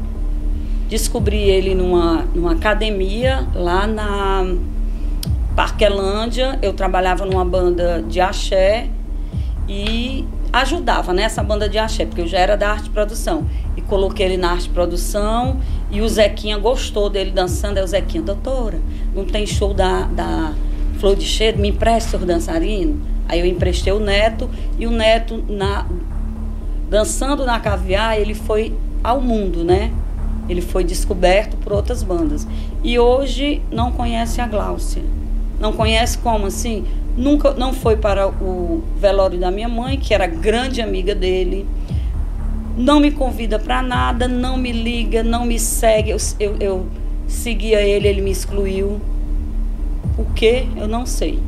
Descobri 0.90 1.38
ele 1.38 1.72
numa, 1.72 2.26
numa 2.34 2.50
academia 2.50 3.46
lá 3.54 3.86
na 3.86 4.44
Parquelândia. 5.54 6.58
Eu 6.60 6.72
trabalhava 6.72 7.24
numa 7.24 7.44
banda 7.44 8.02
de 8.02 8.20
axé 8.20 8.88
e 9.68 10.26
ajudava 10.52 11.12
nessa 11.12 11.44
banda 11.44 11.68
de 11.68 11.78
axé, 11.78 12.04
porque 12.04 12.22
eu 12.22 12.26
já 12.26 12.40
era 12.40 12.56
da 12.56 12.70
arte 12.70 12.90
produção. 12.90 13.46
E 13.76 13.80
coloquei 13.80 14.26
ele 14.26 14.36
na 14.36 14.50
arte 14.50 14.68
produção 14.68 15.60
e 15.92 16.00
o 16.00 16.08
Zequinha 16.08 16.58
gostou 16.58 17.08
dele 17.08 17.30
dançando. 17.30 17.78
Aí 17.78 17.84
o 17.84 17.86
Zequinha, 17.86 18.24
doutora, 18.24 18.80
não 19.14 19.24
tem 19.24 19.46
show 19.46 19.72
da, 19.72 20.06
da 20.06 20.52
Flor 20.98 21.14
de 21.14 21.24
Cheiro? 21.24 21.60
Me 21.60 21.68
empresta 21.68 22.16
o 22.16 22.26
dançarino? 22.26 23.00
Aí 23.28 23.38
eu 23.38 23.46
emprestei 23.46 23.92
o 23.92 24.00
Neto 24.00 24.50
e 24.76 24.88
o 24.88 24.90
Neto, 24.90 25.44
na, 25.48 25.86
dançando 26.88 27.46
na 27.46 27.60
caviar, 27.60 28.18
ele 28.18 28.34
foi 28.34 28.74
ao 29.04 29.20
mundo, 29.20 29.62
né? 29.62 29.92
Ele 30.50 30.60
foi 30.60 30.82
descoberto 30.82 31.56
por 31.58 31.72
outras 31.72 32.02
bandas. 32.02 32.44
E 32.82 32.98
hoje 32.98 33.62
não 33.70 33.92
conhece 33.92 34.40
a 34.40 34.48
Gláucia. 34.48 35.02
Não 35.60 35.72
conhece 35.72 36.18
como 36.18 36.46
assim? 36.46 36.84
Nunca 37.16 37.52
não 37.54 37.72
foi 37.72 37.96
para 37.96 38.26
o 38.26 38.82
velório 38.98 39.38
da 39.38 39.48
minha 39.48 39.68
mãe, 39.68 39.96
que 39.96 40.12
era 40.12 40.26
grande 40.26 40.82
amiga 40.82 41.14
dele. 41.14 41.66
Não 42.76 42.98
me 42.98 43.12
convida 43.12 43.60
para 43.60 43.80
nada, 43.80 44.26
não 44.26 44.56
me 44.56 44.72
liga, 44.72 45.22
não 45.22 45.44
me 45.44 45.58
segue. 45.58 46.10
Eu, 46.10 46.18
eu, 46.40 46.56
eu 46.58 46.86
seguia 47.28 47.80
ele, 47.80 48.08
ele 48.08 48.20
me 48.20 48.32
excluiu. 48.32 49.00
O 50.18 50.24
que? 50.34 50.66
Eu 50.76 50.88
não 50.88 51.06
sei. 51.06 51.38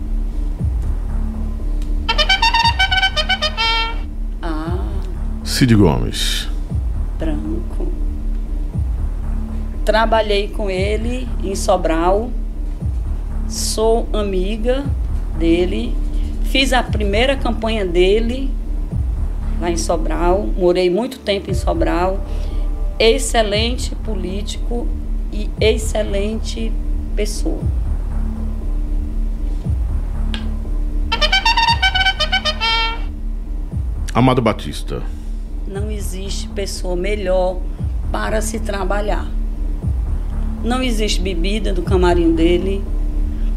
Ah, 4.41 4.79
Cid 5.43 5.75
Gomes. 5.75 6.49
branco. 7.19 7.82
Trabalhei 9.85 10.49
com 10.49 10.70
ele 10.70 11.28
em 11.43 11.57
Sobral. 11.57 12.31
Sou 13.49 14.09
amiga 14.12 14.85
dele. 15.36 15.94
Fiz 16.44 16.73
a 16.73 16.83
primeira 16.83 17.36
campanha 17.36 17.85
dele 17.85 18.51
lá 19.61 19.70
em 19.70 19.77
Sobral. 19.77 20.47
Morei 20.57 20.89
muito 20.89 21.19
tempo 21.19 21.51
em 21.51 21.55
Sobral. 21.55 22.25
Excelente 22.99 23.94
político 23.97 24.86
e 25.33 25.51
excelente 25.61 26.73
pessoa. 27.17 27.61
Amado 34.15 34.43
Batista. 34.43 35.02
Não 35.67 35.91
existe 35.91 36.47
pessoa 36.49 36.94
melhor 36.94 37.59
para 38.12 38.43
se 38.43 38.61
trabalhar. 38.61 39.42
Não 40.62 40.82
existe 40.82 41.20
bebida 41.20 41.73
do 41.73 41.82
camarim 41.82 42.34
dele. 42.34 42.82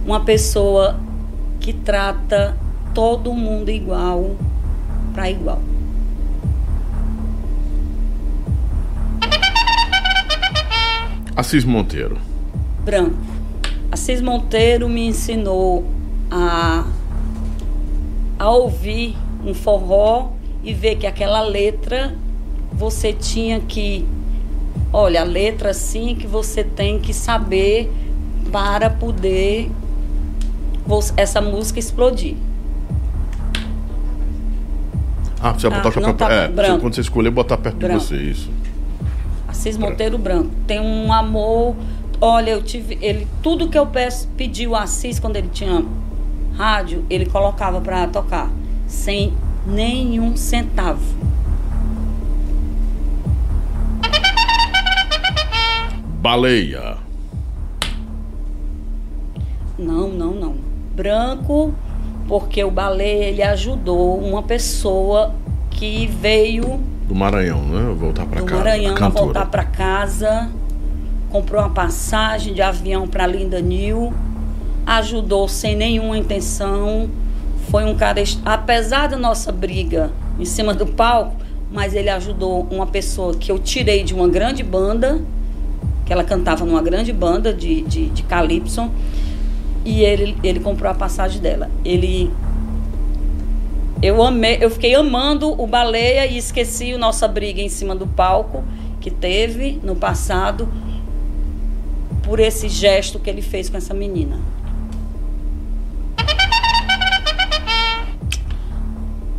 Uma 0.05 0.21
pessoa 0.21 0.99
que 1.59 1.73
trata 1.73 2.57
todo 2.93 3.33
mundo 3.33 3.69
igual 3.69 4.35
para 5.13 5.29
igual. 5.29 5.61
Assis 11.35 11.65
Monteiro. 11.65 12.17
Branco. 12.83 13.17
Assis 13.91 14.21
Monteiro 14.21 14.87
me 14.87 15.07
ensinou 15.07 15.83
a, 16.31 16.85
a 18.39 18.49
ouvir 18.49 19.15
um 19.45 19.53
forró 19.53 20.31
e 20.63 20.73
ver 20.73 20.95
que 20.95 21.05
aquela 21.05 21.41
letra 21.41 22.15
você 22.71 23.13
tinha 23.13 23.59
que. 23.59 24.05
Olha, 24.97 25.19
a 25.19 25.23
letra 25.25 25.71
assim 25.71 26.15
que 26.15 26.25
você 26.25 26.63
tem 26.63 27.01
que 27.01 27.13
saber 27.13 27.91
para 28.49 28.89
poder 28.89 29.69
essa 31.17 31.41
música 31.41 31.77
explodir. 31.79 32.37
Ah, 35.41 35.51
você 35.51 35.67
vai 35.67 35.79
Ah, 35.79 35.81
botar 35.83 35.89
o 35.89 36.01
chapéu. 36.01 36.13
tá 36.13 36.31
é, 36.31 36.47
branco. 36.47 36.79
quando 36.79 36.95
você 36.95 37.01
escolher, 37.01 37.29
botar 37.29 37.57
perto 37.57 37.75
Branco. 37.75 37.99
de 37.99 38.05
você, 38.05 38.15
isso. 38.15 38.49
Assis 39.49 39.77
Monteiro 39.77 40.17
Branco. 40.17 40.49
Tem 40.65 40.79
um 40.79 41.11
amor. 41.11 41.75
Olha, 42.21 42.51
eu 42.51 42.63
tive. 42.63 42.97
Ele, 43.01 43.27
tudo 43.43 43.67
que 43.67 43.77
eu 43.77 43.85
peço, 43.87 44.29
pedi 44.37 44.65
o 44.65 44.77
Assis 44.77 45.19
quando 45.19 45.35
ele 45.35 45.49
tinha 45.51 45.83
rádio, 46.55 47.03
ele 47.09 47.25
colocava 47.25 47.81
para 47.81 48.07
tocar. 48.07 48.49
Sem 48.87 49.33
nenhum 49.67 50.37
centavo. 50.37 51.03
Baleia. 56.25 56.97
Não, 59.77 60.07
não, 60.07 60.31
não. 60.31 60.55
Branco, 60.95 61.71
porque 62.27 62.63
o 62.63 62.71
balé 62.71 63.29
ele 63.29 63.43
ajudou 63.43 64.17
uma 64.17 64.41
pessoa 64.41 65.35
que 65.69 66.07
veio 66.07 66.79
Do 67.07 67.13
Maranhão, 67.13 67.63
né? 67.67 67.93
Voltar 67.93 68.25
pra 68.25 68.39
do 68.39 68.45
cá. 68.47 68.55
Maranhão 68.55 69.11
voltar 69.11 69.45
para 69.45 69.65
casa, 69.65 70.49
comprou 71.29 71.61
uma 71.61 71.69
passagem 71.69 72.55
de 72.55 72.61
avião 72.63 73.07
para 73.07 73.27
Linda 73.27 73.61
Nil, 73.61 74.11
ajudou 74.83 75.47
sem 75.47 75.75
nenhuma 75.75 76.17
intenção. 76.17 77.07
Foi 77.69 77.85
um 77.85 77.95
cara, 77.95 78.23
apesar 78.43 79.09
da 79.09 79.15
nossa 79.15 79.51
briga 79.51 80.11
em 80.39 80.45
cima 80.45 80.73
do 80.73 80.87
palco, 80.87 81.35
mas 81.71 81.93
ele 81.93 82.09
ajudou 82.09 82.67
uma 82.71 82.87
pessoa 82.87 83.35
que 83.35 83.51
eu 83.51 83.59
tirei 83.59 84.03
de 84.03 84.15
uma 84.15 84.27
grande 84.27 84.63
banda, 84.63 85.21
que 86.05 86.13
ela 86.13 86.23
cantava 86.23 86.63
numa 86.65 86.81
grande 86.81 87.11
banda 87.11 87.53
de, 87.53 87.81
de, 87.81 88.09
de 88.09 88.23
calypso, 88.23 88.91
e 89.83 90.01
ele, 90.03 90.37
ele 90.43 90.59
comprou 90.59 90.91
a 90.91 90.95
passagem 90.95 91.41
dela. 91.41 91.69
Ele 91.83 92.31
eu 94.01 94.21
amei, 94.21 94.57
eu 94.61 94.69
fiquei 94.69 94.93
amando 94.93 95.59
o 95.59 95.65
Baleia 95.65 96.25
e 96.27 96.37
esqueci 96.37 96.93
a 96.93 96.97
nossa 96.97 97.27
briga 97.27 97.61
em 97.61 97.69
cima 97.69 97.95
do 97.95 98.05
palco 98.05 98.63
que 98.99 99.09
teve 99.09 99.79
no 99.83 99.95
passado 99.95 100.67
por 102.21 102.39
esse 102.39 102.67
gesto 102.67 103.19
que 103.19 103.29
ele 103.29 103.41
fez 103.41 103.69
com 103.69 103.77
essa 103.77 103.93
menina. 103.93 104.39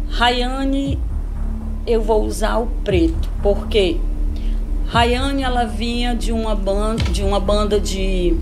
Rayane, 0.08 0.98
eu 1.86 2.00
vou 2.00 2.24
usar 2.24 2.56
o 2.58 2.66
preto, 2.82 3.28
porque 3.42 3.98
Rayane 4.96 5.42
ela 5.42 5.66
vinha 5.66 6.16
de 6.16 6.32
uma 6.32 6.54
banda, 6.54 7.04
de 7.04 7.22
uma 7.22 7.38
banda 7.38 7.78
de 7.78 8.34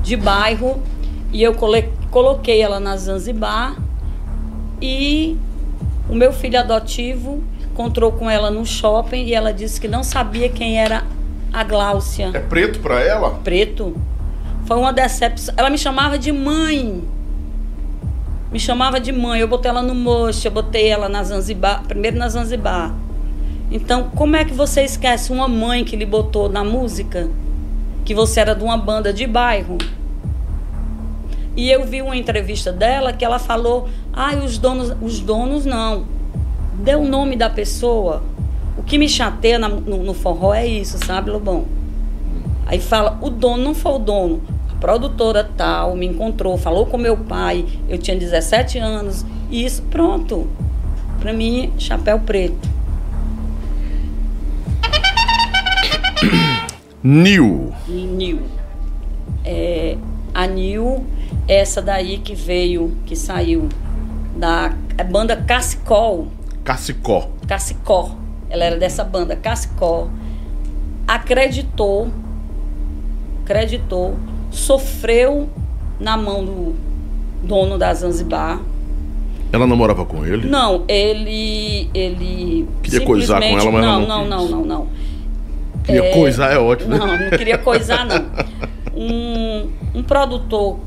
de 0.00 0.16
bairro 0.16 0.80
e 1.32 1.42
eu 1.42 1.56
coloquei 2.08 2.60
ela 2.60 2.78
na 2.78 2.96
Zanzibar 2.96 3.76
e 4.80 5.36
o 6.08 6.14
meu 6.14 6.32
filho 6.32 6.60
adotivo 6.60 7.42
encontrou 7.68 8.12
com 8.12 8.30
ela 8.30 8.48
no 8.48 8.64
shopping 8.64 9.24
e 9.24 9.34
ela 9.34 9.52
disse 9.52 9.80
que 9.80 9.88
não 9.88 10.04
sabia 10.04 10.48
quem 10.48 10.78
era 10.78 11.02
a 11.52 11.64
Gláucia 11.64 12.30
É 12.32 12.38
preto 12.38 12.78
pra 12.78 13.00
ela? 13.00 13.30
Preto. 13.42 13.96
Foi 14.66 14.76
uma 14.76 14.92
decepção. 14.92 15.52
Ela 15.56 15.68
me 15.68 15.78
chamava 15.78 16.16
de 16.16 16.30
mãe. 16.30 17.02
Me 18.52 18.60
chamava 18.60 19.00
de 19.00 19.10
mãe. 19.10 19.40
Eu 19.40 19.48
botei 19.48 19.68
ela 19.68 19.82
no 19.82 19.96
mocho, 19.96 20.46
eu 20.46 20.52
botei 20.52 20.86
ela 20.86 21.08
na 21.08 21.24
Zanzibar, 21.24 21.82
primeiro 21.88 22.16
na 22.16 22.28
Zanzibar. 22.28 22.94
Então, 23.70 24.10
como 24.14 24.36
é 24.36 24.44
que 24.44 24.54
você 24.54 24.82
esquece 24.82 25.32
uma 25.32 25.48
mãe 25.48 25.84
que 25.84 25.96
lhe 25.96 26.06
botou 26.06 26.48
na 26.48 26.62
música? 26.62 27.28
Que 28.04 28.14
você 28.14 28.40
era 28.40 28.54
de 28.54 28.62
uma 28.62 28.76
banda 28.76 29.12
de 29.12 29.26
bairro? 29.26 29.76
E 31.56 31.70
eu 31.70 31.84
vi 31.84 32.02
uma 32.02 32.16
entrevista 32.16 32.72
dela 32.72 33.12
que 33.12 33.24
ela 33.24 33.38
falou: 33.38 33.88
"Ai, 34.12 34.38
os 34.44 34.58
donos, 34.58 34.94
os 35.00 35.20
donos 35.20 35.64
não. 35.64 36.04
Dê 36.74 36.94
o 36.94 37.04
nome 37.04 37.34
da 37.34 37.48
pessoa. 37.50 38.22
O 38.76 38.82
que 38.82 38.98
me 38.98 39.08
chateia 39.08 39.58
na- 39.58 39.68
no, 39.68 40.02
no 40.02 40.14
forró 40.14 40.52
é 40.52 40.66
isso, 40.66 40.98
sabe, 41.04 41.30
Lobão? 41.30 41.64
Aí 42.66 42.78
fala, 42.78 43.18
o 43.22 43.30
dono 43.30 43.62
não 43.64 43.74
foi 43.74 43.92
o 43.92 43.98
dono. 43.98 44.42
A 44.70 44.74
produtora 44.78 45.48
tal 45.56 45.96
me 45.96 46.04
encontrou, 46.06 46.58
falou 46.58 46.84
com 46.84 46.98
meu 46.98 47.16
pai, 47.16 47.64
eu 47.88 47.96
tinha 47.96 48.16
17 48.16 48.76
anos, 48.78 49.24
e 49.50 49.64
isso, 49.64 49.82
pronto. 49.84 50.46
Pra 51.20 51.32
mim, 51.32 51.72
chapéu 51.78 52.20
preto. 52.20 52.68
Nil. 57.06 57.72
Nil. 57.86 58.40
É, 59.44 59.96
a 60.34 60.44
Nil, 60.44 61.04
essa 61.46 61.80
daí 61.80 62.18
que 62.18 62.34
veio, 62.34 62.96
que 63.06 63.14
saiu 63.14 63.68
da 64.36 64.74
banda 65.08 65.36
Cassicol. 65.36 66.26
Cacicó. 66.64 67.30
Cassicó. 67.46 68.10
Ela 68.50 68.64
era 68.64 68.76
dessa 68.76 69.04
banda, 69.04 69.36
Cassicó. 69.36 70.08
Acreditou, 71.06 72.08
acreditou, 73.44 74.16
sofreu 74.50 75.48
na 76.00 76.16
mão 76.16 76.44
do 76.44 76.74
dono 77.44 77.78
da 77.78 77.94
Zanzibar. 77.94 78.60
Ela 79.52 79.64
namorava 79.64 80.04
com 80.04 80.26
ele? 80.26 80.48
Não, 80.48 80.82
ele. 80.88 81.88
ele 81.94 82.68
Queria 82.82 83.02
coisar 83.02 83.40
com 83.40 83.46
ela, 83.46 83.70
mas 83.70 83.84
não, 83.84 83.92
ela 83.92 84.00
não 84.00 84.26
não, 84.26 84.40
quis. 84.40 84.50
não, 84.50 84.58
não, 84.58 84.64
não. 84.66 85.15
Queria 85.86 86.04
É, 86.04 86.12
coisar, 86.12 86.52
é 86.52 86.58
ótimo. 86.58 86.90
Não, 86.96 87.06
não 87.06 87.30
queria 87.30 87.56
coisar, 87.58 88.04
não. 88.04 88.26
Um, 88.98 89.70
um 89.94 90.02
produtor 90.02 90.78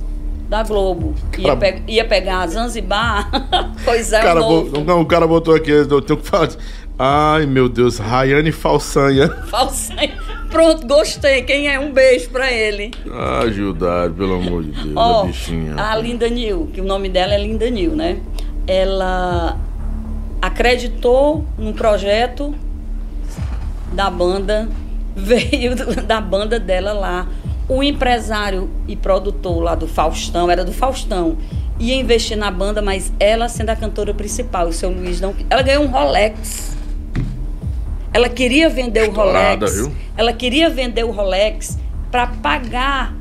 da 0.49 0.63
Globo 0.63 1.13
ia, 1.37 1.43
Cara- 1.43 1.55
pe- 1.57 1.83
ia 1.87 2.03
pegar 2.03 2.39
a 2.39 2.47
Zanzibar, 2.47 3.29
pois 3.85 4.07
O 4.07 4.11
cara, 4.13 4.39
o 4.43 4.49
novo. 4.49 4.83
não, 4.83 5.01
o 5.01 5.05
cara 5.05 5.27
botou 5.27 5.53
aqui, 5.53 5.69
eu 5.69 6.01
tenho 6.01 6.17
que 6.19 6.27
falar. 6.27 6.49
Ai, 6.97 7.45
meu 7.45 7.69
Deus, 7.69 7.99
Rayane 7.99 8.51
Falsanha. 8.51 9.29
Falsanha. 9.45 10.17
Pronto, 10.49 10.87
gostei. 10.87 11.43
Quem 11.43 11.67
é? 11.69 11.79
Um 11.79 11.93
beijo 11.93 12.31
pra 12.31 12.51
ele. 12.51 12.89
Ah, 13.13 13.47
Gildário, 13.51 14.11
pelo 14.15 14.33
amor 14.37 14.63
de 14.63 14.71
Deus, 14.71 14.93
Ó, 14.95 15.21
a 15.21 15.25
bichinha. 15.27 15.75
a 15.77 15.95
Linda 15.95 16.27
Nil, 16.27 16.67
que 16.73 16.81
o 16.81 16.83
nome 16.83 17.09
dela 17.09 17.35
é 17.35 17.37
Linda 17.43 17.69
Nil, 17.69 17.91
né? 17.95 18.17
Ela 18.65 19.55
acreditou 20.41 21.45
num 21.59 21.73
projeto 21.73 22.55
da 23.93 24.09
banda, 24.09 24.67
veio 25.19 25.75
da 26.03 26.19
banda 26.21 26.59
dela 26.59 26.93
lá. 26.93 27.27
O 27.67 27.83
empresário 27.83 28.69
e 28.87 28.95
produtor 28.95 29.61
lá 29.61 29.75
do 29.75 29.87
Faustão, 29.87 30.49
era 30.49 30.65
do 30.65 30.71
Faustão, 30.73 31.37
ia 31.79 31.95
investir 31.95 32.35
na 32.35 32.49
banda, 32.49 32.81
mas 32.81 33.11
ela 33.19 33.47
sendo 33.47 33.69
a 33.69 33.75
cantora 33.75 34.13
principal, 34.13 34.67
o 34.67 34.73
seu 34.73 34.89
Luiz 34.89 35.21
não. 35.21 35.35
Ela 35.49 35.61
ganhou 35.61 35.83
um 35.83 35.87
Rolex. 35.87 36.75
Ela 38.11 38.27
queria 38.27 38.69
vender 38.69 39.07
Estourada, 39.09 39.65
o 39.65 39.69
Rolex. 39.69 39.75
viu? 39.75 39.91
Ela 40.17 40.33
queria 40.33 40.69
vender 40.69 41.03
o 41.03 41.11
Rolex 41.11 41.77
para 42.11 42.25
pagar 42.27 43.13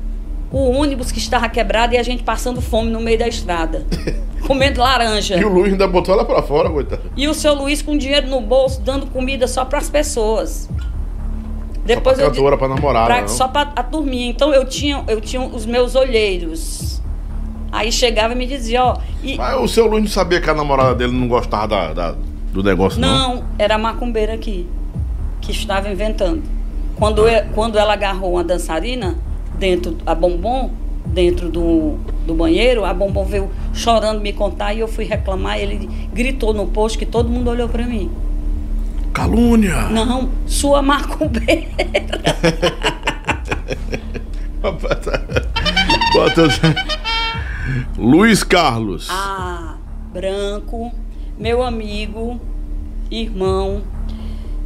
o 0.50 0.70
ônibus 0.70 1.12
que 1.12 1.18
estava 1.18 1.46
quebrado 1.48 1.94
e 1.94 1.98
a 1.98 2.02
gente 2.02 2.22
passando 2.22 2.62
fome 2.62 2.90
no 2.90 3.00
meio 3.00 3.18
da 3.18 3.28
estrada, 3.28 3.84
comendo 4.46 4.80
laranja. 4.80 5.36
E 5.36 5.44
o 5.44 5.48
Luiz 5.48 5.72
ainda 5.72 5.86
botou 5.86 6.14
ela 6.14 6.24
pra 6.24 6.42
fora, 6.42 6.70
coitado. 6.70 7.02
E 7.14 7.28
o 7.28 7.34
seu 7.34 7.52
Luiz 7.54 7.82
com 7.82 7.98
dinheiro 7.98 8.28
no 8.28 8.40
bolso, 8.40 8.80
dando 8.80 9.06
comida 9.06 9.46
só 9.46 9.64
para 9.64 9.78
as 9.78 9.90
pessoas. 9.90 10.68
Depois 11.96 12.16
só 12.16 12.22
pra 12.22 12.30
eu 12.30 12.34
cantora, 12.34 12.56
pra 12.58 12.68
namorada, 12.68 13.06
pra- 13.06 13.20
não? 13.22 13.28
só 13.28 13.48
para 13.48 13.72
a 13.74 13.82
turminha. 13.82 14.28
Então 14.30 14.52
eu 14.54 14.64
tinha, 14.64 15.02
eu 15.08 15.20
tinha 15.20 15.42
os 15.42 15.66
meus 15.66 15.94
olheiros. 15.94 17.00
Aí 17.70 17.92
chegava 17.92 18.32
e 18.32 18.36
me 18.36 18.46
dizia, 18.46 18.82
ó, 18.84 18.96
e- 19.22 19.36
Mas 19.36 19.60
o 19.60 19.68
seu 19.68 19.86
Luiz 19.86 20.02
não 20.04 20.10
sabia 20.10 20.40
que 20.40 20.48
a 20.48 20.54
namorada 20.54 20.94
dele 20.94 21.12
não 21.12 21.28
gostava 21.28 21.68
da, 21.68 21.92
da- 21.92 22.14
do 22.52 22.62
negócio, 22.62 22.98
não? 23.00 23.36
não, 23.36 23.44
era 23.58 23.74
a 23.74 23.78
macumbeira 23.78 24.32
aqui 24.34 24.66
que 25.40 25.50
estava 25.52 25.88
inventando. 25.90 26.42
Quando, 26.96 27.28
eu- 27.28 27.44
quando 27.54 27.78
ela 27.78 27.92
agarrou 27.92 28.32
uma 28.32 28.42
dançarina 28.44 29.16
dentro 29.58 29.96
a 30.06 30.14
bombom 30.14 30.70
dentro 31.06 31.48
do, 31.50 31.96
do 32.26 32.34
banheiro, 32.34 32.84
a 32.84 32.92
bombom 32.92 33.24
veio 33.24 33.50
chorando 33.72 34.20
me 34.20 34.32
contar 34.32 34.74
e 34.74 34.80
eu 34.80 34.88
fui 34.88 35.04
reclamar. 35.04 35.58
Ele 35.58 35.88
gritou 36.12 36.52
no 36.52 36.66
posto 36.66 36.98
que 36.98 37.06
todo 37.06 37.28
mundo 37.28 37.50
olhou 37.50 37.68
para 37.68 37.84
mim. 37.86 38.10
Calúnia! 39.18 39.88
Não, 39.88 40.30
sua 40.46 40.80
macumbeira. 40.80 41.66
Bota 44.62 46.46
Luiz 47.98 48.44
Carlos. 48.44 49.08
Ah, 49.10 49.74
branco, 50.12 50.92
meu 51.36 51.64
amigo, 51.64 52.40
irmão. 53.10 53.82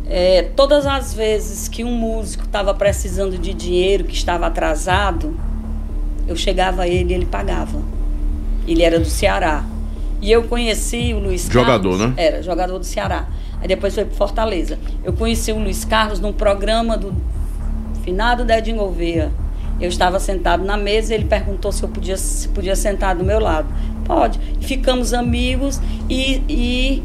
É, 0.06 0.42
todas 0.54 0.84
as 0.86 1.14
vezes 1.14 1.66
que 1.66 1.82
um 1.82 1.94
músico 1.94 2.44
estava 2.44 2.74
precisando 2.74 3.38
de 3.38 3.54
dinheiro, 3.54 4.04
que 4.04 4.14
estava 4.14 4.48
atrasado, 4.48 5.34
eu 6.28 6.36
chegava 6.36 6.82
a 6.82 6.88
ele 6.88 7.14
e 7.14 7.16
ele 7.16 7.24
pagava. 7.26 7.80
Ele 8.68 8.82
era 8.82 9.00
do 9.00 9.06
Ceará. 9.06 9.64
E 10.20 10.30
eu 10.30 10.44
conheci 10.44 11.14
o 11.14 11.18
Luiz 11.18 11.48
Jogador, 11.50 11.98
Carlos. 11.98 12.00
né? 12.00 12.14
Era, 12.18 12.42
jogador 12.42 12.78
do 12.78 12.84
Ceará. 12.84 13.26
Aí 13.62 13.68
depois 13.68 13.94
foi 13.94 14.04
para 14.04 14.16
Fortaleza. 14.16 14.76
Eu 15.04 15.12
conheci 15.12 15.52
o 15.52 15.58
Luiz 15.58 15.84
Carlos 15.84 16.18
num 16.18 16.32
programa 16.32 16.98
do 16.98 17.14
finado 18.02 18.44
da 18.44 18.58
Edinho 18.58 18.78
Gouveia. 18.78 19.30
Eu 19.80 19.88
estava 19.88 20.18
sentado 20.18 20.64
na 20.64 20.76
mesa 20.76 21.12
e 21.12 21.16
ele 21.16 21.26
perguntou 21.26 21.70
se 21.70 21.82
eu 21.82 21.88
podia, 21.88 22.16
se 22.16 22.48
podia 22.48 22.74
sentar 22.74 23.14
do 23.14 23.24
meu 23.24 23.38
lado. 23.38 23.68
Pode. 24.04 24.40
Ficamos 24.60 25.14
amigos 25.14 25.80
e, 26.10 26.42
e 26.48 27.02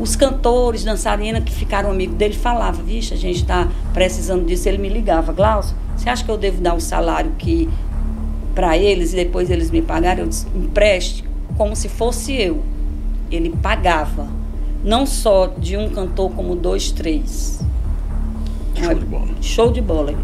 os 0.00 0.16
cantores, 0.16 0.82
dançarinas 0.82 1.44
que 1.44 1.52
ficaram 1.52 1.92
amigos 1.92 2.16
dele 2.16 2.34
falavam, 2.34 2.84
vixe, 2.84 3.14
a 3.14 3.16
gente 3.16 3.36
está 3.36 3.68
precisando 3.94 4.44
disso. 4.44 4.68
Ele 4.68 4.78
me 4.78 4.88
ligava, 4.88 5.32
Glaucio, 5.32 5.76
você 5.96 6.08
acha 6.10 6.24
que 6.24 6.30
eu 6.30 6.36
devo 6.36 6.60
dar 6.60 6.74
um 6.74 6.80
salário 6.80 7.30
que 7.38 7.68
para 8.52 8.76
eles 8.76 9.12
e 9.12 9.16
depois 9.16 9.48
eles 9.48 9.70
me 9.70 9.80
pagarem? 9.80 10.24
Eu 10.24 10.28
disse, 10.28 10.48
empreste 10.56 11.24
como 11.56 11.76
se 11.76 11.88
fosse 11.88 12.32
eu. 12.32 12.62
Ele 13.30 13.50
pagava. 13.62 14.41
Não 14.82 15.06
só 15.06 15.46
de 15.58 15.76
um 15.76 15.88
cantor, 15.90 16.30
como 16.32 16.56
dois, 16.56 16.90
três. 16.90 17.60
Show 18.74 18.94
de 18.94 19.04
bola. 19.04 19.28
Show 19.40 19.72
de 19.72 19.80
bola. 19.80 20.14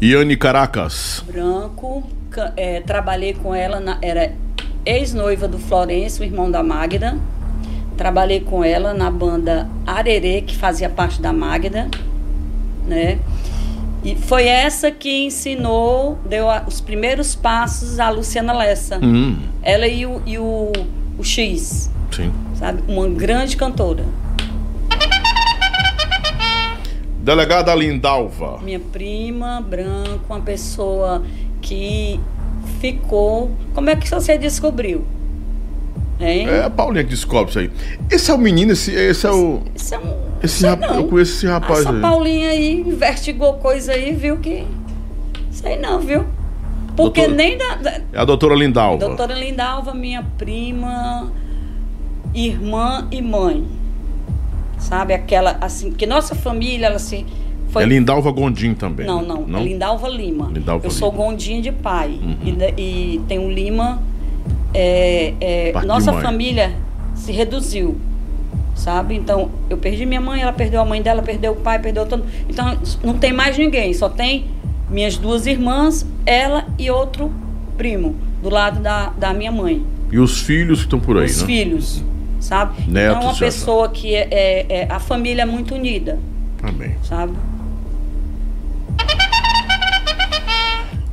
Iane 0.00 0.36
Caracas. 0.36 1.22
Branco, 1.26 2.02
é, 2.56 2.80
trabalhei 2.80 3.34
com 3.34 3.54
ela, 3.54 3.78
na- 3.78 3.98
era 4.02 4.32
ex-noiva 4.84 5.46
do 5.46 5.58
Florencio, 5.58 6.24
irmão 6.24 6.50
da 6.50 6.62
Magda. 6.62 7.16
Trabalhei 7.96 8.40
com 8.40 8.64
ela 8.64 8.92
na 8.94 9.10
banda 9.10 9.68
Arerê, 9.86 10.40
que 10.42 10.56
fazia 10.56 10.88
parte 10.88 11.20
da 11.20 11.32
Magda, 11.32 11.88
né? 12.86 13.18
E 14.02 14.16
foi 14.16 14.46
essa 14.48 14.90
que 14.90 15.26
ensinou, 15.26 16.18
deu 16.28 16.50
a- 16.50 16.64
os 16.66 16.80
primeiros 16.80 17.36
passos 17.36 18.00
à 18.00 18.08
Luciana 18.10 18.52
Lessa. 18.52 18.98
Hum, 19.00 19.36
Ela 19.62 19.86
e 19.86 20.04
o, 20.04 20.20
e 20.26 20.38
o, 20.38 20.72
o 21.18 21.24
X, 21.24 21.90
sim. 22.10 22.32
sabe? 22.58 22.82
Uma 22.88 23.08
grande 23.08 23.56
cantora. 23.56 24.04
Delegada 27.18 27.72
Lindalva. 27.74 28.58
Minha 28.62 28.80
prima, 28.80 29.60
branco, 29.60 30.24
uma 30.28 30.40
pessoa 30.40 31.22
que 31.60 32.18
ficou. 32.80 33.50
Como 33.74 33.88
é 33.88 33.94
que 33.96 34.08
você 34.08 34.36
descobriu? 34.36 35.04
Hein? 36.20 36.48
É 36.48 36.64
a 36.64 36.70
Paulinha 36.70 37.04
que 37.04 37.10
descobre 37.10 37.50
isso 37.50 37.58
aí. 37.60 37.70
Esse 38.10 38.30
é 38.30 38.34
o 38.34 38.38
menino, 38.38 38.72
esse, 38.72 38.92
esse 38.92 39.26
é 39.26 39.30
o. 39.30 39.62
Isso 39.74 39.94
é 39.94 39.98
um. 39.98 40.16
Esse 40.42 40.66
rap- 40.66 40.82
eu 40.82 41.04
conheço 41.06 41.36
esse 41.36 41.46
rapaz 41.46 41.80
Essa 41.80 41.92
aí. 41.92 42.00
Paulinha 42.00 42.48
aí 42.50 42.80
investigou 42.80 43.54
coisa 43.54 43.92
aí, 43.92 44.12
viu 44.12 44.36
que. 44.38 44.64
Sei 45.50 45.76
não, 45.76 46.00
viu? 46.00 46.24
Porque 46.96 47.20
Doutor- 47.22 47.36
nem 47.36 47.56
da, 47.56 47.74
da- 47.76 48.00
É 48.12 48.18
a 48.18 48.24
doutora 48.24 48.54
Lindalva. 48.54 49.06
Doutora 49.06 49.34
Lindalva, 49.34 49.94
minha 49.94 50.22
prima, 50.36 51.32
irmã 52.34 53.06
e 53.10 53.22
mãe. 53.22 53.64
Sabe, 54.78 55.14
aquela, 55.14 55.56
assim, 55.60 55.92
que 55.92 56.06
nossa 56.06 56.34
família, 56.34 56.86
ela 56.86 56.98
se. 56.98 57.24
Foi 57.70 57.84
É 57.84 57.86
Lindalva 57.86 58.30
Gondim 58.30 58.74
também. 58.74 59.06
Não, 59.06 59.22
né? 59.22 59.44
não, 59.46 59.62
Lindalva 59.62 60.08
Lima. 60.08 60.50
Lindalva 60.52 60.86
eu 60.86 60.90
sou 60.90 61.10
Lima. 61.10 61.22
Uhum. 61.22 61.30
Gondim 61.30 61.60
de 61.62 61.72
pai. 61.72 62.18
E, 62.44 62.52
da- 62.52 62.68
e 62.76 63.20
tem 63.28 63.38
um 63.38 63.50
Lima. 63.50 64.02
é, 64.74 65.34
é, 65.40 65.72
nossa 65.84 66.12
família 66.14 66.72
se 67.14 67.30
reduziu. 67.32 67.96
Sabe? 68.74 69.14
Então, 69.14 69.50
eu 69.70 69.76
perdi 69.76 70.04
minha 70.06 70.20
mãe, 70.20 70.40
ela 70.40 70.52
perdeu 70.52 70.80
a 70.80 70.84
mãe 70.84 71.00
dela, 71.02 71.22
perdeu 71.22 71.52
o 71.52 71.56
pai, 71.56 71.78
perdeu 71.78 72.06
todo. 72.06 72.24
Então, 72.48 72.76
não 73.04 73.18
tem 73.18 73.30
mais 73.32 73.56
ninguém, 73.56 73.92
só 73.92 74.08
tem 74.08 74.46
minhas 74.92 75.16
duas 75.16 75.46
irmãs, 75.46 76.06
ela 76.26 76.66
e 76.78 76.90
outro 76.90 77.32
primo, 77.76 78.14
do 78.42 78.48
lado 78.50 78.80
da, 78.80 79.08
da 79.10 79.32
minha 79.32 79.50
mãe. 79.50 79.84
E 80.10 80.18
os 80.18 80.40
filhos 80.42 80.80
que 80.80 80.84
estão 80.84 81.00
por 81.00 81.16
aí, 81.18 81.26
Os 81.26 81.40
né? 81.40 81.46
filhos, 81.46 82.04
sabe? 82.38 82.82
Netos 82.88 83.16
então, 83.16 83.22
é 83.22 83.32
uma 83.32 83.34
pessoa 83.38 83.88
que 83.88 84.14
é, 84.14 84.28
é- 84.30 84.66
é- 84.82 84.88
A 84.92 85.00
família 85.00 85.42
é 85.42 85.46
muito 85.46 85.74
unida, 85.74 86.18
Amém. 86.62 86.94
sabe? 87.02 87.32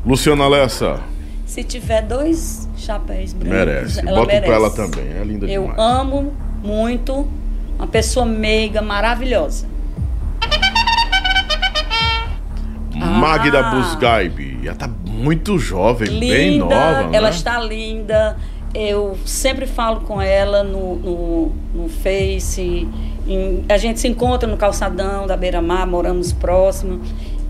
Luciana 0.06 0.48
Lessa. 0.48 1.00
Se 1.46 1.64
tiver 1.64 2.02
dois 2.04 2.68
chapéus 2.78 3.34
brancos, 3.34 3.58
Merece. 3.58 4.00
ela 4.00 4.12
Bota 4.20 4.28
merece. 4.28 4.46
pra 4.46 4.56
ela 4.56 4.70
também. 4.70 5.06
É 5.20 5.24
linda 5.24 5.46
Eu 5.48 5.64
demais. 5.64 5.80
amo 5.80 6.34
muito 6.64 7.28
uma 7.78 7.88
pessoa 7.88 8.26
meiga, 8.26 8.82
maravilhosa. 8.82 9.68
Magda 13.06 13.60
Ah. 13.60 13.72
Busgaibe. 13.76 14.60
Ela 14.64 14.76
tá 14.76 14.90
muito 15.08 15.58
jovem, 15.60 16.20
bem 16.20 16.52
linda, 16.52 16.66
nova. 16.66 17.10
ela 17.16 17.30
né? 17.30 17.36
está 17.36 17.60
linda. 17.60 18.38
Eu 18.74 19.18
sempre 19.26 19.66
falo 19.66 20.02
com 20.02 20.22
ela 20.22 20.64
no, 20.64 20.96
no, 20.96 21.52
no 21.74 21.90
Face. 21.90 22.88
em- 23.28 23.64
a 23.68 23.78
gente 23.78 24.00
se 24.00 24.08
encontra 24.08 24.48
no 24.50 24.58
calçadão 24.58 25.26
da 25.28 25.36
Beira-Mar, 25.36 25.86
moramos 25.88 26.32
próximo. 26.34 27.00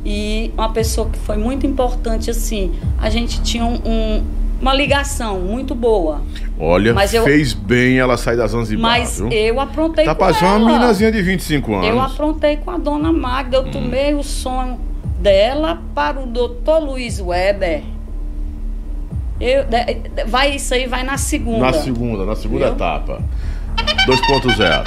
E 0.05 0.51
uma 0.57 0.69
pessoa 0.71 1.09
que 1.09 1.19
foi 1.19 1.35
muito 1.37 1.65
importante, 1.67 2.29
assim, 2.31 2.71
a 2.97 3.09
gente 3.09 3.41
tinha 3.41 3.65
um, 3.65 3.75
um, 3.85 4.23
uma 4.61 4.73
ligação 4.73 5.39
muito 5.41 5.75
boa. 5.75 6.21
Olha, 6.57 6.93
Mas 6.93 7.13
eu- 7.13 7.23
fez 7.25 7.53
bem 7.53 7.97
ela 7.99 8.15
sair 8.17 8.37
da 8.37 8.47
Zanzibar, 8.47 8.81
Mas 8.99 9.17
viu? 9.19 9.29
eu 9.29 9.59
aprontei 9.59 10.05
Tá 10.05 10.15
com 10.15 10.23
ela. 10.25 10.37
uma 10.57 10.59
meninazinha 10.71 11.11
de 11.11 11.21
25 11.21 11.73
anos. 11.75 11.87
Eu 11.87 11.99
aprontei 11.99 12.57
com 12.57 12.71
a 12.71 12.77
dona 12.77 13.11
Magda, 13.11 13.57
eu 13.57 13.65
tomei 13.71 14.13
o 14.13 14.23
sonho 14.23 14.79
dela 15.19 15.81
para 15.93 16.19
o 16.19 16.25
doutor 16.25 16.79
Luiz 16.79 17.19
Weber. 17.19 17.83
Eu, 19.39 19.65
vai 20.27 20.55
isso 20.55 20.73
aí, 20.73 20.85
vai 20.85 21.03
na 21.03 21.17
segunda. 21.17 21.71
Na 21.71 21.73
segunda, 21.73 22.25
na 22.25 22.35
segunda 22.35 22.65
Viu? 22.65 22.75
etapa. 22.75 23.21
2.0. 24.07 24.83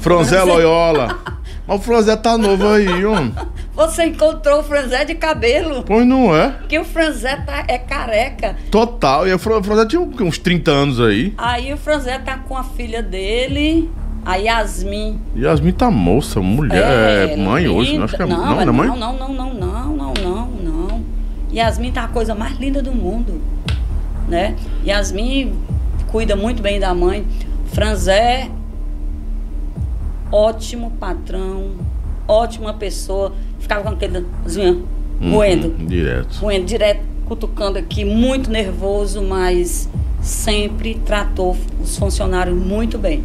Franzé 0.00 0.42
Loyola. 0.42 1.18
Mas 1.66 1.78
o 1.78 1.82
Franzé 1.82 2.16
tá 2.16 2.36
novo 2.36 2.66
aí, 2.68 3.04
homem. 3.04 3.34
Você 3.74 4.04
encontrou 4.04 4.60
o 4.60 4.62
franzé 4.62 5.04
de 5.06 5.14
cabelo. 5.14 5.84
Pois 5.84 6.06
não 6.06 6.36
é? 6.36 6.54
Que 6.68 6.78
o 6.78 6.84
franzé 6.84 7.36
tá, 7.36 7.64
é 7.66 7.78
careca. 7.78 8.56
Total. 8.70 9.26
E 9.26 9.32
o 9.32 9.38
Franzé 9.38 9.86
tinha 9.86 10.02
uns 10.02 10.36
30 10.36 10.70
anos 10.70 11.00
aí. 11.00 11.32
Aí 11.38 11.72
o 11.72 11.78
franzé 11.78 12.18
tá 12.18 12.36
com 12.36 12.56
a 12.56 12.64
filha 12.64 13.02
dele, 13.02 13.90
a 14.24 14.36
Yasmin. 14.36 15.18
Yasmin 15.36 15.72
tá 15.72 15.90
moça, 15.90 16.40
mulher, 16.40 16.82
é, 17.28 17.32
ela 17.32 17.42
mãe 17.42 17.68
hoje. 17.68 17.92
linda. 17.92 18.04
Acho 18.04 18.16
que 18.16 18.22
é, 18.22 18.26
não, 18.26 18.36
não, 18.38 18.60
é 18.60 18.64
não 18.64 18.72
é 18.72 18.76
mãe? 18.76 18.88
não, 18.88 18.96
não, 18.96 19.12
não, 19.12 19.32
não, 19.32 19.54
não, 19.54 19.96
não, 19.96 20.14
não, 20.14 20.46
não. 20.62 21.00
Yasmin 21.52 21.90
tá 21.92 22.04
a 22.04 22.08
coisa 22.08 22.34
mais 22.34 22.56
linda 22.58 22.80
do 22.82 22.92
mundo, 22.92 23.40
né? 24.28 24.54
Yasmin 24.86 25.54
cuida 26.08 26.36
muito 26.36 26.62
bem 26.62 26.78
da 26.78 26.94
mãe. 26.94 27.26
Franzé, 27.72 28.50
ótimo 30.30 30.92
patrão, 30.98 31.72
ótima 32.28 32.74
pessoa. 32.74 33.32
Ficava 33.58 33.82
com 33.82 33.88
aquele 33.90 34.24
zunha, 34.48 34.72
Uhum, 35.20 35.28
moendo, 35.30 35.74
Direto. 35.86 36.38
moendo 36.40 36.64
direto, 36.64 37.02
cutucando 37.26 37.78
aqui, 37.78 38.04
muito 38.06 38.50
nervoso, 38.50 39.20
mas 39.22 39.88
sempre 40.22 40.94
tratou 41.04 41.56
os 41.82 41.96
funcionários 41.98 42.56
muito 42.56 42.96
bem. 42.96 43.22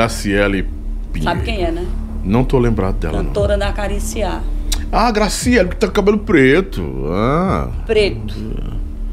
Graciele 0.00 0.68
Pinheiro. 1.10 1.38
Sabe 1.38 1.42
quem 1.42 1.64
é, 1.64 1.70
né? 1.70 1.86
Não 2.22 2.44
tô 2.44 2.58
lembrado 2.58 2.96
dela, 2.96 3.16
não. 3.16 3.24
Cantora 3.24 3.56
da 3.56 3.68
Acariciar. 3.68 4.42
Ah, 4.92 5.10
Graciele, 5.10 5.70
que 5.70 5.76
tá 5.76 5.86
com 5.86 5.94
cabelo 5.94 6.18
preto. 6.18 6.84
Ah. 7.10 7.70
preto. 7.86 8.34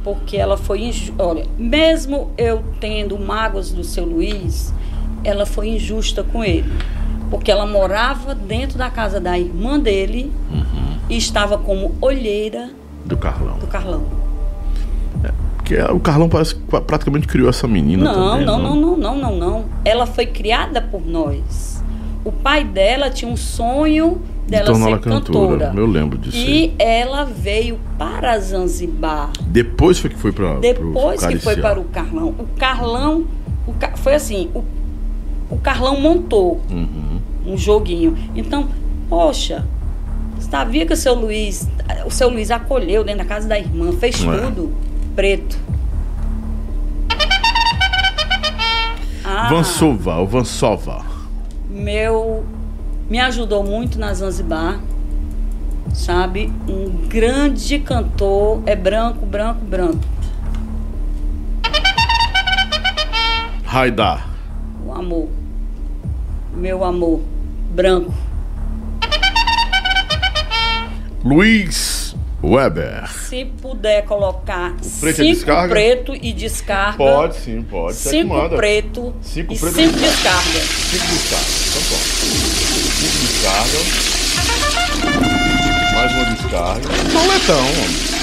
Porque 0.04 0.36
ela 0.36 0.58
foi 0.58 0.82
injusta. 0.82 1.24
Olha, 1.24 1.46
mesmo 1.58 2.32
eu 2.38 2.62
tendo 2.82 3.18
mágoas 3.18 3.72
do 3.72 3.82
seu 3.82 4.04
Luiz, 4.04 4.74
ela 5.24 5.46
foi 5.46 5.70
injusta 5.70 6.22
com 6.22 6.44
ele. 6.44 6.70
Porque 7.30 7.50
ela 7.50 7.66
morava 7.66 8.36
dentro 8.36 8.78
da 8.78 8.90
casa 8.90 9.22
da 9.22 9.40
irmã 9.40 9.80
dele 9.80 10.34
e 11.10 11.16
estava 11.16 11.58
como 11.58 11.96
olheira 12.02 12.72
Do 13.06 13.16
Carlão. 13.16 13.58
do 13.58 13.68
Carlão. 13.68 14.04
Porque 15.64 15.82
o 15.94 16.00
Carlão 16.00 16.28
parece 16.28 16.56
que 16.56 16.62
praticamente 16.82 17.26
criou 17.26 17.50
essa 17.50 17.66
menina 17.68 18.04
Não, 18.04 18.32
também. 18.32 18.46
não, 18.46 18.60
não, 18.62 18.76
não, 18.76 18.98
não, 18.98 19.16
não, 19.18 19.36
não. 19.38 19.66
Ela 19.86 20.06
foi 20.06 20.26
criada 20.26 20.82
por 20.82 21.06
nós. 21.08 21.82
O 22.26 22.32
pai 22.34 22.66
dela 22.66 23.10
tinha 23.10 23.32
um 23.32 23.38
sonho 23.38 24.22
De 24.46 24.52
dela 24.52 24.66
torná-la 24.66 24.98
ser 24.98 25.04
cantora. 25.04 25.68
cantora. 25.68 25.74
Eu 25.82 25.86
lembro 25.88 26.18
disso. 26.18 26.36
aí. 26.38 26.66
E 26.66 26.74
ela 26.84 27.24
veio 27.24 27.80
para 27.98 28.38
Zanzibar. 28.40 29.30
Depois 29.42 30.00
foi 30.00 30.10
que 30.10 30.18
foi 30.18 30.34
pra. 30.34 30.56
Depois 30.60 31.26
que 31.26 31.38
foi 31.40 31.56
para 31.56 31.80
o 31.80 31.86
Carlão. 31.86 32.30
O 32.38 32.46
Carlão. 32.58 33.26
o 33.66 33.74
foi 33.98 34.16
assim: 34.16 34.50
o, 34.54 34.64
o 35.50 35.58
Carlão 35.58 35.98
montou 36.00 36.60
Uhum. 36.70 37.20
um 37.54 37.58
joguinho. 37.58 38.18
Então, 38.36 38.68
poxa, 39.10 39.66
sabia 40.40 40.86
que 40.86 40.92
o 40.94 40.98
seu 40.98 41.14
Luiz. 41.14 41.68
O 42.06 42.12
seu 42.12 42.30
Luiz 42.30 42.52
acolheu 42.52 43.04
dentro 43.04 43.20
da 43.20 43.26
casa 43.26 43.48
da 43.48 43.58
irmã, 43.58 43.92
fez 43.94 44.22
É. 44.24 44.26
tudo 44.26 44.72
preto. 45.16 45.58
Ah, 49.26 49.50
Vansova, 49.50 50.20
o 50.20 50.28
Vansova. 50.28 51.04
meu 51.70 52.46
me 53.10 53.20
ajudou 53.20 53.64
muito 53.64 53.98
na 54.00 54.14
Zanzibar, 54.14 54.80
sabe? 55.94 56.52
Um 56.68 57.08
grande 57.08 57.80
cantor, 57.80 58.62
é 58.66 58.76
branco, 58.76 59.26
branco, 59.26 59.64
branco. 59.66 60.00
Raidar. 63.64 64.30
O 64.86 64.92
amor, 64.94 65.30
meu 66.56 66.84
amor, 66.84 67.22
branco. 67.74 68.14
Luiz 71.24 72.03
Weber. 72.44 73.10
Se 73.30 73.46
puder 73.62 74.04
colocar 74.04 74.74
preto 75.00 75.22
é 75.22 75.24
cinco 75.24 75.36
descarga? 75.36 75.74
preto 75.74 76.14
e 76.22 76.34
descarga, 76.34 76.98
Pode 76.98 77.38
sim, 77.38 77.62
pode. 77.64 77.96
Que 77.98 78.10
cinco 78.10 78.34
manda. 78.34 78.56
preto 78.58 79.14
Cinco 79.22 79.54
e 79.54 79.58
preto 79.58 79.76
cinco 79.76 79.98
e- 79.98 80.02
descarga. 80.02 80.60
Cinco 80.92 81.06
descargas. 81.08 81.68
Então 81.70 81.82
pronto. 81.88 82.04
Cinco 83.00 83.18
descargas. 83.28 83.86
Mais 85.94 86.12
uma 86.12 86.26
descarga. 86.26 86.90
Pauletão, 87.14 87.60
homem. 87.60 88.14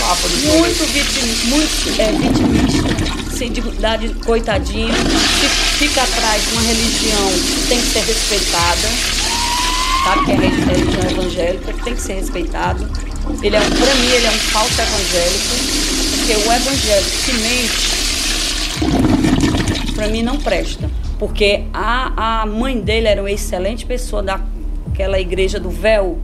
De 0.00 0.46
Muito 0.46 0.84
vitimista, 0.92 1.46
muito 1.48 2.00
é, 2.00 2.10
vitimista, 2.12 3.36
sem 3.36 3.52
dignidade, 3.52 4.08
coitadinho. 4.24 4.92
Se 4.94 5.48
fica 5.78 6.02
atrás 6.02 6.42
de 6.42 6.52
uma 6.54 6.62
religião 6.62 7.28
que 7.30 7.68
tem 7.68 7.78
que 7.80 7.86
ser 7.86 8.00
respeitada, 8.00 8.88
sabe 10.04 10.24
que 10.24 10.32
é 10.32 10.36
religião 10.36 11.10
evangélica, 11.10 11.72
que 11.72 11.82
tem 11.82 11.94
que 11.94 12.02
ser 12.02 12.14
respeitado. 12.14 12.88
Ele 13.42 13.56
é, 13.56 13.60
para 13.60 13.94
mim, 13.94 14.08
ele 14.14 14.26
é 14.26 14.30
um 14.30 14.38
falso 14.38 14.80
evangélico, 14.80 15.54
porque 16.16 16.32
o 16.36 16.52
evangélico 16.52 17.10
que 17.24 17.32
mente, 17.34 18.00
para 19.94 20.08
mim 20.08 20.22
não 20.22 20.36
presta. 20.36 20.90
Porque 21.18 21.64
a, 21.72 22.42
a 22.42 22.46
mãe 22.46 22.80
dele 22.80 23.06
era 23.08 23.20
uma 23.20 23.30
excelente 23.30 23.84
pessoa 23.84 24.22
daquela 24.22 25.20
igreja 25.20 25.60
do 25.60 25.68
véu, 25.68 26.18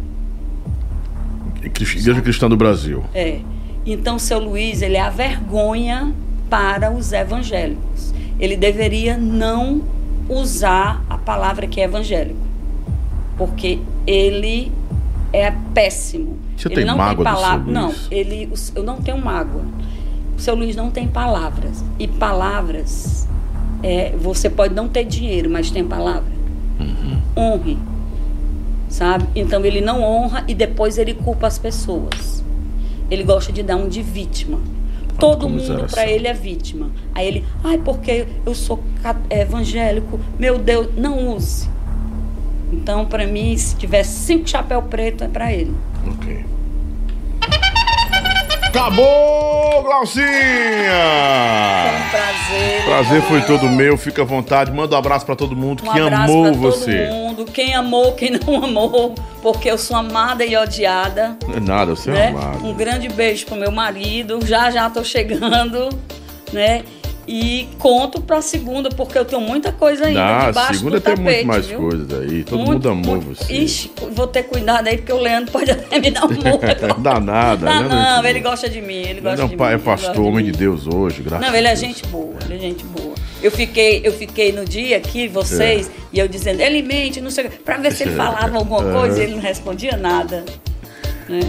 Igreja 1.66 2.22
Cristã 2.22 2.48
do 2.48 2.56
Brasil. 2.56 3.04
É. 3.14 3.40
Então, 3.84 4.18
seu 4.18 4.38
Luiz, 4.38 4.82
ele 4.82 4.96
é 4.96 5.00
a 5.00 5.10
vergonha 5.10 6.12
para 6.48 6.90
os 6.90 7.12
evangélicos. 7.12 8.14
Ele 8.38 8.56
deveria 8.56 9.16
não 9.16 9.82
usar 10.28 11.04
a 11.08 11.18
palavra 11.18 11.66
que 11.66 11.80
é 11.80 11.84
evangélico. 11.84 12.45
Porque 13.36 13.78
ele 14.06 14.72
é 15.32 15.52
péssimo. 15.74 16.38
Você 16.56 16.68
ele 16.68 16.76
tem 16.76 16.84
não 16.84 16.96
mágoa 16.96 17.24
tem 17.24 17.24
do 17.24 17.38
seu 17.38 17.48
palavra. 17.48 17.64
Luiz? 17.64 17.74
Não, 17.74 17.94
ele, 18.10 18.52
eu 18.74 18.82
não 18.82 18.96
tenho 19.00 19.18
mágoa. 19.18 19.62
O 20.36 20.40
seu 20.40 20.54
Luiz 20.54 20.76
não 20.76 20.90
tem 20.90 21.06
palavras. 21.06 21.84
E 21.98 22.06
palavras, 22.06 23.28
é, 23.82 24.14
você 24.18 24.48
pode 24.48 24.74
não 24.74 24.88
ter 24.88 25.04
dinheiro, 25.04 25.50
mas 25.50 25.70
tem 25.70 25.84
palavra. 25.84 26.32
Uhum. 26.80 27.18
Honre 27.36 27.78
sabe? 28.88 29.26
Então 29.34 29.64
ele 29.64 29.80
não 29.80 30.02
honra 30.02 30.44
e 30.48 30.54
depois 30.54 30.98
ele 30.98 31.14
culpa 31.14 31.46
as 31.46 31.58
pessoas. 31.58 32.42
Ele 33.10 33.22
gosta 33.22 33.52
de 33.52 33.62
dar 33.62 33.76
um 33.76 33.88
de 33.88 34.02
vítima. 34.02 34.58
Todo 35.18 35.48
mundo 35.48 35.86
para 35.90 36.06
ele 36.06 36.26
é 36.26 36.34
vítima. 36.34 36.90
Aí 37.14 37.26
ele, 37.26 37.44
ai, 37.64 37.78
porque 37.78 38.26
eu 38.44 38.54
sou 38.54 38.82
evangélico, 39.30 40.20
meu 40.38 40.58
Deus, 40.58 40.88
não 40.96 41.34
use. 41.34 41.68
Então, 42.72 43.04
para 43.06 43.26
mim, 43.26 43.56
se 43.56 43.76
tiver 43.76 44.02
cinco 44.04 44.48
chapéu 44.48 44.82
preto, 44.82 45.24
é 45.24 45.28
para 45.28 45.52
ele. 45.52 45.74
Ok. 46.06 46.44
Acabou, 48.68 49.82
Glaucinha! 49.82 50.26
Foi 51.86 51.96
um 51.96 52.10
prazer. 52.10 52.84
Prazer 52.84 53.22
foi 53.22 53.40
todo 53.42 53.68
meu, 53.68 53.96
fica 53.96 54.20
à 54.22 54.24
vontade. 54.24 54.70
Manda 54.70 54.94
um 54.94 54.98
abraço 54.98 55.24
pra 55.24 55.34
todo 55.34 55.56
mundo 55.56 55.82
Um 55.86 55.92
que 55.92 55.98
amou 55.98 56.42
pra 56.42 56.52
todo 56.52 56.60
você. 56.60 57.06
mundo. 57.08 57.44
Quem 57.46 57.74
amou, 57.74 58.12
quem 58.12 58.32
não 58.32 58.56
amou, 58.64 59.14
porque 59.40 59.70
eu 59.70 59.78
sou 59.78 59.96
amada 59.96 60.44
e 60.44 60.54
odiada. 60.56 61.36
Não 61.48 61.54
é 61.56 61.60
nada, 61.60 61.96
você 61.96 62.10
é 62.10 62.14
né? 62.14 62.28
amado. 62.28 62.66
Um 62.66 62.74
grande 62.74 63.08
beijo 63.08 63.46
pro 63.46 63.56
meu 63.56 63.72
marido. 63.72 64.40
Já 64.44 64.70
já 64.70 64.90
tô 64.90 65.02
chegando, 65.02 65.88
né? 66.52 66.82
E 67.28 67.68
conto 67.80 68.20
pra 68.20 68.40
segunda, 68.40 68.88
porque 68.88 69.18
eu 69.18 69.24
tenho 69.24 69.40
muita 69.42 69.72
coisa 69.72 70.06
ainda 70.06 70.20
Na 70.24 70.46
debaixo 70.46 70.74
segunda 70.74 71.00
do 71.00 71.02
tem 71.02 71.16
tapete, 71.16 71.34
muito 71.34 71.46
mais 71.48 71.66
viu? 71.66 71.78
coisas 71.80 72.20
aí. 72.20 72.44
Todo 72.44 72.58
Muito, 72.58 72.72
mundo 72.72 72.88
amou 72.88 73.16
muito. 73.16 73.34
você. 73.34 73.52
Ixi, 73.52 73.90
vou 74.12 74.28
ter 74.28 74.44
cuidado 74.44 74.86
aí, 74.86 74.96
porque 74.98 75.12
o 75.12 75.18
Leandro 75.18 75.50
pode 75.50 75.68
até 75.72 75.98
me 75.98 76.10
dar 76.12 76.24
um 76.24 76.28
murro. 76.30 76.60
Dá 76.98 77.18
nada, 77.18 77.66
Não, 77.66 77.82
né? 77.88 77.88
não, 77.88 78.24
ele 78.24 78.38
gosta 78.38 78.68
de 78.68 78.80
mim, 78.80 78.94
ele 78.94 79.20
gosta 79.20 79.38
Não, 79.42 79.48
de 79.48 79.56
pai 79.56 79.74
mim. 79.74 79.80
é 79.80 79.84
pastor, 79.84 80.20
homem 80.24 80.44
de. 80.44 80.52
Deus 80.52 80.86
hoje, 80.86 81.20
graças 81.22 81.44
Não, 81.48 81.54
ele 81.56 81.66
a 81.66 81.72
é 81.72 81.76
gente 81.76 82.06
boa, 82.06 82.34
ele 82.44 82.54
é 82.54 82.58
gente 82.58 82.84
boa. 82.84 83.14
Eu 83.42 83.50
fiquei, 83.50 84.00
eu 84.04 84.12
fiquei 84.12 84.52
no 84.52 84.64
dia 84.64 84.96
aqui, 84.96 85.26
vocês, 85.26 85.90
e 86.12 86.18
eu 86.20 86.28
dizendo, 86.28 86.60
ele 86.60 86.80
mente, 86.80 87.20
não 87.20 87.30
sei 87.30 87.46
o 87.46 87.50
pra 87.50 87.76
ver 87.76 87.90
se 87.92 88.04
ele 88.04 88.12
É. 88.12 88.16
falava 88.16 88.56
alguma 88.56 88.88
É. 88.88 88.92
coisa, 88.92 89.22
ele 89.22 89.34
não 89.34 89.42
respondia 89.42 89.96
nada. 89.96 90.44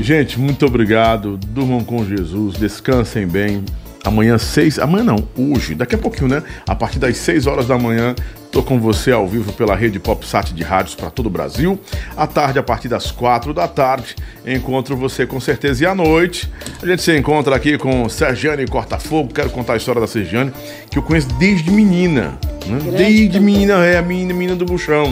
Gente, 0.01 0.39
muito 0.39 0.65
obrigado. 0.65 1.37
Durmam 1.37 1.83
com 1.83 2.03
Jesus, 2.03 2.55
descansem 2.57 3.27
bem. 3.27 3.63
Amanhã, 4.07 4.37
seis. 4.37 4.79
Amanhã 4.79 5.03
não, 5.03 5.27
hoje, 5.37 5.75
daqui 5.75 5.95
a 5.95 5.97
pouquinho, 5.97 6.29
né? 6.29 6.43
A 6.67 6.75
partir 6.75 6.99
das 6.99 7.17
6 7.17 7.47
horas 7.47 7.67
da 7.67 7.77
manhã, 7.77 8.15
Tô 8.51 8.63
com 8.63 8.79
você 8.79 9.11
ao 9.11 9.27
vivo 9.27 9.51
pela 9.53 9.75
rede 9.75 9.99
PopSat 9.99 10.53
de 10.53 10.63
rádios 10.63 10.95
para 10.95 11.09
todo 11.09 11.25
o 11.27 11.29
Brasil. 11.29 11.79
À 12.15 12.25
tarde, 12.25 12.57
a 12.57 12.63
partir 12.63 12.87
das 12.87 13.11
quatro 13.11 13.53
da 13.53 13.67
tarde, 13.67 14.15
encontro 14.45 14.95
você 14.95 15.25
com 15.25 15.39
certeza. 15.39 15.83
E 15.83 15.85
à 15.85 15.93
noite, 15.93 16.51
a 16.81 16.85
gente 16.85 17.01
se 17.01 17.15
encontra 17.15 17.55
aqui 17.55 17.77
com 17.77 18.07
Sergiane 18.07 18.65
Cortafogo. 18.65 19.33
Quero 19.33 19.49
contar 19.49 19.73
a 19.73 19.77
história 19.77 19.99
da 19.99 20.07
Sergiane, 20.07 20.51
que 20.89 20.97
eu 20.97 21.03
conheço 21.03 21.27
desde 21.37 21.69
menina. 21.69 22.39
Né? 22.65 22.79
Desde 22.97 23.39
menina, 23.39 23.85
é 23.85 23.97
a 23.97 24.01
menina, 24.01 24.33
menina 24.33 24.55
do 24.55 24.65
buchão. 24.65 25.05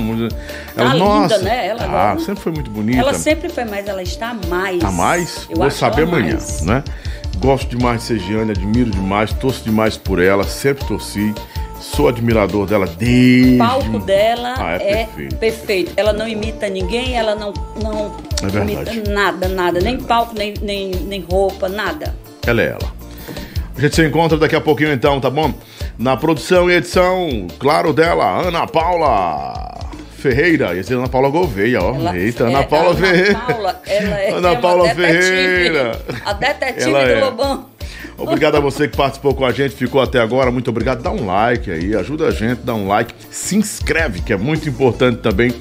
Ela, 0.75 0.89
tá 0.89 0.95
nossa, 0.95 1.37
linda, 1.37 1.49
né? 1.49 1.67
Ela 1.67 2.11
ah, 2.13 2.19
sempre 2.19 2.41
foi 2.41 2.51
muito 2.51 2.71
bonita. 2.71 2.99
Ela 2.99 3.13
sempre 3.13 3.49
foi, 3.49 3.65
mas 3.65 3.87
ela 3.87 4.01
está 4.01 4.35
mais. 4.47 4.75
Está 4.75 4.91
mais? 4.91 5.47
Eu 5.49 5.57
Vou 5.57 5.71
saber 5.71 6.03
amanhã, 6.03 6.33
mais. 6.33 6.61
né? 6.61 6.83
Gosto 7.39 7.75
demais 7.75 8.01
de 8.01 8.07
Sergiane, 8.07 8.51
admiro 8.51 8.89
demais, 8.89 9.31
torço 9.33 9.63
demais 9.63 9.97
por 9.97 10.21
ela, 10.21 10.43
sempre 10.43 10.85
torci. 10.85 11.33
Sou 11.79 12.07
admirador 12.07 12.65
dela 12.65 12.87
desde. 12.87 13.55
O 13.55 13.57
palco 13.57 13.99
dela 13.99 14.55
ah, 14.57 14.77
é, 14.81 15.01
é 15.01 15.05
perfeito. 15.05 15.35
perfeito. 15.35 15.93
Ela 15.95 16.13
não 16.13 16.27
imita 16.27 16.67
ninguém, 16.67 17.15
ela 17.15 17.35
não, 17.35 17.53
não 17.81 18.15
é 18.41 18.61
imita 18.61 19.11
nada, 19.11 19.47
nada. 19.47 19.79
Nem 19.79 19.97
palco, 19.97 20.33
nem, 20.35 20.53
nem, 20.61 20.91
nem 20.91 21.21
roupa, 21.21 21.69
nada. 21.69 22.15
Ela 22.47 22.61
é 22.61 22.67
ela. 22.69 22.95
A 23.77 23.81
gente 23.81 23.95
se 23.95 24.05
encontra 24.05 24.37
daqui 24.37 24.55
a 24.55 24.61
pouquinho 24.61 24.93
então, 24.93 25.19
tá 25.19 25.29
bom? 25.29 25.53
Na 25.97 26.15
produção 26.15 26.71
e 26.71 26.75
edição, 26.75 27.47
claro 27.59 27.91
dela, 27.91 28.47
Ana 28.47 28.65
Paula. 28.65 29.75
Ferreira, 30.25 30.73
ia 30.73 30.81
dizer 30.81 30.95
Ana 30.95 31.07
Paula 31.07 31.29
Gouveia, 31.29 31.79
ó. 31.83 31.93
Ela, 31.93 32.17
Eita, 32.17 32.45
é, 32.45 32.47
Ana 32.47 32.63
Paula 32.63 32.89
Ana 32.89 32.99
Ferreira. 32.99 33.35
Paula, 33.35 33.81
ela 33.85 34.19
é 34.19 34.31
Ana 34.31 34.55
Paula 34.55 34.89
Ferreira. 34.95 36.01
A 36.25 36.33
detetive 36.33 36.89
ela 36.89 37.05
do 37.05 37.11
é. 37.11 37.19
Lobão. 37.19 37.65
Obrigado 38.17 38.55
a 38.55 38.59
você 38.59 38.87
que 38.87 38.97
participou 38.97 39.35
com 39.35 39.45
a 39.45 39.51
gente, 39.51 39.75
ficou 39.75 40.01
até 40.01 40.19
agora. 40.19 40.49
Muito 40.49 40.69
obrigado. 40.69 41.03
Dá 41.03 41.11
um 41.11 41.27
like 41.27 41.69
aí, 41.69 41.95
ajuda 41.95 42.27
a 42.27 42.31
gente, 42.31 42.61
dá 42.63 42.73
um 42.73 42.87
like, 42.87 43.13
se 43.29 43.55
inscreve, 43.55 44.21
que 44.21 44.33
é 44.33 44.37
muito 44.37 44.67
importante 44.67 45.17
também 45.17 45.53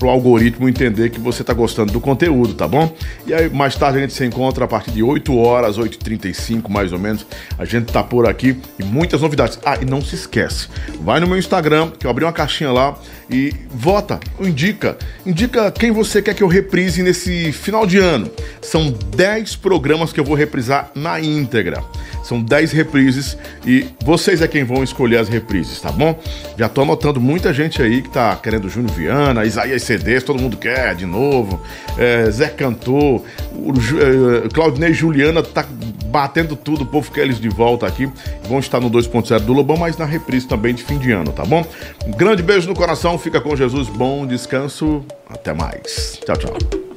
para 0.00 0.08
o 0.08 0.10
algoritmo 0.10 0.66
entender 0.66 1.10
que 1.10 1.20
você 1.20 1.42
está 1.42 1.52
gostando 1.52 1.92
do 1.92 2.00
conteúdo, 2.00 2.54
tá 2.54 2.66
bom? 2.66 2.96
E 3.26 3.34
aí, 3.34 3.50
mais 3.50 3.76
tarde 3.76 3.98
a 3.98 4.00
gente 4.00 4.14
se 4.14 4.24
encontra 4.24 4.64
a 4.64 4.68
partir 4.68 4.92
de 4.92 5.02
8 5.02 5.36
horas, 5.36 5.78
8h35 5.78 6.70
mais 6.70 6.90
ou 6.90 6.98
menos. 6.98 7.26
A 7.58 7.66
gente 7.66 7.92
tá 7.92 8.02
por 8.02 8.26
aqui 8.26 8.56
e 8.78 8.82
muitas 8.82 9.20
novidades. 9.20 9.58
Ah, 9.62 9.76
e 9.80 9.84
não 9.84 10.00
se 10.00 10.14
esquece, 10.14 10.68
vai 11.02 11.20
no 11.20 11.26
meu 11.26 11.36
Instagram, 11.36 11.90
que 11.90 12.06
eu 12.06 12.10
abri 12.10 12.24
uma 12.24 12.32
caixinha 12.32 12.72
lá 12.72 12.98
e 13.28 13.54
vota, 13.70 14.18
indica, 14.40 14.96
indica 15.26 15.70
quem 15.70 15.90
você 15.90 16.22
quer 16.22 16.34
que 16.34 16.42
eu 16.42 16.48
reprise 16.48 17.02
nesse 17.02 17.52
final 17.52 17.86
de 17.86 17.98
ano. 17.98 18.30
São 18.62 18.90
10 18.90 19.56
programas 19.56 20.14
que 20.14 20.18
eu 20.18 20.24
vou 20.24 20.34
reprisar 20.34 20.90
na 20.94 21.20
íntegra. 21.20 21.84
São 22.30 22.40
10 22.40 22.70
reprises 22.70 23.36
e 23.66 23.88
vocês 24.04 24.40
é 24.40 24.46
quem 24.46 24.62
vão 24.62 24.84
escolher 24.84 25.16
as 25.16 25.28
reprises, 25.28 25.80
tá 25.80 25.90
bom? 25.90 26.16
Já 26.56 26.68
tô 26.68 26.82
anotando 26.82 27.20
muita 27.20 27.52
gente 27.52 27.82
aí 27.82 28.02
que 28.02 28.08
tá 28.08 28.36
querendo 28.36 28.68
Júnior 28.68 28.92
Viana, 28.92 29.44
Isaías 29.44 29.82
CDs, 29.82 30.22
todo 30.22 30.40
mundo 30.40 30.56
quer 30.56 30.94
de 30.94 31.04
novo. 31.04 31.60
É, 31.98 32.30
Zé 32.30 32.46
Cantor, 32.46 33.24
o, 33.52 33.72
é, 33.72 34.48
Claudinei 34.48 34.94
Juliana 34.94 35.42
tá 35.42 35.66
batendo 36.06 36.54
tudo, 36.54 36.82
o 36.82 36.86
povo 36.86 37.10
quer 37.10 37.22
eles 37.22 37.40
de 37.40 37.48
volta 37.48 37.84
aqui. 37.84 38.08
Vão 38.44 38.60
estar 38.60 38.78
no 38.78 38.88
2.0 38.88 39.40
do 39.40 39.52
Lobão, 39.52 39.76
mas 39.76 39.96
na 39.96 40.04
reprise 40.04 40.46
também 40.46 40.72
de 40.72 40.84
fim 40.84 40.98
de 40.98 41.10
ano, 41.10 41.32
tá 41.32 41.44
bom? 41.44 41.66
Um 42.06 42.12
grande 42.12 42.44
beijo 42.44 42.68
no 42.68 42.76
coração, 42.76 43.18
fica 43.18 43.40
com 43.40 43.56
Jesus, 43.56 43.88
bom 43.88 44.24
descanso, 44.24 45.04
até 45.28 45.52
mais. 45.52 46.20
Tchau, 46.24 46.36
tchau. 46.36 46.89